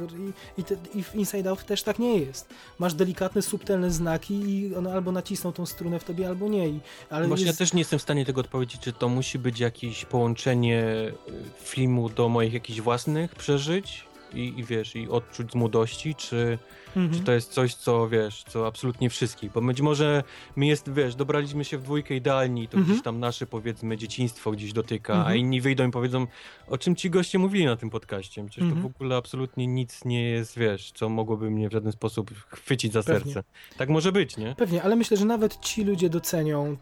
i, 0.57 0.61
i, 0.61 0.63
te, 0.63 0.75
i 0.95 1.03
w 1.03 1.15
Inside 1.15 1.49
Out 1.49 1.65
też 1.65 1.83
tak 1.83 1.99
nie 1.99 2.17
jest. 2.17 2.49
Masz 2.79 2.93
delikatne, 2.93 3.41
subtelne 3.41 3.91
znaki 3.91 4.33
i 4.33 4.75
one 4.75 4.93
albo 4.93 5.11
nacisną 5.11 5.51
tą 5.51 5.65
strunę 5.65 5.99
w 5.99 6.03
tobie, 6.03 6.27
albo 6.27 6.47
nie. 6.47 6.67
I, 6.67 6.79
ale 7.09 7.27
Właśnie 7.27 7.45
jest, 7.45 7.59
ja 7.59 7.65
też 7.65 7.73
nie 7.73 7.81
jestem 7.81 7.99
w 7.99 8.01
stanie 8.01 8.25
tego 8.25 8.41
odpowiedzieć, 8.41 8.81
czy 8.81 8.93
to 8.93 9.09
musi 9.09 9.39
być 9.39 9.59
jakieś 9.59 10.05
połączenie 10.05 10.83
y, 10.83 11.63
filmu 11.63 12.09
do 12.09 12.29
moich 12.29 12.53
jakichś 12.53 12.81
własnych 12.81 13.35
przeżyć 13.35 14.08
i, 14.33 14.53
i 14.59 14.63
wiesz, 14.63 14.95
i 14.95 15.09
odczuć 15.09 15.51
z 15.51 15.55
młodości, 15.55 16.15
czy, 16.15 16.57
Mhm. 16.95 17.13
czy 17.19 17.25
to 17.25 17.31
jest 17.31 17.51
coś, 17.51 17.73
co 17.75 18.09
wiesz, 18.09 18.43
co 18.43 18.67
absolutnie 18.67 19.09
wszystkich, 19.09 19.51
bo 19.51 19.61
być 19.61 19.81
może 19.81 20.23
my 20.55 20.65
jest, 20.65 20.93
wiesz, 20.93 21.15
dobraliśmy 21.15 21.65
się 21.65 21.77
w 21.77 21.81
dwójkę 21.83 22.15
idealni 22.15 22.63
i 22.63 22.67
to 22.67 22.77
Mhm. 22.77 22.93
gdzieś 22.93 23.03
tam 23.03 23.19
nasze, 23.19 23.45
powiedzmy, 23.47 23.97
dzieciństwo 23.97 24.51
gdzieś 24.51 24.73
dotyka, 24.73 25.13
a 25.13 25.17
Mhm. 25.17 25.37
inni 25.37 25.61
wyjdą 25.61 25.87
i 25.87 25.91
powiedzą, 25.91 26.27
o 26.67 26.77
czym 26.77 26.95
ci 26.95 27.09
goście 27.09 27.39
mówili 27.39 27.65
na 27.65 27.75
tym 27.75 27.89
podcaście, 27.89 28.45
przecież 28.45 28.63
Mhm. 28.63 28.81
to 28.83 28.89
w 28.89 28.91
ogóle 28.95 29.15
absolutnie 29.15 29.67
nic 29.67 30.05
nie 30.05 30.23
jest, 30.29 30.57
wiesz, 30.57 30.91
co 30.95 31.09
mogłoby 31.09 31.49
mnie 31.51 31.69
w 31.69 31.71
żaden 31.73 31.91
sposób 31.91 32.31
chwycić 32.47 32.93
za 32.93 33.03
Pewnie. 33.03 33.33
serce. 33.33 33.49
Tak 33.77 33.89
może 33.89 34.11
być, 34.11 34.37
nie? 34.37 34.55
Pewnie, 34.57 34.83
ale 34.83 34.95
myślę, 34.95 35.17
że 35.17 35.25
nawet 35.25 35.59
ci 35.59 35.83
ludzie 35.83 36.09
docenią 36.09 36.77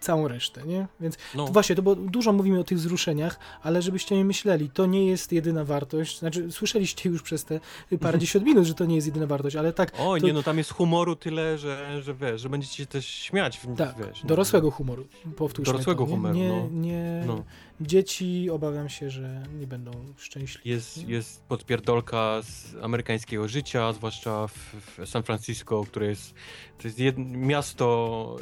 całą 0.00 0.28
resztę, 0.28 0.62
nie? 0.66 0.86
Więc 1.00 1.16
No. 1.34 1.46
To 1.46 1.52
Właśnie, 1.52 1.76
to 1.76 1.82
bo 1.82 1.94
dużo 1.96 2.32
mówimy 2.32 2.60
o 2.60 2.64
tych 2.64 2.78
wzruszeniach, 2.78 3.38
ale 3.62 3.82
żebyście 3.82 4.16
nie 4.16 4.24
myśleli, 4.24 4.70
to 4.70 4.86
nie 4.86 5.06
jest 5.06 5.32
jedyna 5.32 5.64
wartość. 5.64 6.18
Znaczy, 6.18 6.52
słyszeliście 6.52 7.10
już 7.10 7.22
przez 7.22 7.44
te 7.44 7.60
parędziesiąt 8.00 8.44
minut, 8.44 8.64
że 8.64 8.74
to 8.74 8.84
nie 8.84 8.94
jest 8.94 9.06
jedyna 9.06 9.26
wartość, 9.26 9.56
ale 9.56 9.72
tak, 9.72 9.92
O, 9.98 10.18
to- 10.20 10.26
nie, 10.26 10.32
no 10.32 10.42
tam 10.42 10.58
jest 10.58 10.70
humoru 10.72 11.16
tyle, 11.16 11.58
że, 11.58 12.02
że 12.02 12.14
wiesz, 12.14 12.40
że 12.40 12.48
będziecie 12.48 12.74
się 12.76 12.86
też 12.86 13.06
śmiać. 13.06 13.58
W, 13.58 13.76
tak 13.76 13.96
wiesz, 13.98 14.22
no. 14.22 14.28
dorosłego 14.28 14.70
humoru, 14.70 15.06
powtórzmy 15.36 15.72
Dorosłego 15.72 16.04
to, 16.04 16.10
nie? 16.10 16.16
humoru, 16.16 16.34
nie, 16.34 16.48
no. 16.48 16.68
nie, 16.70 17.22
No. 17.26 17.44
Dzieci, 17.80 18.50
obawiam 18.50 18.88
się, 18.88 19.10
że 19.10 19.42
nie 19.60 19.66
będą 19.66 19.90
szczęśliwi. 20.16 20.70
Jest, 20.70 21.08
jest 21.08 21.42
podpierdolka 21.42 22.42
z 22.42 22.74
amerykańskiego 22.82 23.48
życia, 23.48 23.92
zwłaszcza 23.92 24.46
w, 24.46 24.54
w 24.98 25.08
San 25.08 25.22
Francisco, 25.22 25.84
które 25.84 26.06
jest, 26.06 26.34
to 26.78 26.88
jest 26.88 26.98
jed, 26.98 27.14
miasto, 27.18 28.36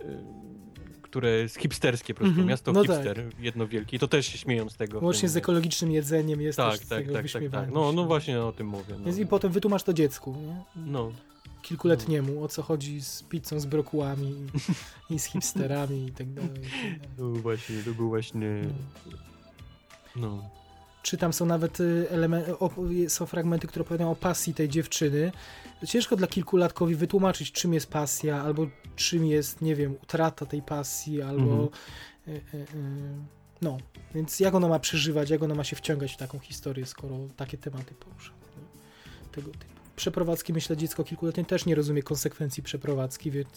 y, 0.00 0.49
które 1.10 1.30
jest 1.30 1.56
hipsterskie 1.56 2.14
po 2.14 2.18
prostu, 2.18 2.30
Mhm, 2.30 2.48
miasto 2.48 2.72
no 2.72 2.82
hipster, 2.82 3.24
jedno 3.40 3.66
wielkie. 3.66 3.96
I 3.96 4.00
to 4.00 4.08
też 4.08 4.26
się 4.26 4.38
śmieją 4.38 4.68
z 4.68 4.76
tego. 4.76 4.98
Łącznie 5.00 5.28
z 5.28 5.36
ekologicznym 5.36 5.90
jedzeniem 5.92 6.40
jest 6.40 6.56
Tak, 6.56 6.78
też 6.78 6.88
tak, 6.88 6.98
tego 6.98 7.12
tak, 7.12 7.30
tak, 7.32 7.42
tak. 7.52 7.72
No, 7.72 7.92
no 7.92 8.04
właśnie 8.04 8.40
o 8.42 8.52
tym 8.52 8.66
mówię. 8.66 8.94
No. 8.98 9.04
Więc 9.04 9.18
I 9.18 9.26
potem 9.26 9.52
wytłumacz 9.52 9.82
to 9.82 9.92
dziecku, 9.92 10.36
nie? 10.46 10.82
no. 10.86 11.12
kilkuletniemu, 11.62 12.44
o 12.44 12.48
co 12.48 12.62
chodzi 12.62 13.00
z 13.00 13.22
pizzą, 13.22 13.60
z 13.60 13.66
brokułami 13.66 14.34
i, 15.10 15.18
z 15.18 15.24
hipsterami 15.24 16.06
i 16.06 16.12
tak 16.12 16.32
dalej. 16.32 16.50
i 16.50 16.54
tak 16.62 16.62
dalej. 16.62 17.00
To 17.16 17.22
był 17.22 17.34
właśnie, 17.36 17.76
to 17.84 17.90
był 17.90 18.08
właśnie, 18.08 18.48
no. 20.16 20.50
Czy 21.02 21.16
tam 21.16 21.32
są 21.32 21.46
nawet 21.46 21.80
y, 21.80 22.06
elementy, 22.10 22.52
są 23.08 23.26
fragmenty, 23.26 23.66
które 23.66 23.82
opowiadają 23.82 24.10
o 24.10 24.16
pasji 24.16 24.54
tej 24.54 24.68
dziewczyny. 24.68 25.32
Ciężko 25.86 26.16
dla 26.16 26.26
kilkulatkowi 26.26 26.94
wytłumaczyć, 26.94 27.52
czym 27.52 27.74
jest 27.74 27.90
pasja, 27.90 28.42
albo 28.42 28.66
czym 28.96 29.26
jest, 29.26 29.62
nie 29.62 29.74
wiem, 29.74 29.96
utrata 30.02 30.46
tej 30.46 30.62
pasji, 30.62 31.22
albo. 31.22 31.42
Mhm. 31.42 31.68
Y, 32.28 32.30
y, 32.30 32.56
y, 32.56 32.66
no, 33.62 33.78
więc 34.14 34.40
jak 34.40 34.54
ona 34.54 34.68
ma 34.68 34.78
przeżywać, 34.78 35.30
jak 35.30 35.42
ona 35.42 35.54
ma 35.54 35.64
się 35.64 35.76
wciągać 35.76 36.12
w 36.12 36.16
taką 36.16 36.38
historię, 36.38 36.86
skoro 36.86 37.18
takie 37.36 37.58
tematy 37.58 37.94
porusza. 37.94 38.32
Tego 39.32 39.50
typu. 39.50 39.79
Przeprowadzki, 40.00 40.52
myślę, 40.52 40.76
dziecko 40.76 41.04
kilkuletnie 41.04 41.44
też 41.44 41.66
nie 41.66 41.74
rozumie 41.74 42.02
konsekwencji 42.02 42.62
przeprowadzki, 42.62 43.30
więc, 43.30 43.48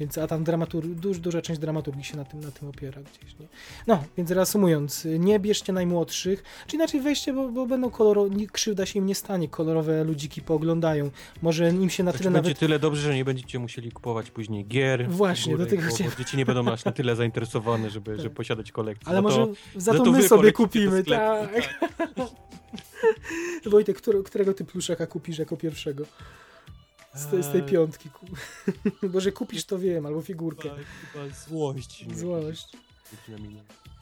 więc 0.00 0.18
a 0.18 0.26
tam 0.26 0.44
dramatur, 0.44 0.86
duż, 0.86 1.18
duża 1.18 1.42
część 1.42 1.60
dramaturgii 1.60 2.04
się 2.04 2.16
na 2.16 2.24
tym, 2.24 2.40
na 2.40 2.50
tym 2.50 2.68
opiera 2.68 3.02
gdzieś, 3.02 3.38
nie? 3.40 3.46
No, 3.86 4.04
więc 4.16 4.30
reasumując, 4.30 5.06
nie 5.18 5.38
bierzcie 5.40 5.72
najmłodszych, 5.72 6.44
czy 6.66 6.76
inaczej 6.76 7.00
weźcie, 7.00 7.32
bo, 7.32 7.48
bo 7.48 7.66
będą 7.66 7.90
kolorowe, 7.90 8.36
krzywda 8.52 8.86
się 8.86 8.98
im 8.98 9.06
nie 9.06 9.14
stanie, 9.14 9.48
kolorowe 9.48 10.04
ludziki 10.04 10.42
pooglądają, 10.42 11.10
może 11.42 11.70
im 11.70 11.90
się 11.90 12.02
na 12.04 12.10
Znaczy, 12.10 12.24
tyle 12.24 12.30
będzie 12.34 12.48
nawet... 12.50 12.58
tyle 12.58 12.78
dobrze, 12.78 13.02
że 13.02 13.14
nie 13.14 13.24
będziecie 13.24 13.58
musieli 13.58 13.92
kupować 13.92 14.30
później 14.30 14.66
gier. 14.66 15.10
Właśnie, 15.10 15.52
figurek, 15.52 15.70
do 15.70 15.76
tego 15.76 15.94
chciałem- 15.94 16.12
dzieci 16.18 16.36
nie 16.36 16.46
będą 16.46 16.72
aż 16.72 16.84
na 16.84 16.92
tyle 16.92 17.16
zainteresowane, 17.16 17.90
żeby, 17.90 18.10
Tak. 18.10 18.20
żeby 18.22 18.34
posiadać 18.34 18.72
kolekcję. 18.72 19.08
Ale 19.08 19.16
Za 19.16 19.22
może 19.22 19.46
to, 19.46 19.52
za 19.80 19.92
to 19.92 20.04
to 20.04 20.12
my 20.12 20.28
sobie 20.28 20.52
kupimy, 20.52 21.02
sklepu, 21.02 21.46
tak. 21.98 22.32
Wojtek, 23.70 23.96
który, 23.96 24.22
którego 24.22 24.54
ty 24.54 24.64
pluszaka 24.64 25.06
kupisz 25.06 25.38
jako 25.38 25.56
pierwszego? 25.56 26.04
Z 27.14 27.26
tej, 27.26 27.42
z 27.42 27.46
tej 27.52 27.60
Eee. 27.60 27.68
piątki. 27.68 28.10
Bo 29.12 29.20
że 29.20 29.32
kupisz 29.32 29.64
to 29.64 29.78
wiem, 29.78 30.06
albo 30.06 30.22
figurkę. 30.22 30.62
Chyba, 30.70 30.76
chyba 31.24 31.34
złość. 31.34 32.06
Złość. 32.18 32.66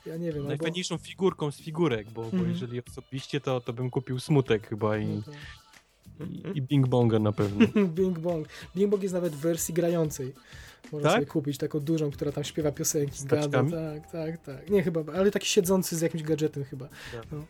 Ja 0.07 0.17
nie 0.17 0.27
wiem, 0.27 0.37
albo... 0.37 0.49
Najfajniejszą 0.49 0.99
figurką 0.99 1.51
z 1.51 1.57
figurek, 1.61 2.11
bo, 2.11 2.23
bo 2.23 2.29
Mhm. 2.29 2.51
jeżeli 2.51 2.83
osobiście, 2.89 3.41
to, 3.41 3.61
to 3.61 3.73
bym 3.73 3.91
kupił 3.91 4.21
smutek 4.21 4.69
chyba 4.69 4.99
i, 4.99 5.07
No 5.07 5.23
to- 5.23 6.25
i, 6.25 6.59
i 6.59 6.63
Bing 6.63 6.89
Bonga 6.89 7.19
na 7.19 7.33
pewno. 7.33 7.67
Bing 7.97 8.19
Bong. 8.19 8.49
Bing 8.77 8.91
Bong 8.91 9.03
jest 9.03 9.15
nawet 9.15 9.33
w 9.33 9.39
wersji 9.39 9.75
grającej. 9.75 10.35
Można 10.93 11.09
Tak? 11.09 11.17
sobie 11.19 11.27
kupić 11.27 11.59
taką 11.59 11.81
dużą, 11.81 12.11
która 12.11 12.33
tam 12.33 12.45
śpiewa 12.45 12.73
piosenki. 12.73 13.19
Z 13.19 13.25
Gada, 13.25 13.65
tak, 13.65 14.11
tak, 14.13 14.39
tak. 14.45 14.71
Nie 14.71 14.83
chyba, 14.83 15.05
ale 15.15 15.31
taki 15.31 15.47
siedzący 15.47 15.97
z 15.97 16.01
jakimś 16.01 16.23
gadżetem 16.23 16.65
chyba. 16.65 16.89
Tak. 16.89 17.33
No. 17.33 17.45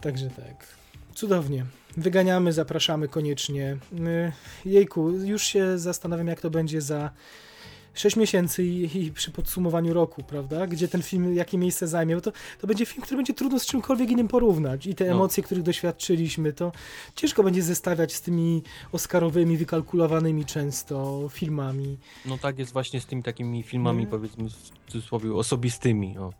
Także 0.00 0.30
tak. 0.30 0.66
Cudownie. 1.14 1.64
Wyganiamy, 1.96 2.52
zapraszamy 2.52 3.08
koniecznie. 3.08 3.76
Y, 3.92 4.32
Jejku, 4.64 5.10
już 5.10 5.42
się 5.42 5.78
zastanawiam, 5.78 6.26
jak 6.26 6.40
to 6.40 6.50
będzie 6.50 6.80
za 6.80 7.10
6 7.94 8.16
miesięcy 8.16 8.64
i, 8.64 9.04
i 9.04 9.12
przy 9.12 9.30
podsumowaniu 9.30 9.94
roku, 9.94 10.22
prawda? 10.22 10.66
Gdzie 10.66 10.88
ten 10.88 11.02
film, 11.02 11.34
jakie 11.34 11.58
miejsce 11.58 11.88
zajmie, 11.88 12.14
bo 12.14 12.20
to, 12.20 12.32
to 12.60 12.66
będzie 12.66 12.86
film, 12.86 13.02
który 13.02 13.16
będzie 13.16 13.34
trudno 13.34 13.58
z 13.58 13.66
czymkolwiek 13.66 14.10
innym 14.10 14.28
porównać. 14.28 14.86
I 14.86 14.94
te 14.94 15.04
No. 15.04 15.10
emocje, 15.12 15.42
których 15.42 15.62
doświadczyliśmy, 15.64 16.52
to 16.52 16.72
ciężko 17.14 17.42
będzie 17.42 17.62
zestawiać 17.62 18.14
z 18.14 18.20
tymi 18.20 18.62
oscarowymi, 18.92 19.56
wykalkulowanymi 19.56 20.44
często 20.44 21.28
filmami. 21.32 21.98
No 22.26 22.38
tak 22.38 22.58
jest 22.58 22.72
właśnie 22.72 23.00
z 23.00 23.06
tymi 23.06 23.22
takimi 23.22 23.62
filmami, 23.62 23.98
Mm. 23.98 24.10
powiedzmy 24.10 24.48
w 24.50 24.90
cudzysłowie, 24.92 25.34
osobistymi. 25.34 26.18
O. 26.18 26.32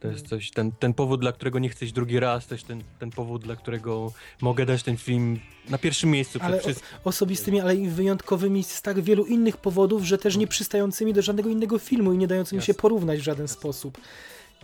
To 0.00 0.08
jest 0.08 0.20
Mm. 0.20 0.28
coś, 0.30 0.50
ten, 0.50 0.72
ten 0.72 0.94
powód, 0.94 1.20
dla 1.20 1.32
którego 1.32 1.58
nie 1.58 1.68
chcę 1.68 1.84
iść 1.84 1.94
drugi 1.94 2.20
raz, 2.20 2.46
też 2.46 2.62
ten, 2.62 2.82
ten 2.98 3.10
powód, 3.10 3.42
dla 3.44 3.56
którego 3.56 4.12
mogę 4.40 4.66
dać 4.66 4.82
ten 4.82 4.96
film 4.96 5.40
na 5.68 5.78
pierwszym 5.78 6.10
miejscu 6.10 6.38
Ale 6.42 6.60
wszystkim. 6.60 6.88
Osobistymi, 7.04 7.60
ale 7.60 7.76
i 7.76 7.88
wyjątkowymi 7.88 8.64
z 8.64 8.82
tak 8.82 9.00
wielu 9.00 9.24
innych 9.24 9.56
powodów, 9.56 10.04
że 10.04 10.18
też 10.18 10.36
nie 10.36 10.46
przystającymi 10.46 11.12
do 11.12 11.22
żadnego 11.22 11.48
innego 11.50 11.78
filmu 11.78 12.12
i 12.12 12.18
nie 12.18 12.26
dającymi 12.26 12.62
się 12.62 12.70
Jasne. 12.70 12.80
porównać 12.82 13.20
w 13.20 13.22
żaden 13.22 13.44
Jasne. 13.44 13.56
sposób. 13.60 13.98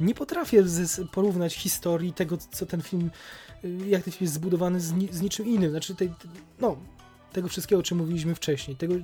Nie 0.00 0.14
potrafię 0.14 0.64
porównać 1.12 1.54
historii 1.54 2.12
tego, 2.12 2.38
co 2.52 2.66
ten 2.66 2.82
film, 2.82 3.10
y, 3.64 3.78
jak 3.88 4.02
ten 4.04 4.12
film 4.12 4.24
jest 4.24 4.34
zbudowany 4.34 4.80
z, 4.80 4.92
ni, 4.92 5.08
z 5.12 5.20
niczym 5.20 5.46
innym. 5.46 5.70
Znaczy, 5.70 5.94
tej, 5.94 6.10
no, 6.60 6.76
tego 7.34 7.48
wszystkiego, 7.48 7.80
o 7.80 7.82
czym 7.82 7.98
mówiliśmy 7.98 8.34
wcześniej. 8.34 8.76
Tego, 8.76 8.94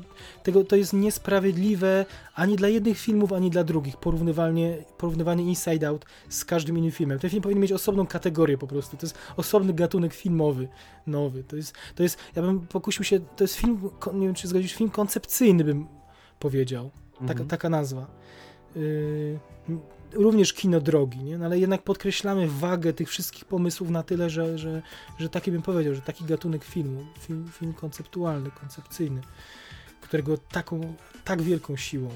tego, 0.43 0.65
to 0.65 0.77
jest 0.77 0.93
niesprawiedliwe 0.93 2.07
ani 2.35 2.57
dla 2.57 2.69
jednych 2.69 2.99
filmów, 2.99 3.33
ani 3.33 3.51
dla 3.51 3.65
drugich. 3.65 3.97
Porównywanie, 3.97 4.85
porównywanie 4.99 5.45
Inside 5.45 5.89
Out 5.89 6.05
z 6.29 6.45
każdym 6.45 6.79
innym 6.79 6.91
filmem. 6.91 7.19
Ten 7.19 7.31
film 7.31 7.43
powinien 7.43 7.63
mieć 7.63 7.73
osobną 7.73 8.07
kategorię 8.07 8.59
po 8.59 8.67
prostu. 8.67 8.97
To 8.97 9.07
jest 9.07 9.19
osobny 9.37 9.73
gatunek 9.73 10.15
filmowy, 10.15 10.69
nowy. 11.07 11.45
To 11.45 11.57
jest, 11.57 11.75
to 11.95 12.03
jest 12.03 12.19
ja 12.37 12.43
bym 12.43 12.61
pokusił 12.67 13.05
się, 13.05 13.21
to 13.21 13.45
jest 13.45 13.55
film, 13.55 13.91
nie 14.15 14.27
wiem 14.27 14.35
czy 14.35 14.49
zgodzisz, 14.49 14.75
film 14.75 14.91
koncepcyjny 14.91 15.65
bym 15.65 15.87
powiedział. 16.39 16.91
Taka, 17.13 17.33
Mhm. 17.33 17.49
taka 17.49 17.69
nazwa. 17.69 18.07
Yy, 18.77 19.39
również 20.13 20.53
kino 20.53 20.81
drogi, 20.81 21.19
nie? 21.19 21.39
No, 21.39 21.45
ale 21.45 21.59
jednak 21.59 21.83
podkreślamy 21.83 22.49
wagę 22.49 22.93
tych 22.93 23.09
wszystkich 23.09 23.45
pomysłów 23.45 23.91
na 23.91 24.03
tyle, 24.03 24.31
że, 24.31 24.59
że, 24.59 24.83
że 25.19 25.29
taki 25.29 25.53
bym 25.53 25.63
powiedział, 25.63 25.95
że 25.95 26.01
taki 26.01 26.25
gatunek 26.25 26.65
filmu, 26.65 27.07
film, 27.19 27.51
film 27.53 27.73
konceptualny, 27.73 28.51
koncepcyjny, 28.51 29.21
którego 30.01 30.39
taką, 30.39 30.95
tak 31.25 31.43
wielką 31.43 31.77
siłą, 31.77 32.11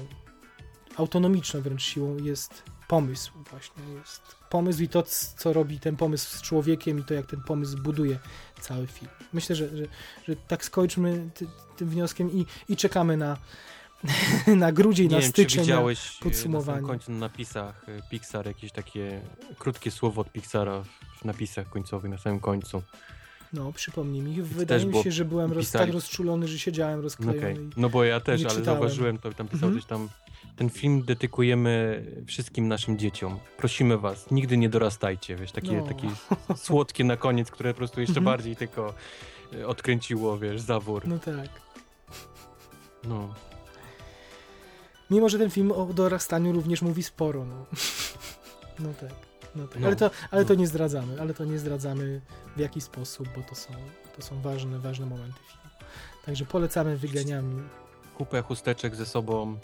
autonomiczną 0.97 1.61
wręcz 1.61 1.83
siłą 1.83 2.17
jest 2.17 2.63
pomysł 2.87 3.31
właśnie, 3.49 3.83
jest 3.99 4.21
pomysł 4.49 4.83
i 4.83 4.87
to, 4.87 5.03
co 5.37 5.53
robi 5.53 5.79
ten 5.79 5.95
pomysł 5.95 6.37
z 6.37 6.41
człowiekiem 6.41 6.99
i 6.99 7.03
to, 7.03 7.13
jak 7.13 7.25
ten 7.25 7.41
pomysł 7.41 7.77
buduje 7.77 8.19
cały 8.61 8.87
film. 8.87 9.11
Myślę, 9.33 9.55
że, 9.55 9.77
że, 9.77 9.85
że 10.27 10.35
tak 10.35 10.65
skończmy 10.65 11.29
ty, 11.33 11.47
tym 11.77 11.89
wnioskiem 11.89 12.31
i, 12.31 12.45
i 12.69 12.75
czekamy 12.75 13.17
na, 13.17 13.37
na 14.55 14.71
grudzień, 14.71 15.07
Nie 15.09 15.15
na 15.15 15.21
czy 15.21 15.27
styczeń. 15.27 15.57
na- 15.57 15.63
widziałeś 15.63 16.17
e, 16.21 16.23
podsumowanie. 16.23 16.81
na 16.81 16.87
końcu 16.87 17.11
na 17.11 17.17
napisach 17.17 17.85
e, 17.89 18.01
Pixar 18.09 18.45
jakieś 18.47 18.71
takie 18.71 19.21
krótkie 19.59 19.91
słowo 19.91 20.21
od 20.21 20.31
Pixara 20.31 20.83
w 21.21 21.25
napisach 21.25 21.69
końcowych 21.69 22.11
na 22.11 22.17
samym 22.17 22.39
końcu. 22.39 22.81
No, 23.53 23.73
przypomnij 23.73 24.21
mi. 24.21 24.41
Wydaje 24.41 24.85
mi 24.85 25.03
się, 25.03 25.11
że 25.11 25.25
byłem 25.25 25.51
roz, 25.53 25.71
tak 25.71 25.89
rozczulony, 25.93 26.47
że 26.47 26.59
siedziałem 26.59 26.99
rozklejony. 26.99 27.37
Okej, 27.39 27.55
i- 27.57 27.69
no 27.77 27.89
bo 27.89 28.03
ja 28.03 28.19
też, 28.19 28.41
ale 28.41 28.49
czytałem. 28.49 28.65
zauważyłem 28.65 29.17
to, 29.17 29.33
tam 29.33 29.47
pisał 29.47 29.69
Mhm. 29.69 29.81
coś 29.81 29.89
tam. 29.89 30.09
Ten 30.55 30.69
film 30.69 31.03
dedykujemy 31.03 32.03
wszystkim 32.27 32.67
naszym 32.67 32.97
dzieciom. 32.97 33.39
Prosimy 33.57 33.97
was, 33.97 34.31
nigdy 34.31 34.57
nie 34.57 34.69
dorastajcie, 34.69 35.35
wiesz, 35.35 35.51
takie, 35.51 35.71
No. 35.71 35.83
takie 35.87 36.07
słodkie 36.55 37.03
na 37.03 37.17
koniec, 37.17 37.51
które 37.51 37.73
po 37.73 37.77
prostu 37.77 38.01
jeszcze 38.01 38.19
Mhm. 38.19 38.25
bardziej 38.37 38.55
tylko 38.55 38.93
e, 39.53 39.67
odkręciło, 39.67 40.37
wiesz, 40.37 40.61
zawór. 40.61 41.07
No 41.07 41.19
tak. 41.19 41.49
No. 43.03 43.33
Mimo, 45.11 45.29
że 45.29 45.37
ten 45.39 45.49
film 45.49 45.71
o 45.71 45.85
dorastaniu 45.85 46.53
również 46.53 46.81
mówi 46.81 47.03
sporo. 47.03 47.45
No, 47.45 47.65
no 48.79 48.89
tak. 49.01 49.11
No 49.55 49.67
tak. 49.67 49.79
No, 49.79 49.87
Ale, 49.87 49.95
to, 49.95 50.09
ale 50.31 50.41
no. 50.41 50.47
to 50.47 50.55
nie 50.55 50.67
zdradzamy, 50.67 51.21
ale 51.21 51.33
to 51.33 51.45
nie 51.45 51.59
zdradzamy 51.59 52.21
w 52.55 52.59
jaki 52.59 52.81
sposób, 52.81 53.27
bo 53.35 53.41
to 53.41 53.55
są, 53.55 53.73
to 54.15 54.21
są 54.21 54.41
ważne, 54.41 54.79
ważne 54.79 55.05
momenty 55.05 55.39
filmu. 55.47 55.85
Także 56.25 56.45
polecamy 56.45 56.97
wyganiami. 56.97 57.63
Kupę 58.17 58.41
chusteczek 58.41 58.95
ze 58.95 59.05
sobą, 59.05 59.57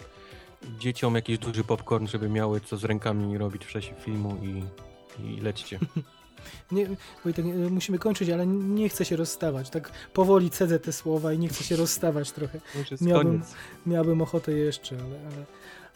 dzieciom 0.79 1.15
jakiś 1.15 1.37
duży 1.37 1.63
popcorn, 1.63 2.07
żeby 2.07 2.29
miały 2.29 2.61
co 2.61 2.77
z 2.77 2.83
rękami 2.83 3.37
robić 3.37 3.65
w 3.65 3.71
czasie 3.71 3.93
filmu 3.95 4.37
i, 4.41 4.63
i 5.23 5.41
lećcie. 5.41 5.79
Nie, 6.71 6.87
Wojtek, 7.23 7.45
musimy 7.69 7.99
kończyć, 7.99 8.29
ale 8.29 8.47
nie 8.47 8.89
chcę 8.89 9.05
się 9.05 9.15
rozstawać. 9.15 9.69
Tak 9.69 9.91
powoli 10.13 10.49
cedzę 10.49 10.79
te 10.79 10.93
słowa 10.93 11.33
i 11.33 11.39
nie 11.39 11.47
chcę 11.47 11.63
się 11.63 11.75
rozstawać 11.75 12.31
trochę. 12.31 12.59
Miałbym-. 13.01 13.41
Miałbym 13.85 14.21
ochotę 14.21 14.51
jeszcze, 14.51 14.95
ale, 14.95 15.19
ale, 15.19 15.45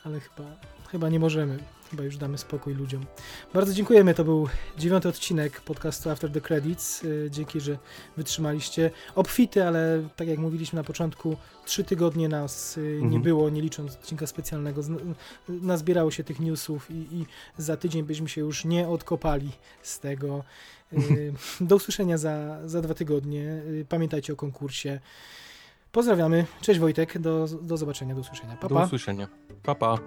ale 0.03 0.19
chyba, 0.19 0.49
chyba 0.91 1.09
nie 1.09 1.19
możemy. 1.19 1.59
Chyba 1.91 2.03
już 2.03 2.17
damy 2.17 2.38
spokój 2.38 2.73
ludziom. 2.73 3.05
Bardzo 3.53 3.73
dziękujemy. 3.73 4.14
To 4.14 4.23
był 4.23 4.47
dziewiąty 4.77 5.09
odcinek 5.09 5.61
podcastu 5.61 6.09
After 6.09 6.31
the 6.31 6.41
Credits. 6.41 7.03
Yy, 7.03 7.27
Dzięki, 7.31 7.61
że 7.61 7.77
wytrzymaliście. 8.17 8.91
Obfity, 9.15 9.64
ale 9.67 10.09
tak 10.15 10.27
jak 10.27 10.39
mówiliśmy 10.39 10.77
na 10.77 10.83
początku, 10.83 11.38
trzy 11.65 11.83
tygodnie 11.83 12.30
nas 12.30 12.77
nie 12.77 12.83
Mhm. 13.03 13.22
było, 13.22 13.49
nie 13.49 13.61
licząc 13.61 13.93
odcinka 13.95 14.27
specjalnego. 14.27 14.81
Nazbierało 15.49 16.11
się 16.11 16.23
tych 16.23 16.39
newsów 16.39 16.91
i, 16.91 16.93
i 16.93 17.25
za 17.57 17.77
tydzień 17.77 18.03
byśmy 18.03 18.30
się 18.30 18.41
już 18.41 18.65
nie 18.65 18.88
odkopali 18.88 19.51
z 19.81 19.99
tego. 19.99 20.43
Yy, 20.91 21.33
Do 21.61 21.75
usłyszenia 21.75 22.17
za, 22.17 22.59
za 22.69 22.81
dwa 22.81 22.93
tygodnie. 22.93 23.61
Pamiętajcie 23.89 24.33
o 24.33 24.35
konkursie. 24.35 24.99
Pozdrawiamy. 25.91 26.45
Cześć 26.61 26.80
Wojtek. 26.80 27.19
Do, 27.19 27.47
do 27.61 27.77
zobaczenia, 27.77 28.15
do 28.15 28.22
usłyszenia. 28.22 28.55
Pa, 28.55 28.67
Do 28.67 28.75
pa. 28.75 28.85
usłyszenia. 28.85 29.27
Pa, 29.64 29.75
pa. 29.75 29.97